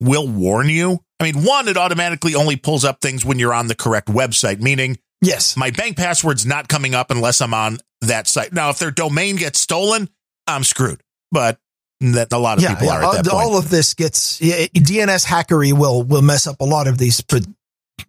will 0.00 0.26
warn 0.26 0.68
you. 0.68 1.00
I 1.20 1.24
mean, 1.24 1.44
one, 1.44 1.68
it 1.68 1.76
automatically 1.76 2.34
only 2.34 2.56
pulls 2.56 2.84
up 2.84 3.00
things 3.00 3.24
when 3.24 3.38
you're 3.38 3.52
on 3.54 3.66
the 3.68 3.74
correct 3.74 4.08
website, 4.08 4.60
meaning 4.60 4.98
Yes. 5.22 5.54
my 5.56 5.70
bank 5.70 5.96
password's 5.98 6.46
not 6.46 6.66
coming 6.68 6.94
up 6.94 7.10
unless 7.10 7.42
I'm 7.42 7.52
on 7.52 7.78
that 8.00 8.26
site. 8.26 8.52
Now, 8.54 8.70
if 8.70 8.78
their 8.78 8.90
domain 8.90 9.36
gets 9.36 9.58
stolen, 9.60 10.08
I'm 10.46 10.64
screwed. 10.64 11.02
But 11.30 11.58
that 12.00 12.32
a 12.32 12.38
lot 12.38 12.56
of 12.56 12.64
Yeah, 12.64 12.70
people 12.74 12.86
yeah. 12.86 12.92
are 12.94 13.04
at 13.16 13.24
that 13.24 13.28
all, 13.30 13.38
point. 13.40 13.52
all 13.52 13.58
of 13.58 13.68
this 13.68 13.92
gets 13.92 14.40
yeah, 14.40 14.64
DNS 14.74 15.26
hackery 15.26 15.72
will 15.74 16.02
will 16.02 16.22
mess 16.22 16.46
up 16.46 16.56
a 16.60 16.64
lot 16.64 16.88
of 16.88 16.96
these 16.96 17.22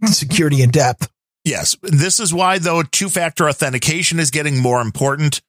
security 0.05 0.61
in 0.61 0.69
depth. 0.71 1.09
Yes. 1.43 1.75
This 1.81 2.19
is 2.21 2.33
why 2.33 2.57
though 2.59 2.83
two 2.83 3.09
factor 3.09 3.49
authentication 3.49 4.19
is 4.19 4.31
getting 4.31 4.57
more 4.59 4.79
important 4.81 5.41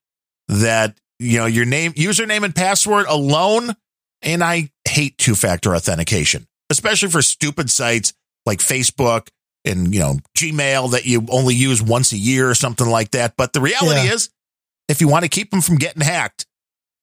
that 0.48 0.96
you 1.20 1.38
know 1.38 1.46
your 1.46 1.64
name 1.66 1.92
username 1.92 2.42
and 2.44 2.54
password 2.54 3.06
alone 3.08 3.74
and 4.22 4.42
I 4.42 4.70
hate 4.88 5.18
two 5.18 5.34
factor 5.36 5.74
authentication, 5.76 6.46
especially 6.72 7.10
for 7.10 7.22
stupid 7.22 7.70
sites 7.70 8.12
like 8.44 8.58
Facebook 8.58 9.28
and 9.64 9.94
you 9.94 10.00
know 10.00 10.16
Gmail 10.36 10.90
that 10.90 11.06
you 11.06 11.24
only 11.30 11.54
use 11.54 11.80
once 11.80 12.10
a 12.12 12.16
year 12.18 12.50
or 12.50 12.54
something 12.56 12.88
like 12.88 13.12
that. 13.12 13.34
But 13.36 13.52
the 13.52 13.60
reality 13.60 14.08
Yeah. 14.08 14.14
is 14.14 14.28
if 14.88 15.00
you 15.00 15.06
want 15.06 15.22
to 15.22 15.28
keep 15.28 15.50
them 15.52 15.60
from 15.60 15.76
getting 15.76 16.02
hacked, 16.02 16.46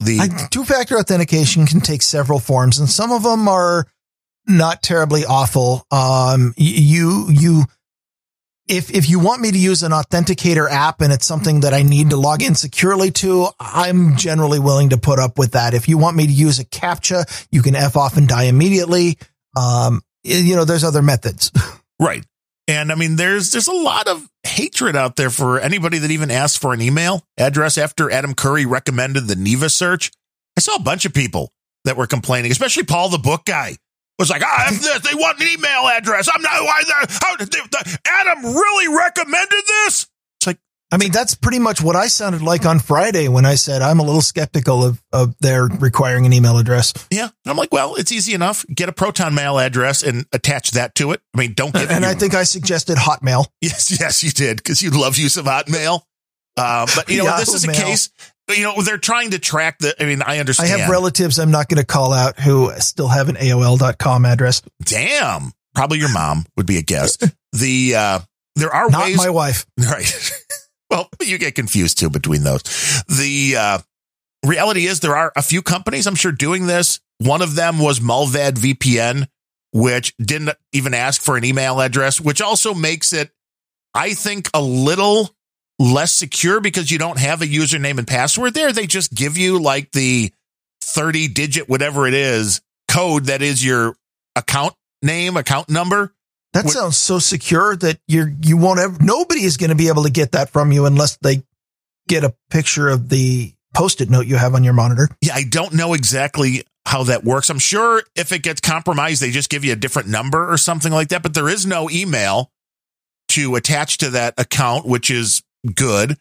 the 0.01 0.47
Two 0.51 0.65
factor 0.65 0.97
authentication 0.97 1.65
can 1.65 1.79
take 1.81 2.01
several 2.01 2.39
forms, 2.39 2.79
and 2.79 2.89
some 2.89 3.11
of 3.11 3.23
them 3.23 3.47
are 3.47 3.87
not 4.47 4.81
terribly 4.81 5.23
awful. 5.25 5.85
Um, 5.91 6.53
you 6.57 7.27
you 7.29 7.63
if 8.67 8.91
if 8.91 9.09
you 9.09 9.19
want 9.19 9.41
me 9.41 9.51
to 9.51 9.57
use 9.57 9.81
an 9.83 9.91
authenticator 9.91 10.69
app 10.69 11.01
and 11.01 11.11
it's 11.11 11.25
something 11.25 11.61
that 11.61 11.73
I 11.73 11.81
need 11.81 12.11
to 12.11 12.17
log 12.17 12.43
in 12.43 12.55
securely 12.55 13.11
to, 13.11 13.47
I'm 13.59 14.15
generally 14.15 14.59
willing 14.59 14.89
to 14.89 14.97
put 14.97 15.19
up 15.19 15.37
with 15.39 15.51
that. 15.53 15.73
If 15.73 15.87
you 15.89 15.97
want 15.97 16.15
me 16.15 16.27
to 16.27 16.31
use 16.33 16.59
a 16.59 16.65
captcha, 16.65 17.47
you 17.51 17.61
can 17.61 17.75
f 17.75 17.97
off 17.97 18.15
and 18.15 18.27
die 18.27 18.43
immediately. 18.43 19.17
Um, 19.59 20.01
you 20.23 20.55
know, 20.55 20.65
there's 20.65 20.83
other 20.83 21.01
methods. 21.01 21.51
Right. 22.01 22.23
And 22.65 22.93
I 22.93 22.95
mean, 22.95 23.17
there's 23.17 23.51
there's 23.51 23.67
a 23.67 23.73
lot 23.73 24.07
of 24.07 24.25
hatred 24.43 24.95
out 24.95 25.17
there 25.17 25.29
for 25.29 25.59
anybody 25.59 25.97
that 25.97 26.11
even 26.11 26.31
asks 26.31 26.57
for 26.57 26.71
an 26.71 26.79
email 26.79 27.23
address 27.37 27.77
after 27.77 28.09
Adam 28.09 28.35
Curry 28.35 28.65
recommended 28.65 29.27
the 29.27 29.35
Neeva 29.35 29.69
search. 29.69 30.09
I 30.55 30.61
saw 30.61 30.75
a 30.75 30.81
bunch 30.81 31.03
of 31.03 31.13
people 31.13 31.51
that 31.83 31.97
were 31.97 32.07
complaining, 32.07 32.51
especially 32.51 32.83
Paul 32.83 33.09
the 33.09 33.17
book 33.17 33.43
guy 33.43 33.75
was 34.17 34.29
like, 34.29 34.43
ah, 34.45 34.67
this, 34.69 34.99
they 34.99 35.15
want 35.15 35.41
an 35.41 35.47
email 35.47 35.87
address. 35.87 36.29
I'm 36.33 36.41
not 36.41 36.63
why 36.63 36.83
the 36.85 37.19
how 37.21 37.35
the, 37.37 37.99
Adam 38.05 38.43
really 38.45 38.95
recommended 38.95 39.63
this? 39.67 40.07
I 40.91 40.97
mean, 40.97 41.11
that's 41.11 41.35
pretty 41.35 41.59
much 41.59 41.81
what 41.81 41.95
I 41.95 42.07
sounded 42.07 42.41
like 42.41 42.65
on 42.65 42.79
Friday 42.79 43.27
when 43.27 43.45
I 43.45 43.55
said 43.55 43.81
I'm 43.83 43.99
a 43.99 44.03
little 44.03 44.21
skeptical 44.21 44.83
of, 44.83 45.01
of 45.13 45.35
their 45.39 45.65
requiring 45.65 46.25
an 46.25 46.33
email 46.33 46.57
address. 46.57 46.93
yeah. 47.11 47.25
And 47.25 47.51
I'm 47.51 47.57
like, 47.57 47.71
well, 47.71 47.95
it's 47.95 48.11
easy 48.11 48.33
enough. 48.33 48.65
Get 48.73 48.89
a 48.89 48.91
proton 48.91 49.35
mail 49.35 49.59
address 49.59 50.01
and 50.01 50.25
attach 50.33 50.71
that 50.71 50.95
to 50.95 51.11
it. 51.11 51.21
I 51.35 51.37
mean, 51.37 51.53
don't 51.53 51.73
give 51.73 51.91
And 51.91 52.05
I 52.05 52.15
think 52.15 52.33
I 52.33 52.43
suggested 52.43 52.97
Hotmail. 52.97 53.45
Yes, 53.61 53.91
yes, 53.99 54.23
you 54.23 54.31
did 54.31 54.57
because 54.57 54.81
you 54.81 54.89
love 54.89 55.17
use 55.17 55.37
of 55.37 55.45
Hotmail. 55.45 56.01
Uh, 56.57 56.87
but 56.95 57.09
you 57.09 57.19
know, 57.23 57.37
this 57.37 57.53
is 57.53 57.63
a 57.65 57.71
case. 57.71 58.09
You 58.49 58.63
know, 58.63 58.81
they're 58.81 58.97
trying 58.97 59.31
to 59.31 59.39
track 59.39 59.77
the. 59.77 59.95
I 60.01 60.05
mean, 60.07 60.23
I 60.23 60.39
understand. 60.39 60.71
I 60.73 60.77
have 60.77 60.89
relatives 60.89 61.37
I'm 61.37 61.51
not 61.51 61.69
going 61.69 61.79
to 61.79 61.85
call 61.85 62.11
out 62.13 62.39
who 62.39 62.71
still 62.79 63.07
have 63.07 63.29
an 63.29 63.35
AOL.com 63.35 64.25
address. 64.25 64.63
Damn, 64.83 65.51
probably 65.75 65.99
your 65.99 66.11
mom 66.11 66.45
would 66.57 66.65
be 66.65 66.77
a 66.77 66.81
guess. 66.81 67.17
The 67.51 67.95
uh, 67.95 68.19
there 68.57 68.69
are 68.71 68.89
Not 68.91 69.05
ways, 69.05 69.17
my 69.17 69.29
wife. 69.31 69.65
right? 69.79 70.31
Well, 70.89 71.09
you 71.21 71.37
get 71.37 71.55
confused 71.55 71.99
too 71.99 72.09
between 72.09 72.43
those. 72.43 72.63
The 73.07 73.55
uh, 73.57 73.79
reality 74.45 74.85
is 74.85 74.99
there 74.99 75.15
are 75.15 75.31
a 75.35 75.41
few 75.41 75.61
companies 75.61 76.07
I'm 76.07 76.15
sure 76.15 76.31
doing 76.31 76.67
this. 76.67 76.99
One 77.19 77.41
of 77.41 77.55
them 77.55 77.79
was 77.79 77.99
Mullvad 77.99 78.53
VPN, 78.53 79.27
which 79.73 80.15
didn't 80.17 80.51
even 80.73 80.93
ask 80.93 81.21
for 81.21 81.37
an 81.37 81.43
email 81.43 81.81
address, 81.81 82.19
which 82.19 82.41
also 82.41 82.73
makes 82.73 83.11
it, 83.13 83.31
I 83.93 84.13
think, 84.13 84.49
a 84.53 84.61
little 84.61 85.29
less 85.77 86.13
secure 86.13 86.59
because 86.61 86.91
you 86.91 86.97
don't 86.97 87.19
have 87.19 87.41
a 87.41 87.45
username 87.45 87.97
and 87.97 88.07
password 88.07 88.53
there. 88.53 88.71
They 88.71 88.87
just 88.87 89.13
give 89.13 89.37
you 89.37 89.59
like 89.59 89.91
the 89.91 90.31
30 90.81 91.29
digit, 91.29 91.69
whatever 91.69 92.07
it 92.07 92.13
is, 92.13 92.61
code 92.89 93.25
that 93.25 93.41
is 93.41 93.63
your 93.63 93.95
account 94.35 94.73
name, 95.01 95.37
account 95.37 95.69
number. 95.69 96.13
That 96.53 96.65
What- 96.65 96.73
sounds 96.73 96.97
so 96.97 97.19
secure 97.19 97.75
that 97.77 97.99
you're 98.07 98.33
you 98.41 98.57
won't 98.57 98.79
ever 98.79 98.97
nobody 99.01 99.43
is 99.43 99.57
going 99.57 99.69
to 99.69 99.75
be 99.75 99.87
able 99.87 100.03
to 100.03 100.09
get 100.09 100.31
that 100.31 100.49
from 100.51 100.71
you 100.71 100.85
unless 100.85 101.17
they 101.21 101.43
get 102.07 102.23
a 102.23 102.33
picture 102.49 102.89
of 102.89 103.09
the 103.09 103.53
post-it 103.75 104.09
note 104.09 104.25
you 104.25 104.35
have 104.35 104.55
on 104.55 104.63
your 104.63 104.73
monitor. 104.73 105.09
Yeah, 105.21 105.35
I 105.35 105.43
don't 105.43 105.73
know 105.73 105.93
exactly 105.93 106.63
how 106.87 107.03
that 107.03 107.23
works. 107.23 107.51
I'm 107.51 107.59
sure 107.59 108.01
if 108.15 108.31
it 108.31 108.41
gets 108.41 108.61
compromised, 108.61 109.21
they 109.21 109.29
just 109.29 109.49
give 109.51 109.63
you 109.63 109.73
a 109.73 109.75
different 109.75 110.07
number 110.07 110.51
or 110.51 110.57
something 110.57 110.91
like 110.91 111.09
that, 111.09 111.21
but 111.21 111.35
there 111.35 111.47
is 111.47 111.67
no 111.67 111.87
email 111.89 112.49
to 113.29 113.55
attach 113.55 113.99
to 113.99 114.09
that 114.09 114.33
account, 114.39 114.87
which 114.87 115.11
is 115.11 115.43
good. 115.75 116.17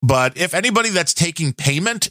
But 0.00 0.38
if 0.38 0.54
anybody 0.54 0.88
that's 0.88 1.12
taking 1.12 1.52
payment, 1.52 2.10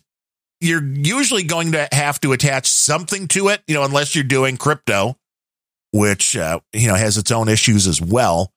you're 0.62 0.86
usually 0.86 1.44
going 1.44 1.72
to 1.72 1.88
have 1.92 2.22
to 2.22 2.32
attach 2.32 2.70
something 2.70 3.28
to 3.30 3.48
it, 3.48 3.64
you 3.68 3.74
know, 3.74 3.84
unless 3.84 4.14
you're 4.14 4.24
doing 4.24 4.58
crypto, 4.58 5.18
which, 5.96 6.36
uh, 6.36 6.60
you 6.74 6.90
know, 6.90 6.96
has 6.96 7.18
its 7.18 7.32
own 7.32 7.48
issues 7.48 7.88
as 7.88 8.02
well. 8.02 8.52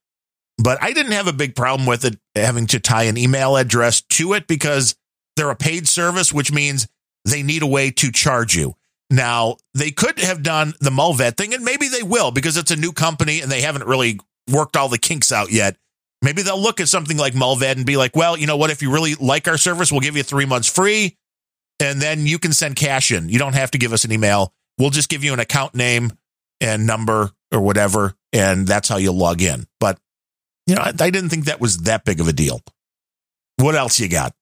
But 0.61 0.83
I 0.83 0.93
didn't 0.93 1.13
have 1.13 1.29
a 1.29 1.33
big 1.33 1.55
problem 1.55 1.87
with 1.87 2.05
it 2.05 2.19
having 2.35 2.67
to 2.69 2.81
tie 2.81 3.05
an 3.05 3.17
email 3.17 3.57
address 3.57 4.01
to 4.01 4.33
it 4.33 4.49
because 4.49 4.97
they're 5.37 5.51
a 5.51 5.57
paid 5.57 5.87
service, 5.87 6.33
which 6.33 6.51
means 6.51 6.89
they 7.25 7.45
need 7.45 7.63
a 7.63 7.67
way 7.67 7.93
to 7.93 8.11
charge 8.11 8.57
you. 8.57 8.75
Now, 9.09 9.57
they 9.73 9.93
could 9.93 10.19
have 10.19 10.43
done 10.43 10.75
the 10.81 10.91
Mullvad 10.91 11.37
thing, 11.37 11.55
and 11.55 11.65
maybe 11.65 11.87
they 11.87 12.03
will 12.03 12.33
because 12.33 12.57
it's 12.57 12.73
a 12.73 12.77
new 12.77 12.93
company 12.93 13.41
and 13.41 13.51
they 13.51 13.61
haven't 13.61 13.87
really 13.87 14.19
worked 14.53 14.77
all 14.77 14.89
the 14.89 14.99
kinks 14.99 15.31
out 15.31 15.53
yet. 15.53 15.77
Maybe 16.21 16.43
they'll 16.43 16.61
look 16.61 16.81
at 16.81 16.89
something 16.89 17.17
like 17.17 17.35
Mullvad 17.35 17.77
and 17.77 17.87
be 17.87 17.97
like, 17.97 18.17
well, 18.17 18.37
you 18.37 18.49
know 18.49 18.57
what? 18.57 18.71
If 18.71 18.83
you 18.83 18.91
really 18.93 19.15
like 19.15 19.47
our 19.47 19.57
service, 19.57 19.93
we'll 19.93 20.01
give 20.01 20.17
you 20.17 20.25
three 20.25 20.47
months 20.47 20.69
free 20.69 21.17
and 21.79 22.03
then 22.03 22.27
you 22.27 22.41
can 22.41 22.53
send 22.53 22.75
cash 22.75 23.13
in. 23.13 23.29
You 23.29 23.39
don't 23.39 23.55
have 23.55 23.71
to 23.71 23.79
give 23.79 23.93
us 23.93 24.05
an 24.05 24.11
email. 24.11 24.53
We'll 24.79 24.91
just 24.91 25.09
give 25.09 25.23
you 25.23 25.33
an 25.33 25.39
account 25.39 25.77
name 25.77 26.13
and 26.61 26.87
number 26.87 27.31
or 27.53 27.61
whatever, 27.61 28.15
and 28.33 28.67
that's 28.67 28.89
how 28.89 28.97
you'll 28.97 29.17
log 29.17 29.43
in. 29.43 29.67
But, 29.81 29.99
you 30.67 30.75
know, 30.75 30.83
I, 30.83 30.89
I 30.89 31.11
didn't 31.11 31.29
think 31.31 31.47
that 31.47 31.61
was 31.61 31.79
that 31.79 32.05
big 32.05 32.21
of 32.21 32.29
a 32.29 32.33
deal. 32.33 32.61
What 33.57 33.75
else 33.75 33.99
you 33.99 34.09
got? 34.09 34.35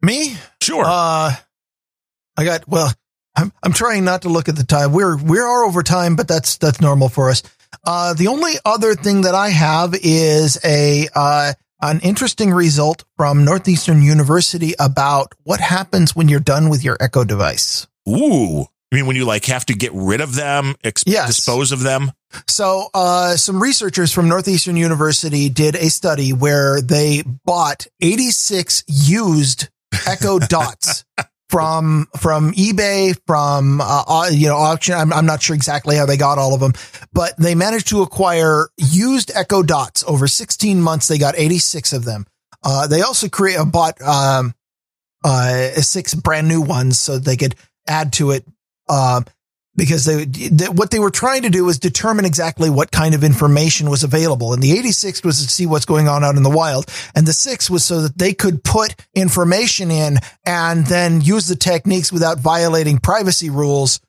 Me? 0.00 0.36
Sure. 0.60 0.84
Uh 0.86 1.32
I 2.36 2.44
got 2.44 2.66
well, 2.66 2.90
I'm, 3.36 3.52
I'm 3.62 3.72
trying 3.72 4.04
not 4.04 4.22
to 4.22 4.28
look 4.28 4.48
at 4.48 4.56
the 4.56 4.64
time. 4.64 4.92
We're 4.92 5.16
we 5.16 5.38
are 5.38 5.64
over 5.64 5.82
time, 5.82 6.16
but 6.16 6.28
that's 6.28 6.56
that's 6.56 6.80
normal 6.80 7.08
for 7.08 7.30
us. 7.30 7.42
Uh, 7.84 8.14
the 8.14 8.28
only 8.28 8.54
other 8.64 8.94
thing 8.94 9.22
that 9.22 9.34
I 9.34 9.48
have 9.48 9.94
is 9.94 10.58
a 10.64 11.08
uh, 11.14 11.52
an 11.80 12.00
interesting 12.00 12.52
result 12.52 13.04
from 13.16 13.44
Northeastern 13.44 14.02
University 14.02 14.74
about 14.78 15.34
what 15.44 15.60
happens 15.60 16.14
when 16.14 16.28
you're 16.28 16.40
done 16.40 16.68
with 16.68 16.84
your 16.84 16.96
Echo 17.00 17.24
device. 17.24 17.86
Ooh. 18.08 18.66
I 18.92 18.94
mean, 18.94 19.06
when 19.06 19.16
you 19.16 19.24
like 19.24 19.46
have 19.46 19.64
to 19.66 19.74
get 19.74 19.90
rid 19.94 20.20
of 20.20 20.34
them, 20.34 20.74
ex- 20.84 21.02
Yes. 21.06 21.26
dispose 21.28 21.72
of 21.72 21.80
them. 21.80 22.12
So, 22.46 22.88
uh, 22.92 23.36
some 23.36 23.60
researchers 23.62 24.12
from 24.12 24.28
Northeastern 24.28 24.76
University 24.76 25.48
did 25.48 25.74
a 25.76 25.88
study 25.88 26.32
where 26.34 26.82
they 26.82 27.22
bought 27.44 27.86
86 28.02 28.84
used 28.86 29.68
Echo 30.06 30.38
Dots 30.48 31.04
from 31.48 32.06
from 32.18 32.52
eBay, 32.52 33.16
from 33.26 33.80
uh, 33.80 34.04
uh, 34.06 34.30
you 34.30 34.48
know 34.48 34.56
auction. 34.56 34.94
I'm, 34.94 35.12
I'm 35.12 35.26
not 35.26 35.42
sure 35.42 35.54
exactly 35.56 35.96
how 35.96 36.06
they 36.06 36.16
got 36.16 36.38
all 36.38 36.54
of 36.54 36.60
them, 36.60 36.72
but 37.12 37.34
they 37.38 37.54
managed 37.54 37.88
to 37.88 38.02
acquire 38.02 38.68
used 38.78 39.30
Echo 39.34 39.62
Dots 39.62 40.04
over 40.06 40.26
16 40.26 40.80
months. 40.80 41.08
They 41.08 41.18
got 41.18 41.34
86 41.36 41.92
of 41.92 42.04
them. 42.04 42.26
Uh, 42.62 42.86
they 42.86 43.02
also 43.02 43.28
create 43.28 43.58
bought 43.70 44.00
um, 44.02 44.54
uh, 45.24 45.68
six 45.80 46.14
brand 46.14 46.48
new 46.48 46.60
ones 46.60 46.98
so 46.98 47.18
they 47.18 47.36
could 47.36 47.54
add 47.86 48.12
to 48.14 48.30
it. 48.30 48.46
Um, 48.88 49.24
because 49.74 50.04
they, 50.04 50.24
they, 50.24 50.66
what 50.66 50.90
they 50.90 50.98
were 50.98 51.10
trying 51.10 51.42
to 51.42 51.50
do 51.50 51.64
was 51.64 51.78
determine 51.78 52.24
exactly 52.24 52.68
what 52.68 52.90
kind 52.90 53.14
of 53.14 53.24
information 53.24 53.88
was 53.88 54.04
available. 54.04 54.52
And 54.52 54.62
the 54.62 54.72
86 54.72 55.24
was 55.24 55.42
to 55.42 55.48
see 55.48 55.66
what's 55.66 55.86
going 55.86 56.08
on 56.08 56.22
out 56.22 56.36
in 56.36 56.42
the 56.42 56.50
wild. 56.50 56.86
And 57.14 57.26
the 57.26 57.32
six 57.32 57.70
was 57.70 57.84
so 57.84 58.02
that 58.02 58.18
they 58.18 58.34
could 58.34 58.62
put 58.62 58.94
information 59.14 59.90
in 59.90 60.18
and 60.44 60.86
then 60.86 61.22
use 61.22 61.46
the 61.46 61.56
techniques 61.56 62.12
without 62.12 62.38
violating 62.38 62.98
privacy 62.98 63.48
rules 63.48 64.00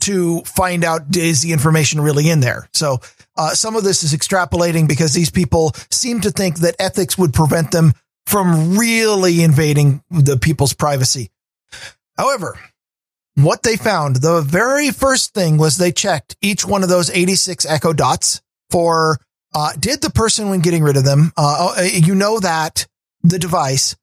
to 0.00 0.40
find 0.40 0.84
out 0.84 1.16
is 1.16 1.42
the 1.42 1.52
information 1.52 2.00
really 2.00 2.28
in 2.28 2.40
there. 2.40 2.68
So, 2.72 2.98
uh, 3.36 3.50
some 3.54 3.76
of 3.76 3.84
this 3.84 4.02
is 4.02 4.12
extrapolating 4.12 4.88
because 4.88 5.14
these 5.14 5.30
people 5.30 5.72
seem 5.90 6.20
to 6.22 6.30
think 6.30 6.58
that 6.58 6.74
ethics 6.80 7.16
would 7.16 7.32
prevent 7.32 7.70
them 7.70 7.92
from 8.26 8.76
really 8.76 9.42
invading 9.42 10.02
the 10.10 10.36
people's 10.36 10.74
privacy. 10.74 11.30
However, 12.18 12.58
what 13.34 13.62
they 13.62 13.76
found, 13.76 14.16
the 14.16 14.42
very 14.42 14.90
first 14.90 15.34
thing 15.34 15.56
was 15.56 15.76
they 15.76 15.92
checked 15.92 16.36
each 16.40 16.66
one 16.66 16.82
of 16.82 16.88
those 16.88 17.10
86 17.10 17.64
echo 17.66 17.92
dots 17.92 18.42
for, 18.70 19.18
uh, 19.54 19.72
did 19.78 20.02
the 20.02 20.10
person 20.10 20.50
when 20.50 20.60
getting 20.60 20.82
rid 20.82 20.96
of 20.96 21.04
them, 21.04 21.32
uh, 21.36 21.74
uh, 21.78 21.82
you 21.82 22.14
know 22.14 22.40
that 22.40 22.86
the 23.22 23.38
device 23.38 23.96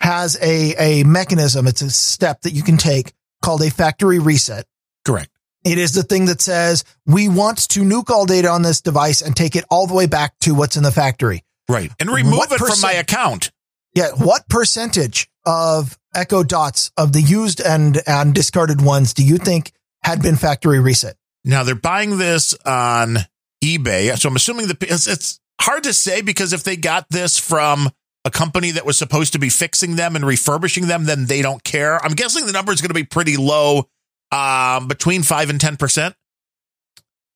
has 0.00 0.36
a, 0.40 0.74
a 0.78 1.04
mechanism. 1.04 1.66
It's 1.66 1.82
a 1.82 1.90
step 1.90 2.42
that 2.42 2.52
you 2.52 2.62
can 2.62 2.76
take 2.76 3.12
called 3.42 3.62
a 3.62 3.70
factory 3.70 4.18
reset. 4.18 4.66
Correct. 5.04 5.30
It 5.64 5.78
is 5.78 5.92
the 5.92 6.02
thing 6.02 6.26
that 6.26 6.40
says 6.40 6.84
we 7.04 7.28
want 7.28 7.68
to 7.70 7.80
nuke 7.80 8.10
all 8.10 8.26
data 8.26 8.48
on 8.48 8.62
this 8.62 8.80
device 8.80 9.22
and 9.22 9.36
take 9.36 9.56
it 9.56 9.64
all 9.70 9.86
the 9.86 9.94
way 9.94 10.06
back 10.06 10.38
to 10.40 10.54
what's 10.54 10.76
in 10.76 10.82
the 10.82 10.92
factory. 10.92 11.42
Right. 11.68 11.90
And 11.98 12.10
remove 12.10 12.38
What 12.38 12.52
it 12.52 12.58
from 12.58 12.80
my 12.80 12.92
account. 12.92 13.50
Yeah. 13.94 14.10
What 14.16 14.48
percentage 14.48 15.28
of 15.48 15.98
Echo 16.14 16.42
Dots 16.42 16.92
of 16.98 17.14
the 17.14 17.22
used 17.22 17.60
and, 17.60 17.98
and 18.06 18.34
discarded 18.34 18.82
ones 18.82 19.14
do 19.14 19.24
you 19.24 19.38
think 19.38 19.72
had 20.02 20.20
been 20.20 20.36
factory 20.36 20.78
reset? 20.78 21.16
Now 21.42 21.62
they're 21.62 21.74
buying 21.74 22.18
this 22.18 22.54
on 22.66 23.16
eBay. 23.64 24.16
So 24.18 24.28
I'm 24.28 24.36
assuming 24.36 24.66
the 24.66 24.76
it's, 24.82 25.06
it's 25.06 25.40
hard 25.58 25.84
to 25.84 25.94
say 25.94 26.20
because 26.20 26.52
if 26.52 26.64
they 26.64 26.76
got 26.76 27.06
this 27.08 27.38
from 27.38 27.88
a 28.26 28.30
company 28.30 28.72
that 28.72 28.84
was 28.84 28.98
supposed 28.98 29.32
to 29.32 29.38
be 29.38 29.48
fixing 29.48 29.96
them 29.96 30.16
and 30.16 30.26
refurbishing 30.26 30.86
them, 30.86 31.06
then 31.06 31.24
they 31.24 31.40
don't 31.40 31.64
care. 31.64 32.04
I'm 32.04 32.12
guessing 32.12 32.44
the 32.44 32.52
number 32.52 32.72
is 32.72 32.82
going 32.82 32.90
to 32.90 32.94
be 32.94 33.04
pretty 33.04 33.38
low, 33.38 33.88
um, 34.30 34.86
between 34.86 35.22
five 35.22 35.48
and 35.48 35.58
ten 35.58 35.78
percent. 35.78 36.14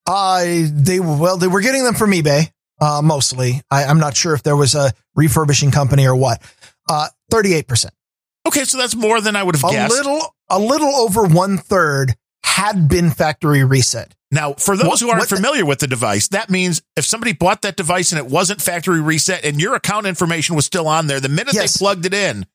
Uh, 0.07 0.45
they 0.71 1.01
well, 1.01 1.39
they 1.39 1.49
were 1.49 1.63
getting 1.63 1.85
them 1.85 1.95
from 1.95 2.11
eBay, 2.13 2.53
uh, 2.79 3.01
mostly. 3.03 3.63
I, 3.71 3.85
I'm 3.85 4.01
not 4.01 4.17
sure 4.17 4.35
if 4.35 4.43
there 4.43 4.57
was 4.57 4.75
a 4.75 4.93
refurbishing 5.15 5.71
company 5.71 6.07
or 6.07 6.15
what. 6.15 6.43
Uh, 6.89 7.09
38%. 7.33 7.87
Okay, 8.47 8.65
so 8.65 8.79
that's 8.79 8.95
more 8.97 9.21
than 9.21 9.37
I 9.37 9.43
would 9.43 9.55
have 9.57 9.63
guessed. 9.71 9.75
A 9.75 9.95
guessed. 9.97 10.05
little, 10.07 10.35
a 10.51 10.59
little 10.59 10.95
over 10.97 11.25
one 11.25 11.59
third 11.59 12.15
had 12.45 12.89
been 12.89 13.11
factory 13.11 13.65
reset. 13.65 14.15
Now, 14.31 14.55
for 14.55 14.77
those 14.77 15.01
who 15.01 15.09
aren't 15.11 15.21
what 15.21 15.29
the- 15.29 15.37
familiar 15.37 15.65
with 15.67 15.79
the 15.79 15.87
device, 15.87 16.29
that 16.29 16.51
means 16.51 16.83
if 16.97 17.05
somebody 17.05 17.33
bought 17.35 17.63
that 17.63 17.77
device 17.77 18.13
and 18.13 18.19
it 18.19 18.27
wasn't 18.27 18.61
factory 18.63 19.01
reset 19.01 19.45
and 19.45 19.61
your 19.61 19.75
account 19.75 20.07
information 20.07 20.57
was 20.57 20.65
still 20.67 20.89
on 20.89 21.07
there, 21.07 21.21
the 21.21 21.29
minute 21.29 21.55
Yes. 21.55 21.75
they 21.75 21.79
plugged 21.79 22.07
it 22.07 22.15
in, 22.15 22.47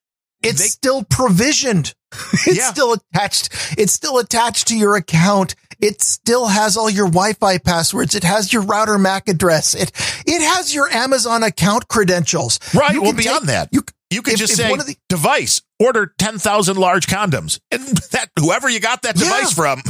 It's 0.43 0.61
They- 0.61 0.67
still 0.67 1.03
provisioned. 1.03 1.95
It's 2.45 2.57
Yeah. 2.57 2.69
still 2.71 2.93
attached. 2.93 3.49
It's 3.75 3.91
still 3.91 4.19
attached 4.19 4.67
to 4.67 4.77
your 4.77 4.95
account. 4.95 5.55
It 5.81 6.03
still 6.03 6.45
has 6.47 6.77
all 6.77 6.91
your 6.91 7.07
Wi-Fi 7.07 7.57
passwords. 7.57 8.13
It 8.13 8.23
has 8.23 8.53
your 8.53 8.61
router 8.61 8.99
MAC 8.99 9.29
address. 9.29 9.73
It 9.73 9.91
it 10.27 10.41
has 10.43 10.75
your 10.75 10.89
Amazon 10.93 11.41
account 11.41 11.87
credentials. 11.87 12.59
right? 12.75 12.93
You 12.93 13.01
well, 13.01 13.11
can 13.13 13.17
beyond 13.17 13.39
take- 13.41 13.47
that, 13.47 13.69
you 13.71 13.83
You 14.09 14.21
could 14.21 14.33
If- 14.33 14.39
just 14.39 14.53
if 14.53 14.57
say 14.59 14.73
the- 14.75 14.95
device, 15.09 15.61
order 15.79 16.13
10,000 16.17 16.77
large 16.77 17.07
condoms. 17.07 17.59
And 17.71 17.81
that 18.11 18.29
whoever 18.39 18.69
you 18.69 18.79
got 18.79 19.01
that 19.03 19.17
Yeah. 19.17 19.23
device 19.25 19.53
from. 19.53 19.81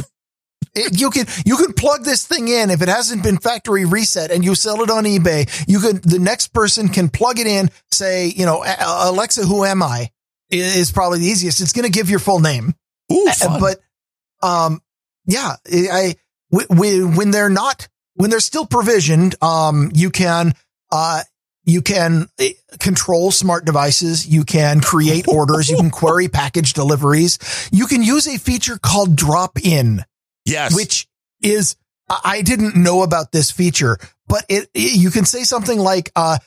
It- 0.74 1.00
you 1.00 1.10
can 1.10 1.26
you 1.46 1.56
can 1.56 1.72
plug 1.72 2.04
this 2.04 2.24
thing 2.26 2.48
in 2.48 2.70
if 2.70 2.82
it 2.82 2.88
hasn't 2.88 3.22
been 3.22 3.38
factory 3.38 3.84
reset 3.84 4.30
and 4.30 4.44
you 4.44 4.54
sell 4.54 4.82
it 4.82 4.90
on 4.90 5.04
eBay. 5.04 5.48
You 5.68 5.80
can 5.80 6.00
the 6.02 6.18
next 6.18 6.48
person 6.52 6.88
can 6.88 7.08
plug 7.08 7.38
it 7.38 7.46
in. 7.46 7.70
Say 7.90 8.26
you 8.26 8.44
know 8.44 8.64
Alexa, 8.80 9.46
who 9.46 9.64
am 9.64 9.82
I? 9.82 10.10
Is 10.50 10.92
probably 10.92 11.20
the 11.20 11.26
easiest. 11.26 11.60
It's 11.60 11.72
going 11.72 11.84
to 11.84 11.90
give 11.90 12.08
your 12.10 12.18
full 12.20 12.40
name. 12.40 12.74
Ooh, 13.12 13.26
fun. 13.32 13.60
But, 13.60 13.80
um, 14.46 14.80
yeah, 15.26 15.56
I, 15.70 15.88
I 15.92 16.14
when, 16.48 17.16
when 17.16 17.30
they're 17.30 17.50
not, 17.50 17.86
when 18.14 18.30
they're 18.30 18.40
still 18.40 18.64
provisioned, 18.66 19.34
um, 19.42 19.90
you 19.94 20.08
can, 20.10 20.54
uh, 20.90 21.22
you 21.68 21.82
can 21.82 22.28
eh, 22.38 22.52
control 22.80 23.30
smart 23.30 23.64
devices. 23.66 24.26
You 24.26 24.44
can 24.44 24.80
create 24.80 25.28
orders. 25.28 25.68
You 25.68 25.76
can 25.76 25.90
query 25.90 26.28
package 26.32 26.72
deliveries. 26.72 27.38
You 27.70 27.86
can 27.86 28.02
use 28.02 28.26
a 28.26 28.38
feature 28.38 28.78
called 28.78 29.14
drop 29.14 29.58
in, 29.62 30.02
yes. 30.46 30.74
which 30.74 31.06
is, 31.42 31.76
I 32.08 32.40
didn't 32.42 32.74
know 32.74 33.02
about 33.02 33.32
this 33.32 33.50
feature, 33.50 33.98
but 34.26 34.46
it, 34.48 34.68
it- 34.72 34.96
you 34.98 35.10
can 35.10 35.26
say 35.26 35.42
something 35.44 35.78
like, 35.78 36.10
uh, 36.16 36.38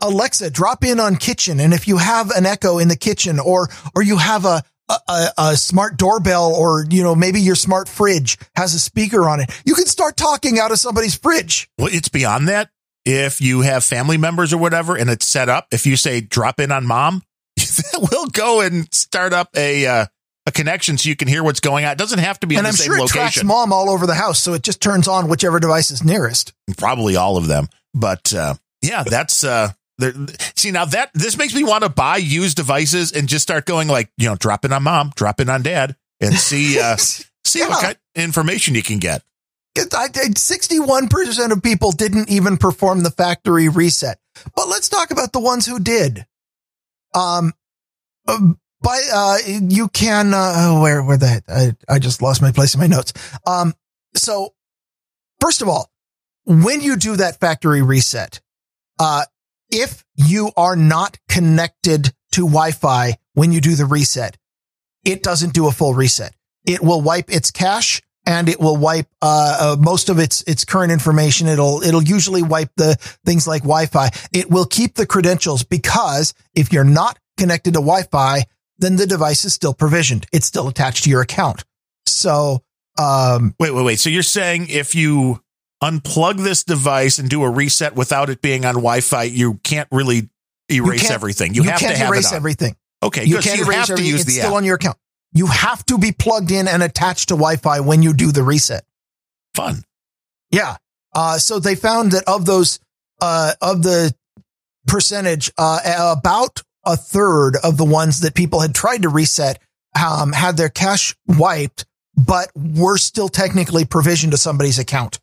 Alexa, 0.00 0.50
drop 0.50 0.82
in 0.84 0.98
on 0.98 1.16
kitchen. 1.16 1.60
And 1.60 1.72
if 1.74 1.86
you 1.86 1.98
have 1.98 2.30
an 2.30 2.46
echo 2.46 2.78
in 2.78 2.88
the 2.88 2.96
kitchen 2.96 3.38
or, 3.38 3.68
or 3.94 4.02
you 4.02 4.16
have 4.16 4.44
a, 4.44 4.62
a, 4.88 4.94
a- 5.08 5.32
a 5.38 5.56
smart 5.56 5.98
doorbell 5.98 6.54
or, 6.54 6.86
you 6.90 7.02
know, 7.02 7.14
maybe 7.14 7.40
your 7.40 7.54
smart 7.54 7.88
fridge 7.88 8.38
has 8.56 8.74
a 8.74 8.78
speaker 8.80 9.28
on 9.28 9.40
it, 9.40 9.50
you 9.64 9.74
can 9.74 9.86
start 9.86 10.16
talking 10.16 10.58
out 10.58 10.72
of 10.72 10.78
somebody's 10.78 11.14
fridge. 11.14 11.68
Well, 11.78 11.88
it's 11.92 12.08
beyond 12.08 12.48
that. 12.48 12.70
If 13.04 13.40
you 13.40 13.62
have 13.62 13.82
family 13.84 14.18
members 14.18 14.52
or 14.52 14.58
whatever 14.58 14.96
and 14.96 15.08
it's 15.08 15.26
set 15.26 15.48
up, 15.48 15.68
if 15.72 15.86
you 15.86 15.96
say 15.96 16.20
drop 16.20 16.60
in 16.60 16.70
on 16.70 16.86
mom, 16.86 17.22
that 17.56 18.08
will 18.10 18.26
go 18.26 18.60
and 18.60 18.92
start 18.92 19.32
up 19.32 19.48
a 19.56 19.86
uh, 19.86 20.06
a 20.46 20.52
connection 20.52 20.98
so 20.98 21.08
you 21.08 21.16
can 21.16 21.28
hear 21.28 21.42
what's 21.42 21.60
going 21.60 21.84
on. 21.84 21.92
It 21.92 21.98
doesn't 21.98 22.18
have 22.18 22.40
to 22.40 22.46
be 22.46 22.54
in 22.54 22.60
and 22.60 22.66
the 22.66 22.68
I'm 22.70 22.74
same 22.76 22.86
sure 22.86 22.96
it 22.96 23.08
tracks 23.08 23.36
location. 23.36 23.46
mom 23.46 23.72
all 23.72 23.90
over 23.90 24.06
the 24.06 24.14
house. 24.14 24.38
So 24.40 24.54
it 24.54 24.62
just 24.62 24.80
turns 24.80 25.08
on 25.08 25.28
whichever 25.28 25.60
device 25.60 25.90
is 25.90 26.02
nearest. 26.04 26.52
Probably 26.76 27.16
all 27.16 27.36
of 27.36 27.46
them. 27.46 27.68
But 27.94 28.32
uh, 28.34 28.54
yeah, 28.82 29.02
that's 29.02 29.44
uh 29.44 29.72
there, 29.98 30.12
see 30.56 30.70
now 30.70 30.86
that 30.86 31.10
this 31.14 31.36
makes 31.36 31.54
me 31.54 31.64
want 31.64 31.84
to 31.84 31.90
buy 31.90 32.16
used 32.16 32.56
devices 32.56 33.12
and 33.12 33.28
just 33.28 33.42
start 33.42 33.66
going 33.66 33.88
like, 33.88 34.10
you 34.16 34.28
know, 34.28 34.36
drop 34.36 34.64
in 34.64 34.72
on 34.72 34.82
mom, 34.82 35.12
drop 35.14 35.40
in 35.40 35.48
on 35.50 35.62
dad 35.62 35.96
and 36.20 36.34
see 36.34 36.78
uh 36.80 36.96
see 37.44 37.60
what 37.60 37.82
kind 37.82 37.96
of 37.96 38.22
information 38.22 38.74
you 38.74 38.82
can 38.82 38.98
get. 38.98 39.22
I, 39.92 40.04
I, 40.04 40.28
61% 40.28 41.52
of 41.52 41.62
people 41.62 41.92
didn't 41.92 42.30
even 42.30 42.56
perform 42.56 43.02
the 43.02 43.10
factory 43.10 43.68
reset. 43.68 44.18
But 44.54 44.68
let's 44.68 44.88
talk 44.88 45.10
about 45.10 45.32
the 45.32 45.40
ones 45.40 45.66
who 45.66 45.80
did. 45.80 46.26
Um, 47.14 47.52
um, 48.26 48.58
by, 48.82 49.02
uh, 49.12 49.38
you 49.46 49.88
can, 49.88 50.32
uh, 50.32 50.52
oh, 50.56 50.80
where, 50.80 51.02
where 51.02 51.16
the, 51.16 51.42
I, 51.48 51.94
I 51.94 51.98
just 51.98 52.22
lost 52.22 52.40
my 52.40 52.52
place 52.52 52.74
in 52.74 52.80
my 52.80 52.86
notes. 52.86 53.12
Um, 53.46 53.74
so 54.14 54.54
first 55.40 55.62
of 55.62 55.68
all, 55.68 55.90
when 56.44 56.80
you 56.80 56.96
do 56.96 57.16
that 57.16 57.40
factory 57.40 57.82
reset, 57.82 58.40
uh, 58.98 59.24
if 59.70 60.04
you 60.16 60.50
are 60.56 60.76
not 60.76 61.18
connected 61.28 62.12
to 62.32 62.42
Wi-Fi 62.42 63.16
when 63.34 63.52
you 63.52 63.60
do 63.60 63.74
the 63.74 63.86
reset, 63.86 64.36
it 65.04 65.22
doesn't 65.22 65.54
do 65.54 65.68
a 65.68 65.72
full 65.72 65.94
reset. 65.94 66.34
It 66.66 66.82
will 66.82 67.00
wipe 67.00 67.30
its 67.30 67.50
cache 67.50 68.02
and 68.26 68.48
it 68.48 68.60
will 68.60 68.76
wipe 68.76 69.06
uh, 69.22 69.56
uh, 69.60 69.76
most 69.80 70.08
of 70.08 70.18
its 70.18 70.42
its 70.42 70.64
current 70.64 70.92
information. 70.92 71.46
It'll 71.48 71.82
it'll 71.82 72.02
usually 72.02 72.42
wipe 72.42 72.70
the 72.76 72.94
things 73.24 73.46
like 73.48 73.62
Wi-Fi. 73.62 74.10
It 74.32 74.50
will 74.50 74.66
keep 74.66 74.94
the 74.94 75.06
credentials 75.06 75.64
because 75.64 76.34
if 76.54 76.72
you're 76.72 76.84
not 76.84 77.18
connected 77.38 77.74
to 77.74 77.80
Wi-Fi, 77.80 78.44
then 78.78 78.96
the 78.96 79.06
device 79.06 79.44
is 79.44 79.54
still 79.54 79.74
provisioned. 79.74 80.26
It's 80.32 80.46
still 80.46 80.68
attached 80.68 81.04
to 81.04 81.10
your 81.10 81.22
account. 81.22 81.64
So 82.06 82.62
um, 82.98 83.54
Wait, 83.58 83.70
wait, 83.72 83.84
wait. 83.84 83.98
So 83.98 84.10
you're 84.10 84.22
saying 84.22 84.66
if 84.68 84.94
you 84.94 85.40
unplug 85.82 86.38
this 86.42 86.64
device 86.64 87.18
and 87.18 87.30
do 87.30 87.42
a 87.42 87.48
reset 87.50 87.94
without 87.94 88.28
it 88.28 88.42
being 88.42 88.64
on 88.66 88.74
Wi-Fi, 88.74 89.22
you 89.24 89.54
can't 89.62 89.88
really 89.90 90.28
erase 90.70 91.02
can't- 91.02 91.12
everything. 91.14 91.54
You, 91.54 91.62
have 91.62 91.80
can't 91.80 91.92
to 91.94 91.98
have 91.98 92.08
erase 92.10 92.32
everything. 92.32 92.76
Okay, 93.02 93.24
You. 93.24 93.38
Can't 93.38 93.58
you 93.58 93.64
erase 93.64 93.76
have 93.76 93.86
to 93.86 93.92
everything. 93.94 94.10
use 94.12 94.20
it's 94.22 94.26
the 94.26 94.40
still 94.40 94.50
app. 94.50 94.56
on 94.56 94.64
your 94.64 94.74
account. 94.74 94.98
You 95.32 95.46
have 95.46 95.84
to 95.86 95.98
be 95.98 96.12
plugged 96.12 96.50
in 96.50 96.68
and 96.68 96.82
attached 96.82 97.28
to 97.28 97.34
Wi-Fi 97.34 97.80
when 97.80 98.02
you 98.02 98.12
do 98.12 98.32
the 98.32 98.42
reset. 98.42 98.84
Fun. 99.54 99.82
Yeah. 100.50 100.76
Uh, 101.14 101.38
so 101.38 101.58
they 101.58 101.74
found 101.74 102.12
that 102.12 102.24
of 102.26 102.46
those, 102.46 102.80
uh, 103.20 103.52
of 103.60 103.82
the 103.82 104.14
percentage, 104.86 105.50
uh, 105.58 105.80
about 106.16 106.62
a 106.84 106.96
third 106.96 107.56
of 107.62 107.76
the 107.76 107.84
ones 107.84 108.20
that 108.20 108.34
people 108.34 108.60
had 108.60 108.74
tried 108.74 109.02
to 109.02 109.08
reset, 109.08 109.60
um, 110.00 110.32
had 110.32 110.56
their 110.56 110.68
cache 110.68 111.14
wiped, 111.26 111.84
but 112.16 112.50
were 112.54 112.98
still 112.98 113.28
technically 113.28 113.84
provisioned 113.84 114.32
to 114.32 114.38
somebody's 114.38 114.78
account. 114.78 115.20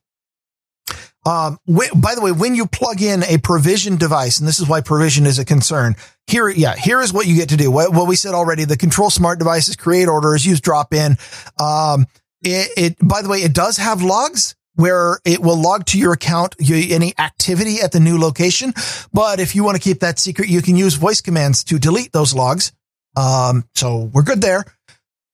Um, 1.28 1.60
wh- 1.68 1.92
by 1.94 2.16
the 2.16 2.22
way, 2.22 2.32
when 2.32 2.56
you 2.56 2.66
plug 2.66 3.02
in 3.02 3.24
a 3.24 3.38
provision 3.38 3.98
device, 3.98 4.40
and 4.40 4.48
this 4.48 4.60
is 4.60 4.68
why 4.68 4.80
provision 4.80 5.26
is 5.26 5.40
a 5.40 5.46
concern 5.46 5.96
here, 6.28 6.48
yeah, 6.48 6.76
here 6.76 7.02
is 7.02 7.12
what 7.12 7.28
you 7.28 7.36
get 7.36 7.50
to 7.50 7.58
do. 7.58 7.70
What, 7.70 7.94
what 7.94 8.08
we 8.08 8.16
said 8.16 8.34
already, 8.34 8.64
the 8.64 8.78
control 8.78 9.10
smart 9.10 9.38
devices, 9.38 9.76
create 9.76 10.08
orders, 10.08 10.46
use 10.46 10.62
drop 10.62 10.94
in. 10.94 11.18
Um, 11.60 12.06
it, 12.42 12.70
it, 12.78 12.96
by 13.02 13.22
the 13.22 13.30
way, 13.30 13.40
it 13.40 13.54
does 13.54 13.76
have 13.78 14.02
logs 14.02 14.56
where 14.76 15.20
it 15.26 15.42
will 15.42 15.60
log 15.60 15.86
to 15.88 15.98
your 15.98 16.14
account 16.14 16.56
any 16.60 17.14
activity 17.18 17.82
at 17.82 17.92
the 17.92 18.00
new 18.00 18.18
location. 18.18 18.74
But 19.12 19.40
if 19.40 19.56
you 19.56 19.64
want 19.64 19.76
to 19.76 19.82
keep 19.82 20.00
that 20.02 20.20
secret, 20.20 20.48
you 20.48 20.62
can 20.62 20.78
use 20.78 20.94
voice 20.94 21.20
commands 21.20 21.64
to 21.66 21.80
delete 21.80 22.14
those 22.14 22.34
logs. 22.34 22.72
Um, 23.18 23.66
so 23.76 24.10
we're 24.14 24.24
good 24.24 24.40
there. 24.40 24.64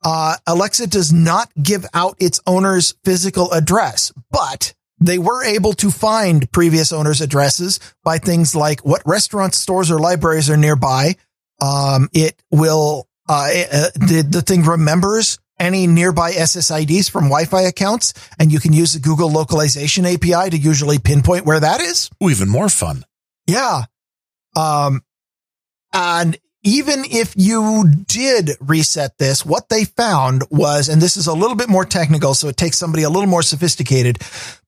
Uh, 0.04 0.38
Alexa 0.48 0.88
does 0.88 1.14
not 1.14 1.52
give 1.62 1.86
out 1.94 2.16
its 2.20 2.40
owner's 2.48 2.96
physical 3.04 3.52
address, 3.52 4.12
but 4.32 4.74
they 5.04 5.20
were 5.20 5.44
able 5.44 5.74
to 5.74 5.92
find 5.92 6.50
previous 6.52 6.92
owners' 6.92 7.22
addresses 7.22 7.80
by 8.04 8.18
things 8.18 8.56
like 8.56 8.82
what 8.82 9.02
restaurants, 9.06 9.58
stores, 9.58 9.92
or 9.92 10.00
libraries 10.00 10.50
are 10.50 10.58
nearby. 10.58 11.16
Um, 11.62 12.10
it 12.14 12.42
will, 12.52 13.08
uh, 13.28 13.52
uh, 13.72 13.90
the, 13.96 14.26
the 14.28 14.42
thing 14.42 14.64
remembers 14.64 15.40
any 15.60 15.88
nearby 15.88 16.32
SSIDs 16.32 17.10
from 17.10 17.26
Wi-Fi 17.26 17.62
accounts, 17.62 18.14
and 18.40 18.52
you 18.52 18.60
can 18.60 18.74
use 18.74 18.94
the 18.94 19.00
Google 19.00 19.32
localization 19.32 20.06
API 20.06 20.50
to 20.50 20.58
usually 20.58 21.00
pinpoint 21.00 21.46
where 21.46 21.60
that 21.60 21.82
is. 21.82 22.10
Ooh, 22.24 22.30
even 22.30 22.50
more 22.50 22.70
fun. 22.70 23.04
Yeah. 23.46 23.84
Um, 24.56 25.04
and 25.92 26.38
even 26.64 27.04
if 27.06 27.34
you 27.36 27.86
did 28.08 28.52
reset 28.62 29.18
this, 29.18 29.46
what 29.46 29.70
they 29.70 29.84
found 29.84 30.44
was, 30.50 30.88
and 30.88 31.02
this 31.02 31.18
is 31.18 31.28
a 31.28 31.34
little 31.34 31.58
bit 31.58 31.70
more 31.70 31.86
technical, 31.86 32.34
so 32.34 32.48
it 32.48 32.58
takes 32.58 32.78
somebody 32.78 33.04
a 33.04 33.10
little 33.10 33.30
more 33.30 33.42
sophisticated, 33.42 34.20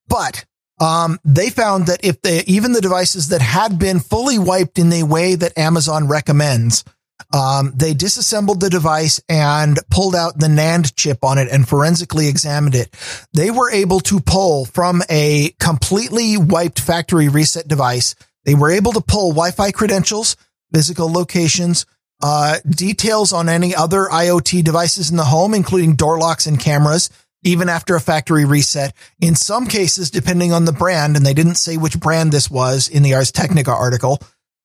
but 0.08 0.44
um, 0.80 1.18
they 1.24 1.50
found 1.50 1.86
that 1.86 2.04
if 2.04 2.20
they, 2.22 2.42
even 2.44 2.72
the 2.72 2.80
devices 2.80 3.28
that 3.28 3.40
had 3.40 3.78
been 3.78 4.00
fully 4.00 4.38
wiped 4.38 4.78
in 4.78 4.90
the 4.90 5.02
way 5.02 5.34
that 5.34 5.56
Amazon 5.56 6.08
recommends, 6.08 6.84
um, 7.32 7.72
they 7.74 7.94
disassembled 7.94 8.60
the 8.60 8.70
device 8.70 9.20
and 9.28 9.78
pulled 9.90 10.14
out 10.14 10.38
the 10.38 10.48
NAND 10.48 10.94
chip 10.96 11.24
on 11.24 11.38
it 11.38 11.48
and 11.50 11.66
forensically 11.66 12.28
examined 12.28 12.74
it. 12.74 12.94
They 13.32 13.50
were 13.50 13.70
able 13.70 14.00
to 14.00 14.20
pull 14.20 14.66
from 14.66 15.02
a 15.08 15.54
completely 15.58 16.36
wiped 16.36 16.78
factory 16.78 17.28
reset 17.28 17.66
device. 17.66 18.14
They 18.44 18.54
were 18.54 18.70
able 18.70 18.92
to 18.92 19.00
pull 19.00 19.30
Wi-Fi 19.30 19.72
credentials, 19.72 20.36
physical 20.72 21.10
locations, 21.10 21.86
uh, 22.22 22.58
details 22.68 23.32
on 23.32 23.48
any 23.48 23.74
other 23.74 24.04
IoT 24.04 24.62
devices 24.62 25.10
in 25.10 25.16
the 25.16 25.24
home, 25.24 25.54
including 25.54 25.96
door 25.96 26.18
locks 26.18 26.46
and 26.46 26.60
cameras, 26.60 27.10
even 27.46 27.68
after 27.68 27.94
a 27.94 28.00
factory 28.00 28.44
reset. 28.44 28.92
In 29.20 29.34
some 29.34 29.66
cases, 29.66 30.10
depending 30.10 30.52
on 30.52 30.64
the 30.64 30.72
brand, 30.72 31.16
and 31.16 31.24
they 31.24 31.34
didn't 31.34 31.54
say 31.54 31.76
which 31.76 31.98
brand 31.98 32.32
this 32.32 32.50
was 32.50 32.88
in 32.88 33.02
the 33.02 33.14
Ars 33.14 33.30
Technica 33.30 33.70
article, 33.70 34.18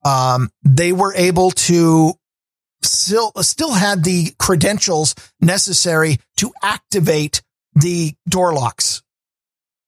um, 0.04 0.50
they 0.64 0.92
were 0.92 1.14
able 1.14 1.52
to 1.52 2.14
still, 2.82 3.32
still 3.42 3.72
had 3.72 4.04
the 4.04 4.34
credentials 4.40 5.14
necessary 5.40 6.18
to 6.38 6.52
activate 6.64 7.44
the 7.76 8.16
door 8.28 8.54
locks 8.54 9.04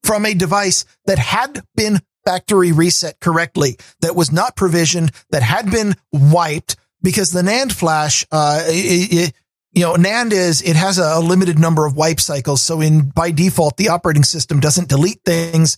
from 0.03 0.25
a 0.25 0.33
device 0.33 0.85
that 1.05 1.17
had 1.17 1.63
been 1.75 1.99
factory 2.25 2.71
reset 2.71 3.19
correctly, 3.19 3.77
that 4.01 4.15
was 4.15 4.31
not 4.31 4.55
provisioned, 4.55 5.11
that 5.31 5.41
had 5.41 5.71
been 5.71 5.95
wiped 6.11 6.75
because 7.01 7.31
the 7.31 7.41
NAND 7.41 7.73
flash, 7.73 8.25
uh, 8.31 8.61
it, 8.65 9.29
it, 9.29 9.33
you 9.73 9.81
know, 9.81 9.95
NAND 9.95 10.31
is, 10.31 10.61
it 10.61 10.75
has 10.75 10.99
a, 10.99 11.19
limited 11.19 11.57
number 11.57 11.85
of 11.85 11.95
wipe 11.95 12.19
cycles. 12.19 12.61
So 12.61 12.79
in 12.79 13.09
by 13.09 13.31
default, 13.31 13.77
the 13.77 13.89
operating 13.89 14.23
system 14.23 14.59
doesn't 14.59 14.87
delete 14.87 15.21
things. 15.25 15.77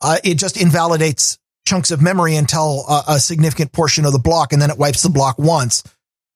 Uh, 0.00 0.18
it 0.24 0.34
just 0.34 0.60
invalidates 0.60 1.38
chunks 1.64 1.90
of 1.90 2.02
memory 2.02 2.36
until 2.36 2.84
a, 2.88 3.02
a, 3.08 3.20
significant 3.20 3.72
portion 3.72 4.04
of 4.04 4.12
the 4.12 4.18
block 4.18 4.52
and 4.52 4.60
then 4.60 4.70
it 4.70 4.78
wipes 4.78 5.02
the 5.02 5.08
block 5.08 5.38
once. 5.38 5.82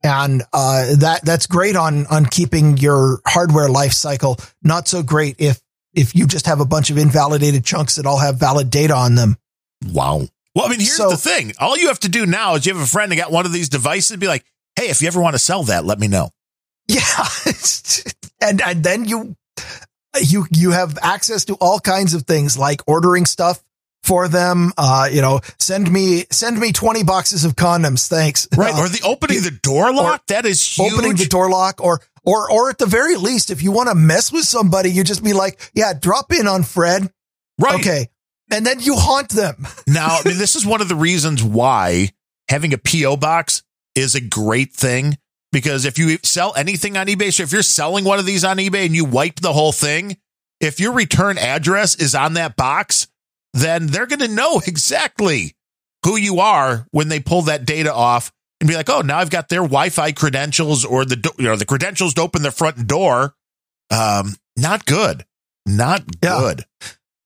And, 0.03 0.43
uh, 0.53 0.97
that, 0.97 1.21
that's 1.25 1.47
great 1.47 1.77
on, 1.77 2.07
on 2.07 2.27
keeping 2.27 2.79
your 2.79 3.21
hardware 3.27 3.69
life 3.69 3.93
cycle. 3.93 4.39
Not 4.63 4.89
so 4.89 5.03
great 5.03 5.37
if, 5.39 5.61
if 5.93 6.15
you 6.15 6.27
just 6.27 6.47
have 6.47 6.61
a 6.61 6.65
bunch 6.65 6.91
of 6.91 6.99
invalidated 6.99 7.65
chunks 7.65 7.97
that 7.97 8.07
all 8.07 8.19
have 8.19 8.37
valid 8.37 8.71
data 8.71 8.95
on 8.95 9.15
them. 9.15 9.37
Wow. 9.87 10.23
Well, 10.55 10.67
I 10.67 10.69
mean, 10.69 10.79
here's 10.79 10.97
so, 10.97 11.11
the 11.11 11.17
thing. 11.17 11.53
All 11.59 11.77
you 11.77 11.89
have 11.89 12.01
to 12.01 12.09
do 12.09 12.25
now 12.25 12.55
is 12.55 12.67
you 12.67 12.75
have 12.75 12.83
a 12.83 12.87
friend 12.87 13.11
that 13.11 13.17
got 13.17 13.33
one 13.33 13.47
of 13.47 13.53
these 13.53 13.69
devices 13.69 14.17
be 14.17 14.27
like, 14.27 14.45
Hey, 14.77 14.89
if 14.89 15.03
you 15.03 15.09
ever 15.09 15.21
want 15.21 15.35
to 15.35 15.39
sell 15.39 15.65
that, 15.65 15.85
let 15.85 15.99
me 15.99 16.09
know. 16.09 16.31
Yeah. 18.41 18.49
and, 18.49 18.61
and 18.63 18.83
then 18.83 19.05
you, 19.05 19.37
you, 20.21 20.47
you 20.51 20.71
have 20.73 20.99
access 21.03 21.45
to 21.47 21.55
all 21.55 21.79
kinds 21.79 22.15
of 22.15 22.23
things 22.23 22.59
like 22.59 22.81
ordering 22.87 23.27
stuff 23.27 23.63
for 24.03 24.29
them. 24.29 24.73
Uh, 24.77 25.09
you 25.11 25.21
know, 25.21 25.41
send 25.59 25.91
me, 25.91 26.25
send 26.31 26.59
me 26.59 26.73
20 26.73 27.05
boxes 27.05 27.45
of 27.45 27.55
condoms. 27.55 28.09
Thanks. 28.09 28.49
Right. 28.57 28.75
Uh, 28.75 28.81
or 28.81 28.89
the 28.89 29.03
opening 29.05 29.43
the 29.43 29.53
door 29.63 29.93
lock. 29.93 30.27
That 30.27 30.47
is 30.47 30.67
huge. 30.67 30.93
Opening 30.93 31.17
the 31.17 31.27
door 31.27 31.49
lock 31.49 31.81
or, 31.81 32.01
or, 32.25 32.51
or 32.51 32.71
at 32.71 32.79
the 32.79 32.87
very 32.87 33.17
least, 33.17 33.51
if 33.51 33.63
you 33.63 33.71
want 33.73 33.89
to 33.89 33.95
mess 33.95 34.33
with 34.33 34.45
somebody, 34.45 34.91
you 34.91 35.05
just 35.05 35.23
be 35.23 35.33
like, 35.33 35.61
yeah, 35.75 35.93
drop 35.93 36.33
in 36.33 36.49
on 36.49 36.63
Fred. 36.63 37.09
Right. 37.59 37.79
Okay. 37.81 38.09
And 38.51 38.67
then 38.67 38.81
you 38.81 38.97
haunt 38.97 39.29
them. 39.29 39.67
now, 39.87 40.09
I 40.09 40.29
mean, 40.29 40.39
this 40.39 40.57
is 40.57 40.67
one 40.67 40.81
of 40.81 40.89
the 40.89 40.97
reasons 40.97 41.43
why 41.43 42.09
having 42.49 42.75
a 42.75 42.79
PO 42.79 43.17
box 43.19 43.63
is 43.95 44.15
a 44.15 44.21
great 44.21 44.73
thing 44.73 45.17
because 45.53 45.85
if 45.85 45.99
you 45.99 46.19
sell 46.23 46.55
anything 46.57 46.97
on 46.97 47.07
eBay, 47.07 47.33
so 47.33 47.43
if 47.43 47.53
you're 47.53 47.63
selling 47.63 48.05
one 48.05 48.19
of 48.19 48.27
these 48.27 48.45
on 48.45 48.59
eBay 48.59 48.87
and 48.87 48.95
you 48.95 49.05
wipe 49.05 49.41
the 49.41 49.53
whole 49.53 49.73
thing, 49.73 50.17
if 50.61 50.79
your 50.79 50.93
return 50.93 51.39
address 51.39 51.95
is 51.97 52.15
on 52.15 52.35
that 52.35 52.57
box, 52.57 53.09
then 53.55 53.87
they're 53.87 54.07
going 54.07 54.21
to 54.21 54.29
know 54.29 54.61
exactly 54.67 55.55
who 56.05 56.17
you 56.17 56.41
are 56.41 56.87
when 56.93 57.09
they 57.09 57.21
pull 57.21 57.43
that 57.43 57.65
data 57.65 57.93
off 57.93 58.33
and 58.61 58.69
be 58.69 58.77
like, 58.77 58.91
"Oh, 58.91 59.01
now 59.01 59.19
I've 59.19 59.31
got 59.31 59.49
their 59.49 59.63
Wi-Fi 59.63 60.13
credentials 60.13 60.85
or 60.85 61.05
the 61.05 61.33
you 61.39 61.45
know 61.45 61.57
the 61.57 61.67
credentials 61.67 62.15
to 62.15 62.23
open 62.23 62.43
the 62.43 62.51
front 62.51 62.87
door." 62.87 63.35
Um, 63.91 64.37
not 64.57 64.87
good, 64.87 65.25
not 65.67 66.05
yeah. 66.23 66.39
good. 66.39 66.65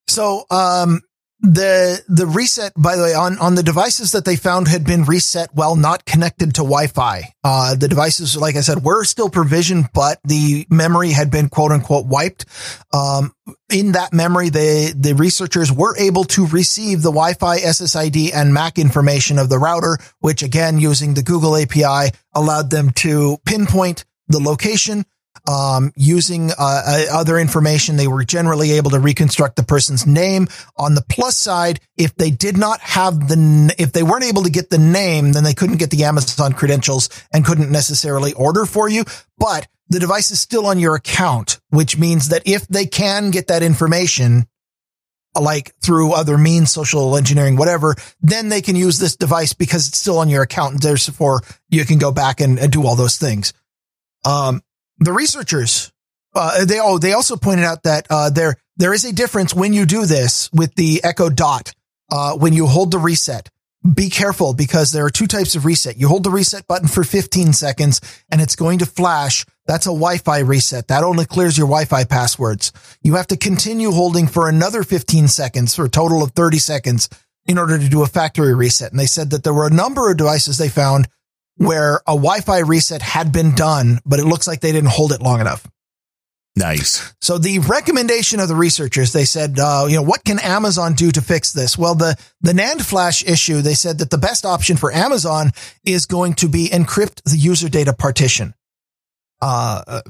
So, 0.08 0.44
um, 0.50 1.00
the 1.44 2.02
the 2.08 2.26
reset 2.26 2.72
by 2.76 2.96
the 2.96 3.02
way 3.02 3.14
on 3.14 3.38
on 3.38 3.54
the 3.54 3.62
devices 3.62 4.12
that 4.12 4.24
they 4.24 4.36
found 4.36 4.66
had 4.66 4.84
been 4.84 5.04
reset 5.04 5.50
while 5.52 5.76
not 5.76 6.04
connected 6.06 6.54
to 6.54 6.62
wi-fi. 6.62 7.34
Uh 7.42 7.74
the 7.74 7.88
devices 7.88 8.36
like 8.36 8.56
i 8.56 8.60
said 8.60 8.82
were 8.82 9.04
still 9.04 9.28
provisioned 9.28 9.88
but 9.92 10.18
the 10.24 10.66
memory 10.70 11.10
had 11.10 11.30
been 11.30 11.48
quote 11.48 11.70
unquote 11.70 12.06
wiped. 12.06 12.46
Um 12.92 13.34
in 13.70 13.92
that 13.92 14.12
memory 14.12 14.48
the 14.48 14.94
the 14.96 15.14
researchers 15.14 15.70
were 15.70 15.96
able 15.98 16.24
to 16.24 16.46
receive 16.46 17.02
the 17.02 17.10
wi-fi 17.10 17.58
ssid 17.58 18.30
and 18.34 18.54
mac 18.54 18.78
information 18.78 19.38
of 19.38 19.48
the 19.50 19.58
router 19.58 19.98
which 20.20 20.42
again 20.42 20.78
using 20.78 21.12
the 21.14 21.22
google 21.22 21.56
api 21.56 22.10
allowed 22.34 22.70
them 22.70 22.90
to 22.90 23.36
pinpoint 23.44 24.04
the 24.28 24.40
location 24.40 25.04
um, 25.48 25.92
using 25.96 26.50
uh, 26.50 26.54
uh, 26.58 27.04
other 27.12 27.38
information, 27.38 27.96
they 27.96 28.08
were 28.08 28.24
generally 28.24 28.72
able 28.72 28.90
to 28.92 28.98
reconstruct 28.98 29.56
the 29.56 29.62
person's 29.62 30.06
name. 30.06 30.48
On 30.76 30.94
the 30.94 31.04
plus 31.08 31.36
side, 31.36 31.80
if 31.96 32.14
they 32.14 32.30
did 32.30 32.56
not 32.56 32.80
have 32.80 33.28
the, 33.28 33.74
if 33.78 33.92
they 33.92 34.02
weren't 34.02 34.24
able 34.24 34.44
to 34.44 34.50
get 34.50 34.70
the 34.70 34.78
name, 34.78 35.32
then 35.32 35.44
they 35.44 35.54
couldn't 35.54 35.78
get 35.78 35.90
the 35.90 36.04
Amazon 36.04 36.52
credentials 36.52 37.08
and 37.32 37.44
couldn't 37.44 37.70
necessarily 37.70 38.32
order 38.32 38.64
for 38.64 38.88
you. 38.88 39.04
But 39.38 39.66
the 39.88 40.00
device 40.00 40.30
is 40.30 40.40
still 40.40 40.66
on 40.66 40.78
your 40.78 40.94
account, 40.94 41.60
which 41.70 41.98
means 41.98 42.30
that 42.30 42.42
if 42.46 42.66
they 42.68 42.86
can 42.86 43.30
get 43.30 43.48
that 43.48 43.62
information, 43.62 44.46
like 45.38 45.74
through 45.82 46.12
other 46.12 46.38
means, 46.38 46.70
social 46.70 47.16
engineering, 47.16 47.56
whatever, 47.56 47.94
then 48.20 48.48
they 48.48 48.62
can 48.62 48.76
use 48.76 48.98
this 48.98 49.16
device 49.16 49.52
because 49.52 49.88
it's 49.88 49.98
still 49.98 50.18
on 50.18 50.28
your 50.28 50.42
account. 50.42 50.74
And 50.74 50.82
therefore 50.82 51.42
you 51.68 51.84
can 51.84 51.98
go 51.98 52.12
back 52.12 52.40
and, 52.40 52.58
and 52.58 52.72
do 52.72 52.86
all 52.86 52.96
those 52.96 53.18
things. 53.18 53.52
Um, 54.24 54.62
the 54.98 55.12
researchers, 55.12 55.92
uh, 56.34 56.64
they 56.64 56.80
oh, 56.80 56.98
they 56.98 57.12
also 57.12 57.36
pointed 57.36 57.64
out 57.64 57.82
that 57.84 58.06
uh, 58.10 58.30
there 58.30 58.56
there 58.76 58.92
is 58.92 59.04
a 59.04 59.12
difference 59.12 59.54
when 59.54 59.72
you 59.72 59.86
do 59.86 60.06
this 60.06 60.50
with 60.52 60.74
the 60.74 61.02
Echo 61.04 61.30
Dot. 61.30 61.72
Uh, 62.10 62.36
when 62.36 62.52
you 62.52 62.66
hold 62.66 62.90
the 62.90 62.98
reset, 62.98 63.48
be 63.92 64.08
careful 64.08 64.54
because 64.54 64.92
there 64.92 65.04
are 65.04 65.10
two 65.10 65.26
types 65.26 65.56
of 65.56 65.64
reset. 65.64 65.96
You 65.96 66.08
hold 66.08 66.24
the 66.24 66.30
reset 66.30 66.66
button 66.66 66.88
for 66.88 67.04
15 67.04 67.52
seconds 67.52 68.00
and 68.30 68.40
it's 68.40 68.56
going 68.56 68.78
to 68.78 68.86
flash. 68.86 69.44
That's 69.66 69.86
a 69.86 69.90
Wi-Fi 69.90 70.40
reset. 70.40 70.88
That 70.88 71.04
only 71.04 71.26
clears 71.26 71.58
your 71.58 71.66
Wi-Fi 71.66 72.04
passwords. 72.04 72.72
You 73.02 73.14
have 73.14 73.26
to 73.28 73.36
continue 73.36 73.90
holding 73.90 74.26
for 74.26 74.48
another 74.48 74.84
15 74.84 75.28
seconds 75.28 75.74
for 75.74 75.86
a 75.86 75.90
total 75.90 76.22
of 76.22 76.32
30 76.32 76.58
seconds 76.58 77.08
in 77.46 77.58
order 77.58 77.78
to 77.78 77.88
do 77.88 78.02
a 78.02 78.06
factory 78.06 78.54
reset. 78.54 78.90
And 78.90 78.98
they 78.98 79.06
said 79.06 79.30
that 79.30 79.44
there 79.44 79.54
were 79.54 79.66
a 79.66 79.74
number 79.74 80.10
of 80.10 80.16
devices 80.16 80.56
they 80.56 80.68
found 80.68 81.08
where 81.56 81.96
a 82.06 82.14
Wi-Fi 82.14 82.58
reset 82.60 83.02
had 83.02 83.32
been 83.32 83.54
done, 83.54 84.00
but 84.04 84.18
it 84.18 84.26
looks 84.26 84.46
like 84.46 84.60
they 84.60 84.72
didn't 84.72 84.90
hold 84.90 85.12
it 85.12 85.20
long 85.20 85.40
enough. 85.40 85.66
Nice. 86.56 87.14
So 87.20 87.38
the 87.38 87.58
recommendation 87.58 88.38
of 88.38 88.46
the 88.46 88.54
researchers, 88.54 89.12
they 89.12 89.24
said, 89.24 89.58
uh, 89.58 89.86
you 89.88 89.96
know, 89.96 90.02
what 90.02 90.24
can 90.24 90.38
Amazon 90.38 90.94
do 90.94 91.10
to 91.10 91.20
fix 91.20 91.52
this? 91.52 91.76
Well, 91.76 91.96
the, 91.96 92.16
the 92.42 92.52
NAND 92.52 92.82
flash 92.82 93.24
issue, 93.24 93.60
they 93.60 93.74
said 93.74 93.98
that 93.98 94.10
the 94.10 94.18
best 94.18 94.46
option 94.46 94.76
for 94.76 94.92
Amazon 94.92 95.50
is 95.84 96.06
going 96.06 96.34
to 96.34 96.48
be 96.48 96.68
encrypt 96.68 97.22
the 97.24 97.36
user 97.36 97.68
data 97.68 97.92
partition. 97.92 98.54
Uh, 99.42 100.00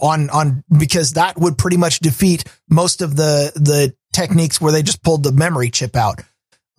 on, 0.00 0.30
on, 0.30 0.64
because 0.76 1.12
that 1.12 1.38
would 1.38 1.58
pretty 1.58 1.76
much 1.76 2.00
defeat 2.00 2.44
most 2.68 3.02
of 3.02 3.14
the, 3.14 3.52
the 3.54 3.94
techniques 4.12 4.60
where 4.60 4.72
they 4.72 4.82
just 4.82 5.02
pulled 5.02 5.22
the 5.22 5.32
memory 5.32 5.70
chip 5.70 5.94
out. 5.94 6.22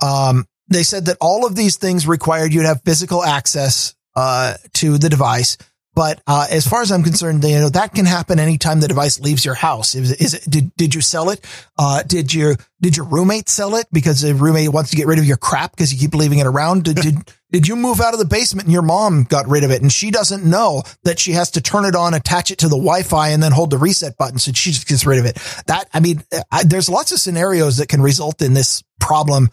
Um, 0.02 0.46
they 0.68 0.84
said 0.84 1.06
that 1.06 1.18
all 1.22 1.46
of 1.46 1.56
these 1.56 1.78
things 1.78 2.08
required 2.08 2.54
you 2.54 2.64
to 2.64 2.68
have 2.68 2.82
physical 2.84 3.24
access, 3.24 3.96
uh, 4.16 4.56
to 4.74 4.98
the 4.98 5.10
device. 5.10 5.58
But 5.94 6.22
uh, 6.26 6.48
as 6.50 6.66
far 6.66 6.82
as 6.82 6.92
I'm 6.92 7.04
concerned, 7.04 7.44
you 7.44 7.60
know 7.60 7.70
that 7.70 7.94
can 7.94 8.06
happen 8.06 8.40
anytime 8.40 8.80
the 8.80 8.88
device 8.88 9.20
leaves 9.20 9.44
your 9.44 9.56
house. 9.56 9.94
Is, 9.94 10.14
is 10.14 10.34
it, 10.36 10.50
did 10.50 10.76
did 10.78 10.96
you 10.96 11.02
sell 11.02 11.30
it? 11.30 11.46
Uh, 11.78 12.02
did 12.04 12.34
your 12.34 12.56
did 12.80 12.96
your 12.96 13.06
roommate 13.06 13.50
sell 13.50 13.76
it 13.76 13.88
because 13.92 14.22
the 14.22 14.34
roommate 14.34 14.70
wants 14.70 14.92
to 14.92 14.96
get 14.96 15.08
rid 15.08 15.20
of 15.20 15.26
your 15.26 15.36
crap 15.36 15.72
because 15.72 15.92
you 15.94 16.00
keep 16.00 16.16
leaving 16.16 16.40
it 16.40 16.48
around? 16.48 16.86
Did, 16.86 16.96
did 16.96 17.16
did 17.52 17.68
you 17.68 17.76
move 17.76 18.00
out 18.00 18.14
of 18.14 18.20
the 18.20 18.26
basement 18.26 18.68
and 18.68 18.74
your 18.74 18.84
mom 18.84 19.26
got 19.26 19.50
rid 19.50 19.66
of 19.66 19.72
it 19.72 19.82
and 19.82 19.92
she 19.92 20.12
doesn't 20.12 20.46
know 20.46 20.84
that 21.04 21.20
she 21.20 21.34
has 21.34 21.52
to 21.52 21.62
turn 21.62 21.84
it 21.84 21.96
on, 21.96 22.14
attach 22.14 22.52
it 22.52 22.60
to 22.60 22.70
the 22.70 22.78
Wi-Fi, 22.78 23.30
and 23.30 23.44
then 23.44 23.52
hold 23.52 23.70
the 23.70 23.78
reset 23.78 24.18
button 24.18 24.40
so 24.40 24.54
she 24.54 24.72
just 24.72 24.88
gets 24.88 25.06
rid 25.06 25.20
of 25.20 25.26
it? 25.26 25.36
That 25.68 25.90
I 25.94 26.00
mean, 26.00 26.24
I, 26.50 26.64
there's 26.64 26.88
lots 26.88 27.12
of 27.12 27.20
scenarios 27.20 27.78
that 27.78 27.90
can 27.90 28.02
result 28.02 28.42
in 28.42 28.54
this 28.54 28.82
problem 29.02 29.50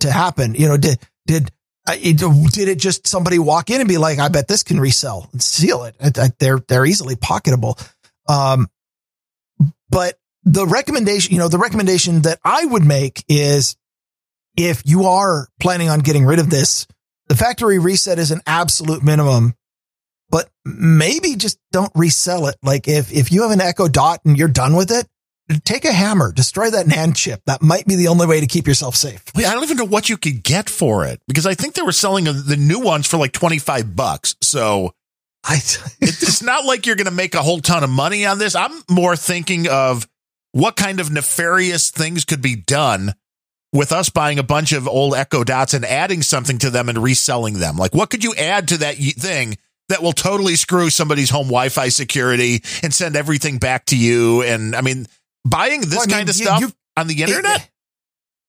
to 0.00 0.10
happen. 0.10 0.56
You 0.56 0.66
know, 0.66 0.76
did 0.76 0.98
did 1.28 1.52
did 1.96 2.68
it 2.68 2.78
just 2.78 3.06
somebody 3.06 3.38
walk 3.38 3.70
in 3.70 3.80
and 3.80 3.88
be 3.88 3.98
like, 3.98 4.18
I 4.18 4.28
bet 4.28 4.48
this 4.48 4.62
can 4.62 4.80
resell 4.80 5.28
and 5.32 5.42
seal 5.42 5.84
it. 5.84 5.96
They're, 6.38 6.58
they're 6.58 6.86
easily 6.86 7.16
pocketable. 7.16 7.78
Um, 8.28 8.68
but 9.90 10.18
the 10.44 10.66
recommendation, 10.66 11.32
you 11.32 11.38
know, 11.38 11.48
the 11.48 11.58
recommendation 11.58 12.22
that 12.22 12.38
I 12.44 12.64
would 12.64 12.84
make 12.84 13.24
is 13.28 13.76
if 14.56 14.82
you 14.84 15.04
are 15.04 15.48
planning 15.60 15.88
on 15.88 16.00
getting 16.00 16.24
rid 16.24 16.38
of 16.38 16.50
this, 16.50 16.86
the 17.28 17.36
factory 17.36 17.78
reset 17.78 18.18
is 18.18 18.30
an 18.30 18.40
absolute 18.46 19.02
minimum, 19.02 19.54
but 20.30 20.48
maybe 20.64 21.36
just 21.36 21.58
don't 21.72 21.92
resell 21.94 22.46
it. 22.46 22.56
Like 22.62 22.88
if, 22.88 23.12
if 23.12 23.30
you 23.30 23.42
have 23.42 23.50
an 23.50 23.60
Echo 23.60 23.88
Dot 23.88 24.20
and 24.24 24.36
you're 24.36 24.48
done 24.48 24.74
with 24.74 24.90
it, 24.90 25.06
take 25.64 25.84
a 25.84 25.92
hammer, 25.92 26.32
destroy 26.32 26.70
that 26.70 26.86
NAND 26.86 27.16
chip. 27.16 27.42
That 27.46 27.62
might 27.62 27.86
be 27.86 27.96
the 27.96 28.08
only 28.08 28.26
way 28.26 28.40
to 28.40 28.46
keep 28.46 28.66
yourself 28.66 28.96
safe. 28.96 29.24
Wait, 29.34 29.46
I 29.46 29.54
don't 29.54 29.64
even 29.64 29.76
know 29.76 29.86
what 29.86 30.08
you 30.08 30.16
could 30.16 30.42
get 30.42 30.68
for 30.68 31.06
it 31.06 31.20
because 31.26 31.46
I 31.46 31.54
think 31.54 31.74
they 31.74 31.82
were 31.82 31.92
selling 31.92 32.24
the 32.24 32.56
new 32.58 32.80
ones 32.80 33.06
for 33.06 33.16
like 33.16 33.32
25 33.32 33.96
bucks. 33.96 34.36
So 34.42 34.92
I, 35.44 35.56
it's 36.00 36.42
not 36.42 36.64
like 36.64 36.86
you're 36.86 36.96
going 36.96 37.06
to 37.06 37.10
make 37.10 37.34
a 37.34 37.42
whole 37.42 37.60
ton 37.60 37.84
of 37.84 37.90
money 37.90 38.26
on 38.26 38.38
this. 38.38 38.54
I'm 38.54 38.82
more 38.90 39.16
thinking 39.16 39.68
of 39.68 40.06
what 40.52 40.76
kind 40.76 41.00
of 41.00 41.10
nefarious 41.10 41.90
things 41.90 42.24
could 42.24 42.42
be 42.42 42.56
done 42.56 43.14
with 43.72 43.92
us 43.92 44.08
buying 44.08 44.38
a 44.38 44.42
bunch 44.42 44.72
of 44.72 44.88
old 44.88 45.14
Echo 45.14 45.44
Dots 45.44 45.74
and 45.74 45.84
adding 45.84 46.22
something 46.22 46.58
to 46.58 46.70
them 46.70 46.88
and 46.88 46.98
reselling 46.98 47.54
them. 47.54 47.76
Like, 47.76 47.94
what 47.94 48.10
could 48.10 48.24
you 48.24 48.34
add 48.34 48.68
to 48.68 48.78
that 48.78 48.96
thing 48.96 49.56
that 49.88 50.02
will 50.02 50.12
totally 50.12 50.56
screw 50.56 50.90
somebody's 50.90 51.30
home 51.30 51.46
Wi 51.46 51.68
Fi 51.68 51.88
security 51.88 52.62
and 52.82 52.92
send 52.94 53.14
everything 53.14 53.58
back 53.58 53.86
to 53.86 53.96
you? 53.96 54.42
And 54.42 54.74
I 54.74 54.80
mean, 54.80 55.06
buying 55.48 55.80
this 55.80 55.90
well, 55.90 56.02
I 56.02 56.06
mean, 56.06 56.16
kind 56.16 56.28
of 56.28 56.36
you, 56.36 56.44
stuff 56.44 56.60
you, 56.60 56.72
on 56.96 57.06
the 57.06 57.22
internet? 57.22 57.70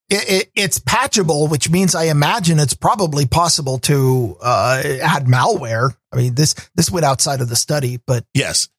It, 0.09 0.29
it, 0.29 0.51
it's 0.55 0.79
patchable, 0.79 1.47
which 1.47 1.69
means 1.69 1.93
I 1.93 2.05
imagine 2.05 2.59
it's 2.59 2.73
probably 2.73 3.27
possible 3.27 3.77
to 3.79 4.37
uh, 4.41 4.81
add 5.01 5.25
malware. 5.25 5.95
I 6.11 6.17
mean, 6.17 6.33
this 6.33 6.55
this 6.73 6.89
went 6.89 7.05
outside 7.05 7.41
of 7.41 7.49
the 7.49 7.55
study, 7.55 7.99
but 8.07 8.25
yes, 8.33 8.69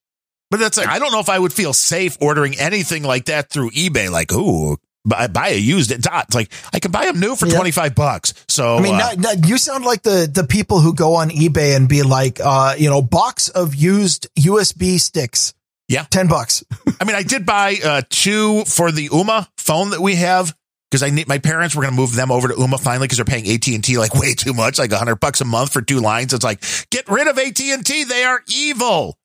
but 0.49 0.59
that's 0.59 0.77
like 0.77 0.89
I 0.89 0.99
don't 0.99 1.13
know 1.13 1.21
if 1.21 1.29
I 1.29 1.39
would 1.39 1.53
feel 1.53 1.71
safe 1.71 2.17
ordering 2.19 2.59
anything 2.59 3.03
like 3.03 3.25
that 3.25 3.49
through 3.49 3.71
eBay. 3.71 4.11
Like, 4.11 4.33
ooh, 4.33 4.77
buy, 5.05 5.27
buy 5.27 5.49
a 5.49 5.57
used 5.57 5.89
dot. 6.01 6.25
It's 6.25 6.35
like 6.35 6.51
I 6.73 6.79
can 6.79 6.91
buy 6.91 7.05
them 7.05 7.21
new 7.21 7.37
for 7.37 7.47
yeah. 7.47 7.55
twenty 7.55 7.71
five 7.71 7.95
bucks. 7.95 8.33
So 8.49 8.75
I 8.75 8.81
mean, 8.81 8.95
uh, 8.95 9.35
you 9.45 9.57
sound 9.57 9.85
like 9.85 10.01
the 10.01 10.29
the 10.31 10.43
people 10.43 10.81
who 10.81 10.93
go 10.93 11.15
on 11.15 11.29
eBay 11.29 11.77
and 11.77 11.87
be 11.87 12.03
like, 12.03 12.41
uh, 12.43 12.75
you 12.77 12.89
know, 12.89 13.01
box 13.01 13.47
of 13.47 13.73
used 13.73 14.27
USB 14.35 14.99
sticks 14.99 15.53
yeah. 15.91 16.05
10 16.09 16.27
bucks. 16.27 16.63
I 17.01 17.03
mean, 17.03 17.15
I 17.15 17.23
did 17.23 17.45
buy 17.45 17.75
uh, 17.83 18.01
two 18.09 18.63
for 18.65 18.91
the 18.91 19.09
Ooma 19.09 19.47
phone 19.57 19.89
that 19.91 20.01
we 20.01 20.15
have 20.15 20.55
because 20.89 21.03
I 21.03 21.09
need 21.09 21.27
my 21.27 21.37
parents 21.37 21.75
were 21.75 21.81
going 21.81 21.93
to 21.93 21.99
move 21.99 22.15
them 22.15 22.31
over 22.31 22.47
to 22.47 22.53
Ooma 22.53 22.79
finally 22.79 23.05
because 23.05 23.17
they're 23.17 23.25
paying 23.25 23.49
AT&T 23.49 23.97
like 23.97 24.13
way 24.15 24.33
too 24.33 24.53
much, 24.53 24.79
like 24.79 24.91
100 24.91 25.15
bucks 25.17 25.41
a 25.41 25.45
month 25.45 25.73
for 25.73 25.81
two 25.81 25.99
lines. 25.99 26.33
It's 26.33 26.43
like, 26.43 26.63
get 26.91 27.09
rid 27.09 27.27
of 27.27 27.37
AT&T. 27.37 28.03
They 28.03 28.23
are 28.23 28.41
evil. 28.47 29.17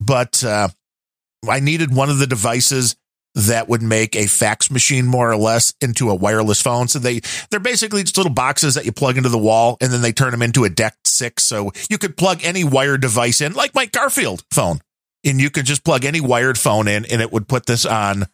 But 0.00 0.42
uh, 0.44 0.68
I 1.48 1.60
needed 1.60 1.94
one 1.94 2.10
of 2.10 2.18
the 2.18 2.26
devices 2.26 2.96
that 3.34 3.68
would 3.68 3.82
make 3.82 4.14
a 4.14 4.26
fax 4.26 4.70
machine 4.70 5.06
more 5.06 5.30
or 5.30 5.36
less 5.36 5.72
into 5.80 6.10
a 6.10 6.14
wireless 6.14 6.60
phone. 6.60 6.86
So 6.86 6.98
they, 6.98 7.20
they're 7.50 7.60
basically 7.60 8.02
just 8.02 8.16
little 8.16 8.32
boxes 8.32 8.74
that 8.74 8.84
you 8.84 8.92
plug 8.92 9.16
into 9.16 9.30
the 9.30 9.38
wall 9.38 9.78
and 9.80 9.92
then 9.92 10.02
they 10.02 10.12
turn 10.12 10.32
them 10.32 10.42
into 10.42 10.64
a 10.64 10.68
DECT 10.68 11.06
six. 11.06 11.44
So 11.44 11.72
you 11.88 11.98
could 11.98 12.16
plug 12.16 12.40
any 12.42 12.62
wired 12.62 13.00
device 13.00 13.40
in 13.40 13.54
like 13.54 13.74
my 13.74 13.86
Garfield 13.86 14.44
phone 14.52 14.80
and 15.24 15.40
you 15.40 15.50
could 15.50 15.66
just 15.66 15.84
plug 15.84 16.04
any 16.04 16.20
wired 16.20 16.58
phone 16.58 16.88
in 16.88 17.04
and 17.06 17.20
it 17.20 17.32
would 17.32 17.48
put 17.48 17.66
this 17.66 17.84
on 17.84 18.26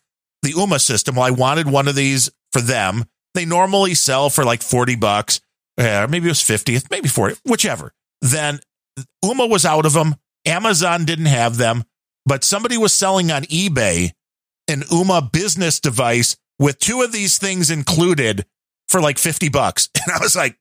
the 0.42 0.52
Ooma 0.52 0.81
system. 0.81 1.17
Well, 1.17 1.25
I 1.25 1.31
wanted 1.31 1.68
one 1.68 1.89
of 1.89 1.94
these 1.94 2.31
for 2.52 2.60
them. 2.60 3.05
They 3.34 3.44
normally 3.44 3.94
sell 3.94 4.31
for 4.31 4.44
like 4.44 4.62
40 4.62 4.97
bucks. 4.97 5.41
Uh, 5.76 6.07
maybe 6.08 6.26
it 6.26 6.31
was 6.31 6.42
50, 6.42 6.78
maybe 6.91 7.08
40, 7.08 7.36
whichever. 7.44 7.92
Then 8.20 8.60
Ooma 9.25 9.49
was 9.49 9.65
out 9.65 9.86
of 9.86 9.92
them. 9.92 10.17
Amazon 10.47 11.05
didn't 11.05 11.26
have 11.26 11.57
them, 11.57 11.84
but 12.25 12.42
somebody 12.42 12.76
was 12.76 12.92
selling 12.92 13.31
on 13.31 13.42
eBay 13.44 14.12
an 14.67 14.81
Ooma 14.83 15.31
business 15.31 15.81
device 15.81 16.36
with 16.58 16.78
two 16.78 17.02
of 17.02 17.12
these 17.12 17.39
things 17.39 17.70
included 17.70 18.44
for 18.89 19.00
like 19.00 19.18
50 19.18 19.49
bucks. 19.49 19.89
And 20.02 20.17
I 20.17 20.20
was 20.20 20.34
like, 20.34 20.57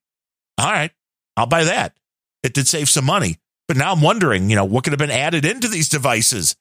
all 0.57 0.71
right, 0.71 0.91
I'll 1.37 1.45
buy 1.45 1.65
that. 1.65 1.95
It 2.43 2.53
did 2.53 2.67
save 2.67 2.89
some 2.89 3.05
money. 3.05 3.37
But 3.67 3.77
now 3.77 3.91
I'm 3.91 4.01
wondering, 4.01 4.49
you 4.49 4.55
know, 4.55 4.65
what 4.65 4.83
could 4.83 4.93
have 4.93 4.99
been 4.99 5.11
added 5.11 5.45
into 5.45 5.67
these 5.67 5.89
devices? 5.89 6.55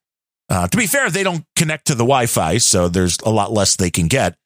Uh, 0.49 0.69
to 0.69 0.77
be 0.77 0.87
fair, 0.87 1.11
they 1.11 1.23
don't 1.23 1.45
connect 1.57 1.87
to 1.87 1.95
the 1.95 2.05
Wi-Fi, 2.05 2.59
so 2.59 2.89
there's 2.89 3.19
a 3.25 3.31
lot 3.31 3.53
less 3.53 3.77
they 3.77 3.91
can 3.91 4.07
get. 4.07 4.37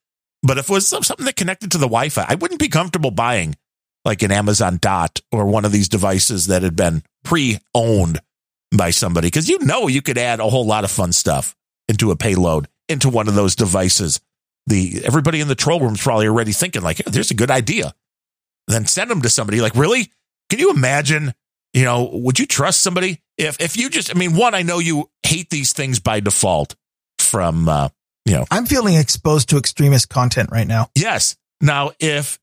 But 0.43 0.59
if 0.59 0.71
it 0.71 0.73
was 0.73 0.89
something 0.89 1.27
that 1.27 1.37
connected 1.37 1.73
to 1.73 1.79
the 1.79 1.87
Wi-Fi, 1.87 2.25
I 2.27 2.35
wouldn't 2.35 2.61
be 2.61 2.69
comfortable 2.69 3.11
buying 3.11 3.57
like 4.05 4.23
an 4.23 4.33
Amazon 4.33 4.79
Dot 4.81 5.21
or 5.31 5.47
one 5.47 5.67
of 5.67 5.73
these 5.73 5.89
devices 5.89 6.47
that 6.47 6.63
had 6.63 6.77
been 6.77 7.03
pre-owned 7.25 8.21
by 8.75 8.91
somebody 8.91 9.27
because 9.27 9.49
you 9.49 9.59
know 9.59 9.89
you 9.89 10.01
could 10.01 10.17
add 10.17 10.41
a 10.41 10.49
whole 10.49 10.65
lot 10.65 10.85
of 10.85 10.91
fun 10.91 11.13
stuff 11.13 11.55
into 11.89 12.13
a 12.13 12.17
payload 12.17 12.69
into 12.89 13.11
one 13.11 13.29
of 13.29 13.35
those 13.35 13.57
devices. 13.57 14.21
The 14.67 15.03
everybody 15.05 15.41
in 15.41 15.49
the 15.49 15.55
troll 15.55 15.81
room 15.81 15.95
is 15.95 16.03
probably 16.03 16.29
already 16.29 16.53
thinking 16.53 16.83
like, 16.83 16.99
hey, 16.99 17.11
"There's 17.11 17.31
a 17.31 17.35
good 17.35 17.51
idea." 17.51 17.95
then 18.71 18.87
send 18.87 19.11
them 19.11 19.23
to 19.23 19.29
somebody. 19.29 19.61
Like, 19.61 19.75
really? 19.75 20.11
Can 20.49 20.59
you 20.59 20.71
imagine 20.71 21.35
you 21.73 21.85
know, 21.85 22.11
would 22.13 22.39
you 22.39 22.47
trust 22.47 22.81
somebody 22.81 23.21
if 23.39 23.61
if 23.61 23.77
you 23.77 23.91
just? 23.91 24.15
I 24.15 24.19
mean, 24.19 24.37
one, 24.37 24.55
I 24.55 24.63
know 24.63 24.79
you 24.79 25.11
hate 25.23 25.51
these 25.51 25.73
things 25.73 26.01
by 26.01 26.21
default. 26.21 26.75
From 27.19 27.69
uh, 27.69 27.91
you 28.25 28.35
know, 28.35 28.45
I'm 28.51 28.67
feeling 28.67 28.95
exposed 28.95 29.51
to 29.51 29.57
extremist 29.57 30.09
content 30.09 30.51
right 30.51 30.67
now. 30.67 30.91
Yes. 30.97 31.37
Now, 31.61 31.93
if 32.01 32.39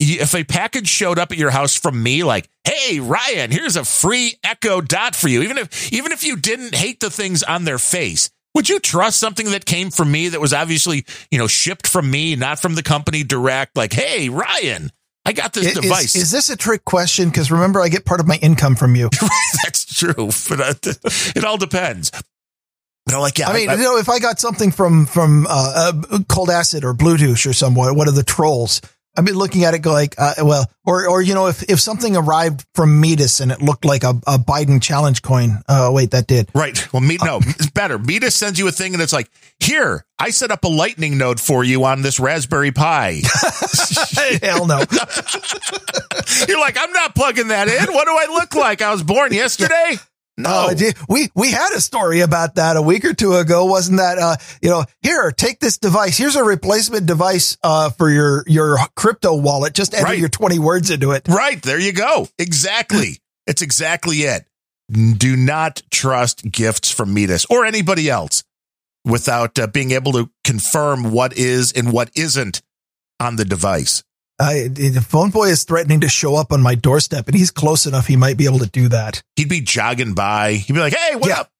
if 0.00 0.34
a 0.34 0.42
package 0.42 0.88
showed 0.88 1.18
up 1.18 1.30
at 1.30 1.38
your 1.38 1.50
house 1.50 1.76
from 1.76 2.02
me, 2.02 2.24
like, 2.24 2.48
"Hey, 2.64 2.98
Ryan, 2.98 3.50
here's 3.50 3.76
a 3.76 3.84
free 3.84 4.34
Echo 4.42 4.80
Dot 4.80 5.14
for 5.14 5.28
you," 5.28 5.42
even 5.42 5.58
if 5.58 5.92
even 5.92 6.12
if 6.12 6.24
you 6.24 6.36
didn't 6.36 6.74
hate 6.74 7.00
the 7.00 7.10
things 7.10 7.42
on 7.42 7.64
their 7.64 7.78
face, 7.78 8.30
would 8.54 8.68
you 8.68 8.80
trust 8.80 9.20
something 9.20 9.50
that 9.50 9.64
came 9.64 9.90
from 9.90 10.10
me 10.10 10.28
that 10.28 10.40
was 10.40 10.52
obviously 10.52 11.04
you 11.30 11.38
know 11.38 11.46
shipped 11.46 11.86
from 11.86 12.10
me, 12.10 12.34
not 12.34 12.58
from 12.58 12.74
the 12.74 12.82
company 12.82 13.22
direct? 13.22 13.76
Like, 13.76 13.92
"Hey, 13.92 14.28
Ryan." 14.28 14.90
I 15.24 15.32
got 15.32 15.52
this 15.52 15.66
is, 15.66 15.74
device. 15.74 16.16
Is 16.16 16.30
this 16.30 16.50
a 16.50 16.56
trick 16.56 16.84
question? 16.84 17.28
Because 17.28 17.50
remember, 17.50 17.80
I 17.80 17.88
get 17.88 18.04
part 18.04 18.20
of 18.20 18.26
my 18.26 18.36
income 18.36 18.74
from 18.74 18.96
you. 18.96 19.08
That's 19.62 19.84
true, 19.84 20.30
but 20.48 20.60
uh, 20.60 20.74
it 21.36 21.44
all 21.44 21.56
depends. 21.56 22.10
You 23.08 23.14
know, 23.14 23.20
like 23.20 23.38
yeah. 23.38 23.48
I 23.48 23.52
mean, 23.54 23.68
I, 23.68 23.74
you 23.74 23.82
know, 23.82 23.98
if 23.98 24.08
I 24.08 24.18
got 24.18 24.40
something 24.40 24.72
from 24.72 25.06
from 25.06 25.46
uh, 25.48 25.92
uh, 26.10 26.18
Cold 26.28 26.50
Acid 26.50 26.84
or 26.84 26.94
Bluetooth 26.94 27.48
or 27.48 27.52
someone, 27.52 27.94
one 27.96 28.08
of 28.08 28.14
the 28.14 28.22
trolls, 28.24 28.80
I've 29.16 29.26
been 29.26 29.36
looking 29.36 29.64
at 29.64 29.74
it 29.74 29.80
go 29.80 29.92
like, 29.92 30.14
uh, 30.16 30.34
well, 30.38 30.70
or, 30.86 31.06
or, 31.06 31.20
you 31.20 31.34
know, 31.34 31.48
if, 31.48 31.62
if 31.64 31.78
something 31.80 32.16
arrived 32.16 32.64
from 32.74 32.98
Metis 33.00 33.40
and 33.40 33.52
it 33.52 33.60
looked 33.60 33.84
like 33.84 34.04
a, 34.04 34.10
a 34.26 34.38
Biden 34.38 34.80
challenge 34.80 35.20
coin. 35.20 35.58
Uh, 35.68 35.90
wait, 35.92 36.12
that 36.12 36.26
did. 36.26 36.48
Right. 36.54 36.90
Well, 36.94 37.02
me, 37.02 37.18
no, 37.22 37.38
it's 37.44 37.70
better. 37.70 37.98
Metis 37.98 38.34
sends 38.34 38.58
you 38.58 38.68
a 38.68 38.72
thing 38.72 38.94
and 38.94 39.02
it's 39.02 39.12
like, 39.12 39.30
here, 39.60 40.06
I 40.18 40.30
set 40.30 40.50
up 40.50 40.64
a 40.64 40.68
lightning 40.68 41.18
node 41.18 41.40
for 41.40 41.62
you 41.62 41.84
on 41.84 42.00
this 42.00 42.18
Raspberry 42.18 42.72
Pi. 42.72 43.20
Hell 44.42 44.66
no. 44.66 44.78
You're 46.48 46.60
like, 46.60 46.76
I'm 46.78 46.92
not 46.92 47.14
plugging 47.14 47.48
that 47.48 47.68
in. 47.68 47.92
What 47.92 48.06
do 48.06 48.12
I 48.12 48.26
look 48.34 48.54
like? 48.54 48.82
I 48.82 48.92
was 48.92 49.02
born 49.02 49.32
yesterday. 49.32 49.96
No, 50.38 50.70
uh, 50.70 50.92
we 51.10 51.28
we 51.34 51.50
had 51.50 51.72
a 51.74 51.80
story 51.80 52.20
about 52.20 52.54
that 52.54 52.78
a 52.78 52.82
week 52.82 53.04
or 53.04 53.12
two 53.12 53.34
ago, 53.34 53.66
wasn't 53.66 53.98
that? 53.98 54.18
Uh, 54.18 54.36
you 54.62 54.70
know, 54.70 54.84
here, 55.02 55.30
take 55.30 55.60
this 55.60 55.76
device. 55.76 56.16
Here's 56.16 56.36
a 56.36 56.44
replacement 56.44 57.06
device 57.06 57.58
uh, 57.62 57.90
for 57.90 58.08
your 58.10 58.42
your 58.46 58.78
crypto 58.96 59.34
wallet. 59.36 59.74
Just 59.74 59.92
enter 59.92 60.06
right. 60.06 60.18
your 60.18 60.30
twenty 60.30 60.58
words 60.58 60.90
into 60.90 61.10
it. 61.10 61.28
Right 61.28 61.60
there, 61.60 61.78
you 61.78 61.92
go. 61.92 62.28
Exactly. 62.38 63.18
It's 63.44 63.60
exactly 63.60 64.18
it. 64.18 64.46
Do 64.92 65.36
not 65.36 65.82
trust 65.90 66.48
gifts 66.48 66.92
from 66.92 67.12
Metis 67.12 67.44
or 67.50 67.66
anybody 67.66 68.08
else 68.08 68.44
without 69.04 69.58
uh, 69.58 69.66
being 69.66 69.90
able 69.90 70.12
to 70.12 70.30
confirm 70.44 71.10
what 71.10 71.36
is 71.36 71.72
and 71.72 71.92
what 71.92 72.10
isn't 72.14 72.62
on 73.22 73.36
the 73.36 73.44
device. 73.44 74.02
I, 74.40 74.68
the 74.68 75.04
phone 75.06 75.30
boy 75.30 75.48
is 75.48 75.64
threatening 75.64 76.00
to 76.00 76.08
show 76.08 76.34
up 76.34 76.52
on 76.52 76.60
my 76.62 76.74
doorstep, 76.74 77.28
and 77.28 77.36
he's 77.36 77.50
close 77.50 77.86
enough. 77.86 78.06
He 78.08 78.16
might 78.16 78.36
be 78.36 78.46
able 78.46 78.58
to 78.58 78.66
do 78.68 78.88
that. 78.88 79.22
He'd 79.36 79.48
be 79.48 79.60
jogging 79.60 80.14
by. 80.14 80.54
He'd 80.54 80.72
be 80.72 80.80
like, 80.80 80.94
"Hey, 80.94 81.14
what 81.16 81.28
Yeah. 81.28 81.40
up?" 81.40 81.50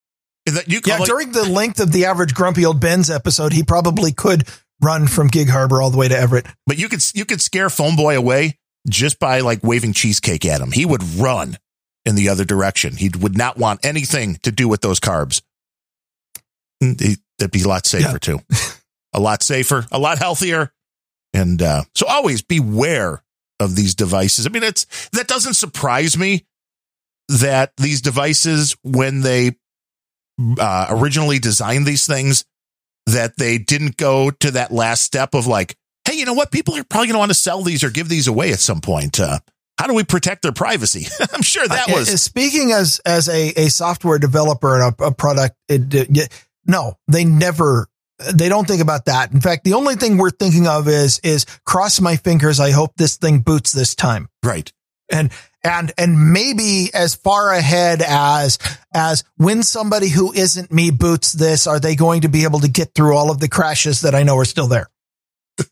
Is 0.47 0.55
that 0.55 0.69
you 0.69 0.81
Yeah, 0.85 0.99
like, 0.99 1.07
during 1.09 1.31
the 1.33 1.45
length 1.49 1.79
of 1.79 1.93
the 1.93 2.07
average 2.07 2.35
grumpy 2.35 2.65
old 2.67 2.81
Ben's 2.81 3.09
episode, 3.11 3.53
he 3.53 3.63
probably 3.63 4.13
could 4.13 4.49
run 4.81 5.07
from 5.07 5.29
Gig 5.29 5.49
Harbor 5.49 5.81
all 5.81 5.91
the 5.91 5.99
way 5.99 6.09
to 6.09 6.19
Everett. 6.19 6.47
but 6.67 6.77
you 6.79 6.89
could 6.89 7.03
you 7.15 7.25
could 7.25 7.41
scare 7.41 7.71
phone 7.71 7.95
boy 7.95 8.17
away 8.17 8.59
just 8.89 9.21
by 9.21 9.41
like 9.41 9.61
waving 9.63 9.93
cheesecake 9.93 10.45
at 10.45 10.61
him. 10.61 10.73
He 10.73 10.85
would 10.85 11.05
run 11.15 11.59
in 12.05 12.17
the 12.17 12.31
other 12.31 12.45
direction. 12.45 12.97
He 12.97 13.11
would 13.17 13.39
not 13.39 13.57
want 13.57 13.85
anything 13.85 14.41
to 14.43 14.51
do 14.51 14.67
with 14.67 14.81
those 14.81 14.99
carbs. 14.99 15.41
Mm, 16.83 17.01
he- 17.01 17.17
That'd 17.39 17.53
be 17.53 17.63
a 17.63 17.69
lot 17.69 17.87
safer 17.87 18.09
Yeah. 18.13 18.19
too. 18.19 18.41
a 19.13 19.21
lot 19.21 19.43
safer, 19.43 19.87
a 19.93 19.99
lot 19.99 20.19
healthier. 20.19 20.73
And 21.35 21.63
uh, 21.63 21.83
so 21.95 22.07
always 22.07 22.43
beware 22.43 23.23
of 23.61 23.75
these 23.77 23.95
devices. 23.95 24.47
I 24.47 24.51
mean, 24.51 24.63
it's 24.63 24.87
that 25.11 25.29
doesn't 25.29 25.55
surprise 25.55 26.17
me 26.19 26.45
that 27.29 27.73
these 27.77 28.03
devices, 28.03 28.77
when 28.83 29.21
they 29.23 29.53
uh, 30.59 30.87
originally 30.91 31.39
designed 31.39 31.87
these 31.87 32.07
things, 32.07 32.45
that 33.07 33.37
they 33.37 33.59
didn't 33.59 33.97
go 33.97 34.31
to 34.31 34.51
that 34.53 34.73
last 34.73 35.03
step 35.03 35.35
of 35.35 35.47
like, 35.47 35.77
hey, 36.07 36.17
you 36.17 36.25
know 36.25 36.35
what? 36.35 36.51
People 36.51 36.77
are 36.77 36.85
probably 36.85 37.07
going 37.09 37.15
to 37.15 37.19
want 37.19 37.31
to 37.31 37.35
sell 37.35 37.63
these 37.63 37.83
or 37.85 37.91
give 37.91 38.09
these 38.09 38.29
away 38.29 38.53
at 38.53 38.59
some 38.61 38.81
point. 38.81 39.19
Uh, 39.21 39.39
how 39.79 39.87
do 39.87 39.95
we 39.95 40.05
protect 40.05 40.43
their 40.43 40.53
privacy? 40.53 41.07
I'm 41.33 41.43
sure 41.43 41.67
that 41.67 41.89
Uh, 41.89 41.95
was 41.95 42.09
uh, 42.13 42.17
speaking 42.17 42.73
as 42.73 43.01
as 43.07 43.29
a, 43.29 43.49
a 43.57 43.69
software 43.71 44.19
developer 44.19 44.79
and 44.81 44.95
a, 44.99 45.05
a 45.07 45.13
product. 45.15 45.57
It, 45.69 45.95
it- 45.95 46.29
no, 46.67 46.97
they 47.09 47.25
never. 47.25 47.89
They 48.35 48.49
don't 48.49 48.67
think 48.69 48.83
about 48.83 49.07
that. 49.07 49.33
In 49.33 49.41
fact, 49.41 49.65
the 49.65 49.75
only 49.75 49.95
thing 49.97 50.17
we're 50.19 50.31
thinking 50.31 50.67
of 50.67 50.89
is 50.89 51.21
is 51.25 51.45
cross 51.65 52.01
my 52.01 52.17
fingers. 52.17 52.61
I 52.61 52.71
hope 52.71 52.93
this 52.97 53.17
thing 53.17 53.41
boots 53.41 53.73
this 53.73 53.95
time. 53.95 54.29
right. 54.43 54.73
and 55.11 55.31
and 55.65 55.93
and 55.99 56.33
maybe 56.33 56.91
as 56.95 57.15
far 57.15 57.53
ahead 57.53 58.03
as 58.03 58.59
as 58.95 59.23
when 59.37 59.63
somebody 59.63 60.09
who 60.09 60.33
isn't 60.33 60.73
me 60.73 60.91
boots 60.91 61.33
this 61.33 61.67
are 61.67 61.79
they 61.79 61.95
going 61.95 62.23
to 62.23 62.29
be 62.29 62.45
able 62.45 62.61
to 62.61 62.69
get 62.69 62.95
through 62.95 63.17
all 63.17 63.31
of 63.31 63.39
the 63.39 63.49
crashes 63.49 64.01
that 64.01 64.15
i 64.15 64.23
know 64.25 64.37
are 64.39 64.45
still 64.45 64.67
there 64.69 64.89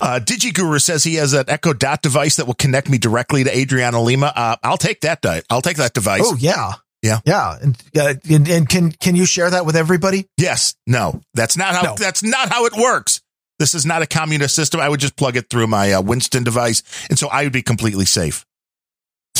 Uh, 0.00 0.20
DigiGuru 0.22 0.80
says 0.80 1.02
he 1.04 1.14
has 1.14 1.32
an 1.32 1.44
Echo 1.48 1.72
Dot 1.72 2.02
device 2.02 2.36
that 2.36 2.46
will 2.46 2.54
connect 2.54 2.90
me 2.90 2.98
directly 2.98 3.42
to 3.44 3.56
Adriana 3.56 4.02
Lima. 4.02 4.30
Uh, 4.36 4.56
I'll 4.62 4.76
take 4.76 5.00
that. 5.00 5.22
Di- 5.22 5.42
I'll 5.48 5.62
take 5.62 5.78
that 5.78 5.94
device. 5.94 6.20
oh 6.24 6.36
yeah 6.38 6.72
Yeah. 7.06 7.20
yeah 7.24 7.56
and, 7.60 7.76
uh, 7.98 8.14
and 8.28 8.48
and 8.48 8.68
can 8.68 8.92
can 8.92 9.16
you 9.16 9.24
share 9.26 9.50
that 9.50 9.64
with 9.64 9.76
everybody 9.76 10.26
Yes. 10.36 10.74
No, 10.86 11.20
that's 11.34 11.56
not 11.56 11.74
how, 11.74 11.82
No. 11.82 11.94
that's 11.96 12.22
not 12.22 12.48
how 12.50 12.66
it 12.66 12.72
works. 12.76 13.20
This 13.58 13.74
is 13.74 13.86
not 13.86 14.02
a 14.02 14.06
communist 14.06 14.54
system. 14.54 14.80
I 14.80 14.88
would 14.88 15.00
just 15.00 15.16
plug 15.16 15.36
it 15.36 15.48
through 15.48 15.66
my 15.68 15.92
uh, 15.92 16.02
Winston 16.02 16.44
device. 16.44 16.82
And 17.08 17.18
so 17.18 17.28
I 17.28 17.44
would 17.44 17.52
be 17.54 17.62
completely 17.62 18.04
safe. 18.04 18.44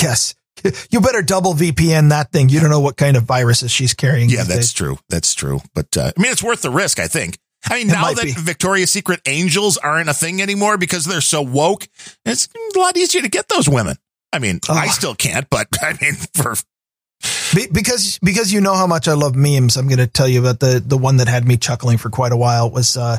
yes 0.00 0.34
you 0.90 1.00
better 1.02 1.20
double 1.20 1.52
vpn 1.52 2.08
that 2.08 2.32
thing 2.32 2.48
you 2.48 2.60
don't 2.60 2.70
know 2.70 2.80
what 2.80 2.96
kind 2.96 3.16
of 3.18 3.24
viruses 3.24 3.70
she's 3.70 3.92
carrying 3.92 4.30
Yeah, 4.30 4.44
that's 4.44 4.56
days. 4.58 4.72
true. 4.72 4.98
That's 5.10 5.34
true. 5.34 5.60
But 5.74 5.94
uh, 5.96 6.12
I 6.16 6.20
mean, 6.22 6.32
it's 6.32 6.42
worth 6.42 6.62
the 6.62 6.70
risk, 6.70 6.98
I 6.98 7.08
think. 7.08 7.36
I 7.68 7.78
mean, 7.78 7.88
It 7.90 7.92
now 7.92 8.12
that 8.12 8.22
be. 8.24 8.32
Victoria's 8.32 8.90
Secret 8.92 9.20
angels 9.26 9.76
aren't 9.76 10.08
a 10.08 10.14
thing 10.14 10.40
anymore 10.40 10.78
because 10.78 11.04
they're 11.04 11.20
so 11.20 11.42
woke, 11.42 11.86
it's 12.24 12.48
a 12.74 12.78
lot 12.78 12.96
easier 12.96 13.20
to 13.22 13.28
get 13.28 13.48
those 13.48 13.68
women. 13.68 13.96
I 14.32 14.38
mean, 14.38 14.60
I 14.68 14.86
still 14.88 15.14
can't, 15.14 15.46
but 15.50 15.66
I 15.82 15.92
mean, 16.00 16.14
for 16.14 16.54
Be- 17.54 17.68
because 17.72 18.18
because 18.20 18.52
you 18.52 18.60
know 18.60 18.74
how 18.74 18.86
much 18.86 19.08
I 19.08 19.14
love 19.14 19.34
memes, 19.34 19.76
I'm 19.76 19.88
going 19.88 19.98
to 19.98 20.06
tell 20.06 20.28
you 20.28 20.40
about 20.40 20.60
the 20.60 20.82
the 20.84 20.98
one 20.98 21.18
that 21.18 21.28
had 21.28 21.46
me 21.46 21.56
chuckling 21.56 21.98
for 21.98 22.10
quite 22.10 22.32
a 22.32 22.36
while. 22.36 22.66
It 22.68 22.72
was 22.72 22.96
uh 22.96 23.18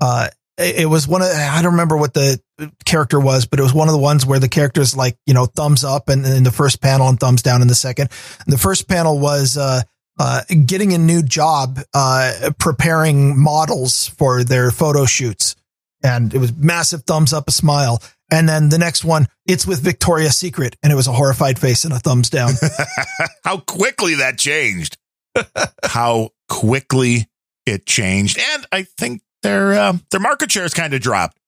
uh 0.00 0.28
it 0.58 0.88
was 0.88 1.06
one 1.06 1.20
of 1.20 1.28
I 1.28 1.60
don't 1.60 1.72
remember 1.72 1.96
what 1.96 2.14
the 2.14 2.40
character 2.84 3.20
was, 3.20 3.44
but 3.46 3.58
it 3.58 3.62
was 3.62 3.74
one 3.74 3.88
of 3.88 3.92
the 3.92 4.00
ones 4.00 4.24
where 4.24 4.38
the 4.38 4.48
characters 4.48 4.96
like 4.96 5.18
you 5.26 5.34
know 5.34 5.46
thumbs 5.46 5.84
up 5.84 6.08
and 6.08 6.24
in 6.24 6.44
the 6.44 6.50
first 6.50 6.80
panel 6.80 7.08
and 7.08 7.20
thumbs 7.20 7.42
down 7.42 7.62
in 7.62 7.68
the 7.68 7.74
second. 7.74 8.10
And 8.44 8.52
the 8.52 8.58
first 8.58 8.88
panel 8.88 9.18
was 9.18 9.58
uh 9.58 9.82
uh 10.18 10.42
getting 10.64 10.94
a 10.94 10.98
new 10.98 11.22
job 11.22 11.80
uh 11.92 12.50
preparing 12.58 13.38
models 13.38 14.08
for 14.08 14.44
their 14.44 14.70
photo 14.70 15.04
shoots, 15.04 15.56
and 16.02 16.32
it 16.32 16.38
was 16.38 16.54
massive 16.56 17.02
thumbs 17.02 17.32
up, 17.32 17.48
a 17.48 17.52
smile. 17.52 18.02
And 18.30 18.48
then 18.48 18.68
the 18.70 18.78
next 18.78 19.04
one, 19.04 19.28
it's 19.46 19.66
with 19.66 19.80
Victoria's 19.80 20.36
Secret, 20.36 20.76
and 20.82 20.92
it 20.92 20.96
was 20.96 21.06
a 21.06 21.12
horrified 21.12 21.58
face 21.58 21.84
and 21.84 21.92
a 21.92 21.98
thumbs 21.98 22.28
down. 22.28 22.52
how 23.44 23.58
quickly 23.58 24.16
that 24.16 24.38
changed. 24.38 24.98
how 25.84 26.30
quickly 26.48 27.28
it 27.66 27.86
changed. 27.86 28.38
And 28.54 28.66
I 28.72 28.82
think 28.82 29.22
their 29.42 29.74
uh, 29.74 29.98
their 30.10 30.20
market 30.20 30.50
share 30.50 30.64
has 30.64 30.74
kind 30.74 30.92
of 30.94 31.00
dropped. 31.00 31.38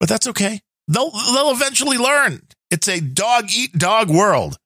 But 0.00 0.08
that's 0.08 0.26
okay. 0.28 0.60
They'll 0.88 1.10
they'll 1.10 1.50
eventually 1.50 1.98
learn. 1.98 2.42
It's 2.70 2.88
a 2.88 3.00
dog 3.00 3.46
eat 3.54 3.72
dog 3.72 4.08
world. 4.08 4.56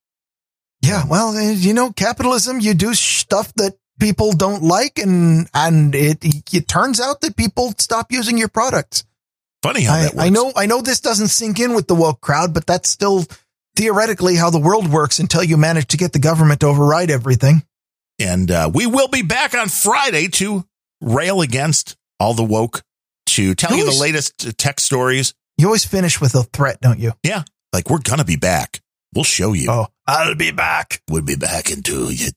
Yeah, 0.82 1.04
well, 1.08 1.36
eh, 1.36 1.52
you 1.52 1.74
know, 1.74 1.90
capitalism, 1.90 2.60
you 2.60 2.74
do 2.74 2.94
stuff 2.94 3.52
that 3.54 3.76
people 3.98 4.32
don't 4.32 4.62
like 4.62 4.98
and 4.98 5.48
and 5.54 5.94
it 5.94 6.18
it 6.52 6.68
turns 6.68 7.00
out 7.00 7.22
that 7.22 7.36
people 7.36 7.72
stop 7.78 8.12
using 8.12 8.38
your 8.38 8.48
products. 8.48 9.04
Funny 9.66 9.82
how 9.82 9.94
I. 9.94 10.26
I 10.26 10.28
know 10.28 10.52
I 10.54 10.66
know 10.66 10.80
this 10.80 11.00
doesn't 11.00 11.28
sink 11.28 11.58
in 11.58 11.74
with 11.74 11.88
the 11.88 11.94
woke 11.94 12.20
crowd, 12.20 12.54
but 12.54 12.66
that's 12.66 12.88
still 12.88 13.24
theoretically 13.74 14.36
how 14.36 14.50
the 14.50 14.60
world 14.60 14.88
works 14.88 15.18
until 15.18 15.42
you 15.42 15.56
manage 15.56 15.88
to 15.88 15.96
get 15.96 16.12
the 16.12 16.20
government 16.20 16.60
to 16.60 16.66
override 16.66 17.10
everything. 17.10 17.64
And 18.20 18.48
uh, 18.48 18.70
we 18.72 18.86
will 18.86 19.08
be 19.08 19.22
back 19.22 19.54
on 19.54 19.68
Friday 19.68 20.28
to 20.28 20.64
rail 21.00 21.40
against 21.40 21.96
all 22.20 22.32
the 22.32 22.44
woke, 22.44 22.82
to 23.26 23.56
tell 23.56 23.76
you 23.76 23.84
the 23.84 24.00
latest 24.00 24.46
uh, 24.46 24.52
tech 24.56 24.78
stories. 24.78 25.34
You 25.58 25.66
always 25.66 25.84
finish 25.84 26.20
with 26.20 26.36
a 26.36 26.44
threat, 26.44 26.80
don't 26.80 27.00
you? 27.00 27.14
Yeah. 27.24 27.42
Like 27.72 27.90
we're 27.90 27.98
gonna 27.98 28.24
be 28.24 28.36
back. 28.36 28.80
We'll 29.16 29.24
show 29.24 29.52
you. 29.52 29.68
Oh, 29.68 29.88
I'll 30.06 30.36
be 30.36 30.52
back. 30.52 31.02
We'll 31.10 31.22
be 31.22 31.36
back 31.36 31.72
into 31.72 32.12
your. 32.12 32.30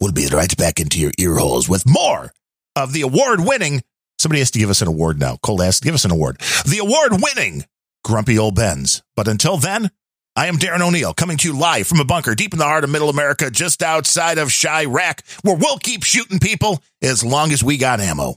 We'll 0.00 0.12
be 0.12 0.28
right 0.32 0.56
back 0.56 0.78
into 0.78 1.00
your 1.00 1.12
ear 1.18 1.34
holes 1.34 1.68
with 1.68 1.84
more 1.84 2.32
of 2.76 2.92
the 2.92 3.00
award 3.00 3.40
winning. 3.40 3.82
Somebody 4.20 4.40
has 4.40 4.50
to 4.50 4.58
give 4.58 4.68
us 4.68 4.82
an 4.82 4.88
award 4.88 5.18
now. 5.18 5.38
Cole 5.42 5.62
has 5.62 5.80
to 5.80 5.84
give 5.84 5.94
us 5.94 6.04
an 6.04 6.10
award. 6.10 6.38
The 6.66 6.78
award 6.78 7.22
winning 7.22 7.64
Grumpy 8.04 8.38
Old 8.38 8.54
Bens. 8.54 9.02
But 9.16 9.28
until 9.28 9.56
then, 9.56 9.90
I 10.36 10.46
am 10.46 10.56
Darren 10.56 10.86
O'Neill 10.86 11.14
coming 11.14 11.38
to 11.38 11.48
you 11.48 11.58
live 11.58 11.86
from 11.86 12.00
a 12.00 12.04
bunker 12.04 12.34
deep 12.34 12.52
in 12.52 12.58
the 12.58 12.66
heart 12.66 12.84
of 12.84 12.90
middle 12.90 13.08
America, 13.08 13.50
just 13.50 13.82
outside 13.82 14.36
of 14.36 14.48
Chiraq, 14.48 15.22
where 15.42 15.56
we'll 15.56 15.78
keep 15.78 16.02
shooting 16.02 16.38
people 16.38 16.82
as 17.00 17.24
long 17.24 17.50
as 17.50 17.64
we 17.64 17.78
got 17.78 17.98
ammo. 17.98 18.36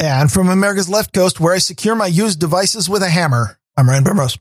And 0.00 0.32
from 0.32 0.48
America's 0.48 0.88
left 0.88 1.12
coast, 1.12 1.38
where 1.38 1.54
I 1.54 1.58
secure 1.58 1.94
my 1.94 2.06
used 2.08 2.40
devices 2.40 2.88
with 2.88 3.04
a 3.04 3.08
hammer, 3.08 3.56
I'm 3.76 3.88
Ryan 3.88 4.02
Bemrose. 4.02 4.38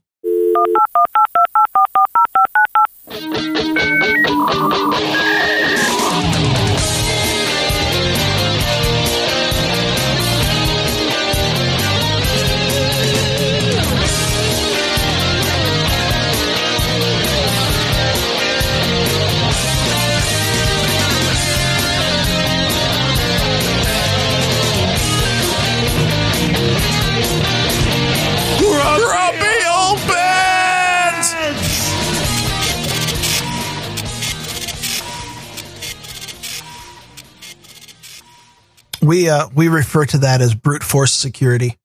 We 39.08 39.30
uh 39.30 39.48
we 39.56 39.70
refer 39.70 40.06
to 40.08 40.18
that 40.20 40.42
as 40.42 40.54
brute 40.54 40.84
force 40.84 41.14
security. 41.14 41.78